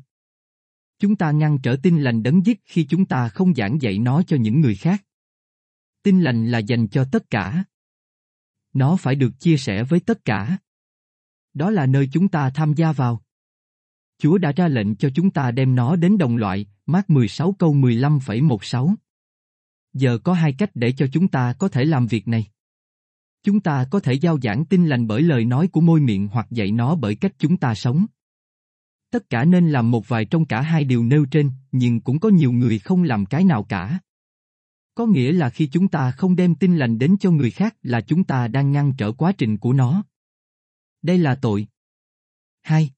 Chúng 0.99 1.15
ta 1.15 1.31
ngăn 1.31 1.57
trở 1.63 1.75
tin 1.83 2.01
lành 2.01 2.23
đấng 2.23 2.45
giết 2.45 2.61
khi 2.65 2.85
chúng 2.89 3.05
ta 3.05 3.29
không 3.29 3.55
giảng 3.55 3.81
dạy 3.81 3.99
nó 3.99 4.23
cho 4.23 4.37
những 4.37 4.61
người 4.61 4.75
khác. 4.75 5.03
Tin 6.03 6.21
lành 6.21 6.51
là 6.51 6.57
dành 6.57 6.87
cho 6.87 7.05
tất 7.11 7.29
cả. 7.29 7.63
Nó 8.73 8.95
phải 8.95 9.15
được 9.15 9.39
chia 9.39 9.57
sẻ 9.57 9.83
với 9.83 9.99
tất 9.99 10.25
cả. 10.25 10.57
Đó 11.53 11.71
là 11.71 11.85
nơi 11.85 12.09
chúng 12.13 12.27
ta 12.27 12.49
tham 12.49 12.73
gia 12.73 12.91
vào. 12.91 13.22
Chúa 14.17 14.37
đã 14.37 14.51
ra 14.51 14.67
lệnh 14.67 14.95
cho 14.95 15.09
chúng 15.15 15.31
ta 15.31 15.51
đem 15.51 15.75
nó 15.75 15.95
đến 15.95 16.17
đồng 16.17 16.37
loại, 16.37 16.65
mát 16.85 17.09
16 17.09 17.53
câu 17.59 17.73
15,16. 17.73 18.95
Giờ 19.93 20.17
có 20.23 20.33
hai 20.33 20.53
cách 20.53 20.71
để 20.73 20.91
cho 20.91 21.07
chúng 21.13 21.27
ta 21.27 21.53
có 21.53 21.67
thể 21.67 21.85
làm 21.85 22.07
việc 22.07 22.27
này. 22.27 22.47
Chúng 23.43 23.59
ta 23.59 23.85
có 23.91 23.99
thể 23.99 24.13
giao 24.13 24.39
giảng 24.43 24.65
tin 24.65 24.85
lành 24.85 25.07
bởi 25.07 25.21
lời 25.21 25.45
nói 25.45 25.67
của 25.67 25.81
môi 25.81 25.99
miệng 25.99 26.27
hoặc 26.27 26.47
dạy 26.51 26.71
nó 26.71 26.95
bởi 26.95 27.15
cách 27.15 27.33
chúng 27.37 27.57
ta 27.57 27.75
sống. 27.75 28.05
Tất 29.11 29.29
cả 29.29 29.45
nên 29.45 29.69
làm 29.69 29.91
một 29.91 30.07
vài 30.07 30.25
trong 30.25 30.45
cả 30.45 30.61
hai 30.61 30.83
điều 30.83 31.03
nêu 31.03 31.25
trên, 31.25 31.51
nhưng 31.71 32.01
cũng 32.01 32.19
có 32.19 32.29
nhiều 32.29 32.51
người 32.51 32.79
không 32.79 33.03
làm 33.03 33.25
cái 33.25 33.43
nào 33.43 33.63
cả. 33.63 33.99
Có 34.95 35.05
nghĩa 35.05 35.31
là 35.31 35.49
khi 35.49 35.67
chúng 35.67 35.87
ta 35.87 36.11
không 36.11 36.35
đem 36.35 36.55
tin 36.55 36.77
lành 36.77 36.97
đến 36.97 37.15
cho 37.19 37.31
người 37.31 37.51
khác 37.51 37.75
là 37.81 38.01
chúng 38.01 38.23
ta 38.23 38.47
đang 38.47 38.71
ngăn 38.71 38.93
trở 38.97 39.11
quá 39.11 39.31
trình 39.31 39.57
của 39.57 39.73
nó. 39.73 40.03
Đây 41.01 41.17
là 41.17 41.35
tội. 41.35 41.67
2. 42.61 42.91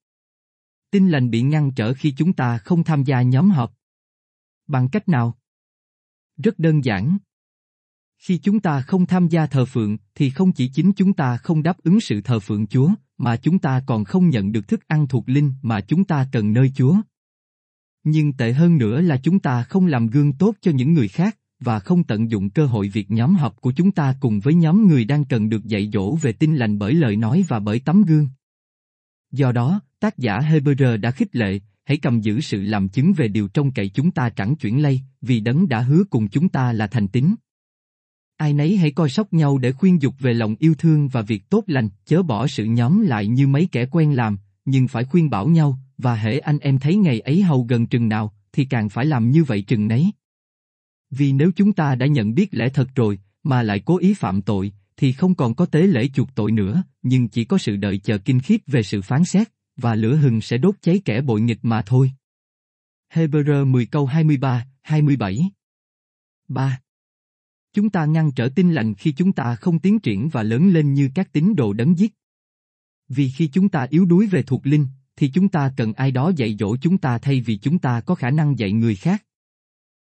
Tin 0.96 1.10
lành 1.10 1.30
bị 1.30 1.42
ngăn 1.42 1.72
trở 1.72 1.94
khi 1.94 2.12
chúng 2.18 2.34
ta 2.34 2.58
không 2.58 2.84
tham 2.84 3.04
gia 3.04 3.22
nhóm 3.22 3.52
họp. 3.52 3.74
Bằng 4.68 4.90
cách 4.90 5.10
nào? 5.10 5.38
Rất 6.38 6.60
đơn 6.60 6.84
giản. 6.84 7.18
Khi 8.18 8.38
chúng 8.38 8.60
ta 8.60 8.82
không 8.82 9.06
tham 9.06 9.28
gia 9.28 9.48
thờ 9.48 9.66
phượng, 9.66 9.98
thì 10.16 10.30
không 10.30 10.52
chỉ 10.52 10.68
chính 10.68 10.92
chúng 10.94 11.14
ta 11.14 11.38
không 11.38 11.64
đáp 11.64 11.78
ứng 11.84 12.00
sự 12.00 12.22
thờ 12.22 12.40
phượng 12.40 12.68
Chúa, 12.68 12.90
mà 13.18 13.38
chúng 13.38 13.60
ta 13.60 13.84
còn 13.88 14.04
không 14.04 14.30
nhận 14.30 14.52
được 14.52 14.68
thức 14.68 14.88
ăn 14.88 15.08
thuộc 15.08 15.30
linh 15.30 15.54
mà 15.62 15.82
chúng 15.82 16.04
ta 16.04 16.28
cần 16.32 16.54
nơi 16.54 16.72
Chúa. 16.76 16.98
Nhưng 18.04 18.34
tệ 18.34 18.54
hơn 18.54 18.78
nữa 18.78 19.02
là 19.02 19.18
chúng 19.18 19.40
ta 19.40 19.64
không 19.64 19.86
làm 19.86 20.08
gương 20.08 20.34
tốt 20.34 20.56
cho 20.62 20.72
những 20.72 20.94
người 20.94 21.08
khác, 21.08 21.38
và 21.60 21.80
không 21.80 22.04
tận 22.04 22.32
dụng 22.32 22.50
cơ 22.50 22.66
hội 22.66 22.90
việc 22.90 23.12
nhóm 23.12 23.36
họp 23.36 23.62
của 23.62 23.72
chúng 23.72 23.92
ta 23.92 24.16
cùng 24.20 24.40
với 24.40 24.54
nhóm 24.54 24.88
người 24.88 25.06
đang 25.06 25.26
cần 25.26 25.50
được 25.50 25.66
dạy 25.66 25.90
dỗ 25.94 26.16
về 26.16 26.32
tin 26.32 26.56
lành 26.56 26.80
bởi 26.80 26.94
lời 26.94 27.16
nói 27.16 27.46
và 27.48 27.60
bởi 27.60 27.80
tấm 27.80 28.04
gương. 28.04 28.30
Do 29.32 29.52
đó, 29.52 29.82
tác 30.06 30.18
giả 30.18 30.40
Hebrew 30.40 30.98
đã 30.98 31.12
khích 31.12 31.36
lệ, 31.36 31.60
hãy 31.86 31.98
cầm 31.98 32.22
giữ 32.22 32.42
sự 32.42 32.62
làm 32.62 32.90
chứng 32.90 33.14
về 33.14 33.28
điều 33.28 33.48
trong 33.48 33.72
cậy 33.72 33.90
chúng 33.90 34.12
ta 34.12 34.30
chẳng 34.30 34.56
chuyển 34.56 34.82
lây, 34.82 35.02
vì 35.22 35.40
đấng 35.40 35.68
đã 35.68 35.82
hứa 35.82 36.04
cùng 36.10 36.28
chúng 36.28 36.50
ta 36.50 36.74
là 36.74 36.88
thành 36.88 37.08
tín. 37.08 37.36
Ai 38.38 38.54
nấy 38.54 38.78
hãy 38.78 38.92
coi 38.92 39.10
sóc 39.10 39.34
nhau 39.34 39.58
để 39.58 39.72
khuyên 39.72 40.02
dục 40.02 40.14
về 40.20 40.34
lòng 40.34 40.56
yêu 40.60 40.76
thương 40.76 41.08
và 41.08 41.22
việc 41.22 41.50
tốt 41.50 41.64
lành, 41.68 41.90
chớ 42.06 42.24
bỏ 42.24 42.48
sự 42.48 42.66
nhóm 42.66 43.02
lại 43.02 43.28
như 43.28 43.48
mấy 43.48 43.68
kẻ 43.72 43.86
quen 43.86 44.16
làm, 44.16 44.38
nhưng 44.66 44.88
phải 44.88 45.04
khuyên 45.04 45.30
bảo 45.30 45.48
nhau, 45.48 45.80
và 45.98 46.16
hễ 46.16 46.40
anh 46.40 46.60
em 46.60 46.80
thấy 46.80 46.96
ngày 46.96 47.20
ấy 47.20 47.42
hầu 47.42 47.64
gần 47.64 47.88
chừng 47.88 48.10
nào, 48.10 48.34
thì 48.54 48.66
càng 48.66 48.90
phải 48.90 49.06
làm 49.06 49.32
như 49.32 49.44
vậy 49.44 49.62
chừng 49.62 49.88
nấy. 49.88 50.12
Vì 51.12 51.34
nếu 51.34 51.52
chúng 51.56 51.74
ta 51.74 51.96
đã 51.96 52.06
nhận 52.06 52.34
biết 52.34 52.50
lẽ 52.52 52.70
thật 52.70 52.88
rồi, 52.96 53.20
mà 53.44 53.64
lại 53.64 53.80
cố 53.86 53.98
ý 53.98 54.14
phạm 54.14 54.42
tội, 54.42 54.72
thì 54.98 55.12
không 55.12 55.36
còn 55.36 55.56
có 55.56 55.66
tế 55.66 55.88
lễ 55.88 56.08
chuộc 56.14 56.36
tội 56.36 56.52
nữa, 56.52 56.84
nhưng 57.02 57.28
chỉ 57.28 57.46
có 57.46 57.58
sự 57.58 57.76
đợi 57.76 57.98
chờ 57.98 58.18
kinh 58.18 58.40
khiếp 58.40 58.62
về 58.68 58.84
sự 58.84 59.02
phán 59.02 59.26
xét, 59.26 59.56
và 59.78 59.96
lửa 59.96 60.16
hừng 60.16 60.42
sẽ 60.42 60.58
đốt 60.58 60.76
cháy 60.82 61.02
kẻ 61.06 61.22
bội 61.22 61.42
nghịch 61.42 61.60
mà 61.62 61.82
thôi. 61.86 62.12
Hebrew 63.14 63.66
10 63.66 63.86
câu 63.86 64.06
23, 64.06 64.66
27 64.82 65.52
3. 66.48 66.80
Chúng 67.74 67.90
ta 67.90 68.06
ngăn 68.06 68.32
trở 68.32 68.50
tin 68.56 68.74
lành 68.74 68.96
khi 68.96 69.12
chúng 69.12 69.34
ta 69.34 69.56
không 69.56 69.80
tiến 69.80 70.00
triển 70.00 70.30
và 70.30 70.44
lớn 70.44 70.70
lên 70.70 70.94
như 70.94 71.10
các 71.16 71.32
tín 71.32 71.56
đồ 71.56 71.74
đấng 71.74 71.98
giết. 71.98 72.14
Vì 73.08 73.30
khi 73.30 73.48
chúng 73.48 73.70
ta 73.70 73.88
yếu 73.90 74.06
đuối 74.06 74.28
về 74.28 74.44
thuộc 74.44 74.68
linh, 74.68 74.88
thì 75.16 75.32
chúng 75.34 75.50
ta 75.50 75.74
cần 75.78 75.94
ai 75.94 76.12
đó 76.12 76.32
dạy 76.36 76.56
dỗ 76.60 76.78
chúng 76.78 76.98
ta 76.98 77.18
thay 77.18 77.42
vì 77.42 77.58
chúng 77.58 77.80
ta 77.80 78.02
có 78.02 78.16
khả 78.16 78.30
năng 78.30 78.60
dạy 78.60 78.72
người 78.72 78.96
khác. 78.96 79.24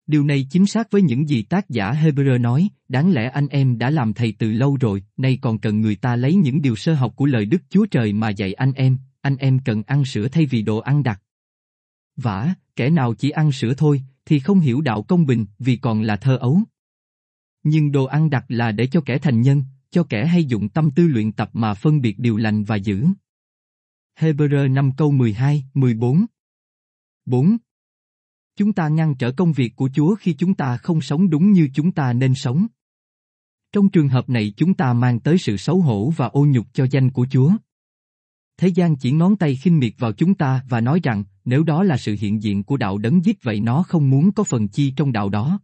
Điều 0.08 0.24
này 0.24 0.48
chính 0.50 0.66
xác 0.66 0.92
với 0.92 1.02
những 1.02 1.30
gì 1.30 1.44
tác 1.44 1.70
giả 1.70 1.92
Hebrew 1.92 2.42
nói, 2.42 2.70
đáng 2.88 3.12
lẽ 3.12 3.30
anh 3.30 3.48
em 3.48 3.78
đã 3.78 3.90
làm 3.90 4.14
thầy 4.14 4.34
từ 4.40 4.52
lâu 4.52 4.78
rồi, 4.82 5.04
nay 5.18 5.40
còn 5.42 5.60
cần 5.60 5.82
người 5.82 5.96
ta 5.96 6.16
lấy 6.16 6.36
những 6.36 6.62
điều 6.62 6.76
sơ 6.76 6.94
học 6.94 7.14
của 7.16 7.26
lời 7.26 7.46
Đức 7.46 7.62
Chúa 7.70 7.86
Trời 7.86 8.14
mà 8.14 8.30
dạy 8.30 8.54
anh 8.54 8.74
em, 8.74 8.98
anh 9.24 9.38
em 9.38 9.60
cần 9.66 9.84
ăn 9.84 10.06
sữa 10.06 10.28
thay 10.28 10.46
vì 10.46 10.62
đồ 10.62 10.78
ăn 10.78 11.04
đặc. 11.04 11.22
Vả, 12.16 12.54
kẻ 12.76 12.90
nào 12.90 13.14
chỉ 13.14 13.30
ăn 13.30 13.52
sữa 13.52 13.74
thôi, 13.78 14.04
thì 14.26 14.40
không 14.40 14.60
hiểu 14.60 14.82
đạo 14.82 15.04
công 15.04 15.26
bình 15.26 15.46
vì 15.60 15.78
còn 15.78 16.02
là 16.02 16.16
thơ 16.16 16.38
ấu. 16.38 16.60
Nhưng 17.64 17.92
đồ 17.92 18.06
ăn 18.06 18.30
đặc 18.30 18.46
là 18.48 18.72
để 18.72 18.88
cho 18.88 19.02
kẻ 19.02 19.18
thành 19.18 19.42
nhân, 19.42 19.64
cho 19.90 20.04
kẻ 20.04 20.26
hay 20.26 20.46
dụng 20.46 20.70
tâm 20.70 20.92
tư 20.92 21.08
luyện 21.08 21.32
tập 21.32 21.50
mà 21.54 21.74
phân 21.74 22.02
biệt 22.02 22.20
điều 22.20 22.38
lành 22.38 22.64
và 22.64 22.76
giữ. 22.76 23.08
Hebrew 24.20 24.74
5 24.74 24.92
câu 24.98 25.12
12, 25.12 25.64
14 25.74 26.26
4. 27.26 27.58
Chúng 28.56 28.74
ta 28.74 28.88
ngăn 28.88 29.16
trở 29.16 29.32
công 29.32 29.54
việc 29.54 29.76
của 29.76 29.90
Chúa 29.96 30.16
khi 30.16 30.34
chúng 30.34 30.54
ta 30.54 30.78
không 30.78 31.02
sống 31.02 31.30
đúng 31.30 31.52
như 31.52 31.70
chúng 31.74 31.92
ta 31.92 32.14
nên 32.14 32.36
sống. 32.36 32.68
Trong 33.72 33.90
trường 33.90 34.10
hợp 34.10 34.30
này 34.30 34.54
chúng 34.58 34.74
ta 34.74 34.94
mang 34.94 35.20
tới 35.20 35.38
sự 35.38 35.58
xấu 35.58 35.82
hổ 35.82 36.14
và 36.18 36.28
ô 36.28 36.46
nhục 36.46 36.74
cho 36.74 36.88
danh 36.92 37.12
của 37.12 37.28
Chúa. 37.32 37.52
Thế 38.58 38.68
gian 38.68 38.96
chỉ 38.96 39.12
ngón 39.12 39.38
tay 39.38 39.56
khinh 39.56 39.80
miệt 39.80 39.94
vào 39.98 40.14
chúng 40.14 40.36
ta 40.36 40.64
và 40.70 40.82
nói 40.82 41.00
rằng, 41.04 41.24
nếu 41.46 41.64
đó 41.64 41.84
là 41.84 41.98
sự 41.98 42.16
hiện 42.20 42.44
diện 42.44 42.64
của 42.64 42.78
đạo 42.78 42.98
đấng 42.98 43.26
giết 43.26 43.44
vậy 43.44 43.60
nó 43.60 43.84
không 43.84 44.10
muốn 44.10 44.32
có 44.32 44.44
phần 44.44 44.68
chi 44.68 44.94
trong 44.96 45.12
đạo 45.12 45.30
đó. 45.30 45.60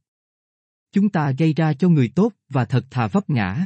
Chúng 0.91 1.10
ta 1.10 1.32
gây 1.32 1.53
ra 1.53 1.74
cho 1.74 1.90
người 1.90 2.11
tốt 2.16 2.34
và 2.49 2.66
thật 2.66 2.86
thà 2.90 3.07
vấp 3.07 3.30
ngã. 3.30 3.66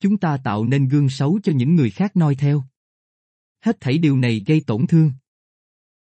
Chúng 0.00 0.16
ta 0.16 0.36
tạo 0.36 0.64
nên 0.64 0.88
gương 0.88 1.08
xấu 1.08 1.40
cho 1.42 1.52
những 1.52 1.76
người 1.76 1.90
khác 1.90 2.16
noi 2.16 2.34
theo. 2.34 2.64
Hết 3.64 3.80
thảy 3.80 3.98
điều 3.98 4.16
này 4.16 4.42
gây 4.46 4.60
tổn 4.66 4.86
thương. 4.86 5.12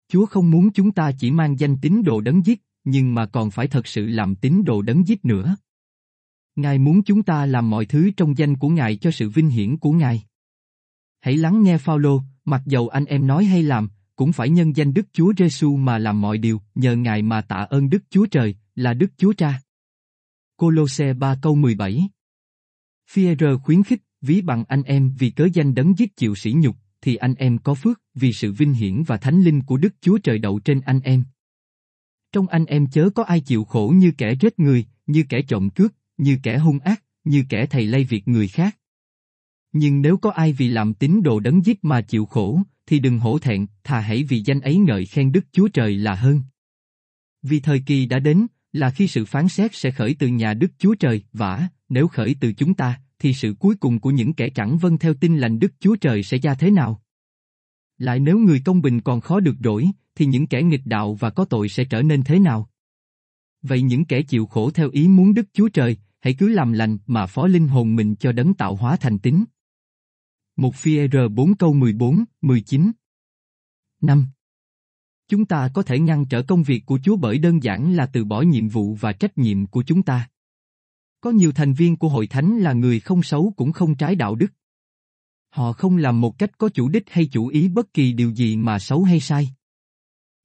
Chúa 0.07 0.25
không 0.25 0.51
muốn 0.51 0.71
chúng 0.71 0.91
ta 0.91 1.11
chỉ 1.19 1.31
mang 1.31 1.59
danh 1.59 1.77
tín 1.81 2.03
đồ 2.03 2.21
đấng 2.21 2.45
giết, 2.45 2.61
nhưng 2.83 3.15
mà 3.15 3.25
còn 3.25 3.51
phải 3.51 3.67
thật 3.67 3.87
sự 3.87 4.05
làm 4.05 4.35
tín 4.35 4.63
đồ 4.65 4.81
đấng 4.81 5.07
giết 5.07 5.25
nữa. 5.25 5.55
Ngài 6.55 6.79
muốn 6.79 7.03
chúng 7.03 7.23
ta 7.23 7.45
làm 7.45 7.69
mọi 7.69 7.85
thứ 7.85 8.11
trong 8.17 8.37
danh 8.37 8.57
của 8.57 8.69
Ngài 8.69 8.95
cho 8.95 9.11
sự 9.11 9.29
vinh 9.29 9.49
hiển 9.49 9.77
của 9.77 9.91
Ngài. 9.91 10.23
Hãy 11.21 11.37
lắng 11.37 11.63
nghe 11.63 11.77
Phaolô, 11.77 12.21
mặc 12.45 12.61
dầu 12.65 12.87
anh 12.87 13.05
em 13.05 13.27
nói 13.27 13.45
hay 13.45 13.63
làm, 13.63 13.89
cũng 14.15 14.33
phải 14.33 14.49
nhân 14.49 14.75
danh 14.75 14.93
Đức 14.93 15.07
Chúa 15.13 15.33
Giêsu 15.37 15.75
mà 15.75 15.97
làm 15.97 16.21
mọi 16.21 16.37
điều, 16.37 16.61
nhờ 16.75 16.95
Ngài 16.95 17.21
mà 17.21 17.41
tạ 17.41 17.55
ơn 17.55 17.89
Đức 17.89 18.03
Chúa 18.09 18.25
Trời, 18.25 18.55
là 18.75 18.93
Đức 18.93 19.11
Chúa 19.17 19.33
Cha. 19.33 19.61
Colosse 20.57 21.13
3 21.13 21.35
câu 21.41 21.55
17 21.55 22.09
Führer 23.11 23.57
khuyến 23.57 23.83
khích, 23.83 24.01
ví 24.21 24.41
bằng 24.41 24.63
anh 24.67 24.83
em 24.83 25.13
vì 25.19 25.29
cớ 25.29 25.47
danh 25.53 25.75
đấng 25.75 25.97
giết 25.97 26.17
chịu 26.17 26.35
sỉ 26.35 26.53
nhục, 26.53 26.75
thì 27.01 27.15
anh 27.15 27.35
em 27.35 27.57
có 27.57 27.73
phước, 27.73 28.01
vì 28.15 28.33
sự 28.33 28.51
vinh 28.51 28.73
hiển 28.73 29.03
và 29.03 29.17
thánh 29.17 29.41
linh 29.41 29.61
của 29.63 29.77
Đức 29.77 29.93
Chúa 30.01 30.17
Trời 30.17 30.39
đậu 30.39 30.59
trên 30.59 30.81
anh 30.81 30.99
em. 31.03 31.23
Trong 32.31 32.47
anh 32.47 32.65
em 32.65 32.87
chớ 32.87 33.09
có 33.15 33.23
ai 33.23 33.39
chịu 33.39 33.63
khổ 33.63 33.93
như 33.95 34.11
kẻ 34.17 34.35
rết 34.41 34.59
người, 34.59 34.85
như 35.07 35.23
kẻ 35.29 35.41
trộm 35.41 35.69
cướp, 35.69 35.91
như 36.17 36.37
kẻ 36.43 36.57
hung 36.57 36.79
ác, 36.79 37.03
như 37.23 37.43
kẻ 37.49 37.65
thầy 37.65 37.87
lây 37.87 38.03
việc 38.03 38.27
người 38.27 38.47
khác. 38.47 38.77
Nhưng 39.73 40.01
nếu 40.01 40.17
có 40.17 40.31
ai 40.31 40.53
vì 40.53 40.67
làm 40.67 40.93
tín 40.93 41.23
đồ 41.23 41.39
đấng 41.39 41.65
giết 41.65 41.83
mà 41.83 42.01
chịu 42.01 42.25
khổ, 42.25 42.61
thì 42.85 42.99
đừng 42.99 43.19
hổ 43.19 43.39
thẹn, 43.39 43.67
thà 43.83 43.99
hãy 43.99 44.23
vì 44.23 44.39
danh 44.39 44.61
ấy 44.61 44.77
ngợi 44.77 45.05
khen 45.05 45.31
Đức 45.31 45.45
Chúa 45.51 45.67
Trời 45.67 45.97
là 45.97 46.15
hơn. 46.15 46.41
Vì 47.41 47.59
thời 47.59 47.79
kỳ 47.79 48.05
đã 48.05 48.19
đến, 48.19 48.47
là 48.73 48.89
khi 48.89 49.07
sự 49.07 49.25
phán 49.25 49.47
xét 49.47 49.75
sẽ 49.75 49.91
khởi 49.91 50.15
từ 50.19 50.27
nhà 50.27 50.53
Đức 50.53 50.71
Chúa 50.77 50.95
Trời, 50.95 51.23
vả, 51.33 51.67
nếu 51.89 52.07
khởi 52.07 52.35
từ 52.39 52.53
chúng 52.53 52.73
ta, 52.73 53.01
thì 53.19 53.33
sự 53.33 53.55
cuối 53.59 53.75
cùng 53.75 53.99
của 53.99 54.11
những 54.11 54.33
kẻ 54.33 54.49
chẳng 54.49 54.77
vâng 54.77 54.97
theo 54.97 55.13
tin 55.13 55.37
lành 55.37 55.59
Đức 55.59 55.73
Chúa 55.79 55.95
Trời 55.95 56.23
sẽ 56.23 56.37
ra 56.37 56.55
thế 56.55 56.71
nào? 56.71 57.01
Lại 57.97 58.19
nếu 58.19 58.37
người 58.37 58.61
công 58.65 58.81
bình 58.81 59.01
còn 59.01 59.21
khó 59.21 59.39
được 59.39 59.55
đổi, 59.59 59.87
thì 60.15 60.25
những 60.25 60.47
kẻ 60.47 60.63
nghịch 60.63 60.85
đạo 60.85 61.13
và 61.13 61.29
có 61.29 61.45
tội 61.45 61.69
sẽ 61.69 61.83
trở 61.83 62.01
nên 62.01 62.23
thế 62.23 62.39
nào? 62.39 62.69
Vậy 63.61 63.81
những 63.81 64.05
kẻ 64.05 64.21
chịu 64.21 64.45
khổ 64.45 64.71
theo 64.71 64.89
ý 64.89 65.07
muốn 65.07 65.33
Đức 65.33 65.47
Chúa 65.53 65.69
Trời, 65.69 65.97
hãy 66.19 66.33
cứ 66.33 66.47
làm 66.47 66.71
lành 66.71 66.97
mà 67.07 67.25
phó 67.25 67.47
linh 67.47 67.67
hồn 67.67 67.95
mình 67.95 68.15
cho 68.15 68.31
đấng 68.31 68.53
tạo 68.53 68.75
hóa 68.75 68.95
thành 68.95 69.19
tính. 69.19 69.45
1 70.61 70.75
phi 70.75 71.07
R4 71.07 71.53
câu 71.59 71.73
14, 71.73 72.23
19. 72.41 72.91
5. 74.01 74.27
Chúng 75.27 75.45
ta 75.45 75.69
có 75.73 75.83
thể 75.83 75.99
ngăn 75.99 76.25
trở 76.25 76.43
công 76.43 76.63
việc 76.63 76.85
của 76.85 76.99
Chúa 77.03 77.15
bởi 77.15 77.37
đơn 77.37 77.63
giản 77.63 77.93
là 77.93 78.05
từ 78.05 78.25
bỏ 78.25 78.41
nhiệm 78.41 78.67
vụ 78.67 78.95
và 78.95 79.13
trách 79.13 79.37
nhiệm 79.37 79.67
của 79.67 79.83
chúng 79.83 80.03
ta. 80.03 80.29
Có 81.21 81.31
nhiều 81.31 81.51
thành 81.51 81.73
viên 81.73 81.97
của 81.97 82.09
hội 82.09 82.27
thánh 82.27 82.57
là 82.57 82.73
người 82.73 82.99
không 82.99 83.23
xấu 83.23 83.53
cũng 83.57 83.71
không 83.71 83.95
trái 83.95 84.15
đạo 84.15 84.35
đức. 84.35 84.47
Họ 85.49 85.73
không 85.73 85.97
làm 85.97 86.21
một 86.21 86.39
cách 86.39 86.57
có 86.57 86.69
chủ 86.69 86.89
đích 86.89 87.09
hay 87.09 87.25
chủ 87.25 87.47
ý 87.47 87.67
bất 87.67 87.93
kỳ 87.93 88.13
điều 88.13 88.31
gì 88.31 88.57
mà 88.57 88.79
xấu 88.79 89.03
hay 89.03 89.19
sai. 89.19 89.49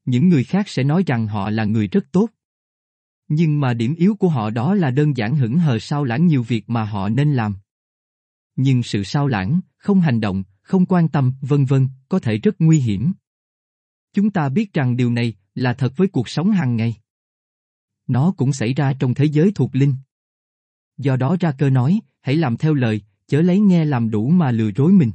Những 0.04 0.28
người 0.28 0.44
khác 0.44 0.68
sẽ 0.68 0.82
nói 0.82 1.02
rằng 1.06 1.26
họ 1.26 1.50
là 1.50 1.64
người 1.64 1.88
rất 1.88 2.04
tốt. 2.12 2.28
Nhưng 3.28 3.60
mà 3.60 3.74
điểm 3.74 3.94
yếu 3.94 4.16
của 4.16 4.28
họ 4.28 4.50
đó 4.50 4.74
là 4.74 4.90
đơn 4.90 5.16
giản 5.16 5.36
hững 5.36 5.58
hờ 5.58 5.78
sao 5.78 6.04
lãng 6.04 6.26
nhiều 6.26 6.42
việc 6.42 6.70
mà 6.70 6.84
họ 6.84 7.08
nên 7.08 7.34
làm. 7.34 7.56
Nhưng 8.56 8.82
sự 8.82 9.04
sao 9.04 9.26
lãng, 9.26 9.60
không 9.76 10.00
hành 10.00 10.20
động, 10.20 10.44
không 10.62 10.86
quan 10.86 11.08
tâm, 11.08 11.34
vân 11.40 11.64
vân, 11.64 11.88
có 12.08 12.18
thể 12.18 12.38
rất 12.38 12.54
nguy 12.58 12.80
hiểm. 12.80 13.12
Chúng 14.12 14.30
ta 14.30 14.48
biết 14.48 14.72
rằng 14.72 14.96
điều 14.96 15.10
này 15.10 15.34
là 15.54 15.74
thật 15.74 15.92
với 15.96 16.08
cuộc 16.08 16.28
sống 16.28 16.50
hàng 16.50 16.76
ngày. 16.76 16.96
Nó 18.06 18.34
cũng 18.36 18.52
xảy 18.52 18.74
ra 18.74 18.92
trong 19.00 19.14
thế 19.14 19.24
giới 19.24 19.52
thuộc 19.54 19.74
linh. 19.74 19.94
Do 20.98 21.16
đó 21.16 21.36
ra 21.40 21.52
cơ 21.58 21.70
nói, 21.70 22.00
hãy 22.20 22.36
làm 22.36 22.56
theo 22.56 22.74
lời, 22.74 23.00
chớ 23.26 23.42
lấy 23.42 23.60
nghe 23.60 23.84
làm 23.84 24.10
đủ 24.10 24.28
mà 24.28 24.50
lừa 24.50 24.70
dối 24.76 24.92
mình. 24.92 25.10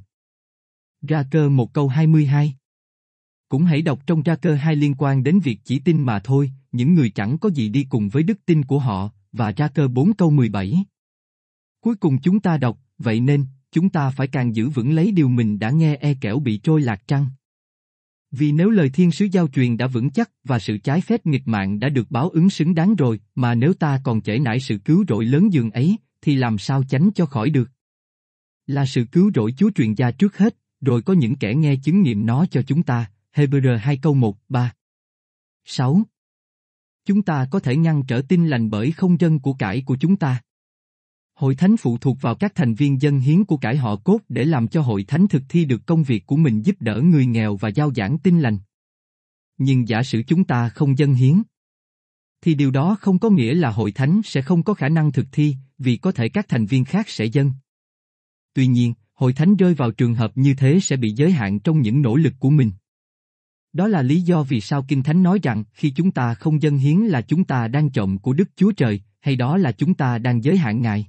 Ra 1.02 1.26
cơ 1.32 1.50
một 1.50 1.74
câu 1.74 1.88
22 1.88 2.56
Cũng 3.50 3.64
hãy 3.64 3.82
đọc 3.82 4.00
trong 4.08 4.24
ra 4.24 4.36
cơ 4.36 4.56
hai 4.56 4.76
liên 4.76 4.96
quan 4.98 5.24
đến 5.24 5.40
việc 5.40 5.60
chỉ 5.64 5.80
tin 5.80 6.02
mà 6.02 6.20
thôi, 6.20 6.52
những 6.72 6.94
người 6.94 7.10
chẳng 7.10 7.38
có 7.38 7.50
gì 7.50 7.70
đi 7.70 7.86
cùng 7.90 8.10
với 8.10 8.24
đức 8.24 8.46
tin 8.46 8.66
của 8.66 8.80
họ, 8.80 9.12
và 9.32 9.52
ra 9.52 9.68
cơ 9.68 9.88
4 9.88 10.14
câu 10.14 10.32
17. 10.32 10.86
Cuối 11.82 11.96
cùng 11.96 12.22
chúng 12.22 12.40
ta 12.40 12.58
đọc, 12.58 12.80
vậy 13.02 13.20
nên, 13.20 13.46
chúng 13.72 13.90
ta 13.90 14.10
phải 14.10 14.28
càng 14.28 14.56
giữ 14.56 14.70
vững 14.70 14.92
lấy 14.92 15.12
điều 15.12 15.28
mình 15.28 15.60
đã 15.60 15.70
nghe 15.70 15.96
e 15.96 16.14
kẻo 16.14 16.40
bị 16.40 16.58
trôi 16.58 16.82
lạc 16.82 17.08
trăng. 17.08 17.28
Vì 18.32 18.52
nếu 18.52 18.70
lời 18.70 18.90
thiên 18.90 19.12
sứ 19.12 19.26
giao 19.32 19.48
truyền 19.48 19.78
đã 19.78 19.88
vững 19.88 20.10
chắc 20.10 20.32
và 20.44 20.60
sự 20.60 20.78
trái 20.78 21.02
phép 21.02 21.26
nghịch 21.26 21.48
mạng 21.48 21.80
đã 21.80 21.90
được 21.90 22.12
báo 22.12 22.30
ứng 22.30 22.50
xứng 22.50 22.76
đáng 22.76 22.96
rồi, 22.96 23.20
mà 23.36 23.56
nếu 23.56 23.74
ta 23.74 24.02
còn 24.04 24.22
trễ 24.22 24.40
nải 24.40 24.60
sự 24.60 24.78
cứu 24.78 25.06
rỗi 25.08 25.26
lớn 25.26 25.54
dường 25.54 25.72
ấy, 25.72 25.98
thì 26.22 26.36
làm 26.36 26.58
sao 26.58 26.84
tránh 26.84 27.10
cho 27.16 27.26
khỏi 27.26 27.50
được? 27.50 27.70
Là 28.68 28.86
sự 28.86 29.06
cứu 29.12 29.32
rỗi 29.36 29.54
Chúa 29.58 29.72
truyền 29.76 29.94
gia 29.94 30.12
trước 30.12 30.38
hết, 30.38 30.58
rồi 30.82 31.02
có 31.02 31.14
những 31.14 31.36
kẻ 31.36 31.56
nghe 31.56 31.76
chứng 31.76 32.02
nghiệm 32.02 32.26
nó 32.26 32.46
cho 32.46 32.62
chúng 32.62 32.84
ta, 32.84 33.12
Hebrew 33.36 33.78
2 33.78 33.98
câu 33.98 34.14
1, 34.14 34.38
3. 34.50 34.74
6. 35.66 36.02
Chúng 37.06 37.22
ta 37.22 37.48
có 37.52 37.60
thể 37.60 37.76
ngăn 37.76 38.04
trở 38.08 38.22
tin 38.28 38.48
lành 38.48 38.70
bởi 38.70 38.92
không 38.92 39.20
dân 39.20 39.40
của 39.40 39.54
cải 39.54 39.82
của 39.82 39.98
chúng 40.00 40.16
ta. 40.16 40.42
Hội 41.34 41.56
thánh 41.56 41.78
phụ 41.78 41.98
thuộc 41.98 42.18
vào 42.22 42.36
các 42.36 42.56
thành 42.56 42.74
viên 42.74 43.02
dân 43.02 43.20
hiến 43.20 43.46
của 43.46 43.58
cải 43.58 43.78
họ 43.78 43.96
cốt 43.96 44.20
để 44.30 44.46
làm 44.46 44.68
cho 44.68 44.82
hội 44.82 45.04
thánh 45.04 45.28
thực 45.28 45.44
thi 45.50 45.66
được 45.66 45.86
công 45.86 46.04
việc 46.04 46.26
của 46.26 46.38
mình 46.38 46.62
giúp 46.62 46.76
đỡ 46.80 47.02
người 47.02 47.26
nghèo 47.26 47.56
và 47.56 47.70
giao 47.70 47.94
giảng 47.94 48.18
tin 48.18 48.40
lành. 48.40 48.58
Nhưng 49.58 49.88
giả 49.88 50.04
sử 50.04 50.24
chúng 50.28 50.44
ta 50.44 50.70
không 50.70 50.98
dân 50.98 51.14
hiến, 51.14 51.42
thì 52.42 52.56
điều 52.56 52.72
đó 52.72 52.98
không 53.02 53.20
có 53.20 53.30
nghĩa 53.30 53.54
là 53.54 53.72
hội 53.72 53.92
thánh 53.92 54.22
sẽ 54.24 54.42
không 54.42 54.64
có 54.64 54.74
khả 54.74 54.90
năng 54.90 55.12
thực 55.12 55.26
thi, 55.32 55.56
vì 55.78 55.98
có 55.98 56.12
thể 56.12 56.30
các 56.30 56.46
thành 56.50 56.66
viên 56.66 56.86
khác 56.86 57.10
sẽ 57.10 57.26
dân. 57.26 57.52
Tuy 58.54 58.68
nhiên, 58.68 58.94
hội 59.14 59.34
thánh 59.34 59.56
rơi 59.56 59.74
vào 59.74 59.92
trường 59.92 60.16
hợp 60.16 60.32
như 60.36 60.54
thế 60.54 60.80
sẽ 60.80 60.96
bị 60.96 61.12
giới 61.12 61.32
hạn 61.32 61.60
trong 61.60 61.82
những 61.82 62.02
nỗ 62.02 62.16
lực 62.16 62.34
của 62.40 62.50
mình. 62.50 62.72
Đó 63.74 63.88
là 63.88 64.02
lý 64.02 64.22
do 64.22 64.44
vì 64.44 64.62
sao 64.62 64.86
Kinh 64.88 65.04
Thánh 65.04 65.24
nói 65.24 65.40
rằng 65.44 65.64
khi 65.74 65.92
chúng 65.96 66.12
ta 66.12 66.34
không 66.34 66.62
dân 66.62 66.78
hiến 66.78 66.98
là 66.98 67.22
chúng 67.22 67.44
ta 67.44 67.68
đang 67.68 67.90
trộm 67.90 68.18
của 68.18 68.34
Đức 68.34 68.50
Chúa 68.56 68.72
Trời, 68.72 69.02
hay 69.20 69.36
đó 69.36 69.58
là 69.58 69.72
chúng 69.72 69.94
ta 69.94 70.18
đang 70.18 70.44
giới 70.44 70.58
hạn 70.58 70.82
Ngài. 70.82 71.08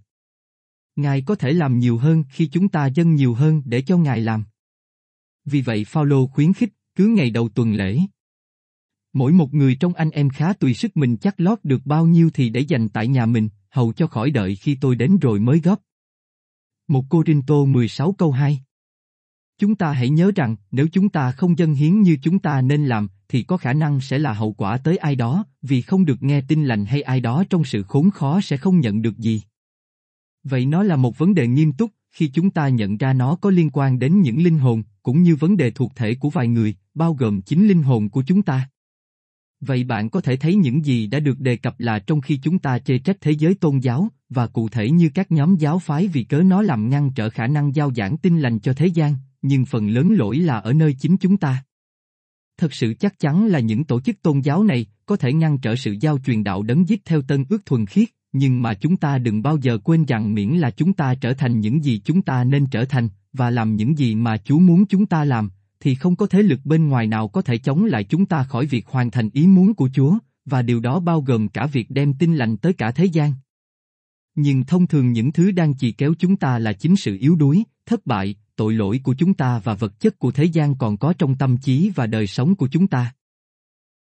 Ngài 0.97 1.23
có 1.23 1.35
thể 1.35 1.52
làm 1.52 1.78
nhiều 1.78 1.98
hơn 1.98 2.24
khi 2.31 2.47
chúng 2.47 2.69
ta 2.69 2.86
dâng 2.86 3.14
nhiều 3.14 3.35
hơn 3.35 3.62
để 3.64 3.82
cho 3.82 3.98
Ngài 3.98 4.20
làm. 4.20 4.44
Vì 5.44 5.60
vậy 5.60 5.85
Phaolô 5.85 6.27
khuyến 6.27 6.52
khích, 6.52 6.73
cứ 6.97 7.06
ngày 7.06 7.31
đầu 7.31 7.48
tuần 7.48 7.73
lễ. 7.73 7.98
Mỗi 9.12 9.32
một 9.32 9.55
người 9.55 9.74
trong 9.74 9.94
anh 9.94 10.10
em 10.10 10.31
khá 10.31 10.52
tùy 10.52 10.74
sức 10.74 10.97
mình 10.97 11.16
chắc 11.16 11.40
lót 11.40 11.59
được 11.62 11.86
bao 11.86 12.06
nhiêu 12.06 12.31
thì 12.35 12.48
để 12.48 12.60
dành 12.60 12.89
tại 12.89 13.09
nhà 13.09 13.27
mình, 13.27 13.48
hầu 13.70 13.93
cho 13.93 14.06
khỏi 14.06 14.31
đợi 14.31 14.56
khi 14.56 14.78
tôi 14.81 14.97
đến 14.97 15.19
rồi 15.19 15.40
mới 15.40 15.60
góp. 15.60 15.81
Một 16.89 17.05
Cô 17.09 17.23
Rinh 17.27 17.43
Tô 17.43 17.64
16 17.66 18.12
câu 18.12 18.32
2 18.32 18.62
Chúng 19.59 19.74
ta 19.74 19.93
hãy 19.93 20.10
nhớ 20.10 20.32
rằng, 20.35 20.56
nếu 20.70 20.89
chúng 20.93 21.09
ta 21.09 21.32
không 21.32 21.59
dâng 21.59 21.74
hiến 21.74 22.01
như 22.01 22.16
chúng 22.23 22.39
ta 22.39 22.60
nên 22.60 22.86
làm, 22.86 23.09
thì 23.28 23.43
có 23.43 23.56
khả 23.56 23.73
năng 23.73 24.01
sẽ 24.01 24.19
là 24.19 24.32
hậu 24.32 24.52
quả 24.52 24.78
tới 24.78 24.97
ai 24.97 25.16
đó, 25.16 25.44
vì 25.62 25.82
không 25.82 26.05
được 26.05 26.23
nghe 26.23 26.40
tin 26.48 26.64
lành 26.64 26.85
hay 26.85 27.02
ai 27.02 27.20
đó 27.20 27.44
trong 27.51 27.64
sự 27.64 27.82
khốn 27.82 28.10
khó 28.10 28.40
sẽ 28.40 28.56
không 28.56 28.81
nhận 28.81 29.02
được 29.02 29.19
gì. 29.19 29.43
Vậy 30.44 30.66
nó 30.66 30.82
là 30.82 30.97
một 30.97 31.19
vấn 31.19 31.35
đề 31.35 31.47
nghiêm 31.47 31.73
túc, 31.73 31.90
khi 32.10 32.28
chúng 32.28 32.51
ta 32.51 32.69
nhận 32.69 32.97
ra 32.97 33.12
nó 33.12 33.36
có 33.36 33.51
liên 33.51 33.70
quan 33.73 33.98
đến 33.98 34.20
những 34.20 34.43
linh 34.43 34.59
hồn, 34.59 34.82
cũng 35.02 35.23
như 35.23 35.36
vấn 35.36 35.56
đề 35.56 35.70
thuộc 35.70 35.93
thể 35.97 36.14
của 36.14 36.31
vài 36.31 36.48
người, 36.48 36.74
bao 36.94 37.14
gồm 37.14 37.43
chính 37.43 37.69
linh 37.69 37.82
hồn 37.82 38.10
của 38.10 38.23
chúng 38.27 38.43
ta. 38.43 38.69
Vậy 39.60 39.85
bạn 39.85 40.10
có 40.10 40.20
thể 40.20 40.36
thấy 40.36 40.55
những 40.55 40.85
gì 40.85 41.06
đã 41.06 41.20
được 41.20 41.40
đề 41.40 41.56
cập 41.56 41.81
là 41.81 41.98
trong 41.98 42.20
khi 42.20 42.36
chúng 42.43 42.59
ta 42.59 42.78
chê 42.78 42.98
trách 42.98 43.16
thế 43.20 43.31
giới 43.32 43.55
tôn 43.55 43.78
giáo, 43.78 44.09
và 44.28 44.47
cụ 44.47 44.69
thể 44.69 44.90
như 44.90 45.10
các 45.14 45.32
nhóm 45.32 45.56
giáo 45.56 45.78
phái 45.78 46.09
vì 46.09 46.24
cớ 46.24 46.43
nó 46.43 46.62
làm 46.62 46.89
ngăn 46.89 47.10
trở 47.14 47.31
khả 47.31 47.47
năng 47.47 47.74
giao 47.74 47.93
giảng 47.94 48.16
tin 48.16 48.40
lành 48.40 48.59
cho 48.59 48.73
thế 48.73 48.86
gian, 48.86 49.14
nhưng 49.43 49.64
phần 49.64 49.89
lớn 49.89 50.12
lỗi 50.12 50.36
là 50.36 50.59
ở 50.59 50.73
nơi 50.73 50.97
chính 51.01 51.16
chúng 51.16 51.36
ta. 51.36 51.64
Thật 52.59 52.74
sự 52.74 52.94
chắc 52.94 53.19
chắn 53.19 53.47
là 53.47 53.60
những 53.60 53.85
tổ 53.85 54.01
chức 54.01 54.23
tôn 54.23 54.40
giáo 54.40 54.64
này 54.64 54.86
có 55.06 55.16
thể 55.16 55.32
ngăn 55.32 55.59
trở 55.59 55.77
sự 55.77 55.97
giao 56.01 56.19
truyền 56.19 56.44
đạo 56.44 56.62
đấng 56.62 56.89
giết 56.89 57.05
theo 57.05 57.23
tân 57.23 57.44
ước 57.48 57.66
thuần 57.66 57.86
khiết, 57.86 58.09
nhưng 58.32 58.62
mà 58.62 58.74
chúng 58.74 58.96
ta 58.96 59.18
đừng 59.18 59.42
bao 59.42 59.56
giờ 59.56 59.78
quên 59.84 60.04
rằng 60.04 60.34
miễn 60.34 60.50
là 60.50 60.70
chúng 60.70 60.92
ta 60.92 61.14
trở 61.14 61.34
thành 61.34 61.60
những 61.60 61.84
gì 61.84 62.00
chúng 62.04 62.22
ta 62.22 62.44
nên 62.44 62.66
trở 62.66 62.84
thành, 62.84 63.09
và 63.32 63.50
làm 63.50 63.76
những 63.76 63.98
gì 63.98 64.14
mà 64.14 64.36
Chúa 64.36 64.59
muốn 64.59 64.86
chúng 64.86 65.06
ta 65.06 65.24
làm, 65.24 65.50
thì 65.80 65.94
không 65.94 66.16
có 66.16 66.26
thế 66.26 66.42
lực 66.42 66.60
bên 66.64 66.88
ngoài 66.88 67.06
nào 67.06 67.28
có 67.28 67.42
thể 67.42 67.59
chống 67.59 67.84
lại 67.84 68.04
chúng 68.04 68.26
ta 68.26 68.44
khỏi 68.44 68.66
việc 68.66 68.86
hoàn 68.86 69.10
thành 69.10 69.30
ý 69.32 69.46
muốn 69.46 69.74
của 69.74 69.88
Chúa, 69.94 70.18
và 70.44 70.62
điều 70.62 70.80
đó 70.80 71.00
bao 71.00 71.20
gồm 71.20 71.48
cả 71.48 71.66
việc 71.66 71.90
đem 71.90 72.14
tin 72.14 72.36
lành 72.36 72.56
tới 72.56 72.72
cả 72.72 72.90
thế 72.90 73.04
gian. 73.04 73.32
Nhưng 74.34 74.64
thông 74.64 74.86
thường 74.86 75.12
những 75.12 75.32
thứ 75.32 75.50
đang 75.50 75.74
chì 75.74 75.92
kéo 75.92 76.14
chúng 76.18 76.36
ta 76.36 76.59
là 76.59 76.72
chính 76.72 76.96
sự 76.96 77.16
yếu 77.20 77.36
đuối, 77.36 77.64
thất 77.86 78.06
bại, 78.06 78.34
tội 78.56 78.74
lỗi 78.74 79.00
của 79.02 79.14
chúng 79.14 79.34
ta 79.34 79.59
và 79.59 79.74
vật 79.74 80.00
chất 80.00 80.18
của 80.18 80.30
thế 80.30 80.44
gian 80.44 80.74
còn 80.74 80.96
có 80.96 81.12
trong 81.18 81.34
tâm 81.34 81.59
trí 81.59 81.90
và 81.94 82.06
đời 82.06 82.26
sống 82.26 82.54
của 82.54 82.68
chúng 82.68 82.86
ta. 82.86 83.14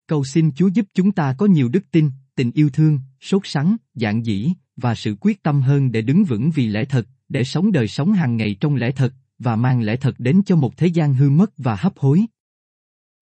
Cầu 0.06 0.24
xin 0.24 0.52
Chúa 0.52 0.68
giúp 0.68 0.86
chúng 0.94 1.12
ta 1.12 1.34
có 1.38 1.46
nhiều 1.46 1.68
đức 1.68 1.84
tin, 1.90 2.10
tình 2.34 2.50
yêu 2.54 2.70
thương, 2.70 2.98
sốt 3.20 3.42
sắng, 3.44 3.76
dạng 3.94 4.26
dĩ, 4.26 4.52
và 4.76 4.94
sự 4.94 5.16
quyết 5.20 5.42
tâm 5.42 5.62
hơn 5.62 5.92
để 5.92 6.02
đứng 6.02 6.24
vững 6.24 6.50
vì 6.50 6.66
lẽ 6.66 6.84
thật, 6.84 7.08
để 7.28 7.44
sống 7.44 7.72
đời 7.72 7.88
sống 7.88 8.12
hàng 8.12 8.36
ngày 8.36 8.56
trong 8.60 8.76
lẽ 8.76 8.90
thật, 8.90 9.14
và 9.38 9.56
mang 9.56 9.82
lẽ 9.82 9.96
thật 9.96 10.14
đến 10.18 10.42
cho 10.46 10.56
một 10.56 10.76
thế 10.76 10.86
gian 10.86 11.14
hư 11.14 11.30
mất 11.30 11.52
và 11.56 11.76
hấp 11.76 11.98
hối. 11.98 12.24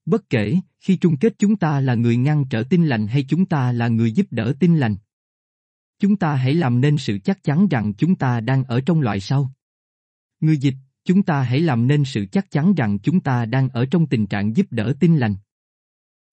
Bất 0.06 0.30
kể, 0.30 0.60
khi 0.80 0.96
chung 0.96 1.16
kết 1.16 1.34
chúng 1.38 1.56
ta 1.56 1.80
là 1.80 1.94
người 1.94 2.16
ngăn 2.16 2.44
trở 2.50 2.62
tin 2.62 2.86
lành 2.86 3.06
hay 3.06 3.24
chúng 3.28 3.46
ta 3.46 3.72
là 3.72 3.88
người 3.88 4.12
giúp 4.12 4.26
đỡ 4.30 4.54
tin 4.60 4.76
lành. 4.76 4.96
Chúng 5.98 6.16
ta 6.16 6.34
hãy 6.34 6.54
làm 6.54 6.80
nên 6.80 6.98
sự 6.98 7.18
chắc 7.24 7.42
chắn 7.42 7.68
rằng 7.68 7.94
chúng 7.94 8.14
ta 8.14 8.40
đang 8.40 8.64
ở 8.64 8.80
trong 8.80 9.00
loại 9.00 9.20
sau. 9.20 9.52
Người 10.40 10.56
dịch, 10.56 10.74
chúng 11.04 11.22
ta 11.22 11.42
hãy 11.42 11.60
làm 11.60 11.86
nên 11.86 12.04
sự 12.04 12.26
chắc 12.32 12.50
chắn 12.50 12.74
rằng 12.74 12.98
chúng 12.98 13.20
ta 13.20 13.44
đang 13.44 13.68
ở 13.68 13.86
trong 13.86 14.06
tình 14.06 14.26
trạng 14.26 14.56
giúp 14.56 14.66
đỡ 14.70 14.94
tin 15.00 15.16
lành. 15.16 15.34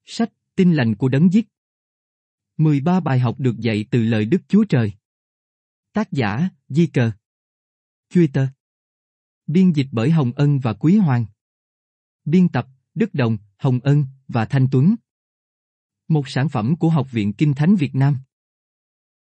Sách, 0.06 0.30
tin 0.56 0.74
lành 0.74 0.96
của 0.96 1.10
đấng 1.10 1.34
giết. 1.34 1.48
13 2.58 3.00
bài 3.00 3.20
học 3.20 3.40
được 3.40 3.60
dạy 3.60 3.86
từ 3.92 4.04
lời 4.04 4.26
Đức 4.26 4.42
Chúa 4.48 4.64
Trời. 4.64 4.94
Tác 5.94 6.12
giả, 6.12 6.50
Di 6.70 6.88
Cờ. 6.88 7.12
Twitter. 8.14 8.48
Biên 9.48 9.72
dịch 9.72 9.88
bởi 9.92 10.12
Hồng 10.12 10.32
Ân 10.36 10.60
và 10.60 10.74
Quý 10.74 10.98
Hoàng. 10.98 11.26
Biên 12.26 12.50
tập, 12.50 12.68
Đức 12.94 13.14
Đồng, 13.14 13.38
Hồng 13.58 13.80
Ân 13.84 14.06
và 14.28 14.46
Thanh 14.46 14.68
Tuấn. 14.72 14.96
Một 16.08 16.30
sản 16.30 16.50
phẩm 16.50 16.76
của 16.76 16.90
Học 16.90 17.12
viện 17.12 17.34
Kinh 17.34 17.54
Thánh 17.54 17.76
Việt 17.76 17.96
Nam. 17.96 18.18